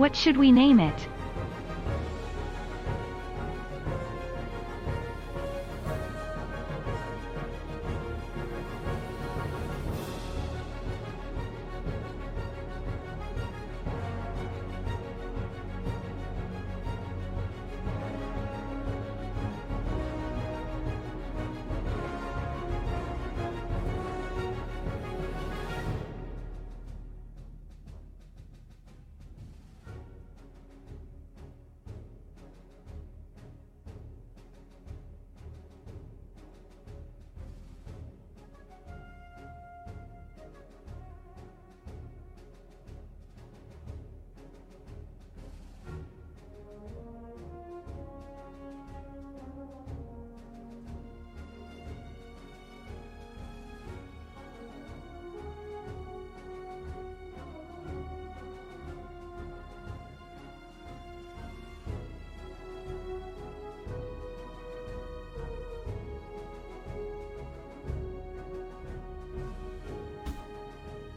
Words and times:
What 0.00 0.16
should 0.16 0.38
we 0.38 0.50
name 0.50 0.80
it? 0.80 1.09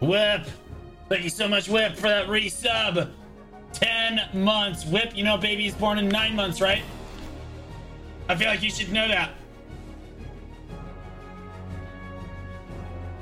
Whip! 0.04 0.46
Thank 1.08 1.24
you 1.24 1.30
so 1.30 1.48
much, 1.48 1.70
Whip, 1.70 1.96
for 1.96 2.10
that 2.10 2.28
resub. 2.28 3.10
10 3.72 4.22
months. 4.34 4.86
Whip, 4.86 5.16
you 5.16 5.24
know 5.24 5.38
baby's 5.38 5.74
born 5.74 5.98
in 5.98 6.10
9 6.10 6.36
months, 6.36 6.60
right? 6.60 6.84
I 8.28 8.36
feel 8.36 8.48
like 8.48 8.62
you 8.62 8.70
should 8.70 8.92
know 8.92 9.08
that. 9.08 9.32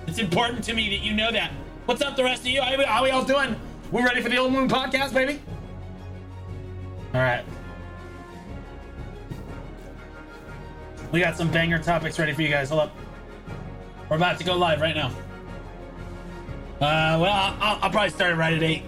It's 0.07 0.19
important 0.19 0.63
to 0.65 0.73
me 0.73 0.89
that 0.89 1.05
you 1.05 1.13
know 1.13 1.31
that. 1.31 1.51
What's 1.85 2.01
up, 2.01 2.15
the 2.15 2.23
rest 2.23 2.41
of 2.41 2.47
you? 2.47 2.61
How, 2.61 2.85
how 2.85 3.03
we 3.03 3.11
all 3.11 3.23
doing? 3.23 3.55
We're 3.91 4.05
ready 4.05 4.21
for 4.21 4.29
the 4.29 4.37
Old 4.37 4.51
Moon 4.51 4.67
podcast, 4.67 5.13
baby? 5.13 5.39
All 7.13 7.21
right. 7.21 7.45
We 11.11 11.19
got 11.19 11.37
some 11.37 11.51
banger 11.51 11.79
topics 11.79 12.17
ready 12.17 12.33
for 12.33 12.41
you 12.41 12.49
guys. 12.49 12.69
Hold 12.69 12.81
up. 12.81 12.95
We're 14.09 14.15
about 14.15 14.39
to 14.39 14.43
go 14.43 14.55
live 14.55 14.81
right 14.81 14.95
now. 14.95 15.11
Uh, 16.81 17.15
well, 17.21 17.31
I'll, 17.61 17.77
I'll 17.83 17.89
probably 17.91 18.09
start 18.09 18.31
it 18.31 18.37
right 18.37 18.55
at 18.55 18.63
8. 18.63 18.81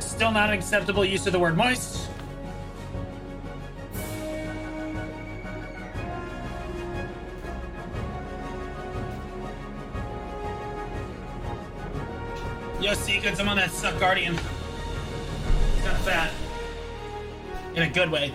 Still 0.00 0.30
not 0.30 0.48
an 0.48 0.56
acceptable 0.56 1.04
use 1.04 1.26
of 1.26 1.34
the 1.34 1.38
word 1.38 1.54
moist. 1.54 2.08
Yo, 12.80 12.94
Secrets, 12.94 13.38
I'm 13.38 13.50
on 13.50 13.58
that 13.58 13.68
Succ 13.68 14.00
Guardian. 14.00 14.38
In 17.78 17.84
a 17.84 17.88
good 17.88 18.10
way. 18.10 18.34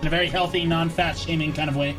In 0.00 0.08
a 0.08 0.10
very 0.10 0.26
healthy, 0.26 0.64
non 0.64 0.88
fat 0.88 1.16
shaming 1.16 1.52
kind 1.52 1.70
of 1.70 1.76
way. 1.76 1.94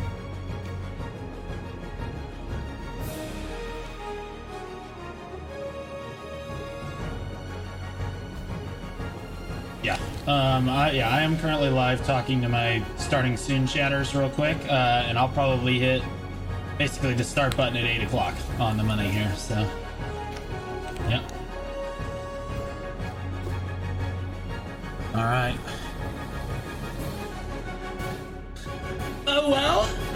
Yeah. 9.82 9.98
Um, 10.28 10.68
I, 10.68 10.92
yeah, 10.92 11.10
I 11.10 11.22
am 11.22 11.38
currently 11.38 11.70
live 11.70 12.06
talking 12.06 12.42
to 12.42 12.50
my 12.50 12.84
starting 12.98 13.38
soon 13.38 13.66
chatters 13.66 14.14
real 14.14 14.30
quick, 14.30 14.58
uh, 14.68 15.06
and 15.08 15.18
I'll 15.18 15.30
probably 15.30 15.80
hit 15.80 16.04
basically 16.78 17.14
the 17.14 17.24
start 17.24 17.56
button 17.56 17.78
at 17.78 17.86
8 17.86 18.04
o'clock 18.04 18.36
on 18.60 18.76
the 18.76 18.84
money 18.84 19.08
here, 19.08 19.34
so. 19.38 19.66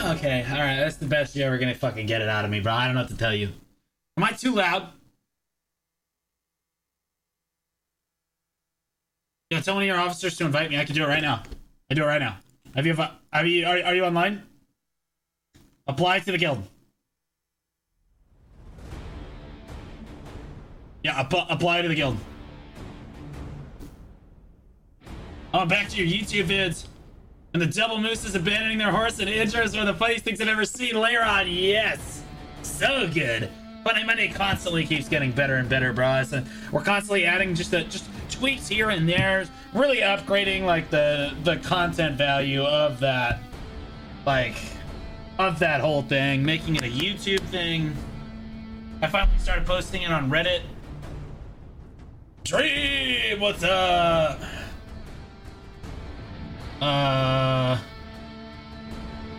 Okay. 0.08 0.46
All 0.50 0.58
right. 0.58 0.78
That's 0.78 0.96
the 0.96 1.06
best 1.06 1.36
you're 1.36 1.48
ever 1.48 1.58
gonna 1.58 1.76
fucking 1.76 2.06
get 2.06 2.22
it 2.22 2.30
out 2.30 2.46
of 2.46 2.52
me, 2.52 2.62
bro. 2.62 2.74
I 2.74 2.86
don't 2.86 2.96
know 2.96 3.02
what 3.02 3.10
to 3.10 3.18
tell 3.18 3.36
you. 3.36 3.50
Am 4.18 4.24
I 4.24 4.32
too 4.32 4.56
loud? 4.56 4.90
Yeah, 9.50 9.62
tell 9.62 9.76
one 9.76 9.84
of 9.84 9.88
your 9.88 9.98
officers 9.98 10.38
to 10.38 10.46
invite 10.46 10.70
me. 10.70 10.78
I 10.78 10.86
can 10.86 10.96
do 10.96 11.04
it 11.04 11.08
right 11.08 11.22
now. 11.22 11.44
I 11.90 11.94
do 11.94 12.04
it 12.04 12.06
right 12.06 12.20
now. 12.22 12.38
Have 12.76 12.86
you? 12.86 12.94
Have 12.94 13.48
you? 13.48 13.66
Are, 13.66 13.82
are 13.84 13.96
you 13.96 14.06
online? 14.06 14.44
Apply 15.88 16.20
to 16.20 16.32
the 16.32 16.38
guild. 16.38 16.64
Yeah, 21.04 21.20
app- 21.20 21.50
apply 21.50 21.82
to 21.82 21.88
the 21.88 21.96
guild. 21.96 22.18
Oh, 25.54 25.66
back 25.66 25.90
to 25.90 26.04
your 26.04 26.08
YouTube 26.08 26.46
vids. 26.48 26.88
And 27.58 27.74
the 27.74 27.76
double 27.76 28.06
is 28.06 28.36
abandoning 28.36 28.78
their 28.78 28.92
horse 28.92 29.18
and 29.18 29.28
intros 29.28 29.76
are 29.76 29.84
the 29.84 29.96
funniest 29.96 30.24
things 30.24 30.40
I've 30.40 30.48
ever 30.48 30.64
seen. 30.64 30.94
Layer 30.94 31.24
on, 31.24 31.48
yes. 31.50 32.22
So 32.62 33.10
good. 33.12 33.50
Funny 33.84 34.04
Monday 34.04 34.28
constantly 34.28 34.86
keeps 34.86 35.10
getting 35.10 35.32
better 35.32 35.56
and 35.56 35.68
better, 35.68 35.92
bro. 35.92 36.22
So 36.22 36.44
we're 36.72 36.84
constantly 36.84 37.26
adding 37.26 37.56
just 37.56 37.74
a, 37.74 37.84
just 37.86 38.06
tweaks 38.30 38.68
here 38.68 38.92
and 38.92 39.10
there, 39.10 39.48
really 39.74 40.02
upgrading 40.02 40.66
like 40.66 40.92
the 40.92 41.34
the 41.46 41.56
content 41.58 42.16
value 42.16 42.62
of 42.62 43.00
that, 43.00 43.40
like 44.28 44.58
of 45.40 45.58
that 45.58 45.82
whole 45.82 46.04
thing, 46.04 46.46
making 46.46 46.76
it 46.76 46.84
a 46.84 46.92
YouTube 46.92 47.42
thing. 47.48 47.98
I 49.02 49.08
finally 49.08 49.40
started 49.40 49.66
posting 49.66 50.04
it 50.04 50.12
on 50.12 50.30
Reddit. 50.30 50.62
Dream, 52.44 53.40
what's 53.40 53.64
up? 53.64 54.40
Uh. 56.82 57.80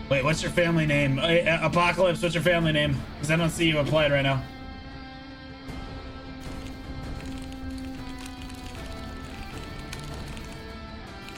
Wait, 0.09 0.23
what's 0.23 0.41
your 0.41 0.51
family 0.51 0.87
name? 0.87 1.19
Uh, 1.19 1.59
Apocalypse, 1.61 2.21
what's 2.21 2.33
your 2.33 2.43
family 2.43 2.71
name? 2.71 2.99
Because 3.15 3.29
I 3.29 3.35
don't 3.35 3.51
see 3.51 3.67
you 3.67 3.77
applied 3.77 4.11
right 4.11 4.23
now. 4.23 4.41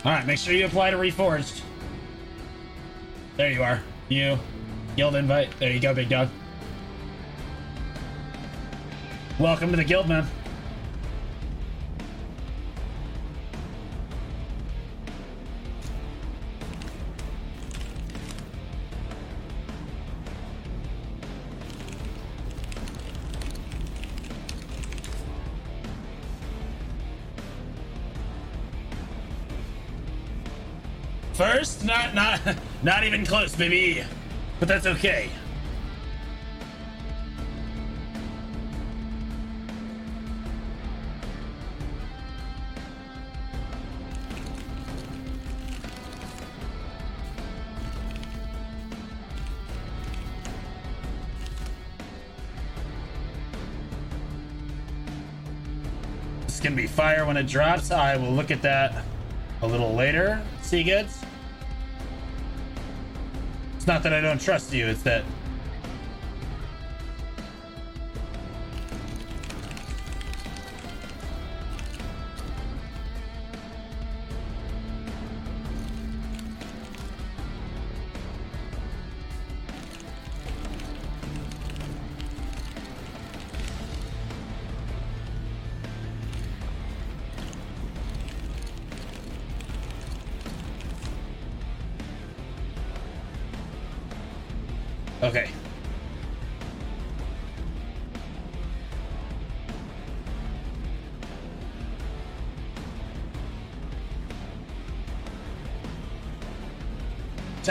Alright, 0.05 0.25
make 0.25 0.39
sure 0.39 0.53
you 0.53 0.65
apply 0.65 0.91
to 0.91 0.97
Reforged. 0.97 1.61
There 3.37 3.51
you 3.51 3.61
are. 3.61 3.83
You. 4.09 4.39
Guild 4.95 5.15
invite. 5.15 5.49
There 5.59 5.71
you 5.71 5.79
go, 5.79 5.93
big 5.93 6.09
dog. 6.09 6.29
Welcome 9.37 9.69
to 9.71 9.77
the 9.77 9.83
guild, 9.83 10.07
man. 10.07 10.27
First, 31.41 31.83
not 31.83 32.13
not 32.13 32.39
not 32.83 33.03
even 33.03 33.25
close, 33.25 33.55
baby. 33.55 34.03
But 34.59 34.67
that's 34.67 34.85
okay. 34.85 35.27
This 56.45 56.59
can 56.59 56.75
be 56.75 56.85
fire 56.85 57.25
when 57.25 57.35
it 57.35 57.47
drops. 57.47 57.89
I 57.89 58.15
will 58.15 58.31
look 58.31 58.51
at 58.51 58.61
that 58.61 59.03
a 59.63 59.67
little 59.67 59.95
later. 59.95 60.39
See, 60.61 60.83
goods. 60.83 61.17
It's 63.81 63.87
not 63.87 64.03
that 64.03 64.13
I 64.13 64.21
don't 64.21 64.39
trust 64.39 64.71
you, 64.73 64.85
it's 64.85 65.01
that 65.01 65.23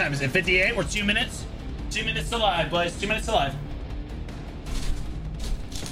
Time 0.00 0.14
is 0.14 0.22
it 0.22 0.30
58? 0.30 0.74
We're 0.74 0.84
two 0.84 1.04
minutes. 1.04 1.44
Two 1.90 2.06
minutes 2.06 2.32
alive, 2.32 2.70
boys. 2.70 2.98
Two 2.98 3.06
minutes 3.06 3.28
alive. 3.28 3.54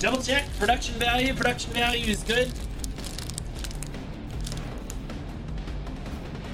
Double 0.01 0.23
check 0.23 0.47
production 0.59 0.95
value. 0.95 1.35
Production 1.35 1.75
value 1.75 2.07
is 2.07 2.23
good. 2.23 2.51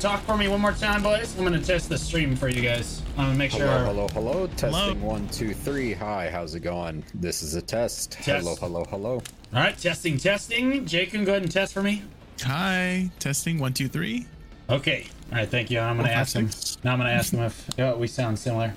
Talk 0.01 0.23
for 0.23 0.37
me 0.37 0.49
one 0.49 0.61
more 0.61 0.73
time, 0.73 1.05
boys. 1.05 1.39
I'm 1.39 1.45
gonna 1.45 1.61
test 1.61 1.89
the 1.89 1.97
stream 1.97 2.35
for 2.35 2.49
you 2.49 2.61
guys. 2.61 3.03
I'm 3.17 3.27
gonna 3.27 3.39
make 3.39 3.53
sure. 3.53 3.69
Hello, 3.69 4.09
hello, 4.09 4.09
hello. 4.09 4.47
Testing 4.57 5.01
one, 5.01 5.29
two, 5.29 5.55
three. 5.55 5.93
Hi, 5.93 6.29
how's 6.31 6.57
it 6.57 6.61
going? 6.61 7.05
This 7.15 7.41
is 7.45 7.55
a 7.55 7.63
test. 7.63 8.11
Test. 8.11 8.27
Hello, 8.27 8.57
hello, 8.57 8.85
hello. 8.91 9.13
All 9.53 9.61
right, 9.61 9.79
testing, 9.79 10.19
testing. 10.19 10.87
Jake 10.87 11.13
can 11.13 11.25
go 11.25 11.31
ahead 11.31 11.43
and 11.43 11.53
test 11.53 11.73
for 11.73 11.85
me. 11.85 12.03
Hi, 12.43 13.13
testing 13.21 13.61
one 13.61 13.75
two 13.75 13.87
three. 13.87 14.27
Okay. 14.69 15.07
All 15.35 15.41
right, 15.41 15.49
thank 15.49 15.69
you. 15.69 15.81
I'm 15.81 15.97
gonna 15.97 16.11
ask 16.11 16.37
him. 16.37 16.49
Now 16.85 16.93
I'm 16.93 16.99
gonna 17.01 17.11
ask 17.11 17.33
him 17.33 17.41
if 17.41 17.69
oh, 17.81 17.97
we 17.97 18.07
sound 18.07 18.39
similar. 18.39 18.73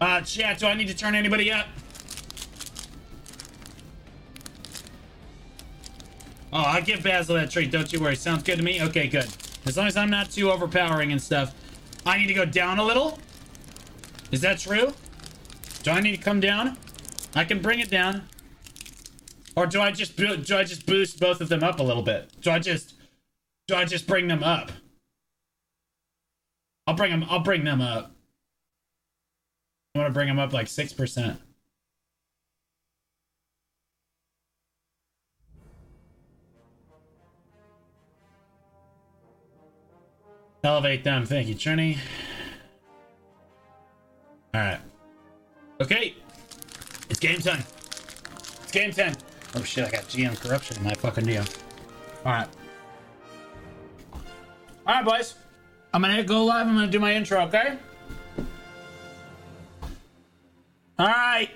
Uh, 0.00 0.20
chat. 0.20 0.60
Do 0.60 0.68
I 0.68 0.74
need 0.74 0.86
to 0.86 0.94
turn 0.94 1.16
anybody 1.16 1.50
up? 1.50 1.66
Oh, 6.52 6.58
I'll 6.58 6.82
give 6.84 7.02
Basil 7.02 7.34
that 7.34 7.50
treat. 7.50 7.72
Don't 7.72 7.92
you 7.92 7.98
worry. 7.98 8.14
Sounds 8.14 8.44
good 8.44 8.58
to 8.58 8.62
me. 8.62 8.80
Okay, 8.80 9.08
good. 9.08 9.26
As 9.66 9.76
long 9.76 9.88
as 9.88 9.96
I'm 9.96 10.08
not 10.08 10.30
too 10.30 10.52
overpowering 10.52 11.10
and 11.10 11.20
stuff. 11.20 11.52
I 12.06 12.16
need 12.16 12.28
to 12.28 12.34
go 12.34 12.44
down 12.44 12.78
a 12.78 12.84
little. 12.84 13.18
Is 14.30 14.42
that 14.42 14.60
true? 14.60 14.94
Do 15.82 15.90
I 15.90 15.98
need 15.98 16.14
to 16.14 16.22
come 16.22 16.38
down? 16.38 16.76
I 17.34 17.42
can 17.42 17.60
bring 17.60 17.80
it 17.80 17.90
down. 17.90 18.22
Or 19.56 19.66
do 19.66 19.80
I 19.80 19.90
just 19.90 20.16
do 20.16 20.56
I 20.56 20.62
just 20.62 20.86
boost 20.86 21.18
both 21.18 21.40
of 21.40 21.48
them 21.48 21.64
up 21.64 21.80
a 21.80 21.82
little 21.82 22.04
bit? 22.04 22.30
Do 22.40 22.52
I 22.52 22.60
just 22.60 22.94
do 23.66 23.74
I 23.74 23.84
just 23.84 24.06
bring 24.06 24.28
them 24.28 24.44
up? 24.44 24.70
I'll 26.86 26.94
bring 26.94 27.10
them. 27.10 27.24
I'll 27.28 27.40
bring 27.40 27.64
them 27.64 27.80
up. 27.80 28.12
I 29.94 29.98
want 29.98 30.10
to 30.10 30.14
bring 30.14 30.28
them 30.28 30.38
up 30.38 30.52
like 30.52 30.68
six 30.68 30.92
percent. 30.92 31.40
Elevate 40.62 41.04
them. 41.04 41.24
Thank 41.26 41.48
you, 41.48 41.54
Trini. 41.54 41.98
All 44.52 44.60
right. 44.60 44.80
Okay. 45.80 46.14
It's 47.08 47.20
game 47.20 47.40
time. 47.40 47.62
It's 48.62 48.72
game 48.72 48.90
time. 48.90 49.14
Oh 49.54 49.62
shit! 49.62 49.86
I 49.86 49.90
got 49.90 50.02
GM 50.04 50.38
corruption 50.40 50.76
in 50.78 50.84
my 50.84 50.94
fucking 50.94 51.24
deal. 51.24 51.44
All 52.24 52.32
right. 52.32 52.48
All 54.12 54.20
right, 54.94 55.04
boys. 55.04 55.34
I'm 55.96 56.02
gonna 56.02 56.22
go 56.22 56.44
live. 56.44 56.66
I'm 56.66 56.74
gonna 56.74 56.88
do 56.88 57.00
my 57.00 57.14
intro. 57.14 57.40
Okay. 57.44 57.78
All 60.98 61.06
right, 61.06 61.48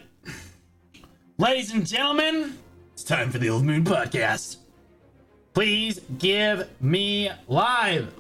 ladies 1.37 1.75
and 1.75 1.87
gentlemen, 1.87 2.57
it's 2.95 3.05
time 3.05 3.31
for 3.31 3.37
the 3.37 3.51
Old 3.51 3.67
Moon 3.67 3.85
Podcast. 3.85 4.57
Please 5.53 6.01
give 6.17 6.71
me 6.81 7.31
live. 7.49 8.15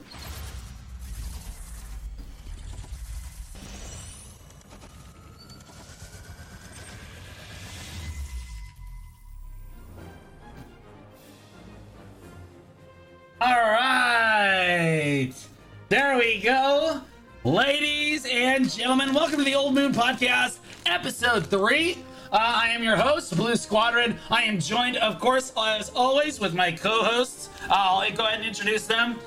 Welcome 19.70 19.92
to 19.92 20.00
the 20.00 20.04
Old 20.04 20.18
Moon 20.18 20.28
Podcast, 20.28 20.58
episode 20.86 21.46
three. 21.46 21.98
Uh, 22.32 22.38
I 22.40 22.68
am 22.70 22.82
your 22.82 22.96
host, 22.96 23.36
Blue 23.36 23.56
Squadron. 23.56 24.18
I 24.30 24.42
am 24.42 24.58
joined, 24.58 24.96
of 24.96 25.20
course, 25.20 25.52
as 25.56 25.90
always, 25.90 26.40
with 26.40 26.54
my 26.54 26.72
co 26.72 27.02
hosts. 27.04 27.50
I'll 27.68 28.08
go 28.12 28.24
ahead 28.24 28.40
and 28.40 28.48
introduce 28.48 28.86
them. 28.86 29.18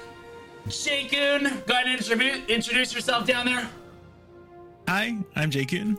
Jacoon, 0.67 1.43
go 1.65 1.73
ahead 1.73 1.87
and 1.87 1.97
introduce, 1.97 2.45
introduce 2.47 2.93
yourself 2.93 3.25
down 3.27 3.45
there. 3.45 3.69
Hi, 4.87 5.17
I'm 5.35 5.49
Jacoon, 5.49 5.97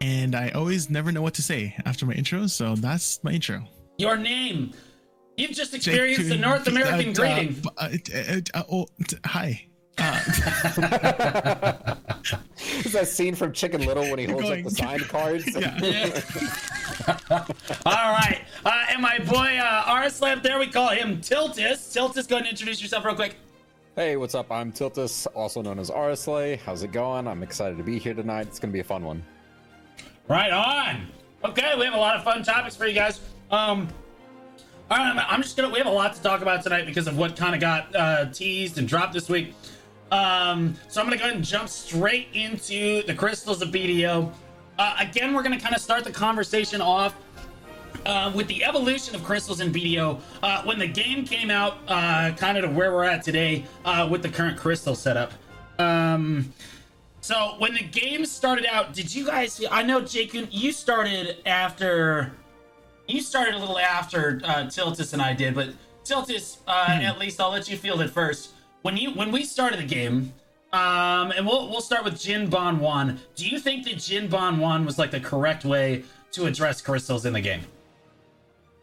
and 0.00 0.34
I 0.34 0.50
always 0.50 0.90
never 0.90 1.10
know 1.12 1.22
what 1.22 1.34
to 1.34 1.42
say 1.42 1.74
after 1.84 2.06
my 2.06 2.12
intro, 2.12 2.46
so 2.46 2.74
that's 2.76 3.22
my 3.24 3.32
intro. 3.32 3.62
Your 3.98 4.16
name. 4.16 4.72
You've 5.36 5.52
just 5.52 5.74
experienced 5.74 6.28
the 6.28 6.36
North 6.36 6.66
American 6.66 7.10
uh, 7.10 7.12
greeting. 7.12 7.56
Uh, 7.76 7.88
uh, 8.14 8.18
uh, 8.18 8.40
uh, 8.54 8.62
oh, 8.70 8.86
hi. 9.24 9.66
Uh, 10.00 10.18
Is 12.84 12.92
that 12.92 13.08
scene 13.08 13.34
from 13.34 13.52
Chicken 13.52 13.84
Little 13.86 14.04
when 14.04 14.18
he 14.18 14.24
holds 14.24 14.48
going. 14.48 14.64
up 14.64 14.70
the 14.70 14.76
signed 14.76 15.02
cards? 15.08 15.44
yeah. 15.54 16.20
All 17.86 18.12
right. 18.12 18.40
Uh, 18.64 18.84
and 18.90 19.02
my 19.02 19.18
boy 19.18 19.58
uh, 19.58 19.84
Arslan, 19.86 20.42
there 20.42 20.58
we 20.58 20.66
call 20.68 20.88
him 20.90 21.20
Tiltus. 21.20 21.92
Tiltus, 21.94 22.26
go 22.28 22.36
ahead 22.36 22.46
and 22.46 22.52
introduce 22.52 22.80
yourself 22.82 23.04
real 23.04 23.14
quick. 23.14 23.36
Hey, 23.96 24.16
what's 24.16 24.34
up? 24.34 24.50
I'm 24.50 24.72
Tiltus, 24.72 25.26
also 25.34 25.60
known 25.62 25.78
as 25.78 25.90
Arsley. 25.90 26.56
How's 26.64 26.82
it 26.82 26.92
going? 26.92 27.26
I'm 27.26 27.42
excited 27.42 27.76
to 27.78 27.84
be 27.84 27.98
here 27.98 28.14
tonight. 28.14 28.46
It's 28.46 28.58
gonna 28.58 28.72
be 28.72 28.80
a 28.80 28.84
fun 28.84 29.04
one. 29.04 29.22
Right 30.28 30.52
on. 30.52 31.06
Okay, 31.44 31.72
we 31.78 31.84
have 31.84 31.94
a 31.94 31.98
lot 31.98 32.16
of 32.16 32.22
fun 32.24 32.42
topics 32.42 32.76
for 32.76 32.86
you 32.86 32.94
guys. 32.94 33.20
Um, 33.50 33.88
all 34.90 34.96
right, 34.98 35.10
I'm, 35.10 35.18
I'm 35.18 35.42
just 35.42 35.56
gonna. 35.56 35.70
We 35.70 35.78
have 35.78 35.86
a 35.86 35.90
lot 35.92 36.14
to 36.14 36.22
talk 36.22 36.40
about 36.42 36.62
tonight 36.62 36.86
because 36.86 37.06
of 37.08 37.16
what 37.18 37.36
kind 37.36 37.54
of 37.54 37.60
got 37.60 37.94
uh, 37.96 38.26
teased 38.26 38.78
and 38.78 38.86
dropped 38.86 39.12
this 39.12 39.28
week. 39.28 39.54
Um, 40.10 40.76
so 40.88 41.00
I'm 41.00 41.06
gonna 41.06 41.16
go 41.16 41.24
ahead 41.24 41.36
and 41.36 41.44
jump 41.44 41.68
straight 41.68 42.28
into 42.32 43.02
the 43.04 43.14
crystals 43.14 43.62
of 43.62 43.68
BDO. 43.68 44.32
Uh, 44.78 44.96
again, 44.98 45.34
we're 45.34 45.42
gonna 45.42 45.60
kind 45.60 45.74
of 45.74 45.80
start 45.80 46.04
the 46.04 46.10
conversation 46.10 46.80
off 46.80 47.14
uh, 48.06 48.32
with 48.34 48.46
the 48.48 48.64
evolution 48.64 49.14
of 49.14 49.22
crystals 49.24 49.60
in 49.60 49.72
BDO. 49.72 50.20
Uh, 50.42 50.62
when 50.64 50.78
the 50.78 50.86
game 50.86 51.24
came 51.24 51.50
out, 51.50 51.78
uh, 51.88 52.32
kind 52.36 52.58
of 52.58 52.64
to 52.64 52.70
where 52.70 52.92
we're 52.92 53.04
at 53.04 53.22
today 53.22 53.64
uh, 53.84 54.06
with 54.10 54.22
the 54.22 54.28
current 54.28 54.58
crystal 54.58 54.94
setup. 54.94 55.32
Um, 55.78 56.52
so 57.20 57.54
when 57.58 57.74
the 57.74 57.82
game 57.82 58.24
started 58.26 58.66
out, 58.66 58.92
did 58.94 59.14
you 59.14 59.26
guys? 59.26 59.62
I 59.70 59.82
know, 59.82 60.00
Jake, 60.00 60.34
you 60.50 60.72
started 60.72 61.36
after. 61.46 62.32
You 63.06 63.20
started 63.20 63.54
a 63.54 63.58
little 63.58 63.78
after 63.78 64.40
uh, 64.44 64.64
Tiltus 64.66 65.12
and 65.12 65.20
I 65.20 65.32
did, 65.32 65.54
but 65.54 65.70
Tiltus, 66.04 66.58
uh, 66.68 66.98
at 67.02 67.18
least 67.18 67.40
I'll 67.40 67.50
let 67.50 67.68
you 67.68 67.76
field 67.76 68.00
it 68.02 68.10
first. 68.10 68.50
When 68.82 68.96
you 68.96 69.10
when 69.12 69.30
we 69.30 69.44
started 69.44 69.78
the 69.78 69.86
game, 69.86 70.32
um, 70.72 71.32
and 71.32 71.46
we'll 71.46 71.68
we'll 71.68 71.80
start 71.80 72.04
with 72.04 72.20
Jin 72.20 72.48
Bon 72.48 72.78
Wan. 72.78 73.20
Do 73.34 73.48
you 73.48 73.58
think 73.58 73.84
that 73.84 73.98
Jin 73.98 74.28
Bon 74.28 74.58
Wan 74.58 74.84
was 74.84 74.98
like 74.98 75.10
the 75.10 75.20
correct 75.20 75.64
way 75.64 76.04
to 76.32 76.46
address 76.46 76.80
crystals 76.80 77.26
in 77.26 77.32
the 77.32 77.40
game? 77.40 77.62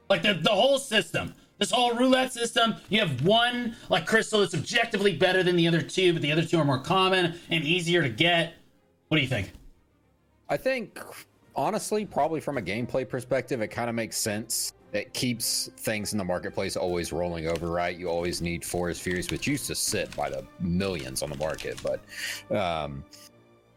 Like 0.09 0.21
the 0.21 0.35
the 0.35 0.49
whole 0.49 0.77
system, 0.77 1.33
this 1.57 1.71
whole 1.71 1.95
roulette 1.95 2.31
system. 2.33 2.75
You 2.89 2.99
have 2.99 3.25
one 3.25 3.75
like 3.89 4.05
crystal 4.05 4.41
that's 4.41 4.53
objectively 4.53 5.15
better 5.15 5.43
than 5.43 5.55
the 5.55 5.67
other 5.67 5.81
two, 5.81 6.13
but 6.13 6.21
the 6.21 6.31
other 6.31 6.43
two 6.43 6.59
are 6.59 6.65
more 6.65 6.79
common 6.79 7.39
and 7.49 7.63
easier 7.63 8.01
to 8.03 8.09
get. 8.09 8.53
What 9.07 9.17
do 9.17 9.21
you 9.21 9.29
think? 9.29 9.51
I 10.49 10.57
think, 10.57 10.99
honestly, 11.55 12.05
probably 12.05 12.39
from 12.39 12.57
a 12.57 12.61
gameplay 12.61 13.07
perspective, 13.07 13.61
it 13.61 13.67
kind 13.67 13.89
of 13.89 13.95
makes 13.95 14.17
sense. 14.17 14.73
It 14.93 15.13
keeps 15.13 15.69
things 15.77 16.13
in 16.13 16.17
the 16.17 16.23
marketplace 16.23 16.77
always 16.77 17.11
rolling 17.11 17.47
over, 17.47 17.69
right? 17.69 17.97
You 17.97 18.09
always 18.09 18.41
need 18.41 18.63
Forest 18.63 19.01
Furies, 19.01 19.29
which 19.29 19.45
used 19.45 19.67
to 19.67 19.75
sit 19.75 20.15
by 20.15 20.29
the 20.29 20.45
millions 20.59 21.21
on 21.21 21.29
the 21.29 21.35
market. 21.37 21.79
But 21.83 22.55
um, 22.55 23.03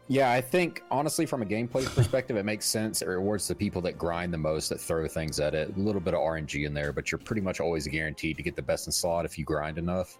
yeah, 0.07 0.31
I 0.31 0.41
think, 0.41 0.83
honestly, 0.89 1.25
from 1.25 1.41
a 1.41 1.45
gameplay 1.45 1.85
perspective, 1.95 2.37
it 2.37 2.43
makes 2.43 2.65
sense. 2.65 3.01
It 3.01 3.07
rewards 3.07 3.47
the 3.47 3.55
people 3.55 3.81
that 3.81 3.97
grind 3.97 4.33
the 4.33 4.37
most, 4.37 4.69
that 4.69 4.79
throw 4.79 5.07
things 5.07 5.39
at 5.39 5.53
it. 5.53 5.75
A 5.75 5.79
little 5.79 6.01
bit 6.01 6.13
of 6.13 6.21
RNG 6.21 6.65
in 6.65 6.73
there, 6.73 6.93
but 6.93 7.11
you're 7.11 7.19
pretty 7.19 7.41
much 7.41 7.59
always 7.59 7.87
guaranteed 7.87 8.37
to 8.37 8.43
get 8.43 8.55
the 8.55 8.61
best 8.61 8.87
in 8.87 8.91
slot 8.93 9.25
if 9.25 9.37
you 9.37 9.45
grind 9.45 9.77
enough. 9.77 10.17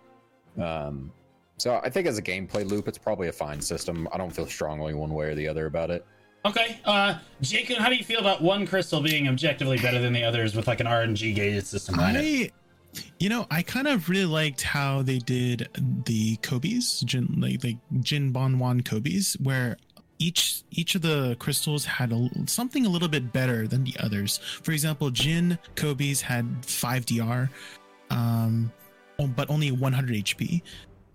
Um, 0.57 1.11
So 1.57 1.79
I 1.83 1.89
think 1.89 2.07
as 2.07 2.17
a 2.17 2.21
gameplay 2.23 2.67
loop, 2.67 2.87
it's 2.87 2.97
probably 2.97 3.27
a 3.27 3.31
fine 3.31 3.61
system. 3.61 4.07
I 4.11 4.17
don't 4.17 4.31
feel 4.31 4.47
strongly 4.47 4.93
one 4.93 5.13
way 5.13 5.27
or 5.27 5.35
the 5.35 5.47
other 5.47 5.67
about 5.67 5.91
it. 5.91 6.05
Okay, 6.43 6.79
uh, 6.85 7.19
Jacob, 7.41 7.77
how 7.77 7.89
do 7.89 7.95
you 7.95 8.03
feel 8.03 8.19
about 8.19 8.41
one 8.41 8.65
crystal 8.65 9.01
being 9.01 9.27
objectively 9.27 9.77
better 9.77 9.99
than 9.99 10.11
the 10.11 10.23
others 10.23 10.55
with 10.55 10.67
like 10.67 10.79
an 10.79 10.87
RNG 10.87 11.35
gated 11.35 11.67
system 11.67 11.95
behind 11.95 12.17
it? 12.17 12.51
I, 12.95 13.01
you 13.19 13.29
know, 13.29 13.45
I 13.51 13.61
kind 13.61 13.87
of 13.87 14.09
really 14.09 14.25
liked 14.25 14.61
how 14.61 15.03
they 15.03 15.19
did 15.19 15.69
the 16.05 16.37
Kobe's, 16.37 17.01
Jin, 17.01 17.35
like 17.37 17.63
like 17.63 17.77
Jin 17.99 18.31
Bon 18.31 18.57
Wan 18.57 18.81
Kobe's, 18.81 19.37
where 19.41 19.77
each 20.17 20.63
each 20.71 20.95
of 20.95 21.03
the 21.03 21.35
crystals 21.39 21.85
had 21.85 22.11
a, 22.11 22.29
something 22.47 22.85
a 22.85 22.89
little 22.89 23.07
bit 23.07 23.31
better 23.31 23.67
than 23.67 23.83
the 23.83 23.95
others. 23.99 24.39
For 24.63 24.71
example, 24.71 25.11
Jin 25.11 25.59
Kobe's 25.75 26.21
had 26.21 26.65
five 26.65 27.05
DR, 27.05 27.49
um, 28.09 28.71
but 29.35 29.49
only 29.49 29.71
100 29.71 30.15
HP. 30.15 30.61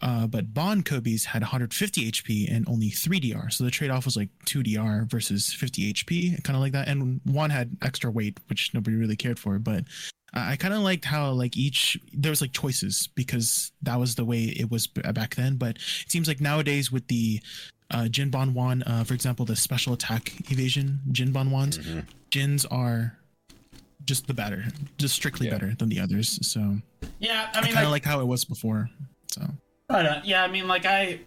Uh, 0.02 0.26
but 0.26 0.52
Bond 0.52 0.84
Kobe's 0.84 1.24
had 1.24 1.42
150 1.42 2.10
HP 2.12 2.54
and 2.54 2.68
only 2.68 2.90
3 2.90 3.18
DR. 3.18 3.50
So 3.50 3.64
the 3.64 3.70
trade 3.70 3.90
off 3.90 4.04
was 4.04 4.16
like 4.16 4.28
2 4.44 4.62
DR 4.62 5.06
versus 5.08 5.52
50 5.52 5.92
HP, 5.94 6.44
kind 6.44 6.54
of 6.56 6.60
like 6.60 6.72
that. 6.72 6.88
And 6.88 7.20
one 7.24 7.50
had 7.50 7.76
extra 7.82 8.10
weight, 8.10 8.38
which 8.48 8.74
nobody 8.74 8.96
really 8.96 9.16
cared 9.16 9.38
for. 9.38 9.58
But 9.58 9.84
I 10.34 10.56
kind 10.56 10.74
of 10.74 10.80
liked 10.80 11.06
how 11.06 11.30
like 11.30 11.56
each 11.56 11.98
there 12.12 12.28
was 12.30 12.42
like 12.42 12.52
choices 12.52 13.08
because 13.14 13.72
that 13.82 13.98
was 13.98 14.16
the 14.16 14.24
way 14.26 14.44
it 14.44 14.70
was 14.70 14.86
back 14.86 15.34
then. 15.34 15.56
But 15.56 15.76
it 15.76 16.10
seems 16.10 16.28
like 16.28 16.40
nowadays 16.42 16.92
with 16.92 17.06
the 17.08 17.40
uh, 17.90 18.08
Jin 18.08 18.30
Bon 18.30 18.52
Wan, 18.52 18.82
uh, 18.82 19.04
for 19.04 19.14
example, 19.14 19.46
the 19.46 19.56
special 19.56 19.92
attack 19.94 20.32
evasion 20.50 21.00
Jin 21.12 21.32
Bon 21.32 21.50
Wans, 21.50 21.78
Mhm. 21.78 22.04
Jins 22.30 22.66
are 22.70 23.16
just 24.04 24.26
the 24.26 24.34
better, 24.34 24.66
just 24.98 25.14
strictly 25.14 25.46
Yeah. 25.46 25.52
better 25.54 25.74
than 25.78 25.88
the 25.88 26.00
others. 26.00 26.38
So 26.46 26.80
Yeah, 27.18 27.48
I 27.54 27.58
I, 27.58 27.62
mean, 27.62 27.72
kind 27.72 27.86
of 27.86 27.92
like, 27.92 28.04
like 28.04 28.12
how 28.12 28.20
it 28.20 28.26
was 28.26 28.44
before. 28.44 28.90
So 29.28 29.48
Right 29.88 30.04
on. 30.04 30.06
Uh, 30.06 30.22
yeah, 30.24 30.42
I 30.42 30.48
mean, 30.48 30.66
like 30.66 30.84
I, 30.84 31.20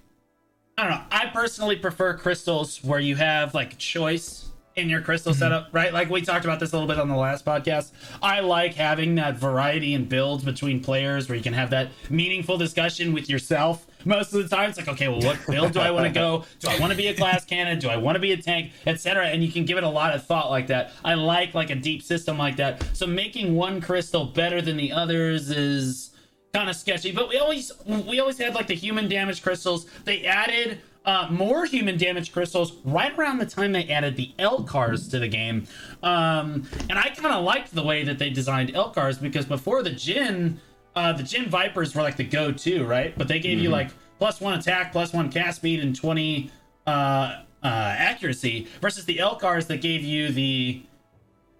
I 0.77 0.83
don't 0.83 0.91
know. 0.91 1.03
I 1.11 1.27
personally 1.27 1.77
prefer 1.77 2.17
crystals 2.17 2.83
where 2.83 2.99
you 2.99 3.15
have 3.15 3.53
like 3.53 3.77
choice 3.77 4.49
in 4.75 4.89
your 4.89 5.01
crystal 5.01 5.31
mm-hmm. 5.31 5.39
setup, 5.39 5.69
right? 5.71 5.93
Like 5.93 6.09
we 6.09 6.21
talked 6.21 6.45
about 6.45 6.59
this 6.59 6.71
a 6.71 6.75
little 6.75 6.87
bit 6.87 6.99
on 6.99 7.07
the 7.07 7.15
last 7.15 7.45
podcast. 7.45 7.91
I 8.21 8.41
like 8.41 8.73
having 8.73 9.15
that 9.15 9.37
variety 9.37 9.93
in 9.93 10.05
builds 10.05 10.43
between 10.43 10.81
players 10.81 11.29
where 11.29 11.37
you 11.37 11.43
can 11.43 11.53
have 11.53 11.69
that 11.69 11.89
meaningful 12.09 12.57
discussion 12.57 13.13
with 13.13 13.29
yourself. 13.29 13.85
Most 14.05 14.33
of 14.33 14.41
the 14.43 14.53
time, 14.53 14.69
it's 14.69 14.77
like, 14.77 14.87
okay, 14.89 15.07
well, 15.07 15.21
what 15.21 15.39
build 15.47 15.73
do 15.73 15.79
I 15.79 15.91
want 15.91 16.07
to 16.07 16.13
go? 16.13 16.45
Do 16.59 16.69
I 16.69 16.79
want 16.79 16.91
to 16.91 16.97
be 16.97 17.07
a 17.07 17.13
glass 17.13 17.45
cannon? 17.45 17.79
Do 17.79 17.89
I 17.89 17.97
want 17.97 18.15
to 18.15 18.19
be 18.19 18.33
a 18.33 18.37
tank, 18.37 18.71
etc. 18.85 19.27
And 19.27 19.41
you 19.43 19.51
can 19.51 19.63
give 19.65 19.77
it 19.77 19.83
a 19.85 19.89
lot 19.89 20.13
of 20.13 20.25
thought 20.25 20.49
like 20.49 20.67
that. 20.67 20.91
I 21.03 21.13
like 21.13 21.53
like 21.53 21.69
a 21.69 21.75
deep 21.75 22.03
system 22.03 22.37
like 22.37 22.57
that. 22.57 22.83
So 22.93 23.07
making 23.07 23.55
one 23.55 23.79
crystal 23.79 24.25
better 24.25 24.61
than 24.61 24.75
the 24.75 24.91
others 24.91 25.49
is 25.49 26.08
kind 26.53 26.69
of 26.69 26.75
sketchy 26.75 27.11
but 27.11 27.29
we 27.29 27.37
always 27.37 27.71
we 27.85 28.19
always 28.19 28.37
had 28.37 28.55
like 28.55 28.67
the 28.67 28.75
human 28.75 29.07
damage 29.07 29.41
crystals. 29.41 29.85
They 30.05 30.25
added 30.25 30.79
uh, 31.05 31.27
more 31.31 31.65
human 31.65 31.97
damage 31.97 32.31
crystals 32.31 32.73
right 32.83 33.17
around 33.17 33.39
the 33.39 33.45
time 33.45 33.71
they 33.71 33.87
added 33.87 34.15
the 34.15 34.33
Elkarrs 34.37 35.09
to 35.11 35.19
the 35.19 35.27
game. 35.27 35.65
Um, 36.03 36.67
and 36.89 36.99
i 36.99 37.09
kind 37.09 37.33
of 37.33 37.43
liked 37.43 37.73
the 37.73 37.83
way 37.83 38.03
that 38.03 38.19
they 38.19 38.29
designed 38.29 38.73
Elkarrs 38.73 39.21
because 39.21 39.45
before 39.45 39.83
the 39.83 39.91
Jin 39.91 40.59
uh, 40.95 41.13
the 41.13 41.23
Jin 41.23 41.49
Vipers 41.49 41.95
were 41.95 42.01
like 42.01 42.17
the 42.17 42.23
go-to 42.23 42.85
right? 42.85 43.17
But 43.17 43.27
they 43.27 43.39
gave 43.39 43.59
you 43.59 43.69
like 43.69 43.91
plus 44.17 44.41
one 44.41 44.53
attack 44.53 44.91
plus 44.91 45.13
one 45.13 45.31
cast 45.31 45.57
speed 45.57 45.79
and 45.79 45.95
20 45.95 46.51
uh, 46.85 46.89
uh, 46.89 47.41
accuracy 47.63 48.67
versus 48.81 49.05
the 49.05 49.19
L 49.19 49.35
cars 49.35 49.67
that 49.67 49.81
gave 49.81 50.01
you 50.01 50.31
the 50.31 50.83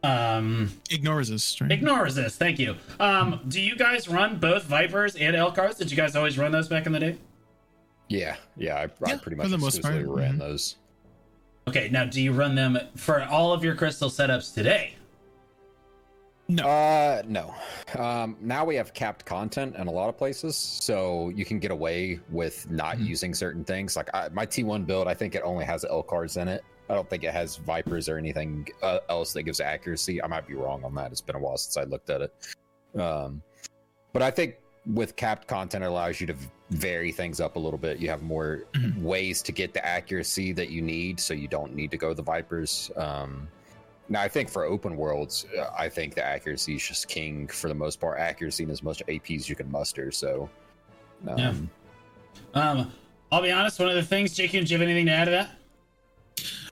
um 0.03 0.71
ignore 0.91 1.17
resist, 1.17 1.59
right? 1.61 1.71
Ignore 1.71 2.03
resist. 2.03 2.39
Thank 2.39 2.57
you. 2.59 2.75
Um, 2.99 3.41
do 3.47 3.59
you 3.59 3.75
guys 3.75 4.07
run 4.07 4.37
both 4.37 4.63
Vipers 4.63 5.15
and 5.15 5.35
Elkarrs? 5.35 5.77
Did 5.77 5.91
you 5.91 5.97
guys 5.97 6.15
always 6.15 6.37
run 6.37 6.51
those 6.51 6.67
back 6.69 6.85
in 6.85 6.91
the 6.93 6.99
day? 6.99 7.17
Yeah, 8.07 8.37
yeah, 8.57 8.75
I, 8.75 8.83
I 8.83 8.87
Yeah, 9.07 9.17
pretty 9.17 9.35
for 9.35 9.43
much 9.43 9.49
the 9.51 9.57
most 9.57 9.81
part, 9.81 9.95
exclusively 9.95 10.21
ran 10.21 10.35
mhm. 10.35 10.39
those. 10.39 10.77
Okay, 11.67 11.89
now 11.91 12.05
do 12.05 12.21
you 12.21 12.31
run 12.31 12.55
them 12.55 12.79
for 12.95 13.23
all 13.25 13.53
of 13.53 13.63
your 13.63 13.75
crystal 13.75 14.09
setups 14.09 14.53
today? 14.53 14.95
No. 16.47 16.63
Uh, 16.63 17.21
no. 17.27 17.53
Um, 17.95 18.35
now 18.41 18.65
we 18.65 18.75
have 18.75 18.91
capped 18.95 19.23
content 19.25 19.75
in 19.75 19.85
a 19.85 19.91
lot 19.91 20.09
of 20.09 20.17
places, 20.17 20.55
so 20.57 21.29
you 21.35 21.45
can 21.45 21.59
get 21.59 21.69
away 21.69 22.19
with 22.31 22.67
not 22.71 22.97
Mhm. 22.97 23.05
using 23.05 23.33
certain 23.35 23.63
things. 23.63 23.95
Like 23.95 24.09
I, 24.15 24.29
my 24.29 24.47
T1 24.47 24.87
build, 24.87 25.07
I 25.07 25.13
think 25.13 25.35
it 25.35 25.43
only 25.43 25.63
has 25.65 25.85
Elkarrs 25.85 26.41
in 26.41 26.47
it. 26.47 26.63
I 26.89 26.95
don't 26.95 27.07
think 27.09 27.23
it 27.23 27.33
has 27.33 27.57
Vipers 27.57 28.09
or 28.09 28.17
anything 28.17 28.67
uh, 28.81 28.99
else 29.09 29.31
that 29.33 29.43
gives 29.43 29.59
accuracy. 29.59 30.21
I 30.23 30.27
might 30.27 30.47
be 30.47 30.55
wrong 30.55 30.83
on 30.83 30.95
that. 30.95 31.11
It's 31.11 31.21
been 31.21 31.35
a 31.35 31.39
while 31.39 31.57
since 31.57 31.77
I 31.77 31.83
looked 31.83 32.09
at 32.09 32.21
it. 32.21 32.33
Um, 32.99 33.43
but 34.11 34.23
I 34.23 34.31
think 34.31 34.55
with 34.87 35.15
capped 35.15 35.47
content, 35.47 35.83
it 35.83 35.87
allows 35.87 36.19
you 36.19 36.25
to 36.27 36.35
vary 36.71 37.11
things 37.11 37.39
up 37.39 37.57
a 37.57 37.59
little 37.59 37.77
bit. 37.77 37.99
You 37.99 38.09
have 38.09 38.23
more 38.23 38.63
Mhm. 38.73 39.01
ways 39.03 39.43
to 39.43 39.51
get 39.51 39.73
the 39.73 39.85
accuracy 39.85 40.51
that 40.53 40.69
you 40.69 40.81
need, 40.81 41.19
so 41.19 41.35
you 41.35 41.47
don't 41.47 41.75
need 41.75 41.91
to 41.91 41.97
go 41.97 42.13
the 42.15 42.23
Vipers. 42.23 42.89
Um, 42.95 43.47
now, 44.07 44.21
I 44.21 44.27
think 44.27 44.49
for 44.49 44.63
open 44.63 44.97
worlds, 44.97 45.45
uh, 45.55 45.69
I 45.77 45.89
think 45.89 46.15
the 46.15 46.25
accuracy 46.25 46.75
is 46.75 46.87
just 46.87 47.07
king 47.07 47.47
for 47.47 47.67
the 47.67 47.75
most 47.75 47.99
part. 47.99 48.19
Accuracy 48.19 48.63
and 48.63 48.71
as 48.71 48.81
much 48.81 49.03
AP 49.07 49.35
as 49.35 49.47
you 49.47 49.55
can 49.55 49.69
muster. 49.69 50.11
So, 50.11 50.49
um, 51.27 51.37
Yeah. 51.37 51.53
Um, 52.55 52.91
I'll 53.31 53.43
be 53.43 53.51
honest. 53.51 53.79
One 53.79 53.89
of 53.89 53.95
the 53.95 54.01
things, 54.01 54.33
Jake, 54.33 54.51
do 54.51 54.57
you 54.57 54.65
have 54.65 54.81
anything 54.81 55.05
to 55.05 55.11
add 55.11 55.25
to 55.25 55.31
that? 55.31 55.51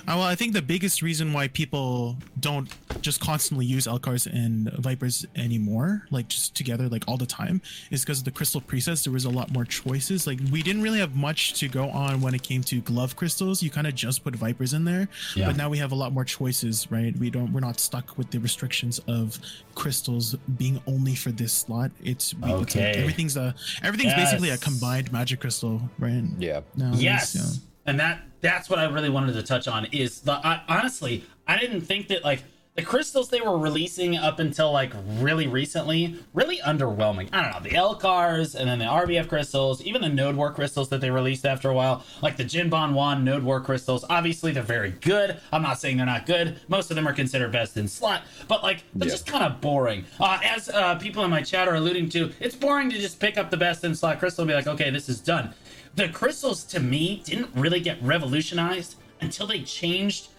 Uh, 0.08 0.16
well, 0.16 0.24
I 0.24 0.36
think 0.36 0.54
the 0.54 0.62
biggest 0.62 1.02
reason 1.02 1.34
why 1.34 1.50
people 1.50 2.16
don't 2.40 2.70
just 3.02 3.20
constantly 3.20 3.66
use 3.66 3.88
Elkarrs 3.88 4.26
and 4.26 4.72
Vipers 4.74 5.26
anymore, 5.36 6.04
like 6.12 6.30
just 6.30 6.56
together, 6.56 6.88
like 6.88 7.04
all 7.10 7.18
the 7.18 7.26
time, 7.26 7.62
is 7.92 8.04
because 8.06 8.20
of 8.20 8.24
the 8.26 8.32
crystal 8.32 8.62
presets. 8.62 9.04
There 9.04 9.12
was 9.12 9.26
a 9.26 9.30
lot 9.30 9.52
more 9.52 9.66
choices. 9.66 10.26
Like 10.26 10.40
we 10.50 10.64
didn't 10.64 10.82
really 10.82 11.00
have 11.00 11.16
much 11.16 11.56
to 11.60 11.68
go 11.68 11.90
on 11.90 12.22
when 12.22 12.34
it 12.34 12.42
came 12.42 12.62
to 12.64 12.80
glove 12.82 13.18
crystals. 13.18 13.62
You 13.62 13.70
kind 13.70 13.86
of 13.86 13.96
just 13.96 14.24
put 14.24 14.34
Vipers 14.34 14.74
in 14.74 14.86
there, 14.86 15.10
Yeah. 15.36 15.48
but 15.48 15.58
now 15.58 15.70
we 15.70 15.78
have 15.80 15.92
a 15.92 15.96
lot 15.96 16.14
more 16.14 16.24
choices, 16.24 16.88
right? 16.90 17.14
We 17.18 17.30
don't, 17.30 17.52
we're 17.52 17.60
not 17.60 17.80
stuck 17.80 18.18
with 18.18 18.32
the 18.32 18.40
restrictions 18.40 19.00
of 19.10 19.38
crystals 19.76 20.36
being 20.58 20.82
only 20.88 21.16
for 21.16 21.32
this 21.32 21.52
slot. 21.52 21.92
It's, 22.02 22.34
we, 22.34 22.50
it's 22.54 22.76
like 22.78 22.96
everything's 22.96 23.36
a, 23.36 23.54
everything's 23.84 24.14
basically 24.14 24.52
a 24.52 24.58
combined 24.58 25.12
magic 25.12 25.42
crystal, 25.42 25.82
right? 26.00 26.24
yeah, 26.40 26.62
Nowadays, 26.76 27.04
yes 27.04 27.36
yeah. 27.36 27.90
and 27.92 28.00
that 28.00 28.22
that's 28.42 28.70
what 28.70 28.80
i 28.80 28.86
really 28.86 29.10
wanted 29.10 29.34
to 29.34 29.44
touch 29.44 29.68
on 29.68 29.86
is 29.86 30.22
the 30.22 30.34
I, 30.34 30.62
honestly 30.68 31.24
i 31.48 31.58
didn't 31.58 31.82
think 31.82 32.08
that 32.10 32.24
like 32.24 32.44
the 32.76 32.84
crystals 32.84 33.30
they 33.30 33.42
were 33.42 33.58
releasing 33.58 34.16
up 34.16 34.38
until 34.38 34.72
like 34.72 34.94
really 35.18 35.48
recently 35.48 36.20
really 36.36 36.60
underwhelming. 36.60 37.28
I 37.34 37.42
don't 37.42 37.52
know 37.52 37.60
the 37.68 37.76
Elkarrs 37.76 38.54
and 38.54 38.70
then 38.70 38.78
the 38.78 38.86
rbf 38.86 39.28
crystals 39.28 39.82
even 39.82 40.04
the 40.04 40.10
node 40.10 40.36
war 40.36 40.52
crystals 40.54 40.88
that 40.90 41.02
they 41.02 41.10
released 41.10 41.44
after 41.44 41.72
a 41.72 41.74
while 41.74 42.04
like 42.22 42.38
the 42.38 42.44
jin 42.44 42.70
bon 42.70 42.94
wan 42.94 43.24
node 43.24 43.42
war 43.42 43.62
crystals 43.62 44.06
obviously 44.12 44.52
they're 44.52 44.62
very 44.62 44.92
good. 44.92 45.40
I'm 45.52 45.64
not 45.64 45.80
saying 45.80 45.98
they're 45.98 46.06
not 46.06 46.28
good. 46.28 46.60
Most 46.68 46.92
of 46.92 46.96
them 46.96 47.08
are 47.08 47.14
considered 47.14 47.52
best 47.52 47.78
in 47.78 47.88
slot 47.88 48.22
but 48.48 48.62
like 48.62 48.84
they're 48.94 49.08
Yeah. 49.08 49.14
just 49.16 49.26
kind 49.26 49.44
of 49.44 49.60
boring. 49.60 50.06
Uh, 50.20 50.38
as 50.44 50.70
uh, 50.70 50.96
people 51.00 51.24
in 51.24 51.32
my 51.32 51.42
chat 51.42 51.68
are 51.68 51.74
alluding 51.74 52.10
to 52.10 52.32
it's 52.40 52.56
boring 52.56 52.92
to 52.92 53.00
just 53.00 53.20
pick 53.20 53.40
up 53.40 53.50
the 53.50 53.58
best 53.58 53.84
in 53.86 53.96
slot 53.96 54.20
crystal 54.20 54.44
and 54.44 54.50
be 54.50 54.54
like 54.54 54.68
okay 54.68 54.92
this 54.92 55.10
is 55.10 55.20
done 55.20 55.52
the 55.98 56.08
crystals 56.10 56.64
to 56.64 56.80
me 56.80 57.24
didn't 57.26 57.50
really 57.56 57.80
get 57.80 58.02
revolutionized 58.04 58.96
until 59.20 59.48
they 59.48 59.64
changed 59.64 60.30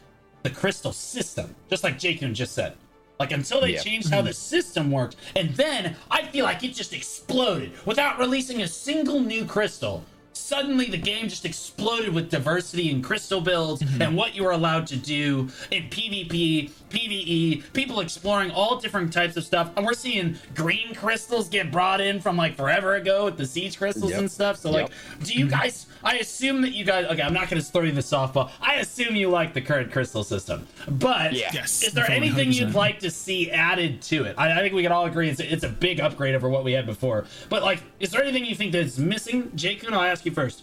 the 0.45 0.51
crystal 0.51 0.93
system, 0.93 1.55
just 1.69 1.83
like 1.83 1.99
Jakun 1.99 2.33
just 2.33 2.55
said. 2.55 2.75
Like 3.19 3.33
until 3.33 3.61
they 3.61 3.73
Yeah. 3.73 3.83
changed 3.83 4.11
how 4.11 4.21
hmm. 4.21 4.29
the 4.29 4.33
system 4.33 4.93
worked, 4.93 5.17
and 5.35 5.51
then 5.57 5.97
I 6.11 6.23
feel 6.27 6.45
like 6.45 6.63
it 6.63 6.75
just 6.75 6.93
exploded 6.93 7.73
without 7.85 8.21
releasing 8.21 8.63
a 8.63 8.69
single 8.69 9.19
new 9.19 9.45
crystal. 9.45 10.05
Suddenly, 10.39 10.87
the 10.87 10.99
game 10.99 11.29
just 11.29 11.45
exploded 11.45 12.15
with 12.15 12.31
diversity 12.31 12.91
in 12.91 13.03
crystal 13.03 13.41
builds 13.41 13.83
mm-hmm. 13.83 14.01
and 14.01 14.17
what 14.17 14.35
you 14.35 14.45
were 14.45 14.53
allowed 14.53 14.87
to 14.89 14.97
do 14.97 15.49
in 15.71 15.85
PvP, 15.85 16.71
PvE, 16.91 17.73
people 17.73 18.01
exploring 18.01 18.51
all 18.51 18.79
different 18.79 19.13
types 19.13 19.37
of 19.37 19.45
stuff. 19.45 19.71
And 19.77 19.85
we're 19.85 19.95
seeing 19.95 20.37
green 20.55 20.95
crystals 20.95 21.49
get 21.49 21.71
brought 21.71 22.01
in 22.01 22.21
from 22.21 22.37
like 22.37 22.57
forever 22.57 22.95
ago 22.95 23.27
with 23.27 23.37
the 23.37 23.47
siege 23.47 23.77
crystals 23.77 24.13
Yep. 24.13 24.21
and 24.21 24.31
stuff. 24.31 24.57
So, 24.57 24.71
like, 24.71 24.91
do 25.23 25.35
you 25.35 25.47
mm-hmm. 25.47 25.61
guys? 25.61 25.87
I 26.03 26.19
assume 26.19 26.63
that 26.63 26.73
you 26.73 26.85
guys. 26.85 27.07
Okay, 27.07 27.23
I'm 27.23 27.35
not 27.35 27.51
going 27.51 27.61
to 27.61 27.69
throw 27.69 27.83
you 27.83 27.93
the 27.93 28.01
softball. 28.01 28.51
I 28.61 28.77
assume 28.77 29.17
you 29.17 29.29
like 29.29 29.53
the 29.53 29.61
current 29.61 29.93
crystal 29.93 30.25
system, 30.25 30.67
but 30.87 31.33
Yeah. 31.33 31.51
Yes, 31.53 31.83
is 31.83 31.93
there 31.93 32.05
definitely, 32.05 32.29
anything 32.29 32.53
you'd 32.53 32.75
like 32.75 33.01
to 33.01 33.11
see 33.11 33.51
added 33.51 34.01
to 34.03 34.25
it? 34.25 34.35
I, 34.39 34.53
I 34.53 34.61
think 34.61 34.75
we 34.75 34.83
can 34.83 34.93
all 34.93 35.07
agree 35.07 35.29
it's 35.29 35.41
a, 35.41 35.53
it's 35.53 35.65
a 35.65 35.69
big 35.69 36.01
upgrade 36.01 36.35
over 36.35 36.49
what 36.49 36.65
we 36.65 36.73
had 36.73 36.87
before. 36.87 37.27
But 37.49 37.63
like, 37.63 37.83
is 38.01 38.11
there 38.11 38.23
anything 38.23 38.45
you 38.45 38.55
think 38.55 38.73
that's 38.73 38.99
missing? 38.99 39.51
Jakun, 39.51 39.93
I'll 39.93 40.03
ask 40.03 40.25
you 40.25 40.28
first. 40.31 40.63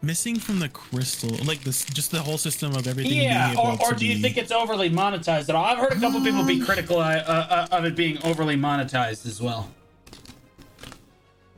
missing 0.00 0.38
from 0.38 0.60
the 0.60 0.68
crystal 0.68 1.30
like 1.44 1.60
this 1.64 1.84
just 1.86 2.12
the 2.12 2.20
whole 2.20 2.38
system 2.38 2.72
of 2.76 2.86
everything 2.86 3.14
Yeah, 3.20 3.48
being 3.54 3.58
or, 3.58 3.76
or 3.82 3.92
do 3.94 4.06
you 4.06 4.14
be- 4.14 4.22
think 4.22 4.36
it's 4.36 4.52
overly 4.52 4.88
monetized 4.90 5.48
at 5.48 5.56
all? 5.56 5.64
I've 5.64 5.78
heard 5.78 5.92
a 5.92 6.00
couple 6.00 6.20
people 6.20 6.44
be 6.44 6.60
Um, 6.60 6.64
critical 6.66 6.98
uh, 7.00 7.04
uh, 7.26 7.66
of 7.72 7.84
it 7.84 7.96
being 7.96 8.16
overly 8.22 8.54
monetized 8.56 9.26
as 9.26 9.42
well. 9.42 9.68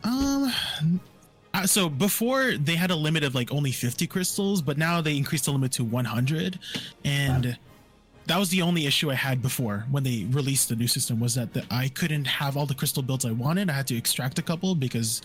um 0.05 0.51
uh, 1.53 1.67
so 1.67 1.89
before 1.91 2.53
they 2.57 2.77
had 2.77 2.91
a 2.91 2.97
limit 2.97 3.25
of 3.25 3.35
like 3.35 3.53
only 3.53 3.73
50 3.73 4.07
crystals 4.07 4.63
but 4.63 4.79
now 4.79 5.01
they 5.03 5.17
increased 5.17 5.45
the 5.45 5.51
limit 5.53 5.73
to 5.73 5.85
100 5.85 6.59
and 7.05 7.59
that 8.27 8.39
was 8.39 8.49
the 8.51 8.63
only 8.63 8.87
issue 8.87 9.11
i 9.11 9.15
had 9.15 9.43
before 9.43 9.85
when 9.91 10.03
they 10.03 10.25
released 10.31 10.69
the 10.71 10.77
new 10.77 10.87
system 10.89 11.21
was 11.21 11.35
that 11.35 11.53
the, 11.53 11.63
i 11.71 11.89
couldn't 11.89 12.25
have 12.27 12.57
all 12.57 12.65
the 12.67 12.75
crystal 12.75 13.03
builds 13.03 13.27
i 13.27 13.33
wanted 13.33 13.69
i 13.69 13.73
had 13.75 13.87
to 13.87 13.97
extract 13.97 14.39
a 14.39 14.43
couple 14.43 14.75
because 14.75 15.21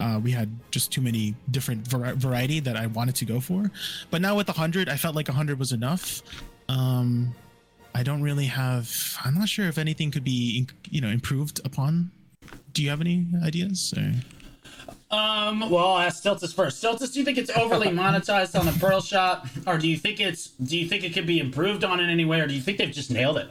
uh, 0.00 0.18
we 0.22 0.30
had 0.30 0.48
just 0.70 0.90
too 0.92 1.00
many 1.00 1.34
different 1.50 1.86
vari- 1.86 2.14
variety 2.16 2.58
that 2.60 2.76
I 2.76 2.86
wanted 2.86 3.14
to 3.16 3.24
go 3.24 3.38
for. 3.40 3.70
But 4.10 4.20
now 4.22 4.36
with 4.36 4.48
100, 4.48 4.88
I 4.88 4.96
felt 4.96 5.14
like 5.14 5.28
100 5.28 5.58
was 5.58 5.72
enough. 5.72 6.22
Um, 6.68 7.34
I 7.94 8.02
don't 8.02 8.22
really 8.22 8.46
have. 8.46 8.90
I'm 9.24 9.34
not 9.34 9.48
sure 9.48 9.66
if 9.68 9.76
anything 9.78 10.10
could 10.10 10.24
be, 10.24 10.66
you 10.90 11.00
know, 11.00 11.08
improved 11.08 11.60
upon. 11.64 12.10
Do 12.72 12.82
you 12.82 12.90
have 12.90 13.00
any 13.00 13.26
ideas? 13.44 13.92
Or? 13.96 14.12
Um, 15.16 15.68
well, 15.68 15.86
I'll 15.94 15.98
ask 15.98 16.22
Tiltus 16.22 16.54
first. 16.54 16.82
Tiltus, 16.82 17.12
do 17.12 17.18
you 17.18 17.24
think 17.24 17.36
it's 17.36 17.50
overly 17.56 17.88
monetized 18.04 18.58
on 18.58 18.64
the 18.64 18.72
Pearl 18.72 19.00
Shop, 19.00 19.46
or 19.66 19.76
do 19.76 19.88
you 19.88 19.96
think 19.96 20.20
it's 20.20 20.48
do 20.48 20.78
you 20.78 20.88
think 20.88 21.02
it 21.04 21.12
could 21.12 21.26
be 21.26 21.40
improved 21.40 21.82
on 21.84 21.98
in 22.00 22.08
any 22.08 22.24
way, 22.24 22.40
or 22.40 22.46
do 22.46 22.54
you 22.54 22.60
think 22.60 22.78
they've 22.78 22.92
just 22.92 23.10
nailed 23.10 23.36
it? 23.38 23.48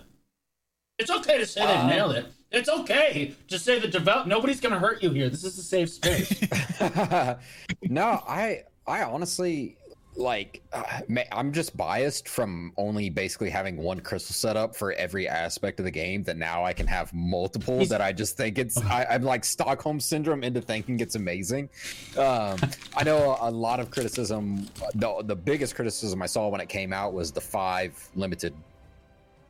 It's 0.97 1.11
okay 1.11 1.37
to 1.37 1.45
say 1.45 1.61
they've 1.65 1.75
Uh, 1.79 1.87
nailed 1.87 2.15
it. 2.15 2.25
It's 2.51 2.69
okay 2.69 3.35
to 3.47 3.59
say 3.59 3.79
the 3.79 3.87
develop. 3.87 4.25
Nobody's 4.27 4.59
gonna 4.59 4.79
hurt 4.79 5.03
you 5.03 5.11
here. 5.11 5.29
This 5.29 5.43
is 5.43 5.57
a 5.57 5.63
safe 5.63 5.89
space. 5.89 6.33
no, 7.83 8.23
I 8.27 8.63
I 8.87 9.03
honestly 9.03 9.75
like 10.15 10.61
uh, 10.73 10.83
I'm 11.31 11.53
just 11.53 11.77
biased 11.77 12.27
from 12.27 12.73
only 12.75 13.09
basically 13.09 13.49
having 13.51 13.77
one 13.77 13.99
crystal 14.01 14.33
setup 14.33 14.75
for 14.75 14.91
every 14.93 15.27
aspect 15.29 15.79
of 15.79 15.85
the 15.85 15.91
game 15.91 16.23
that 16.23 16.35
now 16.35 16.65
I 16.65 16.73
can 16.73 16.87
have 16.87 17.13
multiple 17.13 17.77
He's- 17.77 17.89
that 17.89 18.01
I 18.01 18.11
just 18.11 18.35
think 18.35 18.57
it's 18.57 18.77
I, 18.81 19.05
I'm 19.11 19.21
like 19.23 19.45
Stockholm 19.45 19.99
syndrome 19.99 20.43
into 20.43 20.59
thinking 20.59 20.99
it's 20.99 21.15
amazing. 21.15 21.69
Um, 22.17 22.57
I 22.97 23.03
know 23.05 23.37
a 23.39 23.51
lot 23.51 23.79
of 23.79 23.91
criticism. 23.91 24.67
The 24.95 25.21
the 25.23 25.35
biggest 25.35 25.75
criticism 25.75 26.21
I 26.23 26.25
saw 26.25 26.47
when 26.49 26.59
it 26.61 26.67
came 26.69 26.91
out 26.91 27.13
was 27.13 27.31
the 27.31 27.41
five 27.41 27.93
limited 28.15 28.53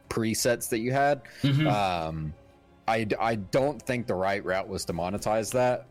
presets 0.09 0.69
that 0.69 0.79
you 0.79 0.91
had. 0.91 1.21
Mhm. 1.43 1.71
Um, 1.71 2.33
I, 2.89 3.05
I 3.19 3.35
don't 3.35 3.79
think 3.81 4.07
the 4.07 4.15
right 4.15 4.43
route 4.43 4.67
was 4.67 4.83
to 4.85 4.93
monetize 4.93 5.51
that. 5.53 5.85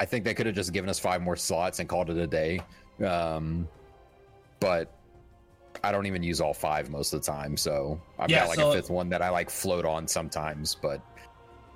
I 0.00 0.06
think 0.06 0.24
they 0.24 0.32
could 0.32 0.46
have 0.46 0.54
just 0.54 0.72
given 0.72 0.88
us 0.88 0.98
five 0.98 1.20
more 1.20 1.36
slots 1.36 1.78
and 1.78 1.86
called 1.88 2.08
it 2.08 2.16
a 2.16 2.26
day. 2.26 2.60
Um, 3.04 3.68
but 4.60 4.90
I 5.84 5.92
don't 5.92 6.06
even 6.06 6.22
use 6.22 6.40
all 6.40 6.54
five 6.54 6.88
most 6.88 7.12
of 7.12 7.20
the 7.22 7.30
time, 7.30 7.54
so 7.56 8.00
I've 8.18 8.30
Yeah, 8.30 8.40
got 8.40 8.48
like 8.48 8.58
so- 8.58 8.70
a 8.70 8.74
fifth 8.74 8.88
one 8.90 9.10
that 9.10 9.20
I 9.20 9.28
like 9.28 9.50
float 9.50 9.84
on 9.84 10.08
sometimes. 10.08 10.74
But 10.74 11.02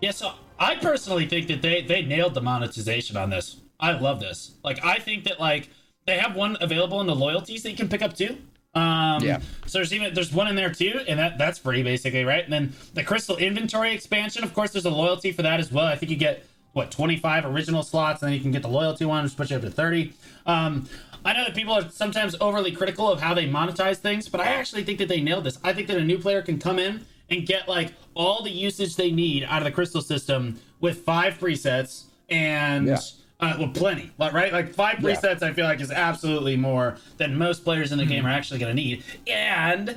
Yeah, 0.00 0.10
so 0.12 0.32
I 0.58 0.76
personally 0.76 1.26
think 1.26 1.46
that 1.48 1.60
they 1.60 1.82
they 1.82 2.02
nailed 2.02 2.32
the 2.34 2.40
monetization 2.42 3.16
on 3.18 3.28
this. 3.30 3.60
I 3.78 3.92
love 3.92 4.20
this. 4.20 4.52
Like 4.64 4.82
I 4.84 4.98
think 5.00 5.24
that 5.24 5.38
like 5.38 5.68
they 6.06 6.16
have 6.18 6.34
one 6.34 6.56
available 6.62 7.00
in 7.02 7.06
the 7.06 7.14
loyalties 7.14 7.62
that 7.64 7.70
you 7.70 7.76
can 7.76 7.88
pick 7.90 8.00
up 8.02 8.14
too. 8.14 8.38
Um, 8.74 9.22
Yeah. 9.24 9.40
So 9.66 9.78
there's 9.78 9.92
even 9.92 10.14
there's 10.14 10.32
one 10.32 10.48
in 10.48 10.56
there 10.56 10.70
too, 10.72 11.00
and 11.08 11.18
that 11.18 11.38
that's 11.38 11.58
free 11.58 11.82
basically, 11.82 12.24
right? 12.24 12.44
And 12.44 12.52
then 12.52 12.72
the 12.94 13.02
crystal 13.04 13.36
inventory 13.36 13.92
expansion, 13.92 14.44
of 14.44 14.52
course, 14.54 14.72
there's 14.72 14.84
a 14.84 14.90
loyalty 14.90 15.32
for 15.32 15.42
that 15.42 15.60
as 15.60 15.70
well. 15.72 15.86
I 15.86 15.96
think 15.96 16.10
you 16.10 16.16
get 16.16 16.44
what 16.72 16.90
25 16.90 17.44
original 17.46 17.82
slots, 17.82 18.20
and 18.22 18.28
then 18.28 18.36
you 18.36 18.42
can 18.42 18.50
get 18.50 18.62
the 18.62 18.68
loyalty 18.68 19.04
one, 19.04 19.22
which 19.24 19.36
puts 19.36 19.50
you 19.50 19.56
up 19.56 19.62
to 19.62 19.70
30. 19.70 20.12
Um, 20.46 20.88
I 21.24 21.32
know 21.32 21.44
that 21.44 21.54
people 21.54 21.72
are 21.72 21.88
sometimes 21.88 22.34
overly 22.40 22.72
critical 22.72 23.10
of 23.10 23.20
how 23.20 23.32
they 23.32 23.48
monetize 23.48 23.96
things, 23.98 24.28
but 24.28 24.40
I 24.40 24.46
actually 24.46 24.82
think 24.84 24.98
that 24.98 25.08
they 25.08 25.20
nailed 25.20 25.44
this. 25.44 25.58
I 25.64 25.72
think 25.72 25.86
that 25.88 25.96
a 25.96 26.04
new 26.04 26.18
player 26.18 26.42
can 26.42 26.58
come 26.58 26.78
in 26.78 27.06
and 27.30 27.46
get 27.46 27.68
like 27.68 27.92
all 28.14 28.42
the 28.42 28.50
usage 28.50 28.96
they 28.96 29.10
need 29.10 29.44
out 29.44 29.58
of 29.58 29.64
the 29.64 29.70
crystal 29.70 30.02
system 30.02 30.60
with 30.80 30.98
five 30.98 31.38
presets 31.38 32.04
and 32.28 32.88
Yeah. 32.88 32.98
Uh, 33.44 33.56
well, 33.58 33.68
plenty, 33.68 34.10
right? 34.18 34.52
Like 34.52 34.72
five 34.74 35.00
Yeah. 35.00 35.10
presets, 35.10 35.42
I 35.42 35.52
feel 35.52 35.64
like 35.66 35.80
is 35.80 35.90
absolutely 35.90 36.56
more 36.56 36.96
than 37.18 37.36
most 37.36 37.64
players 37.64 37.92
in 37.92 37.98
the 37.98 38.06
game 38.06 38.26
are 38.26 38.30
actually 38.30 38.60
going 38.60 38.74
to 38.74 38.82
need. 38.82 39.04
And 39.26 39.96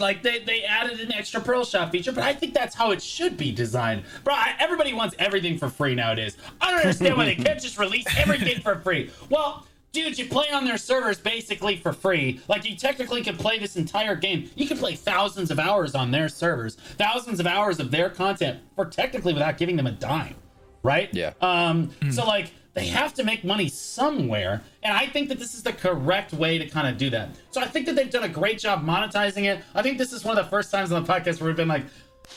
like 0.00 0.22
they, 0.22 0.40
they 0.40 0.64
added 0.64 1.00
an 1.00 1.12
extra 1.12 1.40
pearl 1.40 1.64
shop 1.64 1.92
feature, 1.92 2.12
but 2.12 2.24
I 2.24 2.34
think 2.34 2.52
that's 2.52 2.74
how 2.74 2.90
it 2.90 3.00
should 3.02 3.36
be 3.36 3.52
designed. 3.52 4.02
Bro, 4.24 4.34
I, 4.34 4.54
everybody 4.58 4.92
wants 4.92 5.14
everything 5.18 5.56
for 5.56 5.68
free 5.68 5.94
nowadays. 5.94 6.36
I 6.60 6.70
don't 6.72 6.80
understand 6.80 7.16
why 7.16 7.26
they 7.26 7.36
can't 7.36 7.60
just 7.60 7.78
release 7.78 8.04
everything 8.18 8.60
for 8.60 8.74
free. 8.80 9.10
Well, 9.30 9.66
dude, 9.92 10.18
you 10.18 10.26
play 10.26 10.50
on 10.52 10.64
their 10.64 10.78
servers 10.78 11.18
basically 11.20 11.76
for 11.76 11.92
free. 11.92 12.40
Like 12.48 12.68
you 12.68 12.74
technically 12.76 13.22
could 13.22 13.38
play 13.38 13.60
this 13.60 13.76
entire 13.76 14.16
game. 14.16 14.50
You 14.56 14.66
could 14.66 14.78
play 14.78 14.96
thousands 14.96 15.52
of 15.52 15.60
hours 15.60 15.94
on 15.94 16.10
their 16.10 16.28
servers, 16.28 16.74
thousands 16.98 17.38
of 17.38 17.46
hours 17.46 17.78
of 17.78 17.92
their 17.92 18.10
content 18.10 18.60
for 18.74 18.86
technically 18.86 19.32
without 19.32 19.56
giving 19.58 19.76
them 19.76 19.86
a 19.86 19.92
dime, 19.92 20.34
right? 20.82 21.08
Yeah. 21.14 21.34
Um. 21.40 21.92
So 22.10 22.26
like 22.26 22.50
they 22.74 22.86
have 22.88 23.14
to 23.14 23.24
make 23.24 23.44
money 23.44 23.68
somewhere, 23.68 24.62
and 24.82 24.92
I 24.96 25.06
think 25.06 25.28
that 25.28 25.38
this 25.38 25.54
is 25.54 25.62
the 25.62 25.72
correct 25.72 26.32
way 26.32 26.58
to 26.58 26.66
kind 26.68 26.88
of 26.88 26.96
do 26.98 27.08
that. 27.10 27.28
So 27.52 27.60
I 27.60 27.66
think 27.66 27.86
that 27.86 27.94
they've 27.96 28.10
done 28.10 28.24
a 28.24 28.28
great 28.28 28.58
job 28.58 28.84
monetizing 28.84 29.44
it. 29.44 29.62
I 29.74 29.82
think 29.82 29.96
this 29.96 30.12
is 30.12 30.24
one 30.24 30.36
of 30.36 30.44
the 30.44 30.50
first 30.50 30.70
times 30.72 30.90
on 30.92 31.02
the 31.04 31.08
podcast 31.12 31.40
where 31.40 31.48
we've 31.48 31.56
been 31.56 31.68
like. 31.68 31.84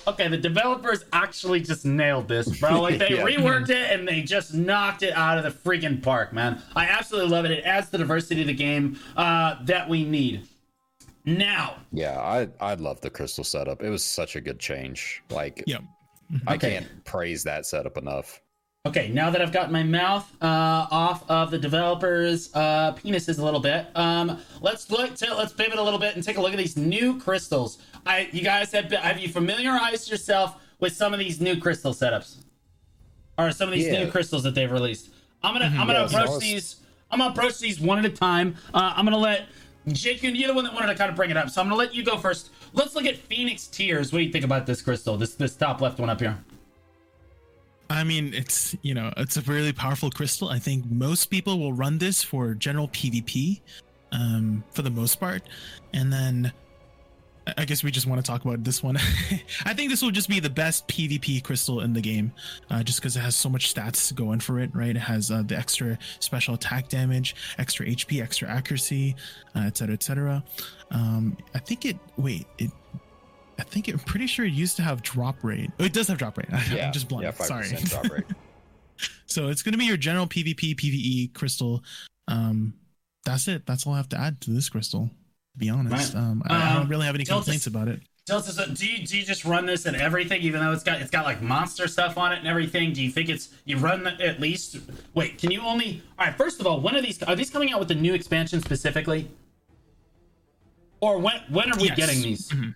Okay, 0.05 0.27
the 0.27 0.37
developers 0.37 1.05
actually 1.13 1.61
just 1.61 1.85
nailed 1.85 2.27
this, 2.27 2.59
bro. 2.59 2.81
Like 2.81 2.97
they 2.99 3.09
Yeah. 3.15 3.23
reworked 3.23 3.69
it 3.69 3.89
and 3.89 4.05
they 4.05 4.21
just 4.21 4.53
knocked 4.53 5.01
it 5.01 5.13
out 5.13 5.37
of 5.37 5.43
the 5.45 5.49
freaking 5.69 6.03
park, 6.03 6.33
man. 6.33 6.61
I 6.75 6.85
absolutely 6.85 7.31
love 7.31 7.45
it. 7.45 7.51
It 7.51 7.63
adds 7.65 7.89
the 7.89 7.97
diversity 7.97 8.41
to 8.41 8.47
the 8.47 8.53
game 8.53 8.99
uh, 9.15 9.55
that 9.63 9.87
we 9.87 10.03
need. 10.03 10.45
Now, 11.25 11.77
yeah, 11.91 12.19
I 12.19 12.49
I 12.59 12.75
love 12.75 12.99
the 13.01 13.09
crystal 13.09 13.43
setup. 13.45 13.81
It 13.81 13.89
was 13.89 14.03
such 14.03 14.35
a 14.35 14.41
good 14.41 14.59
change. 14.59 15.23
Like 15.29 15.63
Yeah. 15.67 15.79
I 16.45 16.55
Okay. 16.55 16.71
can't 16.71 17.05
praise 17.05 17.43
that 17.43 17.65
setup 17.65 17.97
enough. 17.97 18.41
Okay, 18.87 19.09
now 19.09 19.29
that 19.29 19.41
I've 19.41 19.51
got 19.51 19.69
my 19.69 19.83
mouth 19.83 20.31
uh, 20.41 20.87
off 20.89 21.29
of 21.29 21.51
the 21.51 21.57
developers' 21.57 22.49
uh, 22.53 22.93
penises 22.93 23.37
a 23.37 23.43
little 23.43 23.59
bit, 23.59 23.87
um, 23.95 24.39
let's 24.61 24.89
look 24.89 25.13
to 25.15 25.35
let's 25.35 25.51
pivot 25.51 25.77
a 25.77 25.83
little 25.83 25.99
bit 25.99 26.15
and 26.15 26.23
take 26.23 26.37
a 26.37 26.41
look 26.41 26.53
at 26.53 26.57
these 26.57 26.77
new 26.77 27.19
crystals. 27.19 27.79
I, 28.05 28.29
you 28.31 28.41
guys 28.41 28.71
have 28.71 28.89
have 28.93 29.19
you 29.19 29.27
familiarized 29.27 30.09
yourself 30.09 30.55
with 30.79 30.93
some 30.93 31.11
of 31.11 31.19
these 31.19 31.41
new 31.41 31.59
crystal 31.59 31.93
setups, 31.93 32.37
or 33.37 33.51
some 33.51 33.67
of 33.67 33.75
these 33.75 33.87
Yeah. 33.87 34.05
new 34.05 34.09
crystals 34.09 34.43
that 34.43 34.55
they've 34.55 34.71
released? 34.71 35.09
I'm 35.43 35.53
gonna 35.53 35.65
I'm 35.65 35.85
gonna 35.85 36.07
Yeah, 36.09 36.21
approach 36.21 36.39
these. 36.39 36.77
I'm 37.11 37.19
gonna 37.19 37.31
approach 37.31 37.59
these 37.59 37.81
one 37.81 37.99
at 37.99 38.05
a 38.05 38.09
time. 38.09 38.55
Uh, 38.73 38.93
I'm 38.95 39.03
gonna 39.03 39.17
let 39.17 39.47
Jake, 39.89 40.23
you're 40.23 40.47
the 40.47 40.53
one 40.53 40.63
that 40.63 40.73
wanted 40.73 40.87
to 40.87 40.95
kind 40.95 41.09
of 41.09 41.17
bring 41.17 41.29
it 41.29 41.35
up, 41.35 41.49
so 41.49 41.59
I'm 41.59 41.67
gonna 41.67 41.75
let 41.75 41.93
you 41.93 42.05
go 42.05 42.17
first. 42.17 42.51
Let's 42.71 42.95
look 42.95 43.05
at 43.05 43.17
Phoenix 43.17 43.67
Tears. 43.67 44.13
What 44.13 44.19
do 44.19 44.23
you 44.23 44.31
think 44.31 44.45
about 44.45 44.65
this 44.65 44.81
crystal? 44.81 45.17
This 45.17 45.35
this 45.35 45.57
top 45.57 45.81
left 45.81 45.99
one 45.99 46.09
up 46.09 46.21
here. 46.21 46.37
I 47.89 48.03
mean, 48.03 48.33
it's 48.33 48.75
you 48.81 48.93
know, 48.93 49.13
it's 49.17 49.37
a 49.37 49.41
really 49.41 49.73
powerful 49.73 50.09
crystal. 50.11 50.49
I 50.49 50.59
think 50.59 50.85
most 50.91 51.27
people 51.27 51.59
will 51.59 51.73
run 51.73 51.97
this 51.97 52.21
for 52.23 52.53
general 52.53 52.87
PvP, 52.89 53.61
um, 54.11 54.63
for 54.71 54.81
the 54.81 54.89
most 54.89 55.19
part, 55.19 55.43
and 55.93 56.11
then 56.11 56.51
I- 57.57 57.63
guess 57.63 57.81
we 57.83 57.91
just 57.91 58.05
want 58.07 58.23
to 58.23 58.29
talk 58.29 58.43
about 58.43 58.63
this 58.65 58.83
one. 58.83 58.97
I 59.65 59.73
think 59.73 59.89
this 59.89 60.01
will 60.01 60.11
just 60.11 60.27
be 60.27 60.41
the 60.41 60.49
best 60.49 60.85
PvP 60.89 61.41
crystal 61.43 61.79
in 61.79 61.93
the 61.93 62.01
game, 62.01 62.33
uh, 62.69 62.83
just 62.83 62.99
because 62.99 63.15
it 63.15 63.21
has 63.21 63.37
so 63.37 63.47
much 63.47 63.73
stats 63.73 64.13
going 64.13 64.41
for 64.41 64.59
it. 64.59 64.69
Right, 64.73 64.95
it 64.95 64.99
has 64.99 65.31
uh, 65.31 65.43
the 65.45 65.57
extra 65.57 65.97
special 66.19 66.55
attack 66.55 66.89
damage, 66.89 67.35
extra 67.57 67.85
HP, 67.85 68.21
extra 68.21 68.49
accuracy, 68.49 69.15
uh, 69.55 69.59
etc. 69.61 70.43
et. 70.91 70.95
Um, 70.95 71.37
I 71.55 71.59
think 71.59 71.85
it. 71.85 71.97
Wait, 72.17 72.47
it. 72.57 72.71
I 73.59 73.63
think 73.63 73.87
it, 73.87 73.93
I'm 73.93 73.99
pretty 73.99 74.27
sure 74.27 74.45
it 74.45 74.53
used 74.53 74.75
to 74.77 74.83
have 74.83 75.01
drop 75.01 75.43
rate. 75.43 75.71
Oh, 75.79 75.83
it 75.85 75.93
does 75.93 76.07
have 76.09 76.17
drop 76.17 76.37
rate. 76.37 76.47
Yeah, 76.71 76.87
I'm 76.87 76.93
just 76.93 77.07
blunt. 77.09 77.23
Yeah, 77.25 77.31
five 77.31 77.47
Sorry. 77.47 77.61
percent 77.69 77.89
drop 77.89 78.09
rate. 78.09 78.25
So 79.27 79.49
it's 79.49 79.61
going 79.61 79.73
to 79.73 79.77
be 79.77 79.85
your 79.85 79.97
general 79.97 80.25
PvP, 80.25 80.75
PvE 80.75 81.33
crystal. 81.33 81.83
Um, 82.27 82.73
that's 83.25 83.47
it. 83.47 83.65
That's 83.65 83.85
all 83.85 83.93
I 83.93 83.97
have 83.97 84.09
to 84.09 84.19
add 84.19 84.39
to 84.41 84.51
this 84.51 84.69
crystal. 84.69 85.07
To 85.53 85.57
be 85.59 85.69
honest, 85.69 86.13
Right. 86.13 86.23
um, 86.23 86.41
I, 86.47 86.55
I 86.55 86.69
Um, 86.71 86.77
don't 86.77 86.89
really 86.89 87.05
have 87.05 87.13
any 87.15 87.23
Delta- 87.25 87.43
complaints 87.43 87.67
about 87.67 87.87
it. 87.89 88.01
Tell 88.25 88.37
us, 88.39 88.55
do 88.55 88.85
you, 88.87 89.05
do 89.05 89.17
you 89.17 89.23
just 89.25 89.45
run 89.45 89.65
this 89.65 89.85
and 89.85 89.95
everything, 89.95 90.41
even 90.41 90.59
though 90.61 90.71
it's 90.73 90.83
got 90.83 91.01
it's 91.01 91.09
got 91.11 91.23
like 91.25 91.41
monster 91.41 91.87
stuff 91.87 92.17
on 92.17 92.33
it 92.33 92.39
and 92.39 92.47
everything? 92.47 92.91
Do 92.93 93.01
you 93.01 93.09
think 93.09 93.29
it's 93.29 93.49
you 93.65 93.77
run 93.77 94.03
the, 94.03 94.11
at 94.21 94.39
least? 94.41 94.77
Wait, 95.13 95.37
can 95.37 95.49
you 95.51 95.61
only? 95.61 96.01
All 96.19 96.25
right, 96.25 96.35
first 96.35 96.59
of 96.59 96.67
all, 96.67 96.81
when 96.81 96.95
are 96.95 97.01
these? 97.01 97.21
Are 97.23 97.35
these 97.37 97.49
coming 97.49 97.71
out 97.71 97.79
with 97.79 97.87
the 97.87 97.95
new 97.95 98.13
expansion 98.13 98.61
specifically? 98.61 99.29
Or 100.99 101.19
when 101.19 101.41
when 101.49 101.71
are 101.71 101.77
we 101.77 101.87
Yes. 101.87 101.95
getting 101.97 102.21
these? 102.21 102.49
Mhm. 102.49 102.75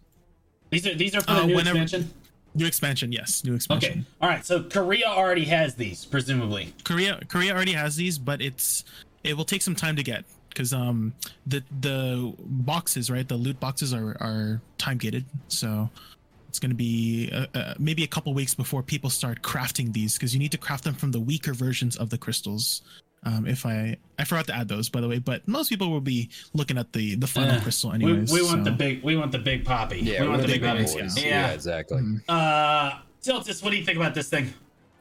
These 0.72 0.88
are 0.88 0.96
these 0.96 1.16
are 1.16 1.22
for 1.22 1.34
the 1.34 1.42
Uh, 1.42 1.46
new 1.46 1.56
whenever- 1.56 1.80
expansion. 1.82 2.14
New 2.54 2.66
expansion, 2.66 3.14
yes, 3.14 3.46
new 3.46 3.54
expansion. 3.54 3.92
Okay, 3.92 4.04
all 4.20 4.28
right. 4.28 4.46
So 4.46 4.62
Korea 4.64 5.06
already 5.06 5.46
has 5.46 5.76
these, 5.76 6.04
presumably. 6.04 6.74
Korea, 6.84 7.22
Korea 7.30 7.54
already 7.54 7.72
has 7.72 7.96
these, 7.96 8.18
but 8.18 8.42
it's 8.42 8.84
it 9.24 9.38
will 9.38 9.46
take 9.46 9.62
some 9.62 9.76
time 9.76 9.96
to 9.96 10.04
get 10.04 10.26
because 10.50 10.74
um 10.74 11.14
the 11.48 11.64
the 11.80 12.34
boxes 12.40 13.10
right 13.10 13.28
the 13.30 13.38
loot 13.38 13.58
boxes 13.62 13.94
are 13.94 14.18
are 14.20 14.62
time 14.78 14.98
gated 14.98 15.24
so 15.48 15.90
it's 16.50 16.60
going 16.60 16.72
to 16.72 16.76
be 16.76 17.30
uh, 17.32 17.46
uh, 17.58 17.74
maybe 17.80 18.04
a 18.04 18.08
couple 18.08 18.34
weeks 18.34 18.54
before 18.54 18.84
people 18.84 19.10
start 19.10 19.42
crafting 19.42 19.94
these 19.94 20.16
because 20.18 20.34
you 20.34 20.40
need 20.40 20.52
to 20.52 20.58
craft 20.58 20.84
them 20.84 20.94
from 20.94 21.12
the 21.12 21.20
weaker 21.20 21.54
versions 21.54 21.96
of 21.96 22.10
the 22.10 22.18
crystals 22.18 22.82
um 23.24 23.46
if 23.46 23.66
i 23.66 23.96
i 24.18 24.24
forgot 24.24 24.48
to 24.48 24.56
add 24.56 24.68
those 24.68 24.90
by 24.90 25.00
the 25.00 25.08
way 25.08 25.20
but 25.20 25.48
most 25.48 25.70
people 25.70 25.90
will 25.92 26.02
be 26.02 26.30
looking 26.54 26.78
at 26.78 26.92
the 26.94 27.16
the 27.16 27.28
final 27.28 27.56
Eh, 27.56 27.62
crystal 27.62 27.92
We, 27.92 27.96
anyways 27.96 28.32
we 28.32 28.42
want 28.42 28.66
so- 28.66 28.72
the 28.72 28.76
big 28.78 29.04
we 29.04 29.16
want 29.16 29.32
the 29.32 29.38
big 29.40 29.64
poppy. 29.66 30.00
Yeah, 30.00 30.24
we 30.24 30.30
we're 30.30 30.38
the 30.38 30.48
big 30.48 30.62
big 30.62 30.70
poppy. 30.88 31.02
boys. 31.02 31.18
Yeah. 31.18 31.28
Yeah, 31.48 31.52
exactly. 31.52 31.98
Mhm. 32.00 32.22
Uh, 32.28 33.00
Tiltus, 33.22 33.62
what 33.64 33.70
do 33.72 33.78
you 33.78 33.86
think 33.86 33.98
about 33.98 34.14
this 34.16 34.30
thing? 34.30 34.46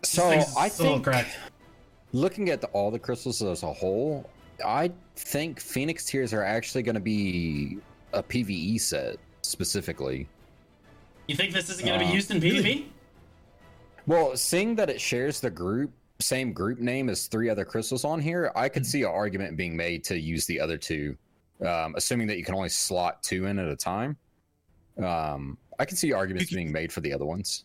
This 0.02 0.10
So 0.10 0.28
thing's 0.28 0.54
I 0.56 0.68
think 0.68 1.04
correct. 1.04 1.30
looking 2.12 2.50
at 2.50 2.60
the, 2.60 2.66
all 2.68 2.90
the 2.90 2.98
crystals 2.98 3.40
as 3.42 3.62
a 3.62 3.72
whole, 3.72 4.28
I 4.64 4.90
think 5.16 5.60
Phoenix 5.60 6.04
Tears 6.04 6.34
are 6.34 6.42
actually 6.44 6.82
going 6.82 6.96
to 6.96 7.00
be 7.00 7.78
a 8.12 8.22
PVE 8.22 8.78
set 8.80 9.16
specifically. 9.42 10.28
You 11.28 11.36
think 11.36 11.52
this 11.54 11.70
isn't 11.70 11.86
going 11.86 11.98
to 11.98 12.04
be 12.04 12.10
Uh, 12.10 12.14
used 12.14 12.30
in 12.30 12.38
PvP? 12.40 12.52
really? 12.52 12.92
Well, 14.06 14.36
seeing 14.36 14.74
that 14.76 14.90
it 14.90 15.00
shares 15.00 15.40
the 15.40 15.50
group 15.50 15.90
same 16.20 16.52
group 16.52 16.78
name 16.78 17.08
as 17.08 17.26
three 17.26 17.48
other 17.48 17.64
crystals 17.64 18.04
on 18.04 18.20
here, 18.20 18.52
I 18.54 18.68
could 18.68 18.86
see 18.86 19.02
an 19.02 19.08
argument 19.10 19.56
being 19.56 19.76
made 19.76 20.04
to 20.04 20.18
use 20.18 20.46
the 20.46 20.60
other 20.60 20.76
two, 20.76 21.16
um, 21.66 21.94
assuming 21.96 22.26
that 22.28 22.38
you 22.38 22.44
can 22.44 22.54
only 22.54 22.68
slot 22.68 23.22
two 23.22 23.46
in 23.46 23.58
at 23.58 23.68
a 23.68 23.76
time. 23.76 24.16
Um, 25.02 25.56
I 25.78 25.84
can 25.84 25.96
see 25.96 26.12
arguments 26.12 26.52
being 26.52 26.70
made 26.70 26.92
for 26.92 27.00
the 27.00 27.12
other 27.12 27.24
ones. 27.24 27.64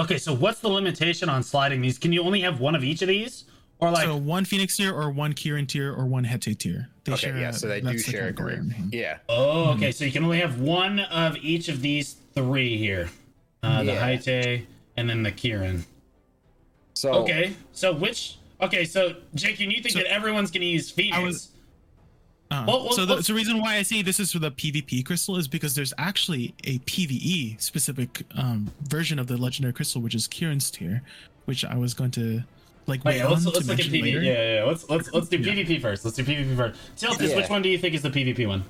Okay, 0.00 0.18
so 0.18 0.34
what's 0.34 0.60
the 0.60 0.68
limitation 0.68 1.28
on 1.28 1.42
sliding 1.42 1.80
these? 1.80 1.98
Can 1.98 2.12
you 2.12 2.22
only 2.22 2.40
have 2.40 2.60
one 2.60 2.74
of 2.74 2.82
each 2.82 3.00
of 3.02 3.08
these, 3.08 3.44
or 3.78 3.90
like? 3.90 4.04
so 4.04 4.16
one 4.16 4.44
Phoenix 4.44 4.76
tear 4.76 4.92
or 4.92 5.10
one 5.10 5.32
Kieran 5.32 5.66
tear 5.66 5.94
or 5.94 6.04
one 6.06 6.24
Hete 6.24 6.58
tear. 6.58 6.88
They 7.04 7.12
okay, 7.12 7.20
share 7.28 7.38
yeah, 7.38 7.48
a- 7.50 7.52
so 7.52 7.68
they 7.68 7.80
do 7.80 7.92
the 7.92 7.98
share 7.98 8.22
a 8.22 8.32
category 8.32 8.56
group. 8.56 8.68
name. 8.68 8.90
Yeah, 8.92 9.18
oh, 9.28 9.70
okay, 9.74 9.92
so 9.92 10.04
you 10.04 10.10
can 10.12 10.24
only 10.24 10.40
have 10.40 10.60
one 10.60 10.98
of 11.00 11.36
each 11.36 11.68
of 11.68 11.80
these 11.80 12.16
three 12.34 12.76
here. 12.76 13.08
Uh, 13.62 13.82
the 13.84 13.92
Yeah. 13.92 14.06
Haite 14.08 14.66
and 14.96 15.08
then 15.08 15.22
the 15.22 15.30
Kieran. 15.32 15.84
So 16.94 17.12
Okay, 17.22 17.54
so 17.72 17.92
which? 17.92 18.36
Okay, 18.60 18.84
so 18.84 19.16
Jake, 19.34 19.58
you 19.60 19.68
think 19.82 19.90
So- 19.90 19.98
that 19.98 20.06
everyone's 20.06 20.50
gonna 20.50 20.64
use 20.66 20.90
Phoenix? 20.90 21.18
was- 21.22 21.48
Uh, 22.50 22.62
Well, 22.68 22.84
well, 22.84 22.92
so 22.92 23.04
the, 23.06 23.14
well- 23.14 23.22
the 23.22 23.34
reason 23.34 23.58
why 23.58 23.76
I 23.76 23.82
say 23.82 24.02
this 24.02 24.20
is 24.20 24.30
for 24.32 24.38
the 24.38 24.50
PvP 24.50 25.02
crystal 25.04 25.36
is 25.36 25.48
because 25.48 25.74
there's 25.74 25.92
actually 25.98 26.54
a 26.64 26.78
PvE 26.80 27.60
specific 27.60 28.22
um, 28.36 28.70
version 28.82 29.18
of 29.18 29.26
the 29.26 29.36
legendary 29.36 29.72
crystal, 29.72 30.00
which 30.00 30.14
is 30.14 30.28
Kieran's 30.28 30.70
tear, 30.70 31.02
which 31.46 31.64
I 31.64 31.76
was 31.76 31.94
going 31.94 32.10
to 32.12 32.44
like 32.86 33.02
Wait, 33.04 33.22
wait 33.22 33.28
let's, 33.28 33.44
let's 33.46 33.58
to 33.58 33.64
look 33.64 33.78
at 33.80 33.86
mention 33.86 33.92
PvP. 33.94 34.02
later. 34.02 34.22
Yeah, 34.22 34.32
yeah, 34.32 34.54
yeah. 34.56 34.64
Let's 34.64 34.88
let's 34.90 35.10
let's 35.12 35.28
do 35.28 35.38
Yeah. 35.38 35.52
PvP 35.54 35.80
first. 35.80 36.04
Let's 36.04 36.16
do 36.18 36.22
PvP 36.24 36.54
first. 36.54 36.78
Tiltus, 36.96 37.30
Yeah. 37.30 37.36
which 37.36 37.48
one 37.48 37.62
do 37.62 37.70
you 37.70 37.78
think 37.78 37.94
is 37.94 38.02
the 38.02 38.10
PvP 38.10 38.46
one? 38.46 38.62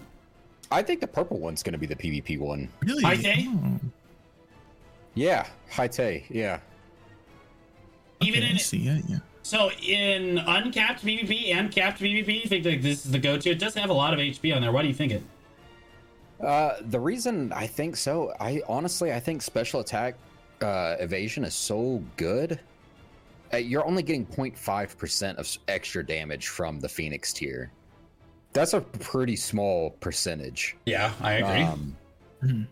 I 0.70 0.80
think 0.82 1.00
the 1.00 1.06
purple 1.08 1.38
one's 1.38 1.62
going 1.62 1.72
to 1.72 1.78
be 1.78 1.86
the 1.86 1.96
PvP 1.96 2.38
one. 2.38 2.68
Really? 2.80 3.02
Haite? 3.02 3.46
Oh, 3.48 3.80
Yeah, 5.14 5.46
Haite. 5.70 6.24
Yeah, 6.30 6.60
Even 8.24 8.42
okay, 8.42 8.54
I 8.54 8.56
see. 8.58 8.78
Yeah, 8.78 8.98
yeah. 9.08 9.18
so 9.42 9.70
in 9.82 10.38
uncapped 10.38 11.04
PvP 11.04 11.54
and 11.54 11.70
capped 11.70 12.00
PvP, 12.00 12.42
you 12.42 12.48
think 12.48 12.64
like 12.64 12.82
this 12.82 13.04
is 13.04 13.10
the 13.12 13.18
go-to? 13.18 13.50
It 13.50 13.58
doesn't 13.58 13.80
have 13.80 13.90
a 13.90 13.94
lot 13.94 14.12
of 14.14 14.18
HP 14.20 14.54
on 14.54 14.62
there. 14.62 14.72
Why 14.72 14.82
do 14.82 14.88
you 14.88 14.94
think 14.94 15.12
it? 15.12 15.22
Uh, 16.40 16.74
the 16.82 16.98
reason 17.00 17.52
I 17.52 17.66
think 17.66 17.96
so, 17.96 18.32
I 18.40 18.60
honestly 18.68 19.12
I 19.12 19.20
think 19.20 19.40
special 19.42 19.80
attack 19.80 20.16
uh, 20.60 20.96
evasion 20.98 21.44
is 21.44 21.54
so 21.54 22.02
good. 22.16 22.58
Uh, 23.52 23.58
you're 23.58 23.86
only 23.86 24.02
getting 24.02 24.26
0.5 24.26 24.96
percent 24.98 25.38
of 25.38 25.56
extra 25.68 26.04
damage 26.04 26.48
from 26.48 26.80
the 26.80 26.88
Phoenix 26.88 27.32
tear. 27.32 27.70
That's 28.52 28.72
a 28.74 28.80
pretty 28.80 29.36
small 29.36 29.90
percentage. 30.00 30.76
Yeah, 30.86 31.12
I 31.20 31.34
agree. 31.34 31.62
Um, 31.62 31.96
Mhm. 32.42 32.66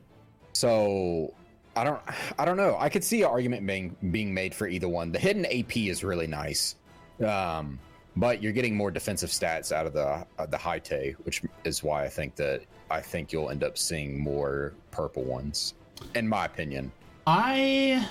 so 0.53 1.33
I 1.77 1.85
don't 1.85 2.01
I 2.39 2.45
don't 2.45 2.57
know. 2.57 2.77
I 2.79 2.89
could 2.89 3.05
see 3.05 3.23
an 3.23 3.29
argument 3.29 3.67
being 3.67 3.97
being 4.11 4.35
made 4.35 4.55
for 4.55 4.67
either 4.67 4.89
one. 4.89 5.13
The 5.13 5.19
hidden 5.19 5.47
AP 5.47 5.77
is 5.77 6.05
really 6.05 6.27
nice. 6.27 6.77
Um, 7.25 7.79
but 8.17 8.43
you're 8.43 8.53
getting 8.53 8.77
more 8.77 8.91
defensive 8.91 9.31
stats 9.31 9.73
out 9.73 9.87
of 9.87 9.93
the 9.93 10.27
uh, 10.39 10.47
the 10.47 10.59
high 10.59 10.79
tay, 10.79 11.15
which 11.25 11.43
is 11.65 11.83
why 11.83 12.05
I 12.05 12.09
think 12.09 12.37
that 12.37 12.63
I 12.91 13.01
think 13.01 13.33
you'll 13.33 13.51
end 13.51 13.65
up 13.65 13.79
seeing 13.79 14.21
more 14.21 14.75
purple 14.91 15.23
ones, 15.23 15.75
in 16.15 16.29
my 16.29 16.45
opinion. 16.45 16.93
I 17.27 18.07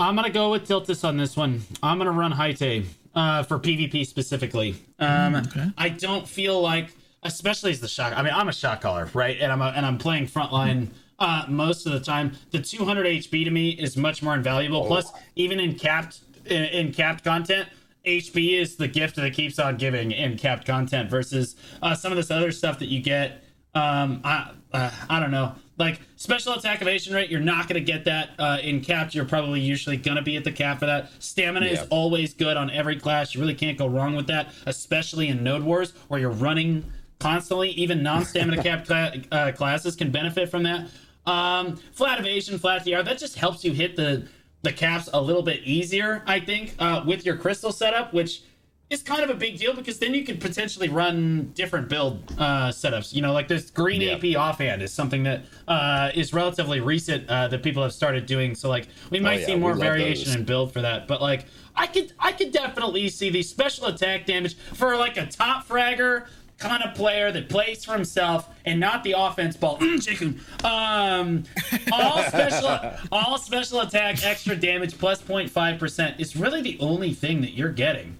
I'm 0.00 0.16
gonna 0.16 0.30
go 0.30 0.50
with 0.50 0.66
Tiltus 0.66 1.06
on 1.06 1.16
this 1.16 1.36
one. 1.36 1.62
I'm 1.82 1.98
gonna 1.98 2.10
run 2.10 2.32
Haite 2.32 2.84
uh, 3.14 3.44
for 3.44 3.58
PvP 3.58 4.06
specifically. 4.06 4.74
Um, 4.98 5.36
okay. 5.36 5.70
I 5.78 5.88
don't 5.90 6.26
feel 6.26 6.60
like, 6.60 6.90
especially 7.22 7.70
as 7.70 7.80
the 7.80 7.88
shot. 7.88 8.12
I 8.12 8.22
mean, 8.22 8.32
I'm 8.34 8.48
a 8.48 8.52
shot 8.52 8.80
caller, 8.80 9.08
right? 9.14 9.38
And 9.40 9.52
I'm 9.52 9.62
a, 9.62 9.66
and 9.66 9.86
I'm 9.86 9.98
playing 9.98 10.26
frontline 10.26 10.88
uh, 11.18 11.44
most 11.48 11.86
of 11.86 11.92
the 11.92 12.00
time. 12.00 12.32
The 12.50 12.60
200 12.60 13.06
HP 13.06 13.44
to 13.44 13.50
me 13.50 13.70
is 13.70 13.96
much 13.96 14.22
more 14.22 14.34
invaluable. 14.34 14.86
Plus, 14.86 15.10
even 15.36 15.60
in 15.60 15.78
capped 15.78 16.20
in, 16.46 16.64
in 16.64 16.92
capped 16.92 17.24
content. 17.24 17.68
HP 18.04 18.60
is 18.60 18.76
the 18.76 18.86
gift 18.86 19.16
that 19.16 19.32
keeps 19.32 19.58
on 19.58 19.78
giving 19.78 20.12
in 20.12 20.36
capped 20.36 20.66
content 20.66 21.08
versus 21.08 21.56
uh, 21.80 21.94
some 21.94 22.12
of 22.12 22.16
this 22.16 22.30
other 22.30 22.52
stuff 22.52 22.78
that 22.78 22.88
you 22.88 23.00
get. 23.00 23.42
Um, 23.74 24.20
I 24.24 24.50
uh, 24.74 24.90
I 25.08 25.20
don't 25.20 25.30
know, 25.30 25.54
like 25.78 26.00
special 26.16 26.52
attack 26.52 26.82
evasion 26.82 27.14
rate. 27.14 27.30
You're 27.30 27.40
not 27.40 27.68
going 27.68 27.82
to 27.82 27.92
get 27.92 28.04
that 28.04 28.30
uh, 28.38 28.58
in 28.62 28.80
capped. 28.80 29.14
You're 29.14 29.24
probably 29.24 29.60
usually 29.60 29.96
going 29.96 30.16
to 30.16 30.22
be 30.22 30.36
at 30.36 30.44
the 30.44 30.52
cap 30.52 30.80
for 30.80 30.86
that. 30.86 31.10
Stamina 31.20 31.66
is 31.66 31.86
always 31.90 32.34
good 32.34 32.56
on 32.56 32.70
every 32.70 32.98
class. 32.98 33.34
You 33.34 33.40
really 33.40 33.54
can't 33.54 33.78
go 33.78 33.86
wrong 33.86 34.14
with 34.14 34.26
that, 34.26 34.52
especially 34.66 35.28
in 35.28 35.42
Node 35.42 35.62
Wars 35.62 35.92
where 36.08 36.20
you're 36.20 36.30
running 36.30 36.84
constantly. 37.20 37.70
Even 37.70 38.02
non-stamina 38.02 38.62
capped 38.64 38.86
cla- 38.86 39.14
uh, 39.32 39.52
classes 39.52 39.96
can 39.96 40.10
benefit 40.10 40.50
from 40.50 40.64
that. 40.64 40.88
Um, 41.26 41.76
flat 41.92 42.20
evasion, 42.20 42.58
flat 42.58 42.84
DR. 42.84 43.02
That 43.02 43.18
just 43.18 43.36
helps 43.36 43.64
you 43.64 43.72
hit 43.72 43.96
the 43.96 44.28
the 44.62 44.72
caps 44.72 45.08
a 45.12 45.20
little 45.20 45.42
bit 45.42 45.60
easier, 45.64 46.22
I 46.26 46.40
think, 46.40 46.74
uh, 46.78 47.02
with 47.06 47.26
your 47.26 47.36
crystal 47.36 47.70
setup, 47.70 48.14
which 48.14 48.42
is 48.90 49.02
kind 49.02 49.22
of 49.22 49.28
a 49.28 49.34
big 49.34 49.58
deal 49.58 49.74
because 49.74 49.98
then 49.98 50.14
you 50.14 50.24
could 50.24 50.40
potentially 50.40 50.88
run 50.88 51.50
different 51.54 51.88
build 51.88 52.22
uh, 52.38 52.68
setups. 52.68 53.12
You 53.14 53.20
know, 53.22 53.32
like 53.32 53.48
this 53.48 53.70
green 53.70 54.00
Yeah. 54.00 54.12
AP 54.16 54.36
offhand 54.36 54.82
is 54.82 54.92
something 54.92 55.22
that 55.24 55.44
uh, 55.68 56.10
is 56.14 56.32
relatively 56.32 56.80
recent 56.80 57.28
uh, 57.28 57.48
that 57.48 57.62
people 57.62 57.82
have 57.82 57.92
started 57.92 58.24
doing. 58.26 58.54
So 58.54 58.68
like 58.70 58.88
we 59.10 59.20
might 59.20 59.40
yeah, 59.40 59.46
see 59.46 59.56
more 59.56 59.74
variation 59.74 60.26
those. 60.28 60.36
in 60.36 60.44
build 60.44 60.72
for 60.72 60.80
that. 60.82 61.08
But 61.08 61.20
like 61.20 61.46
I 61.76 61.86
could 61.86 62.12
I 62.18 62.32
could 62.32 62.52
definitely 62.52 63.08
see 63.10 63.30
the 63.30 63.42
special 63.42 63.86
attack 63.86 64.24
damage 64.26 64.54
for 64.56 64.96
like 64.96 65.16
a 65.18 65.26
top 65.26 65.66
fragger 65.68 66.26
kind 66.64 66.82
of 66.82 66.94
player 66.94 67.30
that 67.30 67.48
plays 67.48 67.84
for 67.84 67.92
himself 67.92 68.48
and 68.64 68.80
not 68.80 69.04
the 69.04 69.14
offense 69.16 69.56
ball. 69.56 69.78
Mm, 69.78 70.02
chicken. 70.02 70.40
Um, 70.64 71.44
all 71.92 72.22
special 72.28 72.80
all 73.12 73.38
special 73.38 73.80
attack 73.80 74.24
extra 74.24 74.56
damage 74.56 74.98
plus 74.98 75.22
0.5 75.22 75.78
percent 75.78 76.20
is 76.20 76.36
really 76.36 76.62
the 76.62 76.78
only 76.80 77.12
thing 77.12 77.40
that 77.42 77.52
you're 77.52 77.72
getting 77.72 78.16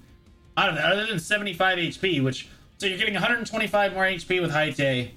out 0.57 0.68
of 0.68 0.76
that, 0.76 0.85
other 0.85 1.07
than 1.07 1.18
75 1.18 1.78
HP, 1.78 2.22
which 2.22 2.48
so 2.78 2.87
you're 2.87 2.98
getting 2.98 3.14
125 3.14 3.94
more 3.94 4.04
HP 4.04 4.40
with 4.40 4.50
Haite 4.50 5.11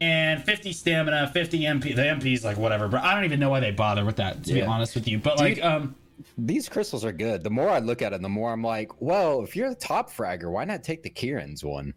and 0.00 0.44
50 0.44 0.72
stamina, 0.72 1.30
50 1.32 1.60
MP. 1.60 1.96
The 1.96 2.02
MP 2.02 2.34
is 2.34 2.44
like 2.44 2.56
whatever, 2.56 2.88
but 2.88 3.02
I 3.02 3.14
don't 3.14 3.24
even 3.24 3.40
know 3.40 3.50
why 3.50 3.60
they 3.60 3.70
bother 3.70 4.04
with 4.04 4.16
that. 4.16 4.44
To 4.44 4.54
be 4.54 4.62
honest 4.62 4.94
with 4.94 5.08
you, 5.08 5.18
but 5.18 5.38
Dude. 5.38 5.58
like 5.58 5.64
um. 5.64 5.94
These 6.38 6.70
crystals 6.70 7.04
are 7.04 7.12
good. 7.12 7.42
The 7.42 7.50
more 7.50 7.68
I 7.68 7.78
look 7.78 8.00
at 8.00 8.12
them, 8.12 8.22
the 8.22 8.28
more 8.28 8.50
I'm 8.50 8.62
like, 8.62 9.02
well, 9.02 9.42
if 9.42 9.54
you're 9.54 9.68
the 9.68 9.74
top 9.74 10.10
fragger, 10.10 10.50
why 10.50 10.64
not 10.64 10.82
take 10.82 11.02
the 11.02 11.10
Kieran's 11.10 11.62
one? 11.62 11.92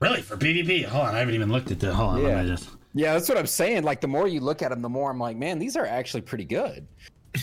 Really, 0.00 0.22
for 0.22 0.36
PvP? 0.36 0.84
Hold 0.84 1.06
on, 1.08 1.14
I 1.14 1.18
haven't 1.20 1.34
even 1.34 1.50
looked 1.50 1.70
at 1.70 1.80
the. 1.80 1.92
Hold 1.94 2.14
on, 2.16 2.20
Yeah. 2.22 2.28
let 2.36 2.44
me 2.44 2.50
just. 2.50 2.68
Yeah, 2.94 3.12
that's 3.14 3.28
what 3.28 3.36
I'm 3.38 3.46
saying. 3.46 3.82
Like 3.84 4.00
the 4.00 4.08
more 4.08 4.26
you 4.28 4.40
look 4.40 4.62
at 4.62 4.70
them, 4.70 4.80
the 4.82 4.88
more 4.88 5.10
I'm 5.10 5.18
like, 5.18 5.36
man, 5.36 5.58
these 5.58 5.76
are 5.76 5.86
actually 5.86 6.22
pretty 6.22 6.44
good. 6.44 6.86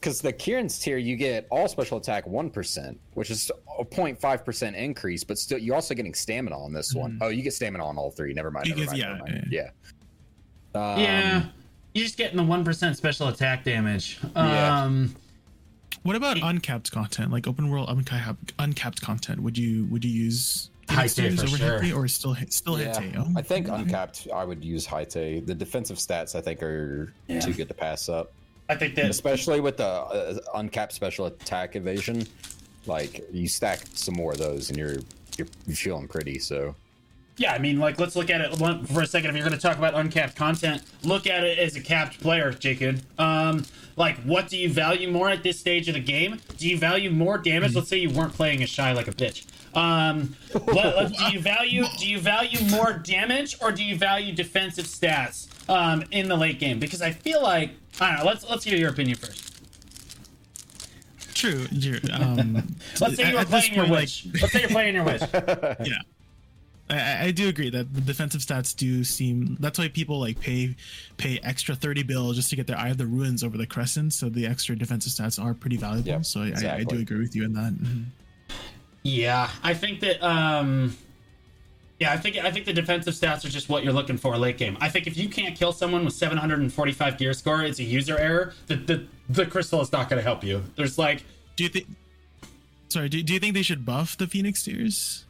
Because 0.00 0.22
the 0.22 0.32
Kieran's 0.32 0.78
tear, 0.78 0.96
you 0.96 1.14
get 1.14 1.46
all 1.50 1.68
special 1.68 1.98
attack 1.98 2.26
one 2.26 2.48
percent, 2.48 2.98
which 3.12 3.30
is 3.30 3.50
a 3.78 3.84
0.5 3.84 4.44
percent 4.46 4.74
increase, 4.74 5.22
but 5.24 5.36
still, 5.36 5.58
you're 5.58 5.74
also 5.74 5.92
getting 5.94 6.14
stamina 6.14 6.58
on 6.58 6.72
this 6.72 6.94
one. 6.94 7.18
Oh, 7.20 7.28
you 7.28 7.42
get 7.42 7.52
stamina 7.52 7.84
on 7.84 7.98
all 7.98 8.10
three. 8.10 8.32
Never 8.32 8.50
mind. 8.50 8.66
Never 8.70 8.80
get- 8.80 8.86
mind, 8.86 8.98
yeah, 8.98 9.08
never 9.12 9.18
mind. 9.24 9.48
yeah. 9.50 9.70
Um, 10.74 11.00
yeah, 11.00 11.44
you're 11.92 12.04
just 12.06 12.16
getting 12.16 12.38
the 12.38 12.42
one 12.42 12.64
percent 12.64 12.96
special 12.96 13.28
attack 13.28 13.62
damage. 13.62 14.18
Yeah. 14.34 14.84
Um, 14.84 15.14
What 16.02 16.16
about 16.16 16.38
uncapped 16.42 16.90
content, 16.90 17.30
like 17.30 17.46
open 17.46 17.68
world 17.68 17.90
uncapped, 17.90 18.54
uncapped 18.58 19.02
content? 19.02 19.42
Would 19.42 19.58
you 19.58 19.84
would 19.90 20.02
you 20.02 20.10
use 20.10 20.70
High 20.90 21.08
Phoenix 21.08 21.42
for 21.42 21.48
over 21.48 21.56
sure. 21.56 21.82
Hete 21.82 21.92
or 21.94 22.08
still 22.08 22.32
hit 22.32 22.52
still 22.52 22.74
hit 22.76 22.88
Yeah, 22.88 23.10
Teo? 23.10 23.26
I 23.36 23.42
think 23.42 23.68
uncapped. 23.68 24.28
I 24.34 24.44
would 24.44 24.64
use 24.64 24.86
Haite. 24.86 25.46
The 25.46 25.54
defensive 25.54 25.96
stats, 25.98 26.34
I 26.34 26.40
think, 26.40 26.62
are 26.62 27.12
Yeah. 27.28 27.40
too 27.40 27.52
good 27.54 27.68
to 27.68 27.74
pass 27.74 28.08
up, 28.08 28.32
I 28.68 28.74
think 28.76 28.94
that 28.96 29.10
especially 29.10 29.60
with 29.60 29.76
the 29.78 29.86
uh, 29.86 30.38
uncapped 30.54 30.92
special 30.92 31.26
attack 31.26 31.76
evasion. 31.76 32.26
Like 32.86 33.26
you 33.32 33.46
stack 33.48 33.80
some 33.94 34.14
more 34.14 34.32
of 34.32 34.38
those, 34.38 34.70
and 34.70 34.78
you're 34.78 34.96
you're, 35.36 35.46
you're 35.66 35.76
feeling 35.76 36.08
pretty. 36.08 36.38
So 36.38 36.74
Yeah, 37.36 37.52
I 37.54 37.58
mean, 37.58 37.78
like, 37.78 37.98
let's 38.00 38.16
look 38.16 38.30
at 38.30 38.40
it 38.40 38.54
for 38.88 39.02
a 39.02 39.06
second. 39.06 39.30
If 39.30 39.36
you're 39.36 39.46
going 39.46 39.56
to 39.56 39.62
talk 39.62 39.78
about 39.78 39.94
uncapped 39.94 40.34
content, 40.36 40.82
look 41.02 41.26
at 41.26 41.44
it 41.44 41.58
as 41.58 41.76
a 41.76 41.80
capped 41.80 42.20
player, 42.20 42.52
Jacob. 42.52 43.00
Um, 43.18 43.64
like, 43.96 44.16
what 44.24 44.48
do 44.48 44.56
you 44.58 44.68
value 44.70 45.10
more 45.10 45.28
at 45.30 45.42
this 45.42 45.58
stage 45.58 45.88
of 45.88 45.94
the 45.94 46.00
game? 46.00 46.40
Do 46.58 46.68
you 46.68 46.76
value 46.78 47.10
more 47.10 47.38
damage? 47.38 47.74
Let's 47.74 47.88
say 47.88 47.98
you 47.98 48.10
weren't 48.10 48.32
playing 48.34 48.62
as 48.62 48.68
shy 48.70 48.92
like 48.92 49.08
a 49.08 49.12
bitch. 49.12 49.46
Um, 49.74 50.34
what, 50.64 51.12
do 51.12 51.32
you 51.32 51.40
value? 51.40 51.84
Do 51.98 52.08
you 52.08 52.18
value 52.20 52.58
more 52.70 52.92
damage 52.92 53.56
or 53.62 53.70
do 53.70 53.84
you 53.84 53.96
value 53.96 54.34
defensive 54.34 54.86
stats 54.86 55.46
um, 55.70 56.02
in 56.10 56.28
the 56.28 56.36
late 56.36 56.58
game? 56.58 56.78
Because 56.80 57.02
I 57.02 57.12
feel 57.12 57.42
like 57.42 57.70
I 58.00 58.10
don't 58.10 58.18
know. 58.20 58.24
Let's 58.30 58.48
let's 58.50 58.64
hear 58.64 58.76
your 58.76 58.90
opinion 58.90 59.16
first. 59.16 59.46
True. 61.34 61.66
you're- 61.70 62.00
Um, 62.12 62.54
Let's 63.00 63.16
say 63.16 63.28
you 63.28 63.34
were 63.34 63.40
at 63.40 63.48
this 63.48 63.60
playing 63.68 63.74
your 63.74 63.84
point, 63.84 63.90
like, 63.92 64.02
witch. 64.02 64.26
Let's 64.42 64.52
say 64.52 64.60
you're 64.60 64.68
playing 64.68 64.94
your 64.94 65.04
witch. 65.04 65.22
yeah. 65.32 66.00
I, 66.90 67.26
I 67.26 67.30
do 67.30 67.48
agree 67.48 67.70
that 67.70 67.94
the 67.94 68.00
defensive 68.00 68.40
stats 68.42 68.76
do 68.76 69.04
seem. 69.04 69.56
That's 69.60 69.78
why 69.78 69.88
people 69.88 70.18
like 70.20 70.38
pay 70.40 70.74
pay 71.16 71.38
extra 71.42 71.74
thirty 71.76 72.02
bill 72.02 72.32
just 72.32 72.50
to 72.50 72.56
get 72.56 72.66
their 72.66 72.76
Eye 72.76 72.88
of 72.90 72.98
the 72.98 73.06
Ruins 73.06 73.42
over 73.44 73.56
the 73.56 73.66
Crescent. 73.66 74.12
So 74.12 74.28
the 74.28 74.44
extra 74.46 74.76
defensive 74.76 75.12
stats 75.12 75.42
are 75.42 75.54
pretty 75.54 75.76
valuable. 75.76 76.08
Yep, 76.08 76.24
so 76.26 76.40
I, 76.42 76.52
I, 76.66 76.74
I 76.78 76.84
do 76.84 76.98
agree 76.98 77.20
with 77.20 77.34
you 77.36 77.44
in 77.44 77.52
that. 77.54 77.72
Mhm. 77.74 78.06
Yeah, 79.02 79.50
I 79.62 79.74
think 79.74 80.00
that 80.00 80.22
um 80.22 80.96
Yeah, 81.98 82.12
I 82.12 82.16
think 82.16 82.36
I 82.36 82.50
think 82.50 82.66
the 82.66 82.72
defensive 82.72 83.14
stats 83.14 83.44
are 83.44 83.48
just 83.48 83.68
what 83.68 83.84
you're 83.84 83.92
looking 83.92 84.16
for 84.16 84.36
late 84.36 84.58
game. 84.58 84.76
I 84.80 84.88
think 84.88 85.06
if 85.06 85.16
you 85.16 85.28
can't 85.28 85.56
kill 85.56 85.72
someone 85.72 86.04
with 86.04 86.14
745 86.14 87.18
gear 87.18 87.32
score, 87.32 87.62
it's 87.62 87.78
a 87.78 87.84
user 87.84 88.18
error. 88.18 88.54
The 88.66 88.76
the, 88.76 89.06
the 89.28 89.46
crystal 89.46 89.80
is 89.80 89.92
not 89.92 90.08
going 90.08 90.18
to 90.18 90.22
help 90.22 90.44
you. 90.44 90.62
There's 90.76 90.98
like, 90.98 91.24
Do 91.56 91.64
you 91.64 91.70
think? 91.70 91.86
Sorry, 92.88 93.08
do, 93.08 93.22
do 93.22 93.32
you 93.32 93.38
think 93.38 93.54
they 93.54 93.62
should 93.62 93.86
buff 93.86 94.16
the 94.16 94.26
Phoenix 94.26 94.64
tears? 94.64 95.24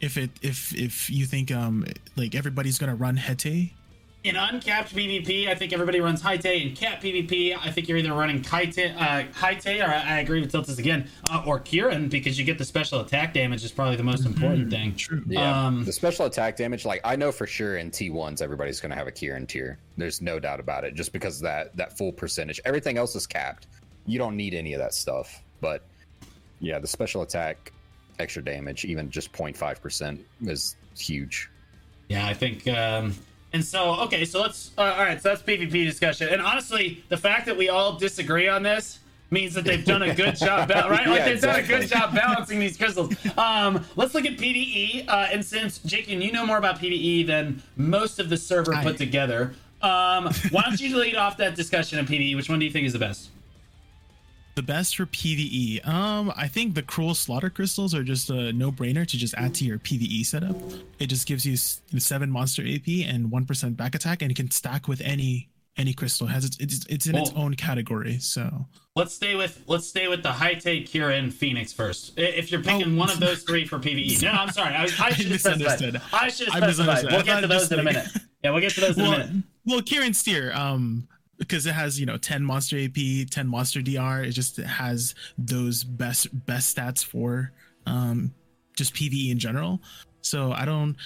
If 0.00 0.16
it 0.16 0.30
if 0.40 0.74
if 0.74 1.10
you 1.10 1.26
think 1.26 1.52
um 1.52 1.84
like 2.16 2.34
everybody's 2.34 2.78
gonna 2.78 2.94
run 2.94 3.16
Hete, 3.18 3.72
in 4.22 4.36
uncapped 4.36 4.94
PvP, 4.94 5.48
I 5.48 5.54
think 5.54 5.72
everybody 5.72 6.00
runs 6.00 6.22
Haite. 6.22 6.44
In 6.66 6.74
capped 6.76 7.02
PvP, 7.02 7.56
I 7.58 7.70
think 7.70 7.88
you're 7.88 7.96
either 7.96 8.12
running 8.12 8.42
Kaite, 8.42 8.94
uh, 8.94 9.24
Haite, 9.32 9.80
or 9.80 9.90
I, 9.90 10.16
I 10.16 10.20
agree 10.20 10.40
with 10.40 10.52
Tiltus 10.52 10.78
again, 10.78 11.08
uh, 11.30 11.42
or 11.46 11.58
Kieran 11.58 12.08
because 12.10 12.38
you 12.38 12.44
get 12.44 12.58
the 12.58 12.64
special 12.64 13.00
attack 13.00 13.32
damage 13.32 13.64
is 13.64 13.72
probably 13.72 13.96
the 13.96 14.02
most 14.02 14.26
important 14.26 14.70
thing. 14.70 14.94
true. 14.94 15.22
Yeah, 15.26 15.66
Um, 15.66 15.84
the 15.84 15.92
special 15.92 16.26
attack 16.26 16.56
damage, 16.56 16.84
like 16.84 17.00
I 17.02 17.16
know 17.16 17.32
for 17.32 17.46
sure 17.46 17.78
in 17.78 17.90
T1s, 17.90 18.42
everybody's 18.42 18.78
going 18.78 18.90
to 18.90 18.96
have 18.96 19.06
a 19.06 19.12
Kieran 19.12 19.46
tear. 19.46 19.78
There's 19.96 20.20
no 20.20 20.38
doubt 20.38 20.60
about 20.60 20.84
it, 20.84 20.94
just 20.94 21.12
because 21.12 21.36
of 21.36 21.42
that 21.44 21.74
that 21.76 21.96
full 21.96 22.12
percentage. 22.12 22.60
Everything 22.66 22.98
else 22.98 23.16
is 23.16 23.26
capped. 23.26 23.68
You 24.04 24.18
don't 24.18 24.36
need 24.36 24.52
any 24.52 24.74
of 24.74 24.80
that 24.80 24.92
stuff. 24.92 25.42
But 25.62 25.82
yeah, 26.60 26.78
the 26.78 26.86
special 26.86 27.22
attack, 27.22 27.72
extra 28.18 28.44
damage, 28.44 28.84
even 28.84 29.10
just 29.10 29.32
0.5 29.32 29.80
percent 29.80 30.20
is 30.42 30.76
huge. 30.98 31.48
Yeah, 32.10 32.26
I 32.26 32.34
think. 32.34 32.68
Um, 32.68 33.14
and 33.52 33.64
so, 33.64 33.94
okay, 34.02 34.24
so 34.24 34.40
let's. 34.40 34.70
Uh, 34.78 34.82
all 34.82 35.04
right, 35.04 35.20
so 35.20 35.30
that's 35.30 35.42
PvP 35.42 35.84
discussion. 35.84 36.28
And 36.28 36.40
honestly, 36.40 37.02
the 37.08 37.16
fact 37.16 37.46
that 37.46 37.56
we 37.56 37.68
all 37.68 37.96
disagree 37.98 38.48
on 38.48 38.62
this 38.62 39.00
means 39.32 39.54
that 39.54 39.64
they've 39.64 39.84
done 39.84 40.02
a 40.02 40.14
good 40.14 40.36
job, 40.36 40.68
ba- 40.68 40.86
right? 40.88 41.06
Like 41.06 41.18
Yeah, 41.20 41.24
they've 41.26 41.40
done 41.40 41.60
a 41.60 41.62
good 41.66 41.88
job 41.88 42.14
balancing 42.14 42.58
these 42.58 42.76
crystals. 42.76 43.14
Um, 43.38 43.84
let's 43.96 44.14
look 44.14 44.26
at 44.26 44.36
PVE. 44.36 45.08
Uh, 45.08 45.28
and 45.32 45.44
since 45.44 45.78
Jakin, 45.78 46.20
you 46.20 46.32
know 46.32 46.44
more 46.46 46.58
about 46.58 46.78
PVE 46.80 47.26
than 47.26 47.62
most 47.76 48.18
of 48.18 48.28
the 48.28 48.36
server 48.36 48.74
I- 48.74 48.82
put 48.82 48.98
together, 48.98 49.54
um, 49.82 50.30
why 50.50 50.62
don't 50.62 50.80
you 50.80 50.96
lead 50.98 51.16
off 51.16 51.36
that 51.38 51.54
discussion 51.54 51.98
of 51.98 52.06
PVE? 52.06 52.36
Which 52.36 52.48
one 52.48 52.58
do 52.58 52.64
you 52.66 52.70
think 52.72 52.86
is 52.86 52.92
the 52.92 52.98
best? 52.98 53.30
The 54.56 54.62
best 54.62 54.96
for 54.96 55.06
PVE. 55.06 55.86
Um, 55.86 56.32
I 56.36 56.48
think 56.48 56.74
the 56.74 56.82
cruel 56.82 57.14
slaughter 57.14 57.48
crystals 57.50 57.94
are 57.94 58.02
just 58.02 58.30
a 58.30 58.52
no-brainer 58.52 59.06
to 59.06 59.16
just 59.16 59.32
add 59.34 59.54
to 59.54 59.64
your 59.64 59.78
PVE 59.78 60.26
setup. 60.26 60.56
It 60.98 61.06
just 61.06 61.26
gives 61.26 61.46
you 61.46 61.56
seven 61.56 62.30
monster 62.30 62.62
AP 62.66 63.06
and 63.06 63.30
one 63.30 63.46
percent 63.46 63.76
back 63.76 63.94
attack, 63.94 64.22
and 64.22 64.30
it 64.30 64.34
can 64.34 64.50
stack 64.50 64.86
with 64.88 65.00
any 65.02 65.48
any 65.76 65.94
crystal. 65.94 66.26
It 66.26 66.30
has 66.30 66.44
its 66.44 66.58
it's, 66.58 66.84
it's 66.86 67.06
in 67.06 67.14
its 67.14 67.30
own 67.36 67.54
category. 67.54 68.18
So 68.18 68.66
Let's 68.96 69.14
stay 69.14 69.34
with 69.36 69.62
let's 69.66 69.86
stay 69.86 70.08
with 70.08 70.22
the 70.22 70.30
Haite, 70.30 70.84
Kieran, 70.86 71.30
Phoenix 71.30 71.72
first. 71.72 72.12
If 72.18 72.50
you're 72.52 72.60
picking 72.62 72.94
Oh. 72.96 72.98
one 72.98 73.10
of 73.10 73.20
those 73.20 73.44
three 73.44 73.64
for 73.64 73.78
PVE, 73.78 74.20
no, 74.24 74.30
I'm 74.32 74.50
sorry, 74.50 74.74
I, 74.74 74.82
I 74.82 74.86
should 74.88 75.26
have 75.26 75.30
misunderstood. 75.30 76.00
I 76.12 76.28
should 76.28 76.48
have 76.48 76.62
I 76.62 76.66
misunderstood. 76.66 77.12
We'll 77.12 77.22
get 77.22 77.40
to 77.40 77.46
those 77.46 77.70
in 77.72 77.78
a 77.78 77.82
minute. 77.84 78.08
Yeah, 78.44 78.50
we'll 78.50 78.60
get 78.60 78.72
to 78.72 78.80
those 78.80 78.98
in 78.98 79.04
a 79.06 79.08
well, 79.08 79.18
minute. 79.18 79.44
well, 79.64 79.80
Kieran's 79.80 80.22
tear, 80.22 80.54
um, 80.56 81.06
because 81.40 81.66
it 81.66 81.72
has 81.72 81.98
you 81.98 82.06
know 82.06 82.16
10 82.16 82.44
monster 82.44 82.78
AP, 82.78 83.28
10 83.28 83.48
monster 83.48 83.82
DR. 83.82 84.22
It 84.22 84.30
just 84.30 84.58
has 84.58 85.16
those 85.36 85.82
best 85.82 86.28
best 86.46 86.76
stats 86.76 87.04
for 87.04 87.50
um 87.86 88.32
just 88.76 88.94
PVE 88.94 89.30
in 89.30 89.38
general. 89.38 89.80
So 90.22 90.52
I 90.52 90.64
don't, 90.64 90.96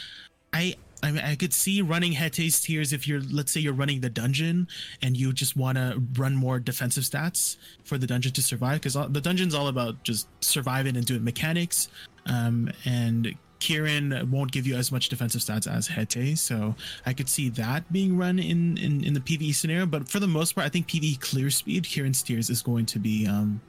I. 0.52 0.76
I 1.02 1.10
mean, 1.10 1.22
I 1.22 1.34
could 1.34 1.52
see 1.52 1.82
running 1.82 2.12
Hete's 2.12 2.62
tears 2.62 2.94
if 2.94 3.06
you're, 3.06 3.20
let's 3.20 3.52
say, 3.52 3.60
you're 3.60 3.74
running 3.74 4.00
the 4.00 4.08
dungeon 4.08 4.66
and 5.02 5.14
you 5.14 5.34
just 5.34 5.54
want 5.54 5.76
to 5.76 6.02
run 6.14 6.34
more 6.34 6.58
defensive 6.58 7.04
stats 7.04 7.58
for 7.84 7.98
the 7.98 8.06
dungeon 8.06 8.32
to 8.32 8.42
survive, 8.42 8.80
because 8.80 8.94
the 8.94 9.20
dungeon's 9.20 9.54
all 9.54 9.68
about 9.68 10.02
just 10.02 10.28
surviving 10.42 10.96
and 10.96 11.04
doing 11.04 11.22
mechanics. 11.22 11.88
Um, 12.24 12.72
and 12.86 13.34
Kieran 13.68 14.30
won't 14.30 14.52
give 14.52 14.66
you 14.66 14.76
as 14.76 14.92
much 14.92 15.08
defensive 15.08 15.40
stats 15.40 15.66
as 15.66 15.88
Hete, 15.88 16.36
so 16.36 16.74
I 17.06 17.14
could 17.14 17.30
see 17.30 17.48
that 17.50 17.90
being 17.90 18.14
run 18.14 18.38
in, 18.38 18.76
in 18.76 19.02
in 19.02 19.14
the 19.14 19.20
PVE 19.20 19.54
scenario. 19.54 19.86
But 19.86 20.06
for 20.06 20.20
the 20.20 20.26
most 20.28 20.54
part, 20.54 20.66
I 20.66 20.68
think 20.68 20.86
PVE 20.86 21.18
clear 21.20 21.48
speed, 21.48 21.84
Kieran's 21.84 22.22
tears 22.22 22.50
is 22.50 22.60
going 22.60 22.84
to 22.84 22.98
be 22.98 23.26
um 23.26 23.62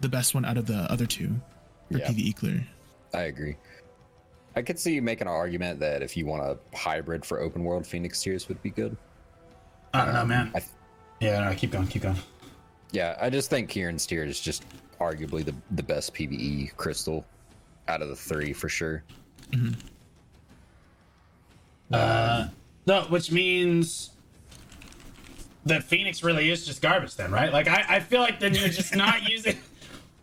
the 0.00 0.08
best 0.08 0.34
one 0.34 0.46
out 0.46 0.56
of 0.56 0.64
the 0.64 0.90
other 0.90 1.04
two 1.04 1.34
for 1.92 1.98
Yeah. 1.98 2.08
PVE 2.10 2.34
clear. 2.34 2.66
I 3.12 3.22
agree. 3.24 3.56
I 4.56 4.62
could 4.62 4.78
see 4.78 4.94
you 4.94 5.02
making 5.02 5.26
an 5.28 5.34
argument 5.34 5.80
that 5.80 6.00
if 6.02 6.16
you 6.16 6.24
want 6.24 6.42
a 6.42 6.56
hybrid 6.74 7.26
for 7.26 7.38
open 7.40 7.62
world, 7.62 7.86
Phoenix 7.86 8.22
tears 8.22 8.48
would 8.48 8.62
be 8.62 8.70
good. 8.70 8.96
I 9.92 10.06
don't 10.06 10.14
know, 10.14 10.24
man. 10.24 10.50
I 10.54 10.60
th- 10.60 10.70
Yeah, 11.20 11.46
no, 11.46 11.54
keep 11.54 11.72
going, 11.72 11.88
keep 11.88 12.02
going. 12.02 12.16
Yeah, 12.90 13.18
I 13.20 13.28
just 13.28 13.50
think 13.50 13.68
Kieran's 13.68 14.06
tear 14.06 14.24
is 14.24 14.40
just 14.40 14.64
arguably 14.98 15.44
the 15.44 15.54
the 15.72 15.82
best 15.82 16.14
PVE 16.14 16.74
crystal 16.78 17.26
out 17.86 18.00
of 18.00 18.08
the 18.08 18.16
three 18.16 18.54
for 18.54 18.70
sure. 18.70 19.04
Uh, 21.92 22.48
no, 22.86 23.02
which 23.04 23.30
means 23.30 24.10
that 25.64 25.82
Phoenix 25.84 26.22
really 26.22 26.50
is 26.50 26.64
just 26.66 26.80
garbage, 26.82 27.16
then, 27.16 27.32
right? 27.32 27.52
Like, 27.52 27.68
I, 27.68 27.84
I 27.96 28.00
feel 28.00 28.20
like 28.20 28.40
then 28.40 28.54
you're 28.54 28.68
just 28.68 28.94
not 29.04 29.28
using. 29.28 29.56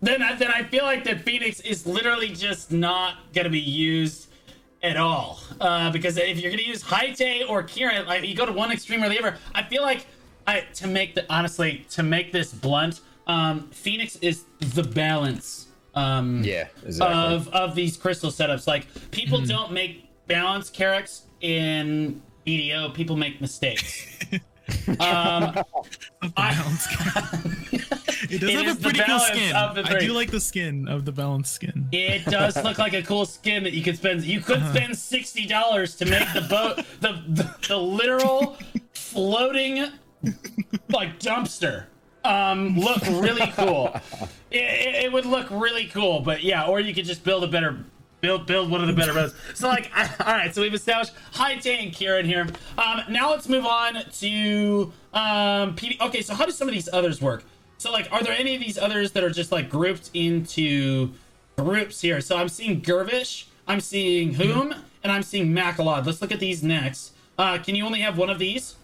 Then, 0.02 0.22
I, 0.22 0.36
then 0.36 0.52
I 0.52 0.64
feel 0.64 0.84
like 0.84 1.04
that 1.06 1.22
Phoenix 1.22 1.60
is 1.62 1.86
literally 1.86 2.30
just 2.30 2.72
not 2.72 3.16
gonna 3.34 3.50
be 3.50 3.60
used 3.60 4.28
at 4.82 4.98
all. 4.98 5.40
Uh, 5.60 5.92
because 5.92 6.18
if 6.18 6.40
you're 6.40 6.52
gonna 6.52 6.64
use 6.64 6.84
Haite 6.84 7.50
or 7.50 7.64
Kieran, 7.64 8.06
like 8.06 8.24
you 8.26 8.36
go 8.36 8.46
to 8.46 8.52
one 8.52 8.72
extreme 8.72 9.02
or 9.04 9.10
the 9.10 9.18
other. 9.18 9.38
I 9.56 9.64
feel 9.64 9.82
like 9.82 10.06
I 10.46 10.62
to 10.76 10.88
make 10.88 11.16
the 11.16 11.26
honestly 11.34 11.86
to 11.92 12.04
make 12.04 12.32
this 12.32 12.54
blunt, 12.54 13.00
um, 13.28 13.70
Phoenix 13.70 14.18
is 14.18 14.44
the 14.60 14.84
balance. 14.84 15.68
Um, 15.96 16.44
Yeah, 16.44 16.68
exactly. 16.86 17.36
of 17.36 17.48
of 17.50 17.76
these 17.76 17.98
crystal 17.98 18.32
setups. 18.32 18.68
Like 18.68 18.88
people 19.12 19.42
don't 19.42 19.72
make 19.72 20.10
balance 20.28 20.70
carrots 20.70 21.24
in 21.42 22.22
BDO. 22.48 22.94
People 22.94 23.16
make 23.18 23.40
mistakes. 23.42 24.08
um, 24.88 24.98
I- 26.38 26.54
Balance 26.56 26.82
skin. 26.90 27.82
it 28.30 28.40
does 28.40 28.50
It 28.50 28.66
have 28.66 28.78
a 28.78 28.80
the 28.80 28.82
pretty 28.84 29.00
cool 29.00 29.08
balance 29.08 29.24
skin. 29.26 29.56
of 29.56 29.76
the 29.76 29.84
I 29.84 30.00
do 30.00 30.14
like 30.14 30.32
the 30.32 30.40
skin 30.40 30.88
of 30.88 31.04
the 31.06 31.12
balance 31.12 31.50
skin. 31.52 31.88
it 31.92 32.26
does 32.26 32.56
look 32.64 32.78
like 32.80 32.94
a 32.94 33.04
cool 33.04 33.26
skin 33.26 33.64
that 33.64 33.74
you 33.74 33.84
could 33.84 33.98
spend. 33.98 34.24
You 34.24 34.40
could 34.40 34.66
spend 34.70 34.98
sixty 34.98 35.46
dollars 35.46 35.96
to 35.98 36.06
make 36.06 36.32
the 36.34 36.42
boat 36.42 36.78
the, 37.02 37.22
the 37.28 37.56
the 37.68 37.78
literal 37.78 38.58
floating 38.94 39.86
like 40.90 41.20
dumpster 41.20 41.86
um 42.24 42.80
look 42.80 43.02
really 43.08 43.52
cool. 43.58 43.94
It, 44.54 45.06
it, 45.06 45.12
would 45.12 45.26
look 45.26 45.48
really 45.50 45.88
cool, 45.88 46.20
but 46.20 46.44
yeah, 46.44 46.68
or 46.68 46.80
you 46.80 46.94
could 46.94 47.06
just 47.06 47.24
build 47.24 47.44
a 47.44 47.48
better 47.48 47.84
build 48.22 48.46
build 48.46 48.70
one 48.70 48.82
of 48.82 48.88
the 48.88 48.94
better 48.94 49.14
roads. 49.16 49.34
So 49.56 49.68
like, 49.68 49.92
all 50.20 50.34
right, 50.34 50.54
so 50.54 50.62
we've 50.62 50.74
established 50.74 51.14
Haite 51.34 51.84
and 51.84 51.92
Kieran 51.92 52.26
here. 52.26 52.48
Um, 52.78 53.02
now 53.10 53.32
let's 53.32 53.50
move 53.50 53.66
on 53.66 53.96
to 53.96 54.94
um 55.14 55.76
PD. 55.76 56.00
Okay, 56.00 56.22
so 56.22 56.36
how 56.36 56.46
do 56.46 56.52
some 56.52 56.68
of 56.68 56.74
these 56.74 56.88
others 56.94 57.22
work? 57.22 57.44
So 57.78 57.92
like, 57.92 58.08
are 58.12 58.24
there 58.24 58.36
any 58.38 58.56
of 58.56 58.62
these 58.62 58.78
others 58.78 59.12
that 59.14 59.24
are 59.24 59.30
just 59.30 59.52
like 59.52 59.70
grouped 59.70 60.12
into 60.14 61.14
groups 61.58 62.00
here? 62.00 62.22
So 62.22 62.38
I'm 62.38 62.48
seeing 62.48 62.82
Gervish, 62.82 63.46
I'm 63.68 63.82
seeing 63.82 64.36
Whom, 64.36 64.74
and 65.04 65.12
I'm 65.12 65.24
seeing 65.24 65.52
Macalod. 65.52 66.06
Let's 66.06 66.22
look 66.22 66.32
at 66.32 66.40
these 66.40 66.64
next. 66.64 67.14
Uh, 67.38 67.58
can 67.58 67.74
you 67.74 67.86
only 67.86 68.02
have 68.02 68.18
one 68.18 68.30
of 68.30 68.38
these? 68.40 68.76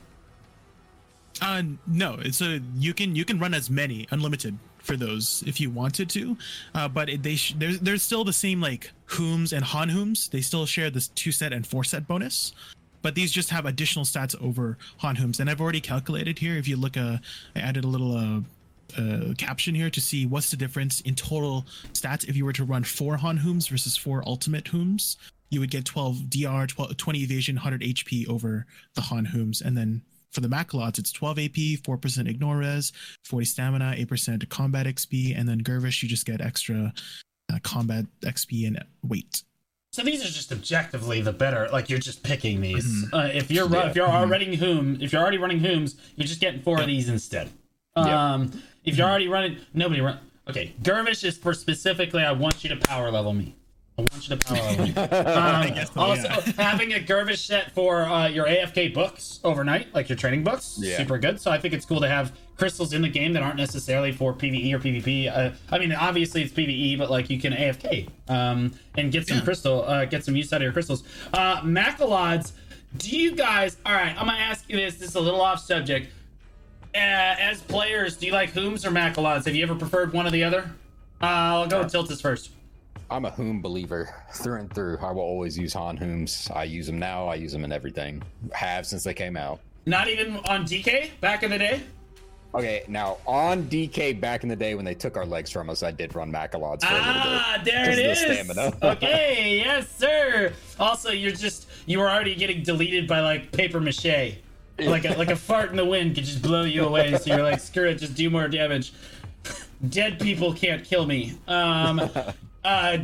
Uh, 1.41 1.61
no, 1.87 2.17
it's 2.19 2.41
a 2.41 2.59
you 2.75 2.93
can 2.93 3.15
you 3.15 3.23
can 3.23 3.39
run 3.39 3.53
as 3.53 3.69
many 3.69 4.07
unlimited 4.11 4.57
for 4.89 4.97
those 4.97 5.43
if 5.45 5.61
you 5.61 5.69
wanted 5.69 6.09
to, 6.09 6.35
uh, 6.73 6.87
but 6.87 7.09
it, 7.09 7.21
they 7.21 7.35
sh- 7.35 7.53
there's 7.59 7.79
there's 7.79 8.01
still 8.01 8.23
the 8.23 8.33
same 8.33 8.59
like 8.59 8.91
Hooms 9.05 9.53
and 9.53 9.63
Han 9.63 9.87
Hooms. 9.87 10.29
They 10.29 10.41
still 10.41 10.65
share 10.65 10.89
this 10.89 11.09
two 11.09 11.31
set 11.31 11.53
and 11.53 11.65
four 11.65 11.83
set 11.83 12.07
bonus, 12.07 12.53
but 13.03 13.13
these 13.13 13.31
just 13.31 13.51
have 13.51 13.67
additional 13.67 14.03
stats 14.03 14.35
over 14.41 14.79
Han 14.97 15.15
Hooms. 15.15 15.39
And 15.39 15.47
I've 15.47 15.61
already 15.61 15.79
calculated 15.79 16.39
here. 16.39 16.57
If 16.57 16.67
you 16.67 16.75
look, 16.75 16.97
uh, 16.97 17.17
I 17.55 17.59
added 17.59 17.83
a 17.83 17.87
little 17.87 18.17
uh. 18.17 18.41
Uh, 18.97 19.35
caption 19.37 19.75
here 19.75 19.91
to 19.91 20.01
see 20.01 20.25
what's 20.25 20.49
the 20.49 20.57
difference 20.57 21.01
in 21.01 21.13
total 21.13 21.63
stats 21.93 22.27
if 22.27 22.35
you 22.35 22.43
were 22.43 22.51
to 22.51 22.63
run 22.63 22.83
four 22.83 23.17
Han 23.17 23.37
Hooms 23.37 23.67
versus 23.67 23.95
four 23.95 24.23
Ultimate 24.25 24.67
Hooms. 24.69 25.15
You 25.51 25.59
would 25.59 25.69
get 25.69 25.85
12 25.85 26.27
DR, 26.27 26.65
12, 26.65 26.97
20 26.97 27.19
evasion, 27.19 27.55
100 27.57 27.81
HP 27.81 28.27
over 28.27 28.65
the 28.95 29.01
Han 29.01 29.25
Hooms, 29.25 29.61
and 29.61 29.77
then 29.77 30.01
for 30.31 30.41
the 30.41 30.49
Macalods, 30.49 30.99
it's 30.99 31.11
12 31.11 31.39
AP, 31.39 31.53
4% 31.83 32.29
ignore 32.29 32.57
res, 32.57 32.91
40 33.25 33.45
stamina, 33.45 33.95
8% 33.97 34.47
combat 34.49 34.85
XP, 34.85 35.37
and 35.37 35.47
then 35.47 35.61
Gervish, 35.61 36.03
you 36.03 36.09
just 36.09 36.25
get 36.25 36.41
extra 36.41 36.93
uh, 37.51 37.59
combat 37.63 38.05
XP 38.21 38.67
and 38.67 38.83
weight. 39.03 39.43
So 39.91 40.03
these 40.03 40.21
are 40.21 40.29
just 40.29 40.51
objectively 40.51 41.21
the 41.21 41.33
better. 41.33 41.67
Like 41.71 41.89
you're 41.89 41.97
just 41.99 42.21
picking 42.21 42.61
these. 42.61 42.85
Mm-hmm. 42.85 43.13
Uh, 43.15 43.25
if 43.33 43.49
you're 43.49 43.67
Yeah. 43.67 43.89
if 43.89 43.95
you're 43.95 44.07
already 44.07 44.55
whom 44.55 45.01
if 45.01 45.11
you're 45.11 45.21
already 45.21 45.39
running 45.39 45.59
whoms, 45.59 45.95
you're 46.15 46.27
just 46.27 46.39
getting 46.39 46.61
four 46.61 46.79
of 46.79 46.85
these 46.85 47.09
instead. 47.09 47.49
Yeah. 47.97 48.33
Um, 48.33 48.51
if 48.85 48.97
you're 48.97 49.09
already 49.09 49.27
running, 49.27 49.57
nobody 49.73 50.01
run. 50.01 50.19
Okay, 50.47 50.73
Gervish 50.83 51.23
is 51.23 51.37
for 51.37 51.55
specifically. 51.55 52.21
I 52.23 52.31
want 52.33 52.63
you 52.63 52.69
to 52.69 52.77
power 52.77 53.09
level 53.09 53.33
me. 53.33 53.55
I 54.11 54.13
want 54.13 54.29
you 54.29 54.35
to 54.35 54.45
power 54.45 54.57
level. 54.57 55.29
Um, 55.29 55.85
so, 55.85 56.01
also, 56.01 56.21
yeah. 56.23 56.51
having 56.63 56.93
a 56.93 56.99
Gervish 56.99 57.45
set 57.45 57.71
for 57.71 58.03
uh, 58.03 58.27
your 58.27 58.45
AFK 58.47 58.93
books 58.93 59.39
overnight, 59.43 59.93
like 59.93 60.09
your 60.09 60.17
training 60.17 60.43
books, 60.43 60.77
Yeah. 60.81 60.97
super 60.97 61.17
good. 61.17 61.39
So 61.41 61.51
I 61.51 61.57
think 61.57 61.73
it's 61.73 61.85
cool 61.85 62.01
to 62.01 62.07
have 62.09 62.31
crystals 62.57 62.91
in 62.93 63.01
the 63.01 63.09
game 63.09 63.31
that 63.33 63.41
aren't 63.43 63.55
necessarily 63.57 64.11
for 64.11 64.33
PVE 64.33 64.73
or 64.73 64.79
PvP. 64.79 65.27
Uh, 65.33 65.51
I 65.71 65.79
mean, 65.79 65.93
obviously 65.93 66.41
it's 66.43 66.51
PVE, 66.53 66.97
but 66.97 67.09
like 67.09 67.29
you 67.29 67.39
can 67.39 67.53
AFK 67.53 68.09
um, 68.27 68.73
and 68.97 69.11
get 69.11 69.27
some 69.27 69.37
Yeah. 69.37 69.43
crystal, 69.43 69.83
uh, 69.87 70.05
get 70.05 70.25
some 70.25 70.35
use 70.35 70.51
out 70.51 70.57
of 70.57 70.63
your 70.63 70.73
crystals. 70.73 71.03
Uh, 71.33 71.61
Macalods, 71.63 72.51
do 72.97 73.17
you 73.17 73.31
guys? 73.35 73.77
All 73.85 73.93
right, 73.93 74.09
I'm 74.17 74.25
gonna 74.25 74.37
ask 74.37 74.65
you 74.67 74.75
this. 74.75 74.95
This 74.95 75.09
is 75.09 75.15
a 75.15 75.21
little 75.21 75.41
off 75.41 75.59
subject. 75.59 76.11
Uh, 76.95 76.97
as 76.97 77.61
players, 77.61 78.17
do 78.17 78.25
you 78.25 78.31
like 78.31 78.49
Hooms 78.49 78.83
or 78.85 78.89
Macalods? 78.91 79.45
Have 79.45 79.55
you 79.55 79.61
ever 79.63 79.75
preferred 79.75 80.11
one 80.11 80.25
or 80.25 80.31
the 80.31 80.43
other? 80.43 80.71
Uh, 81.21 81.25
I'll 81.25 81.67
go 81.67 81.79
with 81.83 81.93
Tiltus 81.93 82.19
first. 82.21 82.49
I'm 83.11 83.25
a 83.25 83.31
Hoom 83.31 83.61
believer 83.61 84.13
through 84.33 84.59
and 84.59 84.73
through. 84.73 84.97
I 85.01 85.11
will 85.11 85.21
always 85.21 85.57
use 85.57 85.73
Han 85.73 85.97
Hooms. 85.97 86.49
I 86.53 86.63
use 86.63 86.87
them 86.87 86.99
now. 86.99 87.27
I 87.27 87.35
use 87.35 87.51
them 87.51 87.63
in 87.63 87.71
everything. 87.71 88.21
Have 88.53 88.85
since 88.85 89.03
they 89.03 89.13
came 89.13 89.35
out. 89.37 89.59
Not 89.85 90.07
even 90.07 90.37
on 90.37 90.65
DK 90.65 91.19
back 91.19 91.43
in 91.43 91.51
the 91.51 91.57
day. 91.57 91.81
Okay, 92.53 92.83
now 92.87 93.17
on 93.27 93.63
DK 93.63 94.19
back 94.19 94.41
in 94.41 94.49
the 94.49 94.55
day 94.55 94.73
when 94.73 94.83
they 94.83 94.95
took 94.95 95.17
our 95.17 95.25
legs 95.25 95.51
from 95.51 95.69
us, 95.69 95.83
I 95.83 95.91
did 95.91 96.15
run 96.15 96.31
Macalods 96.31 96.83
for 96.83 96.91
a 96.91 96.97
little 96.97 97.13
bit. 97.13 97.23
Ah, 97.23 97.61
there 97.63 97.91
it 97.91 97.99
is. 97.99 98.19
the 98.25 98.33
stamina. 98.33 98.77
okay, 98.93 99.57
yes, 99.63 99.89
sir. 99.95 100.51
Also, 100.79 101.11
you're 101.11 101.31
just 101.31 101.67
you 101.85 101.99
were 101.99 102.09
already 102.09 102.35
getting 102.35 102.63
deleted 102.63 103.07
by 103.07 103.19
like 103.19 103.51
paper 103.51 103.79
mache. 103.79 104.37
Like 104.79 105.03
a, 105.03 105.09
like 105.17 105.29
a 105.29 105.35
fart 105.35 105.71
in 105.71 105.75
the 105.75 105.85
wind 105.85 106.15
could 106.15 106.23
just 106.23 106.41
blow 106.41 106.63
you 106.63 106.85
away. 106.85 107.13
So 107.17 107.35
you're 107.35 107.43
like, 107.43 107.59
screw 107.59 107.89
it, 107.89 107.95
just 107.95 108.15
do 108.15 108.29
more 108.29 108.47
damage. 108.47 108.93
Dead 109.89 110.19
people 110.19 110.53
can't 110.53 110.85
kill 110.85 111.05
me. 111.05 111.37
Um, 111.47 112.09
uh, 112.63 112.97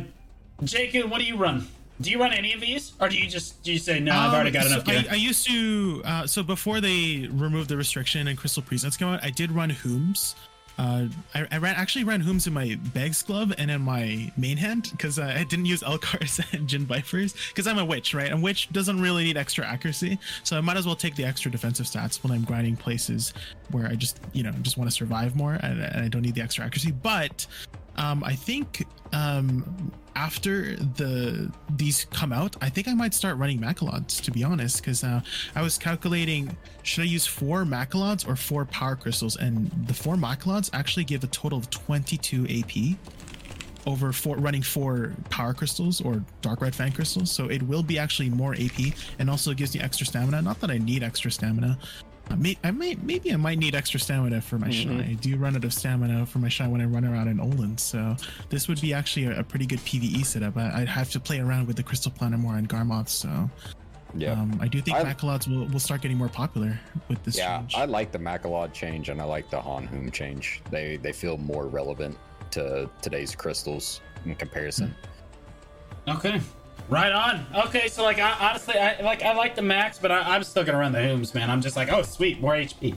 Jacob, 0.64 1.10
what 1.10 1.20
do 1.20 1.26
you 1.26 1.36
run? 1.36 1.66
Do 2.00 2.10
you 2.10 2.20
run 2.20 2.32
any 2.32 2.52
of 2.52 2.60
these, 2.60 2.92
or 3.00 3.08
do 3.08 3.16
you 3.16 3.28
just 3.28 3.62
do 3.62 3.72
you 3.72 3.78
say 3.78 4.00
no? 4.00 4.12
I've 4.12 4.34
already 4.34 4.50
got 4.50 4.66
Um, 4.66 4.72
enough 4.72 4.86
so 4.86 4.92
gear. 4.92 5.04
I, 5.10 5.14
I 5.14 5.16
used 5.16 5.46
to. 5.46 6.02
Uh, 6.04 6.26
so 6.26 6.42
before 6.42 6.80
they 6.80 7.26
removed 7.32 7.70
the 7.70 7.76
restriction 7.76 8.28
and 8.28 8.36
Crystal 8.38 8.62
Presets 8.62 8.98
came 8.98 9.08
out, 9.08 9.24
I 9.24 9.30
did 9.30 9.50
run 9.50 9.70
Hooms. 9.70 10.34
Uh, 10.78 11.06
I, 11.34 11.46
I 11.52 11.56
ran 11.56 11.74
actually 11.74 12.04
ran 12.04 12.20
Hooms 12.20 12.46
in 12.46 12.52
my 12.52 12.76
Bheg's 12.92 13.22
glove 13.22 13.50
and 13.56 13.70
in 13.70 13.80
my 13.80 14.30
main 14.36 14.58
hand 14.58 14.88
because 14.90 15.18
uh, 15.18 15.32
I 15.34 15.42
didn't 15.44 15.64
use 15.64 15.80
Elkarrs 15.82 16.44
and 16.52 16.68
Jin 16.68 16.84
Vipers 16.84 17.32
because 17.48 17.66
I'm 17.66 17.78
a 17.78 17.84
witch, 17.84 18.12
right? 18.12 18.30
And 18.30 18.42
witch 18.42 18.68
doesn't 18.72 19.00
really 19.00 19.24
need 19.24 19.38
extra 19.38 19.64
accuracy, 19.64 20.18
so 20.42 20.58
I 20.58 20.60
might 20.60 20.76
as 20.76 20.84
well 20.84 20.96
take 20.96 21.16
the 21.16 21.24
extra 21.24 21.50
defensive 21.50 21.86
stats 21.86 22.22
when 22.22 22.30
I'm 22.30 22.44
grinding 22.44 22.76
places 22.76 23.32
where 23.70 23.86
I 23.86 23.94
just 23.94 24.20
you 24.34 24.42
know 24.42 24.52
just 24.60 24.76
want 24.76 24.90
to 24.90 24.94
survive 24.94 25.34
more 25.34 25.54
and, 25.54 25.80
and 25.80 26.04
I 26.04 26.08
don't 26.08 26.20
need 26.20 26.34
the 26.34 26.42
extra 26.42 26.62
accuracy. 26.66 26.90
But 26.92 27.46
um, 27.96 28.22
I 28.24 28.34
think 28.34 28.86
um, 29.12 29.92
after 30.14 30.76
the 30.76 31.52
these 31.76 32.06
come 32.06 32.32
out, 32.32 32.56
I 32.60 32.68
think 32.68 32.88
I 32.88 32.94
might 32.94 33.14
start 33.14 33.36
running 33.36 33.60
Macalods 33.60 34.20
to 34.22 34.30
be 34.30 34.42
honest, 34.42 34.78
because 34.78 35.04
uh, 35.04 35.20
I 35.54 35.62
was 35.62 35.78
calculating 35.78 36.56
should 36.82 37.02
I 37.02 37.06
use 37.06 37.26
four 37.26 37.64
Macalods 37.64 38.26
or 38.26 38.36
four 38.36 38.64
Power 38.64 38.96
Crystals, 38.96 39.36
and 39.36 39.70
the 39.86 39.94
four 39.94 40.16
Macalods 40.16 40.70
actually 40.72 41.04
give 41.04 41.22
a 41.24 41.28
total 41.28 41.58
of 41.58 41.70
22 41.70 42.46
AP 42.48 42.96
over 43.86 44.12
four 44.12 44.36
running 44.36 44.62
four 44.62 45.12
Power 45.30 45.54
Crystals 45.54 46.00
or 46.00 46.24
Dark 46.40 46.60
Red 46.60 46.74
Fan 46.74 46.92
Crystals, 46.92 47.30
so 47.30 47.46
it 47.46 47.62
will 47.62 47.82
be 47.82 47.98
actually 47.98 48.30
more 48.30 48.54
AP, 48.54 48.94
and 49.18 49.30
also 49.30 49.54
gives 49.54 49.74
me 49.74 49.80
extra 49.80 50.06
stamina. 50.06 50.42
Not 50.42 50.60
that 50.60 50.70
I 50.70 50.78
need 50.78 51.02
extra 51.02 51.30
stamina. 51.30 51.78
I 52.28 52.34
may, 52.34 52.58
I 52.64 52.70
may, 52.72 52.96
maybe 53.02 53.32
I 53.32 53.36
might 53.36 53.58
need 53.58 53.74
extra 53.74 54.00
stamina 54.00 54.40
for 54.40 54.58
my 54.58 54.68
Mhm. 54.68 54.98
Shai. 55.04 55.10
I 55.10 55.14
do 55.14 55.36
run 55.36 55.54
out 55.56 55.64
of 55.64 55.72
stamina 55.72 56.26
for 56.26 56.38
my 56.38 56.48
Shai 56.48 56.66
when 56.66 56.80
I 56.80 56.84
run 56.84 57.04
around 57.04 57.28
in 57.28 57.38
Olun, 57.38 57.78
so 57.78 58.16
this 58.50 58.66
would 58.68 58.80
be 58.80 58.92
actually 58.92 59.26
a, 59.26 59.40
a 59.40 59.44
pretty 59.44 59.66
good 59.66 59.78
PVE 59.80 60.24
setup. 60.24 60.56
I, 60.56 60.82
I'd 60.82 60.88
have 60.88 61.10
to 61.10 61.20
play 61.20 61.38
around 61.40 61.66
with 61.68 61.76
the 61.76 61.82
Crystal 61.82 62.10
Planet 62.10 62.40
more 62.40 62.56
and 62.56 62.68
Garmoth, 62.68 63.08
so 63.08 63.48
Yeah. 64.16 64.32
um, 64.32 64.58
I 64.60 64.66
do 64.66 64.80
think 64.82 64.96
I- 64.96 65.04
Macalods 65.04 65.46
will, 65.46 65.66
will 65.66 65.78
start 65.80 66.00
getting 66.02 66.16
more 66.18 66.28
popular 66.28 66.78
with 67.08 67.22
this 67.22 67.36
yeah, 67.38 67.58
change. 67.60 67.74
I 67.76 67.84
like 67.84 68.10
the 68.10 68.18
Macalod 68.18 68.72
change 68.72 69.08
and 69.08 69.20
I 69.20 69.24
like 69.24 69.48
the 69.50 69.60
Han 69.60 69.86
Hoom 69.86 70.10
change. 70.10 70.62
They 70.70 70.96
they 70.96 71.12
feel 71.12 71.36
more 71.38 71.66
relevant 71.68 72.18
to 72.52 72.90
today's 73.02 73.34
crystals 73.36 74.00
in 74.24 74.34
comparison. 74.34 74.94
Okay. 76.08 76.40
Right 76.88 77.12
on. 77.12 77.46
Okay, 77.66 77.88
so 77.88 78.02
like 78.04 78.18
I, 78.18 78.32
honestly, 78.48 78.74
I 78.78 79.00
like 79.02 79.22
I 79.22 79.34
like 79.34 79.56
the 79.56 79.62
max, 79.62 79.98
but 79.98 80.12
I, 80.12 80.20
I'm 80.34 80.44
still 80.44 80.64
gonna 80.64 80.78
run 80.78 80.92
the 80.92 81.02
Hooms, 81.02 81.34
man. 81.34 81.50
I'm 81.50 81.60
just 81.60 81.76
like, 81.76 81.90
oh 81.90 82.02
sweet, 82.02 82.40
more 82.40 82.52
HP, 82.54 82.94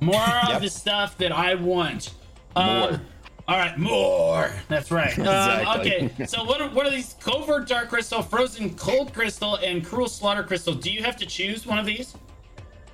more 0.00 0.20
of 0.50 0.60
the 0.60 0.70
stuff 0.70 1.16
that 1.18 1.30
I 1.32 1.54
want. 1.54 2.14
Um, 2.56 2.66
More. 2.66 3.00
all 3.46 3.56
right, 3.58 3.78
more. 3.78 4.52
That's 4.68 4.90
right. 4.90 5.16
Um, 5.18 5.26
Exactly. 5.26 6.04
okay, 6.06 6.26
so 6.26 6.42
what 6.42 6.60
are, 6.60 6.68
what 6.70 6.86
are 6.86 6.90
these? 6.90 7.14
Covert 7.20 7.68
Dark 7.68 7.88
Crystal, 7.90 8.22
Frozen 8.22 8.74
Cold 8.74 9.12
Crystal, 9.12 9.56
and 9.56 9.84
Cruel 9.84 10.08
Slaughter 10.08 10.42
Crystal. 10.42 10.74
Do 10.74 10.90
you 10.90 11.02
have 11.04 11.16
to 11.18 11.26
choose 11.26 11.64
one 11.66 11.78
of 11.78 11.86
these? 11.86 12.14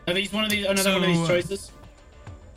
Are 0.07 0.13
these 0.13 0.33
one 0.33 0.45
of 0.45 0.51
these? 0.51 0.67
Another 0.67 0.93
one 0.93 1.03
of 1.05 1.09
these 1.09 1.21
uh, 1.21 1.27
choices? 1.27 1.73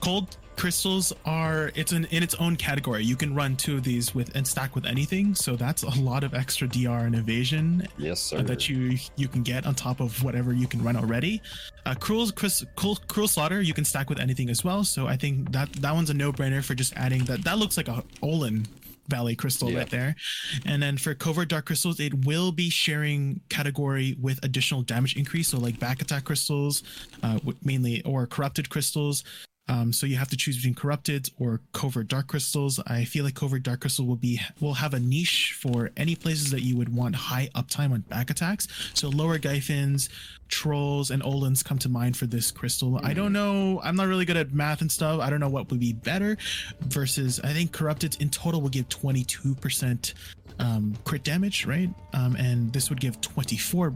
cold 0.02 0.38
crystals 0.58 1.14
are 1.26 1.72
it's 1.76 1.92
an 1.92 2.06
in 2.06 2.24
its 2.24 2.34
own 2.36 2.56
category 2.56 3.04
you 3.04 3.16
can 3.16 3.34
run 3.36 3.56
two 3.56 3.76
of 3.76 3.84
these 3.84 4.14
with 4.16 4.36
and 4.36 4.46
stack 4.48 4.74
with 4.76 4.86
anything 4.86 5.36
so 5.36 5.56
that's 5.56 5.84
a 5.84 5.90
lot 6.02 6.24
of 6.24 6.34
extra 6.34 6.68
dr 6.68 7.06
and 7.06 7.16
evasion 7.16 7.88
Yes, 7.98 8.20
sir. 8.20 8.42
that 8.42 8.68
you 8.68 8.98
you 9.16 9.28
can 9.28 9.44
get 9.44 9.66
on 9.68 9.76
top 9.76 10.00
of 10.00 10.24
whatever 10.24 10.54
you 10.54 10.68
can 10.68 10.84
run 10.84 10.96
already 10.96 11.42
uh 11.86 11.94
cruel 11.94 12.32
Chris, 12.32 12.66
cruel, 12.76 12.98
cruel 13.08 13.28
slaughter 13.28 13.62
you 13.62 13.74
can 13.74 13.86
stack 13.86 14.10
with 14.10 14.20
anything 14.20 14.50
as 14.50 14.64
well 14.64 14.84
so 14.84 15.06
i 15.08 15.16
think 15.16 15.52
that 15.52 15.72
that 15.74 15.94
one's 15.94 16.10
a 16.10 16.14
no-brainer 16.14 16.64
for 16.64 16.74
just 16.74 16.92
adding 16.98 17.24
that 17.26 17.44
that 17.44 17.58
looks 17.60 17.78
like 17.78 17.88
a 17.88 18.04
Olun 18.24 18.66
Valley 19.10 19.38
crystal 19.38 19.72
Yeah. 19.72 19.78
right 19.78 19.90
there. 19.90 20.16
And 20.66 20.84
then 20.84 20.98
for 20.98 21.14
covert 21.16 21.48
dark 21.48 21.66
crystals, 21.66 21.98
it 22.02 22.26
will 22.26 22.52
be 22.52 22.70
sharing 22.70 23.40
category 23.48 24.18
with 24.20 24.38
additional 24.44 24.82
damage 24.82 25.16
increase. 25.16 25.48
So 25.48 25.60
like 25.60 25.80
back 25.80 26.02
attack 26.02 26.26
crystals, 26.26 26.84
uh, 27.24 27.40
mainly 27.64 28.04
or 28.04 28.28
corrupted 28.28 28.70
crystals. 28.70 29.24
Um, 29.70 29.92
so 29.92 30.06
you 30.06 30.16
have 30.16 30.30
to 30.30 30.38
choose 30.38 30.56
between 30.56 30.76
corrupted 30.76 31.30
or 31.40 31.62
covert 31.74 32.08
dark 32.08 32.28
crystals. 32.28 32.80
I 32.88 33.04
feel 33.06 33.26
like 33.26 33.36
covert 33.36 33.64
dark 33.64 33.82
crystal 33.82 34.06
will 34.06 34.16
be 34.16 34.40
will 34.62 34.76
have 34.76 34.94
a 34.94 35.00
niche 35.00 35.58
for 35.60 35.92
any 35.98 36.16
places 36.16 36.52
that 36.52 36.62
you 36.62 36.78
would 36.78 36.94
want 36.96 37.16
high 37.16 37.50
uptime 37.56 37.92
on 37.92 38.02
back 38.02 38.30
attacks. 38.30 38.68
So 38.94 39.10
lower 39.10 39.38
Gyfins, 39.38 40.10
trolls, 40.48 41.12
and 41.12 41.22
Oluns 41.22 41.64
come 41.64 41.78
to 41.80 41.90
mind 41.90 42.16
for 42.16 42.28
this 42.28 42.52
crystal. 42.52 43.00
I 43.04 43.14
don't 43.14 43.34
know. 43.34 43.82
I'm 43.84 43.96
not 43.96 44.08
really 44.08 44.26
good 44.26 44.38
at 44.38 44.54
math 44.54 44.82
and 44.82 44.92
stuff. 44.92 45.20
I 45.20 45.30
don't 45.30 45.40
know 45.40 45.50
what 45.50 45.70
would 45.70 45.80
be 45.80 45.94
better 45.94 46.38
versus 46.82 47.40
I 47.44 47.54
think 47.54 47.72
corrupted 47.72 48.18
in 48.22 48.30
total 48.30 48.62
will 48.62 48.70
give 48.70 48.88
22% 48.90 50.14
um, 50.60 50.98
crit 51.04 51.24
damage, 51.24 51.66
right? 51.66 51.90
Um, 52.14 52.36
and 52.36 52.72
this 52.74 52.90
would 52.90 53.00
give 53.00 53.20
24% 53.22 53.96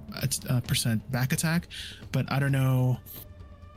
uh, 0.49 0.95
back 1.09 1.34
attack. 1.34 1.67
But 2.11 2.32
I 2.32 2.39
don't 2.39 2.51
know 2.51 2.99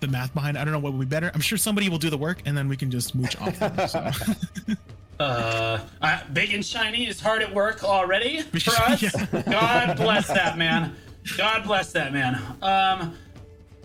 the 0.04 0.12
math 0.12 0.32
behind. 0.34 0.56
I 0.58 0.64
don't 0.64 0.72
know 0.72 0.78
what 0.78 0.92
would 0.92 1.00
be 1.00 1.06
better. 1.06 1.30
I'm 1.34 1.40
sure 1.40 1.58
somebody 1.58 1.88
will 1.88 1.98
do 1.98 2.10
the 2.10 2.18
work 2.18 2.42
and 2.46 2.56
then 2.56 2.68
we 2.68 2.76
can 2.76 2.90
just 2.90 3.14
mooch 3.14 3.40
off 3.40 3.58
them. 3.58 3.88
So. 3.88 4.10
Uh, 5.20 5.78
uh, 6.02 6.20
big 6.32 6.52
and 6.52 6.66
shiny 6.66 7.06
is 7.06 7.20
hard 7.20 7.40
at 7.40 7.54
work 7.54 7.84
already 7.84 8.42
for 8.42 8.72
us. 8.82 9.00
Yeah. 9.00 9.42
God 9.42 9.96
bless 9.96 10.26
that 10.26 10.58
man. 10.58 10.96
God 11.38 11.62
bless 11.62 11.92
that 11.92 12.12
man. 12.12 12.42
Um, 12.60 13.16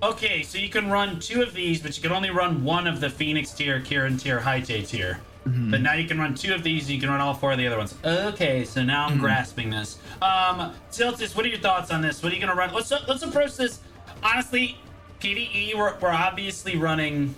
okay, 0.01 0.41
so 0.41 0.57
you 0.57 0.69
can 0.69 0.89
run 0.89 1.19
two 1.19 1.43
of 1.43 1.53
these, 1.53 1.83
but 1.83 1.95
you 1.95 2.01
can 2.01 2.11
only 2.11 2.31
run 2.31 2.63
one 2.63 2.87
of 2.87 2.99
the 2.99 3.11
Phoenix 3.11 3.51
tear, 3.51 3.79
Kieran 3.79 4.17
tear, 4.17 4.39
Hete 4.41 4.87
tear. 4.87 5.19
But 5.45 5.81
now 5.81 5.93
you 5.93 6.07
can 6.07 6.19
run 6.19 6.35
two 6.35 6.53
of 6.53 6.61
these, 6.61 6.83
and 6.83 6.91
you 6.91 6.99
can 6.99 7.09
run 7.09 7.21
all 7.21 7.33
four 7.33 7.53
of 7.53 7.57
the 7.57 7.65
other 7.65 7.77
ones. 7.77 7.95
Okay, 8.05 8.63
so 8.65 8.83
now 8.83 9.07
I'm 9.07 9.17
grasping 9.17 9.71
this. 9.71 9.97
Um, 10.21 10.73
Tiltus, 10.91 11.35
what 11.35 11.43
are 11.43 11.47
your 11.47 11.59
thoughts 11.59 11.89
on 11.89 12.01
this? 12.01 12.21
What 12.21 12.31
are 12.31 12.35
you 12.35 12.41
gonna 12.41 12.53
run? 12.53 12.71
Let's 12.71 12.91
let's 12.91 13.23
approach 13.23 13.55
this. 13.55 13.79
Honestly, 14.21 14.77
PVE, 15.19 15.75
we're, 15.75 15.97
we're 15.99 16.09
obviously 16.09 16.77
running. 16.77 17.35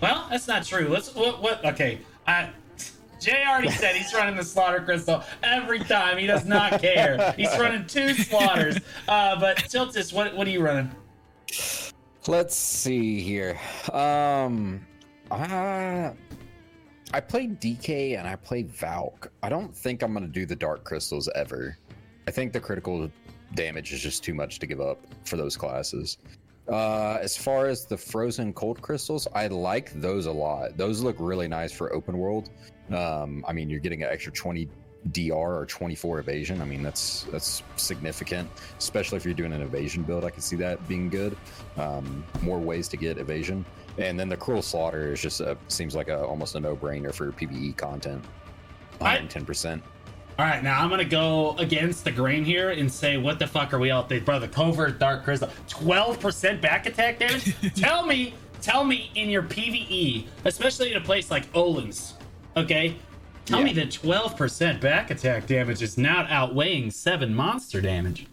Well, 0.00 0.26
that's 0.30 0.48
not 0.48 0.64
true. 0.64 0.88
Let's 0.88 1.14
what 1.14 1.42
what? 1.42 1.64
Okay, 1.64 1.98
I. 2.26 2.50
Jay 3.20 3.42
already 3.48 3.70
said 3.70 3.96
he's 3.96 4.14
running 4.14 4.36
the 4.36 4.44
slaughter 4.44 4.80
crystal 4.80 5.24
every 5.42 5.80
time. 5.80 6.18
He 6.18 6.26
does 6.28 6.44
not 6.44 6.80
care. 6.80 7.34
He's 7.36 7.50
running 7.58 7.84
two 7.84 8.14
slaughters. 8.14 8.78
Uh, 9.08 9.38
but 9.40 9.56
Tiltus, 9.56 10.12
what 10.12 10.36
what 10.36 10.46
are 10.46 10.50
you 10.50 10.62
running? 10.62 10.90
Let's 12.28 12.54
see 12.54 13.20
here. 13.20 13.58
Um, 13.92 14.86
I 15.30 16.12
I 17.12 17.20
played 17.20 17.60
DK 17.60 18.18
and 18.18 18.28
I 18.28 18.36
played 18.36 18.70
Valk. 18.70 19.32
I 19.42 19.48
don't 19.48 19.74
think 19.74 20.02
I'm 20.02 20.12
gonna 20.12 20.28
do 20.28 20.46
the 20.46 20.56
Dark 20.56 20.84
Crystals 20.84 21.28
ever. 21.34 21.76
I 22.26 22.30
think 22.30 22.52
the 22.52 22.60
critical 22.60 23.10
damage 23.54 23.92
is 23.92 24.00
just 24.00 24.22
too 24.22 24.34
much 24.34 24.58
to 24.58 24.66
give 24.66 24.80
up 24.80 25.06
for 25.24 25.36
those 25.36 25.56
classes. 25.56 26.18
Uh, 26.68 27.18
as 27.22 27.36
far 27.36 27.66
as 27.66 27.86
the 27.86 27.96
frozen 27.96 28.52
cold 28.52 28.80
crystals, 28.82 29.26
I 29.34 29.46
like 29.46 29.92
those 30.00 30.26
a 30.26 30.32
lot. 30.32 30.76
Those 30.76 31.00
look 31.02 31.16
really 31.18 31.48
nice 31.48 31.72
for 31.72 31.92
open 31.94 32.18
world. 32.18 32.50
Um, 32.90 33.44
I 33.48 33.52
mean, 33.52 33.70
you're 33.70 33.80
getting 33.80 34.02
an 34.02 34.10
extra 34.10 34.32
20 34.32 34.68
DR 35.12 35.32
or 35.32 35.64
24 35.66 36.18
evasion. 36.18 36.60
I 36.60 36.64
mean, 36.64 36.82
that's 36.82 37.22
that's 37.30 37.62
significant, 37.76 38.50
especially 38.78 39.16
if 39.16 39.24
you're 39.24 39.32
doing 39.34 39.52
an 39.52 39.62
evasion 39.62 40.02
build. 40.02 40.24
I 40.24 40.30
can 40.30 40.42
see 40.42 40.56
that 40.56 40.86
being 40.88 41.08
good. 41.08 41.36
Um, 41.76 42.24
more 42.42 42.58
ways 42.58 42.88
to 42.88 42.96
get 42.96 43.16
evasion, 43.16 43.64
and 43.96 44.18
then 44.18 44.28
the 44.28 44.36
cruel 44.36 44.60
slaughter 44.60 45.12
is 45.12 45.22
just 45.22 45.40
a, 45.40 45.56
seems 45.68 45.94
like 45.94 46.08
a 46.08 46.22
almost 46.22 46.54
a 46.56 46.60
no 46.60 46.76
brainer 46.76 47.14
for 47.14 47.30
PVE 47.32 47.76
content. 47.76 48.22
I- 49.00 49.04
110 49.04 49.46
percent. 49.46 49.82
All 50.38 50.44
right, 50.46 50.62
now 50.62 50.80
I'm 50.80 50.88
gonna 50.88 51.04
go 51.04 51.56
against 51.58 52.04
the 52.04 52.12
grain 52.12 52.44
here 52.44 52.70
and 52.70 52.90
say, 52.92 53.16
what 53.16 53.40
the 53.40 53.46
fuck 53.48 53.74
are 53.74 53.78
we 53.80 53.90
out 53.90 54.08
there, 54.08 54.20
brother? 54.20 54.46
Covert 54.46 55.00
Dark 55.00 55.24
Crystal, 55.24 55.48
12% 55.68 56.60
back 56.60 56.86
attack 56.86 57.18
damage. 57.18 57.56
tell 57.74 58.06
me, 58.06 58.34
tell 58.62 58.84
me 58.84 59.10
in 59.16 59.30
your 59.30 59.42
PVE, 59.42 60.26
especially 60.44 60.92
in 60.92 60.96
a 60.96 61.00
place 61.00 61.28
like 61.32 61.52
Olun's, 61.54 62.14
okay? 62.56 62.94
Tell 63.46 63.62
me 63.62 63.70
Yeah. 63.72 63.84
that 63.86 63.88
12% 63.90 64.80
back 64.80 65.10
attack 65.10 65.46
damage 65.48 65.82
is 65.82 65.98
not 65.98 66.30
outweighing 66.30 66.92
seven 66.92 67.34
monster 67.34 67.80
damage, 67.80 68.26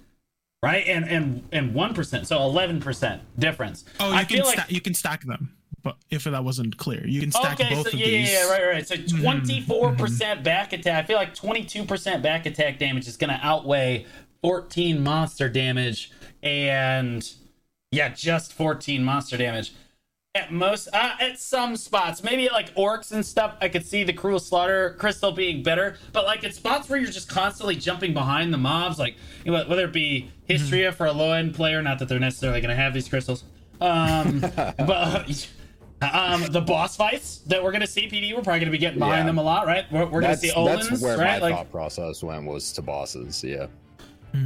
right? 0.61 0.85
And 0.85 1.09
and 1.09 1.41
and 1.51 1.73
one 1.73 1.95
percent, 1.95 2.27
so 2.27 2.37
11% 2.37 3.19
difference. 3.39 3.83
Oh, 3.99 4.09
you 4.09 4.13
I 4.15 4.23
can 4.25 4.37
feel 4.37 4.45
like 4.45 4.69
you 4.69 4.81
can 4.81 4.93
stack 4.93 5.23
them, 5.23 5.54
but 5.85 5.97
if 6.09 6.23
that 6.23 6.43
wasn't 6.43 6.75
clear, 6.77 7.05
you 7.07 7.21
can 7.21 7.31
stack 7.31 7.61
okay, 7.61 7.69
both 7.73 7.87
so 7.87 7.93
of 7.93 7.99
yeah, 7.99 8.07
these. 8.07 8.33
yeah, 8.33 8.45
yeah, 8.45 8.51
right, 8.51 8.65
right. 8.73 8.87
So 8.87 8.95
Mm-hmm. 8.95 9.21
twenty-four 9.21 9.91
percent 9.93 10.43
back 10.43 10.73
attack. 10.73 11.03
I 11.03 11.07
feel 11.07 11.15
like 11.15 11.35
twenty-two 11.35 11.85
percent 11.85 12.23
back 12.23 12.47
attack 12.47 12.79
damage 12.79 13.07
is 13.07 13.15
going 13.17 13.29
to 13.29 13.39
outweigh 13.45 14.07
fourteen 14.41 15.03
monster 15.03 15.47
damage, 15.47 16.11
and 16.41 17.31
yeah, 17.91 18.09
just 18.09 18.51
fourteen 18.51 19.03
monster 19.03 19.37
damage. 19.37 19.73
At 20.33 20.51
most, 20.51 20.89
uh, 20.91 21.11
at 21.21 21.39
some 21.39 21.77
spots, 21.77 22.21
maybe 22.23 22.47
at 22.47 22.51
like 22.51 22.73
orcs 22.75 23.11
and 23.13 23.25
stuff, 23.25 23.55
I 23.61 23.69
could 23.69 23.85
see 23.85 24.03
the 24.03 24.11
cruel 24.11 24.39
slaughter 24.39 24.95
crystal 24.99 25.31
being 25.31 25.61
better. 25.63 25.97
But 26.11 26.25
like 26.25 26.43
at 26.43 26.53
spots 26.55 26.89
where 26.89 26.99
you're 26.99 27.11
just 27.11 27.29
constantly 27.29 27.75
jumping 27.75 28.13
behind 28.13 28.51
the 28.53 28.57
mobs, 28.57 28.97
like 28.99 29.15
you 29.45 29.51
know, 29.51 29.63
whether 29.65 29.85
it 29.85 29.93
be 29.93 30.31
Hystria 30.49 30.93
for 30.93 31.05
a 31.05 31.11
low 31.13 31.31
end 31.31 31.53
player, 31.53 31.81
not 31.83 31.99
that 31.99 32.09
they're 32.09 32.19
necessarily 32.19 32.59
going 32.59 32.75
to 32.75 32.75
have 32.75 32.93
these 32.93 33.07
crystals, 33.07 33.43
um, 33.79 34.39
but. 34.79 35.47
Um, 36.01 36.45
the 36.51 36.61
boss 36.61 36.95
fights 36.97 37.37
that 37.47 37.63
we're 37.63 37.71
gonna 37.71 37.87
see, 37.87 38.07
PD, 38.07 38.33
we're 38.35 38.41
probably 38.41 38.59
gonna 38.59 38.71
be 38.71 38.77
getting 38.77 38.99
behind 38.99 39.19
Yeah. 39.19 39.25
them 39.27 39.37
a 39.37 39.43
lot, 39.43 39.65
right? 39.65 39.85
We're, 39.91 40.05
we're 40.05 40.21
gonna 40.21 40.27
That's, 40.35 40.41
see 40.41 40.51
Oluns, 40.51 40.89
that's 40.89 41.01
where 41.01 41.17
right? 41.17 41.41
my 41.41 41.47
Like, 41.49 41.55
thought 41.55 41.71
process 41.71 42.21
went 42.21 42.45
was 42.45 42.71
to 42.73 42.81
bosses. 42.81 43.43
Yeah. 43.43 43.67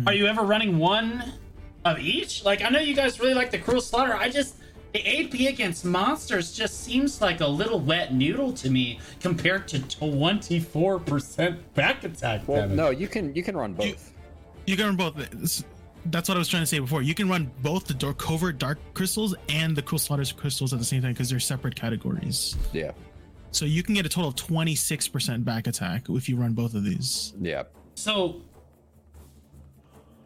are 0.06 0.14
you 0.14 0.28
ever 0.28 0.44
running 0.44 0.78
one 0.78 1.24
of 1.86 2.00
each? 2.00 2.46
Like, 2.46 2.62
I 2.62 2.70
know 2.70 2.80
you 2.80 2.94
guys 2.96 3.20
really 3.20 3.34
like 3.34 3.50
the 3.52 3.58
Cruel 3.58 3.82
Slaughter. 3.82 4.16
I 4.16 4.30
just 4.30 4.56
the 4.94 5.06
AP 5.06 5.48
against 5.48 5.86
monsters 5.86 6.52
just 6.52 6.84
seems 6.84 7.22
like 7.22 7.42
a 7.42 7.48
little 7.48 7.80
wet 7.80 8.14
noodle 8.14 8.52
to 8.54 8.70
me 8.72 9.00
compared 9.20 9.68
to 9.68 9.80
24% 9.80 11.58
back 11.76 12.04
attack 12.04 12.42
Well, 12.48 12.62
damage. 12.62 12.78
no, 12.78 12.90
you 12.92 13.08
can 13.08 13.36
you 13.36 13.44
can 13.44 13.56
run 13.58 13.74
both. 13.74 14.14
You 14.66 14.78
can 14.78 14.86
run 14.86 14.96
both. 14.96 15.64
It's- 16.10 16.12
That's 16.12 16.28
what 16.30 16.36
I 16.36 16.40
was 16.40 16.48
trying 16.48 16.64
to 16.64 16.68
say 16.68 16.80
before. 16.80 17.02
You 17.02 17.14
can 17.14 17.30
run 17.30 17.52
both 17.62 17.86
the 17.86 17.94
dark, 17.94 18.18
covert 18.18 18.58
dark 18.58 18.80
crystals 18.94 19.36
and 19.48 19.76
the 19.76 19.82
cruel 19.82 20.00
slaughters 20.00 20.32
crystals 20.32 20.74
at 20.74 20.80
the 20.80 20.86
same 20.86 21.02
time 21.02 21.14
because 21.14 21.30
they're 21.30 21.40
separate 21.40 21.76
categories. 21.76 22.56
Yeah. 22.74 22.92
So 23.52 23.66
you 23.66 23.82
can 23.84 23.96
get 23.96 24.06
a 24.06 24.10
total 24.10 24.30
of 24.30 24.36
26% 24.36 25.44
back 25.44 25.68
attack 25.68 26.06
if 26.10 26.30
you 26.30 26.36
run 26.36 26.54
both 26.54 26.74
of 26.76 26.84
these. 26.84 27.34
Yeah. 27.42 27.64
So, 27.96 28.42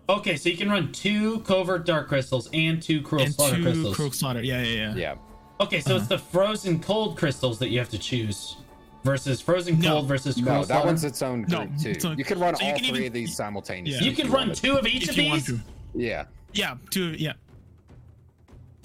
okay, 0.10 0.36
so 0.38 0.50
you 0.50 0.58
can 0.58 0.70
run 0.70 0.92
two 0.92 1.40
covert 1.42 1.86
dark 1.86 2.08
crystals 2.08 2.50
and 2.54 2.82
two 2.82 3.02
Cruel 3.02 3.24
and 3.24 3.34
Slaughter 3.34 3.56
two 3.58 3.64
crystals. 3.64 3.96
cruel 3.96 4.12
slaughter. 4.12 4.42
Yeah, 4.44 4.62
yeah, 4.62 4.76
yeah. 4.76 4.96
Yeah. 4.96 5.16
Okay, 5.62 5.80
so 5.80 5.92
Uh-huh. 5.92 6.00
it's 6.00 6.08
the 6.08 6.18
frozen 6.18 6.80
cold 6.80 7.18
crystals 7.18 7.60
that 7.60 7.70
you 7.70 7.80
have 7.80 7.90
to 7.90 7.98
choose 7.98 8.58
versus 9.06 9.40
frozen 9.42 9.80
No. 9.80 9.90
cold 9.96 10.08
versus 10.08 10.36
cruel 10.36 10.46
No, 10.60 10.66
that 10.66 10.86
one's 10.86 11.04
its 11.04 11.22
own 11.22 11.46
No, 11.48 11.66
group 11.66 11.78
too. 11.80 11.90
it's 11.92 12.06
on- 12.06 12.18
you 12.18 12.26
can 12.26 12.40
run 12.40 12.56
so 12.56 12.66
all 12.66 12.72
can 12.72 12.80
three 12.80 12.88
even- 12.90 13.08
of 13.08 13.14
these 13.14 13.36
simultaneously. 13.36 13.92
Yeah. 13.94 13.98
simultaneously. 14.00 14.06
you 14.06 14.12
if 14.12 14.18
can 14.18 14.28
run 14.32 14.48
wanted. 14.50 14.56
two 14.64 14.78
of 14.78 14.88
each 14.88 15.04
If 15.04 15.10
of 15.12 15.18
you 15.18 15.30
want 15.30 15.46
these. 15.46 15.60
To. 15.94 16.00
Yeah. 16.00 16.26
Yeah, 16.54 16.76
two. 16.92 17.12
Yeah. 17.14 17.34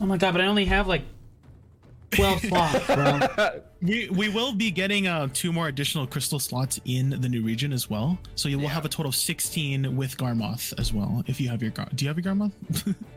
Oh 0.01 0.07
my 0.07 0.17
god, 0.17 0.33
but 0.33 0.41
I 0.41 0.47
only 0.47 0.65
have 0.67 0.87
like 0.87 1.03
twelve 2.13 2.41
slots, 2.45 2.87
bro. 2.87 3.21
We 3.83 4.09
we 4.11 4.29
will 4.29 4.53
be 4.55 4.71
getting 4.71 5.07
uh 5.07 5.29
two 5.33 5.53
more 5.53 5.69
additional 5.69 6.07
crystal 6.07 6.39
slots 6.39 6.81
in 6.85 7.11
the 7.11 7.29
new 7.29 7.43
region 7.43 7.73
as 7.73 7.91
well. 7.91 8.19
So 8.37 8.49
you 8.49 8.57
will 8.57 8.65
Yeah. 8.65 8.71
have 8.71 8.85
a 8.85 8.89
total 8.89 9.11
of 9.11 9.15
16 9.17 9.97
with 9.97 10.17
Garmoth 10.17 10.73
as 10.79 10.93
well. 10.93 11.23
If 11.27 11.41
you 11.41 11.49
have 11.51 11.61
your 11.63 11.71
Gar, 11.73 11.89
do 11.95 12.05
you 12.05 12.09
have 12.09 12.17
your 12.17 12.33
Garmoth? 12.35 12.53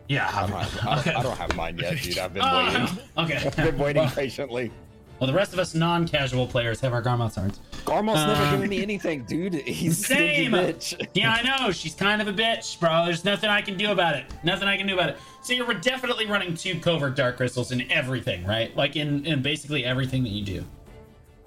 Yeah, 0.08 0.28
I 0.34 0.48
don't, 0.48 0.52
have, 0.60 0.88
I, 0.88 0.96
don't, 1.04 1.16
I 1.18 1.24
don't 1.24 1.38
have 1.38 1.56
mine 1.56 1.78
yet, 1.78 2.02
dude. 2.02 2.18
I've 2.18 2.34
been 2.34 2.44
Oh, 2.46 2.66
waiting. 2.66 2.98
okay. 3.18 3.48
I've 3.48 3.56
been 3.56 3.78
waiting 3.78 4.04
Well, 4.04 4.12
patiently. 4.12 4.72
Well, 5.22 5.28
the 5.28 5.34
rest 5.36 5.54
of 5.54 5.60
us 5.60 5.76
non-casual 5.76 6.48
players 6.48 6.80
have 6.82 6.94
our 6.94 7.02
Garmoth 7.02 7.34
swords. 7.34 7.60
Garmoth's 7.86 8.26
never 8.26 8.42
Um, 8.44 8.52
giving 8.56 8.70
me 8.72 8.82
anything, 8.82 9.24
dude. 9.26 9.54
He's 9.68 10.02
a 10.02 10.04
stingy 10.04 10.36
Same. 10.46 10.52
bitch. 10.52 11.08
Yeah, 11.14 11.32
I 11.32 11.44
know. 11.44 11.72
She's 11.72 11.94
kind 11.94 12.24
of 12.24 12.28
a 12.28 12.34
bitch, 12.34 12.80
bro. 12.80 13.06
There's 13.06 13.24
nothing 13.24 13.50
I 13.52 13.62
can 13.62 13.78
do 13.78 13.92
about 13.92 14.16
it. 14.16 14.26
Nothing 14.44 14.68
I 14.68 14.78
can 14.78 14.88
do 14.88 14.96
about 14.96 15.10
it. 15.10 15.18
So 15.44 15.54
you're 15.54 15.72
definitely 15.76 16.26
running 16.26 16.56
two 16.56 16.80
covert 16.80 17.16
dark 17.16 17.38
crystals 17.38 17.72
in 17.72 17.90
everything, 17.92 18.46
right? 18.48 18.76
Like 18.76 18.96
in, 18.96 19.24
in 19.28 19.44
basically 19.44 19.86
everything 19.86 20.24
that 20.24 20.32
you 20.32 20.44
do. 20.44 20.66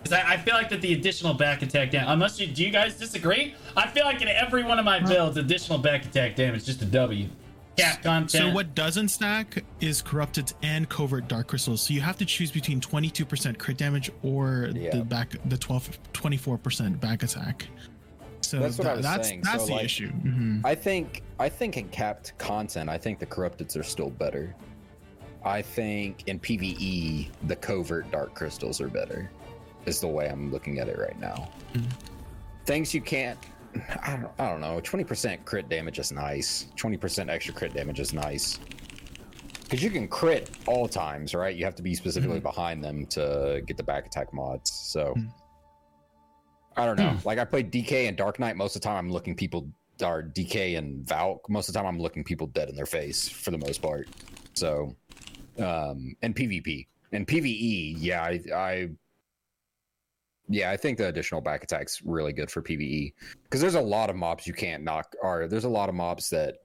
Because 0.01 0.13
I, 0.21 0.35
I 0.35 0.37
feel 0.37 0.55
like 0.55 0.69
that 0.69 0.81
the 0.81 0.93
additional 0.93 1.35
back 1.35 1.63
attack 1.63 1.91
damage, 1.91 2.09
unless 2.11 2.39
you 2.39 2.47
do 2.47 2.63
you 2.65 2.71
guys 2.71 2.97
disagree? 2.97 3.55
I 3.77 3.89
feel 3.89 4.05
like 4.05 4.23
in 4.23 4.29
every 4.29 4.63
one 4.63 4.79
of 4.79 4.85
my 4.85 5.01
builds, 5.01 5.37
additional 5.37 5.79
back 5.79 6.05
attack 6.05 6.37
damage 6.37 6.65
just 6.65 6.81
a 6.83 6.85
W. 6.85 7.29
Cat 7.77 8.03
content. 8.03 8.31
So 8.31 8.51
what 8.53 8.75
doesn't 8.75 9.09
stack 9.09 9.65
is 9.81 10.01
corrupted 10.01 10.53
and 10.63 10.89
covert 10.89 11.27
dark 11.29 11.49
crystals. 11.49 11.83
So 11.83 11.93
you 11.95 12.01
have 12.01 12.17
to 12.19 12.25
choose 12.25 12.51
between 12.53 12.81
22% 12.81 13.59
crit 13.59 13.77
damage 13.77 14.11
or 14.23 14.71
Yeah. 14.75 14.91
the 14.97 15.05
back 15.05 15.35
the 15.47 15.59
12 15.59 15.99
24% 16.13 17.01
back 17.01 17.23
attack. 17.23 17.67
So 18.43 18.61
That's 18.61 18.79
what 18.79 18.87
I 18.87 18.95
was 18.95 19.03
that's 19.03 19.29
saying. 19.29 19.41
that's 19.43 19.63
So, 19.63 19.67
the 19.69 19.73
like- 19.75 19.85
issue. 19.87 20.13
Mhm. 20.13 20.61
I 20.65 20.75
think 20.75 21.23
I 21.41 21.49
think 21.49 21.77
in 21.77 21.89
capped 21.89 22.37
content, 22.39 22.89
I 22.89 22.97
think 22.99 23.19
the 23.19 23.27
corrupteds 23.27 23.77
are 23.77 23.83
still 23.83 24.11
better. 24.11 24.55
I 25.45 25.61
think 25.63 26.29
in 26.29 26.39
PvE, 26.39 27.31
the 27.49 27.57
covert 27.57 28.11
dark 28.13 28.35
crystals 28.35 28.81
are 28.81 28.89
better. 28.89 29.31
Is 29.87 30.01
the 30.01 30.07
way 30.07 30.29
I'm 30.29 30.51
looking 30.53 30.79
at 30.79 30.89
it 30.89 30.99
right 30.99 31.19
now. 31.19 31.51
Mhm. 31.75 31.85
Things 32.67 32.95
you 32.95 33.01
can't. 33.03 33.39
I 34.03 34.17
don't, 34.17 34.33
I 34.39 34.49
don't 34.51 34.61
know. 34.61 34.81
20% 34.81 35.45
crit 35.45 35.69
damage 35.69 35.99
is 35.99 36.13
nice. 36.13 36.69
20% 36.77 37.29
extra 37.29 37.55
crit 37.55 37.75
damage 37.75 38.01
is 38.01 38.13
nice. 38.13 38.59
Because 39.63 39.83
you 39.83 39.91
can 39.91 40.07
crit 40.09 40.51
all 40.67 40.87
times, 40.87 41.35
right? 41.35 41.57
You 41.57 41.65
have 41.65 41.75
to 41.77 41.83
be 41.83 41.95
specifically 41.95 42.39
behind 42.41 42.85
them 42.85 43.07
to 43.07 43.63
get 43.67 43.77
the 43.77 43.83
back 43.83 44.07
attack 44.07 44.33
mods. 44.33 44.71
So 44.71 45.15
Mhm. 45.17 45.33
I 46.77 46.87
don't 46.87 46.97
know. 46.99 47.17
Like 47.25 47.39
I 47.39 47.45
played 47.45 47.71
DK 47.71 48.09
and 48.09 48.17
Dark 48.17 48.39
Knight. 48.39 48.57
Most 48.57 48.77
of 48.77 48.83
the 48.83 48.87
time, 48.89 48.97
I'm 48.97 49.11
looking 49.11 49.35
people 49.35 49.69
or 50.03 50.23
DK 50.23 50.77
and 50.77 51.07
Valk. 51.07 51.49
Most 51.49 51.69
of 51.69 51.73
the 51.73 51.79
time, 51.79 51.87
I'm 51.87 52.01
looking 52.01 52.25
people 52.25 52.49
dead 52.49 52.69
in 52.69 52.75
their 52.75 52.87
face 52.87 53.29
for 53.29 53.51
the 53.53 53.59
most 53.59 53.81
part. 53.81 54.09
So, 54.55 54.95
um, 55.59 56.17
and 56.23 56.35
PvP 56.35 56.87
and 57.13 57.27
PVE, 57.27 57.95
yeah, 57.99 58.23
I, 58.23 58.41
I, 58.55 58.89
yeah, 60.49 60.71
I 60.71 60.77
think 60.77 60.99
the 60.99 61.09
additional 61.09 61.41
back 61.41 61.65
attack's 61.65 62.03
really 62.03 62.33
good 62.33 62.51
for 62.51 62.63
PVE 62.63 63.13
because 63.45 63.61
there's 63.61 63.75
a 63.75 63.81
lot 63.81 64.11
of 64.11 64.17
mobs 64.17 64.47
you 64.47 64.53
can't 64.53 64.83
knock, 64.83 65.15
or 65.23 65.49
there's 65.49 65.65
a 65.65 65.69
lot 65.69 65.89
of 65.89 65.95
mobs 65.95 66.29
that 66.31 66.57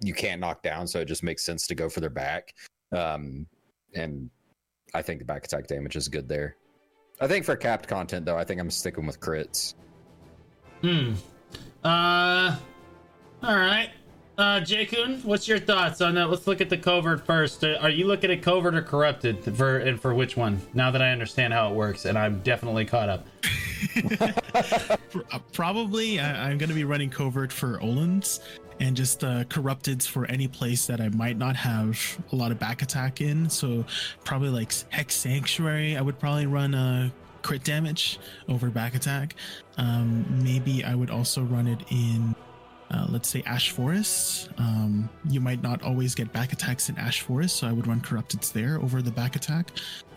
you 0.00 0.14
can't 0.14 0.40
knock 0.40 0.62
down. 0.62 0.86
So 0.86 1.00
it 1.00 1.06
just 1.06 1.22
makes 1.22 1.44
sense 1.44 1.66
to 1.66 1.74
go 1.74 1.88
for 1.88 2.00
their 2.00 2.10
back. 2.10 2.54
Um, 2.90 3.46
and 3.94 4.30
I 4.94 5.02
think 5.02 5.18
the 5.20 5.24
back 5.24 5.44
attack 5.44 5.66
damage 5.66 5.96
is 5.96 6.08
good 6.08 6.28
there. 6.28 6.56
I 7.20 7.28
think 7.28 7.44
for 7.44 7.54
capped 7.54 7.86
content 7.86 8.26
though, 8.26 8.38
I 8.38 8.44
think 8.44 8.60
I'm 8.60 8.70
sticking 8.70 9.06
with 9.06 9.20
crits. 9.20 9.74
Hmm. 10.80 11.12
Uh. 11.84 12.56
All 13.42 13.56
right. 13.56 13.90
Uh, 14.38 14.60
Jakun, 14.60 15.22
what's 15.24 15.46
your 15.46 15.58
thoughts 15.58 16.00
on 16.00 16.14
that? 16.14 16.30
Let's 16.30 16.46
look 16.46 16.62
at 16.62 16.70
the 16.70 16.78
covert 16.78 17.26
first. 17.26 17.62
Uh, 17.62 17.76
Are 17.80 17.90
you 17.90 18.06
looking 18.06 18.30
at 18.30 18.40
covert 18.40 18.74
or 18.74 18.80
corrupted 18.82 19.44
for 19.56 19.78
and 19.78 20.00
for 20.00 20.14
which 20.14 20.36
one? 20.36 20.60
Now 20.72 20.90
that 20.90 21.02
I 21.02 21.10
understand 21.10 21.52
how 21.52 21.70
it 21.70 21.74
works, 21.74 22.06
and 22.06 22.16
I'm 22.16 22.40
definitely 22.40 22.84
caught 22.84 23.08
up. 23.08 23.26
Uh, 24.54 25.38
Probably 25.52 26.20
I, 26.20 26.50
I'm 26.50 26.58
going 26.58 26.68
to 26.68 26.74
be 26.74 26.84
running 26.84 27.08
covert 27.10 27.50
for 27.52 27.78
Oluns 27.78 28.40
and 28.80 28.94
just 28.96 29.24
uh, 29.24 29.44
corrupted 29.44 30.02
for 30.02 30.26
any 30.26 30.46
place 30.46 30.86
that 30.86 31.00
I 31.00 31.08
might 31.08 31.38
not 31.38 31.56
have 31.56 31.98
a 32.32 32.36
lot 32.36 32.52
of 32.52 32.58
back 32.58 32.82
attack 32.82 33.20
in. 33.20 33.48
So 33.48 33.84
probably 34.24 34.50
like 34.50 34.72
Hex 34.90 35.14
Sanctuary, 35.14 35.96
I 35.96 36.02
would 36.02 36.18
probably 36.18 36.46
run 36.46 36.74
a 36.74 37.12
crit 37.42 37.64
damage 37.64 38.18
over 38.48 38.68
back 38.70 38.94
attack. 38.94 39.34
Um, 39.78 40.24
maybe 40.42 40.84
I 40.84 40.94
would 40.94 41.10
also 41.10 41.42
run 41.42 41.66
it 41.66 41.80
in. 41.90 42.34
Uh, 42.92 43.06
let's 43.08 43.28
say 43.28 43.42
Ash 43.46 43.70
Forest. 43.70 44.50
Um, 44.58 45.08
you 45.28 45.40
might 45.40 45.62
not 45.62 45.82
always 45.82 46.14
get 46.14 46.30
back 46.32 46.52
attacks 46.52 46.90
in 46.90 46.98
Ash 46.98 47.22
Forest, 47.22 47.56
so 47.56 47.66
I 47.66 47.72
would 47.72 47.86
run 47.86 48.00
Corrupteds 48.02 48.52
there 48.52 48.78
over 48.80 49.00
the 49.00 49.10
back 49.10 49.34
attack. 49.34 49.70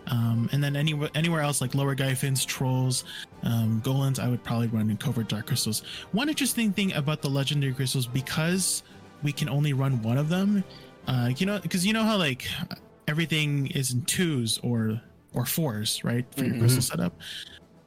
Um, 0.08 0.50
and 0.52 0.64
then 0.64 0.76
anywhere 0.76 1.10
anywhere 1.16 1.42
else 1.42 1.62
like 1.62 1.74
Lower 1.74 1.96
Gyfins, 1.96 2.46
Trolls, 2.46 3.06
um, 3.44 3.82
Golans, 3.84 4.20
I 4.20 4.28
would 4.28 4.44
probably 4.44 4.68
run 4.68 4.90
in 4.90 4.98
Covert 4.98 5.30
Dark 5.30 5.48
Crystals. 5.48 5.84
One 6.12 6.28
interesting 6.30 6.74
thing 6.74 6.94
about 6.94 7.22
the 7.22 7.30
Legendary 7.30 7.74
Crystals, 7.74 8.06
because 8.08 8.84
we 9.24 9.32
can 9.32 9.50
only 9.50 9.74
run 9.74 10.02
one 10.04 10.18
of 10.18 10.30
them, 10.30 10.64
uh, 11.08 11.32
you 11.38 11.46
know, 11.46 11.60
because 11.60 11.86
you 11.88 11.94
know 11.94 12.04
how 12.04 12.18
like 12.18 12.46
everything 13.08 13.68
is 13.68 13.94
in 13.94 14.04
twos 14.04 14.60
or 14.64 15.02
or 15.34 15.46
fours, 15.46 16.04
right, 16.04 16.26
for 16.36 16.46
your 16.46 16.56
Mhm. 16.56 16.60
crystal 16.60 16.82
setup. 16.82 17.14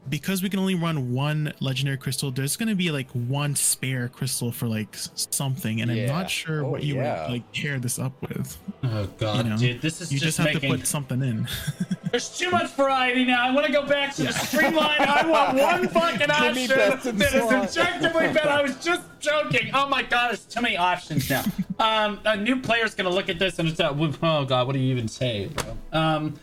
Because 0.08 0.42
we 0.42 0.48
can 0.48 0.58
only 0.60 0.74
run 0.74 1.12
one 1.12 1.52
legendary 1.60 1.96
crystal, 1.98 2.30
there's 2.30 2.56
gonna 2.56 2.74
be 2.74 2.90
like 2.90 3.10
one 3.10 3.54
spare 3.56 4.08
crystal 4.08 4.50
for 4.52 4.66
like 4.66 4.88
something, 5.14 5.80
and 5.80 5.90
I'm 5.90 6.06
not 6.06 6.30
sure 6.30 6.64
Oh, 6.64 6.70
what 6.70 6.82
you 6.82 6.96
yeah. 6.96 7.22
would 7.24 7.32
like 7.32 7.52
pair 7.52 7.78
this 7.78 7.98
up 7.98 8.12
with. 8.22 8.58
Oh 8.84 9.06
god, 9.18 9.44
You 9.44 9.50
know, 9.50 9.56
dude, 9.56 9.80
this 9.82 10.00
is 10.00 10.12
You 10.12 10.18
just, 10.18 10.36
just, 10.36 10.38
have 10.38 10.54
making. 10.54 10.70
to 10.72 10.76
put 10.78 10.86
something 10.86 11.22
in. 11.22 11.48
There's 12.10 12.36
too 12.38 12.50
much 12.50 12.70
variety 12.72 13.24
now. 13.26 13.46
I 13.46 13.50
want 13.52 13.66
to 13.66 13.72
go 13.72 13.84
back 13.86 14.14
to 14.14 14.22
the 14.24 14.32
streamline. 14.32 14.96
I 15.00 15.26
want 15.26 15.58
one 15.60 15.88
fucking 15.88 16.18
Give 16.18 16.28
me 16.56 16.64
option 16.64 16.76
best 16.76 17.06
in 17.06 17.18
that 17.18 17.34
is 17.34 17.42
slot. 17.42 17.54
objectively 17.64 18.32
better. 18.32 18.48
I 18.48 18.62
was 18.62 18.76
just 18.82 19.02
joking. 19.20 19.70
Oh 19.74 19.88
my 19.88 20.02
god, 20.02 20.28
there's 20.30 20.44
too 20.44 20.60
many 20.62 20.76
options 20.76 21.28
now. 21.30 21.44
Um, 21.80 22.18
a 22.24 22.36
new 22.36 22.60
player's 22.60 22.96
gonna 22.96 23.08
look 23.08 23.28
at 23.28 23.38
this 23.38 23.60
and 23.60 23.68
it's 23.68 23.78
like, 23.78 23.92
oh 24.22 24.44
god, 24.44 24.66
what 24.66 24.72
do 24.72 24.80
you 24.80 24.90
even 24.90 25.06
say, 25.06 25.46
bro? 25.46 25.76
Um, 25.92 26.34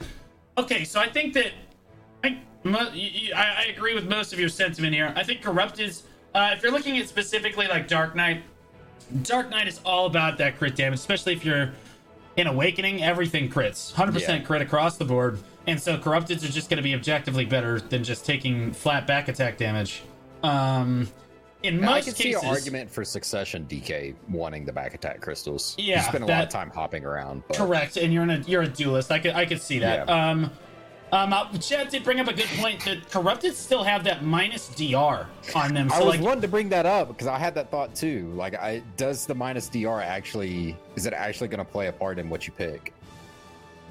okay, 0.58 0.86
so 0.86 1.02
I 1.02 1.10
think 1.10 1.34
that 1.34 1.52
I, 2.24 2.30
mo- 2.30 2.38
y- 2.38 2.38
y- 2.38 2.40
I, 2.74 3.34
I 3.36 3.66
agree 3.76 3.94
with 3.94 4.08
most 4.08 4.34
of 4.34 4.40
your 4.40 4.50
sentiment 4.50 4.94
here. 4.94 5.14
I 5.16 5.24
think 5.24 5.42
Corrupted's, 5.42 6.04
uh, 6.34 6.52
if 6.56 6.64
you're 6.64 6.72
looking 6.72 6.98
at 6.98 7.08
specifically 7.08 7.68
like 7.68 7.88
Dark 7.88 8.16
Knight, 8.16 8.44
Dark 9.24 9.50
Knight 9.50 9.68
is 9.68 9.80
all 9.86 10.08
about 10.08 10.38
that 10.40 10.58
crit 10.58 10.76
damage, 10.76 11.00
especially 11.00 11.34
if 11.34 11.46
you're 11.46 11.72
in 12.38 12.48
Awakening, 12.48 13.04
everything 13.04 13.50
crits. 13.50 13.94
100% 13.94 14.20
Yeah. 14.28 14.40
crit 14.40 14.62
across 14.62 14.98
the 14.98 15.06
board. 15.06 15.40
And 15.68 15.80
so 15.82 15.98
Corrupteds 15.98 16.44
are 16.44 16.52
just 16.52 16.70
going 16.70 16.78
to 16.78 16.84
be 16.84 16.94
objectively 16.94 17.46
better 17.46 17.80
than 17.80 18.04
just 18.04 18.26
taking 18.26 18.72
flat 18.74 19.08
back 19.08 19.28
attack 19.28 19.58
damage. 19.58 20.02
Um, 20.44 21.08
in 21.64 21.84
I 21.84 21.96
most 21.96 22.06
can 22.06 22.14
see 22.16 22.24
cases, 22.26 22.44
an 22.44 22.50
argument 22.50 22.92
for 22.92 23.04
Succession 23.04 23.66
DK 23.68 24.14
wanting 24.30 24.66
the 24.66 24.74
back 24.74 24.94
attack 24.94 25.22
crystals. 25.22 25.76
Yeah, 25.80 25.98
you 25.98 26.04
spend 26.08 26.24
a 26.24 26.28
lot 26.28 26.44
of 26.44 26.50
time 26.50 26.70
hopping 26.70 27.04
around. 27.06 27.42
But 27.48 27.58
Correct, 27.58 27.98
and 27.98 28.14
you're 28.14 28.22
in 28.24 28.30
a 28.30 28.38
you're 28.40 28.62
a 28.62 28.68
duelist. 28.68 29.12
I 29.12 29.18
could 29.18 29.34
I 29.34 29.46
could 29.46 29.60
see 29.62 29.80
that. 29.80 30.08
Yeah. 30.08 30.30
Um, 30.30 30.52
um, 31.12 31.34
uh, 31.34 31.46
Chad 31.58 31.90
did 31.90 32.04
bring 32.04 32.20
up 32.20 32.28
a 32.28 32.34
good 32.34 32.50
point 32.58 32.84
that 32.86 33.10
corrupted 33.10 33.54
still 33.56 33.84
have 33.84 34.04
that 34.04 34.24
minus 34.24 34.70
dr 34.70 35.28
on 35.56 35.74
them. 35.74 35.92
I 35.92 36.00
was 36.00 36.16
like, 36.16 36.22
wanting 36.22 36.42
to 36.42 36.48
bring 36.48 36.70
that 36.70 36.86
up 36.86 37.10
because 37.10 37.28
I 37.28 37.38
had 37.38 37.56
that 37.56 37.70
thought 37.70 37.96
too. 37.96 38.32
Like, 38.36 38.56
I 38.56 38.82
does 38.98 39.26
the 39.26 39.36
minus 39.36 39.70
DR 39.70 40.02
actually 40.02 40.76
is 40.96 41.06
it 41.06 41.14
actually 41.14 41.48
going 41.48 41.60
to 41.60 41.72
play 41.72 41.88
a 41.88 41.94
part 41.94 42.20
in 42.20 42.30
what 42.30 42.48
you 42.48 42.54
pick? 42.54 42.94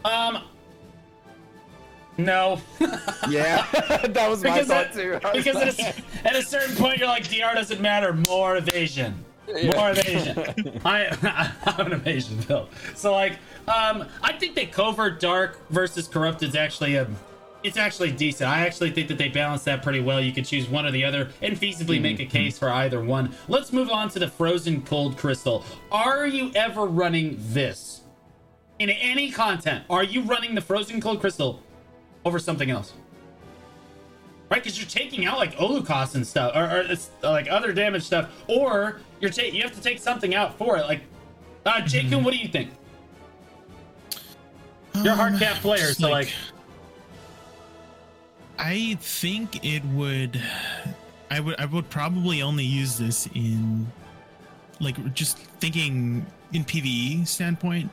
um, 0.05 0.43
no, 2.17 2.61
Yeah, 3.29 3.67
that 4.09 4.27
was 4.29 4.43
my 4.45 4.51
because 4.51 4.69
thought 4.69 4.87
at, 4.87 4.93
too. 4.93 5.19
Because 5.33 5.57
at 5.57 5.79
a, 5.79 6.29
at 6.29 6.37
a 6.37 6.43
certain 6.43 6.77
point 6.77 6.99
you're 6.99 7.09
like 7.09 7.29
dr 7.29 7.55
doesn't 7.55 7.81
matter. 7.81 8.13
More 8.29 8.57
evasion. 8.57 9.25
More 9.47 9.91
evasion. 9.91 10.81
I 10.85 11.53
I'm 11.67 11.87
an 11.87 11.93
evasion 11.93 12.39
build. 12.47 12.69
So 12.95 13.13
like, 13.13 13.35
um, 13.69 14.07
I 14.23 14.33
think 14.33 14.55
that 14.57 14.73
covert 14.73 15.21
dark 15.21 15.59
versus 15.71 16.09
corrupted 16.09 16.51
is 16.51 16.57
actually 16.57 16.97
a. 16.97 17.09
It's 17.63 17.79
actually 17.79 18.13
decent. 18.13 18.51
I 18.51 18.67
actually 18.67 18.91
think 18.91 19.09
that 19.09 19.17
they 19.17 19.31
balance 19.31 19.65
that 19.65 19.83
pretty 19.83 20.01
well. 20.01 20.21
You 20.21 20.33
could 20.33 20.45
choose 20.45 20.69
one 20.69 20.85
or 20.85 20.91
the 20.91 21.03
other 21.03 21.31
and 21.41 21.59
feasibly 21.59 21.99
make 21.99 22.21
a 22.21 22.27
case 22.27 22.59
for 22.59 22.69
either 22.69 23.03
one. 23.03 23.35
Let's 23.49 23.73
move 23.73 23.89
on 23.89 24.11
to 24.11 24.19
the 24.19 24.29
frozen 24.29 24.83
cold 24.83 25.17
crystal. 25.17 25.65
Are 25.91 26.27
you 26.27 26.53
ever 26.55 26.85
running 26.85 27.37
this 27.39 28.03
in 28.79 28.91
any 28.91 29.31
content? 29.31 29.85
Are 29.89 30.05
you 30.05 30.21
running 30.21 30.55
the 30.55 30.61
frozen 30.61 31.01
cold 31.01 31.21
crystal 31.21 31.63
over 32.27 32.39
something 32.39 32.71
else? 32.71 32.93
right? 34.55 34.63
Because 34.63 34.79
you're 34.79 34.89
taking 34.89 35.25
out 35.25 35.39
like 35.39 35.57
Olukas 35.57 36.15
and 36.15 36.27
stuff, 36.27 36.53
or, 36.55 36.65
or 36.65 36.81
it's, 36.83 37.11
like 37.23 37.51
other 37.51 37.73
damage 37.73 38.05
stuff, 38.05 38.31
or 38.47 39.01
you're 39.25 39.33
ta- 39.33 39.51
you 39.51 39.63
have 39.63 39.75
to 39.75 39.81
take 39.81 39.99
something 39.99 40.35
out 40.35 40.57
for 40.59 40.77
it. 40.77 40.83
Like, 40.87 41.01
uh, 41.65 41.81
Jakun, 41.81 42.23
what 42.23 42.33
do 42.33 42.39
you 42.39 42.49
think? 42.49 42.71
You're 44.97 45.15
a 45.15 45.17
hard 45.17 45.33
Um, 45.33 45.39
cap 45.39 45.57
player, 45.63 45.79
just 45.89 46.01
so 46.01 46.11
like, 46.11 46.31
I 48.59 48.97
think 49.01 49.65
it 49.65 49.83
would. 49.87 50.41
I 51.31 51.41
would. 51.41 51.59
I 51.59 51.65
would 51.65 51.89
probably 51.91 52.43
only 52.43 52.65
use 52.65 52.99
this 52.99 53.27
in, 53.35 53.91
like, 54.79 55.15
just 55.15 55.39
thinking 55.39 56.25
in 56.53 56.65
PVE 56.65 57.27
standpoint. 57.27 57.91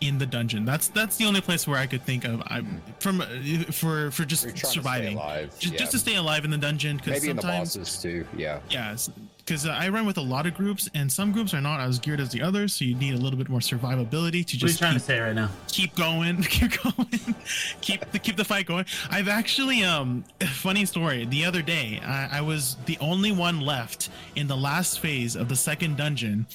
In 0.00 0.18
the 0.18 0.26
dungeon, 0.26 0.64
that's 0.64 0.88
that's 0.88 1.16
the 1.16 1.26
only 1.26 1.40
place 1.40 1.68
where 1.68 1.78
I 1.78 1.86
could 1.86 2.02
think 2.02 2.24
of. 2.24 2.42
I'm 2.46 2.80
from 3.00 3.20
uh, 3.20 3.26
for 3.70 4.10
for 4.10 4.24
just 4.24 4.44
You're 4.44 4.54
to 4.54 4.66
surviving, 4.66 5.16
alive, 5.16 5.58
just, 5.58 5.74
yeah. 5.74 5.78
just 5.78 5.92
to 5.92 5.98
stay 5.98 6.16
alive 6.16 6.44
in 6.44 6.50
the 6.50 6.56
dungeon. 6.58 6.96
Because 6.96 7.20
maybe 7.20 7.30
in 7.30 7.36
the 7.36 7.42
sometimes, 7.42 7.76
bosses 7.76 8.00
too. 8.00 8.26
Yeah, 8.34 8.60
yeah, 8.70 8.96
because 9.36 9.66
uh, 9.66 9.70
I 9.70 9.88
run 9.88 10.06
with 10.06 10.16
a 10.16 10.22
lot 10.22 10.46
of 10.46 10.54
groups, 10.54 10.88
and 10.94 11.10
some 11.10 11.32
groups 11.32 11.52
are 11.54 11.60
not 11.60 11.80
as 11.80 11.98
geared 11.98 12.20
as 12.20 12.30
the 12.30 12.40
others, 12.40 12.72
so 12.72 12.84
you 12.84 12.94
need 12.94 13.14
a 13.14 13.16
little 13.16 13.38
bit 13.38 13.48
more 13.48 13.60
survivability 13.60 14.46
to 14.46 14.56
what 14.56 14.62
are 14.62 14.66
you 14.66 14.68
just 14.68 14.78
trying 14.78 14.92
keep 14.92 15.00
to 15.02 15.06
say 15.06 15.18
right 15.18 15.34
now? 15.34 15.50
keep 15.68 15.94
going 15.96 16.42
keep 16.44 16.82
going 16.82 17.34
keep 17.80 18.10
the 18.12 18.18
keep 18.18 18.36
the 18.36 18.44
fight 18.44 18.66
going 18.66 18.84
i've 19.10 19.28
actually 19.28 19.82
um 19.82 20.24
funny 20.52 20.84
story 20.84 21.24
the 21.26 21.44
other 21.44 21.62
day 21.62 22.00
I, 22.04 22.38
I 22.38 22.40
was 22.40 22.76
the 22.86 22.96
only 23.00 23.32
one 23.32 23.60
left 23.60 24.08
in 24.36 24.46
the 24.46 24.56
last 24.56 25.00
phase 25.00 25.36
of 25.36 25.48
the 25.48 25.56
second 25.56 25.96
dungeon 25.96 26.46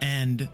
and 0.00 0.48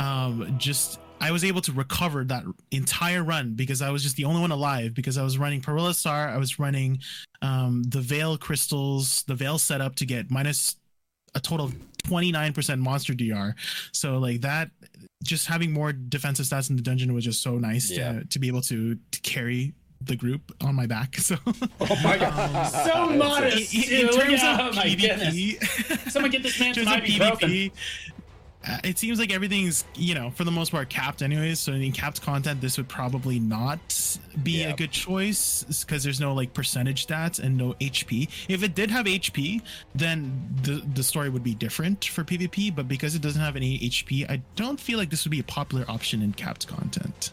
um 0.00 0.56
just 0.58 0.98
I 1.20 1.30
was 1.32 1.44
able 1.44 1.60
to 1.62 1.72
recover 1.72 2.24
that 2.24 2.44
entire 2.70 3.22
run 3.24 3.54
because 3.54 3.80
I 3.82 3.90
was 3.90 4.02
just 4.02 4.16
the 4.16 4.24
only 4.24 4.40
one 4.40 4.50
alive 4.52 4.94
because 4.94 5.16
I 5.18 5.22
was 5.22 5.38
running 5.38 5.60
Perilla 5.60 5.94
Star, 5.94 6.28
I 6.28 6.36
was 6.36 6.58
running 6.58 6.98
um, 7.42 7.82
the 7.84 8.00
Veil 8.00 8.36
crystals, 8.38 9.22
the 9.24 9.34
Veil 9.34 9.58
setup 9.58 9.96
to 9.96 10.06
get 10.06 10.30
minus 10.30 10.76
a 11.34 11.40
total 11.40 11.66
of 11.66 11.74
29% 12.04 12.78
monster 12.80 13.12
DR. 13.14 13.54
So 13.92 14.18
like 14.18 14.42
that 14.42 14.70
just 15.22 15.46
having 15.46 15.72
more 15.72 15.92
defensive 15.92 16.46
stats 16.46 16.70
in 16.70 16.76
the 16.76 16.82
dungeon 16.82 17.12
was 17.14 17.24
just 17.24 17.42
so 17.42 17.58
nice 17.58 17.90
Yeah. 17.90 18.12
to, 18.20 18.24
to 18.26 18.38
be 18.38 18.48
able 18.48 18.62
to, 18.62 18.94
to 19.10 19.20
carry 19.22 19.74
the 20.02 20.14
group 20.16 20.52
on 20.60 20.74
my 20.74 20.86
back. 20.86 21.16
So 21.20 21.36
Oh 21.46 21.96
my 22.04 22.18
god, 22.18 22.66
so 22.68 23.08
modest. 23.16 23.74
in, 23.74 23.82
in 23.82 23.88
dude. 24.06 24.12
terms 24.20 24.40
oh 24.44 24.68
of 24.68 24.76
my 24.76 24.94
goodness. 24.94 25.34
PvP, 25.34 26.10
Someone 26.10 26.30
get 26.30 26.42
this 26.42 26.60
man 26.60 26.68
in 26.78 26.84
some 26.84 26.84
terms 26.84 26.98
of 26.98 27.10
ibuprofen. 27.10 27.40
PvP, 27.40 27.72
uh, 28.68 28.78
it 28.84 28.98
seems 28.98 29.18
like 29.18 29.32
everything's 29.32 29.84
you 29.94 30.14
know 30.14 30.30
for 30.30 30.44
the 30.44 30.50
most 30.50 30.72
part 30.72 30.88
capped 30.88 31.22
anyways. 31.22 31.60
So 31.60 31.72
in 31.72 31.92
capped 31.92 32.20
content, 32.22 32.60
this 32.60 32.76
would 32.76 32.88
probably 32.88 33.38
not 33.38 33.78
be 34.42 34.60
Yeah. 34.62 34.68
a 34.70 34.76
good 34.76 34.90
choice 34.90 35.64
because 35.80 36.02
there's 36.04 36.20
no 36.20 36.34
like 36.34 36.52
percentage 36.54 37.06
stats 37.06 37.38
and 37.38 37.56
no 37.56 37.74
HP. 37.80 38.28
If 38.48 38.62
it 38.62 38.74
did 38.74 38.90
have 38.90 39.06
HP, 39.06 39.62
then 39.94 40.48
the 40.62 40.82
the 40.94 41.02
story 41.02 41.28
would 41.30 41.44
be 41.44 41.54
different 41.54 42.04
for 42.06 42.24
PvP. 42.24 42.74
But 42.74 42.88
because 42.88 43.14
it 43.14 43.22
doesn't 43.22 43.40
have 43.40 43.56
any 43.56 43.78
HP, 43.78 44.28
I 44.28 44.42
don't 44.56 44.80
feel 44.80 44.98
like 44.98 45.10
this 45.10 45.24
would 45.24 45.30
be 45.32 45.40
a 45.40 45.44
popular 45.44 45.84
option 45.88 46.22
in 46.22 46.32
capped 46.32 46.66
content. 46.66 47.32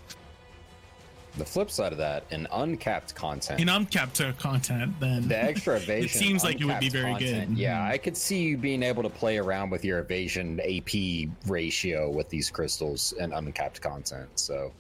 The 1.38 1.46
flip 1.46 1.72
side 1.72 1.92
of 1.92 1.98
that, 1.98 2.26
in 2.30 2.48
uncapped 2.52 3.16
content, 3.16 3.60
In 3.60 3.70
uncapped 3.70 4.22
uh, 4.22 4.34
content, 4.34 4.94
then 5.00 5.28
the 5.28 5.44
extra 5.44 5.76
evasion. 5.78 6.06
It 6.06 6.12
seems 6.12 6.44
like 6.44 6.62
it 6.62 6.66
would 6.66 6.80
be 6.80 6.88
uncapped 6.88 7.22
very 7.22 7.48
good. 7.48 7.58
Yeah. 7.58 7.84
I 7.84 7.98
could 7.98 8.16
see 8.16 8.44
you 8.44 8.58
being 8.58 8.84
able 8.84 9.04
to 9.04 9.10
play 9.10 9.38
around 9.38 9.70
with 9.72 9.84
your 9.84 10.00
evasion 10.00 10.60
AP 10.60 11.30
ratio 11.48 12.10
with 12.10 12.30
these 12.30 12.52
crystals 12.52 13.14
and 13.20 13.34
uncapped 13.34 13.82
content. 13.82 14.30
So 14.36 14.72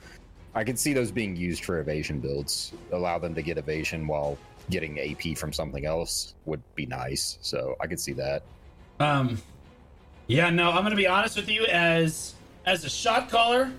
I 0.53 0.63
could 0.63 0.77
see 0.77 0.93
those 0.93 1.11
being 1.11 1.35
used 1.35 1.65
for 1.65 1.79
evasion 1.79 2.19
builds. 2.19 2.73
Allow 2.91 3.17
them 3.17 3.33
to 3.33 3.41
get 3.41 3.57
evasion 3.57 4.05
while 4.05 4.37
getting 4.69 4.99
AP 4.99 5.37
from 5.37 5.51
something 5.51 5.85
else 5.85 6.35
would 6.45 6.61
be 6.75 6.85
nice. 6.85 7.37
So 7.41 7.75
I 7.81 7.87
could 7.87 7.99
see 7.99 8.13
that. 8.13 8.43
Um, 8.99 9.41
yeah, 10.27 10.49
no, 10.49 10.69
I'm 10.69 10.83
gonna 10.83 10.95
be 10.95 11.07
honest 11.07 11.35
with 11.35 11.49
you 11.49 11.65
as 11.65 12.35
as 12.65 12.85
a 12.85 12.89
shot 12.89 13.29
caller 13.29 13.71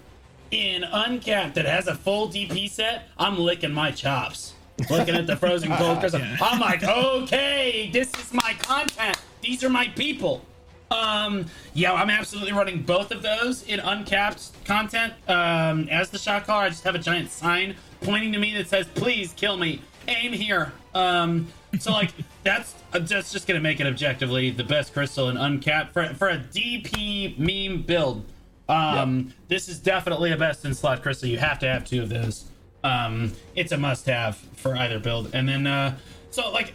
in 0.54 0.84
uncapped 0.84 1.56
that 1.56 1.66
has 1.66 1.88
a 1.88 1.94
full 1.94 2.28
DP 2.28 2.70
set. 2.70 3.08
I'm 3.18 3.38
licking 3.38 3.72
my 3.72 3.90
chops, 3.90 4.54
looking 4.88 5.16
at 5.16 5.26
the 5.26 5.36
frozen 5.36 5.70
cold 5.76 5.98
crystal. 5.98 6.22
I'm 6.40 6.60
like, 6.60 6.84
okay, 6.84 7.90
this 7.92 8.12
is 8.14 8.32
my 8.32 8.54
content. 8.60 9.20
These 9.42 9.64
are 9.64 9.68
my 9.68 9.88
people. 9.88 10.44
Um, 10.90 11.46
yeah, 11.72 11.92
I'm 11.92 12.10
absolutely 12.10 12.52
running 12.52 12.82
both 12.82 13.10
of 13.10 13.22
those 13.22 13.64
in 13.64 13.80
uncapped 13.80 14.52
content. 14.64 15.14
Um, 15.28 15.88
as 15.88 16.10
the 16.10 16.18
shot 16.18 16.46
caller, 16.46 16.64
I 16.64 16.68
just 16.68 16.84
have 16.84 16.94
a 16.94 17.00
giant 17.00 17.30
sign 17.30 17.74
pointing 18.00 18.32
to 18.32 18.38
me 18.38 18.54
that 18.54 18.68
says, 18.68 18.86
"Please 18.94 19.32
kill 19.32 19.56
me. 19.56 19.82
Aim 20.06 20.32
here." 20.32 20.72
Um, 20.94 21.48
so 21.80 21.90
like 21.90 22.12
that's 22.44 22.74
that's 22.92 23.32
just 23.32 23.48
gonna 23.48 23.60
make 23.60 23.80
it 23.80 23.86
objectively 23.86 24.50
the 24.50 24.64
best 24.64 24.92
crystal 24.92 25.28
in 25.28 25.36
uncapped 25.36 25.92
for 25.92 26.06
for 26.14 26.28
a 26.28 26.38
DP 26.38 27.36
meme 27.38 27.82
build. 27.82 28.24
Um, 28.68 29.34
this 29.48 29.68
is 29.68 29.78
definitely 29.78 30.32
a 30.32 30.36
best 30.36 30.64
in 30.64 30.74
slot 30.74 31.02
crystal. 31.02 31.28
You 31.28 31.38
have 31.38 31.58
to 31.60 31.68
have 31.68 31.84
two 31.84 32.02
of 32.02 32.08
those. 32.08 32.44
Um, 32.82 33.32
it's 33.54 33.72
a 33.72 33.78
must-have 33.78 34.36
for 34.56 34.76
either 34.76 34.98
build. 34.98 35.30
And 35.34 35.48
then, 35.48 35.66
uh, 35.66 35.96
so 36.30 36.50
like, 36.50 36.74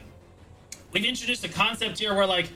we've 0.91 1.05
introduced 1.05 1.43
a 1.45 1.49
concept 1.49 1.99
here 1.99 2.13
where 2.13 2.25
like, 2.25 2.49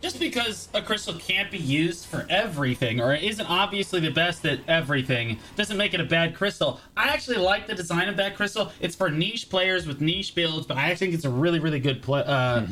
just 0.00 0.18
because 0.18 0.68
a 0.74 0.82
crystal 0.82 1.14
can't 1.14 1.48
be 1.50 1.58
used 1.58 2.06
for 2.06 2.26
everything 2.28 3.00
or 3.00 3.14
it 3.14 3.22
isn't 3.22 3.46
obviously 3.46 4.00
the 4.00 4.10
best 4.10 4.44
at 4.44 4.58
everything 4.66 5.38
doesn't 5.54 5.76
make 5.76 5.94
it 5.94 6.00
a 6.00 6.04
bad 6.04 6.34
crystal. 6.34 6.80
I 6.96 7.08
actually 7.08 7.36
like 7.36 7.68
the 7.68 7.74
design 7.74 8.08
of 8.08 8.16
that 8.16 8.34
crystal. 8.34 8.72
It's 8.80 8.96
for 8.96 9.10
niche 9.10 9.48
players 9.48 9.86
with 9.86 10.00
niche 10.00 10.34
builds, 10.34 10.66
but 10.66 10.76
I 10.76 10.96
think 10.96 11.14
it's 11.14 11.24
a 11.24 11.30
really, 11.30 11.60
really 11.60 11.78
good 11.78 12.04
uh, 12.08 12.66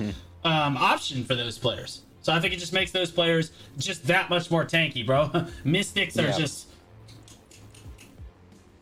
um, 0.45 0.77
option 0.77 1.25
for 1.25 1.37
those 1.37 1.57
players. 1.57 2.03
So 2.23 2.33
I 2.33 2.41
think 2.41 2.53
it 2.53 2.59
just 2.59 2.73
makes 2.73 2.91
those 2.91 3.11
players 3.11 3.51
just 3.79 4.07
that 4.07 4.29
much 4.31 4.51
more 4.51 4.65
tanky, 4.65 5.05
bro. 5.07 5.31
Mystics 5.65 6.19
are 6.19 6.23
Yeah. 6.29 6.39
just 6.39 6.67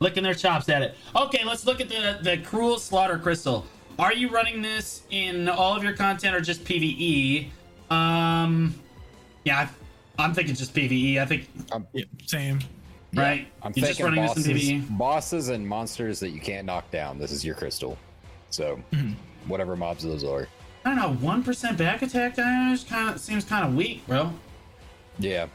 licking 0.00 0.22
their 0.22 0.34
chops 0.34 0.68
at 0.68 0.82
it. 0.82 0.96
Okay, 1.14 1.44
let's 1.44 1.66
look 1.66 1.80
at 1.80 1.88
the 1.88 2.18
the 2.22 2.38
cruel 2.38 2.78
slaughter 2.78 3.18
crystal. 3.18 3.64
are 3.98 4.12
you 4.12 4.28
running 4.28 4.62
this 4.62 5.02
in 5.10 5.48
all 5.48 5.76
of 5.76 5.82
your 5.82 5.92
content 5.92 6.34
or 6.36 6.40
just 6.40 6.64
PVE? 6.64 7.48
Um, 7.90 8.74
yeah, 9.44 9.68
I- 10.18 10.22
I'm 10.24 10.34
thinking 10.34 10.54
just 10.54 10.72
PVE. 10.74 11.18
I 11.20 11.26
think 11.26 11.48
Yeah, 11.92 12.04
same. 12.26 12.60
right. 13.14 13.48
I'm 13.62 13.72
You're 13.74 13.86
just 13.86 13.98
thinking 13.98 14.04
running 14.16 14.22
this 14.34 14.46
in 14.46 14.52
bosses, 14.52 14.68
PVE. 14.68 14.98
bosses 14.98 15.48
and 15.48 15.66
monsters 15.66 16.20
that 16.20 16.30
you 16.30 16.40
can't 16.40 16.66
knock 16.66 16.90
down. 16.90 17.18
This 17.18 17.32
is 17.32 17.44
your 17.44 17.54
crystal. 17.56 17.96
So 18.50 18.80
Mhm. 18.92 19.14
whatever 19.46 19.74
mobs 19.76 20.02
those 20.04 20.22
are. 20.24 20.48
I 20.84 20.94
don't 20.94 20.96
know. 20.96 21.26
One 21.26 21.42
percent 21.42 21.76
back 21.76 22.02
attack 22.02 22.36
damage 22.36 22.88
kind 22.88 23.10
of 23.14 23.20
seems 23.20 23.44
kind 23.44 23.64
of 23.66 23.74
weak, 23.74 24.06
bro. 24.06 24.32
Yeah. 25.18 25.46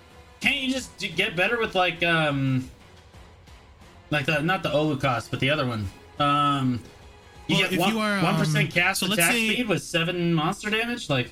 Can't 0.42 0.58
you 0.58 0.72
just 0.74 0.98
get 1.16 1.36
better 1.36 1.58
with 1.60 1.74
like 1.76 2.04
um, 2.04 2.70
like 4.10 4.26
the 4.26 4.42
not 4.42 4.64
the 4.64 4.70
Olucos, 4.70 5.30
but 5.30 5.40
the 5.40 5.50
other 5.50 5.66
one? 5.66 5.88
Um, 6.20 6.82
you 7.48 7.56
Well, 7.56 7.64
get 7.64 7.74
if 7.74 7.80
one 7.80 7.94
you 7.94 8.00
are, 8.00 8.22
one 8.24 8.36
percent 8.36 8.66
um, 8.68 8.72
cast 8.72 9.00
so 9.00 9.12
attack 9.12 9.32
say- 9.32 9.54
speed 9.54 9.68
with 9.68 9.82
seven 9.84 10.34
monster 10.34 10.70
damage. 10.70 11.10
Like, 11.10 11.32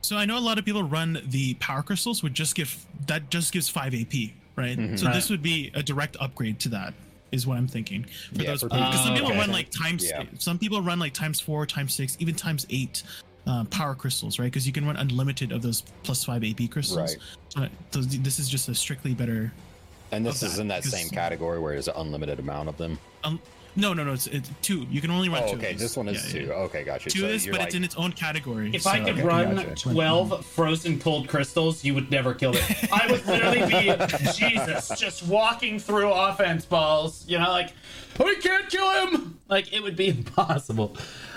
So 0.00 0.16
I 0.16 0.24
know 0.26 0.38
a 0.38 0.40
lot 0.40 0.58
of 0.58 0.64
people 0.64 0.82
run 0.82 1.20
the 1.26 1.54
power 1.54 1.82
crystals, 1.82 2.22
would 2.22 2.34
just 2.34 2.54
give 2.54 2.86
that 3.06 3.30
just 3.30 3.52
gives 3.52 3.68
five 3.68 3.94
AP, 3.94 4.34
right? 4.56 4.78
Mhm. 4.78 4.98
So 4.98 5.06
Right. 5.06 5.14
this 5.14 5.30
would 5.30 5.42
be 5.42 5.70
a 5.74 5.82
direct 5.82 6.16
upgrade 6.20 6.60
to 6.60 6.68
that, 6.70 6.94
is 7.32 7.46
what 7.46 7.58
I'm 7.58 7.68
thinking. 7.68 8.04
For 8.34 8.42
Yeah, 8.42 8.50
those 8.50 8.62
because 8.62 9.04
some 9.04 9.14
people 9.14 9.30
okay. 9.30 9.38
run 9.38 9.52
like 9.52 9.70
times. 9.70 10.08
Yeah. 10.08 10.24
Some 10.38 10.58
people 10.58 10.80
run 10.82 10.98
like 10.98 11.12
times 11.12 11.40
four, 11.40 11.66
times 11.66 11.94
six, 11.94 12.16
even 12.20 12.34
times 12.34 12.66
eight. 12.70 13.02
Uh, 13.46 13.64
power 13.64 13.94
crystals, 13.94 14.38
right? 14.38 14.46
Because 14.46 14.66
you 14.66 14.74
can 14.74 14.84
run 14.86 14.96
unlimited 14.96 15.52
of 15.52 15.62
those 15.62 15.82
plus 16.02 16.22
five 16.22 16.44
AP 16.44 16.70
crystals. 16.70 16.98
Right. 16.98 17.16
So 17.48 17.66
those, 17.92 18.06
this 18.18 18.38
is 18.38 18.46
just 18.46 18.68
a 18.68 18.74
strictly 18.74 19.14
better. 19.14 19.50
And 20.12 20.26
this 20.26 20.42
is 20.42 20.56
that, 20.56 20.60
in 20.60 20.68
that 20.68 20.84
same 20.84 21.08
category 21.08 21.58
where 21.58 21.72
there's 21.72 21.88
an 21.88 21.94
unlimited 21.96 22.40
amount 22.40 22.68
of 22.68 22.76
them. 22.76 22.98
Um, 23.24 23.40
no, 23.76 23.92
no, 23.94 24.04
no. 24.04 24.12
It's, 24.12 24.26
it's 24.26 24.50
two. 24.62 24.86
You 24.90 25.00
can 25.00 25.10
only 25.10 25.28
run 25.28 25.42
Oh, 25.44 25.46
two. 25.48 25.52
of 25.54 25.58
okay. 25.60 25.72
these. 25.72 25.80
This 25.80 25.96
one 25.96 26.08
is 26.08 26.24
Yeah, 26.34 26.40
two. 26.40 26.46
yeah. 26.48 26.52
Okay, 26.54 26.84
gotcha. 26.84 27.10
Two 27.10 27.20
so 27.20 27.24
of 27.26 27.30
this, 27.32 27.46
but 27.46 27.54
like, 27.58 27.66
it's 27.66 27.74
in 27.74 27.84
its 27.84 27.96
own 27.96 28.12
category. 28.12 28.70
if 28.74 28.82
so- 28.82 28.90
I 28.90 28.98
could 29.00 29.10
okay, 29.14 29.22
run 29.22 29.56
gotcha. 29.56 29.74
twelve 29.92 30.44
frozen 30.46 30.98
cold 30.98 31.28
crystals, 31.28 31.84
you 31.84 31.94
would 31.94 32.10
never 32.10 32.34
kill 32.34 32.52
it. 32.54 32.92
I 32.92 33.06
would 33.10 33.24
literally 33.26 33.66
be 33.66 34.06
Jesus, 34.34 34.88
just 34.98 35.26
walking 35.26 35.78
through 35.78 36.10
offense 36.12 36.64
balls. 36.64 37.24
You 37.28 37.38
know, 37.38 37.50
like 37.50 37.72
we 38.18 38.36
can't 38.36 38.68
kill 38.68 39.06
him. 39.06 39.38
Like 39.48 39.72
it 39.72 39.82
would 39.82 39.96
be 39.96 40.08
impossible. 40.18 40.96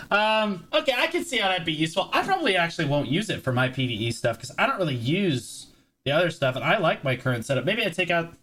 Um, 0.10 0.68
okay, 0.74 0.94
I 0.98 1.08
can 1.08 1.24
see 1.24 1.38
how 1.38 1.48
that'd 1.48 1.66
be 1.66 1.72
useful. 1.74 2.10
I 2.12 2.24
probably 2.24 2.58
actually 2.58 2.88
won't 2.88 3.08
use 3.08 3.30
it 3.30 3.42
for 3.44 3.54
my 3.54 3.70
PVE 3.70 4.14
stuff 4.14 4.36
because 4.38 4.52
I 4.60 4.66
don't 4.68 4.78
really 4.78 4.96
use 4.96 5.68
the 6.04 6.12
other 6.12 6.30
stuff, 6.32 6.56
and 6.56 6.66
I 6.66 6.78
like 6.80 7.04
my 7.04 7.16
current 7.16 7.46
setup. 7.46 7.64
Maybe 7.64 7.86
I 7.86 7.90
take 7.90 8.10
out. 8.12 8.34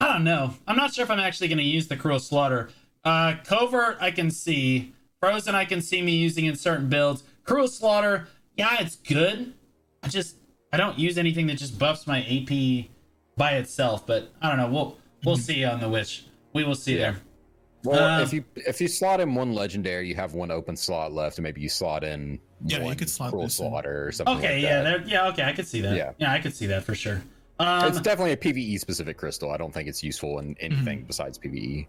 I 0.00 0.12
don't 0.12 0.22
know. 0.24 0.54
I'm 0.68 0.76
not 0.76 0.94
sure 0.94 1.02
if 1.02 1.10
I'm 1.10 1.18
actually 1.18 1.48
going 1.48 1.58
to 1.58 1.64
use 1.64 1.88
the 1.88 1.96
cruel 1.96 2.20
slaughter. 2.20 2.70
Uh, 3.08 3.36
covert, 3.44 3.96
I 4.00 4.10
can 4.10 4.30
see. 4.30 4.92
Frozen, 5.20 5.54
I 5.54 5.64
can 5.64 5.80
see 5.80 6.02
me 6.02 6.12
using 6.12 6.44
in 6.44 6.56
certain 6.56 6.88
builds. 6.88 7.24
Cruel 7.44 7.66
slaughter, 7.68 8.28
yeah, 8.56 8.76
it's 8.80 8.96
good. 8.96 9.54
I 10.02 10.08
just 10.08 10.36
I 10.72 10.76
don't 10.76 10.98
use 10.98 11.16
anything 11.16 11.46
that 11.46 11.56
just 11.56 11.78
buffs 11.78 12.06
my 12.06 12.20
AP 12.20 12.90
by 13.36 13.52
itself. 13.52 14.06
But 14.06 14.30
I 14.42 14.48
don't 14.48 14.58
know. 14.58 14.70
We'll 14.70 14.98
we'll 15.24 15.36
see 15.38 15.64
on 15.64 15.80
the 15.80 15.88
witch. 15.88 16.26
We 16.52 16.64
will 16.64 16.74
see 16.74 16.98
Yeah. 16.98 17.12
there. 17.12 17.20
well, 17.84 18.04
um, 18.16 18.22
if 18.22 18.32
you 18.34 18.44
if 18.56 18.80
you 18.80 18.88
slot 18.88 19.20
in 19.20 19.34
one 19.34 19.54
legendary, 19.54 20.06
you 20.06 20.14
have 20.14 20.34
one 20.34 20.50
open 20.50 20.76
slot 20.76 21.12
left, 21.12 21.38
and 21.38 21.44
maybe 21.44 21.62
you 21.62 21.68
slot 21.70 22.04
in 22.04 22.38
Yeah, 22.66 22.84
you 22.86 22.94
could 22.94 23.08
slot 23.08 23.30
cruel 23.30 23.44
this 23.44 23.58
in. 23.58 23.66
slaughter 23.66 24.06
or 24.06 24.12
something. 24.12 24.36
Okay, 24.36 24.56
like 24.56 24.62
yeah, 24.62 24.82
that. 24.82 24.98
there, 24.98 25.08
yeah, 25.08 25.28
okay, 25.28 25.44
I 25.44 25.52
could 25.54 25.66
see 25.66 25.80
that. 25.80 25.96
Yeah. 25.96 26.12
yeah, 26.18 26.30
I 26.32 26.40
could 26.40 26.54
see 26.54 26.66
that 26.66 26.84
for 26.84 26.94
sure. 26.94 27.22
Um, 27.58 27.88
it's 27.88 28.00
definitely 28.00 28.32
a 28.32 28.36
PVE 28.36 28.78
specific 28.78 29.16
crystal. 29.16 29.50
I 29.50 29.56
don't 29.56 29.72
think 29.72 29.88
it's 29.88 30.02
useful 30.04 30.38
in 30.40 30.54
anything 30.60 31.04
besides 31.04 31.40
E. 31.42 31.48
PVE. 31.48 31.86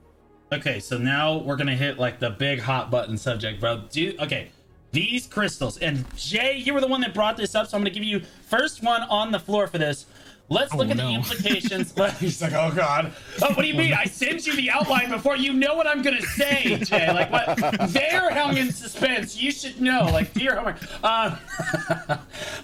Okay, 0.52 0.80
so 0.80 0.98
now 0.98 1.38
we're 1.38 1.56
gonna 1.58 1.76
hit 1.76 2.00
like 2.00 2.20
the 2.20 2.32
big 2.32 2.60
hot 2.60 2.90
button 2.90 3.18
subject, 3.18 3.60
bro. 3.60 3.84
Do 3.92 4.16
okay. 4.20 4.50
These 4.92 5.28
crystals 5.28 5.78
and 5.78 6.04
Jay, 6.18 6.58
you 6.58 6.74
were 6.74 6.82
the 6.82 6.88
one 6.88 7.02
that 7.02 7.14
brought 7.14 7.38
this 7.38 7.54
up, 7.54 7.68
so 7.68 7.78
I'm 7.78 7.82
gonna 7.84 7.92
give 7.92 8.04
you 8.04 8.22
first 8.48 8.82
one 8.84 9.04
on 9.04 9.32
the 9.32 9.40
floor 9.40 9.68
for 9.68 9.78
this. 9.78 10.08
Let's 10.52 10.74
look 10.74 10.88
Oh, 10.88 10.92
at 10.92 10.98
the 10.98 11.08
implications. 11.08 11.94
He's 12.20 12.42
like, 12.42 12.54
oh 12.54 12.72
god. 12.76 13.14
Oh, 13.44 13.50
what 13.50 13.62
do 13.62 13.68
you 13.68 13.76
mean? 13.76 13.94
I 13.94 14.06
sent 14.06 14.48
you 14.48 14.56
the 14.56 14.72
outline 14.72 15.12
before 15.12 15.38
you 15.38 15.54
know 15.54 15.76
what 15.76 15.86
I'm 15.86 16.02
gonna 16.02 16.24
say, 16.24 16.78
Jay. 16.78 17.14
Like 17.14 17.32
what? 17.32 17.92
They're 17.92 18.32
hung 18.34 18.58
in 18.58 18.72
suspense. 18.72 19.40
You 19.40 19.52
should 19.52 19.80
know. 19.80 20.06
Like, 20.12 20.34
dear 20.34 20.56
homework. 20.56 21.04
Um, 21.04 21.38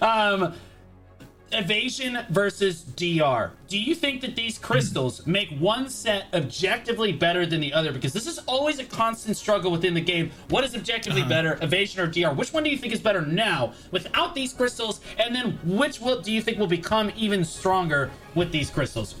um, 0.02 0.54
evasion 1.56 2.18
versus 2.30 2.82
DR. 2.82 3.50
Do 3.68 3.78
you 3.78 3.94
think 3.94 4.20
that 4.20 4.36
these 4.36 4.58
crystals 4.58 5.26
make 5.26 5.50
one 5.58 5.88
set 5.88 6.26
objectively 6.32 7.12
better 7.12 7.46
than 7.46 7.60
the 7.60 7.72
other? 7.72 7.92
Because 7.92 8.12
this 8.12 8.26
is 8.26 8.38
always 8.46 8.78
a 8.78 8.84
constant 8.84 9.36
struggle 9.36 9.72
within 9.72 9.94
the 9.94 10.00
game. 10.00 10.30
What 10.48 10.64
is 10.64 10.74
objectively 10.74 11.22
uh-huh. 11.22 11.28
better, 11.28 11.58
evasion 11.62 12.00
or 12.00 12.06
DR? 12.06 12.34
Which 12.34 12.52
one 12.52 12.62
do 12.62 12.70
you 12.70 12.78
think 12.78 12.92
is 12.92 13.00
better 13.00 13.22
now 13.22 13.72
without 13.90 14.34
these 14.34 14.52
crystals? 14.52 15.00
And 15.18 15.34
then 15.34 15.58
which 15.64 16.00
will 16.00 16.20
do 16.20 16.30
you 16.30 16.42
think 16.42 16.58
will 16.58 16.66
become 16.66 17.10
even 17.16 17.44
stronger 17.44 18.10
with 18.34 18.52
these 18.52 18.70
crystals? 18.70 19.16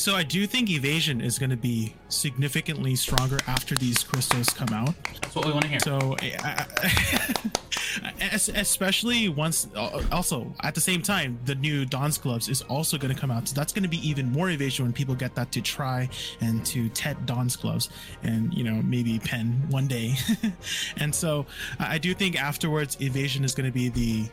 So 0.00 0.14
I 0.16 0.22
do 0.22 0.46
think 0.46 0.70
evasion 0.70 1.20
is 1.20 1.38
going 1.38 1.50
to 1.50 1.58
be 1.58 1.94
significantly 2.08 2.96
stronger 2.96 3.38
after 3.46 3.74
these 3.74 4.02
crystals 4.02 4.48
come 4.48 4.70
out. 4.70 4.94
That's 5.20 5.34
what 5.36 5.44
we 5.44 5.52
want 5.52 5.64
to 5.64 5.68
hear. 5.68 5.80
So, 5.80 6.16
I- 6.22 6.64
I- 6.72 8.16
especially 8.54 9.28
once, 9.28 9.68
uh, 9.76 10.02
also 10.10 10.54
at 10.62 10.74
the 10.74 10.80
same 10.80 11.02
time, 11.02 11.38
the 11.44 11.54
new 11.54 11.84
Dawn's 11.84 12.16
gloves 12.16 12.48
is 12.48 12.62
also 12.62 12.96
going 12.96 13.14
to 13.14 13.20
come 13.20 13.30
out. 13.30 13.46
So 13.48 13.54
that's 13.54 13.74
going 13.74 13.82
to 13.82 13.90
be 13.90 13.98
even 14.08 14.32
more 14.32 14.48
evasion 14.48 14.86
when 14.86 14.94
people 14.94 15.14
get 15.14 15.34
that 15.34 15.52
to 15.52 15.60
try 15.60 16.08
and 16.40 16.64
to 16.66 16.88
tet 16.88 17.26
Dawn's 17.26 17.56
gloves, 17.56 17.90
and 18.22 18.54
you 18.54 18.64
know 18.64 18.80
maybe 18.82 19.18
pen 19.18 19.66
one 19.68 19.86
day. 19.86 20.14
and 20.96 21.14
so 21.14 21.44
I 21.78 21.96
I 21.96 21.98
do 21.98 22.14
think 22.14 22.40
afterwards, 22.42 22.96
evasion 23.02 23.44
is 23.44 23.54
going 23.54 23.66
to 23.66 23.72
be 23.72 23.90
the 23.90 24.30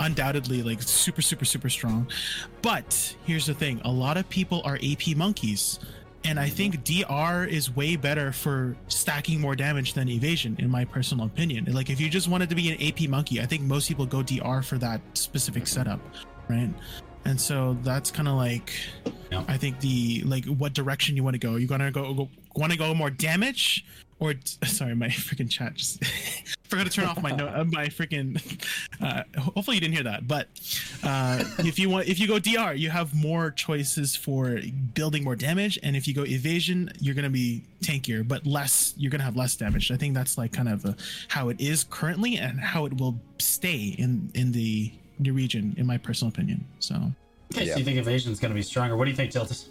undoubtedly 0.00 0.62
like 0.62 0.82
super 0.82 1.22
super 1.22 1.44
super 1.44 1.68
strong. 1.68 2.06
But 2.62 3.16
here's 3.24 3.46
the 3.46 3.54
thing. 3.54 3.80
A 3.84 3.90
lot 3.90 4.16
of 4.16 4.28
people 4.28 4.62
are 4.64 4.78
ap 4.82 5.16
monkeys. 5.16 5.78
And 6.24 6.38
i 6.40 6.48
think 6.48 6.82
dr 6.84 7.44
is 7.46 7.74
way 7.74 7.94
better 7.94 8.32
for 8.32 8.76
stacking 8.88 9.40
more 9.40 9.54
damage 9.54 9.94
than 9.94 10.08
evasion 10.08 10.56
in 10.58 10.68
my 10.68 10.84
personal 10.84 11.26
opinion. 11.26 11.64
Like 11.72 11.90
if 11.90 12.00
you 12.00 12.08
just 12.10 12.28
wanted 12.28 12.48
to 12.48 12.56
be 12.56 12.70
an 12.70 12.82
ap 12.82 13.08
monkey 13.08 13.40
i 13.40 13.46
think 13.46 13.62
most 13.62 13.86
people 13.88 14.04
go 14.04 14.22
dr 14.22 14.62
for 14.62 14.78
that 14.78 15.00
specific 15.14 15.66
setup 15.66 16.00
right? 16.48 16.70
And 17.24 17.38
so 17.40 17.76
that's 17.82 18.10
kind 18.10 18.26
of 18.26 18.34
like 18.34 18.72
Yeah. 19.30 19.44
i 19.48 19.56
think 19.56 19.80
the 19.80 20.22
like 20.24 20.44
what 20.46 20.72
direction 20.74 21.14
you 21.14 21.22
want 21.22 21.34
to 21.34 21.38
go. 21.38 21.56
You 21.56 21.66
gonna 21.66 21.90
go, 21.92 22.12
go 22.14 22.28
want 22.56 22.72
to 22.72 22.78
go 22.78 22.92
more 22.94 23.10
damage 23.10 23.84
or 24.20 24.34
sorry 24.64 24.94
my 24.94 25.08
freaking 25.08 25.50
chat 25.50 25.74
just 25.74 26.04
forgot 26.64 26.84
to 26.84 26.92
turn 26.92 27.06
off 27.06 27.22
my 27.22 27.30
note 27.30 27.48
uh, 27.54 27.64
my 27.64 27.86
freaking 27.86 28.40
uh 29.00 29.22
hopefully 29.40 29.76
you 29.76 29.80
didn't 29.80 29.94
hear 29.94 30.04
that 30.04 30.26
but 30.26 30.48
uh 31.02 31.42
if 31.60 31.78
you 31.78 31.88
want 31.88 32.06
if 32.06 32.20
you 32.20 32.26
go 32.26 32.38
dr 32.38 32.74
you 32.74 32.90
have 32.90 33.14
more 33.14 33.50
choices 33.50 34.14
for 34.14 34.60
building 34.94 35.24
more 35.24 35.36
damage 35.36 35.78
and 35.82 35.96
if 35.96 36.06
you 36.06 36.14
go 36.14 36.24
evasion 36.24 36.90
you're 37.00 37.14
gonna 37.14 37.30
be 37.30 37.64
tankier 37.80 38.26
but 38.26 38.46
less 38.46 38.94
you're 38.96 39.10
gonna 39.10 39.22
have 39.22 39.36
less 39.36 39.56
damage 39.56 39.90
i 39.90 39.96
think 39.96 40.14
that's 40.14 40.36
like 40.36 40.52
kind 40.52 40.68
of 40.68 40.84
uh 40.84 40.92
how 41.28 41.48
it 41.48 41.60
is 41.60 41.84
currently 41.84 42.36
and 42.36 42.60
how 42.60 42.84
it 42.84 43.00
will 43.00 43.18
stay 43.38 43.94
in 43.98 44.30
in 44.34 44.52
the 44.52 44.92
new 45.18 45.32
region 45.32 45.74
in 45.78 45.86
my 45.86 45.96
personal 45.96 46.30
opinion 46.30 46.64
so 46.78 46.94
okay, 47.54 47.66
yeah. 47.66 47.72
so 47.72 47.78
you 47.78 47.84
think 47.84 47.98
evasion 47.98 48.32
is 48.32 48.40
going 48.40 48.50
to 48.50 48.54
be 48.54 48.62
stronger? 48.62 48.96
What 48.96 49.04
do 49.04 49.10
you 49.10 49.16
think, 49.16 49.32
Tiltus? 49.32 49.68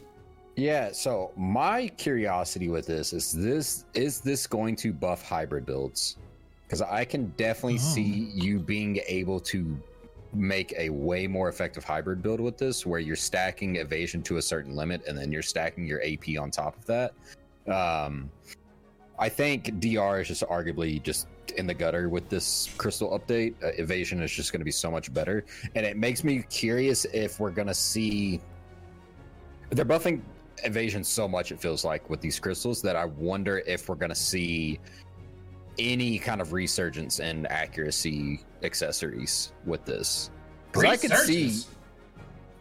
Yeah, 0.57 0.91
so 0.91 1.31
my 1.37 1.87
curiosity 1.97 2.67
with 2.67 2.87
this 2.87 3.13
is 3.13 3.31
this 3.31 3.85
is 3.93 4.19
this 4.21 4.47
going 4.47 4.75
to 4.77 4.91
buff 4.91 5.21
hybrid 5.21 5.67
builds? 5.67 6.17
Because 6.63 6.81
I 6.81 7.05
can 7.05 7.27
definitely 7.37 7.75
Oh. 7.75 7.93
see 7.93 8.31
you 8.33 8.59
being 8.59 8.99
able 9.07 9.39
to 9.41 9.77
make 10.33 10.73
a 10.75 10.89
way 10.89 11.27
more 11.27 11.47
effective 11.47 11.83
hybrid 11.83 12.23
build 12.23 12.41
with 12.41 12.57
this, 12.57 12.87
where 12.87 12.99
you're 12.99 13.15
stacking 13.15 13.75
evasion 13.75 14.23
to 14.23 14.37
a 14.37 14.41
certain 14.41 14.75
limit 14.75 15.05
and 15.07 15.15
then 15.15 15.31
you're 15.31 15.43
stacking 15.43 15.85
your 15.85 16.01
AP 16.03 16.37
on 16.39 16.49
top 16.49 16.75
of 16.75 16.85
that. 16.87 17.13
Um, 17.71 18.31
I 19.19 19.29
think 19.29 19.79
DR 19.79 20.21
is 20.21 20.27
just 20.27 20.41
arguably 20.43 21.01
just 21.01 21.27
in 21.55 21.67
the 21.67 21.73
gutter 21.73 22.09
with 22.09 22.29
this 22.29 22.69
crystal 22.77 23.17
update. 23.17 23.53
Uh, 23.63 23.67
evasion 23.77 24.21
is 24.23 24.31
just 24.31 24.51
going 24.51 24.59
to 24.61 24.65
be 24.65 24.71
so 24.71 24.89
much 24.89 25.13
better, 25.13 25.45
and 25.75 25.85
it 25.85 25.97
makes 25.97 26.23
me 26.23 26.43
curious 26.49 27.05
if 27.05 27.39
we're 27.39 27.51
going 27.51 27.67
to 27.67 27.75
see. 27.75 28.41
They're 29.69 29.85
buffing 29.85 30.21
evasion 30.63 31.03
so 31.03 31.27
much 31.27 31.51
it 31.51 31.59
feels 31.59 31.83
like 31.85 32.09
with 32.09 32.21
these 32.21 32.39
crystals 32.39 32.81
that 32.81 32.95
I 32.95 33.05
wonder 33.05 33.61
if 33.65 33.89
we're 33.89 33.95
going 33.95 34.09
to 34.09 34.15
see 34.15 34.79
any 35.79 36.17
kind 36.17 36.41
of 36.41 36.53
resurgence 36.53 37.19
in 37.19 37.45
accuracy 37.47 38.41
accessories 38.63 39.53
with 39.65 39.85
this. 39.85 40.31
Because 40.71 40.83
I 40.83 40.97
can 40.97 41.17
see, 41.17 41.61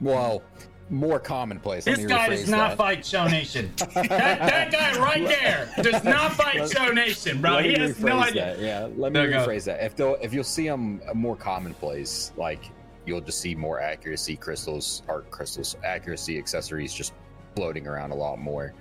well, 0.00 0.42
more 0.90 1.18
commonplace. 1.18 1.84
This 1.84 2.04
guy 2.06 2.28
does 2.28 2.48
not 2.48 2.70
that. 2.70 2.78
fight 2.78 3.04
Show 3.04 3.26
Nation. 3.26 3.72
that, 3.94 4.08
that 4.08 4.72
guy 4.72 4.98
right 5.00 5.26
there 5.26 5.68
does 5.82 6.04
not 6.04 6.32
fight 6.32 6.70
Show 6.70 6.92
Nation, 6.92 7.40
bro. 7.40 7.58
He 7.58 7.74
has 7.74 7.98
no 8.00 8.20
idea. 8.20 8.56
that. 8.56 8.60
Yeah, 8.60 8.88
let 8.96 9.12
me 9.12 9.20
There 9.20 9.30
rephrase 9.30 9.64
that. 9.64 9.84
If 9.84 9.96
they'll, 9.96 10.16
if 10.20 10.32
you'll 10.32 10.44
see 10.44 10.68
them 10.68 11.00
more 11.14 11.36
commonplace, 11.36 12.32
like 12.36 12.70
you'll 13.04 13.20
just 13.20 13.40
see 13.40 13.54
more 13.54 13.80
accuracy 13.80 14.36
crystals 14.36 15.02
or 15.08 15.22
crystals 15.22 15.76
accuracy 15.84 16.38
accessories 16.38 16.92
just 16.92 17.12
floating 17.56 17.86
around 17.88 18.12
a 18.12 18.14
lot 18.14 18.38
more. 18.38 18.72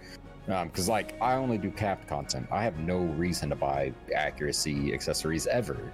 because 0.45 0.87
like 0.87 1.15
I 1.21 1.33
only 1.33 1.57
do 1.57 1.71
capped 1.71 2.07
content. 2.07 2.47
I 2.51 2.61
have 2.63 2.77
no 2.77 2.99
reason 2.99 3.49
to 3.49 3.55
buy 3.55 3.91
accuracy 4.13 4.93
accessories 4.93 5.47
ever. 5.47 5.91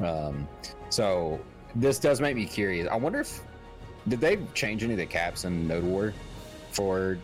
Um, 0.00 0.48
so 0.88 1.38
this 1.76 2.00
does 2.00 2.20
make 2.20 2.34
me 2.34 2.46
curious. 2.46 2.88
I 2.90 2.96
wonder 2.96 3.20
if 3.20 3.40
did 4.08 4.20
they 4.20 4.38
change 4.54 4.82
any 4.82 4.94
of 4.94 4.98
the 4.98 5.06
caps 5.06 5.44
in 5.44 5.68
Node 5.68 5.84
War 5.84 6.12
for 6.72 7.18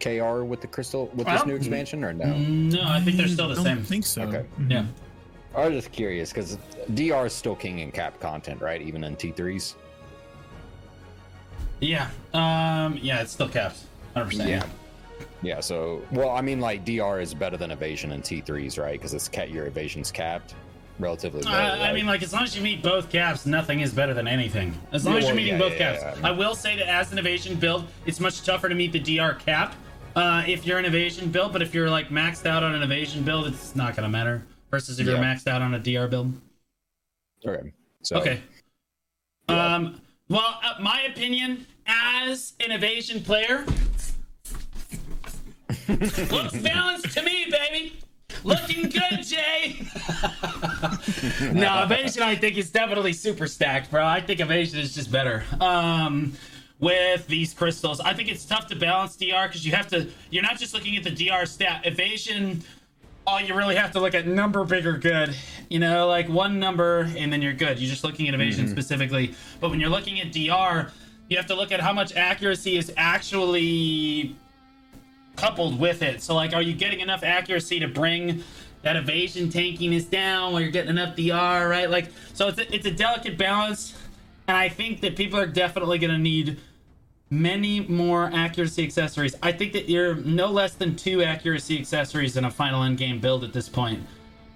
KR 0.00 0.42
with 0.44 0.60
the 0.60 0.68
crystal 0.68 1.10
with 1.14 1.26
this 1.26 1.44
new 1.46 1.56
expansion 1.56 2.04
or 2.04 2.12
no? 2.12 2.36
No, 2.36 2.82
I 2.84 3.00
think 3.00 3.16
they're 3.16 3.26
still 3.26 3.48
the 3.48 3.56
don't 3.56 3.64
same. 3.64 3.82
think 3.82 4.06
so. 4.06 4.22
Okay. 4.22 4.44
Mhm. 4.60 4.70
Yeah. 4.70 4.86
I 5.56 5.66
was 5.68 5.74
just 5.74 5.92
curious 5.92 6.30
because 6.32 6.56
DR 6.94 7.26
is 7.26 7.32
still 7.32 7.56
king 7.56 7.80
in 7.80 7.90
cap 7.90 8.20
content, 8.20 8.60
right? 8.62 8.80
Even 8.80 9.02
in 9.04 9.16
T3s. 9.16 9.74
Yeah. 11.80 12.08
Um. 12.32 12.98
Yeah, 13.02 13.22
it's 13.22 13.32
still 13.32 13.48
capped. 13.48 13.80
100%. 14.16 14.48
Yeah. 14.48 14.64
Yeah, 15.42 15.60
so 15.60 16.02
well, 16.12 16.30
I 16.30 16.40
mean, 16.40 16.60
like 16.60 16.84
DR 16.84 17.20
is 17.20 17.34
better 17.34 17.56
than 17.56 17.70
evasion 17.72 18.12
in 18.12 18.22
T3s, 18.22 18.78
right? 18.78 18.92
Because 18.92 19.12
it's 19.12 19.28
cat 19.28 19.50
your 19.50 19.66
evasion's 19.66 20.12
capped, 20.12 20.54
relatively. 21.00 21.42
Low, 21.42 21.50
Uh, 21.50 21.78
I 21.80 21.92
mean, 21.92 22.06
like, 22.06 22.22
as 22.22 22.32
long 22.32 22.44
as 22.44 22.56
you 22.56 22.62
meet 22.62 22.80
both 22.82 23.10
caps, 23.10 23.44
nothing 23.44 23.80
is 23.80 23.92
better 23.92 24.14
than 24.14 24.28
anything. 24.28 24.72
As 24.92 25.04
long 25.04 25.14
Yeah, 25.14 25.20
as 25.20 25.26
you're 25.26 25.34
meeting 25.34 25.52
yeah, 25.54 25.58
both 25.58 25.72
yeah, 25.72 26.00
caps. 26.12 26.20
I 26.22 26.30
will 26.30 26.54
say 26.54 26.76
that 26.76 26.86
as 26.88 27.10
an 27.10 27.18
evasion 27.18 27.56
build, 27.56 27.86
it's 28.06 28.20
much 28.20 28.42
tougher 28.44 28.68
to 28.68 28.74
meet 28.74 28.92
the 28.92 29.00
DR 29.00 29.34
cap 29.34 29.74
uh, 30.14 30.44
if 30.46 30.64
you're 30.66 30.78
an 30.78 30.84
evasion 30.84 31.28
build, 31.30 31.52
but 31.52 31.60
if 31.62 31.74
you're, 31.74 31.90
like, 31.90 32.08
maxed 32.10 32.46
out 32.46 32.62
on 32.62 32.74
an 32.74 32.82
evasion 32.82 33.24
build, 33.24 33.46
it's 33.48 33.74
not 33.74 33.96
going 33.96 34.04
to 34.04 34.10
matter. 34.10 34.44
Versus 34.70 35.00
if 35.00 35.06
you're 35.06 35.18
maxed 35.18 35.48
out 35.48 35.60
on 35.60 35.74
a 35.74 35.78
DR 35.78 36.06
build. 36.08 36.32
okay. 37.46 37.72
So, 38.02 38.16
Okay. 38.16 38.40
Um. 39.48 40.00
Well, 40.28 40.58
uh, 40.64 40.80
my 40.80 41.02
opinion 41.02 41.66
as 41.86 42.54
an 42.64 42.70
evasion 42.70 43.22
player 43.22 43.66
looks 45.88 46.58
balanced 46.58 47.12
to 47.12 47.22
me, 47.22 47.46
baby. 47.50 47.98
Looking 48.44 48.88
good, 48.88 49.22
Jay. 49.22 49.86
no, 51.52 51.82
evasion 51.84 52.22
I 52.22 52.34
think 52.34 52.56
is 52.56 52.70
definitely 52.70 53.12
super 53.12 53.46
stacked, 53.46 53.90
bro. 53.90 54.04
I 54.04 54.20
think 54.20 54.40
evasion 54.40 54.80
is 54.80 54.94
just 54.94 55.10
better. 55.10 55.44
Um. 55.60 56.34
With 56.80 57.28
these 57.28 57.54
crystals, 57.54 58.00
I 58.00 58.12
think 58.12 58.28
it's 58.28 58.44
tough 58.44 58.66
to 58.66 58.74
balance 58.74 59.16
DR 59.16 59.46
because 59.46 59.64
you 59.64 59.70
have 59.70 59.86
to. 59.88 60.08
You're 60.30 60.42
not 60.42 60.58
just 60.58 60.74
looking 60.74 60.96
at 60.96 61.04
the 61.04 61.12
DR 61.12 61.46
stat. 61.46 61.86
Evasion 61.86 62.64
all 63.26 63.40
you 63.40 63.54
really 63.54 63.76
have 63.76 63.92
to 63.92 64.00
look 64.00 64.14
at 64.14 64.26
number 64.26 64.64
bigger 64.64 64.96
good 64.96 65.34
you 65.68 65.78
know 65.78 66.08
like 66.08 66.28
one 66.28 66.58
number 66.58 67.10
and 67.16 67.32
then 67.32 67.40
you're 67.40 67.52
good 67.52 67.78
you're 67.78 67.90
just 67.90 68.04
looking 68.04 68.28
at 68.28 68.34
evasion 68.34 68.66
specifically 68.66 69.34
but 69.60 69.70
when 69.70 69.78
you're 69.78 69.90
looking 69.90 70.20
at 70.20 70.32
dr 70.32 70.92
you 71.28 71.36
have 71.36 71.46
to 71.46 71.54
look 71.54 71.72
at 71.72 71.80
how 71.80 71.92
much 71.92 72.14
accuracy 72.16 72.76
is 72.76 72.92
actually 72.96 74.34
coupled 75.36 75.78
with 75.78 76.02
it 76.02 76.22
so 76.22 76.34
like 76.34 76.52
are 76.52 76.62
you 76.62 76.74
getting 76.74 77.00
enough 77.00 77.22
accuracy 77.22 77.80
to 77.80 77.88
bring 77.88 78.42
that 78.82 78.96
evasion 78.96 79.48
tankiness 79.48 80.08
down 80.08 80.52
while 80.52 80.60
you're 80.60 80.70
getting 80.70 80.90
enough 80.90 81.16
dr 81.16 81.68
right 81.68 81.90
like 81.90 82.10
so 82.34 82.48
it's 82.48 82.58
a, 82.58 82.74
it's 82.74 82.86
a 82.86 82.90
delicate 82.90 83.38
balance 83.38 83.96
and 84.48 84.56
i 84.56 84.68
think 84.68 85.00
that 85.00 85.16
people 85.16 85.38
are 85.38 85.46
definitely 85.46 85.98
going 85.98 86.12
to 86.12 86.18
need 86.18 86.58
many 87.32 87.80
more 87.80 88.30
accuracy 88.34 88.84
accessories. 88.84 89.34
I 89.42 89.52
think 89.52 89.72
that 89.72 89.88
you're 89.88 90.16
no 90.16 90.48
less 90.48 90.74
than 90.74 90.94
two 90.94 91.22
accuracy 91.22 91.78
accessories 91.78 92.36
in 92.36 92.44
a 92.44 92.50
final 92.50 92.82
end 92.82 92.98
game 92.98 93.20
build 93.20 93.42
at 93.42 93.54
this 93.54 93.70
point 93.70 94.06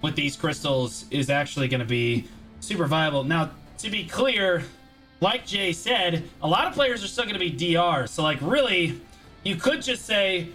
with 0.02 0.14
these 0.14 0.36
crystals 0.36 1.06
is 1.10 1.30
actually 1.30 1.68
going 1.68 1.80
to 1.80 1.86
be 1.86 2.28
super 2.60 2.86
viable. 2.86 3.24
Now, 3.24 3.50
to 3.78 3.90
be 3.90 4.04
clear, 4.04 4.62
like 5.20 5.46
Jay 5.46 5.72
said, 5.72 6.24
a 6.42 6.46
lot 6.46 6.66
of 6.66 6.74
players 6.74 7.02
are 7.02 7.08
still 7.08 7.24
going 7.24 7.38
to 7.38 7.40
be 7.40 7.50
DR. 7.50 8.06
So, 8.06 8.22
like, 8.22 8.38
really, 8.42 9.00
you 9.42 9.56
could 9.56 9.80
just 9.80 10.04
say, 10.04 10.48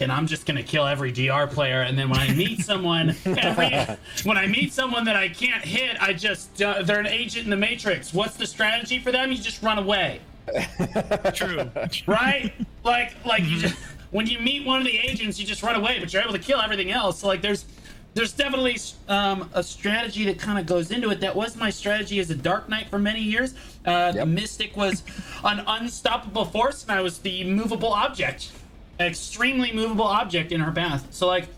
and 0.00 0.10
I'm 0.12 0.26
just 0.26 0.46
gonna 0.46 0.62
kill 0.62 0.86
every 0.86 1.12
DR 1.12 1.46
player, 1.46 1.82
and 1.82 1.98
then 1.98 2.08
when 2.08 2.20
I 2.20 2.32
meet 2.32 2.60
someone, 2.64 3.14
every, 3.24 3.70
when 4.24 4.36
I 4.38 4.46
meet 4.46 4.72
someone 4.72 5.04
that 5.04 5.16
I 5.16 5.28
can't 5.28 5.64
hit, 5.64 6.00
I 6.02 6.12
just 6.12 6.62
uh, 6.62 6.82
they're 6.82 7.00
an 7.00 7.06
agent 7.06 7.44
in 7.44 7.50
the 7.50 7.56
Matrix. 7.56 8.12
What's 8.14 8.36
the 8.36 8.46
strategy 8.46 8.98
for 8.98 9.12
them? 9.12 9.30
You 9.32 9.38
just 9.38 9.62
run 9.62 9.78
away 9.78 10.20
True. 11.34 11.70
right? 12.06 12.52
like 12.84 13.14
like 13.24 13.44
you 13.44 13.58
just 13.58 13.76
when 14.10 14.26
you 14.26 14.38
meet 14.40 14.66
one 14.66 14.78
of 14.80 14.84
the 14.86 14.98
agents, 14.98 15.38
you 15.38 15.46
just 15.46 15.62
run 15.62 15.76
away, 15.76 15.98
but 16.00 16.12
you're 16.12 16.22
able 16.22 16.32
to 16.32 16.38
kill 16.38 16.60
everything 16.60 16.90
else. 16.90 17.20
So 17.20 17.26
like 17.28 17.42
there's 17.42 17.64
there's 18.12 18.32
definitely 18.32 18.76
um, 19.06 19.48
a 19.54 19.62
strategy 19.62 20.24
that 20.24 20.36
kind 20.36 20.58
of 20.58 20.66
goes 20.66 20.90
into 20.90 21.10
it. 21.10 21.20
That 21.20 21.36
was 21.36 21.56
my 21.56 21.70
strategy 21.70 22.18
as 22.18 22.28
a 22.30 22.34
Dark 22.34 22.68
Knight 22.68 22.88
for 22.90 22.98
many 22.98 23.20
years. 23.20 23.54
Uh, 23.86 24.10
The 24.10 24.26
Mystic 24.26 24.76
was 24.76 25.04
an 25.44 25.62
unstoppable 25.64 26.44
force, 26.44 26.82
and 26.82 26.90
I 26.90 27.02
was 27.02 27.18
the 27.18 27.44
movable 27.44 27.92
object, 27.92 28.50
extremely 29.06 29.72
movable 29.72 30.04
object 30.04 30.52
in 30.52 30.60
her 30.60 30.72
path. 30.72 31.06
So 31.10 31.26
like, 31.26 31.48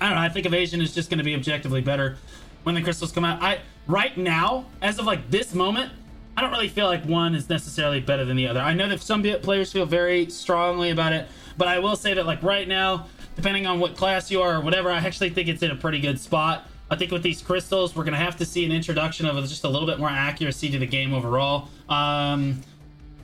I 0.00 0.06
don't 0.06 0.16
know. 0.16 0.22
I 0.22 0.28
think 0.28 0.46
evasion 0.46 0.80
is 0.80 0.94
just 0.94 1.10
going 1.10 1.18
to 1.18 1.24
be 1.24 1.34
objectively 1.34 1.80
better 1.80 2.16
when 2.62 2.74
the 2.74 2.82
crystals 2.82 3.12
come 3.12 3.24
out. 3.24 3.42
I 3.42 3.60
right 3.86 4.16
now, 4.16 4.66
as 4.80 4.98
of 4.98 5.04
like 5.04 5.30
this 5.30 5.54
moment, 5.54 5.92
I 6.36 6.40
don't 6.40 6.50
really 6.50 6.68
feel 6.68 6.86
like 6.86 7.04
one 7.04 7.34
is 7.34 7.48
necessarily 7.48 8.00
better 8.00 8.24
than 8.24 8.36
the 8.36 8.48
other. 8.48 8.60
I 8.60 8.72
know 8.72 8.88
that 8.88 9.00
some 9.02 9.22
players 9.22 9.72
feel 9.72 9.84
very 9.84 10.30
strongly 10.30 10.90
about 10.90 11.12
it, 11.12 11.28
but 11.58 11.68
I 11.68 11.78
will 11.78 11.96
say 11.96 12.14
that 12.14 12.26
like 12.26 12.42
right 12.42 12.66
now, 12.66 13.06
depending 13.36 13.66
on 13.66 13.80
what 13.80 13.96
class 13.96 14.30
you 14.30 14.40
are 14.40 14.56
or 14.56 14.60
whatever, 14.60 14.90
I 14.90 14.98
actually 14.98 15.30
think 15.30 15.48
it's 15.48 15.62
in 15.62 15.70
a 15.70 15.76
pretty 15.76 16.00
good 16.00 16.18
spot. 16.18 16.66
I 16.90 16.96
think 16.96 17.10
with 17.10 17.22
these 17.22 17.42
crystals, 17.42 17.94
we're 17.94 18.04
gonna 18.04 18.16
have 18.16 18.36
to 18.36 18.46
see 18.46 18.64
an 18.64 18.72
introduction 18.72 19.26
of 19.26 19.36
just 19.46 19.64
a 19.64 19.68
little 19.68 19.86
bit 19.86 19.98
more 19.98 20.08
accuracy 20.10 20.70
to 20.70 20.78
the 20.78 20.86
game 20.86 21.12
overall, 21.12 21.68
um, 21.88 22.60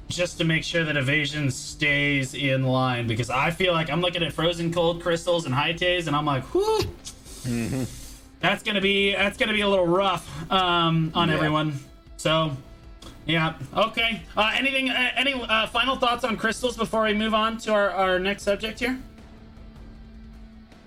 just 0.08 0.38
to 0.38 0.44
make 0.44 0.64
sure 0.64 0.84
that 0.84 0.96
evasion 0.96 1.50
stays 1.50 2.34
in 2.34 2.64
line. 2.64 3.06
Because 3.06 3.30
I 3.30 3.50
feel 3.50 3.72
like 3.72 3.90
I'm 3.90 4.00
looking 4.00 4.22
at 4.22 4.32
frozen 4.32 4.72
cold 4.72 5.02
crystals 5.02 5.46
and 5.46 5.54
high 5.54 5.72
tays, 5.72 6.06
and 6.06 6.16
I'm 6.16 6.24
like, 6.26 6.52
whoo, 6.54 6.80
that's 8.40 8.62
gonna 8.62 8.80
be 8.80 9.12
that's 9.12 9.36
gonna 9.36 9.52
be 9.52 9.60
a 9.62 9.68
little 9.68 9.86
rough 9.86 10.28
um, 10.50 11.12
on 11.14 11.28
Yeah. 11.28 11.34
everyone. 11.36 11.78
So 12.16 12.56
yeah. 13.26 13.54
Okay. 13.76 14.22
Uh, 14.36 14.52
anything? 14.54 14.88
Uh, 14.90 15.10
any 15.14 15.34
uh, 15.34 15.66
final 15.66 15.96
thoughts 15.96 16.24
on 16.24 16.36
crystals 16.36 16.76
before 16.76 17.02
we 17.04 17.12
move 17.14 17.34
on 17.34 17.58
to 17.58 17.72
our, 17.72 17.90
our 17.90 18.18
next 18.18 18.42
subject 18.42 18.80
here? 18.80 18.98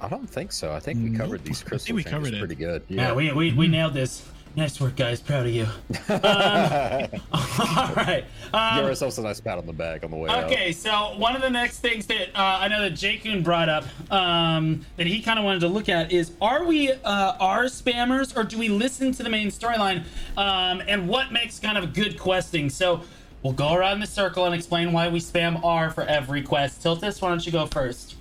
I 0.04 0.10
don't 0.10 0.28
think 0.28 0.52
so. 0.52 0.74
I 0.74 0.80
think 0.80 1.04
we 1.04 1.16
covered 1.16 1.42
Nope. 1.42 1.48
these 1.48 1.64
I 1.72 1.78
think 1.78 1.96
we 1.96 2.04
covered 2.04 2.34
it. 2.34 2.40
pretty 2.40 2.56
good. 2.56 2.82
Yeah, 2.88 3.14
we, 3.14 3.32
we, 3.34 3.54
we 3.54 3.68
nailed 3.68 3.94
this. 3.94 4.28
Nice 4.56 4.82
work, 4.82 4.98
guys. 4.98 5.22
Proud 5.22 5.46
of 5.48 5.54
you. 5.54 5.66
Um, 6.10 7.08
all 7.32 7.94
right. 7.96 8.26
Give 8.44 8.54
Um, 8.54 8.86
ourselves 8.86 9.18
a 9.18 9.22
nice 9.22 9.40
pat 9.40 9.58
on 9.58 9.66
the 9.66 9.72
back 9.74 10.04
on 10.04 10.12
the 10.12 10.18
way 10.18 10.30
out. 10.30 10.44
okay, 10.46 10.72
so 10.74 11.14
one 11.18 11.36
of 11.38 11.42
the 11.42 11.50
next 11.50 11.80
things 11.80 12.06
that 12.08 12.30
uh, 12.36 12.60
I 12.62 12.68
know 12.68 12.82
that 12.82 12.94
Jakun 12.94 13.44
brought 13.44 13.70
up 13.70 13.86
um, 14.12 14.86
that 14.98 15.08
he 15.08 15.22
kind 15.22 15.40
of 15.40 15.46
wanted 15.46 15.62
to 15.62 15.68
look 15.70 15.88
at 15.90 16.12
is: 16.12 16.32
Are 16.42 16.66
we 16.66 16.92
uh, 16.92 17.34
R 17.40 17.66
spammers 17.66 18.36
or 18.36 18.44
do 18.44 18.58
we 18.58 18.68
listen 18.68 19.12
to 19.14 19.24
the 19.24 19.30
main 19.30 19.48
storyline? 19.48 20.04
Um, 20.38 20.82
and 20.88 21.08
what 21.08 21.32
makes 21.32 21.60
kind 21.60 21.78
of 21.78 21.94
good 21.94 22.20
questing? 22.20 22.70
So 22.70 23.02
we'll 23.44 23.54
go 23.54 23.74
around 23.74 24.02
the 24.02 24.08
circle 24.08 24.46
and 24.46 24.54
explain 24.54 24.92
why 24.92 25.08
we 25.08 25.20
spam 25.20 25.64
R 25.64 25.90
for 25.92 26.04
every 26.04 26.42
quest. 26.42 26.84
Tiltus, 26.84 27.22
why 27.22 27.30
don't 27.30 27.46
you 27.46 27.52
go 27.54 27.66
first? 27.68 28.16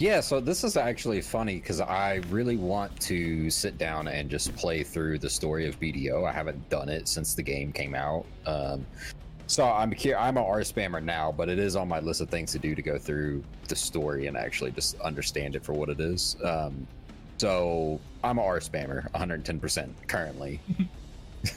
Yeah, 0.00 0.20
so 0.20 0.40
this 0.40 0.64
is 0.64 0.78
actually 0.78 1.20
funny 1.20 1.56
because 1.56 1.78
I 1.78 2.22
really 2.30 2.56
want 2.56 2.98
to 3.02 3.50
sit 3.50 3.76
down 3.76 4.08
and 4.08 4.30
just 4.30 4.56
play 4.56 4.82
through 4.82 5.18
the 5.18 5.28
story 5.28 5.68
of 5.68 5.78
BDO. 5.78 6.26
I 6.26 6.32
haven't 6.32 6.66
done 6.70 6.88
it 6.88 7.06
since 7.06 7.34
the 7.34 7.42
game 7.42 7.70
came 7.70 7.94
out. 7.94 8.24
Um, 8.46 8.86
so 9.46 9.66
I'm 9.66 9.92
here. 9.92 10.16
I'm 10.16 10.38
a 10.38 10.42
R 10.42 10.60
spammer 10.60 11.02
now, 11.02 11.30
but 11.30 11.50
it 11.50 11.58
is 11.58 11.76
on 11.76 11.86
my 11.86 12.00
list 12.00 12.22
of 12.22 12.30
things 12.30 12.50
to 12.52 12.58
do 12.58 12.74
to 12.74 12.80
go 12.80 12.96
through 12.96 13.44
the 13.68 13.76
story 13.76 14.26
and 14.26 14.38
actually 14.38 14.70
just 14.70 14.98
understand 15.02 15.54
it 15.54 15.62
for 15.62 15.74
what 15.74 15.90
it 15.90 16.00
is. 16.00 16.34
Um, 16.42 16.86
so 17.36 18.00
I'm 18.24 18.38
a 18.38 18.42
R 18.42 18.60
spammer, 18.60 19.10
110% 19.12 19.90
currently. 20.06 20.60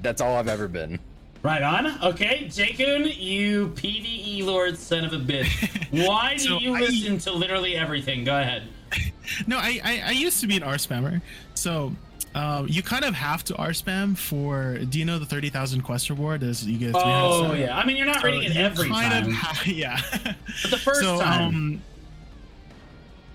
That's 0.00 0.22
all 0.22 0.36
I've 0.36 0.48
ever 0.48 0.66
been. 0.66 0.98
Right 1.42 1.62
on. 1.62 2.00
Okay, 2.04 2.44
Jakun, 2.48 3.12
you 3.20 3.68
PVE 3.74 4.44
lord 4.44 4.78
son 4.78 5.04
of 5.04 5.12
a 5.12 5.16
bitch. 5.18 5.48
Why 6.06 6.34
do 6.34 6.38
So 6.44 6.58
you 6.60 6.74
I- 6.76 6.80
listen 6.80 7.18
to 7.18 7.32
literally 7.32 7.76
everything? 7.76 8.24
Go 8.24 8.38
ahead. 8.38 8.64
No, 9.46 9.56
I, 9.56 9.80
I 9.84 10.02
I 10.06 10.10
used 10.10 10.40
to 10.40 10.46
be 10.48 10.56
an 10.56 10.64
R 10.64 10.74
spammer. 10.74 11.22
So 11.54 11.92
um, 12.34 12.66
you 12.68 12.82
kind 12.82 13.04
of 13.04 13.14
have 13.14 13.44
to 13.44 13.56
R 13.56 13.68
spam 13.70 14.18
for. 14.18 14.78
Do 14.78 14.98
you 14.98 15.04
know 15.04 15.18
the 15.20 15.24
thirty 15.26 15.48
thousand 15.48 15.82
quest 15.82 16.10
reward? 16.10 16.42
Is 16.42 16.66
you 16.66 16.76
get. 16.76 16.90
300 16.90 17.08
Oh 17.12 17.52
yeah. 17.54 17.78
I 17.78 17.86
mean, 17.86 17.96
you're 17.96 18.04
not 18.06 18.20
So 18.20 18.26
reading 18.26 18.50
it 18.50 18.56
every 18.56 18.88
kind 18.88 19.32
time, 19.32 19.50
Of 19.60 19.66
yeah. 19.68 20.00
but 20.24 20.70
the 20.70 20.76
first 20.76 21.00
so 21.00 21.20
time. 21.20 21.42
um. 21.48 21.82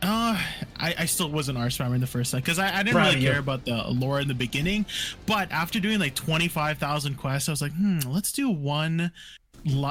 Uh, 0.07 0.41
I, 0.79 0.95
I 0.99 1.05
still 1.05 1.29
was 1.29 1.49
an 1.49 1.57
R 1.57 1.67
in 1.67 1.99
the 1.99 2.07
first 2.07 2.31
time 2.31 2.39
because 2.39 2.59
I, 2.59 2.73
I 2.73 2.81
didn't 2.81 2.93
Proud 2.93 3.15
really 3.15 3.25
care 3.25 3.39
about 3.39 3.65
the 3.65 3.83
lore 3.89 4.21
in 4.21 4.29
the 4.29 4.33
beginning, 4.33 4.85
but 5.25 5.51
after 5.51 5.81
doing 5.81 5.99
like 5.99 6.15
twenty 6.15 6.47
five 6.47 6.77
thousand 6.77 7.15
quests, 7.15 7.49
I 7.49 7.51
was 7.51 7.61
like, 7.61 7.73
hmm, 7.73 7.99
let's 8.07 8.31
do 8.31 8.49
one, 8.49 9.11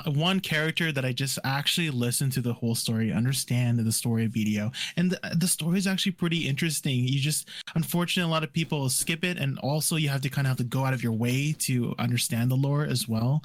one 0.06 0.40
character 0.40 0.90
that 0.90 1.04
I 1.04 1.12
just 1.12 1.38
actually 1.44 1.90
listen 1.90 2.30
to 2.30 2.40
the 2.40 2.54
whole 2.54 2.74
story, 2.74 3.12
understand 3.12 3.78
the 3.78 3.92
story 3.92 4.24
of 4.24 4.32
BDO, 4.32 4.74
and 4.96 5.10
the, 5.10 5.20
the 5.36 5.46
story 5.46 5.76
is 5.76 5.86
actually 5.86 6.12
pretty 6.12 6.48
interesting. 6.48 6.94
You 6.94 7.20
just, 7.20 7.50
unfortunately, 7.74 8.30
a 8.30 8.32
lot 8.32 8.42
of 8.42 8.54
people 8.54 8.88
skip 8.88 9.22
it, 9.22 9.36
and 9.36 9.58
also 9.58 9.96
you 9.96 10.08
have 10.08 10.22
to 10.22 10.30
kind 10.30 10.46
of 10.46 10.52
have 10.52 10.58
to 10.58 10.64
go 10.64 10.86
out 10.86 10.94
of 10.94 11.02
your 11.02 11.12
way 11.12 11.54
to 11.58 11.94
understand 11.98 12.50
the 12.50 12.56
lore 12.56 12.86
as 12.86 13.06
well. 13.06 13.42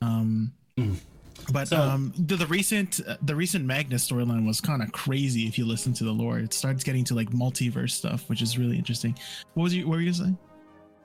Um, 0.00 0.54
But 1.52 1.68
So- 1.68 1.80
um, 1.80 2.12
the, 2.18 2.36
the 2.36 2.46
recent 2.46 3.00
uh, 3.06 3.16
the 3.22 3.34
recent 3.36 3.64
Magnus 3.64 4.08
storyline 4.08 4.46
was 4.46 4.60
kind 4.60 4.82
of 4.82 4.92
crazy. 4.92 5.46
If 5.46 5.58
you 5.58 5.64
listen 5.64 5.92
to 5.94 6.04
the 6.04 6.12
lore, 6.12 6.38
it 6.38 6.52
starts 6.54 6.84
getting 6.84 7.04
to 7.04 7.14
like 7.14 7.30
multiverse 7.30 7.90
stuff, 7.90 8.28
which 8.28 8.42
is 8.42 8.58
really 8.58 8.76
interesting. 8.78 9.16
What 9.54 9.64
was 9.64 9.74
you? 9.74 9.86
What 9.86 9.96
were 9.96 10.00
you 10.00 10.12
gonna 10.12 10.30
say? 10.30 10.34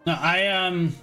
No, 0.06 0.14
I 0.20 0.48
um. 0.48 0.96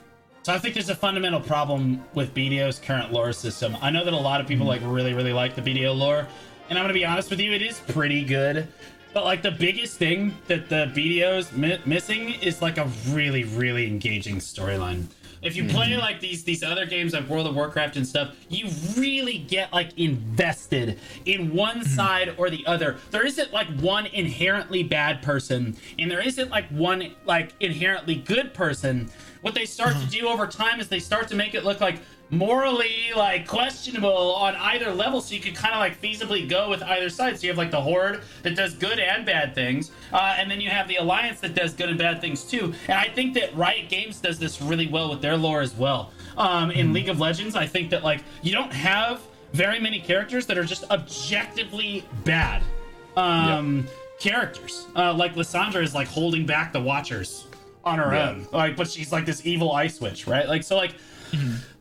So 0.42 0.52
I 0.54 0.58
think 0.58 0.74
there's 0.74 0.90
a 0.90 0.94
fundamental 0.94 1.40
problem 1.40 2.04
with 2.14 2.32
BDO's 2.32 2.78
current 2.78 3.12
lore 3.12 3.32
system. 3.32 3.76
I 3.82 3.90
know 3.90 4.04
that 4.04 4.14
a 4.14 4.16
lot 4.16 4.40
of 4.40 4.46
people 4.46 4.64
like 4.66 4.80
really, 4.84 5.12
really 5.12 5.32
like 5.32 5.56
the 5.56 5.62
BDO 5.62 5.96
lore, 5.96 6.26
and 6.70 6.78
I'm 6.78 6.84
gonna 6.84 6.94
be 6.94 7.04
honest 7.04 7.30
with 7.30 7.40
you, 7.40 7.52
it 7.52 7.62
is 7.62 7.80
pretty 7.80 8.24
good. 8.24 8.68
But 9.12 9.24
like 9.24 9.42
the 9.42 9.50
biggest 9.50 9.96
thing 9.96 10.36
that 10.46 10.68
the 10.68 10.92
BDO's 10.94 11.50
mi- 11.52 11.80
missing 11.84 12.34
is 12.42 12.62
like 12.62 12.78
a 12.78 12.84
really, 13.08 13.42
really 13.44 13.86
engaging 13.88 14.36
storyline. 14.36 15.06
If 15.42 15.56
you 15.56 15.64
mm-hmm. 15.64 15.76
play 15.76 15.96
like 15.96 16.20
these 16.20 16.44
these 16.44 16.62
other 16.62 16.86
games 16.86 17.12
like 17.12 17.28
World 17.28 17.46
of 17.46 17.54
Warcraft 17.54 17.96
and 17.96 18.06
stuff, 18.06 18.34
you 18.48 18.68
really 18.96 19.38
get 19.38 19.72
like 19.72 19.96
invested 19.98 20.98
in 21.24 21.54
one 21.54 21.80
mm-hmm. 21.80 21.88
side 21.88 22.34
or 22.36 22.50
the 22.50 22.66
other. 22.66 22.96
There 23.10 23.26
isn't 23.26 23.52
like 23.52 23.68
one 23.80 24.06
inherently 24.06 24.82
bad 24.82 25.22
person, 25.22 25.76
and 25.98 26.10
there 26.10 26.20
isn't 26.20 26.50
like 26.50 26.68
one 26.68 27.14
like 27.24 27.52
inherently 27.60 28.16
good 28.16 28.54
person. 28.54 29.10
What 29.42 29.54
they 29.54 29.66
start 29.66 29.92
to 29.92 29.98
mm-hmm. 29.98 30.08
do 30.08 30.28
over 30.28 30.46
time 30.46 30.80
is 30.80 30.88
they 30.88 30.98
start 30.98 31.28
to 31.28 31.36
make 31.36 31.54
it 31.54 31.64
look 31.64 31.80
like 31.80 32.00
morally 32.30 33.10
like 33.16 33.46
questionable 33.46 34.34
on 34.34 34.54
either 34.56 34.92
level 34.92 35.20
so 35.20 35.34
you 35.34 35.40
can 35.40 35.54
kind 35.54 35.74
of 35.74 35.78
like 35.80 36.00
feasibly 36.02 36.48
go 36.48 36.68
with 36.68 36.82
either 36.82 37.08
side. 37.08 37.38
So 37.38 37.44
you 37.44 37.50
have 37.50 37.58
like 37.58 37.70
the 37.70 37.80
horde 37.80 38.22
that 38.42 38.56
does 38.56 38.74
good 38.74 38.98
and 38.98 39.24
bad 39.24 39.54
things 39.54 39.92
uh, 40.12 40.34
and 40.36 40.50
then 40.50 40.60
you 40.60 40.68
have 40.70 40.88
the 40.88 40.96
alliance 40.96 41.40
that 41.40 41.54
does 41.54 41.72
good 41.72 41.88
and 41.88 41.98
bad 41.98 42.20
things 42.20 42.42
too. 42.44 42.74
And 42.88 42.98
i 42.98 43.08
think 43.08 43.34
that 43.34 43.54
riot 43.56 43.88
games 43.88 44.20
does 44.20 44.38
this 44.38 44.60
really 44.60 44.88
well 44.88 45.08
with 45.10 45.20
their 45.22 45.36
lore 45.36 45.60
as 45.60 45.74
well. 45.74 46.10
Um, 46.36 46.70
in 46.70 46.92
league 46.92 47.08
of 47.08 47.18
legends 47.20 47.54
i 47.56 47.66
think 47.66 47.90
that 47.90 48.02
like 48.04 48.22
you 48.42 48.52
don't 48.52 48.72
have 48.72 49.20
very 49.52 49.78
many 49.80 50.00
characters 50.00 50.44
that 50.46 50.58
are 50.58 50.64
just 50.64 50.84
objectively 50.90 52.04
bad. 52.24 52.62
Um, 53.16 53.86
characters. 54.18 54.86
Uh, 54.94 55.14
like 55.14 55.34
Lissandra 55.34 55.82
is 55.82 55.94
like 55.94 56.08
holding 56.08 56.44
back 56.44 56.72
the 56.72 56.80
watchers 56.80 57.46
on 57.84 57.98
her 57.98 58.12
Yeah. 58.12 58.30
own. 58.30 58.46
Like 58.52 58.76
but 58.76 58.90
she's 58.90 59.12
like 59.12 59.24
this 59.24 59.46
evil 59.46 59.72
ice 59.72 60.00
witch 60.00 60.26
right? 60.26 60.46
Like 60.48 60.62
so 60.64 60.76
like 60.76 60.94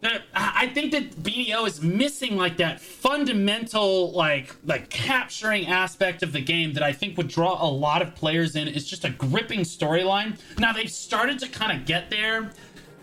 there- 0.01 0.23
I 0.35 0.51
I 0.65 0.67
think 0.69 0.91
that 0.93 1.11
BDO 1.23 1.65
is 1.67 1.81
missing 1.81 2.37
like 2.37 2.57
that 2.57 2.79
fundamental 2.81 4.11
like 4.11 4.55
like 4.65 4.89
capturing 4.89 5.67
aspect 5.67 6.23
of 6.23 6.31
the 6.33 6.41
game 6.41 6.73
that 6.73 6.83
I 6.83 6.91
think 6.91 7.17
would 7.17 7.27
draw 7.27 7.63
a 7.63 7.69
lot 7.69 8.01
of 8.01 8.15
players 8.15 8.55
in. 8.55 8.67
It's 8.67 8.85
just 8.87 9.05
a 9.05 9.09
gripping 9.09 9.61
storyline. 9.61 10.39
Now 10.57 10.73
they've 10.73 10.89
started 10.91 11.39
to 11.39 11.47
kind 11.49 11.77
of 11.79 11.85
get 11.85 12.09
there. 12.09 12.51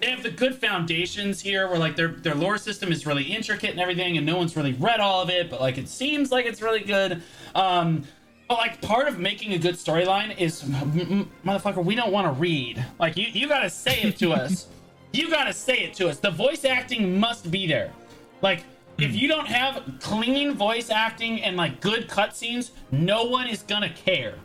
They 0.00 0.10
have 0.10 0.22
the 0.24 0.30
good 0.30 0.56
foundations 0.56 1.40
here, 1.40 1.68
where 1.68 1.78
like 1.78 1.94
their 1.94 2.08
their 2.08 2.34
lore 2.34 2.58
system 2.58 2.90
is 2.90 3.06
really 3.06 3.22
intricate 3.24 3.70
and 3.70 3.80
everything, 3.80 4.16
and 4.16 4.26
no 4.26 4.36
one's 4.36 4.56
really 4.56 4.72
read 4.72 4.98
all 4.98 5.22
of 5.22 5.30
it, 5.30 5.48
but 5.48 5.60
like 5.60 5.78
it 5.78 5.88
seems 5.88 6.32
like 6.32 6.44
it's 6.46 6.60
really 6.60 6.80
good. 6.82 7.22
Um, 7.54 8.02
but 8.48 8.58
like 8.58 8.82
part 8.82 9.06
of 9.06 9.18
making 9.20 9.52
a 9.52 9.58
good 9.58 9.76
storyline 9.76 10.36
is, 10.36 10.62
motherfucker, 10.64 11.84
we 11.84 11.94
don't 11.94 12.12
want 12.12 12.26
to 12.26 12.32
read. 12.32 12.84
Like 12.98 13.16
you 13.16 13.26
you 13.32 13.46
gotta 13.48 13.70
say 13.70 14.02
it 14.02 14.16
to 14.18 14.32
us. 14.42 14.66
You 15.12 15.30
gotta 15.30 15.52
say 15.52 15.80
it 15.80 15.94
to 15.94 16.08
us. 16.08 16.18
The 16.18 16.30
voice 16.30 16.64
acting 16.64 17.18
must 17.20 17.50
be 17.50 17.66
there. 17.66 17.92
Like, 18.40 18.64
if 18.98 19.14
you 19.14 19.28
don't 19.28 19.46
have 19.46 19.82
clean 20.00 20.54
voice 20.54 20.90
acting 20.90 21.42
and 21.42 21.56
like 21.56 21.80
good 21.80 22.08
cutscenes, 22.08 22.70
no 22.90 23.24
one 23.24 23.48
is 23.48 23.62
gonna 23.62 23.90
care. 23.90 24.36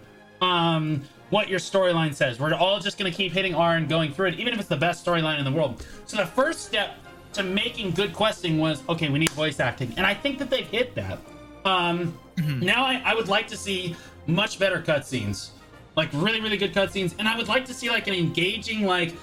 Um, 0.41 1.03
what 1.29 1.49
your 1.49 1.59
storyline 1.59 2.13
says. 2.13 2.39
We're 2.39 2.53
all 2.53 2.79
just 2.79 2.97
gonna 2.97 3.11
keep 3.11 3.31
hitting 3.31 3.55
R 3.55 3.75
and 3.75 3.87
going 3.87 4.13
through 4.13 4.27
it, 4.27 4.39
even 4.39 4.53
if 4.53 4.59
it's 4.59 4.69
the 4.69 4.77
best 4.77 5.05
storyline 5.05 5.39
in 5.39 5.45
the 5.45 5.51
world. 5.51 5.85
So 6.05 6.17
the 6.17 6.25
first 6.25 6.65
step 6.65 6.95
to 7.33 7.43
making 7.43 7.91
good 7.91 8.13
questing 8.13 8.57
was 8.57 8.81
okay, 8.89 9.09
we 9.09 9.19
need 9.19 9.29
voice 9.31 9.59
acting, 9.59 9.93
and 9.97 10.05
I 10.05 10.13
think 10.13 10.37
that 10.39 10.49
they've 10.49 10.67
hit 10.67 10.95
that. 10.95 11.19
Um, 11.65 12.17
now 12.37 12.85
I, 12.85 13.01
I 13.03 13.15
would 13.15 13.27
like 13.27 13.47
to 13.49 13.57
see 13.57 13.95
much 14.25 14.59
better 14.59 14.81
cutscenes, 14.81 15.49
like 15.95 16.09
really, 16.13 16.39
really 16.39 16.57
good 16.57 16.73
cutscenes, 16.73 17.15
and 17.19 17.27
I 17.27 17.37
would 17.37 17.47
like 17.47 17.65
to 17.65 17.73
see 17.73 17.89
like 17.89 18.07
an 18.07 18.13
engaging 18.13 18.85
like. 18.85 19.15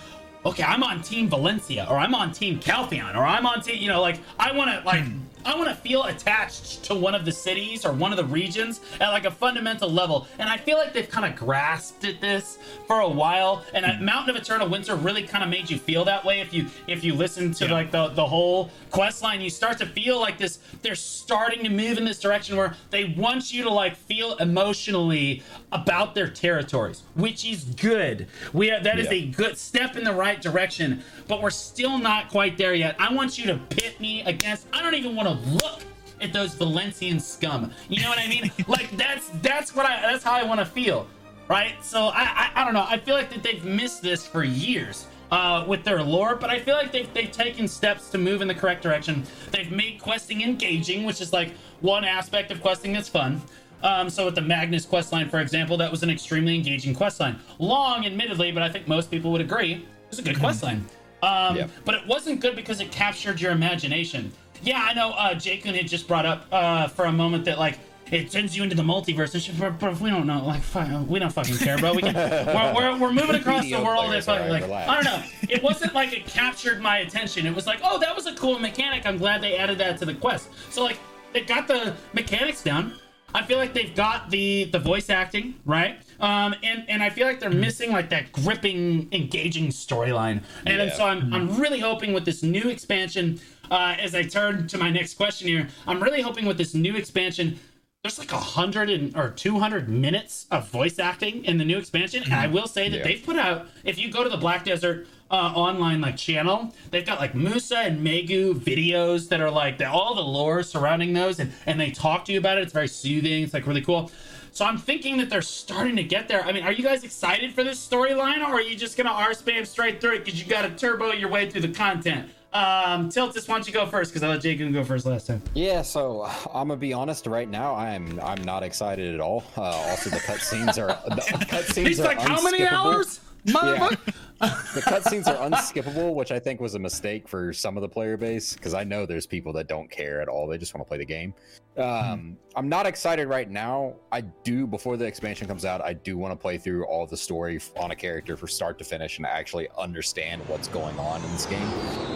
Okay, 0.47 0.63
I'm 0.63 0.83
on 0.83 1.01
Team 1.03 1.29
Valencia, 1.29 1.87
or 1.89 1.97
I'm 1.97 2.15
on 2.15 2.33
Team 2.33 2.61
Calpheon, 2.61 3.17
or 3.17 3.25
I'm 3.25 3.47
on 3.47 3.63
Team, 3.63 3.81
you 3.81 3.89
know, 3.89 4.03
like 4.03 4.21
I 4.39 4.53
want 4.53 4.71
to 4.71 4.85
like 4.85 5.05
hmm. 5.05 5.19
I 5.45 5.57
want 5.57 5.69
to 5.69 5.75
feel 5.75 6.05
attached 6.05 6.85
to 6.85 6.95
one 6.95 7.15
of 7.15 7.25
the 7.25 7.33
cities 7.33 7.85
or 7.85 7.93
one 7.93 8.13
of 8.13 8.17
the 8.17 8.25
regions 8.25 8.81
at 9.01 9.11
like 9.11 9.25
a 9.27 9.31
fundamental 9.31 9.91
level. 9.91 10.27
And 10.39 10.49
I 10.49 10.57
feel 10.57 10.79
like 10.79 10.93
they've 10.93 11.09
kind 11.09 11.31
of 11.31 11.39
grasped 11.39 12.05
at 12.05 12.21
this 12.21 12.59
for 12.87 13.01
a 13.01 13.09
while. 13.09 13.63
And 13.75 13.85
uh, 13.85 13.95
Mountain 14.01 14.35
of 14.37 14.41
Eternal 14.43 14.69
Winter 14.69 14.95
really 14.97 15.23
kind 15.23 15.45
of 15.45 15.51
made 15.51 15.69
you 15.71 15.79
feel 15.79 16.05
that 16.07 16.25
way. 16.25 16.41
If 16.41 16.53
you 16.55 16.67
if 16.87 17.05
you 17.05 17.15
listen 17.15 17.53
to 17.55 17.69
like 17.69 17.91
the 17.91 18.09
the 18.09 18.27
whole 18.27 18.71
quest 18.91 19.23
line, 19.23 19.41
you 19.41 19.51
start 19.51 19.79
to 19.79 19.87
feel 19.87 20.19
like 20.21 20.39
this. 20.39 20.59
They're 20.83 20.95
starting 20.95 21.63
to 21.65 21.71
move 21.71 21.99
in 21.99 22.05
this 22.05 22.21
direction 22.21 22.57
where 22.57 22.75
they 22.91 23.15
want 23.17 23.53
you 23.53 23.63
to 23.65 23.71
like 23.71 23.97
feel 23.97 24.37
emotionally 24.37 25.43
about 25.73 26.15
their 26.15 26.29
territories, 26.29 27.03
which 27.15 27.45
is 27.45 27.65
good. 27.65 28.29
We 28.53 28.71
are, 28.71 28.81
that 28.83 28.99
is 28.99 29.07
Yeah. 29.07 29.13
a 29.13 29.27
good 29.27 29.59
step 29.59 29.97
in 29.97 30.05
the 30.05 30.13
right 30.15 30.41
direction, 30.41 31.03
but 31.29 31.43
we're 31.43 31.51
still 31.51 31.99
not 31.99 32.31
quite 32.31 32.57
there 32.57 32.75
yet. 32.75 32.97
I 32.99 33.13
want 33.13 33.39
you 33.39 33.47
to 33.47 33.59
pit 33.71 34.01
me 34.01 34.23
against. 34.23 34.67
I 34.73 34.83
don't 34.83 34.95
even 34.95 35.15
want 35.17 35.29
to 35.29 35.34
look 35.35 35.83
at 36.21 36.33
those 36.33 36.55
Valencian 36.55 37.21
scum. 37.21 37.71
You 37.89 38.03
know 38.03 38.09
what 38.09 38.19
I 38.19 38.29
mean? 38.29 38.51
like 38.69 38.91
that's 38.97 39.29
that's 39.43 39.75
what 39.75 39.87
I 39.87 40.01
that's 40.01 40.25
how 40.25 40.33
I 40.33 40.45
want 40.45 40.61
to 40.61 40.67
feel, 40.67 41.07
right? 41.49 41.75
So 41.85 42.07
I, 42.09 42.51
I 42.55 42.63
I 42.63 42.65
don't 42.65 42.75
know. 42.75 42.87
I 42.89 42.99
feel 42.99 43.15
like 43.15 43.31
that 43.31 43.43
they've 43.43 43.65
missed 43.65 44.03
this 44.03 44.27
for 44.27 44.45
years. 44.45 45.07
Uh, 45.31 45.65
with 45.67 45.83
their 45.83 46.01
lore, 46.01 46.37
but 46.37 46.49
I 46.49 46.61
feel 46.61 46.77
like 46.77 46.93
they've, 46.93 47.13
they've 47.13 47.33
taken 47.33 47.67
steps 47.67 48.09
to 48.11 48.19
move 48.19 48.41
in 48.41 48.47
the 48.47 48.55
correct 48.55 48.83
direction. 48.83 49.25
They've 49.51 49.71
made 49.73 49.99
questing 50.01 50.43
engaging, 50.43 51.03
which 51.05 51.21
is 51.21 51.33
like 51.33 51.55
one 51.81 52.05
aspect 52.05 52.53
of 52.53 52.61
questing 52.61 52.93
that's 52.93 53.09
fun. 53.09 53.41
Um, 53.83 54.09
so 54.11 54.27
with 54.27 54.37
the 54.37 54.43
Magnus 54.43 54.87
questline, 54.87 55.29
for 55.29 55.41
example, 55.41 55.77
that 55.79 55.91
was 55.91 56.05
an 56.05 56.11
extremely 56.11 56.55
engaging 56.55 56.95
questline. 56.95 57.39
Long, 57.59 58.07
admittedly, 58.07 58.53
but 58.53 58.63
I 58.63 58.69
think 58.71 58.87
most 58.87 59.11
people 59.11 59.33
would 59.33 59.41
agree 59.41 59.73
it 59.73 59.83
was 60.11 60.21
a 60.21 60.23
good 60.23 60.37
questline. 60.37 60.83
Um, 61.23 61.57
Yeah. 61.57 61.67
But 61.85 61.97
it 61.97 62.07
wasn't 62.07 62.41
good 62.41 62.55
because 62.55 62.81
it 62.81 62.93
captured 62.93 63.41
your 63.41 63.51
imagination. 63.51 64.31
Yeah, 64.65 64.87
I 64.89 64.95
know. 64.95 65.11
Uh, 65.11 65.35
Jakun 65.35 65.75
had 65.75 65.87
just 65.89 66.09
brought 66.09 66.27
up 66.27 66.47
uh, 66.51 66.89
for 66.89 67.05
a 67.05 67.13
moment 67.13 67.45
that 67.45 67.59
like 67.59 67.79
it 68.11 68.31
sends 68.31 68.57
you 68.57 68.63
into 68.63 68.75
the 68.77 68.83
multiverse. 68.83 69.35
And 69.35 69.43
shit, 69.43 69.59
but, 69.59 69.79
but 69.79 69.99
we 70.01 70.11
don't 70.11 70.27
know. 70.27 70.45
Like, 70.45 70.63
fuck, 70.63 70.89
we 71.09 71.19
don't 71.19 71.33
fucking 71.33 71.57
care, 71.57 71.79
bro. 71.79 71.95
We 71.95 72.03
can, 72.03 72.15
we're, 72.15 72.75
we're, 72.75 72.99
we're 72.99 73.13
moving 73.13 73.37
across 73.37 73.65
the 73.65 73.83
world. 73.83 74.13
It's 74.13 74.29
like, 74.29 74.49
like. 74.51 74.65
I 74.65 74.95
don't 74.95 75.05
know. 75.05 75.23
It 75.49 75.63
wasn't 75.63 75.95
like 75.95 76.13
it 76.13 76.27
captured 76.27 76.81
my 76.81 76.99
attention. 76.99 77.47
It 77.47 77.55
was 77.55 77.67
like, 77.67 77.81
oh, 77.83 77.99
that 78.01 78.15
was 78.15 78.27
a 78.27 78.35
cool 78.35 78.59
mechanic. 78.59 79.07
I'm 79.07 79.19
glad 79.19 79.43
they 79.43 79.57
added 79.57 79.79
that 79.79 79.99
to 79.99 80.05
the 80.05 80.15
quest. 80.15 80.49
So 80.71 80.83
like, 80.85 80.99
they 81.33 81.41
got 81.43 81.67
the 81.69 81.95
mechanics 82.13 82.63
down. 82.63 82.99
I 83.37 83.43
feel 83.43 83.59
like 83.59 83.75
they've 83.75 83.95
got 83.97 84.31
the 84.31 84.65
the 84.67 84.79
voice 84.79 85.11
acting 85.11 85.55
right, 85.65 85.99
um, 86.21 86.55
and 86.63 86.85
and 86.89 87.03
I 87.03 87.11
feel 87.11 87.27
like 87.27 87.41
they're 87.41 87.51
missing 87.51 87.91
like 87.91 88.09
that 88.11 88.31
gripping, 88.31 89.09
engaging 89.11 89.71
storyline. 89.71 90.45
And, 90.65 90.81
and 90.81 90.91
Yeah. 90.91 90.97
so 90.97 91.05
I'm 91.05 91.35
I'm 91.35 91.57
really 91.61 91.81
hoping 91.81 92.13
with 92.13 92.25
this 92.25 92.45
new 92.45 92.69
expansion. 92.69 93.41
Uh, 93.71 93.97
as 93.99 94.15
I 94.15 94.23
turn 94.23 94.67
to 94.69 94.79
my 94.79 94.91
next 94.91 95.15
question 95.15 95.49
here, 95.49 95.69
I'm 95.87 96.03
really 96.03 96.23
hoping 96.23 96.47
with 96.47 96.59
this 96.59 96.75
new 96.75 96.97
expansion. 96.97 97.59
There's 98.03 98.19
like 98.19 98.33
a 98.33 98.39
hundred 98.39 98.91
and 98.91 99.17
or 99.17 99.31
two 99.31 99.59
hundred 99.59 99.89
minutes 99.89 100.47
of 100.51 100.69
voice 100.69 100.99
acting 100.99 101.45
in 101.47 101.57
the 101.57 101.65
new 101.65 101.79
expansion, 101.79 102.23
and 102.25 102.35
I 102.35 102.47
will 102.47 102.67
say 102.67 102.89
that 102.91 102.99
Yeah. 102.99 103.05
they've 103.05 103.25
put 103.25 103.37
out. 103.37 103.67
If 103.83 103.99
you 103.99 104.11
go 104.11 104.23
to 104.23 104.29
the 104.29 104.37
Black 104.37 104.65
Desert 104.67 105.07
uh, 105.31 105.35
online 105.35 106.03
like 106.03 106.19
channel, 106.19 106.75
they've 106.91 107.07
got 107.07 107.19
like 107.19 107.35
Musa 107.35 107.79
and 107.79 108.07
Maegu 108.07 108.55
videos 108.55 109.29
that 109.31 109.41
are 109.41 109.51
like 109.51 109.79
the, 109.79 109.89
all 109.89 110.15
the 110.15 110.21
lore 110.21 110.63
surrounding 110.63 111.15
those, 111.15 111.39
and 111.41 111.51
and 111.65 111.81
they 111.81 111.91
talk 111.91 112.27
to 112.27 112.33
you 112.33 112.39
about 112.39 112.59
it. 112.59 112.65
It's 112.65 112.75
very 112.75 112.89
soothing. 112.89 113.43
It's 113.45 113.55
like 113.55 113.67
really 113.67 113.83
cool. 113.83 114.11
So 114.53 114.67
I'm 114.67 114.77
thinking 114.79 115.17
that 115.17 115.31
they're 115.31 115.43
starting 115.43 115.97
to 115.97 116.05
get 116.05 116.29
there. 116.29 116.45
I 116.45 116.53
mean, 116.53 116.63
are 116.63 116.71
you 116.71 116.85
guys 116.85 117.03
excited 117.05 117.55
for 117.55 117.65
this 117.65 117.85
storyline, 117.85 118.39
or 118.47 118.53
are 118.53 118.61
you 118.63 118.77
just 118.77 118.99
gonna 118.99 119.11
R 119.11 119.31
spam 119.31 119.67
straight 119.67 120.03
through 120.03 120.17
it 120.17 120.25
because 120.27 120.41
you 120.41 120.47
got 120.49 120.63
to 120.63 120.71
turbo 120.77 121.13
your 121.13 121.31
way 121.31 121.49
through 121.49 121.63
the 121.63 121.69
content? 121.73 122.29
Um, 122.55 123.09
Tiltus, 123.09 123.49
why 123.49 123.57
don't 123.57 123.67
you 123.67 123.73
go 123.73 123.85
first? 123.85 124.13
Because 124.13 124.23
I 124.23 124.29
let 124.29 124.41
Jacob 124.41 124.73
go 124.73 124.85
first 124.85 125.05
last 125.07 125.27
time. 125.27 125.43
Yeah, 125.55 125.83
so 125.83 126.23
I'm 126.55 126.69
gonna 126.69 126.77
be 126.77 126.93
honest. 126.93 127.27
Right 127.27 127.49
now, 127.49 127.75
I'm 127.75 128.21
I'm 128.21 128.43
not 128.43 128.63
excited 128.63 129.13
at 129.13 129.21
all. 129.21 129.43
Uh, 129.57 129.63
also, 129.63 130.11
the 130.11 130.19
cutscenes 130.19 130.79
are 130.79 130.97
the 131.15 131.21
cutscenes 131.47 131.89
He's 131.89 132.01
are 132.01 132.05
like, 132.05 132.21
how 132.21 132.41
many 132.43 132.65
hours? 132.65 133.19
Motherfucker. 133.47 134.15
The 134.41 134.83
cutscenes 134.85 135.27
are 135.29 135.49
unskippable, 135.49 136.15
which 136.15 136.33
I 136.33 136.39
think 136.39 136.61
was 136.61 136.75
a 136.75 136.79
mistake 136.79 137.29
for 137.29 137.53
some 137.53 137.77
of 137.77 137.83
the 137.83 137.89
player 137.89 138.17
base 138.17 138.55
because 138.55 138.75
I 138.75 138.85
know 138.85 139.07
there's 139.07 139.27
people 139.27 139.53
that 139.55 139.69
don't 139.69 139.91
care 139.91 140.21
at 140.21 140.29
all. 140.29 140.47
They 140.47 140.59
just 140.59 140.75
want 140.75 140.85
to 140.85 140.89
play 140.89 140.99
the 140.99 141.05
game. 141.05 141.35
Um, 141.77 142.37
I'm 142.57 142.69
not 142.69 142.87
excited 142.87 143.29
right 143.29 143.51
now. 143.51 143.95
I 144.13 144.21
do 144.21 144.67
before 144.67 144.97
the 144.97 145.05
expansion 145.05 145.49
comes 145.49 145.65
out. 145.65 145.81
I 145.81 145.93
do 145.93 146.17
want 146.17 146.33
to 146.33 146.37
play 146.37 146.59
through 146.59 146.85
all 146.87 147.07
the 147.07 147.17
story 147.17 147.61
on 147.77 147.91
a 147.91 147.97
character 147.97 148.37
from 148.37 148.49
start 148.49 148.79
to 148.79 148.85
finish 148.85 149.19
and 149.19 149.27
actually 149.27 149.69
understand 149.77 150.43
what's 150.49 150.69
going 150.69 150.99
on 150.99 151.23
in 151.25 151.33
this 151.33 151.47
game. 151.47 151.69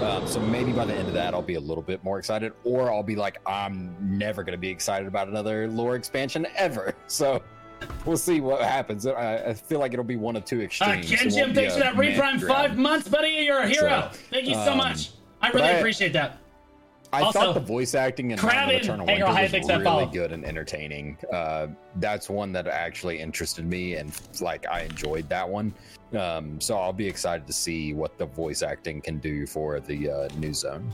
Um, 0.02 0.26
so 0.26 0.40
maybe 0.40 0.72
by 0.72 0.84
the 0.84 0.94
end 0.94 1.08
of 1.08 1.14
that, 1.14 1.34
I'll 1.34 1.42
be 1.42 1.54
a 1.54 1.60
little 1.60 1.82
bit 1.82 2.02
more 2.04 2.18
excited, 2.18 2.52
or 2.64 2.92
I'll 2.92 3.02
be 3.02 3.16
like, 3.16 3.38
I'm 3.46 3.96
never 4.00 4.42
going 4.42 4.52
to 4.52 4.58
be 4.58 4.68
excited 4.68 5.08
about 5.08 5.28
another 5.28 5.68
lore 5.68 5.96
expansion 5.96 6.46
ever. 6.56 6.94
So. 7.08 7.42
We'll 8.04 8.16
see 8.16 8.40
what 8.40 8.62
happens. 8.62 9.06
I, 9.06 9.36
I 9.48 9.54
feel 9.54 9.78
like 9.80 9.92
it'll 9.92 10.04
be 10.04 10.16
one 10.16 10.34
of 10.36 10.44
two 10.44 10.60
Uh, 10.60 10.64
extremes. 10.64 11.08
Ken 11.10 11.26
It 11.26 11.30
Jim, 11.30 11.40
won't 11.42 11.54
thanks 11.54 11.74
for 11.74 11.80
that 11.80 11.94
reprime 11.94 12.46
five 12.46 12.76
months, 12.78 13.08
buddy. 13.08 13.28
You're 13.30 13.58
a 13.60 13.68
hero. 13.68 14.08
So, 14.12 14.18
Thank 14.30 14.46
you 14.46 14.54
so 14.54 14.72
um, 14.72 14.78
much. 14.78 15.10
I 15.42 15.50
really 15.50 15.68
I- 15.68 15.72
appreciate 15.72 16.12
that. 16.14 16.38
I 17.10 17.22
Also, 17.22 17.38
thought 17.40 17.54
the 17.54 17.60
voice 17.60 17.94
acting 17.94 18.32
in 18.32 18.38
Crab 18.38 18.68
Eternal 18.68 19.06
Winter 19.06 19.24
was 19.24 19.50
thanks 19.50 19.66
for 19.66 19.72
that 19.72 19.72
really 19.78 19.84
follow. 19.84 20.06
good 20.08 20.30
and 20.30 20.44
entertaining. 20.44 21.16
Uh, 21.32 21.68
that's 21.96 22.28
one 22.28 22.52
that 22.52 22.66
actually 22.66 23.18
interested 23.18 23.64
me, 23.64 23.94
and 23.94 24.12
like 24.42 24.66
I 24.68 24.82
enjoyed 24.82 25.26
that 25.30 25.48
one. 25.48 25.72
Um, 26.18 26.60
so 26.60 26.76
I'll 26.76 26.92
be 26.92 27.06
excited 27.06 27.46
to 27.46 27.52
see 27.54 27.94
what 27.94 28.18
the 28.18 28.26
voice 28.26 28.60
acting 28.60 29.00
can 29.00 29.16
do 29.20 29.46
for 29.46 29.80
the 29.80 30.10
uh, 30.10 30.28
new 30.36 30.52
zone. 30.52 30.86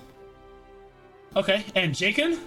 Okay, 1.35 1.65
and 1.75 1.93
Jacob? 1.93 2.39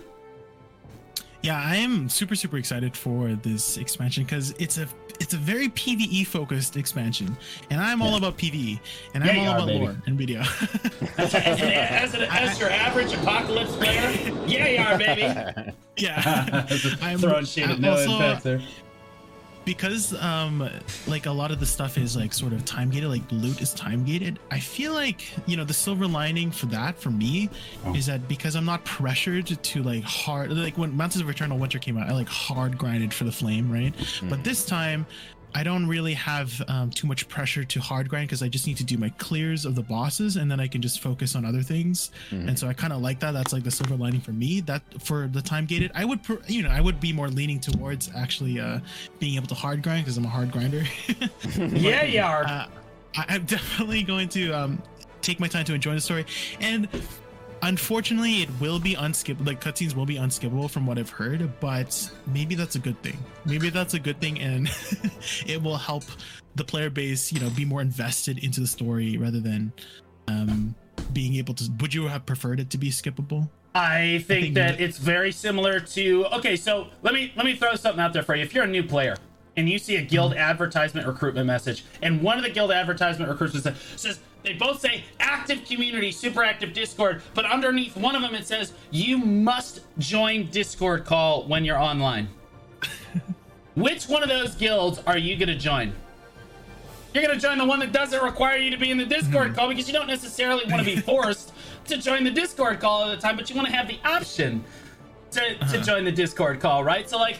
Yeah, 1.43 1.61
I 1.63 1.75
am 1.77 2.09
super 2.09 2.35
super 2.35 2.57
excited 2.57 2.95
for 2.97 3.29
this 3.35 3.77
expansion 3.77 4.23
because 4.23 4.51
it's 4.59 4.77
a 4.77 4.87
it's 5.19 5.33
a 5.33 5.37
very 5.37 5.69
PVE 5.69 6.27
focused 6.27 6.77
expansion, 6.77 7.35
and 7.69 7.79
I'm 7.81 8.01
all 8.01 8.15
about 8.15 8.37
PVE, 8.37 8.79
and 9.13 9.25
Yeah, 9.25 9.31
I'm 9.31 9.39
all 9.39 9.47
are, 9.47 9.55
about 9.55 9.67
baby. 9.67 9.79
lore 9.79 9.95
and 10.05 10.17
video. 10.17 10.41
As, 11.17 11.33
an, 11.33 11.41
as, 11.43 12.13
an, 12.13 12.21
as 12.29 12.59
your 12.59 12.69
average 12.69 13.13
apocalypse 13.13 13.75
player? 13.75 14.11
Yeah, 14.45 14.67
you 14.67 14.77
are, 14.79 14.97
baby. 14.97 15.73
yeah, 15.97 16.67
I'm 17.01 17.17
Throwing 17.19 17.45
shade 17.45 17.71
at 17.71 17.79
no 17.79 17.91
also- 17.91 18.11
impact 18.13 18.43
there. 18.43 18.61
Because 19.67 20.13
um 20.23 20.67
like 21.07 21.25
a 21.25 21.31
lot 21.31 21.51
of 21.51 21.59
the 21.59 21.65
stuff 21.65 21.97
is 21.97 22.15
like 22.15 22.33
sort 22.33 22.53
of 22.53 22.63
time 22.63 22.89
gated 22.89 23.09
like 23.09 23.21
loot 23.31 23.61
is 23.61 23.73
time 23.73 24.05
gated 24.05 24.39
i 24.49 24.57
feel 24.57 24.93
like 24.93 25.27
you 25.45 25.57
know 25.57 25.65
the 25.65 25.73
silver 25.73 26.07
lining 26.07 26.49
for 26.49 26.67
that 26.67 26.97
for 26.97 27.11
me 27.11 27.49
Oh. 27.85 27.93
is 27.93 28.05
that 28.05 28.29
because 28.29 28.55
i'm 28.55 28.63
not 28.63 28.85
pressured 28.85 29.45
to 29.61 29.83
like 29.83 30.03
hard 30.03 30.51
like 30.53 30.77
when 30.77 30.95
mountains 30.95 31.21
of 31.21 31.29
eternal 31.29 31.57
winter 31.57 31.79
came 31.79 31.97
out 31.97 32.07
i 32.09 32.13
like 32.13 32.29
hard 32.29 32.77
grinded 32.77 33.13
for 33.13 33.25
the 33.25 33.31
flame 33.31 33.69
right 33.69 33.93
but 34.29 34.41
this 34.45 34.65
time 34.65 35.05
I 35.55 35.63
don't 35.63 35.87
really 35.87 36.13
have 36.13 36.61
um, 36.67 36.91
too 36.91 37.07
much 37.07 37.27
pressure 37.29 37.63
to 37.63 37.79
hard 37.79 38.09
grind 38.09 38.27
because 38.27 38.43
I 38.43 38.47
just 38.47 38.67
need 38.67 38.77
to 38.77 38.83
do 38.83 38.97
my 38.97 39.09
clears 39.17 39.65
of 39.65 39.73
the 39.73 39.81
bosses 39.81 40.35
and 40.35 40.51
then 40.51 40.59
I 40.59 40.67
can 40.67 40.81
just 40.81 40.99
focus 41.01 41.35
on 41.35 41.45
other 41.45 41.61
things. 41.63 42.11
And 42.29 42.57
so 42.59 42.67
I 42.67 42.73
kind 42.73 42.93
of 42.93 43.01
like 43.01 43.19
that. 43.21 43.31
That's 43.31 43.53
like 43.53 43.63
the 43.63 43.71
silver 43.71 43.95
lining 43.95 44.21
for 44.21 44.31
me. 44.33 44.59
That 44.61 44.83
for 45.01 45.27
the 45.27 45.41
time 45.41 45.65
gated, 45.65 45.91
I 45.95 46.05
would, 46.05 46.21
pr- 46.21 46.35
you 46.47 46.61
know, 46.61 46.69
I 46.69 46.79
would 46.79 46.99
be 46.99 47.11
more 47.11 47.29
leaning 47.29 47.59
towards 47.59 48.11
actually 48.15 48.59
uh, 48.59 48.79
being 49.19 49.35
able 49.35 49.47
to 49.47 49.55
hard 49.55 49.81
grind 49.81 50.05
because 50.05 50.17
I'm 50.17 50.25
a 50.25 50.29
hard 50.29 50.51
grinder. 50.51 50.83
Yeah, 51.57 52.03
you 52.03 52.21
are. 52.21 52.43
uh, 52.43 52.67
I, 53.15 53.25
I'm 53.29 53.45
definitely 53.45 54.03
going 54.03 54.29
to 54.29 54.51
um, 54.51 54.81
take 55.21 55.39
my 55.39 55.47
time 55.47 55.65
to 55.65 55.73
enjoy 55.73 55.95
the 55.95 56.01
story. 56.01 56.25
And 56.59 56.87
unfortunately, 57.61 58.41
it 58.41 58.49
will 58.59 58.79
be 58.79 58.95
unskippable. 58.95 59.47
Like 59.47 59.61
cutscenes 59.61 59.95
will 59.95 60.05
be 60.05 60.15
unskippable 60.15 60.69
from 60.69 60.85
what 60.85 60.97
I've 60.97 61.09
heard, 61.09 61.59
but 61.59 62.11
maybe 62.27 62.55
that's 62.55 62.75
a 62.75 62.79
good 62.79 63.01
thing. 63.01 63.17
Maybe 63.45 63.69
that's 63.69 63.93
a 63.93 63.99
good 63.99 64.19
thing, 64.21 64.39
and 64.39 64.69
it 65.45 65.61
will 65.61 65.77
help 65.77 66.03
the 66.55 66.63
player 66.63 66.89
base, 66.89 67.31
you 67.31 67.39
know, 67.39 67.49
be 67.51 67.65
more 67.65 67.81
invested 67.81 68.43
into 68.43 68.59
the 68.59 68.67
story 68.67 69.17
rather 69.17 69.39
than 69.39 69.71
um, 70.27 70.75
being 71.13 71.35
able 71.35 71.53
to. 71.55 71.69
Would 71.81 71.93
you 71.93 72.07
have 72.07 72.25
preferred 72.25 72.59
it 72.59 72.69
to 72.71 72.77
be 72.77 72.89
skippable? 72.89 73.49
I 73.75 74.23
think 74.25 74.27
think 74.43 74.55
that 74.55 74.77
that- 74.77 74.81
it's 74.81 74.97
very 74.97 75.31
similar 75.31 75.79
to 75.79 76.25
okay, 76.37 76.55
so 76.55 76.87
let 77.03 77.13
me 77.13 77.31
let 77.35 77.45
me 77.45 77.55
throw 77.55 77.75
something 77.75 78.01
out 78.01 78.13
there 78.13 78.23
for 78.23 78.35
you. 78.35 78.43
If 78.43 78.53
you're 78.53 78.63
a 78.63 78.67
new 78.67 78.83
player 78.83 79.15
and 79.57 79.67
you 79.67 79.79
see 79.79 79.95
a 79.95 80.01
guild 80.01 80.35
advertisement 80.35 81.07
recruitment 81.07 81.47
message, 81.47 81.83
and 82.01 82.21
one 82.21 82.37
of 82.37 82.43
the 82.43 82.49
guild 82.49 82.71
advertisement 82.71 83.29
recruiters 83.29 83.67
says, 83.95 84.19
they 84.43 84.53
both 84.53 84.79
say 84.79 85.03
active 85.19 85.65
community, 85.65 86.11
super 86.11 86.43
active 86.43 86.71
Discord, 86.73 87.21
but 87.33 87.43
underneath 87.43 87.97
one 87.97 88.15
of 88.15 88.21
them 88.21 88.35
it 88.35 88.47
says 88.47 88.71
you 88.91 89.17
must 89.17 89.81
join 89.97 90.47
Discord 90.51 91.05
call 91.05 91.45
when 91.47 91.65
you're 91.65 91.79
online. 91.79 92.29
Which 93.75 94.05
one 94.05 94.23
of 94.23 94.29
those 94.29 94.55
guilds 94.55 95.01
are 95.05 95.17
you 95.17 95.35
gonna 95.35 95.57
join? 95.57 95.93
You're 97.13 97.25
gonna 97.25 97.39
join 97.39 97.57
the 97.57 97.65
one 97.65 97.79
that 97.79 97.91
doesn't 97.91 98.23
require 98.23 98.57
you 98.57 98.69
to 98.69 98.77
be 98.77 98.91
in 98.91 98.97
the 98.97 99.05
Discord 99.05 99.49
hmm. 99.49 99.55
call 99.55 99.67
because 99.69 99.87
you 99.87 99.93
don't 99.93 100.07
necessarily 100.07 100.63
want 100.71 100.79
to 100.79 100.85
be 100.85 101.01
forced 101.01 101.51
to 101.85 101.97
join 101.97 102.23
the 102.23 102.31
Discord 102.31 102.79
call 102.79 103.03
all 103.03 103.09
the 103.09 103.17
time, 103.17 103.35
but 103.35 103.49
you 103.49 103.55
want 103.55 103.67
to 103.67 103.73
have 103.73 103.87
the 103.87 103.99
option 104.05 104.63
to, 105.31 105.39
to 105.39 105.63
uh-huh. 105.63 105.77
join 105.81 106.05
the 106.05 106.11
Discord 106.11 106.59
call, 106.59 106.83
right? 106.83 107.09
So 107.09 107.17
like 107.17 107.39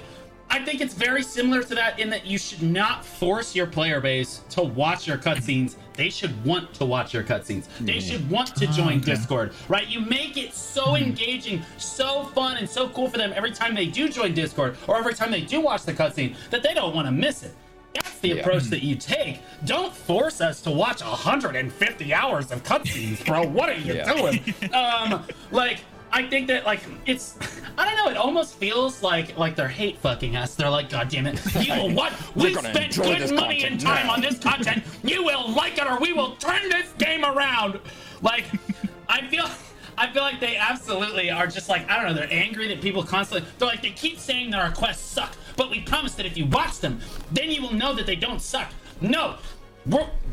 I 0.50 0.64
think 0.64 0.82
it's 0.82 0.94
very 0.94 1.24
similar 1.24 1.62
to 1.64 1.76
that 1.76 2.00
in 2.00 2.10
that 2.10 2.26
you 2.26 2.38
should 2.38 2.62
not 2.64 3.06
force 3.06 3.56
your 3.56 3.68
player 3.68 4.00
base 4.00 4.42
to 4.52 4.64
watch 4.64 5.06
your 5.08 5.18
cutscenes. 5.18 5.76
They 5.94 6.10
should 6.10 6.44
want 6.46 6.74
to 6.76 6.86
watch 6.86 7.14
your 7.14 7.24
cutscenes. 7.24 7.66
They 7.82 8.00
should 8.00 8.30
want 8.30 8.56
to 8.56 8.68
join 8.68 8.98
okay. 8.98 9.12
Discord, 9.14 9.54
right? 9.68 9.88
You 9.88 10.00
make 10.00 10.38
it 10.38 10.54
so 10.54 10.96
engaging, 10.96 11.64
so 11.78 12.24
fun, 12.26 12.58
and 12.58 12.70
so 12.70 12.88
cool 12.90 13.10
for 13.10 13.18
them 13.18 13.34
every 13.36 13.52
time 13.52 13.76
they 13.76 13.88
do 13.88 14.08
join 14.08 14.34
Discord 14.34 14.78
or 14.88 14.98
every 14.98 15.14
time 15.14 15.32
they 15.32 15.42
do 15.42 15.60
watch 15.60 15.84
the 15.84 15.94
cutscene 15.94 16.36
that 16.50 16.64
they 16.64 16.74
don't 16.74 16.96
want 16.96 17.08
to 17.08 17.12
miss 17.12 17.44
it. 17.44 17.54
That's 17.94 18.20
the 18.20 18.30
Yeah. 18.30 18.36
approach 18.36 18.64
that 18.66 18.84
you 18.84 18.96
take. 18.96 19.40
Don't 19.66 19.94
force 19.94 20.40
us 20.40 20.62
to 20.62 20.72
watch 20.72 21.02
150 21.04 22.14
hours 22.14 22.52
of 22.52 22.64
cutscenes, 22.64 23.26
bro. 23.26 23.44
What 23.48 23.70
are 23.70 23.74
you 23.78 23.96
Yeah. 23.96 24.14
doing? 24.14 24.54
Um, 24.74 25.24
like 25.52 25.80
I 26.18 26.28
think 26.28 26.48
that 26.48 26.66
like 26.66 26.80
it's 27.06 27.38
I 27.78 27.86
don't 27.86 27.96
know. 27.96 28.10
It 28.10 28.18
almost 28.18 28.56
feels 28.56 29.04
like 29.04 29.38
like 29.38 29.56
they're 29.56 29.68
hate 29.68 30.00
fucking 30.00 30.36
us. 30.36 30.56
They're 30.56 30.68
like, 30.68 30.90
God 30.90 31.10
damn 31.10 31.28
it, 31.28 31.40
you 31.64 31.74
will 31.76 31.92
what? 31.92 32.12
We 32.36 32.56
spent 32.56 32.96
good 32.96 33.32
money 33.36 33.64
and 33.66 33.80
time 33.80 34.08
now." 34.08 34.14
on 34.14 34.22
this 34.22 34.40
content. 34.40 34.84
You 35.04 35.24
will 35.24 35.52
like 35.52 35.78
it, 35.78 35.86
or 35.86 36.00
we 36.00 36.14
will 36.14 36.36
turn 36.38 36.68
this 36.70 36.92
game 36.98 37.24
around. 37.24 37.80
Like 38.24 38.46
I 39.08 39.28
feel. 39.28 39.46
I 40.00 40.12
feel 40.12 40.22
like 40.22 40.40
they 40.40 40.58
absolutely 40.58 41.32
are 41.32 41.48
just 41.48 41.70
like, 41.70 41.90
I 41.90 41.96
don't 41.98 42.06
know, 42.06 42.14
they're 42.14 42.32
angry 42.32 42.68
that 42.68 42.82
people 42.82 43.02
constantly, 43.04 43.50
they're 43.58 43.68
like, 43.68 43.82
they 43.82 43.90
keep 43.90 44.20
saying 44.20 44.52
that 44.52 44.62
our 44.62 44.72
quests 44.72 45.04
suck, 45.04 45.34
but 45.56 45.72
we 45.72 45.82
promise 45.82 46.14
that 46.16 46.28
if 46.28 46.38
you 46.38 46.46
watch 46.46 46.82
them, 46.82 47.00
then 47.32 47.50
you 47.50 47.64
will 47.64 47.74
know 47.74 47.96
that 47.96 48.06
they 48.06 48.16
don't 48.16 48.40
suck. 48.40 48.72
No, 49.02 49.38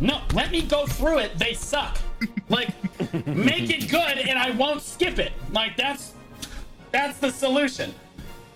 no, 0.01 0.21
let 0.33 0.51
me 0.51 0.63
go 0.63 0.87
through 0.87 1.19
it. 1.19 1.39
They 1.39 1.55
suck. 1.55 1.99
Like, 2.49 2.69
make 3.27 3.71
it 3.71 3.91
good 3.91 4.19
and 4.19 4.39
I 4.39 4.51
won't 4.51 4.83
skip 4.83 5.19
it. 5.19 5.33
Like, 5.53 5.77
that's, 5.77 6.13
that's 6.91 7.19
the 7.19 7.31
solution. 7.31 7.95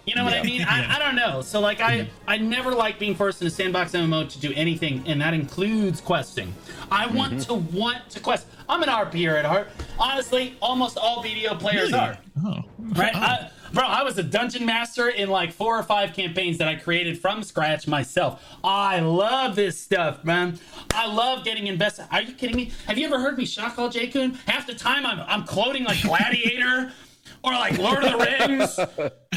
You 0.08 0.14
know 0.14 0.24
what 0.24 0.32
I 0.32 0.42
mean? 0.42 0.62
I, 0.62 0.96
I 0.96 0.98
don't 0.98 1.16
know. 1.16 1.42
So 1.42 1.60
like 1.60 1.82
I 1.82 2.08
I 2.26 2.38
never 2.38 2.70
like 2.70 2.98
being 2.98 3.14
forced 3.14 3.42
in 3.42 3.46
a 3.46 3.50
sandbox 3.50 3.92
MMO 3.92 4.26
to 4.30 4.40
do 4.40 4.54
anything, 4.54 5.02
and 5.06 5.20
that 5.20 5.34
includes 5.34 6.00
questing. 6.00 6.54
I 6.90 7.06
want 7.08 7.34
mm-hmm. 7.34 7.70
to 7.70 7.76
want 7.76 8.08
to 8.10 8.20
quest. 8.20 8.46
I'm 8.70 8.82
an 8.82 8.88
RPer 8.88 9.38
at 9.38 9.44
heart. 9.44 9.68
Honestly, 9.98 10.56
almost 10.62 10.96
all 10.96 11.22
BDO 11.22 11.60
players 11.60 11.92
Really? 11.92 11.98
are. 12.02 12.18
Oh, 12.42 12.64
Right? 12.78 13.12
Oh. 13.14 13.18
I, 13.18 13.50
bro, 13.72 13.84
I 13.84 14.02
was 14.02 14.18
a 14.18 14.22
dungeon 14.22 14.66
master 14.66 15.08
in 15.08 15.28
like 15.30 15.52
four 15.52 15.78
or 15.78 15.82
five 15.82 16.14
campaigns 16.14 16.58
that 16.58 16.68
I 16.68 16.76
created 16.76 17.18
from 17.18 17.42
scratch 17.42 17.86
myself. 17.86 18.44
I 18.62 19.00
love 19.00 19.56
this 19.56 19.80
stuff, 19.80 20.24
man. 20.24 20.58
I 20.94 21.06
love 21.06 21.44
getting 21.44 21.66
invested. 21.66 22.06
Are 22.10 22.22
you 22.22 22.34
kidding 22.34 22.56
me? 22.56 22.72
Have 22.86 22.98
you 22.98 23.06
ever 23.06 23.20
heard 23.20 23.38
me 23.38 23.44
shock 23.44 23.78
all 23.78 23.88
J 23.88 24.08
Kun? 24.08 24.34
Half 24.46 24.66
the 24.66 24.74
time 24.74 25.06
I'm 25.06 25.20
I'm 25.20 25.44
quoting 25.44 25.84
like 25.84 26.02
Gladiator 26.02 26.92
or 27.44 27.52
like 27.52 27.78
Lord 27.78 28.04
of 28.04 28.12
the 28.12 28.18
Rings. 28.18 28.78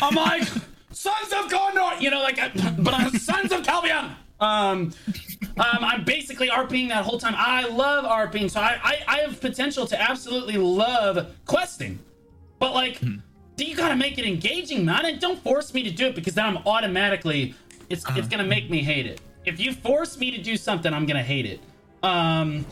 I'm 0.02 0.16
like 0.16 0.48
Sons 0.92 1.32
of 1.32 1.50
Gondor, 1.50 2.00
you 2.02 2.10
know, 2.10 2.22
like, 2.22 2.38
I, 2.40 2.50
but 2.78 2.94
I'm 2.94 3.12
Sons 3.18 3.52
of 3.52 3.62
Calpheon. 3.64 4.16
Um, 4.40 4.92
um, 5.58 5.78
I'm 5.82 6.04
basically 6.04 6.50
RPing 6.50 6.90
that 6.90 7.06
whole 7.06 7.20
time. 7.20 7.36
I 7.38 7.68
love 7.68 8.06
RPing, 8.06 8.50
so 8.50 8.60
I, 8.60 8.80
I, 8.84 8.98
I 9.08 9.18
have 9.20 9.40
potential 9.40 9.86
to 9.88 10.02
absolutely 10.02 10.58
love 10.58 11.34
questing. 11.46 12.00
But 12.60 12.74
like, 12.74 13.00
do 13.00 13.22
you 13.66 13.76
gotta 13.76 13.96
make 13.96 14.18
it 14.18 14.26
engaging, 14.26 14.86
man? 14.86 15.06
And 15.06 15.20
don't 15.20 15.42
force 15.42 15.74
me 15.74 15.84
to 15.84 15.92
do 15.92 16.08
it 16.08 16.16
because 16.16 16.34
then 16.34 16.46
I'm 16.46 16.58
automatically 16.66 17.56
it's 17.90 18.06
it's 18.16 18.28
gonna 18.28 18.46
make 18.46 18.70
me 18.70 18.84
hate 18.84 19.06
it. 19.06 19.22
If 19.46 19.60
you 19.60 19.74
force 19.74 20.18
me 20.18 20.32
to 20.32 20.42
do 20.42 20.56
something, 20.58 20.94
I'm 20.94 21.06
gonna 21.06 21.24
hate 21.24 21.46
it. 21.46 21.60
Um, 22.04 22.66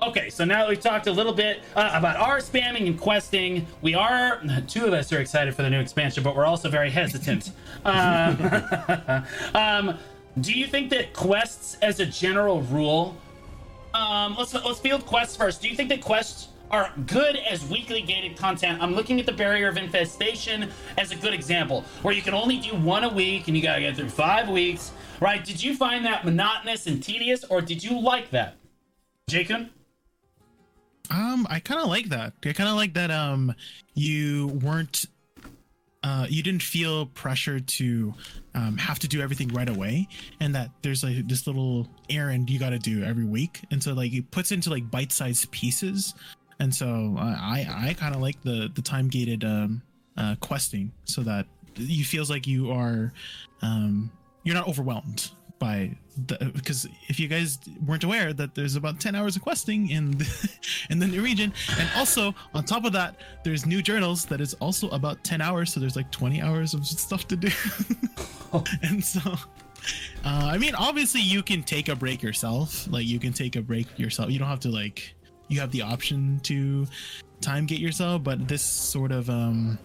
okay, 0.00 0.30
so 0.30 0.44
now 0.44 0.60
that 0.60 0.68
we've 0.68 0.80
talked 0.80 1.06
a 1.06 1.12
little 1.12 1.32
bit 1.32 1.62
uh, 1.76 1.90
about 1.94 2.16
our 2.16 2.38
spamming 2.38 2.86
and 2.86 2.98
questing, 2.98 3.66
we 3.82 3.94
are 3.94 4.40
two 4.68 4.86
of 4.86 4.92
us 4.92 5.12
are 5.12 5.20
excited 5.20 5.54
for 5.54 5.62
the 5.62 5.70
new 5.70 5.80
expansion, 5.80 6.22
but 6.22 6.34
we're 6.34 6.46
also 6.46 6.68
very 6.68 6.90
hesitant. 6.90 7.52
um, 7.84 8.36
um, 9.54 9.98
do 10.40 10.52
you 10.52 10.66
think 10.66 10.90
that 10.90 11.12
quests, 11.12 11.76
as 11.82 12.00
a 12.00 12.06
general 12.06 12.62
rule, 12.62 13.16
um, 13.94 14.34
let's 14.38 14.54
let's 14.54 14.80
field 14.80 15.04
quests 15.04 15.36
first. 15.36 15.60
Do 15.60 15.68
you 15.68 15.76
think 15.76 15.90
that 15.90 16.00
quests 16.00 16.48
are 16.72 16.90
good 17.06 17.36
as 17.36 17.64
weekly 17.66 18.00
gated 18.00 18.36
content? 18.36 18.82
I'm 18.82 18.94
looking 18.94 19.20
at 19.20 19.26
the 19.26 19.32
barrier 19.32 19.68
of 19.68 19.76
infestation 19.76 20.70
as 20.96 21.12
a 21.12 21.16
good 21.16 21.34
example, 21.34 21.84
where 22.00 22.14
you 22.14 22.22
can 22.22 22.32
only 22.32 22.56
do 22.56 22.74
one 22.74 23.04
a 23.04 23.08
week 23.10 23.46
and 23.46 23.56
you 23.56 23.62
gotta 23.62 23.82
get 23.82 23.94
through 23.94 24.08
five 24.08 24.48
weeks, 24.48 24.90
right? 25.20 25.44
Did 25.44 25.62
you 25.62 25.76
find 25.76 26.04
that 26.06 26.24
monotonous 26.24 26.86
and 26.86 27.02
tedious, 27.02 27.44
or 27.44 27.60
did 27.60 27.84
you 27.84 28.00
like 28.00 28.30
that, 28.30 28.56
Jacob? 29.28 29.68
Um, 31.10 31.46
I 31.50 31.60
kind 31.60 31.80
of 31.80 31.88
like 31.88 32.08
that. 32.08 32.32
I 32.42 32.52
kind 32.54 32.70
of 32.70 32.76
like 32.76 32.94
that. 32.94 33.10
Um, 33.10 33.54
you 33.92 34.46
weren't, 34.62 35.04
uh, 36.02 36.26
you 36.28 36.42
didn't 36.42 36.62
feel 36.62 37.06
pressure 37.06 37.60
to, 37.60 38.14
um, 38.54 38.78
have 38.78 38.98
to 39.00 39.08
do 39.08 39.20
everything 39.20 39.48
right 39.48 39.68
away, 39.68 40.08
and 40.40 40.54
that 40.54 40.70
there's 40.80 41.04
like 41.04 41.28
this 41.28 41.46
little 41.46 41.86
errand 42.08 42.48
you 42.48 42.58
got 42.58 42.70
to 42.70 42.78
do 42.78 43.04
every 43.04 43.24
week, 43.24 43.60
and 43.70 43.82
so 43.82 43.92
like 43.92 44.14
it 44.14 44.30
puts 44.30 44.52
into 44.52 44.70
like 44.70 44.90
bite-sized 44.90 45.50
pieces, 45.50 46.14
and 46.62 46.72
so 46.72 47.16
uh, 47.18 47.36
I 47.38 47.88
I 47.88 47.94
kind 47.94 48.14
of 48.14 48.20
like 48.20 48.40
the 48.42 48.70
the 48.72 48.82
time 48.82 49.08
gated 49.08 49.44
um 49.44 49.82
uh 50.16 50.36
questing 50.40 50.92
so 51.04 51.22
that 51.22 51.46
you 51.76 52.04
feels 52.04 52.30
like 52.30 52.46
you 52.46 52.70
are 52.70 53.12
um 53.62 54.10
you're 54.44 54.54
not 54.54 54.68
overwhelmed 54.68 55.30
by 55.58 55.90
the 56.26 56.52
because 56.54 56.86
if 57.08 57.18
you 57.18 57.26
guys 57.26 57.58
weren't 57.86 58.04
aware 58.04 58.32
that 58.32 58.54
there's 58.54 58.76
about 58.76 59.00
10 59.00 59.14
hours 59.14 59.36
of 59.36 59.42
questing 59.42 59.90
in 59.90 60.10
the, 60.18 60.58
in 60.90 60.98
the 60.98 61.06
new 61.06 61.22
region. 61.22 61.52
And 61.78 61.88
also 61.96 62.34
on 62.52 62.64
top 62.64 62.84
of 62.84 62.92
that 62.92 63.16
there's 63.44 63.64
new 63.64 63.80
journals 63.80 64.24
that 64.26 64.40
is 64.40 64.54
also 64.54 64.88
about 64.90 65.22
10 65.24 65.40
hours 65.40 65.72
so 65.72 65.80
there's 65.80 65.96
like 65.96 66.10
20 66.10 66.42
hours 66.42 66.74
of 66.74 66.86
stuff 66.86 67.26
to 67.28 67.36
do. 67.36 67.50
And 68.82 69.02
so 69.02 69.20
uh, 70.24 70.48
i 70.54 70.58
mean 70.58 70.74
obviously 70.74 71.22
you 71.22 71.42
can 71.42 71.62
take 71.62 71.88
a 71.88 71.96
break 71.96 72.22
yourself. 72.22 72.86
Like 72.90 73.06
you 73.06 73.18
can 73.18 73.32
take 73.32 73.56
a 73.56 73.62
break 73.62 73.86
yourself. 73.98 74.30
You 74.30 74.38
don't 74.38 74.48
have 74.48 74.60
to 74.60 74.68
like 74.68 75.14
you 75.52 75.60
have 75.60 75.70
the 75.70 75.82
option 75.82 76.40
to 76.42 76.86
time 77.40 77.66
gate 77.66 77.80
yourself 77.80 78.22
but 78.22 78.48
this 78.48 78.62
sort 78.62 79.12
of 79.12 79.28
um 79.28 79.78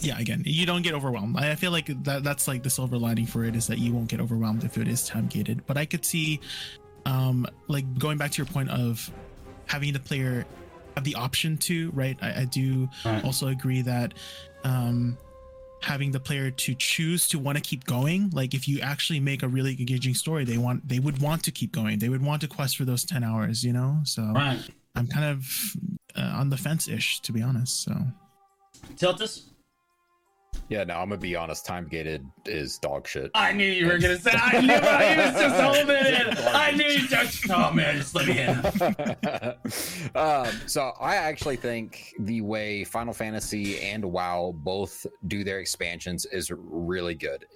yeah 0.00 0.18
again 0.18 0.42
you 0.46 0.64
don't 0.66 0.82
get 0.82 0.94
overwhelmed. 0.94 1.36
I 1.36 1.54
feel 1.54 1.70
like 1.72 1.86
that 2.04 2.24
that's 2.24 2.48
like 2.48 2.62
the 2.62 2.70
silver 2.70 2.96
lining 2.98 3.26
for 3.26 3.44
it 3.44 3.54
is 3.54 3.66
that 3.66 3.78
you 3.78 3.92
won't 3.92 4.08
get 4.08 4.20
overwhelmed 4.20 4.64
if 4.64 4.78
it 4.78 4.88
is 4.88 5.04
time 5.06 5.26
gated. 5.26 5.64
But 5.66 5.76
i 5.76 5.84
could 5.84 6.04
see 6.04 6.40
um 7.06 7.46
like 7.68 7.84
going 7.98 8.18
back 8.18 8.30
to 8.32 8.38
your 8.38 8.46
point 8.46 8.70
of 8.70 9.10
having 9.66 9.92
the 9.92 10.00
player 10.00 10.44
have 10.96 11.04
the 11.04 11.14
option 11.14 11.56
to 11.58 11.90
right? 11.92 12.16
I, 12.22 12.42
I 12.42 12.44
do 12.46 12.88
Right. 13.04 13.24
also 13.24 13.48
agree 13.48 13.82
that 13.82 14.14
um 14.64 15.16
having 15.82 16.10
the 16.12 16.20
player 16.20 16.50
to 16.50 16.74
choose 16.74 17.26
to 17.28 17.38
want 17.38 17.56
to 17.56 17.62
keep 17.62 17.84
going 17.84 18.28
like 18.34 18.52
if 18.54 18.68
you 18.68 18.80
actually 18.80 19.18
make 19.18 19.42
a 19.42 19.48
really 19.48 19.74
engaging 19.78 20.12
story 20.14 20.44
they 20.44 20.58
want 20.58 20.86
they 20.88 20.98
would 20.98 21.20
want 21.20 21.42
to 21.44 21.50
keep 21.50 21.72
going. 21.72 21.98
They 21.98 22.08
would 22.08 22.22
want 22.22 22.40
to 22.42 22.48
quest 22.48 22.76
for 22.76 22.84
those 22.84 23.04
10 23.04 23.22
hours 23.24 23.64
you 23.64 23.72
know? 23.72 23.98
So 24.04 24.22
Right. 24.34 24.60
I'm 24.94 25.06
kind 25.06 25.24
of 25.24 25.74
uh, 26.16 26.32
on 26.36 26.50
the 26.50 26.56
fence 26.56 26.88
ish 26.88 27.20
to 27.20 27.32
be 27.32 27.42
honest 27.42 27.84
so 27.84 27.94
Tiltus? 28.96 29.50
Yeah, 30.68 30.84
no, 30.84 30.94
I'm 30.94 31.08
gonna 31.08 31.20
be 31.20 31.34
honest. 31.34 31.66
Time 31.66 31.86
gated 31.88 32.24
is 32.46 32.78
dog 32.78 33.06
shit. 33.06 33.30
I 33.34 33.52
knew 33.52 33.66
you 33.66 33.86
were 33.86 33.98
gonna 33.98 34.18
say. 34.18 34.30
I 34.32 34.60
knew 34.60 34.72
it. 34.72 34.84
He 34.84 35.16
was 35.18 35.40
just 35.40 35.60
holding 35.60 35.96
it. 35.96 36.38
I 36.54 36.70
knew 36.72 36.86
you 36.86 37.08
just. 37.08 37.50
Oh 37.50 37.72
man, 37.72 37.96
just 37.96 38.14
let 38.14 38.26
me 38.26 38.38
in. 38.38 40.14
um, 40.14 40.46
so 40.66 40.92
I 41.00 41.16
actually 41.16 41.56
think 41.56 42.14
the 42.20 42.40
way 42.40 42.84
Final 42.84 43.12
Fantasy 43.12 43.80
and 43.80 44.04
WoW 44.04 44.54
both 44.56 45.06
do 45.26 45.42
their 45.42 45.58
expansions 45.58 46.24
is 46.26 46.52
really 46.54 47.14
good. 47.14 47.46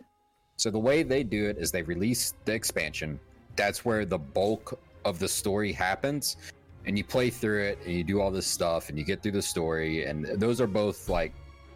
So 0.57 0.71
the 0.71 0.79
way 0.79 1.03
they 1.03 1.23
do 1.23 1.49
it 1.49 1.59
is 1.59 1.71
they 1.71 1.83
release 1.83 2.35
the 2.45 2.53
expansion. 2.53 3.21
That's 3.57 3.85
where 3.85 4.05
the 4.05 4.19
bulk 4.19 4.79
of 5.05 5.19
the 5.19 5.29
story 5.29 5.73
happens, 5.73 6.37
and 6.87 6.99
you 6.99 7.05
play 7.05 7.31
through 7.31 7.63
it 7.63 7.79
and 7.85 7.95
you 7.95 8.05
do 8.05 8.21
all 8.21 8.31
this 8.31 8.47
stuff 8.47 8.89
and 8.89 8.99
you 8.99 9.05
get 9.05 9.23
through 9.23 9.33
the 9.33 9.43
story. 9.43 10.05
And 10.05 10.27
those 10.41 10.61
are 10.61 10.67
both 10.67 11.09
like 11.09 11.33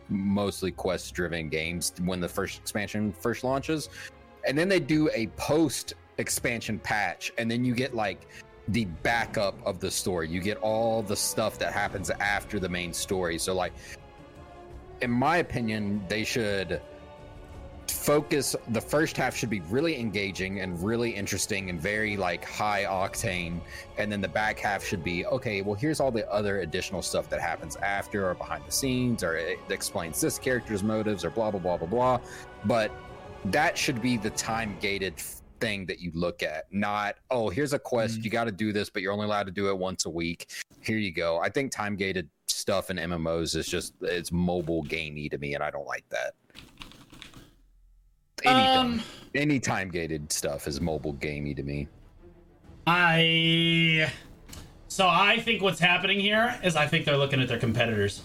mostly 0.09 0.71
quest 0.71 1.15
driven 1.15 1.49
games 1.49 1.93
when 2.05 2.21
the 2.21 2.29
first 2.29 2.59
expansion 2.59 3.13
first 3.13 3.45
launches. 3.45 3.89
And 4.47 4.57
then 4.57 4.69
they 4.69 4.81
do 4.81 5.11
a 5.15 5.27
post 5.37 5.95
expansion 6.19 6.79
patch, 6.79 7.33
and 7.39 7.51
then 7.51 7.65
you 7.65 7.75
get 7.75 7.95
like 7.95 8.29
the 8.69 8.85
backup 9.03 9.55
of 9.67 9.81
the 9.81 9.91
story. 9.91 10.29
You 10.29 10.41
get 10.41 10.59
all 10.59 11.03
the 11.03 11.17
stuff 11.17 11.59
that 11.59 11.73
happens 11.73 12.11
after 12.11 12.61
the 12.61 12.69
main 12.69 12.93
story. 12.93 13.39
So, 13.39 13.55
like, 13.55 13.73
in 15.01 15.11
my 15.11 15.39
opinion, 15.39 16.05
they 16.09 16.25
should 16.25 16.81
focus. 17.91 18.55
The 18.69 18.81
first 18.81 19.17
half 19.17 19.37
should 19.37 19.51
be 19.51 19.61
really 19.61 19.99
engaging 19.99 20.61
and 20.61 20.83
really 20.83 21.11
interesting 21.11 21.71
and 21.71 21.81
very 21.81 22.17
like 22.17 22.45
high 22.45 22.85
octane, 22.85 23.61
and 23.97 24.11
then 24.11 24.21
the 24.21 24.29
back 24.29 24.59
half 24.59 24.85
should 24.85 25.05
be 25.05 25.27
okay. 25.27 25.63
Well, 25.63 25.75
here's 25.75 26.01
all 26.01 26.11
the 26.11 26.31
other 26.31 26.61
additional 26.61 27.03
stuff 27.03 27.29
that 27.31 27.41
happens 27.41 27.77
after 27.77 28.29
or 28.29 28.35
behind 28.35 28.65
the 28.67 28.73
scenes, 28.73 29.23
or 29.23 29.37
it 29.37 29.59
explains 29.71 30.21
this 30.21 30.39
character's 30.39 30.83
motives, 30.83 31.25
or 31.25 31.31
blah 31.31 31.51
blah 31.51 31.61
blah 31.61 31.77
blah 31.77 31.89
blah. 31.89 32.21
But 32.65 32.91
that 33.47 33.77
should 33.79 34.03
be 34.03 34.17
the 34.17 34.31
time 34.31 34.77
gated 34.81 35.15
thing 35.61 35.87
that 35.87 36.01
you 36.01 36.13
look 36.15 36.43
at, 36.43 36.67
not 36.73 37.17
oh, 37.31 37.49
here's 37.49 37.73
a 37.73 37.79
quest, 37.79 38.21
Mm. 38.21 38.25
you 38.25 38.31
got 38.31 38.45
to 38.45 38.53
do 38.53 38.73
this, 38.73 38.91
but 38.91 39.03
you're 39.03 39.13
only 39.13 39.27
allowed 39.27 39.47
to 39.47 39.53
do 39.53 39.69
it 39.69 39.77
once 39.79 40.07
a 40.07 40.11
week. 40.11 40.51
Here 40.81 40.99
you 40.99 41.13
go. 41.13 41.39
I 41.39 41.49
think 41.49 41.73
time 41.73 41.97
gated 41.97 42.29
stuff 42.47 42.91
in 42.91 42.97
MMOs 42.97 43.57
is 43.57 43.67
just 43.67 43.95
it's 44.03 44.31
mobile 44.33 44.83
gamey 44.83 45.29
to 45.29 45.39
me, 45.39 45.55
and 45.55 45.63
I 45.65 45.71
don't 45.71 45.87
like 45.87 46.05
that. 46.11 46.35
Anything, 48.45 48.79
Um, 48.79 49.03
any 49.35 49.61
time 49.61 49.91
gated 49.91 50.33
stuff 50.33 50.67
is 50.67 50.81
mobile 50.81 51.13
gamey 51.15 51.55
to 51.55 51.63
me. 51.63 51.89
I. 52.87 54.11
So 54.89 55.07
I 55.07 55.39
think 55.39 55.63
what's 55.63 55.81
happening 55.81 56.19
here 56.19 56.59
is 56.65 56.75
I 56.77 56.87
think 56.87 57.05
they're 57.05 57.19
looking 57.19 57.41
at 57.41 57.49
their 57.49 57.59
competitors. 57.59 58.23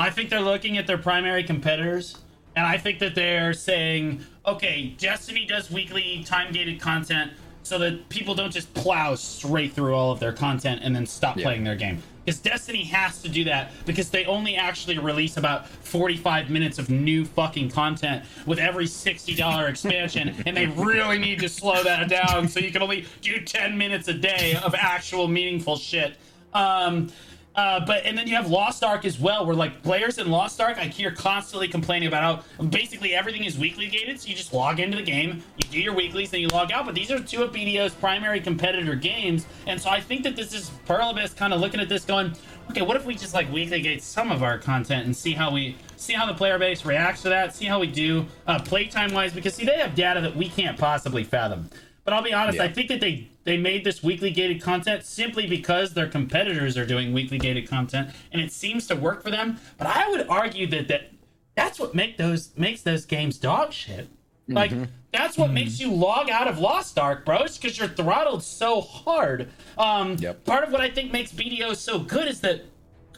I 0.00 0.10
think 0.10 0.30
they're 0.30 0.40
looking 0.40 0.76
at 0.78 0.86
their 0.86 0.98
primary 0.98 1.44
competitors, 1.44 2.16
and 2.56 2.66
I 2.66 2.78
think 2.78 2.98
that 3.00 3.14
they're 3.14 3.52
saying, 3.52 4.24
okay, 4.46 4.94
Destiny 4.98 5.44
does 5.46 5.70
weekly 5.70 6.24
time 6.24 6.52
gated 6.52 6.80
content 6.80 7.32
so 7.62 7.78
that 7.78 8.08
people 8.08 8.34
don't 8.34 8.52
just 8.52 8.72
plow 8.74 9.14
straight 9.14 9.72
through 9.72 9.94
all 9.94 10.10
of 10.12 10.20
their 10.20 10.32
content 10.32 10.80
and 10.82 10.94
then 10.94 11.04
stop 11.06 11.36
Yeah. 11.36 11.44
playing 11.44 11.64
their 11.64 11.76
game. 11.76 12.02
Because 12.28 12.40
Destiny 12.40 12.84
has 12.84 13.22
to 13.22 13.28
do 13.30 13.44
that 13.44 13.72
because 13.86 14.10
they 14.10 14.26
only 14.26 14.54
actually 14.54 14.98
release 14.98 15.38
about 15.38 15.66
45 15.66 16.50
minutes 16.50 16.78
of 16.78 16.90
new 16.90 17.24
fucking 17.24 17.70
content 17.70 18.22
with 18.44 18.58
every 18.58 18.84
$60 18.84 19.68
expansion, 19.70 20.34
and 20.44 20.54
they 20.54 20.66
really 20.66 21.18
need 21.18 21.38
to 21.40 21.48
slow 21.48 21.82
that 21.82 22.10
down 22.10 22.46
so 22.46 22.60
you 22.60 22.70
can 22.70 22.82
only 22.82 23.06
do 23.22 23.40
10 23.40 23.78
minutes 23.78 24.08
a 24.08 24.12
day 24.12 24.58
of 24.62 24.74
actual 24.74 25.26
meaningful 25.26 25.78
shit. 25.78 26.16
Um, 26.52 27.10
uh, 27.58 27.84
but 27.84 28.06
and 28.06 28.16
then 28.16 28.28
you 28.28 28.36
have 28.36 28.48
Lost 28.48 28.84
Ark 28.84 29.04
as 29.04 29.18
well, 29.18 29.44
where 29.44 29.56
like 29.56 29.82
players 29.82 30.18
in 30.18 30.30
Lost 30.30 30.60
Ark, 30.60 30.78
I 30.78 30.84
hear 30.84 31.10
constantly 31.10 31.66
complaining 31.66 32.06
about 32.06 32.44
how 32.58 32.66
basically 32.66 33.16
everything 33.16 33.42
is 33.42 33.58
weekly 33.58 33.88
gated. 33.88 34.20
So 34.20 34.28
you 34.28 34.36
just 34.36 34.52
log 34.52 34.78
into 34.78 34.96
the 34.96 35.02
game, 35.02 35.42
you 35.56 35.68
do 35.68 35.80
your 35.80 35.92
weeklies, 35.92 36.30
then 36.30 36.40
you 36.40 36.46
log 36.46 36.70
out. 36.70 36.86
But 36.86 36.94
these 36.94 37.10
are 37.10 37.18
two 37.18 37.42
of 37.42 37.50
BDO's 37.50 37.94
primary 37.94 38.40
competitor 38.40 38.94
games, 38.94 39.44
and 39.66 39.80
so 39.80 39.90
I 39.90 40.00
think 40.00 40.22
that 40.22 40.36
this 40.36 40.54
is 40.54 40.70
Pearl 40.86 41.10
Abyss 41.10 41.34
kind 41.34 41.52
of 41.52 41.60
looking 41.60 41.80
at 41.80 41.88
this, 41.88 42.04
going, 42.04 42.32
okay, 42.70 42.82
what 42.82 42.96
if 42.96 43.04
we 43.04 43.16
just 43.16 43.34
like 43.34 43.52
weekly 43.52 43.80
gate 43.80 44.04
some 44.04 44.30
of 44.30 44.44
our 44.44 44.56
content 44.56 45.06
and 45.06 45.16
see 45.16 45.32
how 45.32 45.52
we 45.52 45.76
see 45.96 46.12
how 46.12 46.26
the 46.26 46.34
player 46.34 46.60
base 46.60 46.84
reacts 46.84 47.22
to 47.22 47.28
that, 47.28 47.56
see 47.56 47.64
how 47.64 47.80
we 47.80 47.88
do 47.88 48.24
uh, 48.46 48.60
playtime 48.60 49.12
wise, 49.12 49.32
because 49.32 49.54
see 49.54 49.64
they 49.64 49.78
have 49.78 49.96
data 49.96 50.20
that 50.20 50.36
we 50.36 50.48
can't 50.48 50.78
possibly 50.78 51.24
fathom. 51.24 51.68
But 52.08 52.14
I'll 52.14 52.22
be 52.22 52.32
honest, 52.32 52.56
Yeah. 52.56 52.64
I 52.64 52.68
think 52.72 52.88
that 52.88 53.00
they 53.00 53.28
they 53.44 53.58
made 53.58 53.84
this 53.84 54.02
weekly 54.02 54.30
gated 54.30 54.62
content 54.62 55.04
simply 55.04 55.46
because 55.46 55.92
their 55.92 56.06
competitors 56.08 56.78
are 56.78 56.86
doing 56.86 57.12
weekly 57.12 57.36
gated 57.36 57.68
content, 57.68 58.08
and 58.32 58.40
it 58.40 58.50
seems 58.50 58.86
to 58.86 58.96
work 58.96 59.22
for 59.22 59.30
them. 59.30 59.58
But 59.76 59.88
I 59.88 60.08
would 60.08 60.26
argue 60.26 60.66
that 60.68 60.88
that 60.88 61.10
that's 61.54 61.78
what 61.78 61.94
make 61.94 62.16
those 62.16 62.56
makes 62.56 62.80
those 62.80 63.04
games 63.04 63.36
dog 63.36 63.74
shit. 63.74 64.08
Like 64.48 64.72
that's 65.12 65.36
what 65.36 65.50
makes 65.50 65.78
you 65.78 65.92
log 65.92 66.30
out 66.30 66.48
of 66.48 66.58
Lost 66.58 66.98
Ark, 66.98 67.26
bro. 67.26 67.40
It's 67.42 67.58
because 67.58 67.78
you're 67.78 67.88
throttled 67.88 68.42
so 68.42 68.80
hard. 68.80 69.50
Um, 69.76 70.16
Yep. 70.18 70.46
Part 70.46 70.64
of 70.64 70.72
what 70.72 70.80
I 70.80 70.88
think 70.88 71.12
makes 71.12 71.30
BDO 71.30 71.76
so 71.76 71.98
good 71.98 72.26
is 72.26 72.40
that 72.40 72.64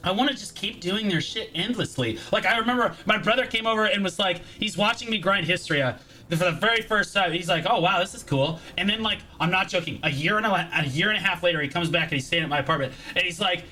I 0.03 0.11
want 0.11 0.31
to 0.31 0.37
just 0.37 0.57
keep 0.57 0.81
doing 0.81 1.09
their 1.09 1.21
shit 1.21 1.51
endlessly. 1.55 2.19
Like 2.33 2.45
I 2.45 2.59
remember 2.59 2.97
my 3.07 3.19
brother 3.19 3.47
came 3.47 3.69
over 3.69 3.85
and 3.85 4.03
was 4.03 4.19
like, 4.19 4.43
he's 4.59 4.77
watching 4.77 5.09
me 5.11 5.19
grind 5.19 5.47
Hystria 5.47 6.01
for 6.31 6.45
the 6.45 6.53
very 6.53 6.83
first 6.83 7.13
time. 7.13 7.33
He's 7.33 7.49
like, 7.49 7.67
"Oh 7.69 7.81
wow, 7.81 7.99
this 8.01 8.15
is 8.15 8.23
cool." 8.23 8.61
And 8.79 8.89
then 8.89 9.03
like, 9.03 9.19
I'm 9.39 9.51
not 9.51 9.69
joking. 9.69 9.99
A 10.03 10.11
year 10.11 10.37
and 10.37 10.47
a, 10.47 10.71
a 10.79 10.87
year 10.87 11.11
and 11.11 11.19
a 11.19 11.21
half 11.21 11.43
later, 11.43 11.61
he 11.61 11.69
comes 11.69 11.89
back 11.89 12.05
and 12.05 12.13
he's 12.13 12.27
staying 12.27 12.45
at 12.45 12.49
my 12.49 12.59
apartment, 12.59 12.93
and 13.15 13.25
he's 13.25 13.41
like, 13.41 13.65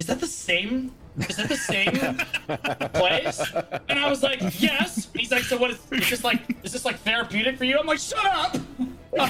"Is 0.00 0.06
that 0.06 0.20
the 0.20 0.26
same?" 0.26 0.92
Is 1.16 1.36
that 1.36 1.48
the 1.48 1.56
same 1.56 1.92
place? 2.94 3.40
And 3.88 4.00
I 4.00 4.10
was 4.10 4.24
like, 4.24 4.40
yes. 4.60 5.06
And 5.12 5.20
he's 5.20 5.30
like, 5.30 5.44
so 5.44 5.56
what 5.56 5.70
is, 5.70 5.78
is 5.92 6.10
this 6.10 6.24
like? 6.24 6.40
Is 6.64 6.72
this 6.72 6.84
like 6.84 6.98
therapeutic 6.98 7.56
for 7.56 7.64
you? 7.64 7.78
I'm 7.78 7.86
like, 7.86 8.00
shut 8.00 8.24
up. 8.26 8.56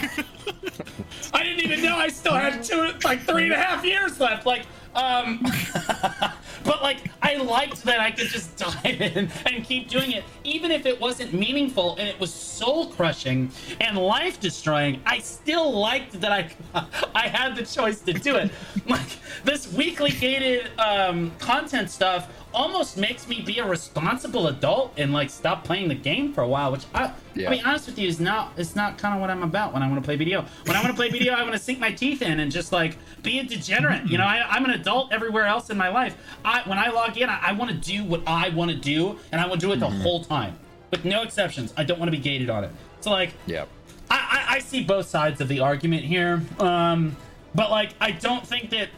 I 1.34 1.42
didn't 1.42 1.62
even 1.62 1.82
know 1.82 1.96
I 1.96 2.08
still 2.08 2.32
had 2.32 2.62
two, 2.62 2.92
like 3.04 3.20
three 3.20 3.44
and 3.44 3.52
a 3.52 3.58
half 3.58 3.84
years 3.84 4.18
left. 4.18 4.46
Like, 4.46 4.64
um, 4.94 5.40
but 6.64 6.82
like, 6.82 7.10
I 7.22 7.36
liked 7.36 7.82
that 7.84 8.00
I 8.00 8.10
could 8.10 8.28
just 8.28 8.56
dive 8.84 9.00
in 9.00 9.30
and 9.46 9.64
keep 9.64 9.88
doing 9.88 10.12
it, 10.12 10.24
even 10.44 10.70
if 10.70 10.86
it 10.86 11.00
wasn't 11.00 11.32
meaningful 11.32 11.96
and 11.96 12.08
it 12.08 12.18
was 12.18 12.32
soul 12.32 12.86
crushing 12.86 13.50
and 13.80 13.98
life 13.98 14.40
destroying. 14.40 15.00
I 15.06 15.18
still 15.18 15.72
liked 15.72 16.20
that 16.20 16.32
I, 16.32 16.50
I 17.14 17.28
had 17.28 17.56
the 17.56 17.64
choice 17.64 18.00
to 18.02 18.12
do 18.12 18.36
it. 18.36 18.50
Like 18.86 19.18
this 19.44 19.72
weekly 19.72 20.10
gated 20.10 20.70
um, 20.78 21.32
content 21.38 21.90
stuff 21.90 22.28
almost 22.54 22.96
makes 22.96 23.28
me 23.28 23.42
be 23.42 23.58
a 23.58 23.66
responsible 23.66 24.46
adult 24.46 24.92
and 24.96 25.12
like 25.12 25.28
stop 25.28 25.64
playing 25.64 25.88
the 25.88 25.94
game 25.94 26.32
for 26.32 26.42
a 26.42 26.48
while, 26.48 26.72
which 26.72 26.84
I, 26.94 27.12
Yeah. 27.34 27.48
I 27.48 27.50
mean, 27.50 27.64
honest 27.64 27.86
with 27.86 27.98
you, 27.98 28.08
is 28.08 28.20
not 28.20 28.52
it's 28.56 28.76
not 28.76 28.96
kind 28.96 29.14
of 29.14 29.20
what 29.20 29.30
I'm 29.30 29.42
about 29.42 29.72
when 29.74 29.82
I 29.82 29.88
want 29.88 30.00
to 30.00 30.04
play 30.04 30.16
video. 30.16 30.44
When 30.64 30.76
I 30.76 30.80
want 30.80 30.92
to 30.92 30.96
play 30.96 31.10
video, 31.10 31.34
I 31.34 31.42
want 31.42 31.54
to 31.54 31.58
sink 31.58 31.78
my 31.78 31.92
teeth 31.92 32.22
in 32.22 32.40
and 32.40 32.50
just 32.50 32.72
like 32.72 32.96
be 33.22 33.40
a 33.40 33.44
degenerate. 33.44 34.06
You 34.06 34.18
know, 34.18 34.24
I, 34.24 34.46
I'm 34.48 34.64
an 34.64 34.70
adult 34.70 35.12
everywhere 35.12 35.44
else 35.44 35.68
in 35.70 35.76
my 35.76 35.88
life. 35.88 36.16
I 36.44 36.62
when 36.68 36.78
I 36.78 36.88
log 36.88 37.18
in, 37.18 37.28
I, 37.28 37.38
I 37.48 37.52
want 37.52 37.70
to 37.70 37.76
do 37.76 38.04
what 38.04 38.22
I 38.26 38.48
want 38.50 38.70
to 38.70 38.76
do, 38.76 39.18
and 39.32 39.40
I 39.40 39.46
want 39.46 39.60
to 39.60 39.66
do 39.66 39.72
it 39.72 39.80
the 39.80 39.90
whole 39.90 40.22
time, 40.24 40.56
with 40.90 41.04
no 41.04 41.22
exceptions. 41.22 41.74
I 41.76 41.84
don't 41.84 41.98
want 41.98 42.08
to 42.08 42.16
be 42.16 42.22
gated 42.22 42.50
on 42.50 42.64
it. 42.64 42.70
So 43.00 43.10
like, 43.10 43.34
yeah, 43.46 43.64
I, 44.10 44.46
I, 44.48 44.54
I 44.56 44.58
see 44.60 44.82
both 44.84 45.06
sides 45.08 45.40
of 45.40 45.48
the 45.48 45.60
argument 45.60 46.04
here. 46.04 46.42
Um, 46.58 47.16
but 47.54 47.70
like, 47.70 47.90
I 48.00 48.10
don't 48.12 48.46
think 48.46 48.70
that 48.70 48.88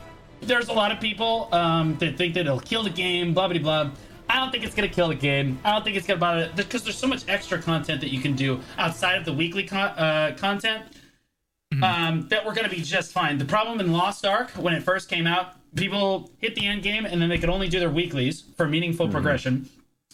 there's 0.41 0.69
a 0.69 0.73
lot 0.73 0.93
of 0.93 1.01
people 1.01 1.49
um, 1.53 1.97
that 1.99 2.17
think 2.17 2.35
that 2.35 2.41
it'll 2.41 2.61
kill 2.61 2.83
the 2.83 2.91
game, 2.91 3.35
blah 3.35 3.49
blah 3.49 3.59
blah. 3.59 3.91
I, 4.29 4.41
don't 4.41 4.51
think 4.51 4.65
it's 4.65 4.75
gonna 4.75 4.89
kill 4.89 5.09
the 5.09 5.15
game. 5.15 5.59
I 5.65 5.73
don't 5.73 5.85
think 5.85 5.97
it's 5.97 6.07
gonna 6.07 6.21
bother 6.21 6.43
it 6.43 6.57
because 6.57 6.85
there's 6.85 6.99
so 6.99 7.07
much 7.07 7.25
extra 7.29 7.61
content 7.61 8.01
that 8.01 8.11
you 8.11 8.21
can 8.21 8.35
do 8.35 8.61
outside 8.79 9.17
of 9.17 9.25
the 9.25 9.33
weekly 9.33 9.65
con- 9.65 9.99
uh, 9.99 10.37
content 10.39 10.85
um, 11.83 12.27
that 12.29 12.45
we're 12.45 12.55
gonna 12.55 12.69
be 12.69 12.81
just 12.81 13.13
fine. 13.13 13.39
The 13.39 13.45
problem 13.45 13.81
in 13.81 13.93
Lost 13.93 14.25
Ark 14.25 14.51
when 14.53 14.75
it 14.75 14.83
first 14.83 15.09
came 15.09 15.27
out, 15.27 15.55
people 15.75 16.31
hit 16.39 16.55
the 16.55 16.67
end 16.67 16.83
game 16.83 17.07
and 17.07 17.21
then 17.21 17.29
they 17.29 17.39
could 17.39 17.51
only 17.51 17.69
do 17.69 17.79
their 17.79 17.91
weeklies 17.91 18.45
for 18.57 18.67
meaningful 18.67 19.09
progression. 19.09 19.69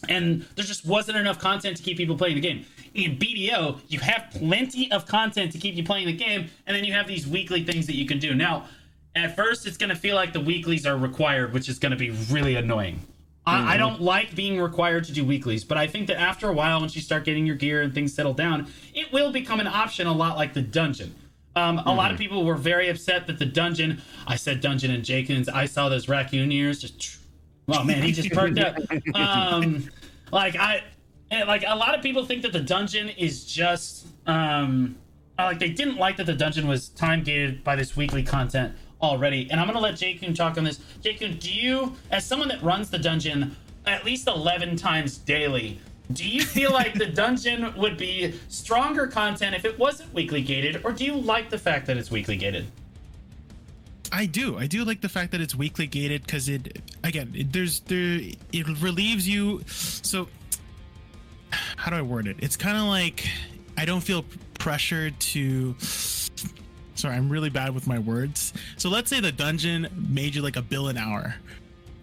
And 0.09 0.45
there 0.55 0.65
just 0.65 0.85
wasn't 0.85 1.17
enough 1.17 1.39
content 1.39 1.77
to 1.77 1.83
keep 1.83 1.97
people 1.97 2.17
playing 2.17 2.35
the 2.35 2.41
game. 2.41 2.65
In 2.93 3.17
BDO, 3.17 3.79
you 3.87 3.99
have 3.99 4.27
plenty 4.31 4.91
of 4.91 5.05
content 5.05 5.51
to 5.53 5.57
keep 5.57 5.75
you 5.75 5.83
playing 5.83 6.07
the 6.07 6.13
game, 6.13 6.49
and 6.67 6.75
then 6.75 6.83
you 6.83 6.93
have 6.93 7.07
these 7.07 7.25
weekly 7.25 7.63
things 7.63 7.87
that 7.87 7.95
you 7.95 8.05
can 8.05 8.19
do. 8.19 8.35
Now, 8.35 8.65
at 9.15 9.35
first, 9.35 9.65
it's 9.67 9.77
going 9.77 9.89
to 9.89 9.95
feel 9.95 10.15
like 10.15 10.33
the 10.33 10.39
weeklies 10.39 10.85
are 10.85 10.97
required, 10.97 11.53
which 11.53 11.69
is 11.69 11.79
going 11.79 11.91
to 11.91 11.97
be 11.97 12.11
really 12.31 12.55
annoying. 12.55 12.99
I, 13.45 13.73
I 13.73 13.77
don't 13.77 14.01
like 14.01 14.35
being 14.35 14.59
required 14.61 15.03
to 15.05 15.11
do 15.11 15.25
weeklies, 15.25 15.63
but 15.63 15.77
I 15.77 15.85
think 15.85 16.07
that 16.07 16.19
after 16.19 16.47
a 16.47 16.53
while, 16.53 16.79
once 16.79 16.95
you 16.95 17.01
start 17.01 17.25
getting 17.25 17.45
your 17.45 17.57
gear 17.57 17.81
and 17.81 17.93
things 17.93 18.13
settle 18.13 18.33
down, 18.33 18.71
it 18.93 19.11
will 19.11 19.31
become 19.31 19.59
an 19.59 19.67
option 19.67 20.07
a 20.07 20.13
lot 20.13 20.37
like 20.37 20.53
the 20.53 20.61
dungeon. 20.61 21.13
Um, 21.55 21.79
a 21.79 21.93
lot 21.93 22.11
of 22.11 22.17
people 22.17 22.45
were 22.45 22.55
very 22.55 22.89
upset 22.89 23.27
that 23.27 23.37
the 23.37 23.45
dungeon, 23.45 24.01
I 24.25 24.37
said 24.37 24.61
dungeon 24.61 24.91
and 24.91 25.03
Jakins, 25.03 25.49
I 25.49 25.65
saw 25.65 25.89
those 25.89 26.07
raccoon 26.07 26.51
ears 26.51 26.79
just, 26.79 27.19
oh 27.67 27.83
man, 27.83 28.01
he 28.01 28.11
just 28.11 28.31
perked 28.31 28.59
up. 28.59 28.77
Um, 29.13 29.89
like 30.31 30.55
I, 30.55 30.83
like 31.29 31.63
a 31.67 31.75
lot 31.75 31.95
of 31.95 32.01
people 32.01 32.25
think 32.25 32.41
that 32.41 32.53
the 32.53 32.61
dungeon 32.61 33.09
is 33.09 33.45
just, 33.45 34.07
um, 34.25 34.95
like 35.37 35.59
they 35.59 35.69
didn't 35.69 35.97
like 35.97 36.17
that 36.17 36.25
the 36.25 36.33
dungeon 36.33 36.67
was 36.67 36.89
time 36.89 37.23
gated 37.23 37.63
by 37.63 37.75
this 37.75 37.95
weekly 37.95 38.23
content 38.23 38.75
already. 39.03 39.49
And 39.51 39.59
I'm 39.59 39.67
gonna 39.67 39.79
let 39.79 39.95
Jakun 39.95 40.33
talk 40.35 40.57
on 40.57 40.63
this. 40.63 40.79
Jakun, 41.03 41.39
do 41.39 41.53
you, 41.53 41.93
as 42.09 42.25
someone 42.25 42.47
that 42.47 42.63
runs 42.63 42.89
the 42.89 42.97
dungeon 42.97 43.55
at 43.85 44.05
least 44.05 44.27
11 44.27 44.77
times 44.77 45.17
daily, 45.17 45.79
do 46.13 46.27
you 46.27 46.43
feel 46.43 46.71
like 46.79 46.93
the 46.95 47.05
dungeon 47.05 47.75
would 47.77 47.97
be 47.97 48.39
stronger 48.47 49.05
content 49.05 49.55
if 49.55 49.65
it 49.65 49.77
wasn't 49.77 50.11
weekly 50.13 50.41
gated, 50.41 50.83
or 50.83 50.91
do 50.91 51.05
you 51.05 51.15
like 51.15 51.49
the 51.49 51.57
fact 51.57 51.85
that 51.87 51.97
it's 51.97 52.09
weekly 52.09 52.37
gated? 52.37 52.65
I 54.11 54.27
do. 54.27 54.57
I 54.57 54.67
do 54.67 54.83
like 54.83 55.01
the 55.01 55.09
fact 55.09 55.31
that 55.31 55.41
it's 55.41 55.55
weekly 55.55 55.87
gated 55.87 56.21
because 56.21 56.47
it 56.47 56.81
again 57.03 57.33
it, 57.35 57.51
there's 57.51 57.79
there 57.81 58.19
it 58.51 58.81
relieves 58.81 59.27
you. 59.27 59.63
So 59.67 60.27
how 61.77 61.89
do 61.89 61.97
I 61.97 62.03
word 62.03 62.27
it? 62.27 62.37
It's 62.39 62.55
kind 62.55 62.77
of 62.77 62.83
like 62.83 63.27
I 63.75 63.85
don't 63.85 64.01
feel 64.01 64.23
pressured 64.59 65.19
to. 65.19 65.75
Sorry, 67.03 67.17
I'm 67.17 67.27
really 67.27 67.49
bad 67.49 67.75
with 67.75 67.85
my 67.85 67.99
words. 67.99 68.53
So 68.77 68.87
let's 68.87 69.09
say 69.09 69.19
the 69.19 69.29
dungeon 69.33 69.89
made 70.09 70.33
you 70.35 70.41
like 70.41 70.55
a 70.55 70.61
bill 70.61 70.87
an 70.87 70.95
hour, 70.97 71.35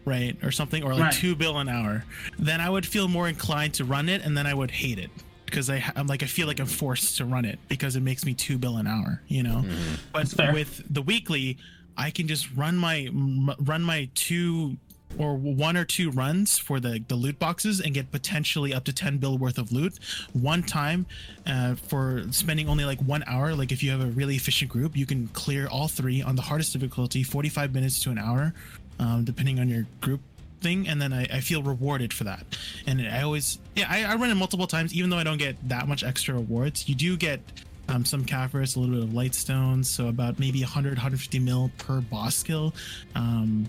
right, 0.04 0.36
or 0.42 0.52
something, 0.52 0.82
or 0.82 0.92
like 0.92 1.02
Right. 1.04 1.12
two 1.14 1.34
bill 1.34 1.56
an 1.58 1.70
hour. 1.70 2.04
Then 2.38 2.60
I 2.60 2.68
would 2.68 2.84
feel 2.84 3.08
more 3.08 3.26
inclined 3.26 3.72
to 3.74 3.86
run 3.86 4.10
it, 4.10 4.20
and 4.22 4.36
then 4.36 4.46
I 4.46 4.52
would 4.52 4.70
hate 4.70 4.98
it 4.98 5.08
because 5.46 5.70
I 5.70 5.82
I'm 5.96 6.06
like 6.06 6.22
I 6.22 6.26
feel 6.26 6.46
like 6.46 6.60
I'm 6.60 6.66
forced 6.66 7.16
to 7.16 7.24
run 7.24 7.46
it 7.46 7.58
because 7.66 7.96
it 7.96 8.00
makes 8.02 8.26
me 8.26 8.34
two 8.34 8.58
bill 8.58 8.76
an 8.76 8.86
hour, 8.86 9.22
you 9.26 9.42
know. 9.42 9.64
Mm-hmm. 9.66 9.94
But 10.12 10.52
with 10.52 10.82
the 10.92 11.00
weekly, 11.00 11.56
I 11.96 12.10
can 12.10 12.28
just 12.28 12.52
run 12.54 12.76
my 12.76 13.04
m- 13.06 13.54
run 13.60 13.80
my 13.82 14.10
two 14.14 14.76
or 15.18 15.34
one 15.34 15.76
or 15.76 15.84
two 15.84 16.10
runs 16.10 16.58
for 16.58 16.80
the 16.80 17.02
the 17.08 17.14
loot 17.14 17.38
boxes 17.38 17.80
and 17.80 17.94
get 17.94 18.10
potentially 18.10 18.72
up 18.72 18.84
to 18.84 18.92
10 18.92 19.18
bill 19.18 19.38
worth 19.38 19.58
of 19.58 19.72
loot. 19.72 19.98
One 20.32 20.62
time 20.62 21.06
uh, 21.46 21.74
for 21.74 22.24
spending 22.30 22.68
only 22.68 22.84
like 22.84 23.00
one 23.00 23.24
hour 23.26 23.54
like 23.54 23.72
if 23.72 23.82
you 23.82 23.90
have 23.90 24.00
a 24.00 24.06
really 24.06 24.36
efficient 24.36 24.70
group 24.70 24.96
you 24.96 25.06
can 25.06 25.28
clear 25.28 25.66
all 25.66 25.88
three 25.88 26.22
on 26.22 26.36
the 26.36 26.42
hardest 26.42 26.72
difficulty 26.72 27.22
45 27.22 27.74
minutes 27.74 28.00
to 28.00 28.10
an 28.10 28.18
hour 28.18 28.54
um, 28.98 29.24
depending 29.24 29.58
on 29.58 29.68
your 29.68 29.86
group 30.00 30.20
thing 30.60 30.86
and 30.88 31.00
then 31.00 31.12
I, 31.12 31.22
I 31.24 31.40
feel 31.40 31.62
rewarded 31.62 32.12
for 32.12 32.24
that. 32.24 32.44
And 32.86 33.00
i 33.08 33.22
always 33.22 33.58
yeah 33.74 33.86
I, 33.88 34.04
I 34.04 34.14
run 34.16 34.30
it 34.30 34.34
multiple 34.34 34.66
times 34.66 34.94
even 34.94 35.10
though 35.10 35.18
i 35.18 35.24
don't 35.24 35.38
get 35.38 35.56
that 35.68 35.88
much 35.88 36.04
extra 36.04 36.34
rewards. 36.34 36.88
You 36.88 36.94
do 36.94 37.16
get 37.16 37.40
um, 37.88 38.04
some 38.04 38.24
Caphras, 38.24 38.76
a 38.76 38.80
little 38.80 38.94
bit 38.94 39.04
of 39.04 39.14
light 39.14 39.34
stones, 39.34 39.90
so 39.90 40.08
about 40.08 40.38
maybe 40.38 40.60
100, 40.60 40.90
150 40.90 41.38
mil 41.40 41.70
per 41.78 42.00
boss 42.00 42.36
skill. 42.36 42.72
Um, 43.16 43.68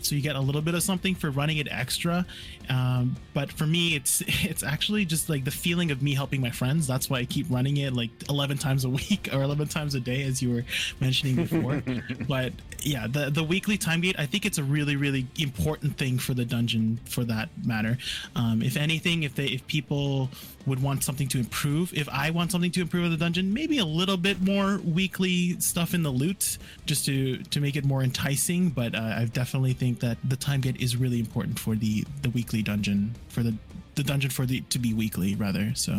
so 0.00 0.14
you 0.14 0.20
get 0.20 0.36
a 0.36 0.40
little 0.40 0.62
bit 0.62 0.74
of 0.74 0.82
something 0.82 1.14
for 1.14 1.30
running 1.30 1.58
it 1.58 1.68
extra. 1.70 2.26
Um, 2.68 3.16
but 3.34 3.52
for 3.52 3.66
me, 3.66 3.94
it's 3.94 4.22
it's 4.26 4.62
actually 4.62 5.04
just 5.04 5.28
like 5.28 5.44
the 5.44 5.50
feeling 5.50 5.90
of 5.90 6.02
me 6.02 6.14
helping 6.14 6.40
my 6.40 6.50
friends. 6.50 6.86
That's 6.86 7.08
why 7.08 7.18
I 7.18 7.24
keep 7.24 7.46
running 7.50 7.76
it 7.76 7.92
like 7.92 8.10
11 8.28 8.58
times 8.58 8.84
a 8.84 8.88
week 9.00 9.28
or 9.32 9.42
11 9.42 9.68
times 9.68 9.94
a 9.94 10.00
day, 10.00 10.22
as 10.24 10.42
you 10.42 10.52
were 10.52 10.64
mentioning 11.00 11.36
before. 11.36 11.82
but 12.28 12.52
yeah, 12.82 13.06
the 13.06 13.30
the 13.30 13.44
weekly 13.44 13.78
time 13.78 14.00
gate, 14.00 14.16
I 14.18 14.26
think 14.26 14.46
it's 14.46 14.58
a 14.58 14.64
really 14.64 14.96
really 14.96 15.26
important 15.38 15.96
thing 15.96 16.18
for 16.18 16.34
the 16.34 16.44
dungeon 16.44 17.00
for 17.04 17.24
that 17.24 17.48
matter. 17.64 17.98
Um, 18.36 18.62
if 18.62 18.76
anything, 18.76 19.22
if 19.22 19.34
they 19.34 19.46
if 19.46 19.66
people 19.66 20.30
would 20.66 20.82
want 20.82 21.02
something 21.02 21.28
to 21.28 21.38
improve, 21.38 21.92
if 21.94 22.08
I 22.08 22.30
want 22.30 22.52
something 22.52 22.70
to 22.72 22.80
improve 22.82 23.06
in 23.06 23.10
the 23.10 23.16
dungeon, 23.16 23.52
maybe 23.52 23.78
a 23.78 23.84
little 23.84 24.16
bit 24.16 24.40
more 24.40 24.78
weekly 24.84 25.58
stuff 25.60 25.94
in 25.94 26.02
the 26.02 26.10
loot 26.10 26.58
just 26.86 27.06
to 27.06 27.38
to 27.38 27.60
make 27.60 27.76
it 27.76 27.84
more 27.84 28.02
enticing. 28.02 28.70
But 28.70 28.94
uh, 28.94 29.14
I 29.16 29.24
definitely 29.24 29.72
think 29.72 30.00
that 30.00 30.18
the 30.24 30.36
time 30.36 30.60
gate 30.60 30.80
is 30.80 30.96
really 30.96 31.18
important 31.18 31.58
for 31.58 31.74
the 31.74 32.04
the 32.22 32.30
weekly 32.30 32.57
dungeon 32.62 33.14
for 33.28 33.42
the 33.42 33.54
the 33.94 34.02
dungeon 34.02 34.30
for 34.30 34.46
the 34.46 34.60
to 34.62 34.78
be 34.78 34.94
weekly 34.94 35.34
rather. 35.34 35.72
So 35.74 35.92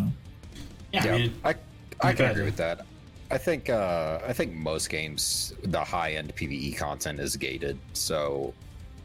Yeah, 0.92 1.06
Yeah, 1.06 1.14
I 1.14 1.18
mean, 1.18 1.34
I, 1.44 1.56
I 2.02 2.14
can 2.14 2.32
agree 2.32 2.46
with 2.46 2.58
that. 2.58 2.86
I 3.32 3.38
think 3.38 3.70
uh, 3.70 4.20
I 4.28 4.34
think 4.34 4.54
most 4.54 4.90
games 4.90 5.54
the 5.64 5.84
high 5.84 6.14
end 6.14 6.36
PVE 6.36 6.78
content 6.78 7.20
is 7.20 7.36
gated, 7.36 7.78
so 7.94 8.54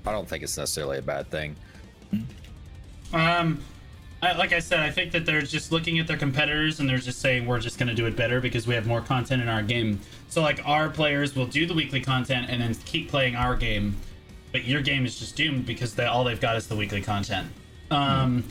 I 0.06 0.12
don't 0.12 0.28
think 0.28 0.42
it's 0.42 0.56
necessarily 0.56 0.98
a 0.98 1.02
bad 1.02 1.30
thing. 1.30 1.56
Um, 3.12 3.60
I, 4.22 4.32
like 4.32 4.52
I 4.52 4.58
said, 4.58 4.80
I 4.80 4.90
think 4.90 5.12
that 5.12 5.26
they're 5.26 5.42
just 5.42 5.70
looking 5.70 5.98
at 5.98 6.06
their 6.06 6.16
competitors 6.16 6.80
and 6.80 6.88
they're 6.88 6.98
just 6.98 7.20
saying 7.20 7.46
we're 7.46 7.60
just 7.60 7.78
going 7.78 7.88
to 7.88 7.94
do 7.94 8.06
it 8.06 8.16
better 8.16 8.40
because 8.40 8.66
we 8.66 8.74
have 8.74 8.86
more 8.86 9.02
content 9.02 9.42
in 9.42 9.48
our 9.48 9.62
game. 9.62 10.00
So 10.28 10.40
like 10.40 10.60
our 10.64 10.88
players 10.88 11.36
will 11.36 11.46
do 11.46 11.66
the 11.66 11.74
weekly 11.74 12.00
content 12.00 12.46
and 12.48 12.62
then 12.62 12.74
keep 12.74 13.10
playing 13.10 13.36
our 13.36 13.54
game, 13.54 13.96
but 14.54 14.64
your 14.64 14.80
game 14.80 15.04
is 15.04 15.18
just 15.18 15.34
doomed 15.34 15.66
because 15.66 15.96
they, 15.96 16.04
all 16.04 16.22
they've 16.22 16.40
got 16.40 16.54
is 16.54 16.68
the 16.68 16.76
weekly 16.76 17.00
content. 17.00 17.48
Um, 17.90 18.44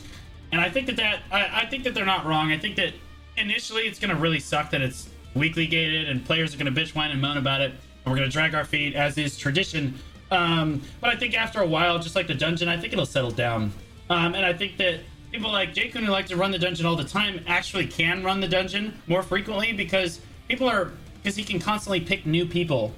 and 0.52 0.60
I 0.60 0.68
think 0.68 0.86
that 0.88 0.96
that 0.96 1.20
I, 1.32 1.62
I 1.62 1.66
think 1.66 1.82
that 1.84 1.94
they're 1.94 2.04
not 2.04 2.26
wrong. 2.26 2.52
I 2.52 2.58
think 2.58 2.76
that 2.76 2.92
initially 3.38 3.84
it's 3.84 3.98
going 3.98 4.14
to 4.14 4.20
really 4.20 4.38
suck 4.38 4.70
that 4.72 4.82
it's 4.82 5.08
weekly 5.34 5.66
gated 5.66 6.10
and 6.10 6.22
players 6.22 6.54
are 6.54 6.58
going 6.58 6.72
to 6.72 6.78
bitch, 6.78 6.94
whine, 6.94 7.10
and 7.10 7.22
moan 7.22 7.38
about 7.38 7.62
it, 7.62 7.70
and 7.70 8.12
we're 8.12 8.18
going 8.18 8.28
to 8.28 8.32
drag 8.32 8.54
our 8.54 8.66
feet 8.66 8.94
as 8.94 9.16
is 9.16 9.38
tradition. 9.38 9.94
Um, 10.30 10.82
but 11.00 11.08
I 11.08 11.16
think 11.16 11.38
after 11.38 11.62
a 11.62 11.66
while, 11.66 11.98
just 11.98 12.16
like 12.16 12.26
the 12.26 12.34
dungeon, 12.34 12.68
I 12.68 12.78
think 12.78 12.92
it'll 12.92 13.06
settle 13.06 13.30
down. 13.30 13.72
Um, 14.10 14.34
and 14.34 14.44
I 14.44 14.52
think 14.52 14.76
that 14.76 15.00
people 15.32 15.50
like 15.50 15.72
Jake 15.72 15.94
who 15.94 16.04
like 16.04 16.26
to 16.26 16.36
run 16.36 16.50
the 16.50 16.58
dungeon 16.58 16.84
all 16.84 16.96
the 16.96 17.04
time 17.04 17.42
actually 17.46 17.86
can 17.86 18.22
run 18.22 18.40
the 18.40 18.48
dungeon 18.48 19.00
more 19.06 19.22
frequently 19.22 19.72
because 19.72 20.20
people 20.48 20.68
are 20.68 20.92
because 21.22 21.34
he 21.34 21.44
can 21.44 21.58
constantly 21.58 22.00
pick 22.00 22.26
new 22.26 22.44
people 22.44 22.94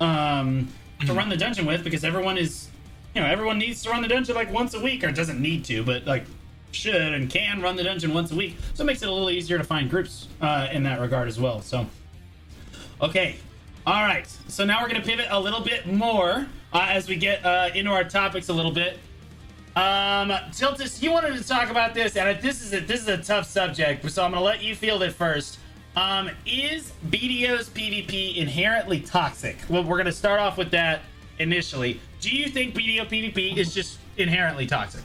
um, 0.00 0.68
to 1.04 1.12
run 1.12 1.28
the 1.28 1.36
dungeon 1.36 1.66
with 1.66 1.84
because 1.84 2.04
everyone 2.04 2.38
is 2.38 2.68
you 3.14 3.20
know 3.20 3.26
everyone 3.26 3.58
needs 3.58 3.82
to 3.82 3.90
run 3.90 4.02
the 4.02 4.08
dungeon 4.08 4.34
like 4.34 4.52
once 4.52 4.74
a 4.74 4.80
week 4.80 5.04
or 5.04 5.12
doesn't 5.12 5.40
need 5.40 5.64
to 5.64 5.82
but 5.82 6.06
like 6.06 6.24
should 6.72 7.14
and 7.14 7.30
can 7.30 7.60
run 7.60 7.76
the 7.76 7.84
dungeon 7.84 8.12
once 8.12 8.32
a 8.32 8.34
week. 8.34 8.56
So 8.74 8.82
it 8.82 8.86
makes 8.86 9.02
it 9.02 9.08
a 9.08 9.12
little 9.12 9.30
easier 9.30 9.56
to 9.56 9.64
find 9.64 9.88
groups 9.88 10.28
uh, 10.40 10.68
in 10.72 10.82
that 10.84 11.00
regard 11.00 11.28
as 11.28 11.38
well 11.38 11.60
so. 11.60 11.86
Okay 13.00 13.36
all 13.86 14.02
right 14.02 14.26
so 14.48 14.64
now 14.64 14.82
we're 14.82 14.88
gonna 14.88 15.00
pivot 15.02 15.26
a 15.30 15.40
little 15.40 15.60
bit 15.60 15.86
more 15.86 16.46
uh, 16.72 16.86
as 16.90 17.08
we 17.08 17.16
get 17.16 17.44
uh, 17.44 17.70
into 17.74 17.90
our 17.90 18.04
topics 18.04 18.48
a 18.48 18.52
little 18.52 18.72
bit. 18.72 18.98
Um, 19.76 20.30
Tiltus, 20.52 21.02
you 21.02 21.12
wanted 21.12 21.36
to 21.36 21.46
talk 21.46 21.68
about 21.68 21.92
this, 21.92 22.16
and 22.16 22.40
this 22.40 22.62
is 22.62 22.72
a 22.72 22.80
this 22.80 23.00
is 23.02 23.08
a 23.08 23.18
tough 23.18 23.46
subject, 23.46 24.10
so 24.10 24.24
I'm 24.24 24.32
gonna 24.32 24.42
let 24.42 24.62
you 24.62 24.74
field 24.74 25.02
it 25.02 25.12
first. 25.12 25.58
Um, 25.96 26.30
is 26.44 26.92
BDO's 27.08 27.70
PvP 27.70 28.36
inherently 28.36 29.00
toxic? 29.00 29.56
Well, 29.70 29.82
we're 29.82 29.96
gonna 29.96 30.12
start 30.12 30.40
off 30.40 30.58
with 30.58 30.70
that 30.72 31.00
initially. 31.38 32.00
Do 32.20 32.30
you 32.30 32.50
think 32.50 32.74
BDO 32.74 33.08
PvP 33.08 33.56
is 33.56 33.72
just 33.72 33.98
inherently 34.18 34.66
toxic? 34.66 35.02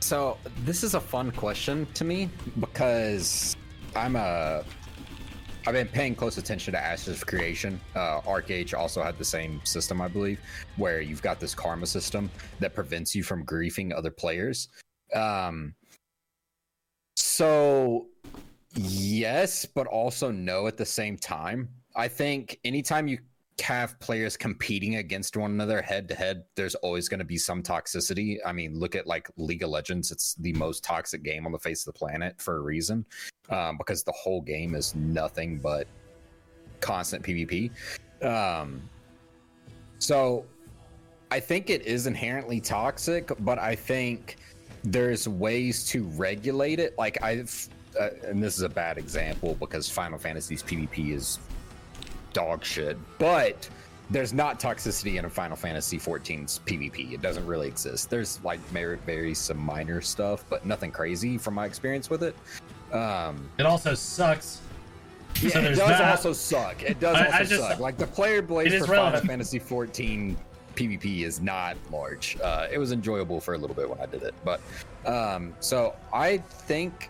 So 0.00 0.36
this 0.64 0.84
is 0.84 0.92
a 0.94 1.00
fun 1.00 1.30
question 1.30 1.86
to 1.94 2.04
me 2.04 2.28
because 2.60 3.56
I'm 3.96 4.16
a 4.16 4.64
I've 5.66 5.72
been 5.72 5.88
paying 5.88 6.14
close 6.14 6.36
attention 6.36 6.74
to 6.74 6.78
Ashes 6.78 7.22
of 7.22 7.26
Creation. 7.26 7.80
Uh, 7.94 8.20
ArcH 8.20 8.74
also 8.74 9.02
had 9.02 9.16
the 9.16 9.24
same 9.24 9.64
system, 9.64 10.02
I 10.02 10.08
believe, 10.08 10.38
where 10.76 11.00
you've 11.00 11.22
got 11.22 11.40
this 11.40 11.54
karma 11.54 11.86
system 11.86 12.30
that 12.60 12.74
prevents 12.74 13.14
you 13.14 13.22
from 13.22 13.46
griefing 13.46 13.96
other 13.96 14.10
players. 14.10 14.68
Um, 15.14 15.74
so 17.16 18.08
yes, 18.74 19.64
but 19.64 19.86
also 19.86 20.30
no 20.30 20.66
at 20.66 20.76
the 20.76 20.86
same 20.86 21.16
time. 21.16 21.68
I 21.96 22.08
think 22.08 22.58
anytime 22.64 23.06
you 23.06 23.18
have 23.60 23.98
players 24.00 24.36
competing 24.36 24.96
against 24.96 25.36
one 25.36 25.52
another 25.52 25.80
head 25.80 26.08
to 26.08 26.14
head, 26.14 26.44
there's 26.56 26.74
always 26.76 27.08
going 27.08 27.20
to 27.20 27.24
be 27.24 27.38
some 27.38 27.62
toxicity. 27.62 28.38
I 28.44 28.52
mean, 28.52 28.78
look 28.78 28.96
at 28.96 29.06
like 29.06 29.30
League 29.36 29.62
of 29.62 29.70
Legends; 29.70 30.10
it's 30.10 30.34
the 30.34 30.52
most 30.54 30.82
toxic 30.82 31.22
game 31.22 31.46
on 31.46 31.52
the 31.52 31.58
face 31.58 31.86
of 31.86 31.94
the 31.94 31.98
planet 31.98 32.40
for 32.40 32.56
a 32.56 32.60
reason, 32.60 33.04
um, 33.50 33.78
because 33.78 34.02
the 34.02 34.12
whole 34.12 34.40
game 34.40 34.74
is 34.74 34.94
nothing 34.94 35.58
but 35.58 35.86
constant 36.80 37.24
PvP. 37.24 37.70
Um, 38.22 38.82
so, 39.98 40.44
I 41.30 41.40
think 41.40 41.70
it 41.70 41.82
is 41.82 42.06
inherently 42.06 42.60
toxic, 42.60 43.30
but 43.40 43.58
I 43.58 43.74
think 43.74 44.36
there's 44.82 45.26
ways 45.26 45.86
to 45.86 46.04
regulate 46.04 46.78
it. 46.78 46.96
Like 46.98 47.22
I've, 47.22 47.68
uh, 48.00 48.10
and 48.26 48.42
this 48.42 48.56
is 48.56 48.62
a 48.62 48.68
bad 48.68 48.98
example 48.98 49.56
because 49.60 49.88
Final 49.88 50.18
Fantasy's 50.18 50.62
PvP 50.62 51.12
is 51.12 51.38
dog 52.32 52.64
shit, 52.64 52.96
but 53.18 53.68
there's 54.10 54.32
not 54.32 54.60
toxicity 54.60 55.18
in 55.18 55.24
a 55.24 55.30
Final 55.30 55.56
Fantasy 55.56 55.98
14's 55.98 56.60
PvP. 56.66 57.12
It 57.12 57.22
doesn't 57.22 57.46
really 57.46 57.68
exist. 57.68 58.10
There's 58.10 58.42
like 58.44 58.60
very, 58.68 58.96
very 58.98 59.34
some 59.34 59.58
minor 59.58 60.00
stuff, 60.00 60.44
but 60.50 60.66
nothing 60.66 60.90
crazy 60.90 61.38
from 61.38 61.54
my 61.54 61.64
experience 61.64 62.10
with 62.10 62.22
it. 62.22 62.36
Um, 62.92 63.48
It 63.58 63.64
also 63.66 63.94
sucks. 63.94 64.60
yeah, 65.40 65.50
So 65.50 65.60
it 65.60 65.68
does 65.70 65.78
that. 65.78 66.10
also 66.10 66.32
suck. 66.32 66.82
It 66.82 67.00
does 67.00 67.16
I- 67.16 67.24
also 67.26 67.36
I 67.36 67.44
just- 67.44 67.62
suck. 67.68 67.78
Like 67.80 67.96
the 67.96 68.06
player 68.06 68.42
base 68.42 68.78
for 68.84 68.94
Final. 68.94 69.20
Fantasy 69.20 69.58
14 69.58 70.36
PvP 70.74 71.22
is 71.22 71.40
not 71.40 71.76
large. 71.90 72.36
Uh, 72.42 72.66
it 72.70 72.78
was 72.78 72.92
enjoyable 72.92 73.40
for 73.40 73.54
a 73.54 73.58
little 73.58 73.76
bit 73.76 73.88
when 73.88 74.00
I 74.00 74.06
did 74.06 74.22
it, 74.24 74.34
but 74.44 74.60
um, 75.06 75.54
so 75.60 75.94
I 76.12 76.38
think 76.38 77.08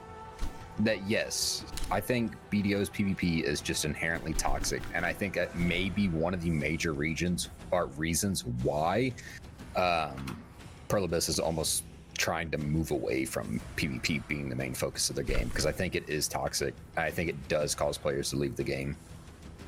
that 0.81 1.09
yes, 1.09 1.65
I 1.91 2.01
think 2.01 2.33
BDO's 2.51 2.91
PvP 2.91 3.43
is 3.43 3.61
just 3.61 3.85
inherently 3.85 4.33
toxic, 4.33 4.83
and 4.93 5.05
I 5.05 5.13
think 5.13 5.35
that 5.35 5.57
may 5.57 5.89
be 5.89 6.09
one 6.09 6.35
of 6.35 6.43
the 6.43 6.51
major 6.51 6.93
regions 6.93 7.51
or 7.71 7.87
reasons 7.87 8.45
why 8.63 9.13
um, 9.77 10.37
Pearl 10.89 11.05
Abyss 11.05 11.29
is 11.29 11.39
almost 11.39 11.85
trying 12.17 12.51
to 12.51 12.59
move 12.59 12.91
away 12.91 13.25
from 13.25 13.61
PvP 13.77 14.27
being 14.29 14.49
the 14.49 14.55
main 14.55 14.75
focus 14.75 15.11
of 15.11 15.17
their 15.17 15.25
game 15.25 15.49
because 15.49 15.67
I 15.67 15.73
think 15.73 15.95
it 15.95 16.09
is 16.09 16.29
toxic. 16.29 16.75
I 16.97 17.11
think 17.11 17.29
it 17.29 17.49
does 17.49 17.75
cause 17.75 17.99
players 17.99 18.31
to 18.31 18.37
leave 18.37 18.57
the 18.57 18.65
game. 18.65 18.97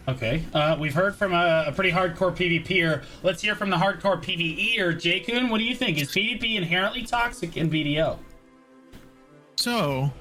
Okay. 0.09 0.45
Uh, 0.55 0.77
we've 0.79 0.95
heard 0.95 1.17
from 1.17 1.33
a, 1.33 1.65
a 1.67 1.73
pretty 1.73 1.91
hardcore 1.91 2.35
PvPer. 2.35 3.05
Let's 3.25 3.43
hear 3.43 3.57
from 3.57 3.71
the 3.71 3.77
hardcore 3.77 4.23
PvEer. 4.23 4.95
Jakun. 4.95 5.51
what 5.51 5.59
do 5.59 5.65
you 5.65 5.75
think? 5.75 6.01
Is 6.01 6.09
PvP 6.13 6.57
inherently 6.57 7.03
toxic 7.03 7.57
in 7.57 7.69
BDO? 7.69 8.17
So, 9.57 10.13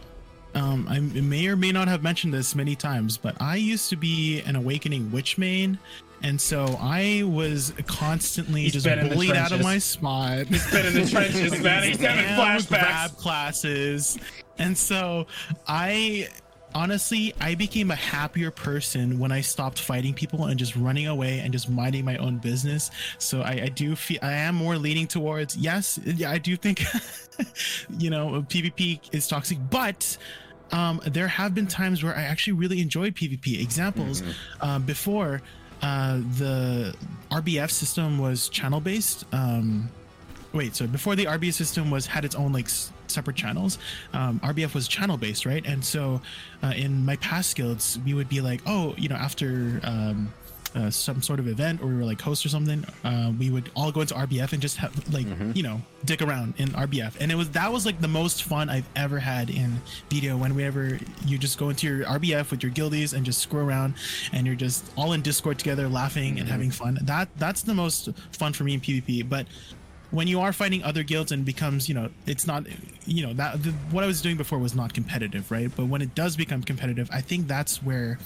um, 0.55 0.87
I 0.89 0.99
may 0.99 1.47
or 1.47 1.57
may 1.57 1.71
not 1.71 1.87
have 1.89 2.01
mentioned 2.01 2.33
this 2.33 2.55
many 2.55 2.75
times, 2.75 3.17
but 3.17 3.35
I 3.41 3.57
used 3.57 3.89
to 3.89 3.97
be 3.97 4.41
an 4.41 4.55
awakening 4.55 5.11
witch 5.11 5.37
main, 5.37 5.77
and 6.23 6.39
so 6.39 6.77
I 6.79 7.23
was 7.25 7.73
constantly 7.87 8.63
He's 8.63 8.73
just 8.73 8.85
been 8.85 8.99
in 8.99 9.09
the 9.09 9.15
bullied 9.15 9.35
out 9.35 9.51
of 9.51 9.61
my 9.61 9.77
spot. 9.77 10.49
Been 10.71 10.85
in 10.85 10.93
the 10.93 11.07
trenches, 11.09 11.61
man. 11.61 11.83
He's 11.83 11.97
having 11.99 12.25
flashbacks. 12.25 12.69
grab 12.69 13.17
classes, 13.17 14.17
and 14.57 14.77
so 14.77 15.27
I 15.67 16.29
honestly 16.73 17.33
I 17.41 17.55
became 17.55 17.91
a 17.91 17.95
happier 17.95 18.49
person 18.49 19.19
when 19.19 19.33
I 19.33 19.41
stopped 19.41 19.79
fighting 19.79 20.13
people 20.13 20.45
and 20.45 20.57
just 20.57 20.75
running 20.77 21.07
away 21.07 21.39
and 21.39 21.51
just 21.51 21.69
minding 21.69 22.05
my 22.05 22.15
own 22.17 22.37
business. 22.37 22.91
So 23.17 23.41
I, 23.41 23.63
I 23.63 23.67
do 23.67 23.95
feel 23.97 24.19
I 24.21 24.33
am 24.33 24.55
more 24.55 24.77
leaning 24.77 25.07
towards 25.07 25.57
yes, 25.57 25.99
I 26.25 26.37
do 26.37 26.55
think 26.55 26.81
you 27.99 28.09
know 28.09 28.45
PvP 28.47 29.13
is 29.13 29.27
toxic, 29.27 29.57
but 29.69 30.17
um, 30.71 31.01
there 31.05 31.27
have 31.27 31.53
been 31.53 31.67
times 31.67 32.03
where 32.03 32.15
I 32.15 32.23
actually 32.23 32.53
really 32.53 32.81
enjoyed 32.81 33.15
PvP. 33.15 33.61
Examples 33.61 34.23
um, 34.61 34.83
before 34.83 35.41
uh, 35.81 36.17
the 36.37 36.95
RBF 37.31 37.69
system 37.71 38.17
was 38.17 38.49
channel 38.49 38.79
based. 38.79 39.25
Um, 39.31 39.89
wait, 40.53 40.75
so 40.75 40.87
before 40.87 41.15
the 41.15 41.25
RBF 41.25 41.53
system 41.53 41.91
was 41.91 42.05
had 42.07 42.25
its 42.25 42.35
own 42.35 42.51
like 42.53 42.65
s- 42.65 42.91
separate 43.07 43.35
channels, 43.35 43.77
um, 44.13 44.39
RBF 44.39 44.73
was 44.73 44.87
channel 44.87 45.17
based, 45.17 45.45
right? 45.45 45.65
And 45.65 45.83
so 45.83 46.21
uh, 46.63 46.73
in 46.75 47.05
my 47.05 47.17
past 47.17 47.55
guilds, 47.55 47.99
we 48.05 48.13
would 48.13 48.29
be 48.29 48.41
like, 48.41 48.61
oh, 48.65 48.95
you 48.97 49.09
know, 49.09 49.15
after 49.15 49.79
um, 49.83 50.33
uh, 50.75 50.89
some 50.89 51.21
sort 51.21 51.39
of 51.39 51.47
event 51.47 51.81
or 51.81 51.87
we 51.87 51.95
were 51.95 52.03
like 52.03 52.21
host 52.21 52.45
or 52.45 52.49
something, 52.49 52.85
uh, 53.03 53.31
we 53.39 53.49
would 53.49 53.71
all 53.75 53.91
go 53.91 54.01
into 54.01 54.13
RBF 54.13 54.53
and 54.53 54.61
just 54.61 54.77
have 54.77 55.13
like 55.13 55.25
you 55.55 55.63
know 55.63 55.81
dick 56.03 56.21
around 56.21 56.53
in 56.57 56.69
RBF, 56.69 57.15
and 57.19 57.31
it 57.31 57.35
was 57.35 57.49
that 57.51 57.71
was 57.71 57.85
like 57.85 58.01
the 58.01 58.07
most 58.07 58.43
fun 58.43 58.69
I've 58.69 58.87
ever 58.95 59.19
had 59.19 59.49
in 59.49 59.81
video. 60.09 60.37
Whenever 60.37 60.99
you 61.25 61.37
just 61.37 61.57
go 61.57 61.69
into 61.69 61.87
your 61.87 62.05
RBF 62.05 62.51
with 62.51 62.61
your 62.61 62.71
guildies 62.71 63.13
and 63.13 63.25
just 63.25 63.41
screw 63.41 63.61
around, 63.61 63.95
and 64.33 64.45
you're 64.45 64.55
just 64.55 64.91
all 64.97 65.13
in 65.13 65.21
Discord 65.21 65.57
together, 65.57 65.87
laughing 65.87 66.39
and 66.39 66.47
having 66.47 66.71
fun. 66.71 66.99
That 67.01 67.29
that's 67.37 67.61
the 67.61 67.73
most 67.73 68.09
fun 68.31 68.53
for 68.53 68.63
me 68.63 68.73
in 68.75 68.81
PvP. 68.81 69.27
But 69.27 69.47
when 70.11 70.27
you 70.27 70.39
are 70.39 70.53
fighting 70.53 70.83
other 70.83 71.03
guilds 71.03 71.31
and 71.31 71.43
becomes 71.43 71.89
you 71.89 71.95
know 71.95 72.09
it's 72.25 72.47
not 72.47 72.63
you 73.05 73.25
know 73.25 73.33
that 73.33 73.61
the, 73.63 73.71
what 73.91 74.03
i 74.03 74.07
was 74.07 74.21
doing 74.21 74.37
before 74.37 74.59
was 74.59 74.75
not 74.75 74.93
competitive 74.93 75.49
right 75.51 75.71
but 75.75 75.87
when 75.87 76.01
it 76.01 76.13
does 76.15 76.37
become 76.37 76.61
competitive 76.61 77.09
i 77.11 77.19
think 77.19 77.47
that's 77.47 77.81
where 77.83 78.17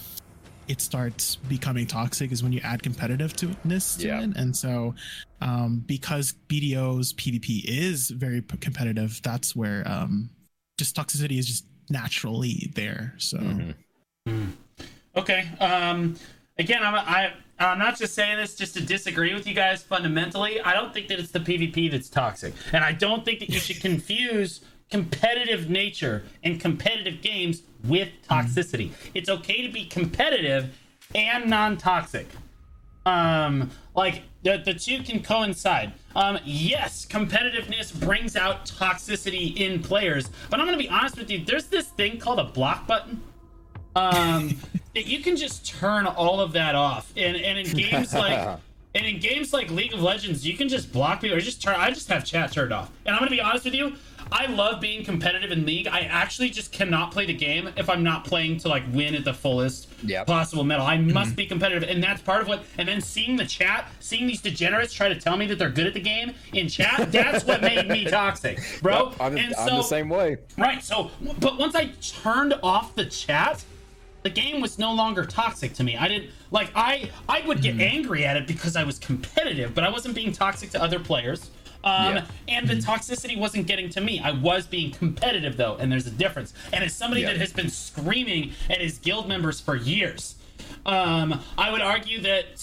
it 0.69 0.79
starts 0.79 1.35
becoming 1.35 1.85
toxic 1.85 2.31
is 2.31 2.41
when 2.43 2.53
you 2.53 2.61
add 2.63 2.81
competitiveness 2.83 3.99
to 3.99 4.07
Yeah. 4.07 4.21
it 4.21 4.37
and 4.37 4.55
so 4.55 4.95
um 5.41 5.83
because 5.87 6.35
bdo's 6.47 7.11
pvp 7.13 7.63
is 7.65 8.09
very 8.11 8.41
p- 8.41 8.57
competitive 8.57 9.19
that's 9.23 9.55
where 9.55 9.85
um 9.87 10.29
just 10.77 10.95
toxicity 10.95 11.37
is 11.39 11.47
just 11.47 11.65
naturally 11.89 12.71
there 12.75 13.13
so 13.17 13.37
Mhm. 14.27 14.51
Okay. 15.15 15.49
Um, 15.59 16.15
again, 16.59 16.83
I'm, 16.83 16.93
I, 16.95 17.33
I'm 17.57 17.79
not 17.79 17.97
just 17.97 18.13
saying 18.13 18.37
this 18.37 18.55
just 18.55 18.75
to 18.75 18.81
disagree 18.81 19.33
with 19.33 19.47
you 19.47 19.53
guys 19.55 19.81
fundamentally. 19.81 20.61
I 20.61 20.73
don't 20.73 20.93
think 20.93 21.07
that 21.07 21.19
it's 21.19 21.31
the 21.31 21.39
PvP 21.39 21.89
that's 21.91 22.09
toxic. 22.09 22.53
And 22.73 22.83
I 22.83 22.91
don't 22.91 23.25
think 23.25 23.39
that 23.39 23.49
you 23.49 23.59
should 23.59 23.81
confuse 23.81 24.61
competitive 24.89 25.69
nature 25.69 26.23
and 26.43 26.59
competitive 26.59 27.21
games 27.21 27.63
with 27.83 28.09
toxicity. 28.27 28.91
It's 29.13 29.29
okay 29.29 29.65
to 29.65 29.71
be 29.71 29.85
competitive 29.85 30.75
and 31.15 31.49
non 31.49 31.77
toxic. 31.77 32.27
Um, 33.05 33.71
like 33.95 34.23
the, 34.43 34.61
the 34.63 34.73
two 34.73 35.01
can 35.03 35.23
coincide. 35.23 35.93
Um, 36.15 36.39
yes, 36.43 37.05
competitiveness 37.05 37.97
brings 37.99 38.35
out 38.35 38.65
toxicity 38.65 39.55
in 39.57 39.81
players, 39.81 40.29
but 40.49 40.59
I'm 40.59 40.65
gonna 40.65 40.77
be 40.77 40.89
honest 40.89 41.17
with 41.17 41.29
you. 41.29 41.43
There's 41.43 41.67
this 41.67 41.87
thing 41.87 42.19
called 42.19 42.39
a 42.39 42.45
block 42.45 42.87
button 42.87 43.21
um 43.95 44.55
that 44.95 45.07
you 45.07 45.19
can 45.19 45.35
just 45.35 45.65
turn 45.65 46.05
all 46.05 46.39
of 46.39 46.53
that 46.53 46.75
off 46.75 47.11
and 47.17 47.35
and 47.35 47.57
in 47.59 47.75
games 47.75 48.13
like 48.25 48.59
and 48.95 49.05
in 49.05 49.19
games 49.19 49.53
like 49.53 49.69
league 49.71 49.93
of 49.93 50.01
legends 50.01 50.45
you 50.45 50.55
can 50.55 50.67
just 50.67 50.91
block 50.91 51.21
people 51.21 51.35
or 51.37 51.39
just 51.39 51.61
turn 51.61 51.75
i 51.77 51.89
just 51.89 52.07
have 52.07 52.23
chat 52.25 52.51
turned 52.51 52.71
off 52.71 52.91
and 53.05 53.15
i'm 53.15 53.19
gonna 53.19 53.31
be 53.31 53.41
honest 53.41 53.65
with 53.65 53.73
you 53.73 53.93
i 54.31 54.45
love 54.47 54.79
being 54.79 55.03
competitive 55.03 55.51
in 55.51 55.65
league 55.65 55.87
i 55.87 56.01
actually 56.01 56.49
just 56.49 56.71
cannot 56.71 57.11
play 57.11 57.25
the 57.25 57.33
game 57.33 57.69
if 57.77 57.89
i'm 57.89 58.03
not 58.03 58.23
playing 58.25 58.57
to 58.57 58.67
like 58.67 58.83
win 58.93 59.15
at 59.15 59.23
the 59.23 59.33
fullest 59.33 59.87
Yep. 60.03 60.27
possible 60.27 60.63
medal 60.63 60.85
i 60.85 60.97
mm-hmm. 60.97 61.13
must 61.13 61.35
be 61.35 61.45
competitive 61.45 61.87
and 61.89 62.01
that's 62.01 62.21
part 62.21 62.41
of 62.41 62.47
what 62.47 62.63
and 62.77 62.87
then 62.87 63.01
seeing 63.01 63.35
the 63.35 63.45
chat 63.45 63.91
seeing 63.99 64.27
these 64.27 64.41
degenerates 64.41 64.93
try 64.93 65.09
to 65.09 65.19
tell 65.19 65.35
me 65.35 65.45
that 65.47 65.59
they're 65.59 65.69
good 65.69 65.87
at 65.87 65.93
the 65.93 65.99
game 65.99 66.33
in 66.53 66.69
chat 66.69 67.11
that's 67.11 67.43
what 67.43 67.61
made 67.61 67.87
me 67.89 68.05
toxic 68.09 68.59
bro 68.81 69.13
I'm, 69.19 69.37
and 69.37 69.53
I'm 69.55 69.67
so 69.67 69.75
the 69.77 69.83
same 69.83 70.09
way. 70.09 70.37
Right. 70.57 70.83
So, 70.83 71.11
but 71.39 71.57
once 71.57 71.75
I 71.75 71.91
turned 72.01 72.53
off 72.63 72.95
the 72.95 73.05
chat, 73.05 73.63
the 74.23 74.29
game 74.29 74.61
was 74.61 74.77
no 74.77 74.93
longer 74.93 75.25
toxic 75.25 75.73
to 75.75 75.83
me. 75.83 75.97
I 75.97 76.07
didn't 76.07 76.31
like 76.51 76.71
I 76.75 77.09
I 77.27 77.41
would 77.47 77.61
get 77.61 77.73
mm-hmm. 77.73 77.95
angry 77.97 78.25
at 78.25 78.37
it 78.37 78.47
because 78.47 78.75
I 78.75 78.83
was 78.83 78.99
competitive, 78.99 79.73
but 79.73 79.83
I 79.83 79.89
wasn't 79.89 80.15
being 80.15 80.31
toxic 80.31 80.69
to 80.71 80.81
other 80.81 80.99
players. 80.99 81.49
Um, 81.83 82.15
Yeah. 82.15 82.25
and 82.49 82.67
the 82.67 82.75
toxicity 82.75 83.37
wasn't 83.37 83.65
getting 83.67 83.89
to 83.91 84.01
me. 84.01 84.19
I 84.19 84.31
was 84.31 84.67
being 84.67 84.91
competitive 84.91 85.55
though, 85.57 85.77
and 85.77 85.91
there's 85.91 86.07
a 86.07 86.11
difference. 86.11 86.53
And 86.73 86.83
as 86.83 86.93
somebody 86.93 87.21
Yeah. 87.21 87.27
that 87.29 87.37
has 87.37 87.53
been 87.53 87.69
screaming 87.69 88.53
at 88.69 88.81
his 88.81 88.97
guild 88.97 89.27
members 89.27 89.59
for 89.61 89.75
years, 89.75 90.35
um, 90.85 91.39
I 91.57 91.71
would 91.71 91.81
argue 91.81 92.19
that 92.21 92.61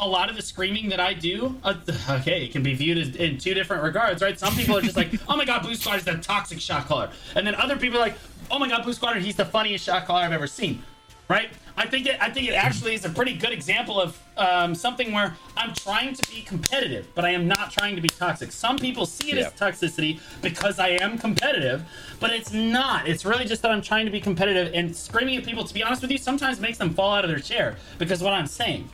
a 0.00 0.06
lot 0.06 0.28
of 0.30 0.36
the 0.36 0.42
screaming 0.42 0.90
that 0.90 1.00
I 1.00 1.14
do, 1.14 1.58
uh, 1.64 1.74
okay, 2.10 2.44
it 2.44 2.52
can 2.52 2.62
be 2.62 2.74
viewed 2.74 2.98
as, 2.98 3.16
in 3.16 3.38
two 3.38 3.54
different 3.54 3.82
regards, 3.82 4.22
right? 4.22 4.38
Some 4.38 4.54
people 4.54 4.76
are 4.76 4.82
just 4.82 4.96
like, 4.96 5.12
oh 5.28 5.36
my 5.36 5.44
god, 5.44 5.62
Blue 5.62 5.74
Squad 5.74 5.96
is 5.96 6.04
the 6.04 6.14
toxic 6.14 6.60
shot 6.60 6.86
caller. 6.86 7.10
And 7.34 7.46
then 7.46 7.54
other 7.54 7.76
people 7.76 7.98
are 7.98 8.02
like, 8.02 8.16
oh 8.50 8.58
my 8.58 8.68
god, 8.68 8.82
Blue 8.84 8.92
Squad, 8.92 9.16
he's 9.16 9.36
the 9.36 9.44
funniest 9.46 9.84
shot 9.84 10.06
caller 10.06 10.20
I've 10.22 10.32
ever 10.32 10.46
seen. 10.46 10.82
Right? 11.28 11.50
I 11.76 11.86
think 11.86 12.06
it, 12.06 12.16
I 12.20 12.30
think 12.30 12.48
it 12.48 12.54
actually 12.54 12.94
is 12.94 13.04
a 13.04 13.10
pretty 13.10 13.34
good 13.34 13.52
example 13.52 14.00
of 14.00 14.18
um, 14.36 14.74
something 14.74 15.12
where 15.12 15.36
I'm 15.56 15.74
trying 15.74 16.14
to 16.14 16.30
be 16.30 16.40
competitive, 16.42 17.06
but 17.14 17.24
I 17.24 17.30
am 17.30 17.46
not 17.46 17.70
trying 17.70 17.94
to 17.96 18.02
be 18.02 18.08
toxic. 18.08 18.50
Some 18.50 18.78
people 18.78 19.06
see 19.06 19.30
it 19.32 19.36
Yeah. 19.38 19.46
as 19.46 19.52
toxicity 19.52 20.20
because 20.42 20.78
I 20.78 20.88
am 21.00 21.18
competitive, 21.18 21.84
but 22.18 22.30
it's 22.30 22.52
not. 22.52 23.06
It's 23.06 23.24
really 23.24 23.44
just 23.44 23.62
that 23.62 23.70
I'm 23.70 23.82
trying 23.82 24.06
to 24.06 24.10
be 24.10 24.20
competitive 24.20 24.72
and 24.74 24.94
screaming 24.96 25.36
at 25.36 25.44
people. 25.44 25.64
To 25.64 25.74
be 25.74 25.82
honest 25.84 26.02
with 26.02 26.10
you, 26.10 26.18
sometimes 26.18 26.58
makes 26.60 26.78
them 26.78 26.94
fall 26.94 27.14
out 27.14 27.24
of 27.24 27.30
their 27.30 27.38
chair 27.40 27.76
because 27.98 28.20
of 28.20 28.24
what 28.24 28.34
I'm 28.34 28.46
saying. 28.46 28.88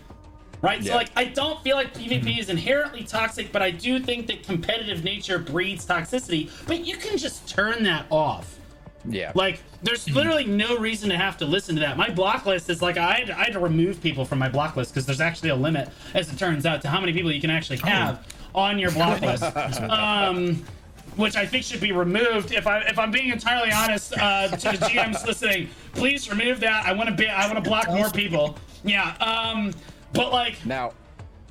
Right? 0.61 0.83
yeah. 0.83 0.93
So 0.93 0.97
like 0.97 1.11
I 1.15 1.27
don't 1.27 1.63
feel 1.63 1.77
like 1.77 1.95
PvP 1.95 2.39
is 2.39 2.49
inherently 2.49 3.05
toxic, 3.05 3.53
but 3.53 3.63
I 3.63 3.71
do 3.71 4.01
think 4.01 4.27
that 4.27 4.43
competitive 4.43 5.05
nature 5.05 5.39
breeds 5.39 5.87
toxicity, 5.87 6.51
but 6.67 6.85
you 6.85 6.97
can 6.97 7.17
just 7.17 7.49
turn 7.49 7.85
that 7.85 8.07
off. 8.11 8.59
Yeah. 9.09 9.33
Like, 9.35 9.61
there's 9.83 10.09
literally 10.11 10.45
no 10.45 10.77
reason 10.79 11.11
to 11.11 11.17
have 11.17 11.37
to 11.39 11.45
listen 11.45 11.75
to 11.77 11.81
that. 11.83 11.97
My 11.97 12.11
block 12.11 12.47
list 12.47 12.71
is 12.71 12.81
like 12.81 12.97
I 12.97 13.15
had, 13.15 13.31
I 13.31 13.45
had 13.45 13.53
to 13.53 13.61
remove 13.61 14.01
people 14.01 14.25
from 14.25 14.39
my 14.39 14.49
block 14.49 14.77
list 14.77 14.93
because 14.93 15.07
there's 15.07 15.21
actually 15.21 15.51
a 15.51 15.57
limit, 15.57 15.89
as 16.15 16.33
it 16.33 16.39
turns 16.39 16.67
out, 16.67 16.83
to 16.83 16.89
how 16.89 17.01
many 17.01 17.13
people 17.13 17.31
you 17.33 17.41
can 17.41 17.51
actually 17.51 17.79
have 17.79 18.27
on 18.55 18.79
your 18.79 18.91
block 18.93 19.21
list. 19.23 19.43
Um, 19.43 20.65
which 21.17 21.37
I 21.37 21.47
think 21.47 21.65
should 21.65 21.81
be 21.81 21.93
removed. 21.93 22.53
If 22.53 22.67
I 22.67 22.81
if 22.81 22.99
I'm 22.99 23.11
being 23.11 23.31
entirely 23.31 23.71
honest, 23.71 24.15
uh, 24.19 24.49
to 24.49 24.57
the 24.57 24.85
GMs 24.87 25.25
listening, 25.27 25.69
please 25.93 26.29
remove 26.29 26.61
that. 26.61 26.85
I 26.87 26.93
want 26.93 27.09
to 27.09 27.15
be 27.15 27.29
I 27.29 27.47
want 27.47 27.63
to 27.63 27.69
block 27.69 27.89
more 27.89 28.11
people. 28.11 28.57
Yeah. 28.85 29.15
Um, 29.21 29.73
but 30.13 30.33
like, 30.33 30.65
now, 30.67 30.93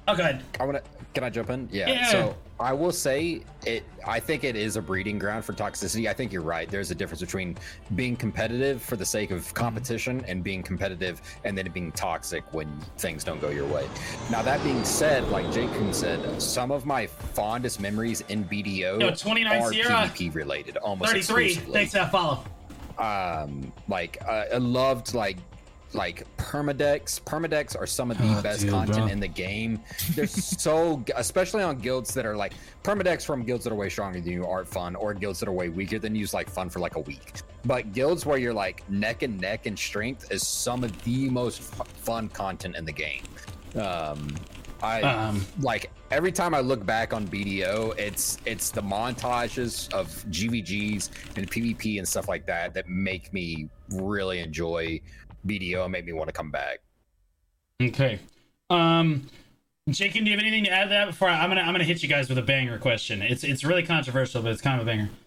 oh, 0.07 0.15
good. 0.15 0.41
I 0.59 0.65
want 0.65 0.83
to 0.83 0.91
Can 1.13 1.23
I 1.23 1.29
jump 1.29 1.49
in? 1.49 1.69
Yeah. 1.71 1.89
Yeah. 1.89 2.11
So 2.11 2.35
I 2.59 2.71
will 2.71 2.91
say 2.91 3.41
it. 3.65 3.83
I 4.05 4.19
think 4.19 4.43
it 4.43 4.55
is 4.55 4.75
a 4.75 4.81
breeding 4.81 5.17
ground 5.17 5.43
for 5.43 5.53
toxicity. 5.53 6.07
I 6.07 6.13
think 6.13 6.31
you're 6.31 6.43
right. 6.43 6.69
There's 6.69 6.91
a 6.91 6.95
difference 6.95 7.19
between 7.21 7.57
being 7.95 8.15
competitive 8.15 8.81
for 8.81 8.95
the 8.95 9.05
sake 9.05 9.31
of 9.31 9.51
competition 9.53 10.23
and 10.27 10.43
being 10.43 10.61
competitive 10.61 11.21
and 11.43 11.57
then 11.57 11.69
being 11.71 11.91
toxic 11.91 12.43
when 12.53 12.69
things 12.97 13.23
don't 13.23 13.41
go 13.41 13.49
your 13.49 13.65
way. 13.67 13.87
Now 14.29 14.43
that 14.43 14.63
being 14.63 14.83
said, 14.85 15.27
like 15.29 15.51
Jake 15.51 15.71
Kun 15.73 15.91
said, 15.93 16.41
some 16.41 16.71
of 16.71 16.85
my 16.85 17.07
fondest 17.07 17.79
memories 17.79 18.21
in 18.29 18.45
BDO 18.45 19.01
Yo, 19.01 19.11
29 19.13 19.61
are 19.61 19.73
Sierra. 19.73 19.89
PvP 19.89 20.35
related, 20.35 20.77
almost 20.77 21.11
33. 21.11 21.45
exclusively 21.45 21.73
Thanks 21.73 21.91
for 21.93 21.97
that 21.99 22.11
follow. 22.11 22.43
um 22.99 23.73
like 23.87 24.19
uh, 24.27 24.45
I 24.53 24.57
loved 24.57 25.15
like 25.15 25.37
like 25.95 26.25
permadex. 26.37 27.21
Permadex 27.21 27.79
are 27.79 27.85
some 27.87 28.11
of 28.11 28.17
the 28.17 28.23
Oh, 28.37 28.41
best 28.41 28.61
dude, 28.61 28.71
content 28.71 28.97
bro. 28.97 29.07
in 29.07 29.19
the 29.19 29.27
game. 29.27 29.79
They're 30.15 30.27
so 30.27 31.03
especially 31.15 31.63
on 31.63 31.77
guilds 31.77 32.13
that 32.13 32.25
are 32.25 32.35
like 32.35 32.53
permadex 32.83 33.25
from 33.25 33.43
guilds 33.43 33.63
that 33.65 33.73
are 33.73 33.75
way 33.75 33.89
stronger 33.89 34.19
than 34.21 34.31
you 34.31 34.45
aren't 34.45 34.67
fun 34.67 34.95
or 34.95 35.13
guilds 35.13 35.39
that 35.39 35.49
are 35.49 35.53
way 35.53 35.69
weaker 35.69 35.99
than 35.99 36.15
you 36.15 36.23
is 36.23 36.33
like 36.33 36.49
fun 36.49 36.69
for 36.69 36.79
like 36.79 36.95
a 36.95 37.01
week. 37.01 37.41
But 37.65 37.93
guilds 37.93 38.25
where 38.25 38.37
you're 38.37 38.53
like 38.53 38.87
neck 38.89 39.23
and 39.23 39.39
neck 39.39 39.65
in 39.67 39.75
strength 39.77 40.31
is 40.31 40.45
some 40.47 40.83
of 40.83 41.03
the 41.03 41.29
most 41.29 41.61
f- 41.79 41.87
fun 41.87 42.29
content 42.29 42.75
in 42.75 42.85
the 42.85 42.91
game. 42.93 43.23
Um 43.79 44.35
i 44.81 45.01
Um, 45.01 45.45
like 45.61 45.89
every 46.11 46.31
time 46.33 46.53
I 46.53 46.59
look 46.59 46.85
back 46.85 47.13
on 47.13 47.25
BDO, 47.25 47.97
it's 47.97 48.37
it's 48.45 48.69
the 48.69 48.81
montages 48.81 49.91
of 49.93 50.07
GVGs 50.29 51.09
and 51.37 51.49
PvP 51.49 51.99
and 51.99 52.07
stuff 52.07 52.27
like 52.27 52.45
that 52.47 52.73
that 52.73 52.89
make 52.89 53.31
me 53.33 53.69
really 53.91 54.39
enjoy 54.39 54.99
BDO 55.45 55.89
made 55.89 56.05
me 56.05 56.13
want 56.13 56.29
to 56.29 56.33
come 56.33 56.51
back. 56.51 56.79
Okay. 57.81 58.19
Um, 58.69 59.27
Jacob, 59.89 60.23
do 60.23 60.31
you 60.31 60.37
have 60.37 60.39
anything 60.39 60.63
to 60.63 60.71
add 60.71 60.85
to 60.85 60.89
that 60.89 61.07
before 61.07 61.27
I, 61.27 61.41
I'm 61.41 61.49
gonna 61.49 61.61
I'm 61.61 61.73
gonna 61.73 61.83
hit 61.83 62.01
you 62.01 62.09
guys 62.09 62.29
with 62.29 62.37
a 62.37 62.43
banger 62.43 62.77
question? 62.77 63.21
It's 63.21 63.43
it's 63.43 63.63
really 63.63 63.83
controversial, 63.83 64.41
but 64.41 64.51
it's 64.51 64.61
kind 64.61 64.79
of 64.79 64.87
a 64.87 64.89
banger. 64.89 65.09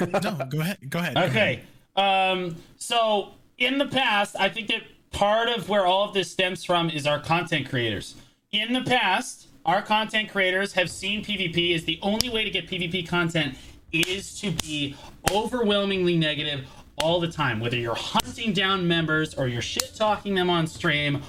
No, 0.00 0.44
go 0.46 0.60
ahead. 0.60 0.90
Go 0.90 0.98
ahead. 0.98 1.14
go 1.14 1.22
ahead. 1.22 1.30
Okay. 1.30 1.62
Um, 1.94 2.56
so 2.76 3.30
in 3.56 3.78
the 3.78 3.86
past, 3.86 4.36
I 4.38 4.48
think 4.48 4.68
that 4.68 4.82
part 5.10 5.48
of 5.48 5.68
where 5.68 5.86
all 5.86 6.06
of 6.06 6.12
this 6.12 6.30
stems 6.30 6.64
from 6.64 6.90
is 6.90 7.06
our 7.06 7.18
content 7.20 7.68
creators. 7.70 8.16
In 8.52 8.72
the 8.72 8.82
past, 8.82 9.48
our 9.64 9.80
content 9.82 10.30
creators 10.30 10.74
have 10.74 10.90
seen 10.90 11.24
PvP 11.24 11.74
as 11.74 11.84
the 11.84 11.98
only 12.02 12.28
way 12.28 12.44
to 12.44 12.50
get 12.50 12.68
PvP 12.68 13.08
content 13.08 13.56
is 13.92 14.38
to 14.40 14.50
be 14.50 14.94
overwhelmingly 15.32 16.16
negative 16.16 16.66
all 16.98 17.20
the 17.20 17.28
time, 17.28 17.60
whether 17.60 17.76
you're 17.76 17.94
hunting 17.94 18.52
down 18.52 18.86
members 18.86 19.34
or 19.34 19.48
you're 19.48 19.62
shit 19.62 19.92
talking 19.94 20.34
them 20.34 20.48
on 20.48 20.66
stream. 20.66 21.22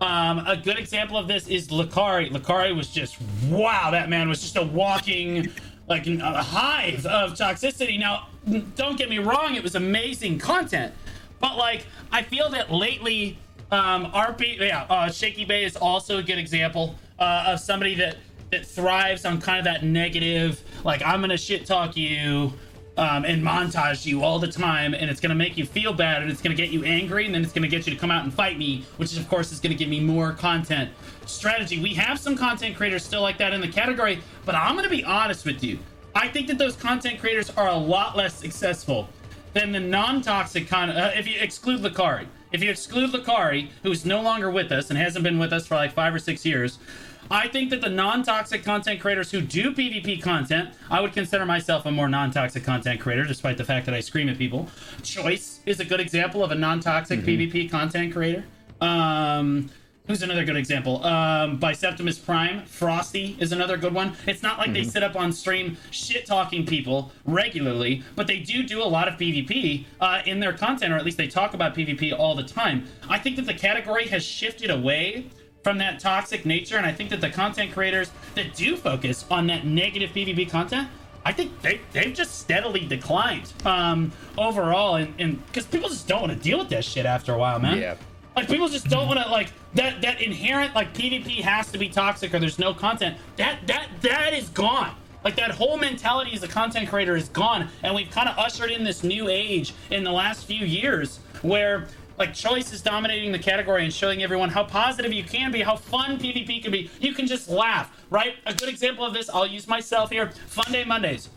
Um, 0.00 0.44
a 0.46 0.56
good 0.56 0.78
example 0.78 1.16
of 1.16 1.28
this 1.28 1.46
is 1.48 1.68
Lakari. 1.68 2.30
Lakari 2.30 2.74
was 2.74 2.88
just 2.88 3.16
wow. 3.48 3.90
That 3.90 4.08
man 4.08 4.28
was 4.28 4.40
just 4.40 4.56
a 4.56 4.62
walking 4.62 5.50
like 5.88 6.06
a 6.06 6.42
hive 6.42 7.06
of 7.06 7.34
toxicity. 7.34 7.98
Now, 7.98 8.28
don't 8.76 8.98
get 8.98 9.08
me 9.08 9.18
wrong; 9.18 9.54
it 9.54 9.62
was 9.62 9.76
amazing 9.76 10.38
content, 10.38 10.92
but 11.40 11.56
like 11.56 11.86
I 12.10 12.22
feel 12.22 12.50
that 12.50 12.72
lately, 12.72 13.38
um, 13.70 14.06
RP, 14.06 14.58
yeah, 14.58 14.84
uh, 14.90 15.10
Shaky 15.10 15.44
Bay 15.44 15.64
is 15.64 15.76
also 15.76 16.18
a 16.18 16.22
good 16.22 16.38
example 16.38 16.96
uh, 17.18 17.44
of 17.48 17.60
somebody 17.60 17.94
that 17.94 18.16
that 18.50 18.66
thrives 18.66 19.24
on 19.24 19.40
kind 19.40 19.58
of 19.58 19.64
that 19.64 19.84
negative, 19.84 20.60
like 20.84 21.02
I'm 21.02 21.20
gonna 21.20 21.36
shit 21.36 21.66
talk 21.66 21.96
you 21.96 22.52
um, 22.96 23.24
and 23.24 23.42
montage 23.42 24.06
you 24.06 24.22
all 24.22 24.38
the 24.38 24.48
time, 24.48 24.94
and 24.94 25.10
it's 25.10 25.20
gonna 25.20 25.34
make 25.34 25.56
you 25.56 25.66
feel 25.66 25.92
bad, 25.92 26.22
and 26.22 26.30
it's 26.30 26.40
gonna 26.40 26.54
get 26.54 26.70
you 26.70 26.84
angry, 26.84 27.26
and 27.26 27.34
then 27.34 27.42
it's 27.42 27.52
gonna 27.52 27.68
get 27.68 27.86
you 27.86 27.92
to 27.92 27.98
come 27.98 28.10
out 28.10 28.24
and 28.24 28.32
fight 28.32 28.56
me, 28.58 28.84
which 28.96 29.12
is, 29.12 29.18
of 29.18 29.28
course 29.28 29.52
is 29.52 29.60
gonna 29.60 29.74
give 29.74 29.88
me 29.88 30.00
more 30.00 30.32
content 30.32 30.90
strategy. 31.26 31.80
We 31.80 31.94
have 31.94 32.18
some 32.18 32.36
content 32.36 32.76
creators 32.76 33.04
still 33.04 33.22
like 33.22 33.38
that 33.38 33.52
in 33.52 33.60
the 33.60 33.68
category, 33.68 34.20
but 34.44 34.54
I'm 34.54 34.76
gonna 34.76 34.88
be 34.88 35.04
honest 35.04 35.44
with 35.44 35.64
you. 35.64 35.78
I 36.14 36.28
think 36.28 36.46
that 36.46 36.58
those 36.58 36.76
content 36.76 37.18
creators 37.18 37.50
are 37.50 37.68
a 37.68 37.76
lot 37.76 38.16
less 38.16 38.34
successful 38.34 39.08
than 39.52 39.72
the 39.72 39.80
non-toxic 39.80 40.68
con. 40.68 40.90
Uh, 40.90 41.12
if 41.16 41.26
you 41.26 41.38
exclude 41.40 41.80
Lakari, 41.80 42.26
if 42.52 42.62
you 42.62 42.70
exclude 42.70 43.10
Lakari, 43.10 43.70
who's 43.82 44.04
no 44.04 44.22
longer 44.22 44.50
with 44.50 44.70
us 44.70 44.90
and 44.90 44.98
hasn't 44.98 45.24
been 45.24 45.40
with 45.40 45.52
us 45.52 45.66
for 45.66 45.74
like 45.74 45.92
five 45.92 46.14
or 46.14 46.20
six 46.20 46.46
years, 46.46 46.78
I 47.30 47.48
think 47.48 47.70
that 47.70 47.80
the 47.80 47.88
non-toxic 47.88 48.64
content 48.64 49.00
creators 49.00 49.30
who 49.30 49.40
do 49.40 49.72
PvP 49.72 50.22
content, 50.22 50.70
I 50.90 51.00
would 51.00 51.12
consider 51.12 51.46
myself 51.46 51.86
a 51.86 51.90
more 51.90 52.08
non-toxic 52.08 52.64
content 52.64 53.00
creator, 53.00 53.24
despite 53.24 53.56
the 53.56 53.64
fact 53.64 53.86
that 53.86 53.94
I 53.94 54.00
scream 54.00 54.28
at 54.28 54.38
people. 54.38 54.68
Choice 55.02 55.60
is 55.66 55.80
a 55.80 55.84
good 55.84 56.00
example 56.00 56.44
of 56.44 56.50
a 56.50 56.54
non-toxic 56.54 57.20
PvP 57.20 57.70
content 57.70 58.12
creator. 58.12 58.44
Um, 58.80 59.70
Who's 60.06 60.22
another 60.22 60.44
good 60.44 60.58
example? 60.58 61.02
Um, 61.02 61.58
Biceptimus 61.58 62.22
Prime, 62.22 62.66
Frosty 62.66 63.38
is 63.40 63.52
another 63.52 63.78
good 63.78 63.94
one. 63.94 64.14
It's 64.26 64.42
not 64.42 64.58
like 64.58 64.74
they 64.74 64.84
sit 64.84 65.02
up 65.02 65.16
on 65.16 65.32
stream 65.32 65.78
shit 65.90 66.26
talking 66.26 66.66
people 66.66 67.10
regularly, 67.24 68.02
but 68.14 68.26
they 68.26 68.40
do 68.40 68.64
do 68.64 68.82
a 68.82 68.84
lot 68.84 69.08
of 69.08 69.14
PvP 69.14 69.86
uh, 70.02 70.20
in 70.26 70.40
their 70.40 70.52
content, 70.52 70.92
or 70.92 70.96
at 70.96 71.06
least 71.06 71.16
they 71.16 71.26
talk 71.26 71.54
about 71.54 71.74
PvP 71.74 72.12
all 72.12 72.34
the 72.34 72.42
time. 72.42 72.84
I 73.08 73.18
think 73.18 73.36
that 73.36 73.46
the 73.46 73.54
category 73.54 74.06
has 74.08 74.22
shifted 74.22 74.70
away 74.70 75.30
from 75.64 75.78
that 75.78 75.98
toxic 75.98 76.44
nature, 76.44 76.76
and 76.76 76.86
I 76.86 76.92
think 76.92 77.10
that 77.10 77.22
the 77.22 77.30
content 77.30 77.72
creators 77.72 78.12
that 78.34 78.54
do 78.54 78.76
focus 78.76 79.24
on 79.30 79.46
that 79.48 79.64
negative 79.64 80.10
PvP 80.10 80.48
content, 80.48 80.88
I 81.24 81.32
think 81.32 81.60
they, 81.62 81.80
they've 81.92 82.14
just 82.14 82.38
steadily 82.38 82.86
declined 82.86 83.50
um, 83.64 84.12
overall, 84.36 84.96
and 84.96 85.44
because 85.46 85.64
people 85.64 85.88
just 85.88 86.06
don't 86.06 86.20
want 86.20 86.32
to 86.34 86.38
deal 86.38 86.58
with 86.58 86.68
that 86.68 86.84
shit 86.84 87.06
after 87.06 87.32
a 87.32 87.38
while, 87.38 87.58
man. 87.58 87.78
Yeah. 87.78 87.96
Like 88.36 88.48
people 88.48 88.68
just 88.68 88.88
don't 88.88 89.06
want 89.06 89.20
to 89.20 89.28
like 89.30 89.52
that 89.74 90.02
that 90.02 90.20
inherent 90.20 90.74
like 90.74 90.92
PvP 90.92 91.40
has 91.40 91.70
to 91.70 91.78
be 91.78 91.88
toxic 91.88 92.34
or 92.34 92.40
there's 92.40 92.58
no 92.58 92.74
content. 92.74 93.16
That 93.36 93.64
that 93.68 93.88
that 94.02 94.34
is 94.34 94.48
gone. 94.48 94.94
Like 95.22 95.36
that 95.36 95.52
whole 95.52 95.78
mentality 95.78 96.34
as 96.34 96.42
a 96.42 96.48
content 96.48 96.88
creator 96.88 97.16
is 97.16 97.28
gone, 97.28 97.68
and 97.82 97.94
we've 97.94 98.10
kind 98.10 98.28
of 98.28 98.36
ushered 98.36 98.70
in 98.70 98.84
this 98.84 99.04
new 99.04 99.28
age 99.28 99.72
in 99.90 100.04
the 100.04 100.10
last 100.10 100.46
few 100.46 100.66
years 100.66 101.20
where 101.42 101.86
like 102.18 102.34
choice 102.34 102.72
is 102.72 102.80
dominating 102.80 103.32
the 103.32 103.38
category 103.38 103.84
and 103.84 103.92
showing 103.92 104.22
everyone 104.22 104.48
how 104.48 104.64
positive 104.64 105.12
you 105.12 105.24
can 105.24 105.50
be, 105.50 105.62
how 105.62 105.76
fun 105.76 106.18
PvP 106.18 106.62
can 106.62 106.70
be. 106.70 106.90
You 107.00 107.12
can 107.12 107.26
just 107.26 107.48
laugh, 107.48 108.04
right? 108.10 108.36
A 108.46 108.54
good 108.54 108.68
example 108.68 109.04
of 109.04 109.14
this, 109.14 109.28
I'll 109.28 109.46
use 109.46 109.66
myself 109.66 110.10
here. 110.10 110.30
Fun 110.46 110.72
Day 110.72 110.84
Mondays. 110.84 111.28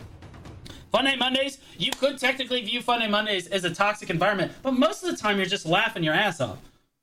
Fun 0.91 1.05
Day 1.05 1.15
Mondays, 1.15 1.59
you 1.77 1.91
could 1.91 2.17
technically 2.17 2.61
view 2.63 2.81
Fun 2.81 2.99
Day 2.99 3.07
Mondays 3.07 3.47
as 3.47 3.63
a 3.63 3.73
toxic 3.73 4.09
environment, 4.09 4.51
but 4.61 4.71
most 4.71 5.03
of 5.03 5.11
the 5.11 5.17
time 5.17 5.37
you're 5.37 5.45
just 5.45 5.65
laughing 5.65 6.03
your 6.03 6.13
ass 6.13 6.39
off. 6.39 6.59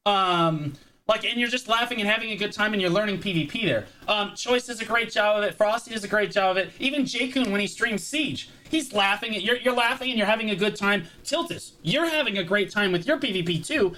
Um, 0.06 0.74
like, 1.06 1.24
and 1.24 1.38
you're 1.38 1.50
just 1.50 1.68
laughing 1.68 2.00
and 2.00 2.08
having 2.08 2.30
a 2.30 2.36
good 2.36 2.52
time, 2.52 2.72
and 2.72 2.80
you're 2.80 2.90
learning 2.90 3.18
PvP 3.18 3.66
there. 3.66 3.86
Um, 4.08 4.34
Choice 4.34 4.66
does 4.66 4.80
a 4.80 4.86
great 4.86 5.12
job 5.12 5.36
of 5.36 5.44
it. 5.44 5.54
Frosty 5.54 5.90
does 5.92 6.02
a 6.02 6.08
great 6.08 6.30
job 6.30 6.56
of 6.56 6.56
it. 6.56 6.72
Even 6.78 7.02
Jakun 7.02 7.50
when 7.50 7.60
he 7.60 7.66
streams 7.66 8.02
Siege, 8.02 8.48
he's 8.74 8.92
laughing. 8.92 9.32
You're 9.34 9.56
you're 9.56 9.74
laughing 9.74 10.10
and 10.10 10.18
you're 10.18 10.26
having 10.26 10.50
a 10.50 10.56
good 10.56 10.76
time. 10.76 11.04
Tiltus, 11.24 11.72
you're 11.82 12.08
having 12.08 12.38
a 12.38 12.44
great 12.44 12.70
time 12.70 12.90
with 12.92 13.06
your 13.06 13.18
PvP 13.18 13.64
too, 13.64 13.94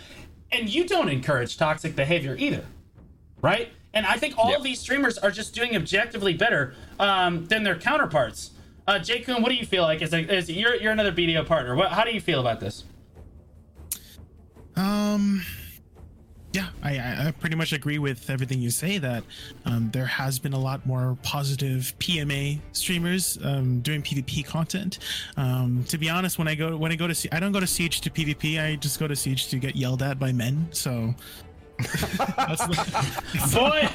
and 0.52 0.68
you 0.68 0.86
don't 0.86 1.08
encourage 1.08 1.56
toxic 1.56 1.96
behavior 1.96 2.36
either, 2.38 2.64
right? 3.40 3.70
And 3.94 4.04
I 4.06 4.16
think 4.18 4.36
all 4.36 4.50
Yep. 4.50 4.58
of 4.58 4.64
these 4.64 4.78
streamers 4.78 5.16
are 5.18 5.30
just 5.30 5.54
doing 5.54 5.74
objectively 5.74 6.34
better 6.34 6.74
um, 7.00 7.46
than 7.46 7.62
their 7.62 7.76
counterparts. 7.78 8.50
Uh, 8.86 8.98
Jakun, 8.98 9.40
what 9.40 9.48
do 9.48 9.54
you 9.56 9.64
feel 9.66 9.82
like? 9.84 10.02
Is, 10.02 10.12
a, 10.12 10.18
as 10.18 10.50
you're 10.50 10.74
you're 10.76 10.92
another 10.92 11.12
BDO 11.12 11.46
partner. 11.46 11.74
What, 11.74 11.92
how 11.92 12.04
do 12.04 12.10
you 12.12 12.20
feel 12.20 12.40
about 12.40 12.60
this? 12.60 12.84
Um, 14.76 15.42
yeah, 16.56 16.68
I, 16.82 17.28
I 17.28 17.30
pretty 17.32 17.54
much 17.54 17.74
agree 17.74 17.98
with 17.98 18.30
everything 18.30 18.60
you 18.60 18.70
say. 18.70 18.96
That 18.96 19.24
um, 19.66 19.90
there 19.92 20.06
has 20.06 20.38
been 20.38 20.54
a 20.54 20.58
lot 20.58 20.86
more 20.86 21.18
positive 21.22 21.94
PMA 21.98 22.58
streamers 22.72 23.38
um, 23.44 23.80
doing 23.80 24.00
PvP 24.00 24.46
content. 24.46 24.98
Um, 25.36 25.84
to 25.88 25.98
be 25.98 26.08
honest, 26.08 26.38
when 26.38 26.48
I 26.48 26.54
go 26.54 26.74
when 26.76 26.90
I 26.90 26.96
go 26.96 27.06
to 27.06 27.34
I 27.34 27.40
don't 27.40 27.52
go 27.52 27.60
to 27.60 27.66
Siege 27.66 28.00
to 28.00 28.10
PvP. 28.10 28.58
I 28.62 28.76
just 28.76 28.98
go 28.98 29.06
to 29.06 29.14
Siege 29.14 29.48
to 29.48 29.58
get 29.58 29.76
yelled 29.76 30.02
at 30.02 30.18
by 30.18 30.32
men. 30.32 30.68
So. 30.72 31.14
That's 32.38 32.66
Boy, 33.54 33.86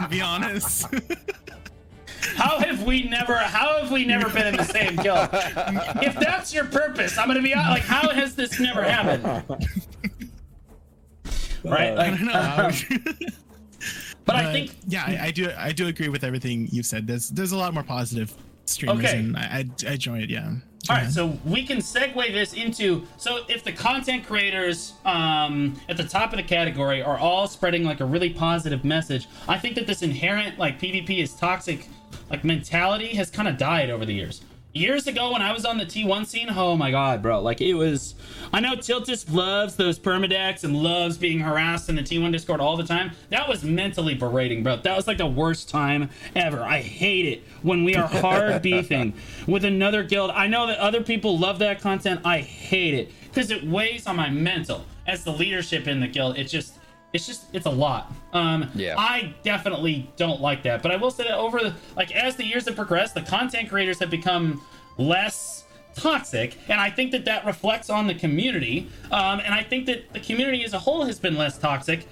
to 0.00 0.06
be 0.10 0.20
honest. 0.20 0.86
how 2.36 2.60
have 2.60 2.84
we 2.84 3.02
never? 3.02 3.34
How 3.34 3.80
have 3.80 3.90
we 3.90 4.04
never 4.04 4.30
been 4.30 4.46
in 4.46 4.56
the 4.56 4.62
same 4.62 4.94
guild? 4.94 5.28
If 6.02 6.14
that's 6.20 6.54
your 6.54 6.66
purpose, 6.66 7.18
I'm 7.18 7.26
gonna 7.26 7.42
be 7.42 7.52
like, 7.52 7.82
how 7.82 8.10
has 8.10 8.36
this 8.36 8.60
never 8.60 8.84
happened? 8.84 9.42
Right? 11.64 11.90
I 11.98 12.10
Like, 12.10 12.18
don't 12.18 12.26
know. 12.26 12.70
but 14.24 14.36
I 14.36 14.52
think 14.52 14.76
yeah, 14.86 15.04
I, 15.06 15.26
I 15.26 15.30
do. 15.30 15.50
I 15.56 15.72
do 15.72 15.86
agree 15.86 16.08
with 16.08 16.24
everything 16.24 16.68
you 16.70 16.82
said. 16.82 17.06
There's 17.06 17.28
there's 17.30 17.52
a 17.52 17.56
lot 17.56 17.72
more 17.74 17.82
positive 17.82 18.34
streamers, 18.66 19.04
Okay. 19.04 19.18
and 19.18 19.36
I, 19.36 19.40
I, 19.84 19.88
I 19.88 19.92
enjoy 19.92 20.18
it. 20.20 20.30
Yeah. 20.30 20.52
All 20.88 20.96
right, 20.96 21.10
so 21.10 21.38
we 21.44 21.66
can 21.66 21.76
segue 21.78 22.32
this 22.32 22.54
into 22.54 23.06
so 23.18 23.44
if 23.48 23.62
the 23.62 23.70
content 23.72 24.26
creators 24.26 24.94
um, 25.04 25.78
at 25.90 25.98
the 25.98 26.04
top 26.04 26.32
of 26.32 26.38
the 26.38 26.42
category 26.42 27.02
are 27.02 27.18
all 27.18 27.46
spreading 27.46 27.84
like 27.84 28.00
a 28.00 28.04
really 28.04 28.30
positive 28.30 28.82
message, 28.82 29.28
I 29.46 29.58
think 29.58 29.74
that 29.74 29.86
this 29.86 30.00
inherent 30.02 30.58
like 30.58 30.80
PvP 30.80 31.18
is 31.22 31.34
toxic 31.34 31.86
like 32.30 32.44
mentality 32.44 33.08
has 33.08 33.30
kind 33.30 33.46
of 33.46 33.58
died 33.58 33.90
over 33.90 34.06
the 34.06 34.14
years. 34.14 34.40
Years 34.72 35.06
ago 35.06 35.32
when 35.32 35.42
I 35.42 35.52
was 35.52 35.64
on 35.64 35.78
the 35.78 35.84
T1 35.84 36.26
scene, 36.26 36.48
oh 36.50 36.76
my 36.76 36.90
god, 36.90 37.22
bro. 37.22 37.40
Like 37.40 37.60
it 37.60 37.74
was 37.74 38.14
I 38.52 38.60
know 38.60 38.74
Tiltus 38.74 39.32
loves 39.32 39.76
those 39.76 39.98
permadecks 39.98 40.64
and 40.64 40.76
loves 40.76 41.16
being 41.18 41.40
harassed 41.40 41.88
in 41.88 41.96
the 41.96 42.02
T1 42.02 42.32
Discord 42.32 42.60
all 42.60 42.76
the 42.76 42.84
time. 42.84 43.12
That 43.30 43.48
was 43.48 43.62
mentally 43.62 44.14
berating, 44.14 44.62
bro. 44.62 44.76
That 44.76 44.96
was 44.96 45.06
like 45.06 45.18
the 45.18 45.26
worst 45.26 45.68
time 45.68 46.10
ever. 46.34 46.62
I 46.62 46.80
hate 46.80 47.26
it 47.26 47.44
when 47.62 47.84
we 47.84 47.94
are 47.94 48.06
hard 48.06 48.62
beefing 48.62 49.14
with 49.46 49.64
another 49.64 50.02
guild. 50.02 50.30
I 50.32 50.46
know 50.46 50.66
that 50.66 50.78
other 50.78 51.02
people 51.02 51.38
love 51.38 51.58
that 51.60 51.80
content. 51.80 52.20
I 52.24 52.40
hate 52.40 52.94
it 52.94 53.12
because 53.24 53.50
it 53.50 53.64
weighs 53.64 54.06
on 54.06 54.16
my 54.16 54.30
mental 54.30 54.84
as 55.06 55.24
the 55.24 55.32
leadership 55.32 55.86
in 55.86 56.00
the 56.00 56.08
guild. 56.08 56.38
It 56.38 56.44
just 56.44 56.74
it's 57.12 57.26
just 57.26 57.44
it's 57.52 57.66
a 57.66 57.70
lot. 57.70 58.12
Um 58.32 58.70
Yeah. 58.74 58.94
i 58.96 59.34
definitely 59.42 60.08
don't 60.16 60.40
like 60.40 60.62
that 60.62 60.82
but 60.82 60.92
i 60.92 60.96
will 60.96 61.10
say 61.10 61.24
that 61.24 61.36
over 61.36 61.58
the 61.60 61.74
like 61.96 62.14
as 62.14 62.36
the 62.36 62.44
years 62.44 62.66
have 62.66 62.76
progressed 62.76 63.14
the 63.14 63.22
content 63.22 63.68
creators 63.68 63.98
have 63.98 64.10
become 64.10 64.62
less 64.98 65.64
toxic 65.96 66.56
and 66.68 66.80
i 66.80 66.88
think 66.88 67.10
that 67.10 67.24
that 67.24 67.44
reflects 67.44 67.90
on 67.90 68.06
the 68.06 68.14
community. 68.14 68.88
Um 69.10 69.40
and 69.40 69.52
i 69.52 69.62
think 69.62 69.86
that 69.86 70.12
the 70.12 70.20
community 70.20 70.64
as 70.64 70.72
a 70.72 70.78
whole 70.78 71.04
has 71.04 71.18
been 71.18 71.36
less 71.36 71.58
toxic 71.58 72.06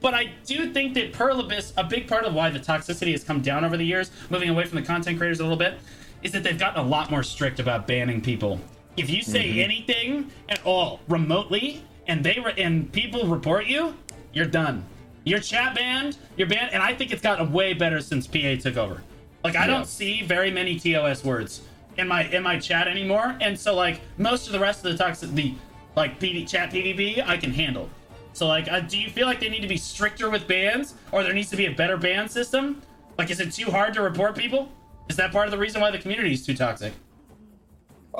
but 0.00 0.14
i 0.14 0.30
do 0.46 0.72
think 0.72 0.94
that 0.94 1.12
pearl 1.12 1.40
abyss 1.40 1.72
a 1.76 1.82
big 1.84 2.06
part 2.06 2.24
of 2.24 2.32
why 2.32 2.50
the 2.50 2.60
toxicity 2.60 3.10
has 3.10 3.24
come 3.24 3.40
down 3.42 3.64
over 3.64 3.76
the 3.76 3.84
years 3.84 4.12
moving 4.30 4.48
away 4.48 4.64
from 4.64 4.76
the 4.80 4.86
content 4.86 5.18
creators 5.18 5.40
a 5.40 5.42
little 5.42 5.58
bit 5.58 5.74
is 6.22 6.30
that 6.32 6.42
they've 6.44 6.58
gotten 6.58 6.78
a 6.84 6.86
lot 6.88 7.10
more 7.10 7.22
strict 7.22 7.58
about 7.60 7.86
banning 7.86 8.20
people. 8.20 8.60
If 8.98 9.08
you 9.08 9.22
say 9.22 9.60
anything 9.62 10.30
at 10.50 10.60
all 10.66 11.00
remotely 11.08 11.82
and 12.06 12.22
they 12.22 12.38
re- 12.44 12.52
and 12.58 12.92
people 12.92 13.26
report 13.26 13.64
you 13.66 13.94
you're 14.32 14.46
done. 14.46 14.84
You're 15.24 15.40
chat 15.40 15.74
banned. 15.74 16.16
You're 16.36 16.48
banned, 16.48 16.72
and 16.72 16.82
I 16.82 16.94
think 16.94 17.12
it's 17.12 17.22
gotten 17.22 17.52
way 17.52 17.74
better 17.74 18.00
since 18.00 18.26
PA 18.26 18.56
took 18.60 18.76
over. 18.76 19.02
Like 19.44 19.56
I 19.56 19.60
Yeah. 19.60 19.66
don't 19.68 19.86
see 19.86 20.22
very 20.22 20.50
many 20.50 20.78
TOS 20.78 21.24
words 21.24 21.62
in 21.98 22.08
my 22.08 22.24
in 22.24 22.42
my 22.42 22.58
chat 22.58 22.88
anymore, 22.88 23.36
and 23.40 23.58
so 23.58 23.74
like 23.74 24.00
most 24.18 24.46
of 24.46 24.52
the 24.52 24.60
rest 24.60 24.84
of 24.84 24.92
the 24.92 24.98
toxic 24.98 25.30
the 25.30 25.54
like 25.96 26.18
PD 26.20 26.48
chat 26.48 26.70
PvP 26.72 27.22
I 27.26 27.36
can 27.36 27.52
handle. 27.52 27.90
So 28.32 28.46
like, 28.46 28.70
uh, 28.70 28.80
do 28.80 28.96
you 28.98 29.10
feel 29.10 29.26
like 29.26 29.40
they 29.40 29.48
need 29.48 29.60
to 29.62 29.68
be 29.68 29.76
stricter 29.76 30.30
with 30.30 30.46
bans, 30.46 30.94
or 31.12 31.22
there 31.22 31.32
needs 31.32 31.50
to 31.50 31.56
be 31.56 31.66
a 31.66 31.72
better 31.74 31.96
ban 31.96 32.28
system? 32.28 32.80
Like, 33.18 33.30
is 33.30 33.40
it 33.40 33.52
too 33.52 33.70
hard 33.70 33.92
to 33.94 34.02
report 34.02 34.36
people? 34.36 34.70
Is 35.08 35.16
that 35.16 35.32
part 35.32 35.46
of 35.46 35.50
the 35.50 35.58
reason 35.58 35.80
why 35.80 35.90
the 35.90 35.98
community 35.98 36.32
is 36.32 36.46
too 36.46 36.54
toxic? 36.54 36.92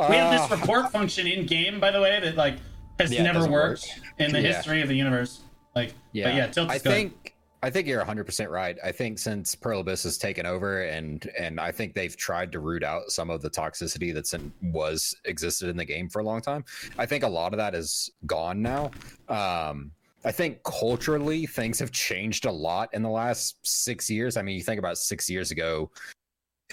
We 0.08 0.16
have 0.16 0.30
this 0.30 0.50
Uh, 0.50 0.56
report 0.56 0.90
function 0.92 1.26
in 1.26 1.46
game, 1.46 1.78
by 1.80 1.90
the 1.90 2.00
way, 2.00 2.18
that 2.20 2.36
like 2.36 2.56
has 2.98 3.12
Yeah, 3.12 3.22
never 3.22 3.40
worked 3.40 3.50
work. 3.50 3.78
in 4.18 4.32
the 4.32 4.40
Yeah. 4.40 4.52
history 4.52 4.82
of 4.82 4.88
the 4.88 4.96
universe. 4.96 5.40
Like, 5.74 5.94
yeah, 6.12 6.24
but 6.24 6.34
yeah, 6.34 6.46
tilt 6.48 6.70
I 6.70 6.76
is 6.76 6.82
think 6.82 7.34
I 7.62 7.70
think 7.70 7.86
you're 7.86 7.98
100 7.98 8.24
percent 8.24 8.50
right. 8.50 8.76
I 8.82 8.92
think 8.92 9.18
since 9.18 9.54
Pearl 9.54 9.80
Abyss 9.80 10.04
has 10.04 10.18
taken 10.18 10.46
over, 10.46 10.82
and 10.82 11.28
and 11.38 11.60
I 11.60 11.72
think 11.72 11.94
they've 11.94 12.16
tried 12.16 12.52
to 12.52 12.60
root 12.60 12.82
out 12.82 13.10
some 13.10 13.30
of 13.30 13.42
the 13.42 13.50
toxicity 13.50 14.14
that's 14.14 14.34
in, 14.34 14.52
was 14.62 15.14
existed 15.26 15.68
in 15.68 15.76
the 15.76 15.84
game 15.84 16.08
for 16.08 16.20
a 16.20 16.24
long 16.24 16.40
time. 16.40 16.64
I 16.98 17.06
think 17.06 17.22
a 17.22 17.28
lot 17.28 17.52
of 17.52 17.58
that 17.58 17.74
is 17.74 18.10
gone 18.26 18.62
now. 18.62 18.90
Um, 19.28 19.92
I 20.24 20.32
think 20.32 20.62
culturally 20.64 21.46
things 21.46 21.78
have 21.78 21.92
changed 21.92 22.44
a 22.44 22.52
lot 22.52 22.90
in 22.92 23.02
the 23.02 23.10
last 23.10 23.56
six 23.62 24.10
years. 24.10 24.36
I 24.36 24.42
mean, 24.42 24.56
you 24.56 24.62
think 24.62 24.78
about 24.78 24.98
six 24.98 25.30
years 25.30 25.50
ago, 25.50 25.90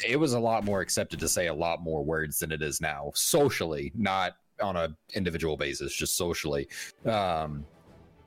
it 0.06 0.18
was 0.18 0.34
a 0.34 0.40
lot 0.40 0.65
more 0.65 0.82
accepted 0.82 1.19
to 1.19 1.30
say 1.30 1.48
a 1.48 1.53
lot 1.53 1.82
more 1.82 2.03
words 2.03 2.40
than 2.40 2.52
it 2.52 2.61
is 2.61 2.82
now, 2.82 3.11
socially, 3.15 3.91
not 3.95 4.34
on 4.61 4.76
a 4.76 4.90
individual 5.14 5.56
basis, 5.56 5.94
just 5.94 6.18
socially. 6.18 6.68
Um, 7.06 7.65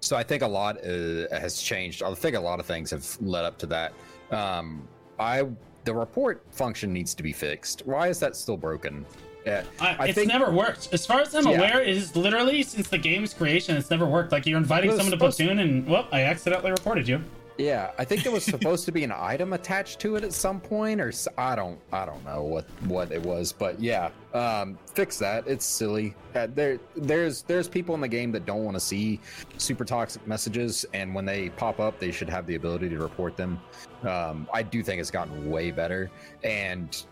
so 0.00 0.16
I 0.16 0.22
think 0.22 0.42
a 0.42 0.46
lot 0.46 0.78
uh, 0.78 1.28
has 1.30 1.60
changed. 1.60 2.02
I 2.02 2.12
think 2.14 2.36
a 2.36 2.40
lot 2.40 2.60
of 2.60 2.66
things 2.66 2.90
have 2.90 3.06
led 3.20 3.44
up 3.44 3.58
to 3.58 3.66
that. 3.66 3.92
Um, 4.30 4.86
I 5.18 5.44
the 5.84 5.94
report 5.94 6.42
function 6.50 6.92
needs 6.92 7.14
to 7.14 7.22
be 7.22 7.32
fixed. 7.32 7.82
Why 7.86 8.08
is 8.08 8.18
that 8.20 8.36
still 8.36 8.56
broken? 8.56 9.06
Yeah, 9.46 9.64
it's 9.80 10.14
think- 10.14 10.28
never 10.28 10.50
worked. 10.52 10.90
As 10.92 11.06
far 11.06 11.20
as 11.20 11.34
I'm 11.34 11.46
Yeah. 11.46 11.56
aware, 11.56 11.80
it 11.80 11.88
is 11.88 12.14
literally 12.14 12.62
since 12.62 12.88
the 12.88 12.98
game's 12.98 13.32
creation, 13.32 13.76
it's 13.76 13.90
never 13.90 14.04
worked. 14.06 14.32
Like 14.32 14.44
you're 14.46 14.58
inviting 14.58 14.90
someone 14.90 15.10
to 15.12 15.16
platoon, 15.16 15.58
and 15.60 15.86
well, 15.86 16.06
I 16.12 16.22
accidentally 16.24 16.70
reported 16.70 17.08
you. 17.08 17.22
Yeah. 17.60 17.90
I 17.98 18.04
think 18.04 18.22
there 18.22 18.32
was 18.32 18.44
supposed 18.56 18.84
to 18.86 18.92
be 18.92 19.04
an 19.04 19.12
item 19.12 19.52
attached 19.52 20.00
to 20.00 20.16
it 20.16 20.24
at 20.24 20.32
some 20.32 20.60
point, 20.60 21.00
or 21.00 21.12
I 21.38 21.54
don't, 21.54 21.78
I 21.92 22.04
don't 22.04 22.24
know 22.24 22.42
what 22.42 22.64
what 22.86 23.12
it 23.12 23.22
was, 23.22 23.52
but 23.52 23.80
yeah, 23.80 24.10
um, 24.34 24.78
fix 24.92 25.18
that. 25.18 25.46
It's 25.46 25.64
silly. 25.64 26.14
Uh, 26.34 26.48
there, 26.54 26.78
there's 26.96 27.42
there's 27.42 27.68
people 27.68 27.94
in 27.94 28.00
the 28.00 28.08
game 28.08 28.32
that 28.32 28.46
don't 28.46 28.64
want 28.64 28.76
to 28.76 28.80
see 28.80 29.20
super 29.58 29.84
toxic 29.84 30.26
messages, 30.26 30.84
and 30.94 31.14
when 31.14 31.24
they 31.24 31.50
pop 31.50 31.80
up, 31.80 31.98
they 31.98 32.10
should 32.10 32.28
have 32.28 32.46
the 32.46 32.54
ability 32.54 32.88
to 32.88 32.98
report 32.98 33.36
them. 33.36 33.60
Um, 34.02 34.48
I 34.52 34.62
do 34.62 34.82
think 34.82 35.00
it's 35.00 35.10
gotten 35.10 35.50
way 35.50 35.70
better, 35.70 36.10
and 36.42 37.04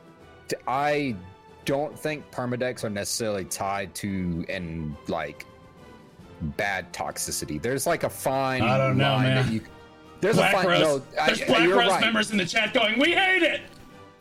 I 0.67 1.17
don't 1.65 1.99
think 1.99 2.31
permadex 2.31 2.83
are 2.83 2.91
necessarily 2.91 3.45
tied 3.45 3.95
to 3.97 4.45
and 4.49 4.97
like 5.07 5.45
bad 6.57 6.93
toxicity. 6.93 7.61
There's 7.61 7.87
like 7.87 8.05
a 8.05 8.11
fine 8.11 8.63
I 8.63 8.79
don't 8.79 8.97
know, 8.97 9.15
line 9.15 9.23
man. 9.23 9.47
that 9.47 9.53
you. 9.53 9.61
There's 10.21 10.37
Black 10.37 10.53
a 10.55 10.57
fine. 10.57 10.67
Rose. 10.67 10.81
No, 10.81 11.03
I- 11.21 11.35
Black 11.47 11.69
Rose 11.69 11.89
right. 11.89 12.01
members 12.01 12.31
in 12.31 12.39
the 12.39 12.47
chat 12.47 12.75
going, 12.75 12.99
"We 12.99 13.13
hate 13.13 13.43
it." 13.43 13.63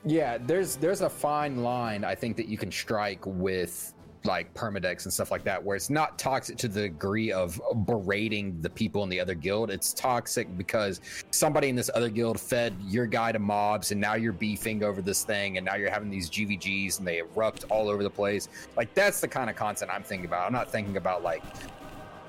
Yeah, 0.06 0.38
there's 0.38 0.76
there's 0.76 1.02
a 1.02 1.10
fine 1.10 1.64
line 1.64 2.04
I 2.04 2.16
think 2.16 2.38
that 2.38 2.48
you 2.48 2.58
can 2.58 2.72
strike 2.72 3.20
with 3.26 3.94
like 4.24 4.54
permadex 4.54 5.06
and 5.06 5.14
stuff 5.14 5.32
like 5.32 5.44
that, 5.46 5.64
where 5.64 5.76
it's 5.76 5.90
not 5.90 6.20
toxic 6.20 6.58
to 6.58 6.68
the 6.68 6.82
degree 6.82 7.32
of 7.32 7.62
berating 7.86 8.60
the 8.62 8.70
people 8.70 9.04
in 9.04 9.10
the 9.10 9.20
other 9.20 9.36
guild. 9.36 9.70
It's 9.72 9.94
toxic 9.94 10.56
because 10.58 11.00
somebody 11.32 11.70
in 11.70 11.76
this 11.76 11.90
other 11.94 12.10
guild 12.10 12.40
fed 12.40 12.76
your 12.86 13.06
guy 13.06 13.32
to 13.32 13.40
mobs, 13.40 13.92
and 13.92 14.02
now 14.02 14.16
you're 14.16 14.34
beefing 14.34 14.84
over 14.84 15.02
this 15.02 15.24
thing, 15.24 15.58
and 15.58 15.66
now 15.66 15.76
you're 15.76 15.92
having 15.92 16.10
these 16.10 16.30
GVGs, 16.30 17.00
and 17.00 17.08
they 17.08 17.20
erupt 17.20 17.66
all 17.70 17.88
over 17.90 18.04
the 18.04 18.10
place. 18.10 18.50
Like 18.76 18.94
that's 18.94 19.22
the 19.22 19.28
kind 19.28 19.50
of 19.50 19.56
content 19.56 19.92
I'm 19.94 20.04
thinking 20.04 20.26
about. 20.26 20.46
I'm 20.46 20.54
not 20.54 20.70
thinking 20.70 20.98
about 20.98 21.24
like 21.24 21.44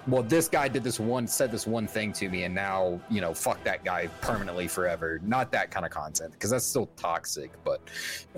well, 0.09 0.23
this 0.23 0.49
guy 0.49 0.69
did 0.69 0.83
this 0.83 0.99
one, 0.99 1.27
said 1.27 1.51
this 1.53 1.67
one 1.67 1.87
thing 1.87 2.13
to 2.15 2.29
me, 2.29 2.45
and 2.45 2.55
now 2.55 3.01
you 3.11 3.21
know, 3.21 3.35
fuck 3.35 3.63
that 3.65 3.85
guy 3.85 4.07
permanently 4.21 4.67
forever. 4.69 5.21
Not 5.23 5.53
that 5.53 5.71
kind 5.71 5.85
of 5.87 5.93
content 5.93 6.33
because 6.33 6.51
that's 6.51 6.65
still 6.65 6.87
toxic. 6.97 7.51
But 7.65 7.81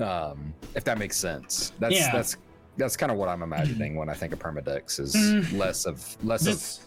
um, 0.02 0.52
if 0.74 0.84
that 0.84 0.98
makes 0.98 1.16
sense, 1.16 1.72
that's 1.78 1.94
Yeah. 1.94 2.12
that's 2.12 2.36
that's 2.76 2.96
kind 2.96 3.12
of 3.12 3.18
what 3.18 3.28
I'm 3.28 3.42
imagining 3.42 3.94
when 3.96 4.08
I 4.08 4.14
think 4.14 4.32
of 4.32 4.38
permadex 4.38 5.00
is 5.00 5.14
Mm. 5.14 5.58
less 5.58 5.86
of 5.86 6.16
less 6.24 6.42
This, 6.44 6.78
of 6.78 6.84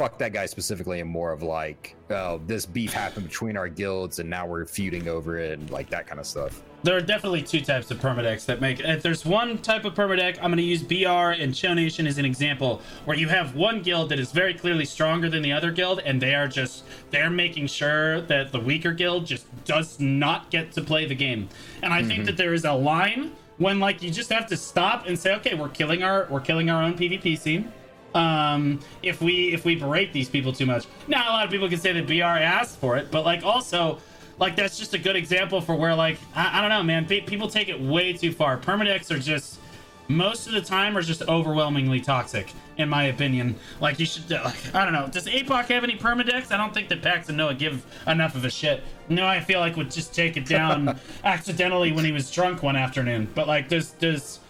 fuck 0.00 0.16
that 0.16 0.32
guy 0.32 0.46
specifically, 0.46 1.00
and 1.00 1.10
more 1.10 1.30
of 1.30 1.42
like, 1.42 1.94
oh, 2.08 2.40
this 2.46 2.64
beef 2.64 2.90
happened 2.90 3.28
between 3.28 3.54
our 3.54 3.68
guilds, 3.68 4.18
and 4.18 4.30
now 4.30 4.46
we're 4.46 4.64
feuding 4.64 5.08
over 5.08 5.36
it, 5.36 5.58
and 5.58 5.68
like 5.68 5.90
that 5.90 6.06
kind 6.06 6.18
of 6.18 6.26
stuff. 6.26 6.62
there 6.82 6.96
are 6.96 7.02
definitely 7.02 7.42
two 7.42 7.60
types 7.60 7.90
of 7.90 7.98
permadex 7.98 8.46
that 8.46 8.62
make. 8.62 8.80
If 8.80 9.02
there's 9.02 9.26
one 9.26 9.58
type 9.58 9.84
of 9.84 9.92
permadeck, 9.92 10.36
I'm 10.38 10.44
going 10.44 10.56
to 10.56 10.62
use 10.62 10.82
BR 10.82 11.42
and 11.42 11.54
Cho 11.54 11.74
Nation 11.74 12.06
as 12.06 12.16
an 12.16 12.24
example, 12.24 12.80
where 13.04 13.14
you 13.14 13.28
have 13.28 13.54
one 13.54 13.82
guild 13.82 14.08
that 14.08 14.18
is 14.18 14.32
very 14.32 14.54
clearly 14.54 14.86
stronger 14.86 15.28
than 15.28 15.42
the 15.42 15.52
other 15.52 15.70
guild, 15.70 16.00
and 16.00 16.18
they 16.18 16.34
are 16.34 16.48
just 16.48 16.84
they're 17.10 17.28
making 17.28 17.66
sure 17.66 18.22
that 18.22 18.52
the 18.52 18.60
weaker 18.60 18.92
guild 18.92 19.26
just 19.26 19.44
does 19.66 20.00
not 20.00 20.50
get 20.50 20.72
to 20.72 20.80
play 20.80 21.04
the 21.04 21.14
game. 21.14 21.46
And 21.82 21.92
I 21.92 21.98
think 22.00 22.12
mm-hmm. 22.12 22.24
that 22.24 22.38
there 22.38 22.54
is 22.54 22.64
a 22.64 22.72
line 22.72 23.32
when 23.58 23.78
like 23.78 24.02
you 24.02 24.10
just 24.10 24.32
have 24.32 24.46
to 24.46 24.56
stop 24.56 25.06
and 25.06 25.18
say, 25.18 25.34
okay, 25.34 25.52
we're 25.54 25.68
killing 25.68 26.02
our 26.02 26.26
we're 26.30 26.40
killing 26.40 26.70
our 26.70 26.82
own 26.82 26.94
PvP 26.94 27.38
scene. 27.38 27.70
Um, 28.14 28.80
if 29.02 29.20
we 29.20 29.52
if 29.52 29.64
we 29.64 29.76
berate 29.76 30.12
these 30.12 30.28
people 30.28 30.52
too 30.52 30.66
much, 30.66 30.86
now 31.06 31.28
a 31.28 31.32
lot 31.32 31.44
of 31.44 31.50
people 31.50 31.68
can 31.68 31.78
say 31.78 31.92
that 31.92 32.06
BR 32.06 32.22
asked 32.24 32.78
for 32.78 32.96
it, 32.96 33.10
but 33.10 33.24
like 33.24 33.44
also 33.44 33.98
like 34.38 34.56
that's 34.56 34.78
just 34.78 34.94
a 34.94 34.98
good 34.98 35.16
example 35.16 35.60
for 35.60 35.76
where 35.76 35.94
like 35.94 36.18
I, 36.34 36.58
I 36.58 36.60
don't 36.60 36.70
know 36.70 36.82
man. 36.82 37.06
Pe- 37.06 37.20
people 37.20 37.48
take 37.48 37.68
it 37.68 37.80
way 37.80 38.12
too 38.12 38.32
far. 38.32 38.58
Permadex 38.58 39.10
are 39.10 39.18
just 39.18 39.60
most 40.08 40.48
of 40.48 40.54
the 40.54 40.60
time 40.60 40.96
are 40.96 41.02
just 41.02 41.22
overwhelmingly 41.28 42.00
toxic 42.00 42.52
in 42.78 42.88
my 42.88 43.04
opinion. 43.04 43.54
Like 43.80 44.00
you 44.00 44.06
should 44.06 44.32
uh, 44.32 44.50
i 44.74 44.84
don't 44.84 44.92
know. 44.92 45.06
Does 45.06 45.26
apoc 45.26 45.66
have 45.66 45.84
any 45.84 45.96
permadex? 45.96 46.50
I 46.50 46.56
don't 46.56 46.74
think 46.74 46.88
that 46.88 47.02
pax 47.02 47.28
and 47.28 47.38
noah 47.38 47.54
give 47.54 47.86
enough 48.08 48.34
of 48.34 48.44
a 48.44 48.50
shit. 48.50 48.82
No 49.08 49.26
i 49.26 49.40
feel 49.40 49.60
like 49.60 49.76
would 49.76 49.90
just 49.90 50.14
take 50.14 50.36
it 50.36 50.46
down 50.46 50.98
accidentally 51.24 51.92
when 51.92 52.04
he 52.04 52.10
was 52.12 52.30
drunk 52.30 52.62
one 52.62 52.76
afternoon. 52.76 53.28
But 53.34 53.46
like 53.46 53.68
does 53.68 53.90
does 53.92 54.40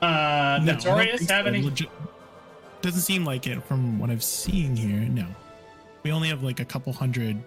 uh 0.00 0.60
No, 0.62 0.72
notorious 0.72 1.28
have 1.28 1.46
any 1.46 1.62
Legit- 1.62 1.90
Doesn't 2.82 3.02
seem 3.02 3.24
like 3.24 3.46
it 3.46 3.62
from 3.64 3.98
what 3.98 4.10
I've 4.10 4.24
seen 4.24 4.74
here. 4.74 5.00
No, 5.08 5.26
we 6.02 6.12
only 6.12 6.28
have 6.28 6.42
like 6.42 6.60
a 6.60 6.64
couple 6.64 6.92
hundred 6.92 7.42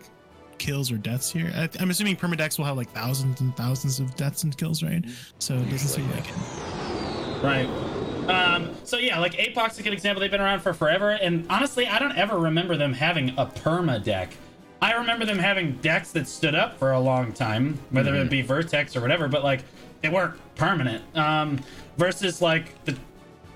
kills 0.60 0.92
or 0.92 0.98
deaths 0.98 1.32
here. 1.32 1.52
I, 1.56 1.70
I'm 1.80 1.90
assuming 1.90 2.16
permadex 2.16 2.58
will 2.58 2.66
have 2.66 2.78
like 2.78 2.92
thousands 2.92 3.42
and 3.42 3.56
thousands 3.58 4.00
of 4.00 4.16
deaths 4.16 4.44
and 4.44 4.56
kills, 4.56 4.84
right? 4.84 5.04
So 5.40 5.56
it 5.56 5.70
doesn't 5.70 5.90
seem 5.90 6.10
like 6.12 6.28
it. 6.28 7.44
Right. 7.44 7.68
Um, 8.30 8.74
so 8.84 8.98
yeah, 8.98 9.20
like 9.20 9.34
Apox 9.34 9.72
is 9.72 9.80
a 9.80 9.84
good 9.84 9.94
example. 9.94 10.22
They've 10.22 10.32
been 10.32 10.40
around 10.40 10.62
for 10.62 10.74
forever, 10.74 11.12
and 11.12 11.46
honestly, 11.50 11.88
I 11.88 12.00
don't 12.00 12.18
ever 12.18 12.38
remember 12.38 12.78
them 12.78 12.94
having 12.94 13.30
a 13.32 13.46
perma 13.46 14.02
deck. 14.02 14.34
I 14.82 14.94
remember 14.94 15.26
them 15.26 15.40
having 15.40 15.74
decks 15.78 16.12
that 16.12 16.28
stood 16.28 16.56
up 16.56 16.78
for 16.78 16.92
a 16.92 17.00
long 17.00 17.34
time, 17.34 17.80
whether 17.90 18.16
it 18.16 18.30
be 18.30 18.42
Vertex 18.42 18.96
or 18.96 19.02
whatever, 19.02 19.28
but 19.28 19.44
like 19.44 19.64
they 20.02 20.10
weren't 20.10 20.36
permanent. 20.56 21.04
Um, 21.18 21.60
versus 21.98 22.42
like 22.42 22.84
the 22.86 22.98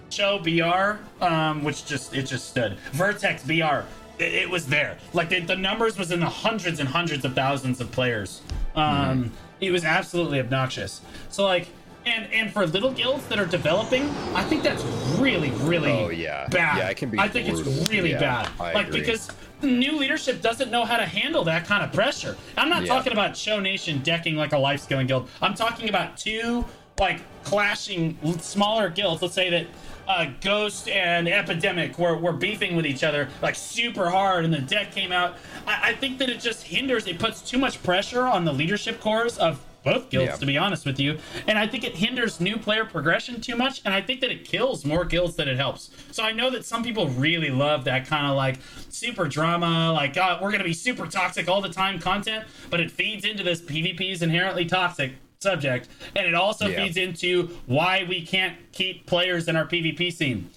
show 0.10 0.40
BR, 0.40 0.98
um, 1.24 1.64
which 1.64 1.86
just 1.86 2.16
it 2.16 2.24
just 2.24 2.50
stood. 2.50 2.78
Vertex 2.94 3.44
BR, 3.44 3.84
it, 4.20 4.34
it 4.34 4.50
was 4.50 4.66
there. 4.68 4.98
Like 5.14 5.30
the, 5.30 5.40
the 5.42 5.56
numbers 5.56 5.98
was 5.98 6.12
in 6.12 6.20
the 6.20 6.26
hundreds 6.30 6.80
and 6.80 6.88
hundreds 6.90 7.26
of 7.26 7.34
thousands 7.36 7.82
of 7.82 7.92
players. 7.92 8.42
Um, 8.76 9.32
It 9.60 9.72
was 9.72 9.84
absolutely 9.84 10.40
obnoxious. 10.40 11.02
So 11.30 11.44
like 11.44 11.68
And 12.06 12.32
and 12.32 12.52
for 12.54 12.66
little 12.68 12.92
guilds 12.92 13.26
that 13.28 13.40
are 13.40 13.46
developing, 13.46 14.04
I 14.36 14.44
think 14.44 14.64
that's 14.64 14.84
really 15.20 15.50
really 15.68 15.92
Oh, 15.92 16.10
yeah. 16.10 16.48
bad. 16.48 16.78
Yeah, 16.78 16.90
it 16.90 16.98
can 16.98 17.10
be 17.10 17.20
I 17.20 17.28
think 17.28 17.50
brutal. 17.50 17.74
it's 17.74 17.90
really 17.90 18.12
Yeah, 18.12 18.20
bad. 18.20 18.50
I 18.60 18.74
like 18.74 18.88
agree. 18.88 19.00
because 19.02 19.30
new 19.64 19.94
leadership 19.98 20.42
doesn't 20.44 20.70
know 20.72 20.86
how 20.86 20.98
to 20.98 21.06
handle 21.06 21.44
that 21.46 21.66
kind 21.66 21.84
of 21.84 21.92
pressure. 21.92 22.38
I'm 22.56 22.70
not 22.70 22.84
Yeah. 22.84 22.94
talking 22.94 23.12
about 23.14 23.36
Show 23.36 23.60
Nation 23.60 24.02
decking 24.04 24.36
like 24.36 24.54
a 24.54 24.58
life 24.60 24.82
scaling 24.82 25.08
guild. 25.08 25.28
I'm 25.42 25.56
talking 25.56 25.90
about 25.90 26.16
two 26.18 26.64
like 27.00 27.20
clashing 27.44 28.18
smaller 28.40 28.90
guilds. 28.90 29.22
Let's 29.22 29.34
say 29.34 29.50
that 29.50 29.66
uh, 30.08 30.32
Ghost 30.42 30.88
and 30.88 31.28
Epidemic 31.28 31.98
were, 32.00 32.16
were 32.18 32.34
beefing 32.34 32.76
with 32.76 32.86
each 32.86 33.04
other 33.04 33.30
like 33.42 33.56
super 33.56 34.10
hard, 34.10 34.46
and 34.46 34.54
the 34.54 34.60
deck 34.62 34.92
came 34.92 35.12
out. 35.12 35.38
I, 35.68 35.90
I 35.90 35.94
think 35.94 36.18
that 36.20 36.30
it 36.30 36.40
just 36.40 36.64
hinders. 36.64 37.08
It 37.08 37.20
puts 37.20 37.42
too 37.42 37.58
much 37.58 37.82
pressure 37.84 38.24
on 38.24 38.46
the 38.46 38.54
leadership 38.54 39.00
cores 39.00 39.38
of 39.38 39.62
both 39.84 40.10
guilds, 40.10 40.32
Yeah. 40.32 40.36
to 40.36 40.46
be 40.46 40.58
honest 40.58 40.86
with 40.86 41.00
you. 41.00 41.18
And 41.48 41.58
I 41.58 41.66
think 41.66 41.86
it 41.86 41.96
hinders 41.96 42.42
new 42.42 42.58
player 42.58 42.84
progression 42.84 43.40
too 43.40 43.56
much, 43.56 43.82
and 43.86 43.94
I 43.94 44.02
think 44.02 44.20
that 44.20 44.32
it 44.32 44.44
kills 44.44 44.84
more 44.84 45.06
guilds 45.06 45.36
than 45.38 45.48
it 45.48 45.56
helps. 45.56 45.92
So 46.12 46.24
I 46.24 46.34
know 46.34 46.50
that 46.50 46.66
some 46.66 46.84
people 46.84 47.08
really 47.10 47.52
love 47.52 47.86
that 47.86 48.06
kind 48.06 48.28
of 48.28 48.36
like 48.36 48.58
super 48.90 49.28
drama, 49.30 49.94
like 49.94 50.18
uh, 50.18 50.40
we're 50.42 50.52
gonna 50.52 50.66
be 50.66 50.74
super 50.74 51.06
toxic 51.06 51.48
all 51.48 51.62
the 51.62 51.70
time 51.70 52.00
content, 52.00 52.46
but 52.70 52.82
it 52.82 52.92
feeds 52.92 53.24
into 53.24 53.44
this 53.44 53.62
PvP 53.62 54.12
is 54.12 54.22
inherently 54.22 54.66
toxic 54.66 55.14
subject, 55.40 55.90
and 56.16 56.26
it 56.26 56.34
also 56.34 56.68
Yeah. 56.68 56.84
feeds 56.84 56.98
into 56.98 57.48
why 57.66 58.06
we 58.08 58.22
can't 58.26 58.56
keep 58.72 59.06
players 59.06 59.48
in 59.48 59.56
our 59.56 59.66
PvP 59.66 60.12
scene. 60.12 60.50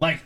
Like 0.00 0.20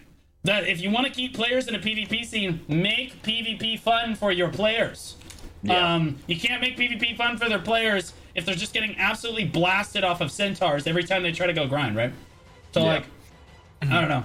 that, 0.45 0.67
if 0.67 0.81
you 0.81 0.91
want 0.91 1.07
to 1.07 1.13
keep 1.13 1.35
players 1.35 1.69
in 1.69 1.75
a 1.75 1.79
PvP 1.79 2.25
scene, 2.25 2.61
make 2.69 3.23
PvP 3.23 3.79
fun 3.79 4.15
for 4.15 4.33
your 4.33 4.49
players. 4.49 5.17
Yeah. 5.63 5.95
Um, 5.95 6.17
you 6.27 6.39
can't 6.39 6.61
make 6.61 6.77
PvP 6.77 7.17
fun 7.17 7.37
for 7.37 7.49
their 7.49 7.59
players 7.59 8.13
if 8.35 8.47
they're 8.47 8.55
just 8.55 8.73
getting 8.73 8.97
absolutely 8.99 9.45
blasted 9.45 10.05
off 10.05 10.21
of 10.21 10.31
centaurs 10.31 10.87
every 10.87 11.03
time 11.05 11.23
they 11.23 11.33
try 11.33 11.47
to 11.47 11.53
go 11.53 11.67
grind, 11.67 11.97
right? 11.97 12.13
So 12.73 12.81
Yeah. 12.81 12.87
like, 12.87 13.05
I 13.83 14.01
don't 14.01 14.09
know. 14.09 14.25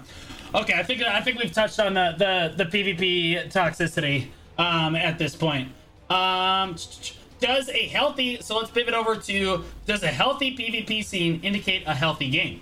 Okay, 0.55 0.73
I 0.75 0.83
think 0.83 1.01
I 1.01 1.19
think 1.21 1.39
we've 1.39 1.51
touched 1.51 1.79
on 1.79 1.95
the 1.95 2.13
the, 2.17 2.63
the 2.63 2.69
PvP 2.69 3.51
toxicity 3.51 4.27
um, 4.57 4.95
at 4.95 5.17
this 5.17 5.35
point. 5.35 5.69
Um, 6.11 6.75
does 7.43 7.67
a 7.67 7.87
healthy 7.87 8.37
so 8.41 8.57
let's 8.57 8.71
pivot 8.71 8.93
over 8.93 9.17
to 9.17 9.65
does 9.85 10.01
a 10.03 10.07
healthy 10.07 10.55
PvP 10.55 11.03
scene 11.03 11.41
indicate 11.43 11.83
a 11.85 11.93
healthy 11.93 12.29
game, 12.29 12.61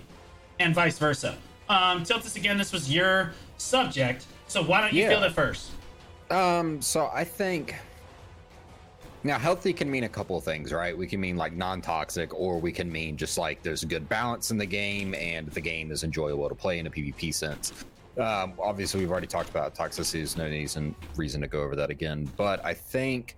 and 0.58 0.74
vice 0.74 0.98
versa? 0.98 1.36
Um, 1.68 2.02
Tiltus, 2.02 2.34
again, 2.36 2.58
this 2.58 2.72
was 2.72 2.92
your 2.92 3.32
subject, 3.58 4.26
so 4.48 4.60
why 4.60 4.80
don't 4.80 4.92
you 4.92 5.04
Yeah. 5.04 5.10
field 5.10 5.22
it 5.22 5.32
first? 5.32 5.70
Um, 6.32 6.82
so 6.82 7.08
I 7.14 7.22
think 7.22 7.76
now 9.22 9.38
healthy 9.38 9.72
can 9.72 9.88
mean 9.88 10.02
a 10.02 10.08
couple 10.08 10.36
of 10.36 10.42
things, 10.42 10.72
right? 10.72 10.98
We 10.98 11.06
can 11.06 11.20
mean 11.20 11.36
like 11.36 11.52
non-toxic, 11.52 12.34
or 12.34 12.58
we 12.58 12.72
can 12.72 12.90
mean 12.90 13.16
just 13.16 13.38
like 13.38 13.62
there's 13.62 13.84
a 13.84 13.86
good 13.86 14.08
balance 14.08 14.50
in 14.50 14.58
the 14.58 14.66
game 14.66 15.14
and 15.14 15.46
the 15.46 15.60
game 15.60 15.92
is 15.92 16.02
enjoyable 16.02 16.48
to 16.48 16.56
play 16.56 16.80
in 16.80 16.88
a 16.88 16.90
PvP 16.90 17.32
sense. 17.32 17.72
Um, 18.18 18.54
obviously, 18.58 19.00
we've 19.00 19.12
already 19.12 19.28
talked 19.28 19.48
about 19.48 19.76
toxicity. 19.76 20.14
There's 20.14 20.36
no 20.36 20.46
reason 20.46 20.94
reason 21.14 21.40
to 21.40 21.46
go 21.46 21.60
over 21.62 21.76
that 21.76 21.88
again. 21.90 22.28
But 22.36 22.64
I 22.64 22.74
think 22.74 23.36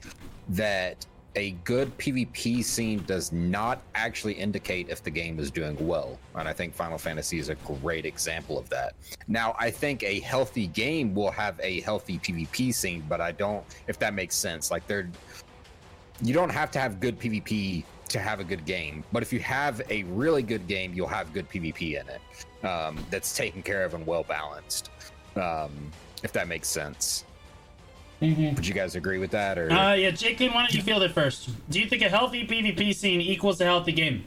that 0.49 1.05
a 1.37 1.53
good 1.65 1.97
PvP 1.99 2.65
scene 2.65 3.03
does 3.07 3.33
not 3.33 3.83
actually 3.95 4.35
indicate 4.35 4.89
if 4.89 5.03
the 5.03 5.11
game 5.11 5.39
is 5.39 5.51
doing 5.51 5.77
well. 5.87 6.19
And 6.35 6.49
I 6.49 6.53
think 6.53 6.75
Final 6.75 6.99
Fantasy 6.99 7.39
is 7.39 7.49
a 7.49 7.55
great 7.57 8.05
example 8.05 8.59
of 8.59 8.69
that. 8.71 8.95
Now, 9.27 9.55
I 9.59 9.71
think 9.71 10.03
a 10.03 10.21
healthy 10.21 10.69
game 10.69 11.15
will 11.15 11.31
have 11.31 11.59
a 11.61 11.81
healthy 11.81 12.19
PvP 12.19 12.73
scene, 12.75 13.05
but 13.09 13.21
I 13.21 13.33
don't, 13.33 13.65
if 13.89 13.99
that 13.99 14.15
makes 14.15 14.37
sense. 14.37 14.71
Like, 14.71 14.87
they're, 14.87 15.11
you 16.23 16.33
don't 16.33 16.51
have 16.51 16.71
to 16.73 16.79
have 16.79 17.01
good 17.01 17.19
PvP 17.19 17.85
to 18.09 18.19
have 18.21 18.39
a 18.39 18.45
good 18.45 18.65
game, 18.65 19.03
but 19.13 19.23
if 19.23 19.33
you 19.33 19.41
have 19.41 19.83
a 19.91 20.05
really 20.05 20.43
good 20.43 20.67
game, 20.67 20.93
you'll 20.95 21.09
have 21.09 21.33
good 21.33 21.49
PvP 21.49 22.01
in 22.01 22.09
it 22.09 22.67
um, 22.67 22.97
that's 23.11 23.37
taken 23.37 23.63
care 23.63 23.85
of 23.85 23.95
and 23.95 24.07
well 24.07 24.23
balanced. 24.23 24.91
Um, 25.37 25.91
if 26.23 26.33
that 26.33 26.49
makes 26.49 26.69
sense. 26.69 27.25
Would 28.21 28.67
you 28.67 28.75
guys 28.75 28.95
agree 28.97 29.19
with 29.19 29.31
that? 29.33 29.59
Or 29.59 29.71
Uh, 29.71 29.95
yeah, 29.95 30.11
Jake, 30.11 30.39
why 30.41 30.47
don't 30.49 30.73
you 30.73 30.83
field 30.83 31.03
it 31.03 31.13
first? 31.13 31.51
Do 31.71 31.79
you 31.81 31.87
think 31.89 32.03
a 32.03 32.09
healthy 32.09 32.47
PvP 32.47 32.95
scene 32.95 33.21
equals 33.21 33.61
a 33.61 33.65
healthy 33.65 33.93
game? 33.93 34.25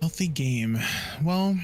Healthy 0.00 0.28
game. 0.28 0.78
Well, 1.22 1.56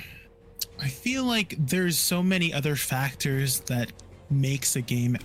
I 0.81 0.89
feel 0.89 1.25
like 1.25 1.57
there's 1.59 1.99
so 1.99 2.23
many 2.23 2.53
other 2.53 2.77
factors 2.77 3.61
that 3.61 3.93
makes 4.31 4.77
a 4.77 4.81
game 4.81 5.17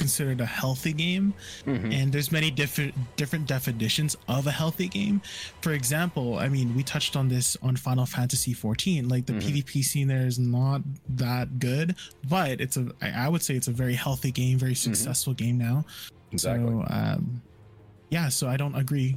considered 0.00 0.40
a 0.40 0.46
healthy 0.46 0.92
game 0.92 1.34
mm-hmm. 1.66 1.92
and 1.92 2.12
there's 2.12 2.32
many 2.32 2.50
different 2.50 2.94
different 3.16 3.46
definitions 3.46 4.16
of 4.28 4.46
a 4.46 4.50
healthy 4.50 4.88
game. 4.88 5.20
For 5.60 5.72
example 5.72 6.38
i 6.38 6.48
mean 6.48 6.74
we 6.74 6.82
touched 6.82 7.16
on 7.16 7.28
this 7.28 7.56
on 7.62 7.76
final 7.76 8.06
fantasy 8.06 8.52
14 8.52 9.08
like 9.08 9.26
the 9.26 9.34
mm-hmm. 9.34 9.56
pvp 9.56 9.84
scene 9.84 10.08
there 10.08 10.26
is 10.26 10.38
not 10.38 10.80
that 11.08 11.58
good 11.58 11.94
but 12.28 12.60
it's 12.60 12.76
a 12.76 12.86
i 13.02 13.28
would 13.28 13.42
say 13.42 13.54
it's 13.54 13.68
a 13.68 13.72
very 13.72 13.94
healthy 13.94 14.30
game 14.30 14.58
very 14.58 14.72
mm-hmm. 14.72 14.92
successful 14.92 15.34
game 15.34 15.58
now. 15.58 15.84
Exactly. 16.32 16.66
so 16.66 16.84
um 16.90 17.42
yeah 18.10 18.28
so 18.28 18.48
i 18.48 18.56
don't 18.56 18.74
agree 18.74 19.16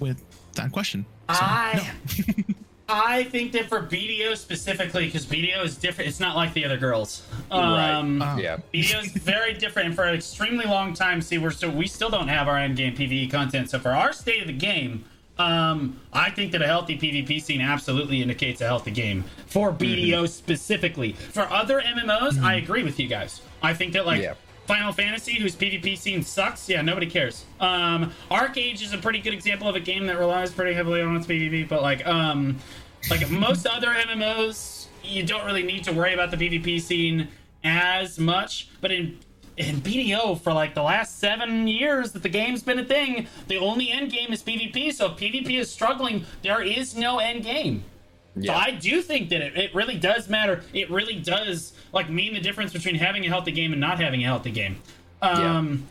with 0.00 0.22
that 0.56 0.72
question. 0.72 1.06
So, 1.28 1.36
I 1.40 1.94
I 2.88 3.24
think 3.24 3.52
that 3.52 3.68
for 3.68 3.80
BDO 3.80 4.36
specifically, 4.36 5.06
because 5.06 5.26
BDO 5.26 5.64
is 5.64 5.76
different. 5.76 6.08
It's 6.08 6.20
not 6.20 6.36
like 6.36 6.52
the 6.54 6.64
other 6.64 6.76
girls. 6.76 7.22
Um, 7.50 8.22
Uh, 8.22 8.36
yeah. 8.36 8.58
BDO 8.72 9.04
is 9.04 9.12
very 9.12 9.54
different, 9.54 9.86
and 9.88 9.96
for 9.96 10.04
an 10.04 10.14
extremely 10.14 10.64
long 10.66 10.94
time, 10.94 11.20
see, 11.20 11.38
we're 11.38 11.50
still 11.50 11.70
we 11.70 11.86
still 11.88 12.10
don't 12.10 12.28
have 12.28 12.46
our 12.48 12.56
end 12.56 12.76
game 12.76 12.94
PVE 12.94 13.30
content. 13.30 13.70
So 13.70 13.78
for 13.78 13.90
our 13.90 14.12
state 14.12 14.40
of 14.40 14.46
the 14.46 14.52
game, 14.52 15.04
um, 15.38 16.00
I 16.12 16.30
think 16.30 16.52
that 16.52 16.62
a 16.62 16.66
healthy 16.66 16.96
PvP 16.96 17.42
scene 17.42 17.60
absolutely 17.60 18.22
indicates 18.22 18.60
a 18.60 18.66
healthy 18.66 18.92
game 18.92 19.24
for 19.46 19.72
BDO 19.72 20.28
specifically. 20.28 21.12
For 21.12 21.42
other 21.42 21.80
MMOs, 21.80 22.40
I 22.40 22.54
agree 22.54 22.82
with 22.84 22.98
you 23.00 23.08
guys. 23.08 23.40
I 23.62 23.74
think 23.74 23.92
that 23.94 24.06
like 24.06 24.22
Yeah. 24.22 24.34
Final 24.66 24.92
Fantasy, 24.92 25.34
whose 25.34 25.54
PvP 25.54 25.96
scene 25.96 26.22
sucks, 26.22 26.68
yeah, 26.68 26.82
nobody 26.82 27.06
cares. 27.06 27.44
Um, 27.60 28.12
ArcheAge 28.30 28.82
is 28.82 28.92
a 28.92 28.98
pretty 28.98 29.20
good 29.20 29.34
example 29.34 29.68
of 29.68 29.76
a 29.76 29.80
game 29.80 30.06
that 30.06 30.18
relies 30.18 30.52
pretty 30.52 30.74
heavily 30.74 31.00
on 31.00 31.16
its 31.16 31.26
PvP, 31.26 31.68
but 31.68 31.82
like, 31.82 32.06
um, 32.06 32.56
like 33.10 33.30
most 33.30 33.66
other 33.66 33.88
MMOs, 33.88 34.86
you 35.04 35.24
don't 35.24 35.44
really 35.46 35.62
need 35.62 35.84
to 35.84 35.92
worry 35.92 36.14
about 36.14 36.30
the 36.30 36.36
PvP 36.36 36.80
scene 36.80 37.28
as 37.64 38.18
much. 38.18 38.68
But 38.80 38.92
in 38.92 39.18
in 39.56 39.76
BDO, 39.76 40.40
for 40.42 40.52
like 40.52 40.74
the 40.74 40.82
last 40.82 41.18
seven 41.18 41.66
years 41.66 42.12
that 42.12 42.22
the 42.22 42.28
game's 42.28 42.62
been 42.62 42.78
a 42.78 42.84
thing, 42.84 43.26
the 43.48 43.56
only 43.56 43.90
end 43.90 44.12
game 44.12 44.32
is 44.32 44.42
PvP. 44.42 44.92
So 44.92 45.06
if 45.06 45.12
PvP 45.12 45.58
is 45.58 45.70
struggling, 45.70 46.26
there 46.42 46.62
is 46.62 46.94
no 46.94 47.18
end 47.18 47.42
game. 47.42 47.84
So 48.44 48.52
I 48.52 48.72
do 48.72 49.00
think 49.00 49.30
that 49.30 49.40
it, 49.40 49.56
it 49.56 49.74
really 49.74 49.98
does 49.98 50.28
matter. 50.28 50.62
It 50.74 50.90
really 50.90 51.18
does 51.18 51.72
like 51.92 52.10
mean 52.10 52.34
the 52.34 52.40
difference 52.40 52.72
between 52.72 52.94
having 52.94 53.24
a 53.24 53.28
healthy 53.28 53.52
game 53.52 53.72
and 53.72 53.80
not 53.80 53.98
having 53.98 54.22
a 54.22 54.26
healthy 54.26 54.50
game. 54.50 54.76
Um, 55.22 55.86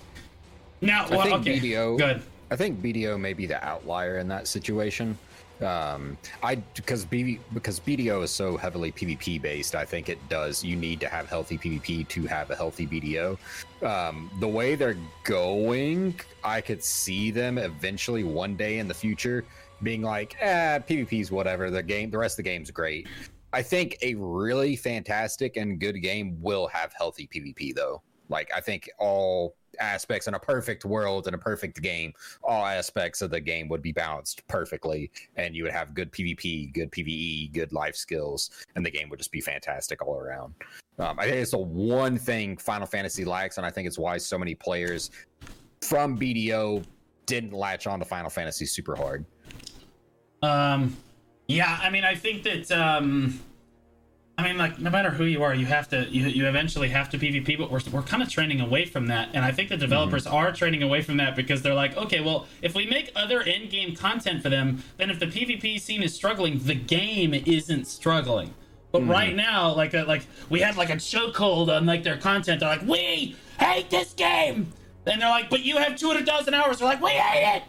Now, 0.81 1.07
well, 1.09 1.22
I 1.22 1.23
think 1.23 1.39
okay, 1.41 1.59
BDO. 1.59 1.97
good. 1.97 2.22
I 2.51 2.55
think 2.55 2.81
BDO 2.81 3.19
may 3.19 3.34
be 3.34 3.47
the 3.47 3.63
outlier 3.65 4.19
in 4.19 4.27
that 4.27 4.47
situation. 4.47 5.17
Um, 5.61 6.17
I 6.43 6.55
because 6.55 7.05
B 7.05 7.39
because 7.53 7.80
BDO 7.80 8.23
is 8.23 8.31
so 8.31 8.57
heavily 8.57 8.91
PvP 8.91 9.41
based. 9.41 9.73
I 9.73 9.85
think 9.85 10.09
it 10.09 10.19
does. 10.27 10.63
You 10.63 10.76
need 10.76 10.99
to 10.99 11.07
have 11.07 11.30
healthy 11.30 11.57
PvP 11.57 12.07
to 12.09 12.27
have 12.27 12.51
a 12.51 12.55
healthy 12.55 12.85
BDO. 12.85 13.38
Um, 13.81 14.30
the 14.41 14.47
way 14.47 14.76
they're 14.76 14.97
going, 15.23 16.19
I 16.43 16.59
could 16.59 16.84
see 16.84 17.31
them 17.31 17.57
eventually 17.57 18.26
one 18.26 18.55
day 18.55 18.80
in 18.80 18.88
the 18.89 18.93
future 18.93 19.45
being 19.84 20.02
like, 20.02 20.35
"eh, 20.39 20.80
PvP's 20.80 21.31
whatever. 21.31 21.69
The 21.69 21.84
game, 21.84 22.10
the 22.11 22.18
rest 22.18 22.34
of 22.39 22.43
the 22.45 22.49
game's 22.49 22.72
great." 22.72 23.07
I 23.53 23.61
think 23.61 23.97
a 24.02 24.15
really 24.15 24.76
fantastic 24.76 25.56
and 25.56 25.80
good 25.80 26.02
game 26.02 26.38
will 26.41 26.68
have 26.68 26.93
healthy 26.93 27.27
PvP 27.34 27.73
though. 27.73 28.02
Like 28.30 28.52
I 28.53 28.60
think 28.60 28.89
all 28.99 29.56
aspects 29.80 30.27
in 30.27 30.34
a 30.34 30.39
perfect 30.39 30.85
world 30.85 31.27
in 31.27 31.34
a 31.34 31.38
perfect 31.38 31.81
game, 31.81 32.14
all 32.43 32.65
aspects 32.65 33.22
of 33.22 33.30
the 33.30 33.39
game 33.39 33.68
would 33.69 33.81
be 33.81 33.91
balanced 33.91 34.45
perfectly, 34.47 35.11
and 35.35 35.56
you 35.56 35.64
would 35.64 35.72
have 35.72 35.93
good 35.93 36.11
PvP, 36.11 36.73
good 36.73 36.91
PvE, 36.91 37.53
good 37.53 37.72
life 37.73 37.95
skills, 37.95 38.49
and 38.76 38.85
the 38.85 38.91
game 38.91 39.10
would 39.10 39.19
just 39.19 39.31
be 39.31 39.41
fantastic 39.41 40.06
all 40.06 40.15
around. 40.15 40.53
Um, 40.97 41.19
I 41.19 41.26
think 41.26 41.38
it's 41.38 41.52
the 41.52 41.57
one 41.57 42.18
thing 42.18 42.57
Final 42.57 42.88
Fantasy 42.88 43.26
lacks, 43.26 43.57
and 43.57 43.65
I 43.65 43.69
think 43.69 43.88
it's 43.88 43.99
why 43.99 44.18
so 44.18 44.38
many 44.38 44.56
players 44.56 45.11
from 45.81 46.18
BDO 46.18 46.85
didn't 47.26 47.53
latch 47.53 47.88
on 47.88 47.99
to 47.99 48.06
Final 48.06 48.30
Fantasy 48.30 48.65
super 48.65 48.95
hard. 48.95 49.26
Um, 50.45 50.97
yeah, 51.47 51.80
I 51.81 51.89
mean, 51.89 52.03
I 52.03 52.15
think 52.15 52.43
that, 52.43 52.72
um, 52.72 53.39
I 54.38 54.43
mean, 54.43 54.57
like, 54.57 54.80
no 54.80 54.89
matter 54.89 55.11
who 55.11 55.26
you 55.26 55.43
are, 55.43 55.53
you 55.55 55.65
have 55.67 55.88
to, 55.89 56.05
you, 56.09 56.27
you 56.27 56.47
eventually 56.47 56.89
have 56.89 57.09
to 57.11 57.17
PvP, 57.17 57.57
but 57.57 57.72
we're, 57.72 57.80
we're 57.91 58.01
kind 58.01 58.22
of 58.22 58.30
trending 58.30 58.59
away 58.59 58.85
from 58.85 59.07
that. 59.07 59.30
And 59.34 59.45
I 59.45 59.51
think 59.51 59.69
the 59.69 59.77
developers 59.77 60.27
are 60.27 60.51
trending 60.51 60.84
away 60.84 61.01
from 61.01 61.17
that 61.17 61.35
because 61.35 61.61
they're 61.61 61.73
like, 61.73 61.95
okay, 61.95 62.19
well, 62.22 62.47
if 62.61 62.76
we 62.76 62.85
make 62.88 63.11
other 63.15 63.41
end 63.41 63.69
game 63.69 63.95
content 63.95 64.41
for 64.43 64.49
them, 64.49 64.84
then 64.97 65.09
if 65.09 65.19
the 65.19 65.27
PvP 65.27 65.80
scene 65.80 66.03
is 66.03 66.13
struggling, 66.13 66.59
the 66.59 66.76
game 66.76 67.34
isn't 67.34 67.85
struggling. 67.85 68.53
But 68.91 69.07
right 69.07 69.35
now, 69.35 69.73
like, 69.73 69.93
a, 69.93 70.03
like 70.03 70.26
we 70.49 70.61
had 70.61 70.77
like 70.77 70.89
a 70.89 70.95
chokehold 70.95 71.67
on 71.76 71.85
like 71.85 72.03
their 72.03 72.17
content. 72.17 72.61
They're 72.61 72.69
like, 72.69 72.88
we 72.88 73.35
hate 73.59 73.89
this 73.89 74.13
game, 74.13 74.72
and 75.05 75.22
they're 75.22 75.30
like, 75.30 75.49
but 75.49 75.61
you 75.61 75.77
have 75.77 75.97
two 75.97 76.07
hundred 76.07 76.26
thousand 76.26 76.53
hours. 76.53 76.80
They're 76.80 76.88
like, 76.88 77.01
we 77.01 77.11
hate 77.11 77.57
it. 77.57 77.63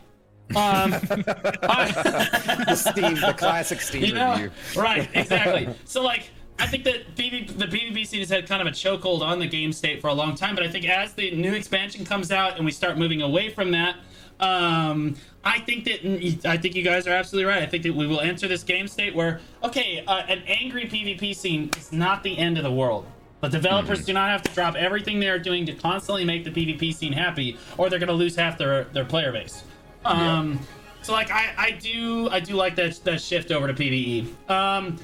Um, 0.54 0.90
the 0.90 2.74
Steam, 2.76 3.14
the 3.14 3.34
classic 3.36 3.80
Steam 3.80 4.04
you 4.04 4.14
know, 4.14 4.32
review. 4.34 4.50
right? 4.76 5.08
Exactly. 5.14 5.68
so 5.84 6.02
like. 6.02 6.30
I 6.58 6.66
think 6.66 6.84
that 6.84 7.14
PvP, 7.16 7.58
the 7.58 7.66
PvP 7.66 8.06
scene 8.06 8.20
has 8.20 8.30
had 8.30 8.48
kind 8.48 8.62
of 8.62 8.66
a 8.66 8.70
chokehold 8.70 9.20
on 9.20 9.38
the 9.38 9.46
game 9.46 9.74
state 9.74 10.00
for 10.00 10.08
a 10.08 10.14
long 10.14 10.34
time, 10.34 10.54
but 10.54 10.64
I 10.64 10.70
think 10.70 10.88
as 10.88 11.12
the 11.12 11.30
new 11.32 11.52
expansion 11.52 12.02
comes 12.06 12.32
out 12.32 12.56
and 12.56 12.64
we 12.64 12.72
start 12.72 12.96
moving 12.96 13.20
away 13.20 13.50
from 13.50 13.72
that, 13.72 13.96
um, 14.40 15.16
I 15.44 15.58
think 15.60 15.84
that 15.84 16.48
I 16.48 16.56
think 16.56 16.74
you 16.74 16.82
guys 16.82 17.06
are 17.06 17.10
absolutely 17.12 17.44
right. 17.52 17.62
I 17.62 17.66
think 17.66 17.82
that 17.82 17.94
we 17.94 18.06
will 18.06 18.20
enter 18.20 18.48
this 18.48 18.62
game 18.62 18.88
state 18.88 19.14
where 19.14 19.40
okay, 19.64 20.02
uh, 20.06 20.22
an 20.28 20.44
angry 20.46 20.84
PvP 20.86 21.36
scene 21.36 21.68
is 21.76 21.92
not 21.92 22.22
the 22.22 22.38
end 22.38 22.56
of 22.56 22.64
the 22.64 22.72
world. 22.72 23.06
But 23.42 23.50
developers 23.52 23.98
Mm-hmm. 23.98 24.06
do 24.06 24.12
not 24.14 24.30
have 24.30 24.42
to 24.44 24.50
drop 24.54 24.76
everything 24.76 25.20
they're 25.20 25.38
doing 25.38 25.66
to 25.66 25.74
constantly 25.74 26.24
make 26.24 26.44
the 26.44 26.50
PvP 26.50 26.94
scene 26.94 27.12
happy, 27.12 27.58
or 27.76 27.90
they're 27.90 27.98
going 27.98 28.08
to 28.08 28.14
lose 28.14 28.34
half 28.34 28.56
their 28.56 28.84
their 28.84 29.04
player 29.04 29.30
base. 29.30 29.62
Um, 30.04 30.58
So 31.02 31.12
like 31.12 31.30
I, 31.30 31.54
I 31.56 31.70
do 31.72 32.28
I 32.30 32.40
do 32.40 32.54
like 32.54 32.74
that 32.76 32.96
that 33.04 33.20
shift 33.20 33.50
over 33.52 33.66
to 33.72 33.74
PVE. 33.74 34.50
Um, 34.50 34.96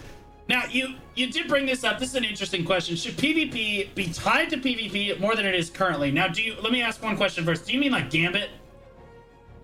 now 0.49 0.65
you 0.71 0.95
you 1.15 1.31
did 1.31 1.47
bring 1.49 1.65
this 1.67 1.85
up. 1.85 1.99
This 2.01 2.11
is 2.11 2.15
an 2.17 2.25
interesting 2.25 2.65
question. 2.65 2.97
Should 2.97 3.17
PvP 3.17 3.95
be 3.95 4.07
tied 4.13 4.51
to 4.51 4.57
PvP 4.57 5.21
more 5.21 5.37
than 5.37 5.47
it 5.47 5.55
is 5.55 5.71
currently? 5.71 6.11
Now, 6.11 6.27
do 6.29 6.43
you? 6.43 6.57
Let 6.61 6.73
me 6.73 6.83
ask 6.83 7.03
one 7.03 7.17
question 7.17 7.45
first. 7.45 7.67
Do 7.67 7.73
you 7.73 7.79
mean 7.79 7.93
like 7.93 8.11
Gambit? 8.11 8.51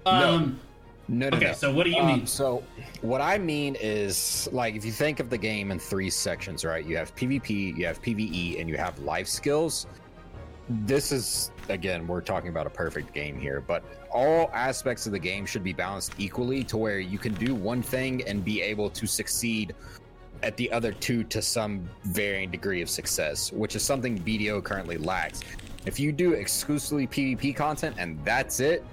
Um, 0.06 0.60
No, 1.08 1.28
no, 1.30 1.36
Okay, 1.36 1.46
no. 1.46 1.52
so 1.54 1.72
what 1.72 1.84
do 1.84 1.90
you 1.90 1.98
Um, 1.98 2.06
mean? 2.06 2.26
So, 2.26 2.62
what 3.00 3.20
I 3.20 3.38
mean 3.38 3.76
is, 3.80 4.48
like, 4.52 4.74
if 4.76 4.84
you 4.84 4.92
think 4.92 5.20
of 5.20 5.30
the 5.30 5.38
game 5.38 5.70
in 5.70 5.78
three 5.78 6.10
sections, 6.10 6.64
right? 6.64 6.84
You 6.84 6.96
have 6.98 7.14
PvP, 7.16 7.76
you 7.76 7.86
have 7.86 8.00
PvE, 8.02 8.60
and 8.60 8.68
you 8.68 8.76
have 8.76 8.98
life 9.00 9.26
skills. 9.26 9.86
This 10.68 11.10
is, 11.12 11.50
again, 11.68 12.06
we're 12.06 12.20
talking 12.20 12.50
about 12.50 12.66
a 12.66 12.70
perfect 12.70 13.12
game 13.12 13.38
here, 13.38 13.62
but 13.66 13.82
all 14.10 14.50
aspects 14.52 15.06
of 15.06 15.12
the 15.12 15.18
game 15.18 15.46
should 15.46 15.64
be 15.64 15.72
balanced 15.72 16.14
equally 16.18 16.64
to 16.64 16.76
where 16.76 16.98
you 16.98 17.18
can 17.18 17.34
do 17.34 17.54
one 17.54 17.82
thing 17.82 18.26
and 18.26 18.44
be 18.44 18.60
able 18.62 18.90
to 18.90 19.06
succeed 19.06 19.74
at 20.42 20.56
the 20.56 20.70
other 20.70 20.92
two 20.92 21.24
to 21.24 21.42
some 21.42 21.88
varying 22.04 22.50
degree 22.50 22.80
of 22.80 22.88
success, 22.88 23.52
which 23.52 23.74
is 23.76 23.82
something 23.82 24.18
BDO 24.18 24.62
currently 24.62 24.96
lacks. 24.96 25.40
If 25.86 25.98
you 25.98 26.12
do 26.12 26.32
exclusively 26.32 27.06
PvP 27.06 27.56
content 27.56 27.96
and 27.98 28.22
that's 28.24 28.60
it, 28.60 28.84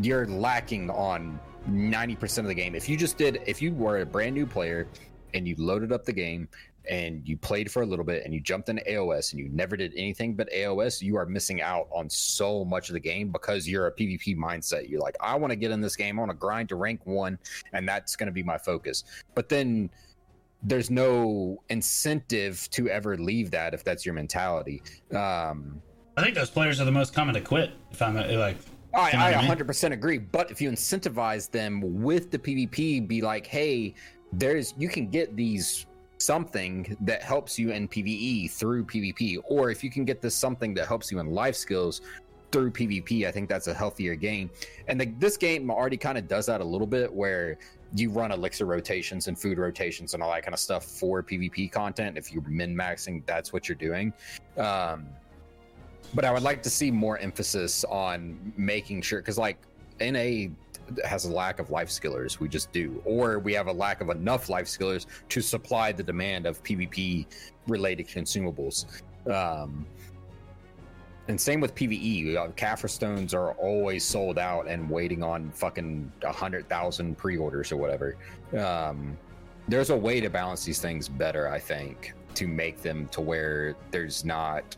you're 0.00 0.26
lacking 0.26 0.90
on 0.90 1.38
90% 1.68 2.38
of 2.38 2.46
the 2.46 2.54
game. 2.54 2.74
If 2.74 2.88
you 2.88 2.96
just 2.96 3.16
did, 3.16 3.40
if 3.46 3.62
you 3.62 3.72
were 3.72 4.00
a 4.00 4.06
brand 4.06 4.34
new 4.34 4.46
player 4.46 4.88
and 5.34 5.46
you 5.46 5.54
loaded 5.58 5.92
up 5.92 6.04
the 6.04 6.12
game 6.12 6.48
and 6.88 7.26
you 7.26 7.36
played 7.36 7.70
for 7.70 7.82
a 7.82 7.86
little 7.86 8.04
bit 8.04 8.24
and 8.24 8.34
you 8.34 8.40
jumped 8.40 8.68
into 8.68 8.82
AOS 8.82 9.32
and 9.32 9.40
you 9.40 9.48
never 9.50 9.76
did 9.76 9.92
anything 9.96 10.34
but 10.34 10.50
AOS, 10.52 11.00
you 11.00 11.16
are 11.16 11.26
missing 11.26 11.62
out 11.62 11.88
on 11.92 12.08
so 12.10 12.64
much 12.64 12.88
of 12.88 12.94
the 12.94 13.00
game 13.00 13.30
because 13.30 13.68
you're 13.68 13.86
a 13.86 13.92
PvP 13.92 14.36
mindset. 14.36 14.88
You're 14.88 15.00
like, 15.00 15.16
I 15.20 15.36
want 15.36 15.50
to 15.50 15.56
get 15.56 15.70
in 15.70 15.80
this 15.80 15.96
game, 15.96 16.18
I 16.18 16.22
want 16.22 16.30
to 16.30 16.36
grind 16.36 16.68
to 16.70 16.76
rank 16.76 17.00
one, 17.04 17.38
and 17.72 17.88
that's 17.88 18.16
going 18.16 18.26
to 18.26 18.32
be 18.32 18.42
my 18.42 18.58
focus. 18.58 19.04
But 19.34 19.48
then 19.48 19.90
there's 20.62 20.90
no 20.90 21.62
incentive 21.68 22.68
to 22.70 22.88
ever 22.88 23.16
leave 23.16 23.50
that 23.50 23.74
if 23.74 23.84
that's 23.84 24.06
your 24.06 24.14
mentality. 24.14 24.82
Um, 25.12 25.82
I 26.16 26.22
think 26.22 26.34
those 26.34 26.50
players 26.50 26.80
are 26.80 26.84
the 26.84 26.92
most 26.92 27.14
common 27.14 27.34
to 27.34 27.40
quit. 27.40 27.72
If 27.90 28.02
I'm 28.02 28.14
like, 28.14 28.56
I, 28.94 29.10
I 29.10 29.30
what 29.30 29.50
I 29.50 29.54
mean? 29.56 29.66
100% 29.66 29.92
agree. 29.92 30.18
But 30.18 30.50
if 30.50 30.60
you 30.60 30.70
incentivize 30.70 31.50
them 31.50 32.02
with 32.02 32.30
the 32.30 32.38
PvP, 32.38 33.06
be 33.08 33.22
like, 33.22 33.46
hey, 33.46 33.94
there's 34.32 34.74
you 34.78 34.88
can 34.88 35.08
get 35.08 35.36
these 35.36 35.86
something 36.24 36.96
that 37.00 37.22
helps 37.22 37.58
you 37.58 37.70
in 37.70 37.88
PvE 37.88 38.50
through 38.50 38.84
PvP, 38.84 39.38
or 39.44 39.70
if 39.70 39.82
you 39.82 39.90
can 39.90 40.04
get 40.04 40.20
this 40.20 40.34
something 40.34 40.74
that 40.74 40.86
helps 40.86 41.10
you 41.10 41.18
in 41.18 41.26
life 41.26 41.56
skills 41.56 42.02
through 42.50 42.70
PvP, 42.70 43.26
I 43.26 43.32
think 43.32 43.48
that's 43.48 43.66
a 43.66 43.74
healthier 43.74 44.14
game. 44.14 44.50
And 44.86 45.00
the, 45.00 45.06
this 45.18 45.36
game 45.36 45.70
already 45.70 45.96
kind 45.96 46.18
of 46.18 46.28
does 46.28 46.46
that 46.46 46.60
a 46.60 46.64
little 46.64 46.86
bit, 46.86 47.12
where 47.12 47.58
you 47.94 48.10
run 48.10 48.32
elixir 48.32 48.66
rotations 48.66 49.28
and 49.28 49.38
food 49.38 49.58
rotations 49.58 50.14
and 50.14 50.22
all 50.22 50.30
that 50.32 50.42
kind 50.42 50.54
of 50.54 50.60
stuff 50.60 50.84
for 50.84 51.22
PvP 51.22 51.70
content. 51.70 52.16
If 52.16 52.32
you're 52.32 52.42
min 52.48 52.74
maxing, 52.74 53.24
that's 53.26 53.52
what 53.52 53.68
you're 53.68 53.76
doing. 53.76 54.12
Um, 54.56 55.06
but 56.14 56.24
I 56.24 56.32
would 56.32 56.42
like 56.42 56.62
to 56.62 56.70
see 56.70 56.90
more 56.90 57.18
emphasis 57.18 57.84
on 57.84 58.52
making 58.56 59.02
sure 59.02 59.20
because 59.20 59.38
like 59.38 59.58
NA 60.00 60.48
has 61.04 61.24
a 61.24 61.30
lack 61.30 61.58
of 61.58 61.70
life 61.70 61.88
skillers, 61.88 62.40
we 62.40 62.48
just 62.48 62.72
do, 62.72 63.02
or 63.04 63.38
we 63.38 63.52
have 63.52 63.66
a 63.66 63.72
lack 63.72 64.00
of 64.00 64.10
enough 64.10 64.48
life 64.48 64.66
skillers 64.66 65.06
to 65.28 65.40
supply 65.40 65.92
the 65.92 66.02
demand 66.02 66.46
of 66.46 66.62
PvP 66.62 67.26
related 67.66 68.08
consumables. 68.08 69.02
Um, 69.30 69.86
and 71.28 71.40
same 71.40 71.60
with 71.60 71.74
PVE. 71.74 72.36
Uh, 72.36 72.48
Caphras 72.48 72.92
stones 72.92 73.32
are 73.32 73.52
always 73.52 74.04
sold 74.04 74.38
out 74.38 74.66
and 74.66 74.90
waiting 74.90 75.22
on 75.22 75.50
fucking 75.52 76.10
a 76.22 76.32
hundred 76.32 76.68
thousand 76.68 77.16
pre-orders 77.16 77.70
or 77.70 77.76
whatever. 77.76 78.16
Um, 78.58 79.16
there's 79.68 79.90
a 79.90 79.96
way 79.96 80.20
to 80.20 80.28
balance 80.28 80.64
these 80.64 80.80
things 80.80 81.08
better, 81.08 81.48
I 81.48 81.60
think, 81.60 82.14
to 82.34 82.48
make 82.48 82.82
them 82.82 83.06
to 83.08 83.20
where 83.20 83.76
there's 83.90 84.24
not 84.24 84.76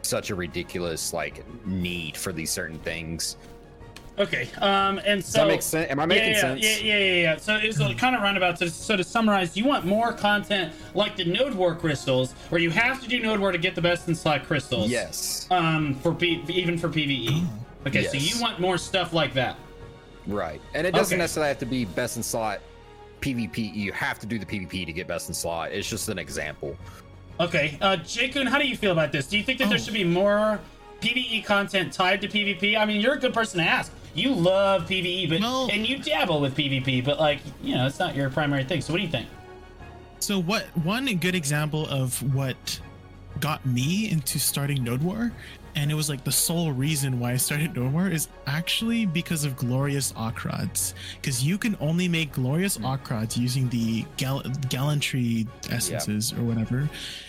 such 0.00 0.30
a 0.30 0.34
ridiculous 0.34 1.12
like 1.12 1.44
need 1.66 2.16
for 2.16 2.32
these 2.32 2.50
certain 2.50 2.78
things. 2.80 3.36
Okay, 4.18 4.48
um, 4.58 4.98
and 5.04 5.22
Does 5.22 5.32
so 5.32 5.38
that 5.40 5.48
make 5.48 5.62
sense? 5.62 5.90
Am 5.90 6.00
I 6.00 6.06
making 6.06 6.30
yeah, 6.30 6.34
yeah, 6.34 6.40
sense? 6.40 6.62
Yeah, 6.62 6.76
yeah, 6.76 6.98
yeah, 6.98 7.22
yeah. 7.22 7.36
So 7.36 7.56
it 7.56 7.66
was 7.66 7.80
a 7.80 7.94
kind 7.94 8.14
of 8.16 8.22
roundabout. 8.22 8.58
So, 8.58 8.66
so 8.66 8.96
to 8.96 9.04
summarize, 9.04 9.56
you 9.56 9.64
want 9.64 9.84
more 9.84 10.12
content 10.12 10.72
like 10.94 11.16
the 11.16 11.24
Node 11.24 11.54
War 11.54 11.74
crystals, 11.74 12.32
where 12.50 12.60
you 12.60 12.70
have 12.70 13.02
to 13.02 13.08
do 13.08 13.20
Node 13.20 13.40
War 13.40 13.52
to 13.52 13.58
get 13.58 13.74
the 13.74 13.82
best 13.82 14.08
in 14.08 14.14
slot 14.14 14.44
crystals. 14.46 14.88
Yes. 14.90 15.46
Um, 15.50 15.94
for 15.96 16.14
P- 16.14 16.42
even 16.48 16.78
for 16.78 16.88
PVE. 16.88 17.46
Okay, 17.86 18.02
yes. 18.02 18.12
so 18.12 18.18
you 18.18 18.40
want 18.42 18.60
more 18.60 18.78
stuff 18.78 19.12
like 19.12 19.34
that. 19.34 19.56
Right. 20.26 20.60
And 20.74 20.86
it 20.86 20.94
doesn't 20.94 21.16
Okay. 21.16 21.20
necessarily 21.22 21.48
have 21.48 21.58
to 21.58 21.66
be 21.66 21.84
best 21.84 22.16
in 22.16 22.22
slot 22.22 22.60
PvP. 23.20 23.74
You 23.74 23.92
have 23.92 24.18
to 24.20 24.26
do 24.26 24.38
the 24.38 24.46
PvP 24.46 24.86
to 24.86 24.92
get 24.92 25.06
best 25.06 25.28
in 25.28 25.34
slot. 25.34 25.72
It's 25.72 25.88
just 25.88 26.08
an 26.08 26.18
example. 26.18 26.76
Okay, 27.40 27.76
uh, 27.80 27.96
Jakun, 27.96 28.46
how 28.46 28.58
do 28.58 28.66
you 28.66 28.76
feel 28.76 28.92
about 28.92 29.10
this? 29.12 29.26
Do 29.26 29.36
you 29.36 29.42
think 29.42 29.58
that 29.58 29.68
there 29.68 29.76
Oh. 29.76 29.80
should 29.80 29.92
be 29.94 30.04
more 30.04 30.60
PVE 31.00 31.42
content 31.44 31.92
tied 31.92 32.20
to 32.22 32.28
PvP? 32.28 32.76
I 32.78 32.84
mean, 32.86 33.00
you're 33.00 33.14
a 33.14 33.18
good 33.18 33.34
person 33.34 33.58
to 33.58 33.66
ask. 33.66 33.92
You 34.14 34.32
love 34.32 34.86
PVE, 34.86 35.28
but 35.28 35.40
Well- 35.40 35.68
and 35.72 35.86
you 35.86 35.98
dabble 35.98 36.40
with 36.40 36.54
PvP, 36.54 37.04
but 37.04 37.18
like, 37.18 37.40
you 37.62 37.74
know, 37.74 37.86
it's 37.86 37.98
not 37.98 38.14
your 38.14 38.30
primary 38.30 38.64
thing. 38.64 38.80
So 38.80 38.92
what 38.92 38.98
do 38.98 39.04
you 39.04 39.10
think? 39.10 39.28
So 40.20 40.40
what 40.40 40.64
one 40.84 41.06
good 41.16 41.34
example 41.34 41.86
of 41.88 42.22
what 42.34 42.80
got 43.40 43.64
me 43.66 44.10
into 44.10 44.38
starting 44.38 44.82
Node 44.82 45.02
War, 45.02 45.32
and 45.74 45.90
it 45.90 45.94
was 45.94 46.08
like 46.08 46.24
the 46.24 46.32
sole 46.32 46.72
reason 46.72 47.18
why 47.18 47.32
I 47.32 47.36
started 47.36 47.74
Node 47.76 47.92
War 47.92 48.08
is 48.08 48.28
actually 48.46 49.06
because 49.06 49.44
of 49.44 49.56
glorious 49.56 50.12
Okrods. 50.12 50.94
Because 51.20 51.42
you 51.44 51.58
can 51.58 51.76
only 51.80 52.08
make 52.08 52.32
glorious 52.32 52.76
hmm. 52.76 52.86
Okrods 52.86 53.36
using 53.36 53.68
the 53.68 54.04
gal- 54.16 54.42
gallantry 54.68 55.46
essences 55.70 56.32
or 56.32 56.42
whatever. 56.42 56.88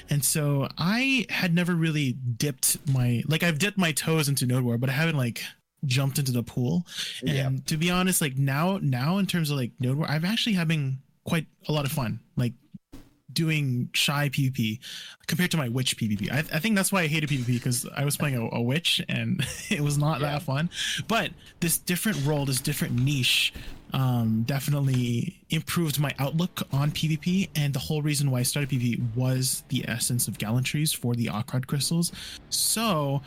And 0.10 0.24
so 0.24 0.70
I 0.78 1.26
had 1.30 1.54
never 1.54 1.74
really 1.74 2.14
dipped 2.14 2.78
my 2.94 3.24
like 3.28 3.44
I've 3.44 3.60
dipped 3.60 3.78
my 3.78 3.92
toes 3.92 4.30
into 4.30 4.46
Node 4.46 4.64
War, 4.64 4.78
but 4.78 4.90
I 4.90 4.94
haven't 4.94 5.18
like 5.18 5.44
jumped 5.86 6.20
into 6.20 6.32
the 6.32 6.44
pool. 6.44 6.86
And 7.22 7.30
Yeah. 7.30 7.50
to 7.68 7.78
be 7.78 7.90
honest, 7.92 8.22
like 8.22 8.38
now 8.38 8.80
now 8.82 9.18
in 9.18 9.26
terms 9.26 9.52
of 9.52 9.58
like 9.58 9.72
Node 9.80 9.98
War, 9.98 10.08
I'm 10.10 10.26
actually 10.26 10.54
having 10.54 11.00
quite 11.24 11.48
a 11.68 11.72
lot 11.72 11.86
of 11.86 11.92
fun. 11.92 12.20
Like 12.36 12.54
doing 13.34 13.90
Shai 13.94 14.30
PvP 14.30 14.80
compared 15.28 15.52
to 15.52 15.58
my 15.58 15.68
witch 15.68 15.98
PvP. 15.98 16.32
I, 16.32 16.40
I 16.40 16.60
think 16.60 16.76
that's 16.76 16.92
why 16.92 17.02
I 17.02 17.08
hated 17.08 17.30
PvP 17.30 17.48
because 17.48 17.86
I 17.96 18.06
was 18.06 18.16
playing 18.16 18.36
a, 18.38 18.56
a 18.56 18.62
witch 18.62 19.02
and 19.10 19.46
it 19.70 19.82
was 19.82 19.98
not 19.98 20.22
Yeah. 20.22 20.32
that 20.34 20.44
fun. 20.44 20.70
But 21.08 21.32
this 21.60 21.78
different 21.78 22.24
role, 22.26 22.46
this 22.46 22.62
different 22.62 22.94
niche, 22.98 23.54
um, 23.94 24.44
definitely 24.44 25.42
improved 25.50 26.00
my 26.00 26.14
outlook 26.20 26.64
on 26.72 26.92
PvP. 26.92 27.50
And 27.56 27.74
the 27.74 27.80
whole 27.80 28.02
reason 28.02 28.32
why 28.32 28.40
I 28.40 28.44
started 28.44 28.70
PvP 28.70 29.02
was 29.16 29.64
the 29.70 29.84
essence 29.88 30.28
of 30.30 30.38
gallantries 30.38 30.94
for 30.94 31.14
the 31.16 31.26
Okrod 31.26 31.68
crystals. 31.68 32.12
So, 32.50 33.22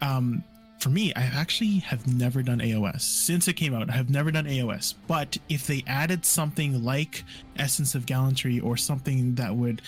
um, 0.00 0.42
for 0.78 0.90
me, 0.90 1.12
I 1.14 1.22
actually 1.22 1.78
have 1.78 2.06
never 2.06 2.42
done 2.42 2.60
AOS 2.60 3.00
since 3.02 3.48
it 3.48 3.54
came 3.54 3.74
out. 3.74 3.90
I 3.90 3.94
have 3.94 4.10
never 4.10 4.30
done 4.30 4.46
AOS. 4.46 4.94
But 5.06 5.36
if 5.48 5.66
they 5.66 5.82
added 5.86 6.24
something 6.24 6.84
like 6.84 7.24
Essence 7.56 7.94
of 7.94 8.06
Gallantry 8.06 8.60
or 8.60 8.76
something 8.76 9.34
that 9.34 9.54
would 9.54 9.82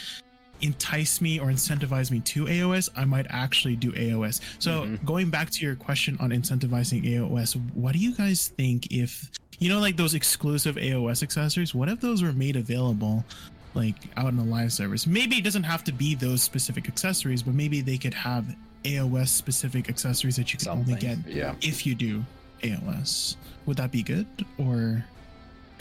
entice 0.62 1.20
me 1.20 1.38
or 1.38 1.46
incentivize 1.46 2.10
me 2.10 2.20
to 2.20 2.46
AOS, 2.46 2.90
I 2.94 3.04
might 3.04 3.26
actually 3.30 3.76
do 3.76 3.92
AOS. 3.92 4.40
So 4.58 4.84
Mhm. 4.84 5.04
going 5.04 5.30
back 5.30 5.50
to 5.50 5.64
your 5.64 5.74
question 5.74 6.16
on 6.20 6.30
incentivizing 6.30 7.04
AOS, 7.06 7.54
what 7.74 7.92
do 7.92 7.98
you 7.98 8.14
guys 8.14 8.48
think 8.48 8.88
if 8.90 9.30
you 9.58 9.68
know 9.68 9.80
like 9.80 9.96
those 9.96 10.14
exclusive 10.14 10.76
AOS 10.76 11.22
accessories? 11.22 11.74
What 11.74 11.88
if 11.88 12.00
those 12.00 12.22
were 12.22 12.32
made 12.32 12.56
available? 12.56 13.24
Like 13.72 13.94
out 14.16 14.26
in 14.26 14.36
the 14.36 14.44
live 14.44 14.72
service. 14.72 15.06
Maybe 15.06 15.36
it 15.36 15.44
doesn't 15.44 15.62
have 15.62 15.84
to 15.84 15.92
be 15.92 16.16
those 16.16 16.42
specific 16.42 16.88
accessories, 16.88 17.42
but 17.42 17.54
maybe 17.54 17.80
they 17.80 17.96
could 17.96 18.14
have 18.14 18.44
AOS 18.85 19.28
specific 19.28 19.89
accessories 19.89 20.36
that 20.36 20.52
you 20.52 20.59
can 20.59 20.65
Something. 20.65 20.94
only 20.94 21.01
get 21.01 21.19
Yeah. 21.27 21.55
if 21.62 21.86
you 21.86 21.94
do 21.94 22.24
AOS. 22.62 23.36
Would 23.66 23.77
that 23.78 23.90
be 23.90 24.02
good? 24.02 24.27
Or 24.59 25.05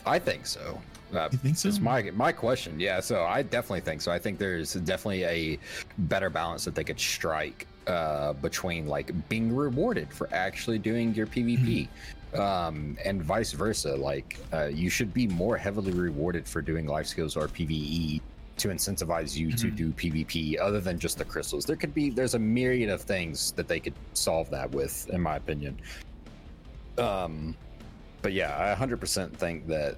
I 0.06 0.20
think 0.20 0.46
so. 0.46 0.82
Uh, 1.14 1.28
you 1.32 1.38
think 1.40 1.58
so? 1.58 1.70
It's 1.70 1.80
my 1.80 2.12
my 2.12 2.32
question. 2.32 2.80
Yeah, 2.80 3.00
so 3.00 3.24
I 3.24 3.42
definitely 3.42 3.82
think 3.82 4.02
so. 4.02 4.12
I 4.12 4.20
think 4.20 4.38
there's 4.38 4.74
definitely 4.74 5.24
a 5.24 5.60
better 5.98 6.30
balance 6.30 6.66
that 6.66 6.76
they 6.76 6.84
could 6.84 7.00
strike 7.00 7.66
uh, 7.88 8.34
between 8.34 8.88
like 8.88 9.12
being 9.28 9.56
rewarded 9.56 10.14
for 10.14 10.30
actually 10.32 10.78
doing 10.78 11.16
your 11.16 11.26
PvP 11.26 11.88
um, 12.36 12.96
and 13.04 13.24
vice 13.24 13.54
versa. 13.54 13.96
Like 13.96 14.38
uh, 14.54 14.66
you 14.66 14.90
should 14.92 15.12
be 15.12 15.26
more 15.28 15.58
heavily 15.58 15.94
rewarded 15.94 16.48
for 16.48 16.62
doing 16.62 16.86
life 16.86 17.08
skills 17.08 17.36
or 17.36 17.48
PVE 17.48 18.22
to 18.60 18.70
incentivize 18.70 19.36
you 19.36 19.52
to 19.54 19.68
Mhm. 19.68 19.76
do 19.76 19.92
PvP, 19.92 20.58
other 20.60 20.80
than 20.80 21.00
just 21.00 21.18
the 21.18 21.26
crystals. 21.26 21.66
There 21.66 21.76
could 21.76 21.94
be 21.94 22.10
there's 22.10 22.36
a 22.36 22.40
myriad 22.40 22.90
of 22.90 23.02
things 23.02 23.52
that 23.54 23.68
they 23.68 23.80
could 23.80 23.94
solve 24.14 24.50
that 24.52 24.72
with, 24.72 25.10
in 25.10 25.22
my 25.22 25.38
opinion. 25.38 25.78
Um, 26.98 27.56
but 28.22 28.34
yeah, 28.34 28.56
I 28.58 28.70
100% 28.72 29.36
think 29.38 29.68
that 29.68 29.98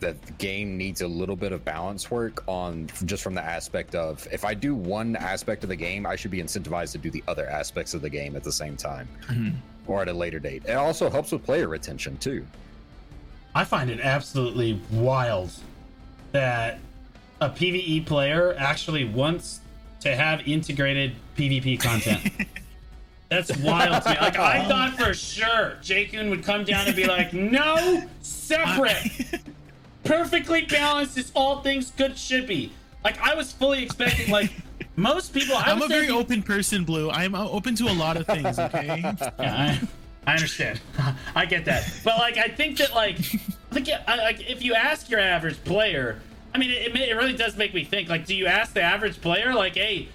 that 0.00 0.20
the 0.22 0.32
game 0.32 0.76
needs 0.76 1.00
a 1.00 1.08
little 1.08 1.36
bit 1.36 1.52
of 1.52 1.64
balance 1.64 2.10
work 2.10 2.42
on 2.46 2.88
just 3.06 3.22
from 3.22 3.32
the 3.32 3.40
aspect 3.42 3.94
of 3.94 4.26
if 4.30 4.44
I 4.44 4.52
do 4.52 4.74
one 4.74 5.16
aspect 5.16 5.62
of 5.62 5.68
the 5.70 5.76
game, 5.76 6.04
I 6.04 6.16
should 6.16 6.32
be 6.32 6.42
incentivized 6.42 6.92
to 6.92 6.98
do 6.98 7.10
the 7.10 7.22
other 7.28 7.48
aspects 7.48 7.94
of 7.94 8.02
the 8.02 8.10
game 8.10 8.36
at 8.36 8.42
the 8.42 8.52
same 8.52 8.76
time 8.76 9.08
Mhm. 9.28 9.54
or 9.86 10.02
at 10.02 10.08
a 10.08 10.12
later 10.12 10.40
date. 10.40 10.64
It 10.66 10.72
also 10.74 11.08
helps 11.08 11.30
with 11.32 11.44
player 11.44 11.68
retention 11.68 12.18
too. 12.18 12.44
I 13.54 13.64
find 13.64 13.88
it 13.88 14.00
absolutely 14.00 14.78
wild 14.90 15.52
that 16.32 16.80
a 17.44 17.50
PvE 17.50 18.06
player 18.06 18.54
actually 18.58 19.04
wants 19.04 19.60
to 20.00 20.14
have 20.14 20.46
integrated 20.48 21.14
PvP 21.36 21.78
content. 21.80 22.30
That's 23.28 23.56
wild 23.58 24.02
to 24.02 24.10
me. 24.10 24.16
Like 24.20 24.38
I 24.38 24.66
thought 24.66 24.94
for 24.98 25.12
sure 25.12 25.76
Jakun 25.82 26.30
would 26.30 26.44
come 26.44 26.64
down 26.64 26.86
and 26.86 26.94
be 26.94 27.06
like, 27.06 27.32
"No, 27.32 28.02
separate, 28.20 29.42
perfectly 30.04 30.66
balanced 30.66 31.18
is 31.18 31.32
all 31.34 31.60
things 31.62 31.90
good 31.90 32.16
should 32.16 32.46
be." 32.46 32.72
Like 33.02 33.18
I 33.20 33.34
was 33.34 33.52
fully 33.52 33.82
expecting 33.82 34.30
like 34.30 34.52
most 34.96 35.34
people. 35.34 35.56
I 35.56 35.72
I'm 35.72 35.82
a 35.82 35.88
very 35.88 36.10
open 36.10 36.42
person, 36.42 36.84
Blue. 36.84 37.10
I'm 37.10 37.34
uh, 37.34 37.48
open 37.48 37.74
to 37.76 37.84
a 37.84 37.92
lot 37.94 38.16
of 38.16 38.26
things. 38.26 38.58
Okay. 38.58 39.02
Yeah, 39.40 39.78
I, 40.26 40.30
I 40.30 40.34
understand. 40.34 40.80
I 41.34 41.44
get 41.44 41.64
that. 41.66 41.92
But 42.04 42.18
like, 42.18 42.38
I 42.38 42.48
think 42.48 42.78
that 42.78 42.94
like, 42.94 43.18
I, 44.06 44.16
like 44.16 44.48
if 44.48 44.62
you 44.62 44.74
ask 44.74 45.10
your 45.10 45.20
average 45.20 45.62
player, 45.64 46.20
I 46.54 46.58
mean, 46.58 46.70
it, 46.70 46.94
it 46.94 47.16
really 47.16 47.34
does 47.34 47.56
make 47.56 47.74
me 47.74 47.84
think. 47.84 48.08
Like, 48.08 48.26
do 48.26 48.34
you 48.34 48.46
ask 48.46 48.72
the 48.74 48.80
average 48.80 49.20
player, 49.20 49.52
like, 49.52 49.74
hey, 49.74 50.08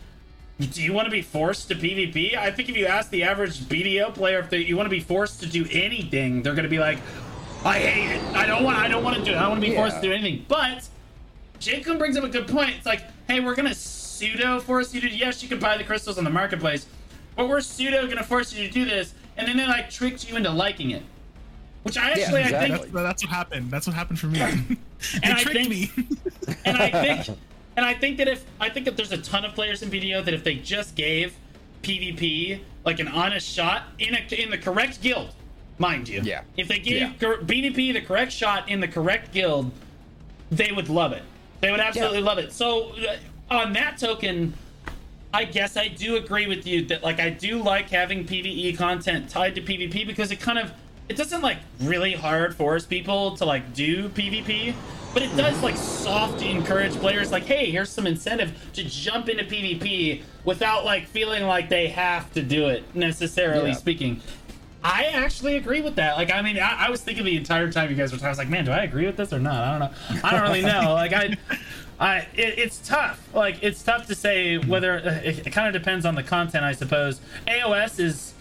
do 0.59 0.81
you 0.81 0.93
want 0.93 1.05
to 1.05 1.11
be 1.11 1.21
forced 1.21 1.67
to 1.67 1.75
PvP? 1.75 2.35
I 2.37 2.51
think 2.51 2.69
if 2.69 2.77
you 2.77 2.85
ask 2.85 3.09
the 3.11 3.23
average 3.23 3.59
BDO 3.59 4.13
player 4.13 4.39
if 4.39 4.49
they, 4.49 4.59
you 4.59 4.77
want 4.77 4.87
to 4.87 4.91
be 4.91 5.01
forced 5.01 5.41
to 5.41 5.47
do 5.47 5.65
anything, 5.71 6.41
they're 6.41 6.55
gonna 6.55 6.67
be 6.67 6.79
like, 6.79 6.99
I 7.63 7.79
hate 7.79 8.15
it. 8.15 8.35
I 8.35 8.45
don't 8.45 8.63
want. 8.63 8.77
I 8.77 8.87
don't 8.87 9.03
want 9.03 9.17
to 9.17 9.23
do 9.23 9.31
it. 9.31 9.35
I 9.35 9.41
don't 9.41 9.51
want 9.51 9.63
to 9.63 9.69
be 9.69 9.75
forced 9.75 9.97
to 9.97 10.01
do 10.01 10.13
anything. 10.13 10.45
But 10.47 10.87
Jacob 11.59 11.97
brings 11.97 12.17
up 12.17 12.23
a 12.23 12.29
good 12.29 12.47
point. 12.47 12.71
It's 12.77 12.85
like, 12.85 13.03
hey, 13.27 13.41
we're 13.41 13.55
gonna 13.55 13.75
pseudo 13.75 14.59
force 14.59 14.93
you 14.93 15.01
to. 15.01 15.09
Yes, 15.09 15.43
you 15.43 15.49
can 15.49 15.59
buy 15.59 15.77
the 15.77 15.83
crystals 15.83 16.17
on 16.17 16.23
the 16.23 16.29
marketplace, 16.29 16.87
but 17.35 17.47
we're 17.49 17.61
pseudo 17.61 18.07
gonna 18.07 18.23
force 18.23 18.53
you 18.53 18.65
to 18.67 18.73
do 18.73 18.85
this, 18.85 19.13
and 19.37 19.47
then 19.47 19.57
they 19.57 19.67
like 19.67 19.89
tricked 19.89 20.29
you 20.29 20.37
into 20.37 20.49
liking 20.49 20.91
it. 20.91 21.03
Which 21.83 21.97
I 21.97 22.11
actually, 22.11 22.41
I 22.41 22.45
exactly. 22.45 22.69
think, 22.77 22.91
That's, 22.91 23.03
that's 23.03 23.23
what 23.23 23.31
happened. 23.33 23.71
That's 23.71 23.87
what 23.87 23.95
happened 23.95 24.19
for 24.19 24.27
me. 24.27 24.39
And 25.23 25.23
they 25.23 25.29
I 25.31 25.43
think- 25.45 25.69
me. 25.69 25.91
and 26.65 26.77
I 26.77 26.89
think, 26.91 27.37
and 27.77 27.85
I 27.85 27.93
think 27.93 28.17
that 28.17 28.27
if 28.27 28.43
I 28.59 28.69
think 28.69 28.85
that 28.85 28.97
there's 28.97 29.13
a 29.13 29.17
ton 29.17 29.45
of 29.45 29.53
players 29.53 29.81
in 29.81 29.89
BDO 29.89 30.25
that 30.25 30.33
if 30.33 30.43
they 30.43 30.55
just 30.55 30.95
gave 30.95 31.33
PvP 31.83 32.59
like 32.85 32.99
an 32.99 33.07
honest 33.07 33.47
shot 33.49 33.83
in 33.99 34.13
a 34.15 34.41
in 34.41 34.49
the 34.49 34.57
correct 34.57 35.01
guild, 35.01 35.33
mind 35.77 36.09
you, 36.09 36.21
Yeah. 36.21 36.41
if 36.57 36.67
they 36.67 36.79
gave 36.79 37.01
Yeah. 37.01 37.13
cor- 37.19 37.37
BDP 37.37 37.93
the 37.93 38.01
correct 38.01 38.31
shot 38.33 38.67
in 38.69 38.81
the 38.81 38.87
correct 38.87 39.31
guild, 39.33 39.71
they 40.51 40.71
would 40.73 40.89
love 40.89 41.13
it. 41.13 41.23
They 41.61 41.71
would 41.71 41.79
absolutely 41.79 42.19
Yeah. 42.19 42.25
love 42.25 42.37
it. 42.39 42.51
So 42.51 42.93
uh, 42.95 43.15
on 43.53 43.71
that 43.73 43.97
token, 43.97 44.53
I 45.33 45.45
guess 45.45 45.77
I 45.77 45.87
do 45.87 46.17
agree 46.17 46.47
with 46.47 46.67
you 46.67 46.85
that 46.87 47.03
like 47.03 47.19
I 47.21 47.29
do 47.29 47.61
like 47.63 47.89
having 47.89 48.25
PvE 48.25 48.77
content 48.77 49.29
tied 49.29 49.55
to 49.55 49.61
PvP 49.61 50.05
because 50.05 50.31
it 50.31 50.41
kind 50.41 50.57
of 50.59 50.71
it 51.09 51.17
doesn't 51.17 51.41
like 51.41 51.57
really 51.81 52.13
hard 52.13 52.55
force 52.55 52.85
people 52.85 53.35
to 53.37 53.45
like 53.45 53.73
do 53.73 54.09
PvP, 54.09 54.73
but 55.13 55.23
it 55.23 55.35
does 55.35 55.61
like 55.63 55.75
soft 55.75 56.41
encourage 56.41 56.93
players 56.93 57.31
like, 57.31 57.43
hey, 57.43 57.71
here's 57.71 57.89
some 57.89 58.05
incentive 58.07 58.51
to 58.73 58.83
jump 58.83 59.27
into 59.27 59.43
PvP 59.43 60.21
without 60.45 60.85
like 60.85 61.07
feeling 61.07 61.43
like 61.45 61.67
they 61.67 61.87
have 61.87 62.31
to 62.33 62.41
do 62.43 62.67
it 62.69 62.83
necessarily 62.95 63.69
Yeah. 63.71 63.75
speaking. 63.75 64.21
I 64.81 65.05
actually 65.07 65.57
agree 65.57 65.81
with 65.81 65.95
that. 65.95 66.15
Like, 66.15 66.31
I 66.33 66.41
mean, 66.41 66.57
I, 66.57 66.85
I 66.87 66.89
was 66.89 67.01
thinking 67.01 67.25
the 67.25 67.35
entire 67.35 67.69
time 67.69 67.89
you 67.89 67.97
guys 67.97 68.13
were 68.13 68.17
talking, 68.17 68.27
I 68.27 68.29
was 68.29 68.37
like, 68.37 68.47
man, 68.47 68.63
do 68.63 68.71
I 68.71 68.83
agree 68.83 69.05
with 69.05 69.17
this 69.17 69.33
or 69.33 69.39
not? 69.39 69.61
I 69.61 69.71
don't 69.71 69.79
know. 69.79 70.19
I 70.23 70.31
don't 70.31 70.41
really 70.43 70.61
know. 70.61 70.93
Like, 70.93 71.11
I, 71.11 71.35
I, 71.99 72.17
it, 72.33 72.57
it's 72.59 72.77
tough. 72.87 73.27
Like, 73.33 73.61
it's 73.61 73.83
tough 73.83 74.07
to 74.07 74.15
say 74.15 74.57
whether 74.57 74.93
uh, 74.99 75.19
it, 75.21 75.47
it 75.47 75.49
kind 75.51 75.67
of 75.67 75.73
depends 75.81 76.05
on 76.05 76.15
the 76.15 76.23
content, 76.23 76.63
I 76.63 76.71
suppose. 76.71 77.19
AOS 77.45 77.99
is, 77.99 78.33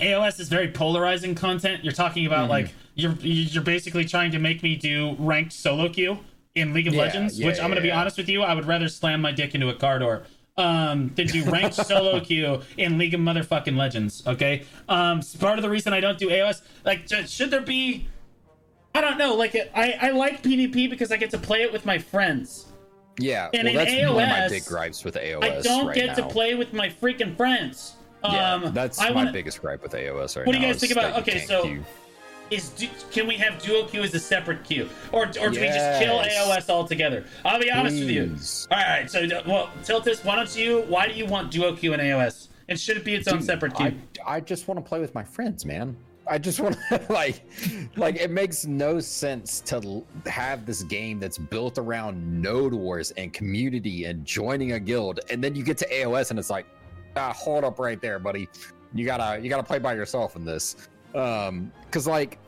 AOS 0.00 0.40
is 0.40 0.48
very 0.48 0.68
polarizing 0.68 1.34
content. 1.34 1.84
You're 1.84 1.92
talking 1.92 2.26
about 2.26 2.42
Mm-hmm. 2.42 2.50
like 2.50 2.74
you're 2.94 3.12
you're 3.20 3.62
basically 3.62 4.04
trying 4.04 4.30
to 4.32 4.38
make 4.38 4.62
me 4.62 4.76
do 4.76 5.14
ranked 5.18 5.52
solo 5.52 5.88
queue 5.88 6.18
in 6.54 6.74
League 6.74 6.86
of 6.88 6.94
Yeah, 6.94 7.02
Legends, 7.02 7.38
yeah, 7.38 7.46
which 7.46 7.60
I'm 7.60 7.68
gonna 7.70 7.80
be 7.80 7.92
honest 7.92 8.16
with 8.16 8.28
you, 8.28 8.42
I 8.42 8.54
would 8.54 8.66
rather 8.66 8.88
slam 8.88 9.20
my 9.22 9.32
dick 9.32 9.54
into 9.54 9.68
a 9.68 9.74
car 9.74 9.98
door 9.98 10.24
um 10.56 11.10
than 11.14 11.26
do 11.28 11.44
ranked 11.50 11.74
solo 11.86 12.20
queue 12.20 12.60
in 12.76 12.98
League 12.98 13.14
of 13.14 13.20
Motherfucking 13.20 13.76
Legends. 13.76 14.26
Okay, 14.26 14.64
um, 14.88 15.20
part 15.38 15.58
of 15.58 15.62
the 15.62 15.70
reason 15.70 15.92
I 15.92 16.00
don't 16.00 16.18
do 16.18 16.28
AOS. 16.28 16.62
Like, 16.84 17.08
should 17.28 17.50
there 17.50 17.60
be? 17.62 18.08
I 18.94 19.00
don't 19.00 19.18
know. 19.18 19.34
Like, 19.36 19.54
I 19.74 19.92
I 20.00 20.10
like 20.10 20.42
PvP 20.42 20.90
because 20.90 21.12
I 21.12 21.16
get 21.16 21.30
to 21.30 21.38
play 21.38 21.62
it 21.62 21.72
with 21.72 21.86
my 21.86 21.98
friends. 21.98 22.66
Yeah, 23.18 23.50
And 23.52 23.64
well, 23.64 23.68
in 23.68 23.74
that's 23.76 24.12
one 24.14 24.22
of 24.24 24.28
my 24.30 24.48
big 24.48 24.64
gripes 24.64 25.04
with 25.04 25.14
AOS. 25.14 25.44
I 25.44 25.60
don't 25.60 25.86
right 25.88 25.94
get 25.94 26.06
now. 26.08 26.14
to 26.14 26.22
play 26.28 26.54
with 26.54 26.72
my 26.72 26.88
freaking 26.88 27.36
friends. 27.36 27.94
Yeah, 28.24 28.54
um, 28.54 28.74
that's 28.74 29.00
I 29.00 29.08
my 29.08 29.14
wanna- 29.14 29.32
biggest 29.32 29.60
gripe 29.60 29.82
with 29.82 29.92
AOS 29.92 30.36
right 30.36 30.46
What 30.46 30.52
do 30.54 30.58
you 30.60 30.66
guys 30.66 30.80
think 30.80 30.92
about- 30.92 31.18
okay, 31.22 31.40
so- 31.46 31.62
queue. 31.62 31.84
is 32.50 32.72
can 33.12 33.26
we 33.26 33.36
have 33.36 33.62
duo 33.62 33.84
queue 33.86 34.02
as 34.02 34.12
a 34.14 34.18
separate 34.18 34.64
queue, 34.64 34.88
or 35.12 35.22
or 35.40 35.50
do 35.50 35.60
we 35.60 35.66
just 35.68 36.00
kill 36.02 36.18
AOS 36.20 36.68
altogether? 36.68 37.24
I'll 37.44 37.60
be 37.60 37.70
honest 37.70 37.98
with 37.98 38.10
you. 38.10 38.36
All 38.70 38.76
right, 38.78 39.08
so 39.10 39.26
well, 39.46 39.70
Tiltus, 39.84 40.24
why 40.24 40.34
don't 40.36 40.54
you? 40.56 40.80
Why 40.88 41.06
do 41.08 41.14
you 41.14 41.26
want 41.26 41.50
duo 41.50 41.74
queue 41.76 41.92
and 41.92 42.02
AOS? 42.02 42.48
And 42.68 42.78
should 42.78 42.96
it 42.96 43.04
be 43.04 43.14
its 43.14 43.26
own 43.28 43.42
separate 43.42 43.74
queue? 43.74 43.92
I, 44.26 44.36
I 44.36 44.40
just 44.40 44.68
want 44.68 44.78
to 44.78 44.88
play 44.88 45.00
with 45.00 45.14
my 45.14 45.24
friends, 45.24 45.64
man. 45.64 45.96
I 46.28 46.38
just 46.38 46.60
want 46.60 46.76
to 46.90 47.00
like, 47.12 47.42
like 47.96 48.16
it 48.16 48.30
makes 48.30 48.64
no 48.66 49.00
sense 49.00 49.60
to 49.62 50.04
have 50.26 50.66
this 50.66 50.82
game 50.84 51.18
that's 51.18 51.38
built 51.38 51.78
around 51.78 52.40
node 52.42 52.72
wars 52.74 53.10
and 53.12 53.32
community 53.32 54.04
and 54.04 54.24
joining 54.24 54.72
a 54.72 54.80
guild, 54.80 55.18
and 55.30 55.42
then 55.42 55.54
you 55.56 55.62
get 55.64 55.78
to 55.78 55.88
AOS 55.92 56.30
and 56.30 56.38
it's 56.38 56.50
like, 56.50 56.66
ah, 57.16 57.32
hold 57.32 57.64
up 57.64 57.78
right 57.78 58.00
there, 58.00 58.18
buddy. 58.18 58.48
You 58.94 59.04
gotta 59.04 59.40
you 59.40 59.48
gotta 59.48 59.62
play 59.62 59.78
by 59.78 59.94
yourself 59.94 60.36
in 60.36 60.44
this, 60.44 60.88
um, 61.14 61.72
because 61.86 62.06
like. 62.06 62.38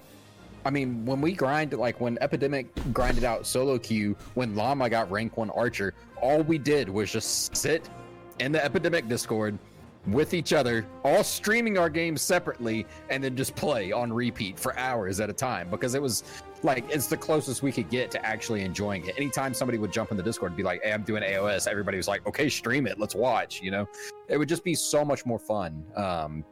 I 0.64 0.70
mean, 0.70 1.05
when 1.05 1.20
we 1.20 1.32
grind, 1.32 1.72
like 1.72 2.01
when 2.01 2.16
Epidemic 2.20 2.68
grinded 2.93 3.24
out 3.24 3.48
solo 3.48 3.80
queue, 3.80 4.16
when 4.34 4.55
Llama 4.55 4.89
got 4.89 5.10
rank 5.10 5.36
one 5.36 5.51
archer, 5.51 5.93
all 6.20 6.44
we 6.44 6.56
did 6.56 6.89
was 6.89 7.10
just 7.10 7.56
sit 7.56 7.90
in 8.39 8.52
the 8.52 8.64
Epidemic 8.64 9.09
Discord 9.09 9.59
with 10.06 10.34
each 10.34 10.52
other, 10.52 10.86
all 11.04 11.22
streaming 11.22 11.78
our 11.78 11.88
games 11.88 12.22
separately, 12.22 12.86
and 13.08 13.22
then 13.22 13.36
just 13.36 13.54
play 13.54 13.92
on 13.92 14.12
repeat 14.12 14.58
for 14.58 14.76
hours 14.76 15.20
at 15.20 15.30
a 15.30 15.32
time 15.32 15.70
because 15.70 15.94
it 15.94 16.02
was 16.02 16.24
like 16.62 16.84
it's 16.90 17.06
the 17.06 17.16
closest 17.16 17.62
we 17.62 17.72
could 17.72 17.88
get 17.90 18.10
to 18.10 18.26
actually 18.26 18.62
enjoying 18.62 19.06
it. 19.06 19.14
Anytime 19.16 19.54
somebody 19.54 19.78
would 19.78 19.92
jump 19.92 20.10
in 20.10 20.16
the 20.16 20.22
Discord 20.22 20.52
and 20.52 20.56
be 20.56 20.62
like, 20.62 20.82
Hey, 20.82 20.92
I'm 20.92 21.02
doing 21.02 21.22
AOS, 21.22 21.68
everybody 21.68 21.96
was 21.96 22.08
like, 22.08 22.26
Okay, 22.26 22.48
stream 22.48 22.86
it, 22.86 22.98
let's 22.98 23.14
watch, 23.14 23.62
you 23.62 23.70
know? 23.70 23.88
It 24.28 24.36
would 24.38 24.48
just 24.48 24.64
be 24.64 24.74
so 24.74 25.04
much 25.04 25.24
more 25.26 25.38
fun 25.38 25.84
um 25.96 26.44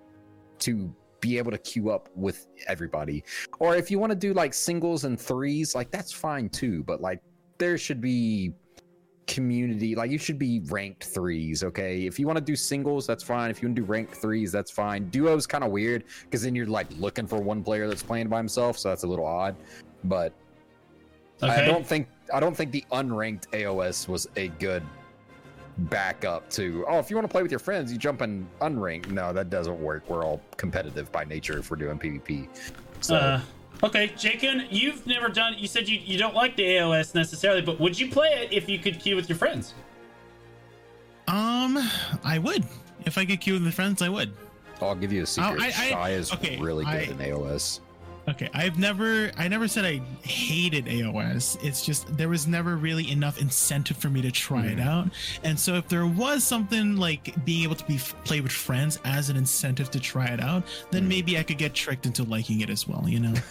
to 0.61 0.95
be 1.21 1.39
able 1.39 1.51
to 1.51 1.59
queue 1.59 1.91
up 1.91 2.09
with 2.15 2.47
everybody. 2.67 3.23
Or 3.59 3.77
if 3.77 3.91
you 3.91 3.99
want 3.99 4.11
to 4.11 4.17
do 4.17 4.33
like 4.33 4.55
singles 4.55 5.05
and 5.05 5.21
threes, 5.21 5.75
like 5.75 5.91
that's 5.91 6.13
fine 6.13 6.49
too, 6.49 6.83
but 6.85 7.01
like 7.01 7.21
there 7.59 7.77
should 7.77 8.01
be 8.01 8.53
community 9.31 9.95
like 9.95 10.11
you 10.11 10.19
should 10.19 10.39
be 10.39 10.61
ranked 10.67 11.05
threes 11.05 11.63
okay? 11.63 12.05
If 12.05 12.19
you 12.19 12.27
want 12.27 12.39
to 12.39 12.45
do 12.45 12.57
singles 12.57 13.07
that's 13.07 13.23
fine. 13.23 13.49
If 13.51 13.63
you 13.63 13.69
want 13.69 13.77
to 13.77 13.83
do 13.83 13.87
ranked 13.87 14.17
threes 14.17 14.51
that's 14.51 14.73
fine. 14.73 15.09
Duos 15.11 15.47
kind 15.47 15.63
of 15.63 15.71
weird 15.71 16.05
because 16.25 16.43
then 16.43 16.55
you're 16.57 16.67
like 16.67 16.89
looking 16.99 17.27
for 17.29 17.39
one 17.41 17.63
player 17.63 17.87
that's 17.87 18.03
playing 18.03 18.29
by 18.29 18.39
himself 18.39 18.77
so 18.77 18.89
that's 18.89 19.05
a 19.05 19.07
little 19.07 19.27
odd 19.27 19.55
but 20.05 20.33
i 21.43 21.63
don't 21.65 21.87
think 21.87 22.07
i 22.35 22.41
don't 22.41 22.57
think 22.57 22.71
the 22.71 22.85
unranked 22.93 23.47
aos 23.51 24.09
was 24.09 24.27
a 24.37 24.49
good 24.49 24.83
backup 25.79 26.51
to 26.51 26.85
oh 26.89 26.99
if 26.99 27.09
you 27.09 27.17
want 27.17 27.27
to 27.27 27.31
play 27.31 27.43
with 27.43 27.51
your 27.51 27.61
friends 27.61 27.91
you 27.93 27.99
jump 27.99 28.21
in 28.23 28.47
unranked. 28.61 29.11
No 29.11 29.33
that 29.33 29.49
doesn't 29.49 29.81
work. 29.81 30.03
We're 30.11 30.25
all 30.25 30.41
competitive 30.57 31.11
by 31.13 31.25
nature 31.25 31.59
if 31.59 31.71
we're 31.71 31.77
doing 31.79 31.99
pvp 31.99 32.49
so 33.01 33.15
Uh, 33.15 33.41
okay, 33.83 34.09
Jakun, 34.09 34.67
you've 34.71 35.07
never 35.07 35.29
done. 35.29 35.55
You 35.59 35.67
said 35.69 35.89
you, 35.89 35.99
you 35.99 36.19
don't 36.19 36.35
like 36.35 36.57
the 36.57 36.65
AOS 36.65 37.15
necessarily, 37.15 37.63
but 37.63 37.79
would 37.81 37.99
you 37.99 38.11
play 38.11 38.29
it 38.29 38.53
if 38.53 38.69
you 38.69 38.79
could 38.79 38.99
queue 39.01 39.17
with 39.17 39.29
your 39.29 39.39
friends? 39.39 39.75
Um, 41.29 41.79
I 42.25 42.39
would. 42.39 42.65
If 43.07 43.17
I 43.19 43.25
could 43.25 43.41
queue 43.41 43.55
with 43.55 43.63
my 43.63 43.71
friends, 43.71 44.03
I 44.03 44.09
would. 44.09 44.33
i'll 44.83 44.95
give 44.95 45.13
you 45.13 45.23
a 45.23 45.27
secret 45.27 45.61
I- 45.61 45.67
I- 45.67 45.71
Shai 45.71 46.11
is 46.11 46.33
okay, 46.33 46.59
really 46.59 46.85
good 46.85 46.95
I- 46.95 47.03
in 47.03 47.19
aos 47.19 47.81
Okay, 48.29 48.49
I've 48.55 48.79
never 48.79 49.33
I 49.39 49.49
never 49.49 49.67
said 49.67 49.85
I 49.85 50.01
hated 50.23 50.85
AOS. 50.87 51.57
It's 51.65 51.85
just 51.85 52.17
there 52.17 52.29
was 52.29 52.47
never 52.47 52.77
really 52.77 53.11
enough 53.11 53.41
incentive 53.41 53.97
for 53.97 54.09
me 54.09 54.21
to 54.23 54.31
try 54.31 54.67
it 54.67 54.79
out. 54.79 55.09
And 55.43 55.59
so 55.59 55.75
if 55.75 55.89
there 55.89 56.07
was 56.07 56.45
something 56.45 56.97
like 56.97 57.35
being 57.45 57.65
able 57.65 57.75
to 57.77 57.85
be 57.87 57.99
play 58.25 58.41
with 58.41 58.53
friends 58.53 59.01
as 59.05 59.31
an 59.31 59.37
incentive 59.37 59.91
to 59.93 60.01
try 60.01 60.27
it 60.27 60.41
out, 60.41 60.63
then 60.91 61.05
Mm. 61.05 61.09
maybe 61.09 61.39
I 61.39 61.43
could 61.43 61.59
get 61.59 61.75
tricked 61.75 62.07
into 62.07 62.23
liking 62.25 62.61
it 62.61 62.71
as 62.71 62.87
well, 62.87 63.05
you 63.09 63.21
know. 63.21 63.35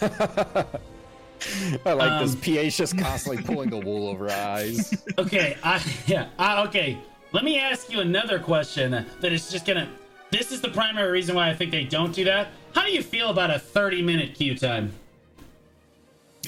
I 1.86 1.92
like 1.94 2.20
this. 2.22 2.34
Um, 2.34 2.40
PA's 2.40 2.76
just 2.76 2.98
constantly 2.98 3.42
pulling 3.42 3.70
the 3.70 3.78
wool 3.78 4.08
over 4.08 4.30
our 4.30 4.56
eyes. 4.56 4.94
Okay, 5.18 5.56
I 5.62 5.82
yeah. 6.06 6.28
I, 6.38 6.62
okay, 6.64 6.98
let 7.32 7.44
me 7.44 7.58
ask 7.58 7.90
you 7.90 8.00
another 8.00 8.38
question 8.38 9.04
that 9.20 9.32
is 9.32 9.50
just 9.50 9.66
gonna. 9.66 9.88
This 10.30 10.52
is 10.52 10.60
the 10.60 10.68
primary 10.68 11.10
reason 11.10 11.34
why 11.34 11.50
I 11.50 11.54
think 11.54 11.70
they 11.72 11.84
don't 11.84 12.14
do 12.14 12.24
that. 12.24 12.48
How 12.74 12.84
do 12.84 12.90
you 12.92 13.02
feel 13.02 13.30
about 13.30 13.50
a 13.50 13.58
30 13.58 14.02
minute 14.02 14.34
queue 14.34 14.56
time? 14.56 14.92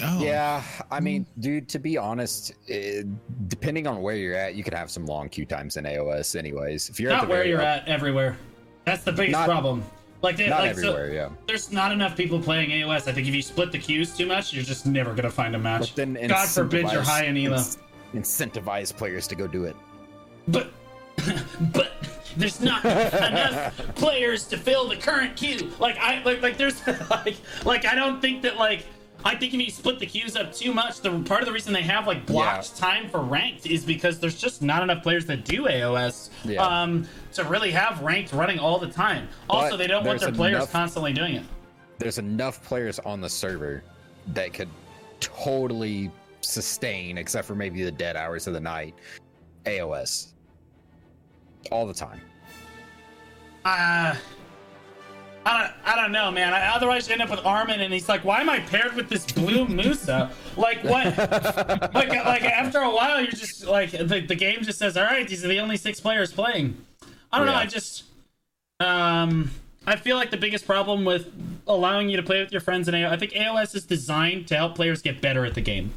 Oh. 0.02 0.22
Yeah, 0.22 0.62
I 0.90 1.00
mean, 1.00 1.26
dude, 1.40 1.68
to 1.68 1.78
be 1.78 1.98
honest, 1.98 2.54
eh, 2.68 3.02
depending 3.48 3.86
on 3.86 4.00
where 4.00 4.16
you're 4.16 4.34
at, 4.34 4.54
you 4.54 4.64
could 4.64 4.72
have 4.72 4.90
some 4.90 5.04
long 5.04 5.28
queue 5.28 5.44
times 5.44 5.76
in 5.76 5.84
AOS, 5.84 6.34
anyways. 6.34 6.88
If 6.88 6.98
you're 6.98 7.10
at 7.12 7.16
Not 7.16 7.22
the 7.26 7.30
where 7.30 7.44
you're 7.46 7.60
up- 7.60 7.82
at 7.82 7.88
everywhere. 7.88 8.36
That's 8.86 9.04
the 9.04 9.12
biggest 9.12 9.32
Not- 9.38 9.46
problem. 9.48 9.84
Like, 10.22 10.36
they, 10.36 10.48
not 10.48 10.60
like 10.60 10.76
so- 10.78 10.92
everywhere, 10.94 11.12
yeah. 11.12 11.28
there's 11.48 11.72
not 11.72 11.90
enough 11.92 12.16
people 12.16 12.40
playing 12.40 12.70
AOS. 12.70 13.08
I 13.08 13.12
think 13.12 13.26
if 13.28 13.34
you 13.34 13.42
split 13.42 13.72
the 13.72 13.78
queues 13.78 14.16
too 14.16 14.24
much, 14.24 14.52
you're 14.54 14.62
just 14.64 14.86
never 14.86 15.14
gonna 15.14 15.28
find 15.30 15.54
a 15.56 15.58
match. 15.58 15.80
But 15.80 15.96
then 15.96 16.28
God 16.28 16.48
forbid 16.48 16.90
you're 16.92 17.02
high 17.02 17.24
in 17.24 17.36
Elo. 17.36 17.56
inc- 17.58 17.78
Incentivize 18.14 18.96
players 18.96 19.26
to 19.26 19.34
go 19.34 19.46
do 19.48 19.64
it. 19.64 19.74
But 20.48 20.70
but 21.72 21.92
there's 22.36 22.60
not 22.60 22.84
enough 22.84 23.76
players 23.94 24.46
to 24.46 24.56
fill 24.56 24.88
the 24.88 24.96
current 24.96 25.36
queue. 25.36 25.70
Like 25.78 25.96
I 25.98 26.22
like 26.22 26.42
like 26.42 26.56
there's 26.56 26.84
like 27.10 27.36
like 27.64 27.84
I 27.84 27.94
don't 27.94 28.20
think 28.20 28.42
that 28.42 28.56
like 28.56 28.86
I 29.24 29.36
think 29.36 29.54
if 29.54 29.60
you 29.60 29.70
split 29.70 30.00
the 30.00 30.06
queues 30.06 30.34
up 30.34 30.52
too 30.52 30.72
much, 30.74 31.00
the 31.00 31.10
part 31.20 31.42
of 31.42 31.46
the 31.46 31.52
reason 31.52 31.72
they 31.72 31.82
have 31.82 32.06
like 32.08 32.26
blocked 32.26 32.76
time 32.76 33.08
for 33.08 33.20
ranked 33.20 33.66
is 33.66 33.84
because 33.84 34.18
there's 34.18 34.40
just 34.40 34.62
not 34.62 34.82
enough 34.82 35.02
players 35.02 35.26
that 35.26 35.44
do 35.44 35.66
AOS 35.66 36.30
Yeah. 36.44 36.62
um 36.64 37.06
to 37.34 37.44
really 37.44 37.70
have 37.70 38.00
ranked 38.02 38.32
running 38.32 38.58
all 38.58 38.78
the 38.78 38.88
time. 38.88 39.28
Also, 39.48 39.70
But 39.70 39.76
they 39.76 39.86
don't 39.86 40.04
want 40.04 40.20
their 40.20 40.32
players 40.32 40.56
enough- 40.56 40.72
constantly 40.72 41.12
doing 41.12 41.36
it. 41.36 41.44
There's 41.98 42.18
enough 42.18 42.64
players 42.64 42.98
on 43.00 43.20
the 43.20 43.28
server 43.30 43.84
that 44.34 44.52
could 44.52 44.68
totally 45.20 46.10
sustain, 46.40 47.16
except 47.16 47.46
for 47.46 47.54
maybe 47.54 47.84
the 47.84 47.92
dead 47.92 48.16
hours 48.16 48.48
of 48.48 48.54
the 48.54 48.60
night, 48.60 48.94
AOS 49.66 50.31
all 51.70 51.86
the 51.86 51.94
time. 51.94 52.20
Uh, 53.64 54.14
I 55.44 55.62
don't, 55.62 55.72
I 55.84 55.96
don't 55.96 56.12
know, 56.12 56.30
man. 56.30 56.52
I, 56.52 56.74
otherwise, 56.74 57.08
you 57.08 57.14
end 57.14 57.22
up 57.22 57.30
with 57.30 57.44
Armin, 57.44 57.80
and 57.80 57.92
he's 57.92 58.08
like, 58.08 58.24
"Why 58.24 58.40
am 58.40 58.48
I 58.48 58.60
paired 58.60 58.94
with 58.94 59.08
this 59.08 59.24
blue 59.30 59.66
Musa? 59.66 60.30
Like 60.56 60.82
what? 60.84 61.06
like, 61.94 62.08
like 62.10 62.44
after 62.44 62.78
a 62.78 62.90
while, 62.90 63.20
you're 63.20 63.30
just 63.30 63.66
like 63.66 63.90
the, 63.90 64.20
the 64.20 64.34
game 64.34 64.62
just 64.62 64.78
says, 64.78 64.96
"All 64.96 65.04
right, 65.04 65.26
these 65.26 65.44
are 65.44 65.48
the 65.48 65.58
only 65.58 65.76
six 65.76 66.00
players 66.00 66.32
playing." 66.32 66.76
I 67.32 67.38
don't 67.38 67.46
know. 67.46 67.54
I 67.54 67.64
just, 67.66 68.04
um, 68.78 69.50
I 69.86 69.96
feel 69.96 70.16
like 70.16 70.30
the 70.30 70.36
biggest 70.36 70.66
problem 70.66 71.04
with 71.04 71.32
allowing 71.66 72.10
you 72.10 72.18
to 72.18 72.22
play 72.22 72.40
with 72.40 72.52
your 72.52 72.60
friends 72.60 72.88
in 72.88 72.94
AOS, 72.94 73.10
I 73.10 73.16
think 73.16 73.32
AOS 73.32 73.74
is 73.74 73.86
designed 73.86 74.46
to 74.48 74.56
help 74.56 74.74
players 74.74 75.00
get 75.00 75.22
better 75.22 75.46
at 75.46 75.54
the 75.54 75.62
game. 75.62 75.92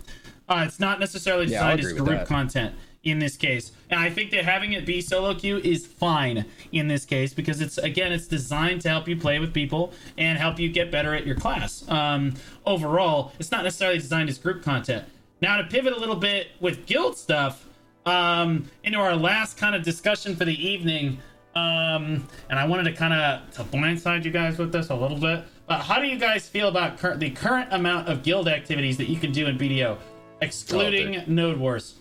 Uh, 0.48 0.64
it's 0.66 0.80
not 0.80 1.00
necessarily 1.00 1.46
Yeah, 1.48 1.76
designed 1.76 1.80
as 1.82 1.94
group 1.94 2.26
content 2.26 2.74
in 3.06 3.20
this 3.20 3.38
case. 3.38 3.72
And 3.90 4.00
I 4.00 4.10
think 4.10 4.32
that 4.32 4.44
having 4.44 4.74
it 4.74 4.86
be 4.86 5.00
solo 5.00 5.34
queue 5.36 5.58
is 5.58 5.86
fine 5.86 6.44
in 6.72 6.88
this 6.88 7.06
case 7.06 7.34
because 7.34 7.62
it's 7.62 7.78
again 7.78 8.12
it's 8.12 8.28
designed 8.28 8.82
to 8.82 8.90
help 8.90 9.08
you 9.08 9.16
play 9.16 9.40
with 9.40 9.54
people 9.54 9.94
and 10.18 10.38
help 10.38 10.60
you 10.60 10.68
get 10.70 10.92
better 10.92 11.14
at 11.14 11.26
your 11.26 11.36
class. 11.36 11.88
Um, 11.88 12.34
overall, 12.66 13.32
it's 13.40 13.52
not 13.52 13.64
necessarily 13.64 14.00
designed 14.00 14.28
as 14.28 14.38
group 14.38 14.64
content. 14.64 15.06
Now 15.40 15.58
to 15.58 15.64
pivot 15.66 15.94
a 15.94 16.00
little 16.00 16.16
bit 16.16 16.48
with 16.60 16.86
guild 16.88 17.16
stuff 17.18 17.66
um, 18.06 18.70
into 18.84 18.98
our 18.98 19.16
last 19.16 19.58
kind 19.58 19.76
of 19.76 19.84
discussion 19.84 20.36
for 20.36 20.46
the 20.46 20.68
evening. 20.68 21.20
Um, 21.56 22.28
and 22.50 22.60
I 22.60 22.66
wanted 22.68 22.84
to 22.84 22.94
kind 22.94 23.14
of 23.14 23.50
to 23.52 23.64
blindside 23.64 24.26
you 24.26 24.32
guys 24.32 24.58
with 24.58 24.72
this 24.74 24.90
a 24.90 24.96
little 24.96 25.18
bit. 25.18 25.44
But 25.68 25.82
how 25.82 26.00
do 26.00 26.08
you 26.08 26.18
guys 26.18 26.50
feel 26.50 26.68
about 26.68 26.98
cur- 26.98 27.16
the 27.18 27.30
current 27.30 27.70
amount 27.72 28.08
of 28.10 28.24
guild 28.24 28.48
activities 28.48 28.98
that 28.98 29.08
you 29.10 29.18
can 29.18 29.32
do 29.32 29.48
in 29.48 29.58
BDO, 29.58 29.98
excluding 30.42 31.18
Oh, 31.18 31.24
Node 31.28 31.58
Wars? 31.58 31.96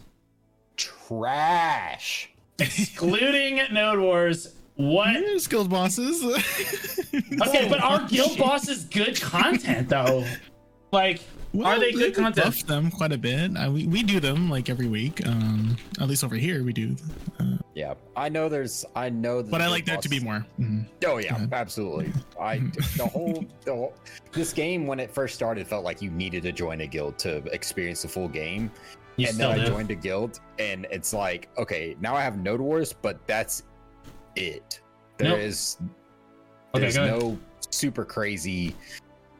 Trash. 0.76 2.30
excluding 2.58 3.60
Node 3.72 3.98
Wars. 4.00 4.54
What? 4.76 5.12
There's 5.14 5.46
guild 5.46 5.70
bosses. 5.70 6.22
Okay, 7.46 7.68
but 7.68 7.80
are 7.80 8.06
guild 8.08 8.36
bosses 8.38 8.84
good 8.86 9.20
content 9.20 9.88
though? 9.88 10.24
Like, 10.90 11.20
are 11.64 11.78
they 11.78 11.92
good 11.92 12.14
content? 12.14 12.44
Buff 12.46 12.66
them 12.66 12.90
quite 12.90 13.12
a 13.12 13.18
bit. 13.18 13.56
Uh, 13.56 13.70
we, 13.70 13.86
we 13.86 14.02
do 14.02 14.18
them 14.18 14.50
like 14.50 14.68
every 14.68 14.88
week. 14.88 15.24
Um, 15.26 15.76
at 16.00 16.08
least 16.08 16.24
over 16.24 16.34
here 16.34 16.64
we 16.64 16.72
do. 16.72 16.96
Uh, 17.38 17.56
Yeah, 17.74 17.94
I 18.16 18.28
know 18.28 18.48
there's. 18.48 18.84
I 18.96 19.10
know. 19.10 19.42
That 19.42 19.50
but 19.50 19.60
I 19.60 19.66
the 19.66 19.70
like 19.70 19.84
there 19.86 19.96
to 19.96 20.08
be 20.08 20.18
bosses- 20.18 20.24
more. 20.24 20.66
Mhm. 20.66 20.86
Oh 21.06 21.18
yeah, 21.18 21.46
absolutely. 21.52 22.12
I 22.40 22.58
the 22.96 23.06
whole 23.06 23.44
the 23.64 23.72
whole, 23.74 23.94
this 24.32 24.52
game 24.52 24.86
when 24.88 24.98
it 24.98 25.10
first 25.12 25.34
started 25.36 25.66
felt 25.68 25.84
like 25.84 26.02
you 26.02 26.10
needed 26.10 26.42
to 26.44 26.52
join 26.52 26.80
a 26.80 26.86
guild 26.86 27.16
to 27.20 27.36
experience 27.52 28.02
the 28.02 28.08
full 28.08 28.28
game. 28.28 28.70
You 29.16 29.26
and 29.26 29.34
still 29.36 29.50
then 29.50 29.60
I 29.60 29.64
do. 29.64 29.70
joined 29.70 29.90
a 29.90 29.94
guild, 29.94 30.40
and 30.58 30.86
it's 30.90 31.12
like, 31.12 31.48
okay, 31.58 31.96
now 32.00 32.14
I 32.16 32.22
have 32.22 32.38
Node 32.38 32.60
Wars, 32.60 32.92
but 32.92 33.24
that's 33.26 33.62
it. 34.36 34.80
There 35.18 35.28
Nope. 35.30 35.38
is 35.38 35.76
there's 36.74 36.96
ahead. 36.96 37.10
no 37.20 37.38
super 37.70 38.04
crazy 38.04 38.74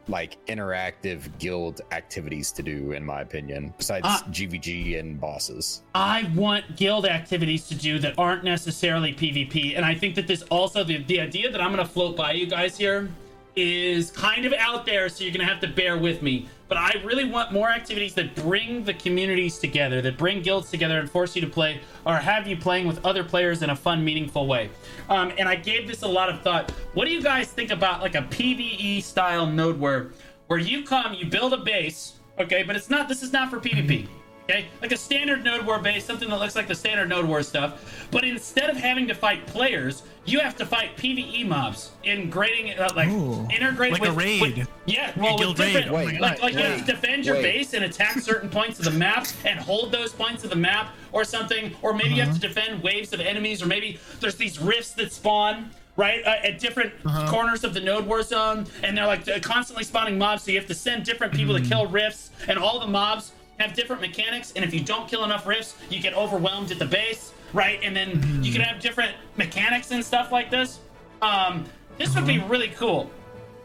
like 0.07 0.37
interactive 0.47 1.23
guild 1.39 1.81
activities 1.91 2.53
to 2.53 2.63
do 2.63 2.93
in 2.93 3.03
my 3.05 3.23
opinion 3.23 3.73
besides 3.79 4.05
Ah. 4.07 4.23
GVG 4.31 5.01
and 5.01 5.19
bosses. 5.19 5.83
I 5.95 6.31
want 6.35 6.77
guild 6.77 7.07
activities 7.07 7.67
to 7.69 7.75
do 7.75 7.99
that 8.01 8.15
aren't 8.19 8.45
necessarily 8.45 9.15
PvP, 9.15 9.75
and 9.77 9.85
I 9.85 9.95
think 9.95 10.15
that 10.17 10.27
this 10.29 10.43
also 10.51 10.85
the 10.85 11.03
the 11.05 11.21
idea 11.21 11.51
that 11.51 11.61
I'm 11.61 11.71
gonna 11.71 11.85
float 11.87 12.17
by 12.17 12.33
you 12.33 12.47
guys 12.47 12.77
here 12.77 13.09
is 13.57 14.11
kind 14.11 14.45
of 14.45 14.53
out 14.55 14.85
there, 14.85 15.09
so 15.09 15.25
you're 15.25 15.33
gonna 15.33 15.45
have 15.45 15.61
to 15.61 15.69
bear 15.69 15.97
with 15.97 16.23
me. 16.23 16.49
But 16.69 16.79
I 16.79 17.01
really 17.05 17.25
want 17.25 17.53
more 17.53 17.71
activities 17.71 18.15
that 18.15 18.35
bring 18.35 18.85
the 18.85 18.95
communities 18.95 19.59
together, 19.59 20.01
that 20.03 20.17
bring 20.17 20.43
guilds 20.43 20.71
together 20.71 20.99
and 20.99 21.11
force 21.11 21.37
you 21.37 21.43
to 21.43 21.49
play 21.49 21.81
or 22.05 22.17
have 22.17 22.47
you 22.47 22.57
playing 22.57 22.87
with 22.87 23.05
other 23.05 23.23
players 23.23 23.63
in 23.63 23.71
a 23.71 23.77
fun, 23.77 24.05
meaningful 24.05 24.47
way. 24.47 24.71
Um, 25.09 25.33
and 25.39 25.49
I 25.49 25.57
gave 25.57 25.87
this 25.87 26.03
a 26.03 26.09
lot 26.09 26.31
of 26.31 26.41
thought. 26.41 26.71
What 26.95 27.05
do 27.05 27.13
you 27.13 27.23
guys 27.23 27.49
think 27.49 27.71
about 27.71 28.01
like 28.01 28.15
a 28.15 28.23
PVE 28.23 29.03
style 29.03 29.47
node 29.47 29.79
where 29.79 30.13
where 30.47 30.59
you 30.59 30.85
come, 30.85 31.15
you 31.15 31.27
build 31.27 31.53
a 31.53 31.59
base, 31.59 32.15
okay, 32.39 32.63
but 32.63 32.77
it's 32.77 32.91
not 32.91 33.09
this 33.09 33.23
is 33.23 33.33
not 33.33 33.51
for 33.51 33.61
PvP. 33.61 34.09
Okay, 34.51 34.66
like 34.83 34.93
a 34.93 34.97
standard 34.99 35.43
Node 35.43 35.65
War 35.65 35.79
base, 35.79 36.05
something 36.05 36.29
that 36.29 36.39
looks 36.39 36.55
like 36.55 36.69
the 36.69 36.75
standard 36.75 37.09
Node 37.09 37.25
War 37.25 37.43
stuff. 37.43 38.07
But 38.11 38.25
instead 38.25 38.69
of 38.69 38.77
having 38.77 39.09
to 39.09 39.15
fight 39.15 39.47
players, 39.47 40.03
you 40.27 40.39
have 40.41 40.55
to 40.57 40.66
fight 40.66 40.99
PVE 40.99 41.47
mobs, 41.49 41.93
integrating 42.03 42.79
uh, 42.79 42.91
like 42.95 43.09
Ooh, 43.09 43.49
integrate 43.51 43.93
like 43.93 44.03
with, 44.03 44.11
a 44.11 44.12
raid. 44.12 44.43
with- 44.59 44.69
yeah, 44.85 45.12
a 45.16 45.19
well, 45.19 45.33
with 45.33 45.41
guild 45.41 45.59
raid. 45.59 45.73
different, 45.73 45.93
Wait, 45.93 46.21
like, 46.21 46.43
like 46.43 46.53
you 46.53 46.59
have 46.59 46.81
to 46.85 46.93
defend 46.93 47.25
your 47.25 47.37
wait. 47.37 47.43
base 47.43 47.73
and 47.73 47.87
attack 47.87 48.19
certain 48.21 48.51
points 48.51 48.79
of 48.79 48.85
the 48.85 48.91
map 48.91 49.27
and 49.47 49.59
hold 49.59 49.91
those 49.93 50.12
points 50.12 50.45
of 50.45 50.51
the 50.51 50.57
map 50.57 50.93
or 51.12 51.25
something, 51.25 51.75
or 51.81 51.95
maybe 51.95 52.11
you 52.15 52.21
have 52.21 52.39
to 52.39 52.47
Uh-huh. 52.47 52.55
defend 52.55 52.83
waves 52.83 53.15
of 53.15 53.21
enemies, 53.21 53.62
or 53.62 53.66
maybe 53.66 53.99
there's 54.21 54.35
these 54.35 54.61
rifts 54.61 54.91
that 54.93 55.11
spawn. 55.12 55.71
Right 55.97 56.27
uh, 56.27 56.35
at 56.43 56.59
different 56.59 56.93
Uh-huh. 57.07 57.31
corners 57.31 57.62
of 57.62 57.73
the 57.73 57.79
node 57.81 58.05
war 58.05 58.21
zone, 58.25 58.66
and 58.83 58.99
they're 58.99 59.07
like 59.07 59.29
uh, 59.29 59.39
constantly 59.39 59.85
spawning 59.85 60.19
mobs. 60.19 60.43
So 60.43 60.51
you 60.51 60.59
have 60.59 60.66
to 60.66 60.75
send 60.75 61.05
different 61.05 61.33
people 61.33 61.55
Mm-hmm. 61.55 61.62
to 61.62 61.71
kill 61.71 61.87
rifts, 61.87 62.31
and 62.49 62.59
all 62.59 62.81
the 62.81 62.89
mobs 62.89 63.31
have 63.59 63.75
different 63.75 64.01
mechanics. 64.01 64.53
And 64.57 64.65
if 64.65 64.75
you 64.75 64.81
don't 64.81 65.09
kill 65.09 65.25
enough 65.25 65.47
rifts, 65.47 65.77
you 65.91 66.01
get 66.01 66.15
overwhelmed 66.15 66.71
at 66.71 66.79
the 66.79 66.87
base, 66.87 67.33
right? 67.53 67.79
And 67.83 67.95
then 67.95 68.43
you 68.43 68.53
can 68.53 68.61
have 68.61 68.81
different 68.81 69.15
mechanics 69.37 69.91
and 69.91 70.05
stuff 70.05 70.33
like 70.33 70.51
this. 70.51 70.81
Um, 71.23 71.65
this 71.99 72.15
would 72.15 72.27
be 72.27 72.39
really 72.41 72.69
cool. 72.69 73.11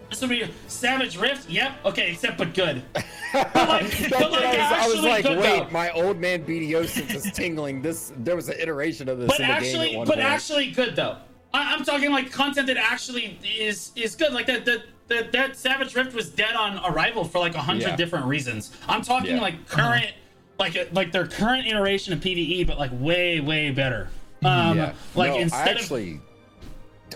This 0.10 0.22
would 0.22 0.30
be 0.30 0.44
Savage 0.68 1.18
Rift. 1.18 1.50
Yep. 1.50 1.86
Okay, 1.86 2.12
except 2.12 2.38
but 2.38 2.54
good. 2.54 2.84
But 3.32 3.54
like, 3.54 4.10
but 4.10 4.32
like 4.32 4.44
I, 4.44 4.88
was, 4.88 4.96
I 4.96 4.96
was 4.96 5.04
like, 5.04 5.24
good 5.24 5.38
wait, 5.38 5.66
though. 5.66 5.70
my 5.70 5.92
old 5.92 6.18
man 6.18 6.44
BDO 6.44 7.16
is 7.16 7.32
tingling. 7.32 7.80
This 7.80 8.12
there 8.18 8.36
was 8.36 8.50
an 8.50 8.56
iteration 8.60 9.08
of 9.08 9.20
this 9.20 9.28
But 9.28 9.40
in 9.40 9.48
the 9.48 9.54
game 9.54 9.64
actually, 9.64 9.96
but 9.98 10.08
point. 10.08 10.20
actually 10.20 10.72
good 10.72 10.96
though. 10.96 11.18
I, 11.54 11.76
I'm 11.76 11.84
talking 11.84 12.12
like 12.12 12.32
content 12.32 12.66
that 12.66 12.78
actually 12.78 13.38
is 13.44 13.92
is 13.96 14.16
good. 14.16 14.34
Like 14.34 14.48
that 14.48 14.66
that 14.66 14.82
that, 15.10 15.32
that 15.32 15.56
Savage 15.58 15.96
Rift 15.96 16.14
was 16.14 16.30
dead 16.30 16.56
on 16.56 16.80
arrival 16.94 17.24
for 17.24 17.40
like 17.40 17.56
a 17.56 17.62
hundred 17.62 17.90
Yeah. 17.90 17.96
different 17.96 18.26
reasons. 18.26 18.72
I'm 18.88 19.02
talking 19.02 19.36
Yeah. 19.36 19.42
like 19.42 19.68
current, 19.68 20.14
like 20.60 20.76
a, 20.76 20.88
like 20.94 21.12
their 21.12 21.28
current 21.28 21.68
iteration 21.68 22.14
of 22.14 22.20
PVE, 22.20 22.66
but 22.66 22.78
like 22.80 22.92
way 22.94 23.40
way 23.40 23.72
better. 23.72 24.10
Um, 24.46 24.78
yeah, 24.78 24.94
like 25.16 25.32
no, 25.34 25.40
instead 25.40 25.68
I 25.68 25.72
of 25.72 25.78
actually, 25.78 26.22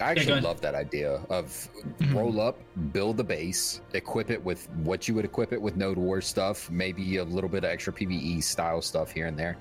I 0.02 0.12
actually 0.12 0.32
ahead. 0.34 0.44
love 0.44 0.60
that 0.62 0.76
idea 0.76 1.22
of 1.30 1.70
Mm-hmm. 2.00 2.18
roll 2.18 2.42
up, 2.42 2.58
build 2.94 3.18
the 3.18 3.24
base, 3.24 3.82
equip 3.94 4.30
it 4.32 4.44
with 4.44 4.70
what 4.84 5.08
you 5.08 5.14
would 5.16 5.26
equip 5.26 5.52
it 5.54 5.62
with 5.62 5.76
Node 5.78 5.98
War 5.98 6.22
stuff, 6.22 6.70
maybe 6.72 7.18
a 7.18 7.24
little 7.24 7.50
bit 7.50 7.64
of 7.64 7.70
extra 7.70 7.94
PVE 7.94 8.42
style 8.44 8.82
stuff 8.82 9.12
here 9.12 9.28
and 9.28 9.38
there, 9.38 9.58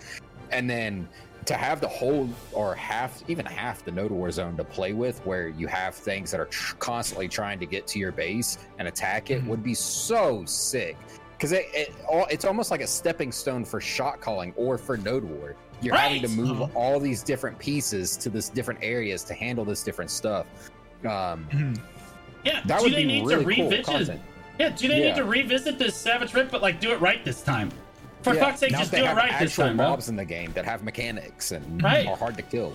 and 0.51 0.69
then 0.71 1.09
to 1.47 1.55
have 1.55 1.81
the 1.81 1.89
whole 1.89 2.29
or 2.53 2.75
half, 2.75 3.23
even 3.29 3.45
half 3.45 3.85
the 3.85 3.91
Node 3.91 4.11
War 4.13 4.31
zone 4.31 4.57
to 4.57 4.65
play 4.65 4.93
with, 4.93 5.25
where 5.27 5.49
you 5.49 5.67
have 5.67 5.95
things 5.95 6.31
that 6.31 6.41
are 6.41 6.47
tr- 6.47 6.77
constantly 6.77 7.29
trying 7.29 7.59
to 7.59 7.67
get 7.67 7.87
to 7.89 7.99
your 7.99 8.13
base 8.13 8.59
and 8.79 8.87
attack 8.87 9.31
it, 9.31 9.43
Mhm. 9.43 9.49
would 9.49 9.63
be 9.63 9.75
so 9.75 10.45
sick. 10.45 10.97
Because 11.37 11.51
it, 11.53 11.67
it 11.75 11.93
all, 12.09 12.27
it's 12.31 12.45
almost 12.45 12.71
like 12.71 12.81
a 12.81 12.87
stepping 12.87 13.33
stone 13.33 13.65
for 13.65 13.81
shot 13.81 14.21
calling 14.21 14.53
or 14.57 14.79
for 14.79 14.97
Node 14.97 15.25
War. 15.25 15.57
You're 15.81 15.97
having 15.97 16.23
to 16.23 16.29
move 16.29 16.63
Uh-huh. 16.63 16.79
all 16.79 17.01
these 17.01 17.25
different 17.25 17.59
pieces 17.59 18.17
to 18.19 18.31
this 18.31 18.49
different 18.49 18.79
areas 18.85 19.25
to 19.25 19.35
handle 19.35 19.65
this 19.65 19.83
different 19.83 20.13
stuff. 20.13 20.47
Um, 21.05 21.49
Mhm. 21.51 21.81
Yeah, 22.45 22.61
that 22.67 22.79
do 22.79 22.85
would 22.85 22.93
they 22.93 23.03
be 23.05 23.21
need 23.21 23.27
really 23.27 23.57
to 23.57 23.63
cool 23.63 23.83
content. 23.83 24.21
Yeah, 24.61 24.69
do 24.69 24.87
they 24.87 25.01
Yeah. 25.01 25.09
need 25.09 25.17
to 25.17 25.25
revisit 25.25 25.79
this 25.81 25.97
Savage 25.97 26.33
Rift, 26.35 26.53
but 26.53 26.63
like 26.63 26.79
do 26.81 26.93
it 26.93 27.01
right 27.01 27.25
this 27.25 27.43
time? 27.43 27.73
For 28.23 28.35
Yeah, 28.35 28.41
fuck's 28.47 28.61
sake, 28.61 28.73
now 28.73 28.79
just 28.79 28.93
do 28.93 28.99
it 28.99 29.15
right 29.15 29.33
this 29.41 29.51
actual 29.51 29.65
time, 29.67 29.77
bro. 29.77 29.91
mobs 29.91 30.09
in 30.09 30.17
the 30.17 30.25
game 30.25 30.53
that 30.53 30.65
have 30.65 30.83
mechanics 30.85 31.51
and 31.53 31.83
Right. 31.83 32.07
are 32.07 32.17
hard 32.17 32.37
to 32.37 32.43
kill. 32.43 32.73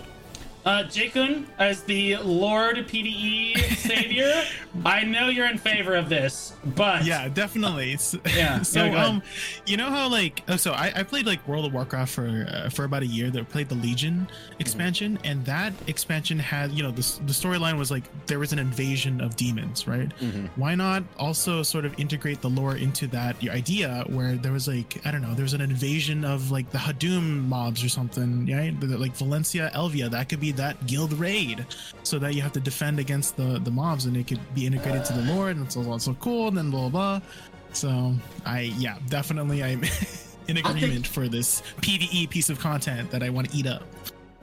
Uh, 0.67 0.83
Jakun, 0.83 1.45
as 1.59 1.83
the 1.83 2.17
Lord 2.17 2.75
PVE 2.75 3.55
savior, 3.77 4.33
I 4.85 5.03
know 5.03 5.29
you're 5.29 5.47
in 5.49 5.57
favor 5.57 5.95
of 5.95 6.09
this, 6.09 6.51
but 6.75 7.05
Yeah, 7.05 7.29
definitely. 7.29 7.93
S- 8.03 8.17
Yeah, 8.35 8.61
so 8.73 8.83
yeah, 8.83 9.05
um, 9.05 9.23
you 9.65 9.77
know 9.77 9.89
how 9.89 10.09
like 10.09 10.43
oh, 10.49 10.57
so 10.57 10.73
I, 10.73 10.91
I 10.93 11.03
played 11.03 11.25
like 11.25 11.47
World 11.47 11.65
of 11.67 11.73
Warcraft 11.73 12.11
for 12.13 12.47
uh, 12.51 12.69
for 12.69 12.83
about 12.83 13.01
a 13.01 13.05
year. 13.07 13.29
That 13.31 13.47
played 13.47 13.69
the 13.69 13.75
Legion 13.75 14.27
expansion, 14.59 15.17
and 15.23 15.45
that 15.45 15.71
expansion 15.87 16.37
had 16.37 16.71
you 16.73 16.83
know 16.83 16.91
the 16.91 17.05
the 17.25 17.31
storyline 17.33 17.77
was 17.77 17.89
like 17.89 18.03
there 18.27 18.39
was 18.39 18.51
an 18.51 18.59
invasion 18.59 19.21
of 19.21 19.37
demons, 19.37 19.87
right? 19.87 20.09
Mhm. 20.19 20.49
Why 20.57 20.75
not 20.75 21.03
also 21.17 21.63
sort 21.63 21.85
of 21.85 21.97
integrate 21.97 22.41
the 22.41 22.49
lore 22.49 22.75
into 22.75 23.07
that 23.07 23.37
idea 23.47 24.03
where 24.09 24.35
there 24.35 24.51
was 24.51 24.67
like 24.67 24.99
I 25.05 25.11
don't 25.11 25.21
know, 25.21 25.33
there 25.33 25.43
was 25.47 25.53
an 25.53 25.61
invasion 25.61 26.25
of 26.25 26.51
like 26.51 26.71
the 26.71 26.77
Hadum 26.77 27.47
mobs 27.47 27.85
or 27.85 27.89
something, 27.89 28.45
right? 28.47 28.75
Like 28.81 29.15
Valencia, 29.15 29.71
Elvia, 29.73 30.11
that 30.11 30.27
could 30.27 30.41
be 30.41 30.51
that 30.57 30.85
guild 30.85 31.13
raid, 31.13 31.65
so 32.03 32.19
that 32.19 32.35
you 32.35 32.41
have 32.41 32.53
to 32.53 32.59
defend 32.59 32.99
against 32.99 33.37
the 33.37 33.59
the 33.59 33.71
mobs, 33.71 34.05
and 34.05 34.17
it 34.17 34.27
could 34.27 34.39
be 34.53 34.65
integrated 34.65 35.05
to 35.05 35.13
the 35.13 35.33
lore, 35.33 35.49
and 35.49 35.63
it's 35.63 35.77
also 35.77 36.13
cool, 36.15 36.49
and 36.49 36.57
then 36.57 36.69
blah 36.69 36.89
blah. 36.89 37.19
blah. 37.19 37.27
So 37.73 38.13
I 38.45 38.73
yeah, 38.77 38.97
definitely 39.09 39.63
I'm 39.63 39.83
in 40.47 40.57
I 40.57 40.61
think- 40.61 40.67
agreement 40.67 41.07
for 41.07 41.27
this 41.27 41.61
PVE 41.81 42.29
piece 42.29 42.49
of 42.49 42.59
content 42.59 43.11
that 43.11 43.23
I 43.23 43.29
want 43.29 43.49
to 43.49 43.57
eat 43.57 43.67
up. 43.67 43.83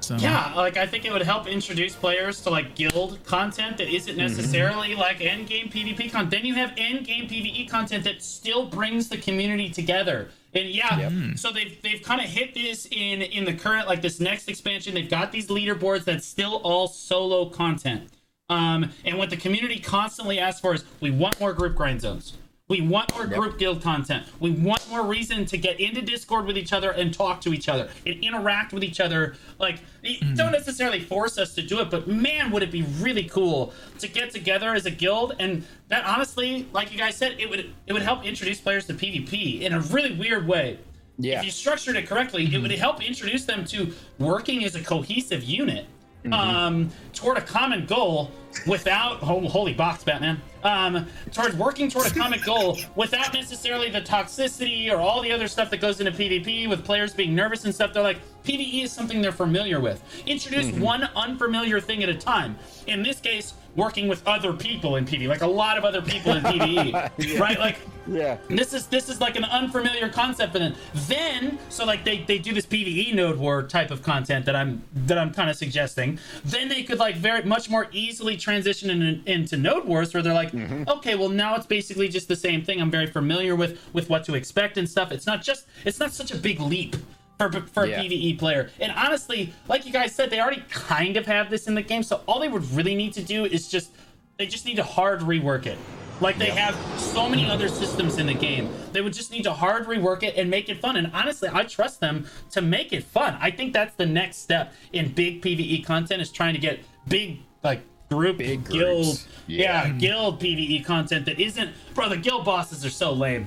So 0.04 0.16
yeah, 0.16 0.52
like 0.54 0.76
I 0.76 0.86
think 0.86 1.06
it 1.06 1.12
would 1.12 1.22
help 1.22 1.46
introduce 1.46 1.94
players 1.94 2.42
to 2.42 2.50
like 2.50 2.74
guild 2.74 3.18
content 3.24 3.78
that 3.78 3.88
isn't 3.88 4.10
mm-hmm. 4.10 4.20
necessarily 4.20 4.94
like 4.94 5.22
end 5.22 5.48
game 5.48 5.68
PvP 5.68 6.12
content. 6.12 6.30
Then 6.30 6.44
you 6.44 6.54
have 6.54 6.74
end 6.76 7.06
game 7.06 7.26
PvE 7.26 7.68
content 7.68 8.04
that 8.04 8.22
still 8.22 8.66
brings 8.66 9.08
the 9.08 9.16
community 9.16 9.70
together. 9.70 10.28
And 10.54 10.68
yeah, 10.68 10.98
Yep. 11.10 11.38
so 11.38 11.50
they've 11.52 11.80
they've 11.82 12.02
kind 12.02 12.20
of 12.20 12.28
hit 12.28 12.54
this 12.54 12.86
in 12.90 13.22
in 13.22 13.44
the 13.44 13.52
current 13.54 13.88
like 13.88 14.02
this 14.02 14.20
next 14.20 14.48
expansion. 14.48 14.94
They've 14.94 15.08
got 15.10 15.32
these 15.32 15.48
leaderboards 15.48 16.04
that's 16.04 16.26
still 16.26 16.56
all 16.62 16.86
solo 16.88 17.46
content. 17.50 18.08
Um, 18.50 18.90
and 19.04 19.18
what 19.18 19.30
the 19.30 19.36
community 19.36 19.80
constantly 19.80 20.38
asks 20.38 20.60
for 20.60 20.74
is 20.74 20.84
we 21.00 21.10
want 21.10 21.40
more 21.40 21.52
group 21.52 21.74
grind 21.76 22.00
zones. 22.02 22.34
We 22.66 22.80
want 22.80 23.12
more 23.12 23.26
Yep. 23.26 23.38
group 23.38 23.58
guild 23.58 23.82
content. 23.82 24.24
We 24.40 24.50
want 24.50 24.88
more 24.88 25.04
reason 25.04 25.44
to 25.46 25.58
get 25.58 25.78
into 25.78 26.00
Discord 26.00 26.46
with 26.46 26.56
each 26.56 26.72
other 26.72 26.90
and 26.90 27.12
talk 27.12 27.42
to 27.42 27.52
each 27.52 27.68
other 27.68 27.90
and 28.06 28.24
interact 28.24 28.72
with 28.72 28.82
each 28.82 29.00
other. 29.00 29.36
Like, 29.58 29.80
y- 30.02 30.16
mm-hmm. 30.18 30.34
don't 30.34 30.52
necessarily 30.52 31.00
force 31.00 31.36
us 31.36 31.54
to 31.56 31.62
do 31.62 31.80
it, 31.80 31.90
but 31.90 32.08
man, 32.08 32.50
would 32.52 32.62
it 32.62 32.70
be 32.70 32.80
really 33.00 33.24
cool 33.24 33.74
to 33.98 34.08
get 34.08 34.30
together 34.30 34.74
as 34.74 34.86
a 34.86 34.90
guild? 34.90 35.36
And 35.38 35.66
that 35.88 36.06
honestly, 36.06 36.66
like 36.72 36.90
you 36.90 36.96
guys 36.96 37.16
said, 37.16 37.36
it 37.38 37.50
would 37.50 37.70
it 37.86 37.92
would 37.92 38.00
help 38.00 38.24
introduce 38.24 38.62
players 38.62 38.86
to 38.86 38.94
PvP 38.94 39.60
in 39.60 39.74
a 39.74 39.80
really 39.80 40.14
weird 40.14 40.48
way. 40.48 40.78
Yeah. 41.18 41.40
If 41.40 41.44
you 41.44 41.50
structured 41.50 41.96
it 41.96 42.08
correctly, 42.08 42.44
it 42.44 42.50
mm-hmm. 42.50 42.62
would 42.62 42.70
help 42.72 43.06
introduce 43.06 43.44
them 43.44 43.66
to 43.66 43.92
working 44.18 44.64
as 44.64 44.74
a 44.74 44.82
cohesive 44.82 45.44
unit 45.44 45.86
um, 46.32 46.90
toward 47.12 47.38
a 47.38 47.42
common 47.42 47.86
goal 47.86 48.30
without 48.66 49.18
oh, 49.22 49.40
holy 49.48 49.74
box 49.74 50.04
Batman 50.04 50.40
um, 50.62 51.06
towards 51.32 51.54
working 51.56 51.90
toward 51.90 52.06
a 52.06 52.10
common 52.10 52.40
goal 52.44 52.78
without 52.96 53.32
necessarily 53.34 53.90
the 53.90 54.00
toxicity 54.00 54.90
or 54.90 54.96
all 54.96 55.20
the 55.20 55.30
other 55.30 55.46
stuff 55.46 55.70
that 55.70 55.80
goes 55.80 56.00
into 56.00 56.12
PvP 56.12 56.68
with 56.68 56.84
players 56.84 57.12
being 57.12 57.34
nervous 57.34 57.64
and 57.64 57.74
stuff. 57.74 57.92
They're 57.92 58.02
like 58.02 58.18
PvE 58.44 58.84
is 58.84 58.92
something 58.92 59.20
they're 59.20 59.32
familiar 59.32 59.80
with. 59.80 60.02
Introduce 60.26 60.72
one 60.78 61.08
unfamiliar 61.14 61.80
thing 61.80 62.02
at 62.02 62.08
a 62.08 62.14
time. 62.14 62.56
In 62.86 63.02
this 63.02 63.20
case, 63.20 63.54
working 63.76 64.08
with 64.08 64.26
other 64.26 64.52
people 64.52 64.96
in 64.96 65.04
PvE, 65.04 65.28
like 65.28 65.42
a 65.42 65.46
lot 65.46 65.76
of 65.76 65.84
other 65.84 66.00
people 66.00 66.32
in 66.32 66.42
PvE, 66.42 67.38
right? 67.40 67.58
Like 67.58 67.78
Yeah. 68.06 68.38
this 68.48 68.72
is 68.74 68.86
this 68.86 69.08
is 69.08 69.20
like 69.20 69.36
an 69.36 69.44
unfamiliar 69.44 70.08
concept 70.08 70.52
for 70.52 70.58
them. 70.58 70.74
Then, 70.94 71.58
so 71.68 71.84
like 71.84 72.04
they, 72.04 72.18
they 72.22 72.38
do 72.38 72.52
this 72.52 72.66
PVE 72.66 73.14
node 73.14 73.38
war 73.38 73.62
type 73.62 73.90
of 73.90 74.02
content 74.02 74.44
that 74.46 74.56
I'm 74.56 74.82
that 74.94 75.18
I'm 75.18 75.32
kind 75.32 75.50
of 75.50 75.56
suggesting. 75.56 76.18
Then 76.44 76.68
they 76.68 76.82
could 76.82 76.98
like 76.98 77.16
very 77.16 77.42
much 77.42 77.70
more 77.70 77.88
easily 77.92 78.36
transition 78.36 78.90
in, 78.90 79.22
into 79.26 79.56
node 79.56 79.84
wars 79.86 80.12
where 80.12 80.22
they're 80.22 80.34
like, 80.34 80.52
mm-hmm. 80.52 80.84
okay, 80.88 81.14
well 81.14 81.28
now 81.28 81.54
it's 81.56 81.66
basically 81.66 82.08
just 82.08 82.28
the 82.28 82.36
same 82.36 82.64
thing. 82.64 82.80
I'm 82.80 82.90
very 82.90 83.06
familiar 83.06 83.56
with 83.56 83.80
with 83.92 84.08
what 84.10 84.24
to 84.24 84.34
expect 84.34 84.76
and 84.78 84.88
stuff. 84.88 85.12
It's 85.12 85.26
not 85.26 85.42
just 85.42 85.66
it's 85.84 85.98
not 85.98 86.12
such 86.12 86.30
a 86.30 86.36
big 86.36 86.60
leap. 86.60 86.96
For, 87.36 87.50
for 87.50 87.82
a 87.82 87.88
Yeah. 87.88 88.00
PvE 88.00 88.38
player. 88.38 88.70
And 88.78 88.92
honestly, 88.92 89.52
like 89.66 89.84
you 89.84 89.92
guys 89.92 90.14
said, 90.14 90.30
they 90.30 90.40
already 90.40 90.62
kind 90.70 91.16
of 91.16 91.26
have 91.26 91.50
this 91.50 91.66
in 91.66 91.74
the 91.74 91.82
game. 91.82 92.04
So 92.04 92.22
all 92.26 92.38
they 92.38 92.46
would 92.46 92.64
really 92.70 92.94
need 92.94 93.12
to 93.14 93.24
do 93.24 93.44
is 93.44 93.66
just 93.66 93.90
they 94.38 94.46
just 94.46 94.64
need 94.64 94.76
to 94.76 94.84
hard 94.84 95.20
rework 95.20 95.66
it. 95.66 95.76
Like 96.20 96.38
they 96.38 96.50
have 96.50 96.76
so 97.00 97.28
many 97.28 97.48
other 97.48 97.68
systems 97.68 98.18
in 98.18 98.26
the 98.26 98.34
game. 98.34 98.70
They 98.92 99.00
would 99.00 99.12
just 99.12 99.32
need 99.32 99.44
to 99.44 99.52
hard 99.52 99.86
rework 99.86 100.22
it 100.22 100.36
and 100.36 100.48
make 100.48 100.68
it 100.68 100.80
fun. 100.80 100.96
And 100.96 101.10
honestly, 101.12 101.48
I 101.52 101.64
trust 101.64 102.00
them 102.00 102.26
to 102.52 102.62
make 102.62 102.92
it 102.92 103.04
fun. 103.04 103.36
I 103.40 103.50
think 103.50 103.72
that's 103.72 103.94
the 103.94 104.06
next 104.06 104.38
step 104.38 104.72
in 104.92 105.12
big 105.12 105.42
PvE 105.42 105.84
content 105.84 106.22
is 106.22 106.30
trying 106.30 106.54
to 106.54 106.60
get 106.60 106.80
big 107.08 107.40
like 107.62 107.82
group 108.10 108.38
Big 108.38 108.68
guild 108.68 109.24
yeah. 109.46 109.86
Yeah. 109.86 109.92
guild 109.92 110.40
PvE 110.40 110.84
content 110.84 111.26
that 111.26 111.40
isn't 111.40 111.70
bro, 111.94 112.08
the 112.08 112.16
guild 112.16 112.44
bosses 112.44 112.84
are 112.84 112.90
so 112.90 113.12
lame. 113.12 113.46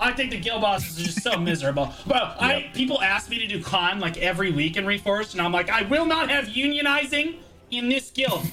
I 0.00 0.12
think 0.12 0.30
the 0.30 0.40
guild 0.40 0.62
bosses 0.62 0.98
are 0.98 1.04
just 1.04 1.22
so 1.22 1.38
miserable. 1.50 1.92
Bro, 2.06 2.16
I 2.16 2.70
people 2.74 3.00
ask 3.02 3.30
me 3.30 3.38
to 3.38 3.46
do 3.46 3.62
con 3.62 4.00
like 4.00 4.16
every 4.18 4.50
week 4.50 4.76
in 4.76 4.84
Reforged, 4.84 5.32
and 5.32 5.40
I'm 5.40 5.52
like, 5.52 5.70
I 5.70 5.82
will 5.82 6.06
not 6.06 6.30
have 6.30 6.46
unionizing 6.46 7.36
in 7.70 7.88
this 7.88 8.10
guild. 8.10 8.46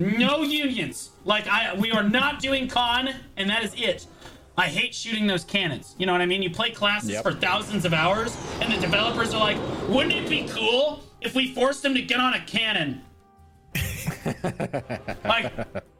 no 0.00 0.42
unions. 0.42 1.10
Like 1.24 1.46
I 1.48 1.74
we 1.74 1.90
are 1.90 2.02
not 2.02 2.40
doing 2.40 2.68
con, 2.68 3.10
and 3.36 3.48
that 3.50 3.62
is 3.64 3.74
it. 3.76 4.06
I 4.56 4.66
hate 4.66 4.94
shooting 4.94 5.26
those 5.26 5.44
cannons. 5.44 5.94
You 5.98 6.04
know 6.06 6.12
what 6.12 6.20
I 6.20 6.26
mean? 6.26 6.42
You 6.42 6.50
play 6.50 6.70
classes 6.70 7.10
Yep. 7.10 7.22
for 7.22 7.32
thousands 7.32 7.84
of 7.84 7.94
hours, 7.94 8.36
and 8.60 8.72
the 8.72 8.78
developers 8.78 9.32
are 9.34 9.40
like, 9.40 9.56
wouldn't 9.88 10.12
it 10.14 10.28
be 10.28 10.46
cool 10.48 11.00
if 11.22 11.34
we 11.34 11.54
forced 11.54 11.82
them 11.82 11.94
to 11.94 12.02
get 12.02 12.20
on 12.20 12.34
a 12.34 12.40
cannon? 12.44 13.00
like, 15.24 15.52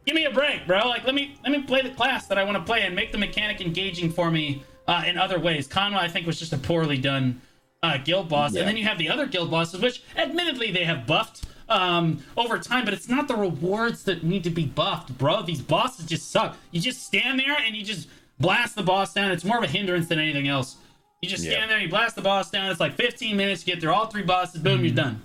give 0.04 0.14
me 0.14 0.24
a 0.24 0.30
break, 0.30 0.66
bro. 0.66 0.86
Like, 0.88 1.04
let 1.04 1.14
me 1.14 1.36
let 1.42 1.52
me 1.52 1.62
play 1.62 1.82
the 1.82 1.90
class 1.90 2.26
that 2.26 2.38
I 2.38 2.44
want 2.44 2.56
to 2.58 2.62
play 2.62 2.82
and 2.82 2.94
make 2.94 3.12
the 3.12 3.18
mechanic 3.18 3.60
engaging 3.60 4.10
for 4.10 4.30
me 4.30 4.62
uh, 4.86 5.04
in 5.06 5.16
other 5.18 5.38
ways. 5.38 5.68
Conwa, 5.68 5.96
I 5.96 6.08
think, 6.08 6.26
was 6.26 6.38
just 6.38 6.52
a 6.52 6.58
poorly 6.58 6.98
done 6.98 7.40
uh, 7.82 7.96
guild 7.98 8.28
boss, 8.28 8.52
Yeah. 8.52 8.60
and 8.60 8.68
then 8.68 8.76
you 8.76 8.84
have 8.84 8.98
the 8.98 9.08
other 9.08 9.26
guild 9.26 9.50
bosses, 9.50 9.80
which 9.80 10.02
admittedly 10.16 10.70
they 10.70 10.84
have 10.84 11.06
buffed 11.06 11.44
um, 11.72 12.18
over 12.36 12.58
time, 12.58 12.84
but 12.84 12.94
it's 12.94 13.08
not 13.08 13.28
the 13.28 13.34
rewards 13.36 14.04
that 14.04 14.22
need 14.22 14.44
to 14.44 14.50
be 14.50 14.66
buffed, 14.66 15.16
bro. 15.18 15.42
These 15.42 15.60
bosses 15.62 16.06
just 16.06 16.30
suck. 16.30 16.56
You 16.70 16.80
just 16.80 17.04
stand 17.04 17.38
there 17.40 17.56
and 17.56 17.74
you 17.76 17.84
just 17.84 18.08
blast 18.38 18.74
the 18.76 18.82
boss 18.82 19.12
down. 19.14 19.30
It's 19.30 19.44
more 19.44 19.58
of 19.58 19.64
a 19.64 19.68
hindrance 19.68 20.08
than 20.08 20.18
anything 20.18 20.48
else. 20.48 20.76
You 21.22 21.28
just 21.28 21.44
Yeah. 21.44 21.52
stand 21.52 21.70
there, 21.70 21.78
you 21.80 21.88
blast 21.88 22.16
the 22.16 22.22
boss 22.22 22.50
down. 22.50 22.70
It's 22.70 22.80
like 22.80 22.94
15 22.96 23.36
minutes. 23.36 23.66
You 23.66 23.72
get 23.74 23.80
through 23.80 23.92
all 23.92 24.06
three 24.06 24.22
bosses. 24.24 24.60
Boom, 24.60 24.84
you're 24.84 24.94
done. 24.94 25.20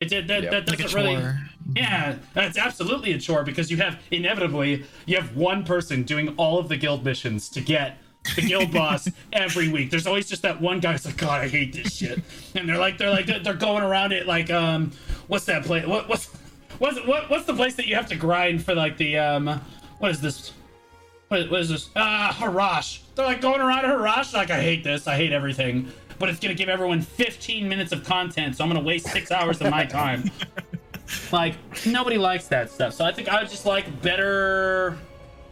It, 0.00 0.12
it 0.12 0.26
that, 0.28 0.42
Yep. 0.44 0.50
that 0.52 0.68
Like 0.68 0.80
a 0.80 0.82
doesn't 0.84 1.02
really. 1.02 1.34
Yeah, 1.74 2.16
that's 2.34 2.56
absolutely 2.58 3.12
a 3.12 3.18
chore 3.18 3.42
because 3.42 3.70
you 3.70 3.76
have 3.78 3.98
inevitably 4.10 4.84
you 5.06 5.16
have 5.16 5.36
one 5.36 5.64
person 5.64 6.02
doing 6.04 6.28
all 6.36 6.58
of 6.58 6.68
the 6.68 6.76
guild 6.76 7.04
missions 7.04 7.48
to 7.50 7.60
get 7.60 7.98
the 8.36 8.42
guild 8.42 8.72
boss 8.74 9.08
every 9.32 9.68
week. 9.68 9.90
There's 9.90 10.06
always 10.06 10.28
just 10.28 10.42
that 10.42 10.60
one 10.60 10.80
guy 10.80 10.92
who's 10.92 11.04
like, 11.06 11.16
God, 11.16 11.40
I 11.42 11.48
hate 11.48 11.72
this 11.72 11.94
shit, 11.96 12.20
and 12.54 12.68
they're 12.68 12.78
like, 12.78 12.98
they're 12.98 13.10
like, 13.10 13.26
they're 13.42 13.54
going 13.54 13.82
around 13.82 14.12
it 14.12 14.26
like, 14.26 14.50
um, 14.50 14.92
what's 15.28 15.44
that 15.46 15.64
place? 15.64 15.86
What 15.86 16.08
what's 16.08 16.26
what's 16.78 16.98
what, 17.06 17.30
what's 17.30 17.46
the 17.46 17.54
place 17.54 17.74
that 17.76 17.86
you 17.86 17.94
have 17.94 18.08
to 18.08 18.16
grind 18.16 18.64
for 18.64 18.74
like 18.74 18.96
the 18.96 19.18
um, 19.18 19.60
what 19.98 20.10
is 20.10 20.20
this? 20.20 20.52
What, 21.28 21.50
what 21.50 21.60
is 21.60 21.68
this? 21.68 21.90
Ah, 21.96 22.36
Harash. 22.38 23.00
They're 23.14 23.26
like 23.26 23.40
going 23.40 23.60
around 23.60 23.84
Harash 23.84 24.32
like, 24.32 24.50
I 24.50 24.60
hate 24.60 24.84
this. 24.84 25.06
I 25.06 25.16
hate 25.16 25.32
everything. 25.32 25.90
But 26.18 26.28
it's 26.30 26.40
gonna 26.40 26.54
give 26.54 26.68
everyone 26.68 27.02
15 27.02 27.68
minutes 27.68 27.92
of 27.92 28.04
content, 28.04 28.56
so 28.56 28.64
I'm 28.64 28.70
gonna 28.70 28.84
waste 28.84 29.06
six 29.08 29.30
hours 29.30 29.60
of 29.60 29.70
my 29.70 29.84
time. 30.00 30.30
like 31.32 31.54
nobody 31.86 32.18
likes 32.18 32.48
that 32.48 32.70
stuff. 32.70 32.94
So 32.94 33.04
I 33.04 33.12
think 33.12 33.28
I 33.28 33.40
would 33.40 33.50
just 33.50 33.66
like 33.66 34.02
better 34.02 34.96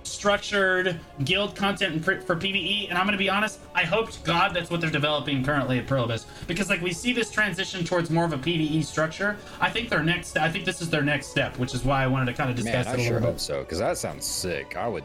structured 0.05 1.01
guild 1.25 1.57
content 1.57 2.05
for 2.05 2.17
PvE. 2.17 2.89
And 2.89 2.99
I'm 2.99 3.07
gonna 3.07 3.17
be 3.17 3.29
honest, 3.29 3.61
I 3.75 3.85
hoped 3.85 4.23
God 4.25 4.55
that's 4.55 4.71
what 4.71 4.81
they're 4.81 4.91
developing 4.91 5.45
currently 5.45 5.79
at 5.79 5.87
Probus 5.87 6.27
because 6.47 6.71
like 6.71 6.81
we 6.81 6.93
see 6.93 7.13
this 7.13 7.31
transition 7.31 7.85
towards 7.85 8.11
more 8.11 8.25
of 8.25 8.33
a 8.33 8.39
PvE 8.39 8.85
structure. 8.85 9.37
I 9.61 9.71
think 9.71 9.89
their 9.89 10.03
next, 10.03 10.37
I 10.37 10.49
think 10.49 10.65
this 10.65 10.81
is 10.81 10.91
their 10.91 11.03
next 11.03 11.29
step, 11.29 11.59
which 11.59 11.75
is 11.75 11.85
why 11.85 12.03
I 12.03 12.07
wanted 12.07 12.27
to 12.27 12.35
kind 12.35 12.51
of 12.51 12.57
discuss 12.57 12.87
Man, 12.87 13.01
it 13.01 13.01
I 13.01 13.07
sure 13.09 13.21
hope 13.21 13.41
so 13.41 13.61
because 13.61 13.79
that 13.79 13.99
sounds 13.99 14.25
sick. 14.27 14.77
I 14.77 14.89
would 14.89 15.05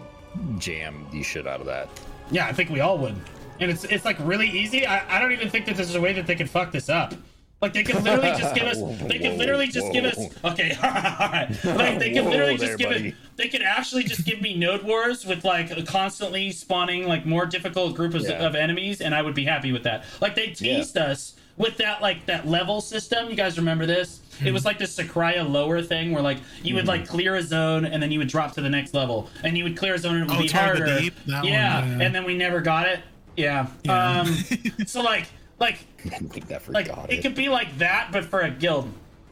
jam 0.58 1.08
the 1.12 1.24
shit 1.24 1.48
out 1.48 1.60
of 1.60 1.66
that. 1.66 1.90
Yeah, 2.32 2.48
I 2.48 2.54
think 2.54 2.70
we 2.70 2.80
all 2.80 2.98
would. 3.00 3.16
And 3.60 3.70
it's 3.70 3.84
it's 3.86 4.06
like 4.06 4.18
really 4.20 4.48
easy. 4.48 4.86
I, 4.86 5.18
I 5.18 5.20
don't 5.20 5.32
even 5.32 5.50
think 5.50 5.66
that 5.66 5.76
there's 5.76 5.96
a 5.96 6.02
way 6.02 6.14
that 6.14 6.28
they 6.28 6.36
could 6.36 6.50
fuck 6.50 6.72
this 6.72 6.90
up. 6.90 7.14
Like 7.62 7.74
they 7.74 7.84
could 7.84 8.02
literally 8.04 8.38
just 8.40 8.56
give 8.56 8.64
us. 8.68 8.78
They 9.02 9.20
could 9.20 9.38
literally 9.38 9.68
just 9.68 9.92
give 9.92 10.06
us. 10.06 10.18
Okay, 10.46 10.72
all 10.84 10.90
right. 11.30 11.48
Like 11.66 12.00
they 12.00 12.14
could 12.14 12.24
Whoa 12.24 12.30
literally 12.32 12.56
there, 12.58 12.68
just 12.68 12.80
give 12.80 12.90
buddy. 12.90 13.10
it. 13.10 13.16
They 13.36 13.50
could 13.50 13.62
actually 13.64 14.04
just 14.06 14.26
give 14.26 14.42
me 14.42 14.56
node 14.56 14.84
wars 14.84 15.26
with 15.26 15.44
like 15.44 15.86
constantly 15.86 16.52
spawning 16.52 17.06
like 17.08 17.26
more 17.26 17.46
difficult 17.46 17.96
group 17.96 18.14
of, 18.14 18.22
Yeah. 18.22 18.46
of 18.46 18.56
enemies, 18.56 19.02
and 19.02 19.14
I 19.14 19.22
would 19.22 19.36
be 19.36 19.44
happy 19.44 19.72
with 19.74 19.84
that. 19.84 20.06
Like 20.22 20.36
they 20.36 20.48
teased 20.48 20.98
us 20.98 21.36
with 21.58 21.76
that 21.78 22.02
like 22.02 22.26
that 22.28 22.48
level 22.48 22.80
system. 22.80 23.30
You 23.30 23.36
guys 23.36 23.58
remember 23.58 23.86
this? 23.86 24.22
It 24.42 24.54
was 24.54 24.64
like 24.64 24.78
this 24.78 24.96
Sycraia 24.96 25.44
lower 25.50 25.82
thing 25.82 26.14
where 26.14 26.22
like 26.24 26.38
you 26.64 26.76
would 26.76 26.88
like 26.88 27.06
clear 27.10 27.36
a 27.36 27.42
zone 27.44 27.84
and 27.84 28.02
then 28.02 28.10
you 28.10 28.20
would 28.20 28.30
drop 28.30 28.54
to 28.54 28.62
the 28.62 28.70
next 28.70 28.94
level, 28.94 29.30
and 29.44 29.58
you 29.58 29.66
would 29.66 29.76
clear 29.76 29.96
a 29.96 30.00
zone 30.00 30.16
and 30.16 30.24
it 30.24 30.28
would 30.30 30.38
Oh, 30.40 30.42
be 30.44 30.48
Tower 30.48 30.72
of 30.74 30.80
the 30.80 30.86
harder. 30.86 31.02
Deep? 31.02 31.14
That 31.28 31.44
one, 31.44 31.52
yeah, 31.52 31.86
yeah. 31.86 32.06
and 32.06 32.16
then 32.16 32.24
we 32.24 32.38
never 32.38 32.62
got 32.62 32.88
it. 32.88 33.02
Yeah. 33.36 33.68
Yeah. 33.84 34.22
Um. 34.22 34.28
so 34.86 35.02
like 35.02 35.28
like 35.60 35.80
I 36.06 36.10
think 36.18 36.48
that 36.48 36.68
like 36.70 36.88
forgot 36.88 37.12
it 37.12 37.22
could 37.22 37.36
be 37.36 37.50
like 37.50 37.78
that, 37.78 38.10
but 38.12 38.26
for 38.26 38.42
a 38.42 38.50
guild. 38.52 38.92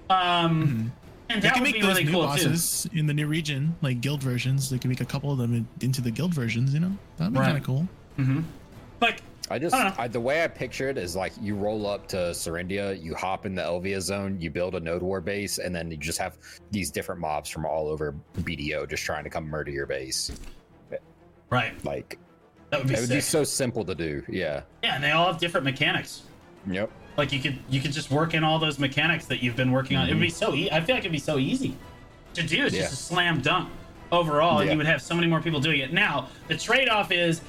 Um, 0.10 0.92
and 1.30 1.42
They 1.42 1.48
that 1.48 1.54
can 1.56 1.64
would 1.64 1.68
make 1.68 1.74
be 1.76 1.82
those 1.82 1.90
really 1.90 2.04
new 2.06 2.12
cool 2.12 2.22
bosses 2.24 2.88
in 2.94 3.06
the 3.06 3.14
new 3.14 3.28
region, 3.28 3.76
like 3.82 4.00
guild 4.02 4.24
versions. 4.24 4.70
They 4.70 4.78
can 4.78 4.90
make 4.90 5.02
a 5.02 5.06
couple 5.06 5.32
of 5.32 5.38
them 5.38 5.54
in, 5.54 5.68
into 5.82 6.02
the 6.02 6.12
guild 6.12 6.34
versions. 6.34 6.74
You 6.74 6.80
know, 6.82 6.98
that'd 7.18 7.34
be 7.34 7.40
Right. 7.40 7.46
kind 7.48 7.58
of 7.58 7.64
cool. 7.64 7.88
Mm-hmm. 8.18 8.42
Like 9.02 9.22
I 9.50 9.60
just 9.60 9.76
I. 9.76 9.94
I, 9.98 10.08
the 10.08 10.20
way 10.20 10.44
I 10.44 10.48
picture 10.48 10.90
it 10.90 10.98
is 10.98 11.16
like 11.16 11.34
you 11.42 11.56
roll 11.56 11.86
up 11.88 12.08
to 12.10 12.18
Serendia, 12.18 13.02
you 13.02 13.14
hop 13.16 13.46
in 13.46 13.56
the 13.56 13.62
Elvia 13.62 14.02
zone, 14.02 14.38
you 14.40 14.50
build 14.50 14.76
a 14.76 14.80
node 14.80 15.02
war 15.02 15.20
base, 15.22 15.58
and 15.58 15.74
then 15.76 15.92
you 15.92 15.98
just 15.98 16.18
have 16.18 16.38
these 16.72 16.90
different 16.92 17.20
mobs 17.22 17.50
from 17.50 17.66
all 17.66 17.88
over 17.88 18.16
BDO 18.40 18.90
just 18.90 19.04
trying 19.04 19.24
to 19.26 19.30
come 19.30 19.46
murder 19.48 19.72
your 19.72 19.86
base. 19.86 20.32
right, 21.50 21.84
Like 21.86 22.18
that 22.70 22.80
would 22.80 22.88
be 22.88 22.96
it 22.96 23.00
would 23.02 23.10
be 23.10 23.22
so 23.22 23.44
simple 23.44 23.84
to 23.86 23.96
do. 23.96 24.24
Yeah. 24.28 24.62
yeah, 24.84 24.96
and 24.96 25.04
they 25.04 25.12
all 25.12 25.28
have 25.32 25.40
different 25.40 25.64
mechanics. 25.66 26.24
Yep. 26.70 26.92
Like 27.18 27.32
you 27.32 27.40
could 27.40 27.58
you 27.70 27.80
could 27.82 27.94
just 27.94 28.12
work 28.12 28.34
in 28.34 28.44
all 28.44 28.60
those 28.60 28.78
mechanics 28.78 29.26
that 29.28 29.42
you've 29.42 29.56
been 29.56 29.72
working 29.72 29.98
on. 29.98 30.08
It 30.10 30.14
would 30.14 30.22
be 30.22 30.30
so 30.30 30.54
e- 30.54 30.70
I 30.72 30.82
feel 30.82 30.96
like 30.96 31.04
it'd 31.04 31.12
be 31.12 31.18
so 31.18 31.38
easy 31.38 31.76
to 32.34 32.44
do. 32.44 32.66
It's 32.66 32.76
Yeah. 32.76 32.82
just 32.82 32.94
a 32.94 32.96
slam 32.98 33.42
dunk 33.42 33.70
overall, 34.12 34.60
and 34.60 34.68
Yeah. 34.68 34.74
you 34.74 34.78
would 34.78 34.86
have 34.88 35.02
so 35.02 35.16
many 35.16 35.28
more 35.28 35.42
people 35.42 35.60
doing 35.60 35.80
it. 35.80 35.94
Now 35.94 36.28
the 36.48 36.58
trade 36.58 36.90
off 36.90 37.12
is 37.12 37.42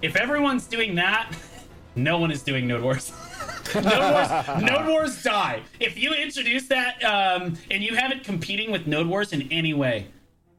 if 0.00 0.16
everyone's 0.16 0.66
doing 0.66 0.94
that, 0.96 1.30
no 1.94 2.18
one 2.18 2.30
is 2.32 2.42
doing 2.42 2.66
Node 2.66 2.82
Wars. 2.82 3.12
Node 3.74 3.84
Wars, 3.84 4.62
Node 4.62 4.86
Wars 4.88 5.22
die. 5.22 5.60
If 5.80 5.96
you 5.98 6.12
introduce 6.14 6.66
that 6.68 7.02
um, 7.04 7.56
and 7.70 7.82
you 7.82 7.94
have 7.94 8.10
it 8.10 8.24
competing 8.24 8.70
with 8.72 8.86
Node 8.86 9.06
Wars 9.06 9.32
in 9.32 9.42
any 9.52 9.72
way, 9.74 10.06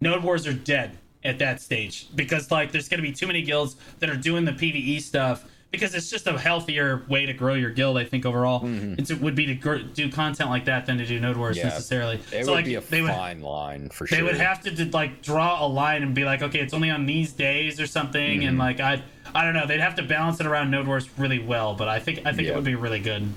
Node 0.02 0.23
Wars 0.23 0.48
are 0.48 0.53
dead 0.53 0.98
at 1.26 1.40
that 1.40 1.62
stage 1.62 2.08
because 2.16 2.52
like 2.52 2.72
there's 2.72 2.90
going 2.90 3.02
to 3.02 3.08
be 3.08 3.14
too 3.14 3.28
many 3.28 3.41
guilds 3.41 3.76
that 4.00 4.10
are 4.10 4.16
doing 4.18 4.45
the 4.45 4.52
PVE 4.52 5.02
stuff 5.02 5.45
because 5.72 5.95
it's 5.95 6.10
just 6.10 6.28
a 6.28 6.38
healthier 6.38 7.04
way 7.10 7.26
to 7.26 7.34
grow 7.34 7.56
your 7.56 7.72
guild. 7.72 7.98
I 7.98 8.04
think 8.04 8.26
overall, 8.28 8.62
It's, 8.64 9.10
it 9.10 9.20
would 9.22 9.34
be 9.34 9.48
to 9.48 9.56
gr- 9.56 9.78
do 9.78 10.12
content 10.12 10.52
like 10.52 10.66
that 10.66 10.86
than 10.86 11.00
to 11.00 11.06
do 11.06 11.20
Node 11.20 11.36
Wars 11.38 11.58
Mm-hmm. 11.58 11.68
Yeah. 11.68 11.74
necessarily. 11.74 12.16
It 12.32 12.45
so 12.45 12.52
would 12.52 12.58
like 12.58 12.66
be 12.66 12.76
a 12.76 12.82
they 12.82 13.02
would 13.02 13.10
fine 13.10 13.41
line 13.41 13.90
for 13.90 14.06
sure. 14.06 14.16
they 14.18 14.24
would 14.24 14.36
have 14.38 14.62
to 14.64 14.72
did, 14.72 14.94
like 14.94 15.24
draw 15.24 15.66
a 15.66 15.68
line 15.68 16.04
and 16.04 16.14
be 16.14 16.26
like, 16.26 16.44
okay, 16.44 16.60
it's 16.60 16.74
only 16.76 16.91
on 16.91 17.06
these 17.08 17.32
days 17.34 17.80
or 17.80 17.88
something, 17.88 18.40
Mm-hmm. 18.41 18.48
and 18.50 18.58
like 18.60 18.80
I, 18.80 19.02
I 19.34 19.44
don't 19.45 19.56
know, 19.56 19.66
they'd 19.66 19.80
have 19.80 19.95
to 19.95 20.04
balance 20.04 20.40
it 20.40 20.45
around 20.45 20.70
Node 20.70 20.86
Wars 20.86 21.10
really 21.18 21.40
well, 21.40 21.74
but 21.74 21.88
I 21.88 22.00
think 22.00 22.20
I 22.26 22.34
think 22.34 22.48
it 22.50 22.56
would 22.56 22.64
be 22.66 22.76
really 22.76 23.00
good. 23.00 23.28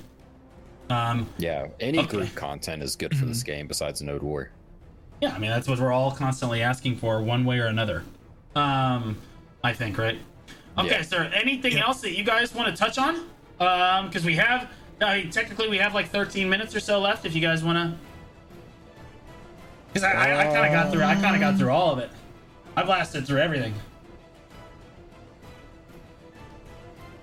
Um, 0.91 1.29
Yeah. 1.39 1.69
Any 1.81 1.99
Okay. 2.01 2.09
group 2.19 2.35
content 2.35 2.83
is 2.83 2.97
good 2.97 3.17
for 3.17 3.25
this 3.25 3.43
game 3.43 3.67
besides 3.67 4.03
Node 4.03 4.23
War. 4.23 4.51
Yeah, 5.21 5.35
I 5.35 5.39
mean 5.39 5.51
that's 5.51 5.69
what 5.69 5.79
we're 5.79 5.93
all 5.93 6.11
constantly 6.13 6.63
asking 6.63 6.97
for, 6.97 7.21
one 7.23 7.45
way 7.45 7.59
or 7.59 7.67
another. 7.67 8.05
Um, 8.55 9.19
I 9.63 9.73
think, 9.73 9.99
right? 9.99 10.19
Okay, 10.79 10.89
Yeah. 10.89 11.01
is 11.01 11.09
there 11.09 11.31
anything 11.35 11.73
Yeah. 11.73 11.87
else 11.87 12.01
that 12.03 12.17
you 12.17 12.23
guys 12.25 12.55
want 12.55 12.69
to 12.69 12.77
touch 12.77 12.99
on? 12.99 13.17
Um, 13.61 14.07
because 14.09 14.25
we 14.25 14.37
have, 14.37 14.69
I 15.01 15.19
mean, 15.19 15.31
technically 15.31 15.69
we 15.69 15.79
have 15.79 15.95
like 15.95 16.11
13 16.11 16.49
minutes 16.49 16.75
or 16.75 16.81
so 16.81 17.01
left. 17.01 17.25
If 17.25 17.35
you 17.35 17.41
guys 17.41 17.65
want 17.65 17.79
to, 17.79 17.95
because 19.93 20.05
I, 20.05 20.13
I, 20.13 20.41
I 20.41 20.45
kind 20.53 20.67
of 20.67 20.73
got 20.73 20.93
through, 20.93 21.03
I 21.03 21.15
kind 21.15 21.35
of 21.35 21.41
got 21.41 21.57
through 21.59 21.71
all 21.71 21.93
of 21.93 21.99
it. 21.99 22.11
I 22.77 22.83
blasted 22.83 23.27
through 23.27 23.41
everything. 23.41 23.75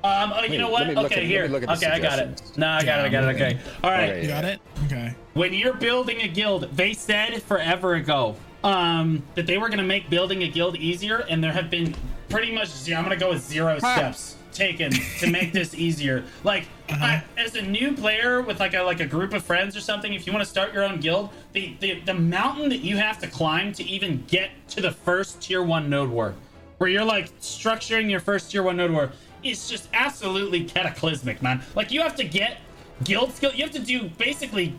Um, 0.04 0.34
oh, 0.36 0.44
you 0.44 0.52
Wait, 0.52 0.58
know 0.58 0.70
what? 0.70 0.90
okay, 1.06 1.22
at- 1.22 1.24
here. 1.24 1.46
look 1.48 1.64
at 1.64 1.70
the 1.70 1.76
okay, 1.88 1.96
I 1.96 2.00
got 2.00 2.20
it. 2.20 2.42
No, 2.58 2.68
I 2.68 2.84
got 2.84 3.00
it. 3.00 3.06
I 3.06 3.10
got 3.10 3.24
it. 3.24 3.36
Okay. 3.36 3.58
All 3.84 3.90
right. 3.92 4.10
Okay. 4.10 4.22
You 4.24 4.28
got 4.28 4.44
it? 4.44 4.60
Okay. 4.86 5.16
When 5.34 5.54
you're 5.54 5.76
building 5.76 6.22
a 6.22 6.28
guild, 6.28 6.64
they 6.76 6.94
said 6.94 7.42
forever 7.42 7.96
ago 7.96 8.36
um, 8.66 9.24
that 9.36 9.48
they 9.48 9.58
were 9.58 9.70
going 9.70 9.80
to 9.80 9.86
make 9.86 10.10
building 10.10 10.44
a 10.44 10.50
guild 10.50 10.76
easier, 10.76 11.20
and 11.30 11.42
there 11.42 11.54
have 11.54 11.70
been 11.70 11.96
pretty 12.30 12.54
much. 12.54 12.68
ze- 12.68 12.94
I'm 12.94 13.06
going 13.06 13.18
to 13.18 13.24
go 13.24 13.32
with 13.32 13.42
zero 13.44 13.80
steps 13.80 14.36
taken 14.52 14.92
to 15.20 15.30
make 15.32 15.54
this 15.54 15.74
easier. 15.74 16.24
Like, 16.44 16.68
I, 16.90 17.24
as 17.38 17.56
a 17.56 17.62
new 17.62 17.94
player 17.94 18.42
with 18.42 18.60
like 18.60 18.74
a 18.74 18.82
like 18.82 19.00
a 19.00 19.06
group 19.06 19.34
of 19.34 19.44
friends 19.46 19.76
or 19.78 19.80
something, 19.80 20.14
if 20.14 20.28
you 20.28 20.34
want 20.34 20.44
to 20.44 20.50
start 20.50 20.74
your 20.74 20.84
own 20.84 21.00
guild, 21.00 21.30
the, 21.54 21.76
the 21.80 22.02
the 22.02 22.14
mountain 22.14 22.68
that 22.70 22.80
you 22.80 22.98
have 22.98 23.20
to 23.20 23.28
climb 23.28 23.72
to 23.74 23.84
even 23.86 24.26
get 24.28 24.52
to 24.70 24.82
the 24.82 24.92
first 24.92 25.42
tier 25.42 25.64
one 25.64 25.90
node 25.90 26.10
war, 26.10 26.36
where 26.78 26.90
you're 26.90 27.06
like 27.06 27.32
structuring 27.40 28.12
your 28.12 28.20
first 28.20 28.52
tier 28.52 28.64
one 28.64 28.76
node 28.78 28.92
war, 28.92 29.12
is 29.44 29.68
just 29.70 29.90
absolutely 29.94 30.64
cataclysmic, 30.64 31.42
man. 31.42 31.62
Like, 31.76 31.92
you 31.92 32.02
have 32.02 32.16
to 32.18 32.24
get 32.24 32.58
guild 33.04 33.34
skill. 33.34 33.54
You 33.54 33.64
have 33.64 33.74
to 33.74 33.80
do 33.80 34.10
basically 34.18 34.76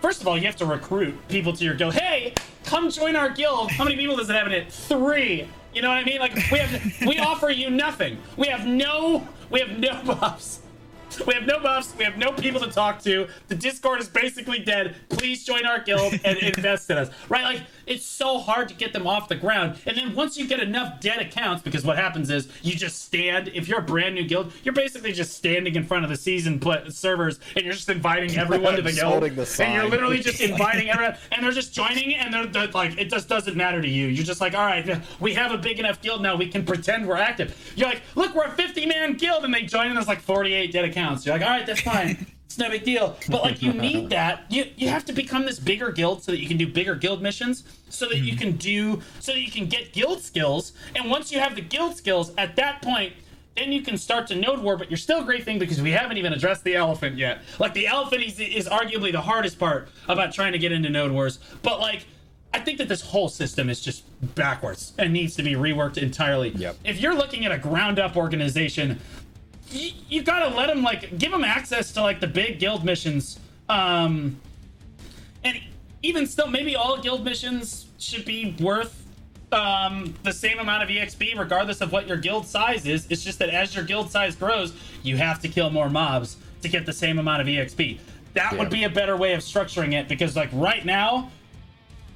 First 0.00 0.20
of 0.20 0.28
all, 0.28 0.36
you 0.36 0.44
have 0.46 0.56
to 0.56 0.66
recruit 0.66 1.16
people 1.28 1.52
to 1.54 1.64
your 1.64 1.74
guild. 1.74 1.94
Hey, 1.94 2.34
come 2.64 2.90
join 2.90 3.16
our 3.16 3.30
guild. 3.30 3.70
How 3.70 3.84
many 3.84 3.96
people 3.96 4.16
does 4.16 4.28
it 4.28 4.36
have 4.36 4.46
in 4.46 4.52
it? 4.52 4.70
Three. 4.72 5.48
You 5.74 5.82
know 5.82 5.88
what 5.88 5.98
I 5.98 6.04
mean? 6.04 6.20
Like 6.20 6.34
we 6.50 6.58
have, 6.58 7.06
we 7.06 7.18
offer 7.18 7.50
you 7.50 7.70
nothing. 7.70 8.18
We 8.36 8.46
have 8.48 8.66
no, 8.66 9.26
we 9.50 9.60
have 9.60 9.78
no 9.78 10.02
buffs. 10.06 10.60
We 11.26 11.34
have 11.34 11.46
no 11.46 11.60
buffs. 11.60 11.94
We 11.96 12.04
have 12.04 12.18
no 12.18 12.32
people 12.32 12.60
to 12.60 12.70
talk 12.70 13.00
to. 13.02 13.26
The 13.48 13.54
Discord 13.54 14.00
is 14.00 14.08
basically 14.08 14.58
dead. 14.58 14.96
Please 15.08 15.44
join 15.44 15.64
our 15.64 15.80
guild 15.80 16.18
and 16.24 16.38
invest 16.56 16.90
in 16.90 16.98
us. 16.98 17.10
Right? 17.28 17.44
Like 17.44 17.62
it's 17.86 18.04
so 18.04 18.38
hard 18.38 18.68
to 18.68 18.74
get 18.74 18.92
them 18.92 19.06
off 19.06 19.28
the 19.28 19.36
ground. 19.36 19.78
And 19.86 19.96
then 19.96 20.14
once 20.14 20.36
you 20.36 20.46
get 20.46 20.60
enough 20.60 21.00
dead 21.00 21.18
accounts, 21.20 21.62
because 21.62 21.84
what 21.84 21.96
happens 21.96 22.30
is 22.30 22.48
you 22.62 22.74
just 22.74 23.04
stand. 23.04 23.48
If 23.54 23.68
you're 23.68 23.78
a 23.78 23.82
brand 23.82 24.14
new 24.14 24.24
guild, 24.24 24.52
you're 24.64 24.74
basically 24.74 25.12
just 25.12 25.34
standing 25.34 25.74
in 25.74 25.84
front 25.84 26.04
of 26.04 26.10
the 26.10 26.16
season 26.16 26.58
pl- 26.58 26.90
servers 26.90 27.38
and 27.54 27.64
you're 27.64 27.74
just 27.74 27.88
inviting 27.88 28.36
everyone 28.38 28.76
to 28.76 28.82
the 28.82 28.92
guild. 28.92 29.22
the 29.22 29.62
And 29.62 29.74
you're 29.74 29.88
literally 29.88 30.18
just 30.18 30.40
inviting 30.40 30.90
everyone, 30.90 31.16
and 31.32 31.44
they're 31.44 31.52
just 31.52 31.72
joining, 31.72 32.14
and 32.14 32.32
they're, 32.32 32.46
they're 32.46 32.66
like, 32.68 32.98
it 32.98 33.08
just 33.10 33.28
doesn't 33.28 33.56
matter 33.56 33.80
to 33.80 33.88
you. 33.88 34.06
You're 34.06 34.24
just 34.24 34.40
like, 34.40 34.54
all 34.54 34.66
right, 34.66 35.00
we 35.20 35.34
have 35.34 35.52
a 35.52 35.58
big 35.58 35.78
enough 35.78 36.00
guild 36.00 36.22
now. 36.22 36.36
We 36.36 36.48
can 36.48 36.64
pretend 36.64 37.06
we're 37.06 37.16
active. 37.16 37.72
You're 37.76 37.88
like, 37.88 38.02
look, 38.14 38.34
we're 38.34 38.44
a 38.44 38.50
50 38.50 38.86
man 38.86 39.14
guild, 39.14 39.44
and 39.44 39.54
they 39.54 39.62
join, 39.62 39.86
and 39.88 39.96
there's 39.96 40.08
like 40.08 40.20
48 40.20 40.72
dead 40.72 40.84
accounts. 40.84 41.24
You're 41.24 41.36
like, 41.36 41.46
all 41.46 41.50
right, 41.50 41.66
that's 41.66 41.80
fine. 41.80 42.26
It's 42.46 42.58
no 42.58 42.70
big 42.70 42.84
deal. 42.84 43.16
But 43.28 43.42
like, 43.42 43.62
you 43.62 43.72
need 43.72 44.10
that. 44.10 44.44
You 44.48 44.66
you 44.76 44.88
have 44.88 45.04
to 45.06 45.12
become 45.12 45.44
this 45.44 45.58
bigger 45.58 45.92
guild 45.92 46.22
so 46.22 46.32
that 46.32 46.40
you 46.40 46.48
can 46.48 46.56
do 46.56 46.66
bigger 46.66 46.94
guild 46.94 47.20
missions, 47.20 47.64
so 47.90 48.08
that 48.08 48.18
you 48.18 48.34
mhm. 48.34 48.38
can 48.38 48.56
do, 48.56 49.02
so 49.20 49.32
that 49.32 49.40
you 49.40 49.50
can 49.50 49.66
get 49.66 49.92
guild 49.92 50.22
skills. 50.22 50.72
And 50.94 51.10
once 51.10 51.30
you 51.30 51.38
have 51.38 51.54
the 51.54 51.60
guild 51.60 51.96
skills, 51.96 52.32
at 52.38 52.56
that 52.56 52.82
point. 52.82 53.12
Then 53.56 53.72
you 53.72 53.80
can 53.80 53.96
start 53.96 54.26
to 54.26 54.34
node 54.34 54.58
war, 54.58 54.76
but 54.76 54.90
you're 54.90 54.98
still 54.98 55.24
griefing 55.24 55.58
because 55.58 55.80
we 55.80 55.90
haven't 55.90 56.18
even 56.18 56.34
addressed 56.34 56.62
the 56.62 56.74
elephant 56.76 57.16
yet. 57.16 57.40
Like 57.58 57.72
the 57.72 57.86
elephant 57.86 58.22
is, 58.22 58.38
is 58.38 58.68
arguably 58.68 59.12
the 59.12 59.22
hardest 59.22 59.58
part 59.58 59.88
about 60.08 60.34
trying 60.34 60.52
to 60.52 60.58
get 60.58 60.72
into 60.72 60.90
node 60.90 61.10
wars. 61.10 61.38
But 61.62 61.80
like, 61.80 62.04
I 62.56 62.60
think 62.60 62.78
that 62.78 62.88
this 62.88 63.02
whole 63.02 63.28
system 63.28 63.68
is 63.68 63.80
just 63.80 64.04
backwards 64.34 64.94
and 64.98 65.12
needs 65.12 65.36
to 65.36 65.42
be 65.42 65.52
reworked 65.52 65.98
entirely. 65.98 66.50
Yep. 66.50 66.76
If 66.84 67.00
you're 67.00 67.14
looking 67.14 67.44
at 67.44 67.52
a 67.52 67.58
ground 67.58 67.98
up 67.98 68.16
organization, 68.16 68.98
you, 69.70 69.90
you 70.08 70.22
gotta 70.22 70.54
let 70.54 70.68
them 70.68 70.82
like 70.82 71.18
give 71.18 71.30
them 71.32 71.44
access 71.44 71.92
to 71.92 72.02
like 72.02 72.20
the 72.20 72.26
big 72.26 72.58
guild 72.58 72.84
missions. 72.84 73.38
Um, 73.68 74.40
and 75.44 75.58
even 76.02 76.26
still, 76.26 76.46
maybe 76.48 76.76
all 76.76 77.00
guild 77.00 77.24
missions 77.24 77.86
should 77.98 78.24
be 78.24 78.54
worth 78.60 79.04
um, 79.52 80.14
the 80.22 80.32
same 80.32 80.58
amount 80.58 80.82
of 80.82 80.88
EXP, 80.88 81.38
regardless 81.38 81.80
of 81.80 81.92
what 81.92 82.06
your 82.06 82.16
guild 82.16 82.46
size 82.46 82.86
is. 82.86 83.06
It's 83.10 83.24
just 83.24 83.38
that 83.38 83.50
as 83.50 83.74
your 83.74 83.84
guild 83.84 84.10
size 84.10 84.36
grows, 84.36 84.72
you 85.02 85.16
have 85.16 85.40
to 85.42 85.48
kill 85.48 85.70
more 85.70 85.88
mobs 85.88 86.36
to 86.62 86.68
get 86.68 86.86
the 86.86 86.92
same 86.92 87.18
amount 87.18 87.40
of 87.42 87.46
EXP. 87.48 87.98
That 88.34 88.52
Yeah. 88.52 88.58
would 88.58 88.70
be 88.70 88.84
a 88.84 88.90
better 88.90 89.16
way 89.16 89.34
of 89.34 89.40
structuring 89.40 89.94
it 89.94 90.08
because, 90.08 90.36
like, 90.36 90.50
right 90.52 90.84
now, 90.84 91.30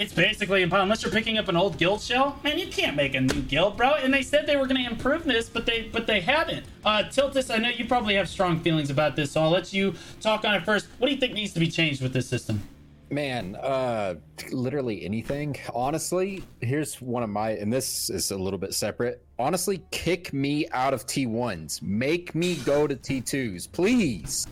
it's 0.00 0.14
basically 0.14 0.62
impossible 0.62 0.84
unless 0.84 1.02
you're 1.02 1.12
picking 1.12 1.36
up 1.36 1.48
an 1.48 1.56
old 1.56 1.76
guild 1.76 2.00
shell. 2.00 2.40
Man, 2.42 2.58
you 2.58 2.68
can't 2.68 2.96
make 2.96 3.14
a 3.14 3.20
new 3.20 3.42
guild, 3.42 3.76
bro. 3.76 3.94
And 3.94 4.12
they 4.12 4.22
said 4.22 4.46
they 4.46 4.56
were 4.56 4.66
going 4.66 4.82
to 4.82 4.90
improve 4.90 5.24
this, 5.24 5.50
but 5.50 5.66
they 5.66 5.90
but 5.92 6.06
they 6.06 6.20
haven't. 6.20 6.64
Uh, 6.84 7.04
Tiltus, 7.04 7.54
I 7.54 7.58
know 7.58 7.68
you 7.68 7.84
probably 7.84 8.14
have 8.14 8.28
strong 8.28 8.60
feelings 8.60 8.88
about 8.88 9.14
this, 9.14 9.32
so 9.32 9.42
I'll 9.42 9.50
let 9.50 9.74
you 9.74 9.94
talk 10.22 10.46
on 10.46 10.54
it 10.54 10.64
first. 10.64 10.88
What 10.98 11.08
do 11.08 11.14
you 11.14 11.20
think 11.20 11.34
needs 11.34 11.52
to 11.52 11.60
be 11.60 11.68
changed 11.68 12.02
with 12.02 12.14
this 12.14 12.26
system? 12.26 12.62
Man, 13.10 13.56
uh 13.56 14.14
literally 14.52 15.04
anything. 15.04 15.56
Honestly, 15.74 16.44
here's 16.60 17.02
one 17.02 17.22
of 17.22 17.28
my 17.28 17.50
and 17.50 17.70
this 17.70 18.08
is 18.08 18.30
a 18.30 18.38
little 18.38 18.58
bit 18.58 18.72
separate. 18.72 19.22
Honestly, 19.38 19.82
kick 19.90 20.32
me 20.32 20.66
out 20.70 20.94
of 20.94 21.04
T1s. 21.06 21.82
Make 21.82 22.34
me 22.34 22.54
go 22.56 22.86
to 22.86 22.96
T2s, 22.96 23.70
please. 23.70 24.46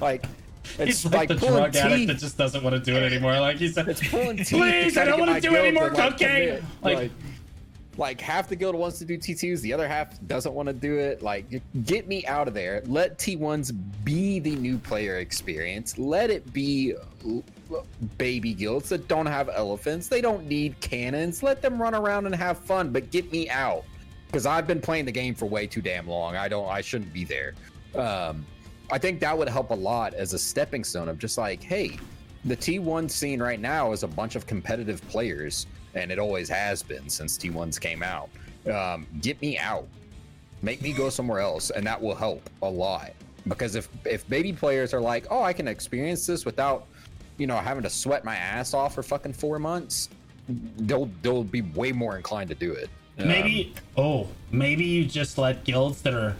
Like 0.00 0.26
it's 0.78 1.02
He's 1.02 1.12
like, 1.12 1.28
the 1.28 1.36
pulling 1.36 1.70
drug 1.70 1.76
addict 1.76 2.06
that 2.08 2.18
just 2.18 2.38
doesn't 2.38 2.62
want 2.62 2.74
to 2.74 2.80
do 2.80 2.96
it 2.96 3.02
anymore. 3.02 3.38
Like 3.40 3.56
he 3.56 3.68
said, 3.68 3.88
It's 3.88 4.06
pulling 4.08 4.38
teeth. 4.38 4.48
Please, 4.48 4.96
I 4.96 5.04
don't 5.04 5.20
want 5.20 5.34
to 5.34 5.40
do 5.40 5.54
any 5.54 5.70
more 5.70 5.90
like, 5.90 6.18
cocaine. 6.18 6.64
Like, 6.82 6.96
Like, 6.96 7.10
Like 7.96 8.20
half 8.20 8.48
the 8.48 8.56
guild 8.56 8.74
wants 8.74 8.98
to 9.00 9.04
do 9.04 9.18
T2s, 9.18 9.60
the 9.60 9.72
other 9.72 9.86
half 9.86 10.18
doesn't 10.26 10.52
want 10.54 10.66
to 10.68 10.72
do 10.72 10.96
it. 10.96 11.22
Like 11.22 11.62
get 11.84 12.08
me 12.08 12.24
out 12.26 12.48
of 12.48 12.54
there. 12.54 12.82
Let 12.86 13.18
T1s 13.18 13.72
be 14.04 14.38
the 14.38 14.56
new 14.56 14.78
player 14.78 15.18
experience. 15.18 15.98
Let 15.98 16.30
it 16.30 16.52
be 16.52 16.94
baby 18.18 18.54
guilds 18.54 18.88
that 18.90 19.08
don't 19.08 19.26
have 19.26 19.48
elephants. 19.48 20.08
They 20.08 20.20
don't 20.20 20.46
need 20.46 20.78
cannons. 20.80 21.42
Let 21.42 21.62
them 21.62 21.80
run 21.80 21.94
around 21.94 22.26
and 22.26 22.34
have 22.34 22.58
fun, 22.58 22.90
but 22.90 23.10
get 23.10 23.30
me 23.32 23.48
out. 23.50 23.84
Because 24.26 24.46
I've 24.46 24.66
been 24.66 24.80
playing 24.80 25.04
the 25.04 25.12
game 25.12 25.34
for 25.34 25.44
way 25.44 25.66
too 25.66 25.82
damn 25.82 26.08
long. 26.08 26.36
I 26.36 26.48
don't 26.48 26.68
I 26.68 26.80
shouldn't 26.80 27.12
be 27.12 27.24
there. 27.24 27.54
Um, 27.94 28.46
I 28.92 28.98
think 28.98 29.20
that 29.20 29.36
would 29.36 29.48
help 29.48 29.70
a 29.70 29.74
lot 29.74 30.12
as 30.12 30.34
a 30.34 30.38
stepping 30.38 30.84
stone 30.84 31.08
of 31.08 31.18
just 31.18 31.38
like, 31.38 31.62
hey, 31.62 31.98
the 32.44 32.54
T1 32.54 33.10
scene 33.10 33.40
right 33.40 33.58
now 33.58 33.92
is 33.92 34.02
a 34.02 34.08
bunch 34.08 34.36
of 34.36 34.46
competitive 34.46 35.00
players, 35.08 35.66
and 35.94 36.12
it 36.12 36.18
always 36.18 36.46
has 36.50 36.82
been 36.82 37.08
since 37.08 37.38
T1s 37.38 37.80
came 37.80 38.02
out. 38.02 38.28
Um, 38.70 39.06
get 39.22 39.40
me 39.40 39.56
out, 39.56 39.88
make 40.60 40.82
me 40.82 40.92
go 40.92 41.08
somewhere 41.08 41.40
else, 41.40 41.70
and 41.70 41.86
that 41.86 42.00
will 42.00 42.14
help 42.14 42.50
a 42.60 42.68
lot. 42.68 43.12
Because 43.48 43.76
if 43.76 43.88
if 44.04 44.28
baby 44.28 44.52
players 44.52 44.92
are 44.92 45.00
like, 45.00 45.26
oh, 45.30 45.42
I 45.42 45.54
can 45.54 45.68
experience 45.68 46.26
this 46.26 46.44
without, 46.44 46.86
you 47.38 47.46
know, 47.46 47.56
having 47.56 47.82
to 47.84 47.90
sweat 47.90 48.24
my 48.26 48.36
ass 48.36 48.74
off 48.74 48.94
for 48.94 49.02
fucking 49.02 49.32
four 49.32 49.58
months, 49.58 50.10
they'll 50.80 51.10
they'll 51.22 51.44
be 51.44 51.62
way 51.62 51.92
more 51.92 52.16
inclined 52.16 52.50
to 52.50 52.54
do 52.54 52.72
it. 52.72 52.90
Maybe 53.16 53.72
Um, 53.96 54.04
oh, 54.04 54.28
maybe 54.50 54.84
you 54.84 55.06
just 55.06 55.38
let 55.38 55.64
guilds 55.64 56.02
that 56.02 56.14
are 56.14 56.36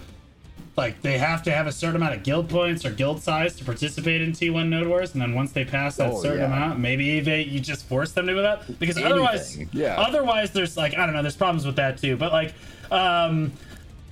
like 0.76 1.02
they 1.02 1.18
have 1.18 1.42
to 1.42 1.50
have 1.52 1.66
a 1.66 1.72
certain 1.72 1.96
amount 1.96 2.14
of 2.14 2.22
guild 2.22 2.48
points 2.48 2.84
or 2.86 2.90
guild 2.90 3.22
size 3.22 3.54
to 3.56 3.64
participate 3.64 4.22
in 4.22 4.32
T1 4.32 4.68
Node 4.68 4.86
Wars, 4.86 5.12
and 5.12 5.20
then 5.20 5.34
once 5.34 5.52
they 5.52 5.64
pass 5.64 5.96
that 5.96 6.10
Oh, 6.12 6.22
certain 6.22 6.40
yeah. 6.40 6.46
amount, 6.46 6.78
maybe 6.78 7.20
they 7.20 7.42
you 7.42 7.60
just 7.60 7.86
force 7.86 8.12
them 8.12 8.26
to 8.26 8.32
do 8.34 8.42
that 8.42 8.78
because 8.78 8.96
otherwise, 8.96 9.58
yeah. 9.72 10.00
otherwise 10.00 10.50
there's 10.52 10.76
like 10.76 10.96
I 10.96 11.04
don't 11.04 11.14
know, 11.14 11.22
there's 11.22 11.36
problems 11.36 11.66
with 11.66 11.76
that 11.76 11.98
too. 11.98 12.16
But 12.16 12.32
like, 12.32 12.54
um, 12.90 13.52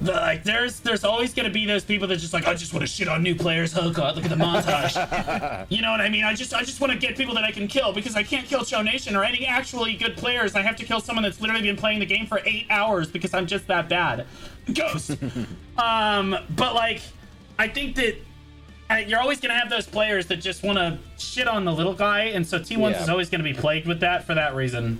the, 0.00 0.12
like 0.12 0.44
there's 0.44 0.80
there's 0.80 1.04
always 1.04 1.34
gonna 1.34 1.50
be 1.50 1.66
those 1.66 1.84
people 1.84 2.08
that 2.08 2.16
just 2.18 2.32
like 2.32 2.46
I 2.46 2.54
just 2.54 2.72
want 2.72 2.82
to 2.82 2.86
shit 2.86 3.08
on 3.08 3.22
new 3.22 3.34
players. 3.34 3.76
Oh 3.76 3.90
god, 3.90 4.16
look 4.16 4.24
at 4.24 4.30
the 4.30 4.36
montage. 4.36 5.66
you 5.70 5.82
know 5.82 5.90
what 5.90 6.00
I 6.00 6.08
mean? 6.08 6.24
I 6.24 6.34
just 6.34 6.54
I 6.54 6.62
just 6.62 6.80
want 6.80 6.92
to 6.92 6.98
get 6.98 7.16
people 7.16 7.34
that 7.34 7.44
I 7.44 7.52
can 7.52 7.68
kill 7.68 7.92
because 7.92 8.16
I 8.16 8.22
can't 8.22 8.46
kill 8.46 8.64
Cho 8.64 8.80
Nation 8.82 9.14
or 9.16 9.24
any 9.24 9.46
actually 9.46 9.96
good 9.96 10.16
players. 10.16 10.54
I 10.54 10.62
have 10.62 10.76
to 10.76 10.84
kill 10.84 11.00
someone 11.00 11.22
that's 11.22 11.40
literally 11.40 11.62
been 11.62 11.76
playing 11.76 12.00
the 12.00 12.06
game 12.06 12.26
for 12.26 12.40
eight 12.46 12.66
hours 12.70 13.10
because 13.10 13.34
I'm 13.34 13.46
just 13.46 13.66
that 13.66 13.88
bad. 13.90 14.26
Ghost. 14.74 15.16
um, 15.78 16.36
but 16.56 16.74
like, 16.74 17.00
I 17.58 17.68
think 17.68 17.96
that. 17.96 18.16
uh, 18.90 18.94
You're 18.96 19.20
always 19.20 19.40
going 19.40 19.52
to 19.54 19.58
have 19.58 19.70
those 19.70 19.86
players 19.86 20.26
that 20.26 20.36
just 20.36 20.62
want 20.62 20.78
to 20.78 20.98
shit 21.18 21.46
on 21.48 21.64
the 21.64 21.72
little 21.72 21.94
guy, 21.94 22.24
and 22.34 22.46
so 22.46 22.58
T1s 22.58 22.90
Yeah. 22.92 23.02
is 23.02 23.08
always 23.08 23.28
going 23.30 23.42
to 23.42 23.44
be 23.44 23.54
plagued 23.54 23.86
with 23.86 24.00
that 24.00 24.24
for 24.26 24.34
that 24.34 24.54
reason. 24.54 24.98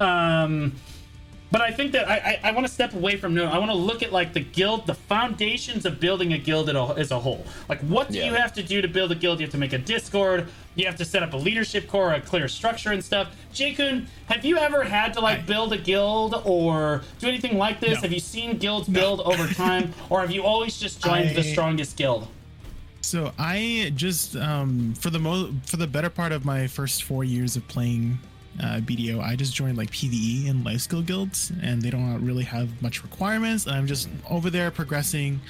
Um, 0.00 0.72
but 1.52 1.60
I 1.60 1.70
think 1.70 1.92
that 1.92 2.08
I, 2.08 2.16
I, 2.42 2.48
I 2.48 2.52
want 2.52 2.66
to 2.66 2.72
step 2.72 2.92
away 2.94 3.16
from 3.16 3.34
no. 3.34 3.46
I 3.46 3.58
want 3.58 3.70
to 3.70 3.76
look 3.76 4.02
at 4.02 4.12
like 4.12 4.32
the 4.32 4.40
guild, 4.40 4.86
the 4.86 4.94
foundations 4.94 5.86
of 5.86 6.00
building 6.00 6.32
a 6.32 6.38
guild 6.38 6.68
at 6.68 6.76
a, 6.76 6.82
as 6.98 7.10
a 7.10 7.18
whole. 7.20 7.44
Like, 7.68 7.80
what 7.80 8.10
do 8.10 8.18
Yeah. 8.18 8.26
you 8.26 8.34
have 8.34 8.52
to 8.54 8.62
do 8.62 8.82
to 8.82 8.88
build 8.88 9.12
a 9.12 9.14
guild? 9.14 9.38
You 9.40 9.46
have 9.46 9.52
to 9.52 9.58
make 9.58 9.72
a 9.72 9.78
Discord. 9.78 10.48
You 10.74 10.86
have 10.86 10.96
to 10.96 11.04
set 11.04 11.22
up 11.22 11.32
a 11.32 11.36
leadership 11.36 11.88
core, 11.88 12.12
a 12.12 12.20
clear 12.20 12.48
structure 12.48 12.92
and 12.92 13.02
stuff. 13.02 13.34
Jakun, 13.54 14.06
have 14.26 14.44
you 14.44 14.58
ever 14.58 14.84
had 14.84 15.14
to 15.14 15.20
like 15.20 15.38
I- 15.38 15.42
build 15.42 15.72
a 15.72 15.78
guild 15.78 16.42
or 16.44 17.02
do 17.20 17.28
anything 17.28 17.56
like 17.58 17.80
this? 17.80 17.94
No. 17.94 18.00
Have 18.02 18.12
you 18.12 18.20
seen 18.20 18.58
guilds 18.58 18.88
build 18.88 19.20
over 19.20 19.46
time, 19.54 19.94
or 20.10 20.20
have 20.20 20.30
you 20.30 20.42
always 20.42 20.78
just 20.78 21.02
joined 21.02 21.34
the 21.36 21.42
strongest 21.42 21.96
guild? 21.96 22.28
So 23.02 23.32
I 23.38 23.92
just 23.94 24.34
um, 24.34 24.94
for 24.94 25.10
the 25.10 25.20
mo 25.20 25.52
for 25.64 25.76
the 25.76 25.86
better 25.86 26.10
part 26.10 26.32
of 26.32 26.44
my 26.44 26.66
first 26.66 27.04
four 27.04 27.22
years 27.22 27.54
of 27.54 27.66
playing 27.68 28.18
uh, 28.60 28.80
BDO, 28.80 29.20
I 29.20 29.36
just 29.36 29.54
joined 29.54 29.76
like 29.76 29.90
PVE 29.90 30.48
and 30.48 30.64
life 30.64 30.80
skill 30.80 31.02
guilds, 31.02 31.52
and 31.62 31.82
they 31.82 31.90
don't 31.90 32.24
really 32.24 32.44
have 32.44 32.80
much 32.82 33.02
requirements. 33.02 33.66
And 33.66 33.74
I'm 33.74 33.86
just 33.86 34.08
over 34.30 34.50
there 34.50 34.70
progressing 34.70 35.40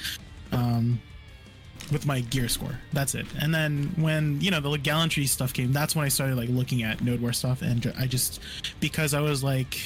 um, 0.52 1.00
with 1.92 2.06
my 2.06 2.20
gear 2.20 2.48
score. 2.48 2.78
That's 2.92 3.14
it. 3.14 3.26
And 3.40 3.54
then 3.54 3.92
when 3.96 4.40
you 4.40 4.50
know 4.50 4.60
the 4.60 4.76
gallantry 4.78 5.26
stuff 5.26 5.52
came, 5.52 5.72
that's 5.72 5.94
when 5.94 6.04
I 6.04 6.08
started 6.08 6.36
like 6.36 6.48
looking 6.48 6.82
at 6.82 7.02
node 7.02 7.20
war 7.20 7.32
stuff, 7.32 7.62
and 7.62 7.92
I 7.98 8.06
just 8.06 8.40
because 8.80 9.14
I 9.14 9.20
was 9.20 9.44
like 9.44 9.78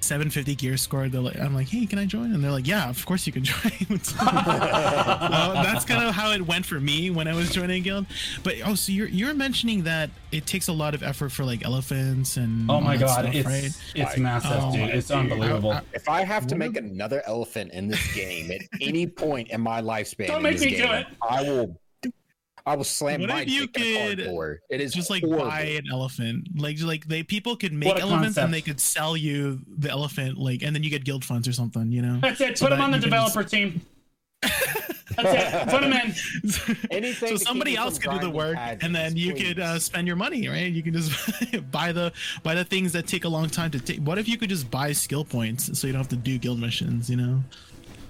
750 0.00 0.54
gear 0.54 0.76
score. 0.76 1.08
They're 1.08 1.20
like, 1.20 1.38
I'm 1.38 1.54
like, 1.54 1.68
hey, 1.68 1.84
can 1.86 1.98
I 1.98 2.06
join? 2.06 2.32
And 2.32 2.42
they're 2.44 2.50
like, 2.52 2.66
yeah, 2.66 2.88
of 2.88 3.04
course 3.06 3.26
you 3.26 3.32
can 3.32 3.44
join. 3.52 3.72
Uh, 4.18 5.62
that's 5.62 5.84
kind 5.84 6.04
of 6.04 6.14
how 6.14 6.30
it 6.32 6.42
went 6.46 6.64
for 6.66 6.80
me 6.80 7.10
when 7.10 7.28
I 7.28 7.34
was 7.34 7.50
joining 7.50 7.80
a 7.80 7.80
guild. 7.80 8.06
But 8.42 8.54
oh, 8.64 8.74
so 8.74 8.92
you're 8.92 9.08
you're 9.08 9.34
mentioning 9.34 9.82
that 9.84 10.10
it 10.32 10.46
takes 10.46 10.68
a 10.68 10.72
lot 10.72 10.94
of 10.94 11.02
effort 11.02 11.30
for 11.30 11.44
like 11.44 11.64
elephants 11.64 12.36
and 12.36 12.70
Oh 12.70 12.80
my 12.80 12.96
god, 12.96 13.22
stuff, 13.24 13.34
it's 13.34 13.46
right? 13.46 13.64
it's 13.94 14.16
I- 14.18 14.20
massive, 14.20 14.50
Oh, 14.54 14.72
dude. 14.72 14.90
It's 14.90 15.08
dude. 15.08 15.16
unbelievable. 15.18 15.72
I- 15.72 15.82
If 15.94 16.08
I 16.08 16.24
have 16.24 16.46
to 16.48 16.56
make 16.56 16.76
another 16.76 17.22
elephant 17.26 17.72
in 17.72 17.88
this 17.88 18.14
game 18.14 18.50
at 18.50 18.60
any 18.80 19.06
point 19.06 19.48
in 19.50 19.60
my 19.60 19.80
lifespan, 19.82 20.28
Don't 20.28 20.42
make 20.42 20.58
this 20.58 20.64
me 20.66 20.76
do 20.76 20.84
it. 20.84 21.06
I 21.22 21.42
will. 21.42 21.80
I 22.66 22.74
will 22.74 22.82
slam 22.84 23.20
What 23.20 23.30
my 23.30 23.42
if 23.42 23.48
you 23.48 23.68
dick 23.68 23.76
in 23.76 23.82
a 23.82 24.08
could 24.08 24.18
cardboard. 24.24 24.60
It 24.70 24.80
is 24.80 24.92
Just 24.92 25.08
like 25.08 25.22
horrible. 25.22 25.46
buy 25.46 25.60
an 25.62 25.84
elephant, 25.90 26.48
like 26.56 26.80
like 26.82 27.06
they 27.06 27.22
people 27.22 27.56
could 27.56 27.72
make 27.72 27.88
What 27.88 28.00
elephants 28.00 28.24
concept. 28.36 28.44
and 28.44 28.52
they 28.54 28.60
could 28.60 28.80
sell 28.80 29.16
you 29.16 29.60
the 29.78 29.88
elephant, 29.88 30.36
like 30.36 30.62
and 30.62 30.74
then 30.74 30.82
you 30.82 30.90
get 30.90 31.04
guild 31.04 31.24
funds 31.24 31.46
or 31.46 31.52
something, 31.52 31.92
you 31.92 32.02
know. 32.02 32.18
That's 32.20 32.40
it. 32.40 32.58
So 32.58 32.66
Put 32.66 32.72
him 32.72 32.78
that 32.78 32.84
on 32.84 32.90
the 32.90 32.96
you 32.98 33.02
can 33.04 33.10
just- 33.12 33.34
developer 33.34 33.48
team. 33.48 33.80
That's 35.16 35.64
it. 35.64 35.68
Put 35.70 35.82
him 35.84 35.92
in. 35.92 36.14
Anything 36.90 37.28
so 37.30 37.36
somebody 37.36 37.76
else 37.76 37.98
could 37.98 38.10
do 38.12 38.18
the 38.18 38.30
work 38.30 38.56
pads, 38.56 38.84
and 38.84 38.94
then 38.94 39.16
you 39.16 39.32
please. 39.32 39.42
could 39.44 39.60
uh, 39.60 39.78
spend 39.78 40.06
your 40.06 40.16
money 40.16 40.46
right 40.48 40.70
you 40.70 40.82
can 40.82 40.92
just 40.92 41.70
buy 41.70 41.90
the 41.92 42.12
buy 42.42 42.54
the 42.54 42.64
things 42.64 42.92
that 42.92 43.06
take 43.06 43.24
a 43.24 43.28
long 43.28 43.48
time 43.48 43.70
to 43.70 43.80
take 43.80 43.98
what 44.00 44.18
if 44.18 44.28
you 44.28 44.36
could 44.36 44.50
just 44.50 44.70
buy 44.70 44.92
skill 44.92 45.24
points 45.24 45.78
so 45.78 45.86
you 45.86 45.92
don't 45.92 46.00
have 46.00 46.08
to 46.08 46.16
do 46.16 46.36
guild 46.38 46.60
missions 46.60 47.08
you 47.08 47.16
know 47.16 47.42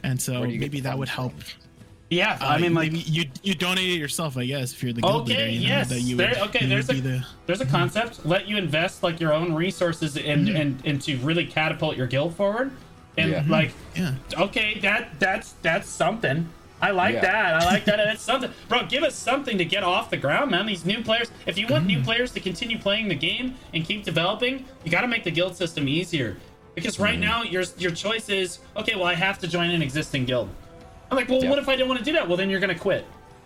and 0.02 0.20
so 0.20 0.42
you 0.44 0.58
maybe 0.58 0.80
that 0.80 0.98
would 0.98 1.08
help 1.08 1.32
from? 1.40 1.60
Yeah, 2.08 2.38
Uh, 2.40 2.46
I 2.46 2.58
mean, 2.58 2.72
like, 2.72 2.92
maybe 2.92 3.04
you 3.04 3.24
you 3.42 3.54
donate 3.54 3.88
it 3.88 3.98
yourself 3.98 4.36
i 4.36 4.44
guess 4.46 4.72
if 4.72 4.80
you're 4.82 4.92
the 4.92 5.00
guild 5.02 5.22
Okay, 5.28 5.38
leader 5.38 5.48
you 5.50 5.60
know, 5.68 5.74
yes. 5.76 5.88
that 5.88 6.00
you 6.00 6.16
There- 6.16 6.28
would, 6.28 6.38
okay, 6.48 6.60
you 6.62 6.68
there's 6.68 6.86
would 6.86 6.98
a- 6.98 7.00
the 7.00 7.26
there's 7.46 7.60
a 7.60 7.66
concept. 7.66 8.24
Let 8.24 8.46
you 8.48 8.56
invest 8.56 9.02
like 9.02 9.18
your 9.20 9.32
own 9.32 9.52
resources 9.54 10.16
and 10.16 10.46
Mm-hmm. 10.46 10.56
and 10.56 10.82
and 10.84 11.02
to 11.02 11.16
really 11.18 11.46
catapult 11.46 11.96
your 11.96 12.06
guild 12.06 12.36
forward. 12.36 12.70
And 13.18 13.30
Yeah. 13.32 13.44
like, 13.48 13.72
yeah 13.96 14.12
okay, 14.38 14.78
that 14.80 15.18
that's 15.18 15.54
that's 15.62 15.88
something. 15.88 16.48
I 16.80 16.90
like 16.90 17.14
Yeah. 17.14 17.20
that. 17.22 17.54
I 17.62 17.64
like 17.64 17.84
that. 17.86 17.96
That's 18.04 18.20
something, 18.20 18.50
bro. 18.68 18.84
Give 18.84 19.02
us 19.02 19.14
something 19.14 19.56
to 19.56 19.64
get 19.64 19.82
off 19.82 20.10
the 20.10 20.18
ground, 20.18 20.50
man. 20.50 20.66
These 20.66 20.84
new 20.84 21.02
players. 21.02 21.30
If 21.46 21.56
you 21.56 21.66
want 21.66 21.84
Mm-hmm. 21.88 22.00
new 22.00 22.04
players 22.04 22.32
to 22.32 22.40
continue 22.40 22.78
playing 22.78 23.08
the 23.08 23.14
game 23.14 23.54
and 23.72 23.82
keep 23.82 24.04
developing, 24.04 24.66
you 24.84 24.90
got 24.90 25.00
to 25.00 25.08
make 25.08 25.24
the 25.24 25.30
guild 25.30 25.56
system 25.56 25.88
easier. 25.88 26.36
Because 26.74 27.00
right 27.00 27.14
Mm-hmm. 27.18 27.20
now, 27.22 27.42
your 27.44 27.64
your 27.78 27.92
choice 27.92 28.28
is 28.28 28.58
okay. 28.76 28.94
Well, 28.94 29.06
I 29.06 29.14
have 29.14 29.38
to 29.38 29.48
join 29.48 29.70
an 29.70 29.80
existing 29.80 30.26
guild. 30.26 30.50
I'm 31.10 31.16
like, 31.16 31.28
well, 31.28 31.42
Yeah. 31.42 31.50
what 31.50 31.58
if 31.58 31.68
I 31.68 31.76
don't 31.76 31.88
want 31.88 31.98
to 32.00 32.04
do 32.04 32.12
that? 32.12 32.26
Well, 32.28 32.36
then 32.36 32.50
you're 32.50 32.60
gonna 32.60 32.74
quit 32.78 33.04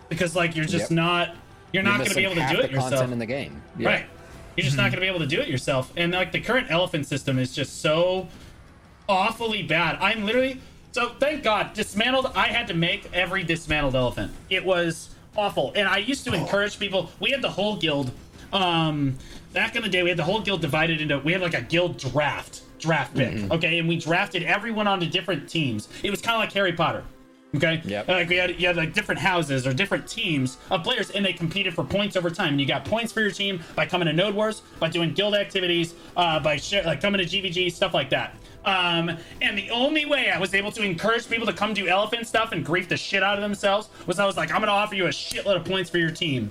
because 0.09 0.35
like 0.37 0.57
you're 0.57 0.65
just 0.65 0.91
Yep. 0.91 0.97
not 0.97 1.29
you're, 1.73 1.83
You're 1.83 1.93
not 1.93 1.99
gonna 1.99 2.15
be 2.15 2.25
able 2.25 2.35
to 2.37 2.49
do 2.49 2.61
it 2.61 2.71
yourself. 2.71 2.91
content 2.93 3.13
in 3.13 3.19
the 3.19 3.27
game. 3.27 3.63
Yeah. 3.79 3.89
Right. 3.89 4.07
You're 4.57 4.65
just 4.65 4.77
not 4.77 4.85
going 4.85 4.97
to 4.97 5.01
be 5.01 5.07
able 5.07 5.21
to 5.21 5.27
do 5.29 5.41
it 5.41 5.47
yourself. 5.49 5.93
And 5.97 6.13
like 6.13 6.33
the 6.33 6.41
current 6.41 6.67
elephant 6.71 7.07
system 7.07 7.39
is 7.39 7.55
just 7.55 7.81
so 7.81 8.27
awfully 9.09 9.63
bad. 9.63 9.97
I'm 10.01 10.25
literally 10.27 10.61
so 10.93 11.11
thank 11.21 11.45
God 11.45 11.73
dismantled. 11.73 12.33
I 12.35 12.49
had 12.49 12.67
to 12.69 12.75
make 12.75 13.09
every 13.15 13.45
dismantled 13.45 13.95
elephant. 13.95 14.33
It 14.51 14.65
was 14.65 15.11
awful. 15.37 15.73
And 15.77 15.89
I 15.89 15.99
used 15.99 16.25
to 16.25 16.33
encourage 16.35 16.79
people. 16.81 17.11
We 17.21 17.31
had 17.31 17.43
the 17.43 17.51
whole 17.51 17.77
guild. 17.77 18.11
Um, 18.53 19.17
back 19.53 19.77
in 19.77 19.83
the 19.83 19.89
day, 19.89 20.03
we 20.03 20.09
had 20.09 20.19
the 20.19 20.25
whole 20.25 20.41
guild 20.41 20.61
divided 20.61 21.01
into. 21.01 21.21
We 21.21 21.33
had 21.33 21.41
like 21.41 21.55
a 21.55 21.63
guild 21.63 21.97
draft 21.99 22.63
draft 22.81 23.15
pick. 23.15 23.51
Okay, 23.53 23.79
and 23.79 23.89
we 23.89 23.97
drafted 23.99 24.43
everyone 24.43 24.89
onto 24.89 25.07
different 25.07 25.49
teams. 25.49 25.89
It 26.03 26.11
was 26.11 26.21
kind 26.21 26.35
of 26.35 26.41
like 26.41 26.53
Harry 26.55 26.73
Potter. 26.73 27.05
Okay. 27.55 27.83
Yeah. 27.85 28.05
Like 28.07 28.29
we 28.29 28.37
had, 28.37 28.61
you 28.61 28.67
had 28.69 28.77
like 28.77 28.93
different 28.93 29.21
houses 29.21 29.67
or 29.67 29.75
different 29.75 30.07
teams 30.07 30.59
of 30.71 30.85
players, 30.85 31.11
and 31.11 31.25
they 31.25 31.33
competed 31.33 31.75
for 31.75 31.85
points 31.85 32.17
over 32.17 32.31
time. 32.31 32.51
And 32.51 32.61
you 32.61 32.67
got 32.67 32.85
points 32.85 33.13
for 33.13 33.21
your 33.21 33.33
team 33.33 33.61
by 33.75 33.87
coming 33.87 34.07
to 34.07 34.13
Node 34.13 34.35
Wars, 34.35 34.63
by 34.79 34.89
doing 34.89 35.13
guild 35.13 35.35
activities, 35.35 35.95
uh, 36.17 36.39
by 36.41 36.57
share, 36.57 36.85
like 36.85 37.01
coming 37.01 37.19
to 37.21 37.27
GVG, 37.27 37.73
stuff 37.73 37.93
like 37.93 38.11
that. 38.11 38.37
Um, 38.65 39.17
and 39.41 39.57
the 39.57 39.71
only 39.71 40.05
way 40.05 40.31
I 40.31 40.39
was 40.39 40.55
able 40.55 40.71
to 40.73 40.83
encourage 40.83 41.29
people 41.29 41.47
to 41.47 41.53
come 41.53 41.73
do 41.73 41.89
elephant 41.89 42.27
stuff 42.27 42.53
and 42.53 42.65
grief 42.65 42.89
the 42.89 42.97
shit 42.97 43.23
out 43.23 43.37
of 43.37 43.41
themselves 43.43 43.89
was 44.07 44.19
I 44.19 44.27
was 44.27 44.37
like, 44.37 44.53
I'm 44.53 44.61
gonna 44.61 44.73
offer 44.73 44.95
you 44.95 45.07
a 45.07 45.11
shitload 45.11 45.57
of 45.57 45.65
points 45.65 45.89
for 45.89 45.99
your 45.99 46.11
team. 46.11 46.51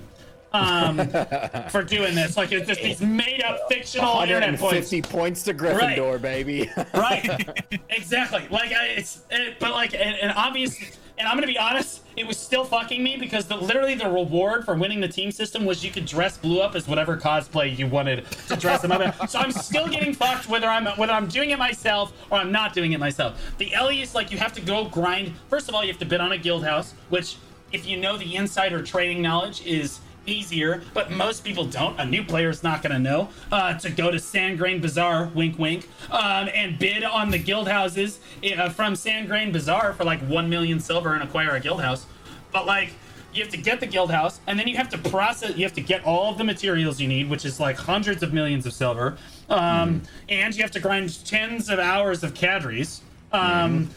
Um, 0.52 0.98
for 1.70 1.84
doing 1.84 2.14
this, 2.14 2.36
like 2.36 2.50
it's 2.50 2.66
just 2.66 2.82
these 2.82 3.00
made 3.00 3.42
up 3.42 3.60
fictional 3.68 4.20
internet 4.20 4.58
points. 4.58 4.90
150 4.90 5.02
points 5.02 5.42
to 5.44 5.54
Gryffindor, 5.54 6.20
baby. 6.20 6.68
right 6.94 7.48
exactly 7.88 8.46
like 8.50 8.72
I, 8.72 8.86
it's 8.88 9.22
it, 9.30 9.58
but 9.58 9.70
like 9.72 9.94
and, 9.94 10.16
and 10.16 10.32
obvious 10.32 10.76
and 11.18 11.28
i'm 11.28 11.36
gonna 11.36 11.46
be 11.46 11.58
honest 11.58 12.02
it 12.16 12.26
was 12.26 12.36
still 12.36 12.64
fucking 12.64 13.02
me 13.02 13.16
because 13.16 13.46
the 13.46 13.56
literally 13.56 13.94
the 13.94 14.08
reward 14.08 14.64
for 14.64 14.74
winning 14.74 15.00
the 15.00 15.08
team 15.08 15.30
system 15.30 15.64
was 15.64 15.84
you 15.84 15.90
could 15.90 16.06
dress 16.06 16.36
blue 16.36 16.60
up 16.60 16.74
as 16.74 16.88
whatever 16.88 17.16
cosplay 17.16 17.76
you 17.76 17.86
wanted 17.86 18.24
to 18.48 18.56
dress 18.56 18.82
them 18.82 18.92
up 18.92 19.00
in. 19.00 19.28
so 19.28 19.38
i'm 19.38 19.52
still 19.52 19.88
getting 19.88 20.12
fucked 20.12 20.48
whether 20.48 20.66
i'm 20.66 20.86
whether 20.98 21.12
i'm 21.12 21.28
doing 21.28 21.50
it 21.50 21.58
myself 21.58 22.12
or 22.30 22.38
i'm 22.38 22.52
not 22.52 22.72
doing 22.74 22.92
it 22.92 23.00
myself 23.00 23.40
the 23.58 23.72
LEs 23.80 24.14
like 24.14 24.30
you 24.30 24.38
have 24.38 24.52
to 24.52 24.60
go 24.60 24.84
grind 24.86 25.32
first 25.48 25.68
of 25.68 25.74
all 25.74 25.82
you 25.82 25.88
have 25.88 25.98
to 25.98 26.06
bid 26.06 26.20
on 26.20 26.32
a 26.32 26.38
guild 26.38 26.64
house 26.64 26.94
which 27.08 27.36
if 27.72 27.86
you 27.86 27.96
know 27.96 28.16
the 28.16 28.34
insider 28.36 28.82
trading 28.82 29.22
knowledge 29.22 29.64
is 29.64 30.00
easier, 30.30 30.82
but 30.94 31.10
most 31.10 31.44
people 31.44 31.64
don't. 31.64 31.98
A 32.00 32.04
new 32.04 32.24
player's 32.24 32.62
not 32.62 32.82
going 32.82 32.92
to 32.92 32.98
know 32.98 33.28
uh, 33.50 33.74
to 33.74 33.90
go 33.90 34.10
to 34.10 34.18
Sandgrain 34.18 34.80
Bazaar, 34.80 35.26
wink, 35.34 35.58
wink, 35.58 35.88
um, 36.10 36.48
and 36.54 36.78
bid 36.78 37.04
on 37.04 37.30
the 37.30 37.38
guild 37.38 37.68
houses 37.68 38.20
uh, 38.56 38.68
from 38.70 38.94
Sandgrain 38.94 39.52
Bazaar 39.52 39.92
for 39.92 40.04
like 40.04 40.20
one 40.20 40.48
million 40.48 40.80
silver 40.80 41.14
and 41.14 41.22
acquire 41.22 41.56
a 41.56 41.60
guild 41.60 41.82
house. 41.82 42.06
But 42.52 42.66
like, 42.66 42.92
you 43.32 43.42
have 43.42 43.52
to 43.52 43.58
get 43.58 43.78
the 43.78 43.86
guild 43.86 44.10
house, 44.10 44.40
and 44.46 44.58
then 44.58 44.66
you 44.66 44.76
have 44.76 44.88
to 44.88 44.98
process. 44.98 45.56
You 45.56 45.64
have 45.64 45.74
to 45.74 45.80
get 45.80 46.04
all 46.04 46.32
of 46.32 46.38
the 46.38 46.44
materials 46.44 47.00
you 47.00 47.06
need, 47.06 47.30
which 47.30 47.44
is 47.44 47.60
like 47.60 47.76
hundreds 47.76 48.22
of 48.22 48.32
millions 48.32 48.66
of 48.66 48.72
silver, 48.72 49.16
um, 49.48 50.02
and 50.28 50.54
you 50.56 50.62
have 50.62 50.72
to 50.72 50.80
grind 50.80 51.24
tens 51.24 51.68
of 51.68 51.78
hours 51.78 52.24
of 52.24 52.34
cadres 52.34 53.02
um, 53.32 53.88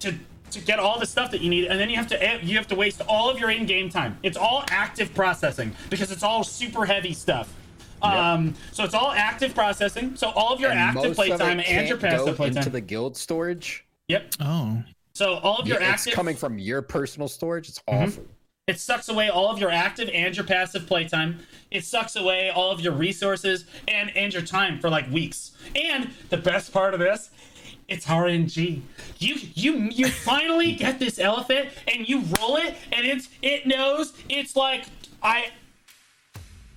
to 0.00 0.14
to 0.52 0.60
get 0.60 0.78
all 0.78 0.98
the 0.98 1.06
stuff 1.06 1.30
that 1.32 1.40
you 1.40 1.50
need, 1.50 1.66
and 1.66 1.78
then 1.78 1.90
you 1.90 1.96
have 1.96 2.06
to 2.08 2.40
you 2.42 2.56
have 2.56 2.66
to 2.68 2.74
waste 2.74 3.00
all 3.08 3.28
of 3.30 3.38
your 3.38 3.50
in-game 3.50 3.90
time. 3.90 4.18
It's 4.22 4.36
all 4.36 4.64
active 4.70 5.14
processing 5.14 5.74
because 5.90 6.10
it's 6.10 6.22
all 6.22 6.44
super 6.44 6.84
heavy 6.84 7.12
stuff. 7.14 7.52
Um, 8.02 8.54
so 8.72 8.82
it's 8.84 8.94
all 8.94 9.12
active 9.12 9.54
processing. 9.54 10.16
So 10.16 10.30
all 10.30 10.52
of 10.52 10.60
your 10.60 10.70
And 10.70 10.80
active 10.80 11.02
most 11.02 11.04
of 11.06 11.12
it 11.12 11.16
playtime 11.38 11.60
and 11.60 11.88
your 11.88 11.96
can't 11.98 12.00
go 12.00 12.24
passive 12.24 12.28
into 12.28 12.36
playtime. 12.36 12.72
the 12.72 12.80
guild 12.80 13.16
storage. 13.16 13.84
Yep. 14.08 14.34
Oh. 14.40 14.82
So 15.14 15.34
all 15.34 15.58
of 15.58 15.68
your 15.68 15.80
Yeah, 15.80 15.92
it's 15.92 16.02
active 16.02 16.14
coming 16.14 16.34
from 16.36 16.58
your 16.58 16.82
personal 16.82 17.28
storage. 17.28 17.68
It's 17.68 17.78
Mm-hmm. 17.88 18.04
awful. 18.04 18.24
It 18.68 18.78
sucks 18.80 19.08
away 19.08 19.28
all 19.28 19.50
of 19.50 19.58
your 19.58 19.70
active 19.70 20.08
and 20.14 20.36
your 20.36 20.44
passive 20.46 20.86
playtime. 20.86 21.40
It 21.72 21.84
sucks 21.84 22.14
away 22.16 22.48
all 22.50 22.70
of 22.70 22.80
your 22.80 22.92
resources 22.92 23.64
and 23.88 24.16
and 24.16 24.32
your 24.32 24.42
time 24.42 24.78
for 24.80 24.88
like 24.90 25.10
weeks. 25.10 25.52
And 25.76 26.10
the 26.30 26.36
best 26.38 26.72
part 26.72 26.94
of 26.94 27.00
this, 27.00 27.30
it's 27.92 28.06
RNG. 28.06 28.80
You 29.18 29.34
you 29.54 29.72
you 29.92 30.08
finally 30.08 30.72
get 30.84 30.98
this 30.98 31.18
elephant 31.18 31.68
and 31.92 32.08
you 32.08 32.22
roll 32.40 32.56
it 32.56 32.74
and 32.90 33.06
it's 33.06 33.28
it 33.42 33.66
knows 33.66 34.12
it's 34.28 34.56
like 34.56 34.84
I 35.22 35.50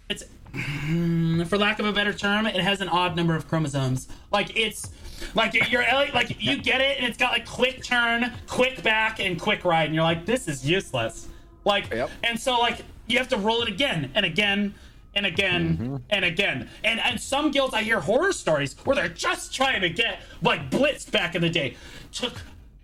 it's 0.09 0.23
mm, 0.53 1.47
for 1.47 1.57
lack 1.57 1.79
of 1.79 1.85
a 1.85 1.93
better 1.93 2.13
term, 2.13 2.45
it 2.45 2.55
has 2.55 2.81
an 2.81 2.89
odd 2.89 3.15
number 3.15 3.35
of 3.35 3.47
chromosomes. 3.47 4.07
Like 4.31 4.55
it's 4.57 4.91
like 5.33 5.53
you're 5.53 5.65
you're- 5.83 6.11
like 6.13 6.35
you 6.41 6.61
get 6.61 6.81
it 6.81 6.97
and 6.97 7.07
it's 7.07 7.17
got 7.17 7.31
like 7.31 7.45
quick 7.47 7.83
turn, 7.83 8.31
quick 8.47 8.83
back, 8.83 9.19
and 9.19 9.39
quick 9.39 9.63
ride, 9.65 9.85
and 9.85 9.95
you're 9.95 10.03
like, 10.03 10.25
this 10.25 10.47
is 10.47 10.67
useless. 10.69 11.27
Like 11.63 11.91
Yep. 11.91 12.11
and 12.23 12.39
so 12.39 12.59
like 12.59 12.81
you 13.07 13.17
have 13.17 13.29
to 13.29 13.37
roll 13.37 13.61
it 13.61 13.69
again 13.69 14.11
and 14.15 14.25
again 14.25 14.73
and 15.15 15.25
again 15.25 15.77
Mm-hmm. 15.77 15.95
and 16.09 16.25
again. 16.25 16.69
And 16.83 16.99
and 16.99 17.19
some 17.19 17.51
guilds 17.51 17.73
I 17.73 17.83
hear 17.83 17.99
horror 17.99 18.33
stories 18.33 18.75
where 18.83 18.95
they're 18.95 19.07
just 19.09 19.53
trying 19.53 19.81
to 19.81 19.89
get 19.89 20.19
like 20.41 20.69
Blitz 20.69 21.05
back 21.05 21.35
in 21.35 21.41
the 21.41 21.49
day. 21.49 21.75
Took 22.11 22.33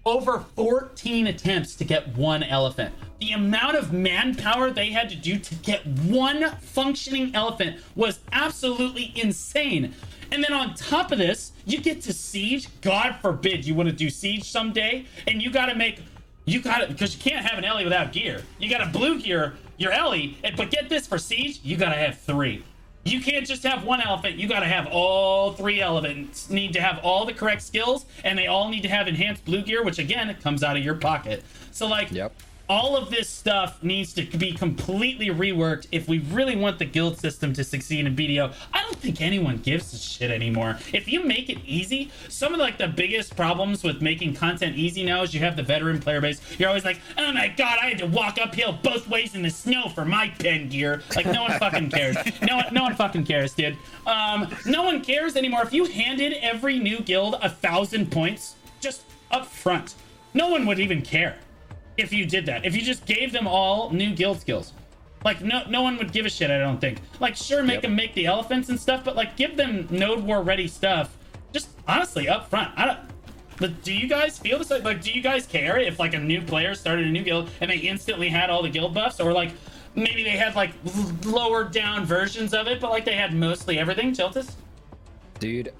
over 0.05 0.39
14 0.55 1.27
attempts 1.27 1.75
to 1.75 1.83
get 1.85 2.07
one 2.17 2.41
elephant. 2.41 2.93
The 3.19 3.31
amount 3.33 3.75
of 3.77 3.93
manpower 3.93 4.71
they 4.71 4.89
had 4.89 5.09
to 5.11 5.15
do 5.15 5.37
to 5.37 5.55
get 5.55 5.85
one 5.85 6.49
functioning 6.61 7.35
elephant 7.35 7.79
was 7.95 8.19
absolutely 8.31 9.11
insane. 9.15 9.93
And 10.31 10.43
then 10.43 10.53
on 10.53 10.73
top 10.73 11.11
of 11.11 11.19
this, 11.19 11.51
you 11.65 11.79
get 11.79 12.01
to 12.03 12.13
siege. 12.13 12.67
God 12.81 13.17
forbid 13.21 13.63
you 13.65 13.75
want 13.75 13.89
to 13.89 13.95
do 13.95 14.09
siege 14.09 14.49
someday, 14.49 15.05
and 15.27 15.39
you 15.41 15.51
got 15.51 15.67
to 15.67 15.75
make 15.75 15.99
you 16.45 16.61
got 16.61 16.79
to 16.79 16.87
because 16.87 17.13
you 17.15 17.21
can't 17.21 17.45
have 17.45 17.59
an 17.59 17.65
Ellie 17.65 17.83
without 17.83 18.11
gear. 18.11 18.41
You 18.57 18.69
got 18.69 18.79
to 18.79 18.87
blue 18.97 19.19
gear 19.21 19.53
your 19.81 19.91
Ellie, 19.91 20.37
and 20.43 20.55
but 20.55 20.69
get 20.69 20.89
this 20.89 21.07
for 21.07 21.17
siege, 21.17 21.59
you 21.63 21.77
got 21.77 21.89
to 21.89 21.95
have 21.97 22.19
three. 22.19 22.63
You 23.03 23.19
can't 23.19 23.47
just 23.47 23.63
have 23.63 23.83
one 23.83 23.99
elephant. 23.99 24.35
You 24.35 24.47
got 24.47 24.59
to 24.59 24.67
have 24.67 24.87
all 24.91 25.53
three 25.53 25.81
elephants. 25.81 26.51
Need 26.51 26.73
to 26.73 26.81
have 26.81 26.99
all 27.03 27.25
the 27.25 27.33
correct 27.33 27.63
skills, 27.63 28.05
and 28.23 28.37
they 28.37 28.45
all 28.45 28.69
need 28.69 28.83
to 28.83 28.89
have 28.89 29.07
enhanced 29.07 29.43
blue 29.43 29.63
gear, 29.63 29.83
which 29.83 29.97
again 29.97 30.35
comes 30.41 30.63
out 30.63 30.77
of 30.77 30.83
your 30.83 30.95
pocket. 30.95 31.43
So 31.71 31.87
like, 31.87 32.11
Yep. 32.11 32.31
All 32.71 32.95
of 32.95 33.09
this 33.09 33.27
stuff 33.27 33.83
needs 33.83 34.13
to 34.13 34.23
be 34.37 34.53
completely 34.53 35.27
reworked 35.27 35.87
if 35.91 36.07
we 36.07 36.19
really 36.19 36.55
want 36.55 36.79
the 36.79 36.85
guild 36.85 37.19
system 37.19 37.51
to 37.51 37.65
succeed 37.65 38.07
in 38.07 38.15
BDO. 38.15 38.53
I 38.73 38.81
don't 38.83 38.95
think 38.95 39.19
anyone 39.19 39.57
gives 39.57 39.93
a 39.93 39.97
shit 39.97 40.31
anymore. 40.31 40.79
If 40.93 41.09
you 41.09 41.25
make 41.25 41.49
it 41.49 41.57
easy, 41.65 42.09
some 42.29 42.53
of 42.53 42.61
like 42.61 42.77
the 42.77 42.87
biggest 42.87 43.35
problems 43.35 43.83
with 43.83 44.01
making 44.01 44.35
content 44.35 44.77
easy 44.77 45.03
now 45.03 45.21
is 45.21 45.33
you 45.33 45.41
have 45.41 45.57
the 45.57 45.63
veteran 45.63 45.99
player 45.99 46.21
base. 46.21 46.39
You're 46.57 46.69
always 46.69 46.85
like, 46.85 47.01
oh 47.17 47.33
my 47.33 47.49
god, 47.49 47.77
I 47.81 47.87
had 47.87 47.97
to 47.97 48.07
walk 48.07 48.37
uphill 48.41 48.79
both 48.81 49.05
ways 49.09 49.35
in 49.35 49.41
the 49.41 49.49
snow 49.49 49.89
for 49.89 50.05
my 50.05 50.29
pen 50.39 50.69
gear. 50.69 51.01
Like 51.13 51.25
no 51.25 51.41
one 51.41 51.59
fucking 51.59 51.89
cares. 51.89 52.15
No 52.41 52.55
one, 52.55 52.73
no 52.73 52.83
one 52.83 52.95
fucking 52.95 53.25
cares, 53.25 53.53
dude. 53.53 53.75
Um, 54.07 54.47
no 54.65 54.83
one 54.83 55.03
cares 55.03 55.35
anymore. 55.35 55.63
If 55.63 55.73
you 55.73 55.83
handed 55.87 56.37
every 56.41 56.79
new 56.79 57.01
guild 57.01 57.35
a 57.41 57.49
thousand 57.49 58.13
points 58.13 58.55
just 58.79 59.01
up 59.29 59.45
front, 59.45 59.95
no 60.33 60.47
one 60.47 60.65
would 60.67 60.79
even 60.79 61.01
care 61.01 61.35
if 61.97 62.11
you 62.13 62.25
did 62.25 62.45
that. 62.47 62.65
If 62.65 62.75
you 62.75 62.81
just 62.81 63.05
gave 63.05 63.31
them 63.31 63.47
all 63.47 63.89
new 63.91 64.13
guild 64.13 64.39
skills. 64.41 64.73
Like 65.23 65.41
no 65.41 65.63
no 65.69 65.81
one 65.83 65.97
would 65.97 66.11
give 66.11 66.25
a 66.25 66.29
shit, 66.29 66.49
I 66.49 66.57
don't 66.57 66.79
think. 66.81 66.99
Like 67.19 67.35
sure 67.35 67.61
make 67.63 67.75
Yep. 67.75 67.81
them 67.83 67.95
make 67.95 68.13
the 68.15 68.25
elephants 68.25 68.69
and 68.69 68.79
stuff, 68.79 69.03
but 69.03 69.15
like 69.15 69.35
give 69.37 69.55
them 69.57 69.87
node 69.91 70.23
war 70.23 70.41
ready 70.41 70.67
stuff. 70.67 71.15
Just 71.53 71.69
honestly 71.87 72.27
up 72.27 72.49
front. 72.49 72.71
I 72.77 72.85
don't 72.85 72.99
but 73.57 73.83
do 73.83 73.93
you 73.93 74.07
guys 74.07 74.39
feel 74.39 74.57
this 74.57 74.71
like 74.71 75.03
do 75.03 75.11
you 75.11 75.21
guys 75.21 75.45
care 75.45 75.77
if 75.77 75.99
like 75.99 76.15
a 76.15 76.19
new 76.19 76.41
player 76.41 76.73
started 76.73 77.05
a 77.05 77.09
new 77.11 77.21
guild 77.23 77.47
and 77.59 77.69
they 77.69 77.77
instantly 77.77 78.27
had 78.29 78.49
all 78.49 78.63
the 78.63 78.69
guild 78.69 78.91
buffs 78.95 79.19
or 79.19 79.31
like 79.33 79.51
maybe 79.93 80.23
they 80.23 80.31
had 80.31 80.55
like 80.55 80.71
l- 80.87 81.11
lower 81.31 81.63
down 81.65 82.03
versions 82.03 82.55
of 82.55 82.65
it 82.65 82.81
but 82.81 82.89
like 82.89 83.05
they 83.05 83.13
had 83.15 83.35
mostly 83.35 83.77
everything 83.77 84.13
tiltus 84.13 84.53
Dude, 85.39 85.73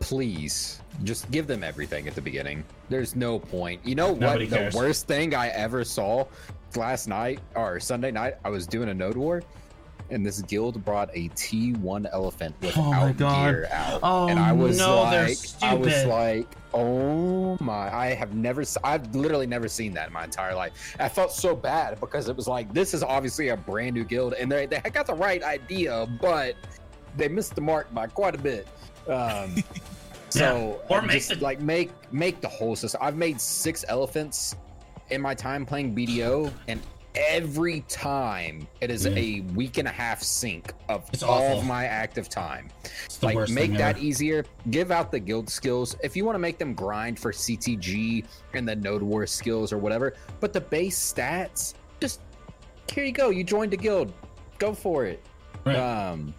please 0.00 0.80
just 1.04 1.30
give 1.30 1.46
them 1.46 1.62
everything 1.62 2.08
at 2.08 2.14
the 2.14 2.22
beginning. 2.22 2.64
There's 2.88 3.14
no 3.16 3.38
point. 3.38 3.80
You 3.84 3.94
know 3.94 4.14
Nobody 4.14 4.46
what? 4.48 4.72
The 4.72 4.76
worst 4.76 5.06
thing 5.06 5.34
I 5.34 5.48
ever 5.48 5.84
saw 5.84 6.26
last 6.74 7.08
night 7.08 7.40
or 7.54 7.80
Sunday 7.80 8.10
night, 8.10 8.34
I 8.44 8.50
was 8.50 8.66
doing 8.66 8.88
a 8.88 8.94
node 8.94 9.16
war. 9.16 9.42
And 10.08 10.24
this 10.24 10.40
guild 10.42 10.84
brought 10.84 11.10
a 11.14 11.28
T1 11.30 12.06
elephant 12.12 12.54
without 12.60 12.78
Oh 12.78 12.90
my 12.92 13.12
God. 13.12 13.50
gear 13.50 13.68
out, 13.72 13.98
Oh, 14.04 14.28
and 14.28 14.38
I 14.38 14.52
was 14.52 14.78
no, 14.78 15.02
like, 15.02 15.36
I 15.62 15.74
was 15.74 16.04
like, 16.04 16.46
oh 16.72 17.56
my! 17.60 17.92
I 17.92 18.14
have 18.14 18.32
never, 18.32 18.62
I've 18.84 19.12
literally 19.16 19.48
never 19.48 19.66
seen 19.66 19.92
that 19.94 20.06
in 20.06 20.12
my 20.12 20.22
entire 20.22 20.54
life. 20.54 20.94
I 21.00 21.08
felt 21.08 21.32
so 21.32 21.56
bad 21.56 21.98
because 21.98 22.28
it 22.28 22.36
was 22.36 22.46
like, 22.46 22.72
this 22.72 22.94
is 22.94 23.02
obviously 23.02 23.48
a 23.48 23.56
brand 23.56 23.96
new 23.96 24.04
guild, 24.04 24.34
and 24.34 24.50
they 24.52 24.66
they 24.66 24.78
got 24.78 25.08
the 25.08 25.14
right 25.14 25.42
idea, 25.42 26.06
but 26.20 26.54
they 27.16 27.26
missed 27.26 27.56
the 27.56 27.60
mark 27.60 27.92
by 27.92 28.06
quite 28.06 28.36
a 28.36 28.38
bit. 28.38 28.68
Um, 29.08 29.56
so 30.30 30.80
Or 30.88 30.98
uh, 30.98 31.02
make 31.02 31.16
just 31.18 31.28
the- 31.30 31.36
like 31.44 31.60
make 31.60 31.90
make 32.12 32.40
the 32.40 32.48
whole 32.48 32.76
system. 32.76 33.00
I've 33.02 33.16
made 33.16 33.40
six 33.40 33.84
elephants 33.88 34.56
in 35.10 35.20
my 35.20 35.34
time 35.34 35.64
playing 35.64 35.94
BDO, 35.94 36.52
and 36.68 36.80
every 37.14 37.80
time 37.88 38.66
it 38.82 38.90
is 38.90 39.06
a 39.06 39.40
week 39.54 39.78
and 39.78 39.88
a 39.88 39.90
half 39.90 40.20
sync 40.22 40.72
of 40.90 41.06
Mm. 41.06 41.14
It's 41.14 41.22
all 41.22 41.42
awful. 41.42 41.60
of 41.60 41.66
my 41.66 41.86
active 41.86 42.28
time. 42.28 42.68
the 43.20 43.26
Like 43.26 43.48
make 43.48 43.72
that 43.78 43.96
ever. 43.96 44.04
easier. 44.04 44.44
Give 44.70 44.90
out 44.90 45.10
the 45.10 45.18
guild 45.20 45.48
skills 45.48 45.96
if 46.02 46.14
you 46.14 46.26
want 46.26 46.34
to 46.34 46.38
make 46.40 46.58
them 46.58 46.74
grind 46.74 47.18
for 47.18 47.32
CTG 47.32 48.26
and 48.52 48.68
the 48.68 48.76
Node 48.76 49.02
War 49.02 49.26
skills 49.26 49.72
or 49.72 49.78
whatever. 49.78 50.12
But 50.40 50.52
the 50.52 50.60
base 50.60 50.98
stats, 51.14 51.72
just 52.00 52.20
here 52.92 53.04
you 53.04 53.12
go. 53.12 53.30
You 53.30 53.44
joined 53.44 53.72
a 53.72 53.78
guild, 53.78 54.12
go 54.58 54.74
for 54.74 55.06
it. 55.06 55.22
Right. 55.64 55.76
Um, 55.76 56.34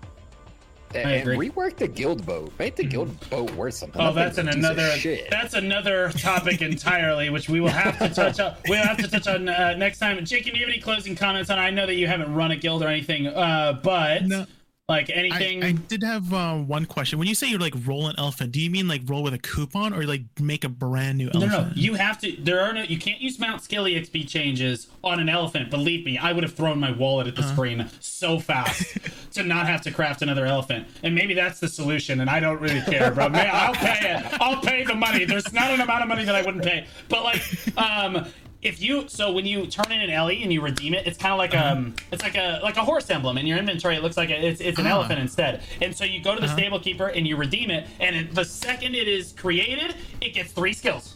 I 0.94 0.98
and 1.00 1.22
agree. 1.30 1.50
rework 1.50 1.76
the 1.78 1.88
guild 1.88 2.26
boat. 2.26 2.52
Make 2.58 2.76
the 2.76 2.84
guild 2.84 3.30
boat 3.30 3.52
worth 3.56 3.74
something. 3.76 4.02
Oh, 4.02 4.14
That 4.14 4.36
that's 4.36 4.38
an 4.38 4.48
a 4.50 4.54
piece 4.54 4.66
of 4.66 4.78
another 4.78 5.28
that's 5.30 5.54
another 5.54 6.12
topic 6.12 6.62
entirely, 6.62 7.30
which 7.30 7.50
we 7.50 7.60
will 7.60 7.68
have 7.70 7.98
to 8.00 8.10
touch 8.10 8.40
on. 8.40 8.56
We'll 8.68 8.84
have 8.84 8.98
to 8.98 9.08
touch 9.08 9.28
on 9.28 9.50
uh, 9.50 9.74
next 9.76 10.00
time. 10.00 10.24
Jake, 10.26 10.46
do 10.46 10.52
you 10.52 10.60
have 10.66 10.70
any 10.70 10.80
closing 10.82 11.16
comments 11.16 11.50
on? 11.50 11.60
I 11.60 11.70
know 11.72 11.86
that 11.86 11.96
you 11.96 12.08
haven't 12.08 12.34
run 12.34 12.52
a 12.52 12.56
guild 12.56 12.84
or 12.84 12.88
anything, 12.88 13.28
uh, 13.28 13.80
but 13.84 14.26
No. 14.26 14.46
Like 14.90 15.10
anything. 15.10 15.66
I 15.66 15.74
did 15.74 16.02
have 16.02 16.34
uh, 16.34 16.56
one 16.56 16.86
question. 16.86 17.20
When 17.20 17.28
you 17.28 17.36
say 17.36 17.48
you're 17.48 17.60
like 17.60 17.74
roll 17.86 18.08
an 18.08 18.16
elephant, 18.18 18.54
do 18.54 18.62
you 18.62 18.70
mean 18.70 18.88
like 18.88 19.02
roll 19.06 19.22
with 19.22 19.34
a 19.34 19.38
coupon 19.38 19.94
or 19.94 20.04
like 20.04 20.22
make 20.40 20.64
a 20.64 20.70
brand 20.70 21.18
new 21.18 21.30
elephant? 21.34 21.52
no, 21.52 21.64
no, 21.64 21.72
you 21.76 21.96
have 21.96 22.18
to. 22.22 22.34
There 22.40 22.62
are 22.62 22.72
no. 22.72 22.84
You 22.84 22.98
can't 22.98 23.20
use 23.20 23.38
Mount 23.38 23.62
Skilly 23.62 23.96
XP 23.96 24.30
changes 24.30 24.88
on 25.04 25.20
an 25.20 25.28
elephant. 25.28 25.70
Believe 25.70 26.06
me, 26.06 26.18
I 26.18 26.32
would 26.32 26.46
have 26.46 26.54
thrown 26.54 26.80
my 26.80 26.92
wallet 26.92 27.28
at 27.28 27.36
the 27.36 27.44
screen 27.44 27.90
so 28.00 28.40
fast 28.40 28.98
to 29.34 29.44
not 29.44 29.68
have 29.68 29.82
to 29.82 29.92
craft 29.92 30.22
another 30.22 30.46
elephant. 30.46 30.88
And 31.04 31.14
maybe 31.14 31.34
that's 31.34 31.60
the 31.60 31.68
solution. 31.68 32.22
And 32.22 32.30
I 32.30 32.40
don't 32.40 32.62
really 32.62 32.82
care, 32.82 33.12
bro. 33.12 33.28
Man, 33.28 33.50
I'll 33.52 33.74
pay 33.74 34.16
it. 34.16 34.42
I'll 34.42 34.62
pay 34.62 34.86
the 34.86 34.96
money. 34.96 35.26
There's 35.26 35.52
not 35.52 35.70
an 35.70 35.82
amount 35.82 36.04
of 36.04 36.08
money 36.08 36.24
that 36.24 36.36
I 36.36 36.44
wouldn't 36.44 36.64
pay. 36.64 36.88
But 37.10 37.26
like, 37.26 37.42
um, 37.78 38.26
if 38.68 38.82
you 38.82 39.08
so 39.08 39.32
when 39.32 39.46
you 39.46 39.66
turn 39.68 39.92
in 39.92 40.02
an 40.02 40.10
Ellie 40.10 40.44
and 40.44 40.52
you 40.52 40.62
redeem 40.62 40.94
it, 40.94 41.08
it's 41.08 41.18
kind 41.18 41.32
of 41.34 41.38
like 41.40 41.56
um, 41.56 41.96
it's 42.12 42.22
like 42.24 42.36
a 42.36 42.60
like 42.62 42.78
a 42.78 42.82
horse 42.84 43.10
emblem 43.10 43.38
in 43.38 43.46
your 43.48 43.58
inventory. 43.58 43.96
It 43.96 44.04
looks 44.04 44.18
like 44.18 44.30
a, 44.30 44.46
it's 44.46 44.62
it's 44.62 44.78
an 44.80 44.86
Ah. 44.88 44.92
elephant 44.92 45.20
instead. 45.20 45.64
And 45.82 45.96
so 45.96 46.04
you 46.04 46.22
go 46.22 46.36
to 46.36 46.42
the 46.42 46.48
stable 46.48 46.80
keeper 46.80 47.08
and 47.08 47.28
you 47.28 47.38
redeem 47.38 47.72
it, 47.72 47.88
and 48.00 48.16
it, 48.16 48.36
the 48.36 48.46
second 48.46 48.96
it 48.96 49.08
is 49.08 49.34
created, 49.34 49.96
it 50.22 50.34
gets 50.34 50.52
three 50.52 50.74
skills, 50.74 51.16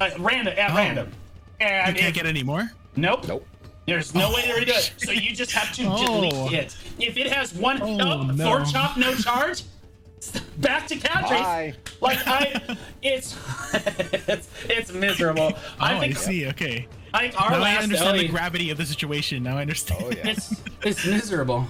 uh, 0.00 0.10
random 0.18 0.54
at 0.58 0.70
Oh. 0.72 0.74
random. 0.76 1.12
You 1.60 1.66
can't 1.66 1.98
if- 1.98 2.14
get 2.14 2.26
any 2.26 2.42
more. 2.42 2.70
nope. 2.96 3.26
Nope. 3.26 3.46
There's 3.86 4.14
no 4.14 4.30
way 4.34 4.42
to 4.42 4.52
redo 4.52 4.68
it. 4.76 4.92
So 4.98 5.12
you 5.12 5.34
just 5.34 5.50
have 5.52 5.72
to 5.76 5.84
Oh. 5.88 6.04
delete 6.28 6.52
it. 6.52 6.76
If 7.00 7.16
it 7.16 7.32
has 7.32 7.54
one 7.54 7.80
Oh, 7.80 7.98
oh, 7.98 8.22
no. 8.24 8.44
four 8.44 8.62
chop, 8.70 8.98
no 8.98 9.14
charge, 9.14 9.62
back 10.58 10.86
to 10.88 10.96
countries. 10.96 11.40
Bye. 11.40 11.74
Like 12.00 12.18
I, 12.26 12.76
it's 13.02 13.36
it's 14.28 14.48
it's 14.68 14.92
miserable. 14.92 15.52
Oh, 15.54 15.62
I 15.80 15.98
I, 15.98 16.10
see. 16.12 16.46
Okay. 16.48 16.86
like 17.12 17.40
our 17.40 17.50
now 17.50 17.62
I 17.62 17.76
understand 17.76 18.16
LA 18.16 18.22
the 18.22 18.28
gravity 18.28 18.70
of 18.70 18.78
the 18.78 18.86
situation. 18.86 19.42
Now 19.42 19.58
I 19.58 19.62
understand. 19.62 20.02
Oh 20.04 20.10
yeah. 20.10 20.28
it's 20.30 20.62
it's 20.82 21.06
miserable. 21.06 21.66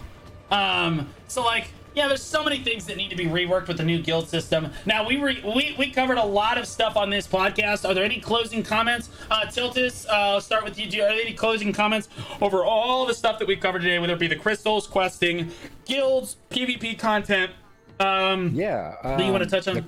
Um, 0.51 1.09
so 1.27 1.45
like, 1.45 1.69
yeah, 1.95 2.09
there's 2.09 2.23
so 2.23 2.43
many 2.43 2.63
things 2.63 2.87
that 2.87 2.97
need 2.97 3.11
to 3.11 3.17
be 3.17 3.27
reworked 3.27 3.69
with 3.69 3.79
the 3.79 3.85
new 3.85 4.01
guild 4.03 4.29
system. 4.29 4.71
Now 4.87 5.07
we 5.07 5.17
re- 5.17 5.43
we 5.45 5.75
we 5.79 5.91
covered 5.91 6.19
a 6.19 6.25
lot 6.25 6.59
of 6.59 6.67
stuff 6.67 6.97
on 6.97 7.11
this 7.11 7.27
podcast. 7.27 7.89
Are 7.89 7.95
there 7.95 8.05
any 8.05 8.21
closing 8.21 8.63
comments? 8.63 9.11
Uh, 9.31 9.43
Tiltus, 9.47 10.07
uh, 10.09 10.13
I'll 10.13 10.41
start 10.41 10.65
with 10.65 10.79
you. 10.79 10.89
Do 10.89 11.03
are 11.03 11.09
there 11.09 11.21
any 11.21 11.35
closing 11.35 11.73
comments 11.73 12.09
over 12.41 12.65
all 12.65 13.07
the 13.07 13.15
stuff 13.15 13.39
that 13.39 13.49
we've 13.49 13.61
covered 13.61 13.83
today, 13.83 13.99
whether 13.99 14.15
it 14.15 14.19
be 14.19 14.29
the 14.29 14.37
crystals, 14.37 14.87
questing, 14.87 15.51
guilds, 15.85 16.37
PvP 16.51 16.99
content? 16.99 17.51
Um, 18.01 18.51
Yeah. 18.55 19.17
Do 19.17 19.25
you 19.25 19.33
want 19.33 19.43
to 19.49 19.57
um, 19.57 19.63
touch 19.63 19.69
on? 19.69 19.75
The, 19.77 19.85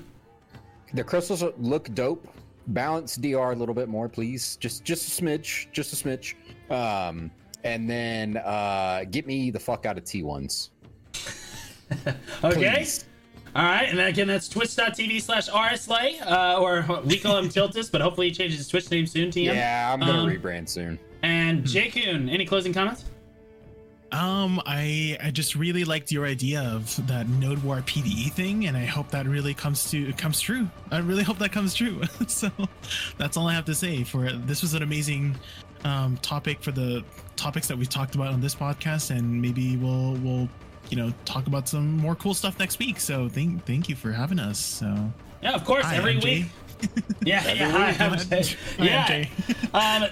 the 0.95 1.03
crystals 1.03 1.43
look 1.57 1.93
dope. 1.93 2.27
Balance 2.67 3.15
DR 3.17 3.51
a 3.51 3.55
little 3.55 3.73
bit 3.75 3.89
more, 3.89 4.07
please. 4.07 4.55
Just 4.57 4.83
just 4.83 5.07
a 5.19 5.23
smidge, 5.23 5.67
just 5.71 5.93
a 5.93 5.95
smidge. 5.95 6.35
Um, 6.69 7.31
and 7.63 7.89
then 7.89 8.37
uh, 8.37 9.03
get 9.09 9.25
me 9.25 9.49
the 9.51 9.59
fuck 9.59 9.85
out 9.85 9.97
of 9.97 10.03
T1s. 10.03 10.69
okay. 12.43 12.73
Please. 12.75 13.05
All 13.53 13.63
right, 13.65 13.89
and 13.89 13.99
again, 13.99 14.27
that's 14.27 14.47
twitch.tv 14.47 15.21
slash 15.21 15.49
rslay, 15.49 16.21
uh, 16.25 16.57
or 16.61 16.85
we 17.03 17.19
call 17.19 17.37
him 17.37 17.49
Tiltus, 17.49 17.91
but 17.91 17.99
hopefully 17.99 18.29
he 18.29 18.33
changes 18.33 18.57
his 18.59 18.67
Twitch 18.69 18.89
name 18.89 19.05
soon, 19.05 19.29
TM. 19.29 19.53
Yeah, 19.53 19.91
I'm 19.91 19.99
gonna 19.99 20.19
Um, 20.19 20.29
rebrand 20.29 20.69
soon. 20.69 20.97
And 21.23 21.63
Jakun, 21.65 22.31
any 22.31 22.45
closing 22.45 22.71
comments? 22.73 23.03
Um, 24.11 24.61
I 24.65 25.17
I 25.23 25.31
just 25.31 25.55
really 25.55 25.85
liked 25.85 26.11
your 26.11 26.25
idea 26.25 26.61
of 26.61 27.07
that 27.07 27.29
Node 27.29 27.63
War 27.63 27.77
PVE 27.77 28.31
thing, 28.33 28.67
and 28.67 28.75
I 28.75 28.85
hope 28.85 29.09
that 29.11 29.25
really 29.25 29.53
comes 29.53 29.89
to 29.91 30.11
comes 30.13 30.41
true. 30.41 30.67
I 30.91 30.97
really 30.99 31.23
hope 31.23 31.37
that 31.39 31.51
comes 31.53 31.73
true. 31.73 32.01
so 32.27 32.51
that's 33.17 33.37
all 33.37 33.47
I 33.47 33.53
have 33.53 33.65
to 33.65 33.75
say 33.75 34.03
for. 34.03 34.29
This 34.31 34.61
was 34.61 34.73
an 34.73 34.83
amazing 34.83 35.37
um, 35.85 36.17
topic 36.17 36.61
for 36.61 36.71
the 36.71 37.03
topics 37.37 37.67
that 37.69 37.77
we 37.77 37.85
talked 37.85 38.15
about 38.15 38.33
on 38.33 38.41
this 38.41 38.53
podcast, 38.53 39.11
and 39.15 39.41
maybe 39.41 39.77
we'll 39.77 40.13
we'll 40.15 40.49
you 40.89 40.97
know 40.97 41.13
talk 41.23 41.47
about 41.47 41.69
some 41.69 41.95
more 41.95 42.15
cool 42.15 42.33
stuff 42.33 42.59
next 42.59 42.79
week. 42.79 42.99
So 42.99 43.29
thank 43.29 43.65
thank 43.65 43.87
you 43.87 43.95
for 43.95 44.11
having 44.11 44.39
us. 44.39 44.59
So 44.59 44.93
Yeah, 45.41 45.53
of 45.53 45.63
course, 45.63 45.85
Hi, 45.85 45.95
every 45.95 46.15
MJ. 46.15 46.23
week. 46.23 46.45
Yeah, 47.23 47.53
yeah, 47.53 47.69
Hi, 47.69 47.91
hi, 47.91 48.05
I'm 48.05 48.17
Jay. 48.17 48.55
Yeah. 48.79 49.25
Um, 49.73 50.09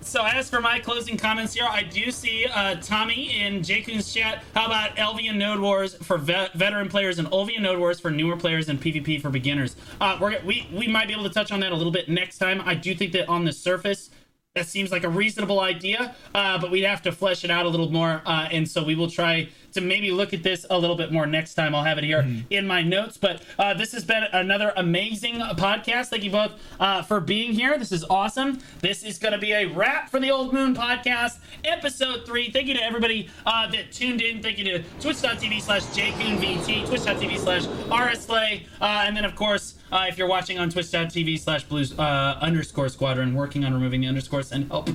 so 0.00 0.24
as 0.24 0.48
for 0.48 0.60
my 0.60 0.78
closing 0.78 1.16
comments 1.16 1.54
here, 1.54 1.66
I 1.68 1.82
do 1.82 2.12
see 2.12 2.46
uh, 2.46 2.76
Tommy 2.76 3.40
in 3.40 3.62
Jakun's 3.62 4.14
chat. 4.14 4.44
How 4.54 4.66
about 4.66 4.94
Elvian 4.94 5.36
Node 5.36 5.58
Wars 5.58 5.96
for 5.96 6.18
vet- 6.18 6.52
veteran 6.52 6.88
players 6.88 7.18
and 7.18 7.26
Olvian 7.32 7.62
Node 7.62 7.80
Wars 7.80 7.98
for 7.98 8.12
newer 8.12 8.36
players 8.36 8.68
and 8.68 8.80
PvP 8.80 9.20
for 9.20 9.28
beginners? 9.30 9.74
Uh, 10.00 10.18
we're, 10.20 10.40
we 10.44 10.68
we 10.72 10.86
might 10.86 11.08
be 11.08 11.14
able 11.14 11.24
to 11.24 11.30
touch 11.30 11.50
on 11.50 11.58
that 11.60 11.72
a 11.72 11.74
little 11.74 11.90
bit 11.90 12.08
next 12.08 12.38
time. 12.38 12.62
I 12.64 12.74
do 12.76 12.94
think 12.94 13.10
that 13.12 13.28
on 13.28 13.44
the 13.44 13.52
surface. 13.52 14.10
That 14.54 14.66
seems 14.66 14.90
like 14.90 15.04
a 15.04 15.08
reasonable 15.10 15.60
idea, 15.60 16.14
uh, 16.34 16.58
but 16.58 16.70
we'd 16.70 16.84
have 16.84 17.02
to 17.02 17.12
flesh 17.12 17.44
it 17.44 17.50
out 17.50 17.66
a 17.66 17.68
little 17.68 17.90
more. 17.92 18.22
Uh, 18.24 18.48
and 18.50 18.66
so 18.66 18.82
we 18.82 18.94
will 18.94 19.10
try 19.10 19.50
to 19.76 19.80
maybe 19.80 20.10
look 20.10 20.34
at 20.34 20.42
this 20.42 20.66
a 20.68 20.78
little 20.78 20.96
bit 20.96 21.12
more 21.12 21.26
next 21.26 21.54
time. 21.54 21.74
I'll 21.74 21.84
have 21.84 21.98
it 21.98 22.04
here 22.04 22.26
in 22.50 22.66
my 22.66 22.82
notes. 22.82 23.16
But 23.16 23.42
uh, 23.58 23.74
this 23.74 23.92
has 23.92 24.04
been 24.04 24.24
another 24.32 24.72
amazing 24.76 25.36
podcast. 25.36 26.08
Thank 26.08 26.24
you 26.24 26.30
both 26.30 26.52
uh, 26.80 27.02
for 27.02 27.20
being 27.20 27.52
here. 27.52 27.78
This 27.78 27.92
is 27.92 28.04
awesome. 28.10 28.58
This 28.80 29.02
is 29.02 29.18
going 29.18 29.32
to 29.32 29.38
be 29.38 29.52
a 29.52 29.66
wrap 29.66 30.10
for 30.10 30.18
the 30.18 30.30
Old 30.30 30.52
Moon 30.52 30.74
podcast, 30.74 31.38
episode 31.64 32.26
three. 32.26 32.50
Thank 32.50 32.66
you 32.66 32.74
to 32.74 32.82
everybody 32.82 33.28
uh, 33.44 33.70
that 33.70 33.92
tuned 33.92 34.20
in. 34.22 34.42
Thank 34.42 34.58
you 34.58 34.64
to 34.64 34.82
twitch.tv 35.00 35.60
slash 35.60 35.82
jcoonvt, 35.84 36.86
twitch.tv 36.86 37.38
slash 37.38 37.66
rslay, 37.66 38.66
uh, 38.80 39.04
and 39.06 39.16
then, 39.16 39.24
of 39.24 39.36
course, 39.36 39.74
uh, 39.92 40.06
if 40.08 40.18
you're 40.18 40.28
watching 40.28 40.58
on 40.58 40.68
twitch.tv 40.68 41.38
slash 41.38 41.64
blues 41.64 41.96
uh, 41.98 42.38
underscore 42.40 42.88
squadron, 42.88 43.34
working 43.34 43.64
on 43.64 43.72
removing 43.72 44.00
the 44.00 44.08
underscores 44.08 44.52
and 44.52 44.68
help. 44.68 44.88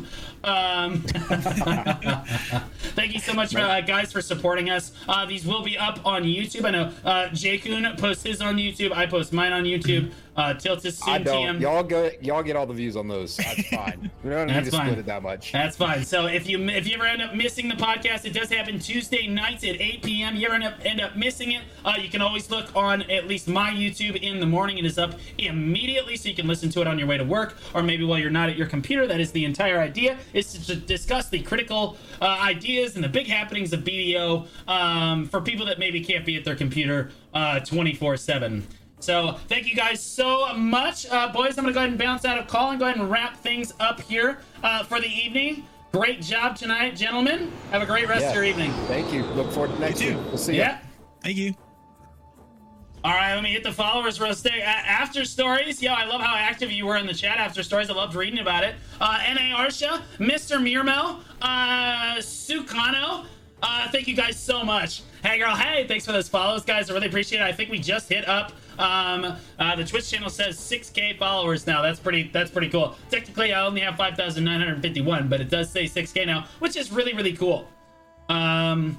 Um, 0.44 1.02
thank 2.96 3.14
you 3.14 3.20
so 3.20 3.34
much, 3.34 3.56
uh, 3.56 3.82
guys, 3.82 4.12
for 4.12 4.22
supporting 4.22 4.70
us. 4.70 4.71
Uh, 5.08 5.26
these 5.26 5.46
will 5.46 5.64
be 5.64 5.78
up 5.78 6.00
on 6.06 6.24
YouTube. 6.24 6.66
I 6.66 6.72
know 6.72 6.92
uh, 7.04 7.30
Jakun 7.30 7.98
posts 8.00 8.24
his 8.24 8.42
on 8.42 8.58
YouTube. 8.58 8.92
I 8.92 9.06
post 9.06 9.34
mine 9.34 9.52
on 9.52 9.64
YouTube. 9.64 10.12
Uh, 10.34 10.54
Tiltus 10.54 11.04
soon 11.04 11.14
I 11.14 11.18
don't. 11.18 11.58
TM. 11.58 11.62
Y'all 11.62 11.84
go. 11.84 12.10
Y'all 12.22 12.42
get 12.42 12.56
all 12.56 12.66
the 12.66 12.74
views 12.74 12.96
on 12.96 13.08
those. 13.10 13.36
That's 13.36 13.68
fine. 13.70 14.10
We 14.24 14.30
don't 14.30 14.48
need 14.48 14.56
That's 14.56 14.70
to 14.70 14.78
fine. 14.78 14.86
split 14.88 15.00
it 15.00 15.06
that 15.08 15.22
much. 15.24 15.52
That's 15.52 15.76
fine. 15.76 16.06
So 16.06 16.28
if 16.28 16.48
you 16.48 16.58
if 16.70 16.88
you 16.88 16.96
ever 16.96 17.06
end 17.06 17.22
up 17.22 17.36
missing 17.36 17.68
the 17.68 17.76
podcast, 17.76 18.24
it 18.24 18.34
does 18.34 18.50
happen 18.50 18.80
Tuesday 18.80 19.28
nights 19.28 19.66
at 19.66 19.82
8 19.82 20.04
p.m. 20.04 20.36
You 20.38 20.46
ever 20.48 20.56
end 20.56 20.64
up 20.64 20.76
end 20.86 21.02
up 21.02 21.18
missing 21.18 21.52
it, 21.52 21.64
uh, 21.84 21.96
you 22.02 22.10
can 22.10 22.22
always 22.22 22.50
look 22.50 22.74
on 22.76 23.02
at 23.04 23.28
least 23.28 23.50
my 23.50 23.72
YouTube 23.72 24.16
in 24.22 24.40
the 24.40 24.46
morning. 24.46 24.78
It 24.78 24.86
is 24.86 24.98
up 24.98 25.16
immediately, 25.38 26.16
so 26.16 26.30
you 26.30 26.36
can 26.36 26.48
listen 26.48 26.70
to 26.70 26.82
it 26.82 26.88
on 26.88 26.98
your 26.98 27.08
way 27.10 27.18
to 27.18 27.26
work, 27.26 27.58
or 27.74 27.84
maybe 27.84 28.06
while 28.06 28.18
you're 28.18 28.30
not 28.30 28.48
at 28.48 28.56
your 28.56 28.68
computer. 28.68 29.06
That 29.08 29.20
is 29.20 29.34
the 29.34 29.44
entire 29.44 29.80
idea: 29.80 30.18
is 30.34 30.54
to 30.68 30.76
discuss 30.78 31.28
the 31.28 31.42
critical 31.42 31.98
uh, 32.22 32.26
ideas 32.42 32.96
and 32.96 33.04
the 33.04 33.10
big 33.10 33.28
happenings 33.28 33.74
of 33.74 33.82
BDO 33.82 34.48
um, 34.70 35.28
for 35.28 35.42
people 35.42 35.66
that 35.66 35.78
maybe 35.78 36.02
can't 36.02 36.26
be 36.26 36.38
at 36.38 36.46
their 36.46 36.56
computer 36.56 37.12
uh, 37.34 37.60
24 37.60 38.16
seven. 38.16 38.66
So 39.02 39.38
thank 39.48 39.68
you 39.68 39.76
guys 39.76 40.02
so 40.02 40.54
much, 40.54 41.08
uh, 41.10 41.32
boys. 41.34 41.58
I'm 41.58 41.64
gonna 41.64 41.74
go 41.74 41.80
ahead 41.80 41.90
and 41.90 41.98
bounce 42.00 42.24
out 42.24 42.38
of 42.38 42.46
call 42.48 42.70
and 42.70 42.80
go 42.80 42.86
ahead 42.86 42.98
and 42.98 43.10
wrap 43.10 43.36
things 43.38 43.74
up 43.80 44.00
here 44.02 44.40
uh, 44.64 44.84
for 44.84 45.00
the 45.00 45.08
evening. 45.08 45.64
Great 45.92 46.22
job 46.22 46.56
tonight, 46.56 46.96
gentlemen. 46.96 47.52
Have 47.72 47.82
a 47.82 47.86
great 47.86 48.08
rest 48.08 48.28
of 48.28 48.36
your 48.36 48.44
evening. 48.44 48.72
Thank 48.88 49.12
you. 49.12 49.24
Look 49.24 49.52
forward 49.52 49.74
to 49.76 49.80
next 49.82 50.00
too. 50.00 50.16
week. 50.16 50.26
We'll 50.28 50.38
see 50.38 50.56
Yeah. 50.56 50.74
ya. 50.74 50.78
Thank 51.24 51.38
you. 51.38 51.56
All 53.04 53.14
right, 53.16 53.34
let 53.34 53.42
me 53.42 53.52
hit 53.52 53.64
the 53.64 53.72
followers 53.72 54.22
real 54.22 54.36
quick. 54.36 54.54
Uh, 54.54 54.66
after 54.66 55.26
stories, 55.26 55.82
yo, 55.82 55.92
I 55.92 56.06
love 56.06 56.22
how 56.22 56.36
active 56.36 56.72
you 56.72 56.86
were 56.86 56.98
in 56.98 57.08
the 57.08 57.16
chat. 57.16 57.40
After 57.40 57.64
stories, 57.64 57.90
I 57.90 57.94
loved 57.94 58.14
reading 58.14 58.40
about 58.40 58.64
it. 58.64 58.76
Uh, 59.02 59.18
Na 59.34 59.58
Arsha, 59.58 60.02
Mr. 60.20 60.62
Mirmo, 60.62 61.22
uh, 61.42 62.18
Sukano. 62.20 63.26
Uh, 63.62 63.90
thank 63.92 64.08
you 64.08 64.16
guys 64.16 64.38
so 64.38 64.64
much. 64.64 65.04
Hey, 65.24 65.38
girl. 65.38 65.56
Hey, 65.56 65.88
thanks 65.88 66.06
for 66.06 66.12
those 66.12 66.28
follows, 66.28 66.64
guys. 66.64 66.90
I 66.90 66.94
really 66.94 67.08
appreciate 67.08 67.40
it. 67.42 67.46
I 67.46 67.52
think 67.52 67.70
we 67.70 67.80
just 67.80 68.10
hit 68.10 68.28
up. 68.28 68.54
Um, 68.80 69.38
uh, 69.60 69.76
the 69.76 69.86
Twitch 69.86 70.10
channel 70.10 70.30
says 70.30 70.58
6K 70.58 71.18
followers 71.20 71.68
now. 71.68 71.82
That's 71.82 72.00
pretty. 72.00 72.30
That's 72.34 72.50
pretty 72.50 72.70
cool. 72.70 72.96
Technically, 73.12 73.54
I 73.54 73.66
only 73.66 73.82
have 73.82 73.98
5,951, 73.98 75.28
but 75.28 75.42
it 75.42 75.50
does 75.50 75.70
say 75.70 75.86
6K 75.86 76.26
now, 76.26 76.48
which 76.60 76.76
is 76.76 76.92
really, 76.92 77.14
really 77.14 77.34
cool. 77.34 77.68
Um, 78.30 78.98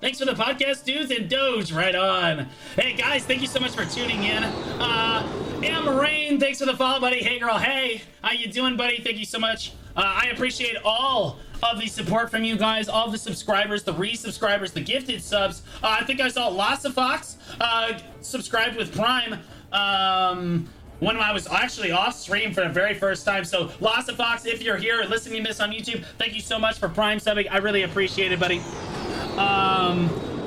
Thanks 0.00 0.18
for 0.18 0.24
the 0.24 0.32
podcast, 0.32 0.84
dudes, 0.86 1.10
and 1.10 1.28
Doge, 1.28 1.72
right 1.72 1.94
on. 1.94 2.48
Hey, 2.74 2.94
guys, 2.94 3.22
thank 3.26 3.42
you 3.42 3.46
so 3.46 3.60
much 3.60 3.72
for 3.72 3.84
tuning 3.84 4.24
in. 4.24 4.44
Uh, 4.44 5.60
Am 5.62 5.86
Rain, 5.86 6.40
thanks 6.40 6.58
for 6.58 6.64
the 6.64 6.74
follow, 6.74 6.98
buddy. 7.00 7.22
Hey, 7.22 7.38
girl, 7.38 7.58
hey, 7.58 8.00
how 8.22 8.32
you 8.32 8.50
doing, 8.50 8.78
buddy? 8.78 9.02
Thank 9.02 9.18
you 9.18 9.26
so 9.26 9.38
much. 9.38 9.72
Uh, 9.94 10.00
I 10.22 10.28
appreciate 10.32 10.76
all 10.86 11.38
of 11.62 11.80
the 11.80 11.86
support 11.86 12.30
from 12.30 12.44
you 12.44 12.56
guys, 12.56 12.88
all 12.88 13.10
the 13.10 13.18
subscribers, 13.18 13.82
the 13.82 13.94
resubscribers, 13.94 14.72
the 14.72 14.80
gifted 14.80 15.22
subs. 15.22 15.62
Uh, 15.82 15.98
I 16.00 16.04
think 16.04 16.20
I 16.20 16.28
saw 16.28 16.48
Lassa 16.48 16.90
Fox 16.90 17.36
uh, 17.60 17.98
subscribed 18.20 18.76
with 18.76 18.94
Prime. 18.94 19.38
Um, 19.72 20.68
when 21.00 21.16
I 21.16 21.32
was 21.32 21.46
actually 21.46 21.92
off 21.92 22.14
stream 22.14 22.52
for 22.52 22.60
the 22.60 22.68
very 22.68 22.92
first 22.94 23.24
time. 23.24 23.44
So, 23.44 23.70
Lassa 23.80 24.14
Fox, 24.14 24.44
if 24.44 24.62
you're 24.62 24.76
here 24.76 25.02
listening 25.08 25.42
to 25.42 25.48
this 25.48 25.60
on 25.60 25.70
YouTube, 25.70 26.04
thank 26.18 26.34
you 26.34 26.42
so 26.42 26.58
much 26.58 26.78
for 26.78 26.88
Prime 26.88 27.18
subbing. 27.18 27.50
I 27.50 27.56
really 27.58 27.82
appreciate 27.82 28.32
it, 28.32 28.38
buddy. 28.38 28.60
Um, 29.38 30.39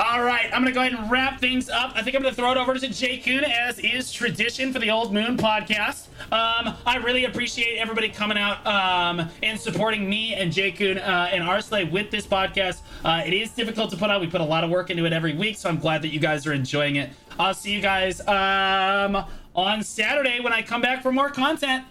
all 0.00 0.24
right, 0.24 0.46
I'm 0.46 0.62
gonna 0.62 0.72
go 0.72 0.80
ahead 0.80 0.94
and 0.94 1.10
wrap 1.10 1.40
things 1.40 1.68
up. 1.68 1.92
I 1.94 2.02
think 2.02 2.16
I'm 2.16 2.22
gonna 2.22 2.34
throw 2.34 2.50
it 2.52 2.56
over 2.56 2.74
to 2.74 2.86
Jakun, 2.86 3.42
as 3.42 3.78
is 3.80 4.10
tradition 4.10 4.72
for 4.72 4.78
the 4.78 4.90
Old 4.90 5.12
Moon 5.12 5.36
podcast. 5.36 6.06
Um, 6.32 6.74
I 6.86 6.96
really 7.04 7.26
appreciate 7.26 7.76
everybody 7.76 8.08
coming 8.08 8.38
out 8.38 8.66
um, 8.66 9.28
and 9.42 9.60
supporting 9.60 10.08
me 10.08 10.34
and 10.34 10.50
Jakun 10.50 10.96
uh, 10.96 11.28
and 11.30 11.44
Arsley 11.44 11.84
with 11.84 12.10
this 12.10 12.26
podcast. 12.26 12.80
Uh, 13.04 13.22
it 13.26 13.34
is 13.34 13.50
difficult 13.50 13.90
to 13.90 13.98
put 13.98 14.08
out. 14.08 14.22
We 14.22 14.26
put 14.26 14.40
a 14.40 14.44
lot 14.44 14.64
of 14.64 14.70
work 14.70 14.88
into 14.88 15.04
it 15.04 15.12
every 15.12 15.34
week, 15.34 15.56
so 15.56 15.68
I'm 15.68 15.78
glad 15.78 16.00
that 16.00 16.08
you 16.08 16.18
guys 16.18 16.46
are 16.46 16.54
enjoying 16.54 16.96
it. 16.96 17.10
I'll 17.38 17.52
see 17.52 17.72
you 17.72 17.82
guys 17.82 18.26
um, 18.26 19.22
on 19.54 19.82
Saturday 19.82 20.40
when 20.40 20.54
I 20.54 20.62
come 20.62 20.80
back 20.80 21.02
for 21.02 21.12
more 21.12 21.28
content. 21.28 21.84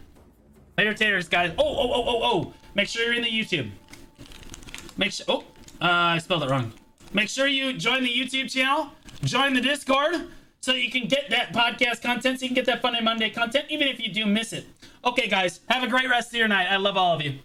Later, 0.80 0.95
taters, 0.95 1.30
guys. 1.30 1.52
Oh, 1.60 1.64
oh, 1.64 1.91
oh, 1.94 2.03
oh, 2.07 2.19
oh! 2.23 2.53
Make 2.73 2.88
sure 2.88 3.03
you're 3.03 3.14
in 3.14 3.22
the 3.22 3.30
YouTube. 3.30 3.69
Make 4.98 5.11
sure. 5.11 5.26
Oh, 5.30 5.40
uh, 5.80 6.15
I 6.15 6.18
spelled 6.18 6.41
it 6.41 6.49
wrong. 6.49 6.73
Make 7.11 7.30
sure 7.30 7.48
you 7.48 7.73
join 7.73 8.03
the 8.03 8.10
YouTube 8.10 8.52
channel, 8.52 8.91
join 9.23 9.53
the 9.53 9.61
Discord, 9.61 10.27
so 10.61 10.73
you 10.73 10.91
can 10.91 11.07
get 11.07 11.30
that 11.31 11.53
podcast 11.53 12.03
content, 12.03 12.40
so 12.40 12.44
you 12.44 12.49
can 12.49 12.56
get 12.56 12.65
that 12.65 12.84
Funday 12.84 13.03
Monday 13.03 13.31
content, 13.31 13.65
even 13.69 13.88
if 13.88 13.99
you 13.99 14.14
do 14.14 14.26
miss 14.27 14.53
it. 14.53 14.65
Okay, 15.03 15.27
guys, 15.27 15.61
have 15.69 15.81
a 15.81 15.88
great 15.88 16.07
rest 16.10 16.30
of 16.34 16.38
your 16.38 16.48
night. 16.48 16.68
I 16.69 16.77
love 16.77 16.98
all 16.98 17.15
of 17.15 17.22
you. 17.22 17.40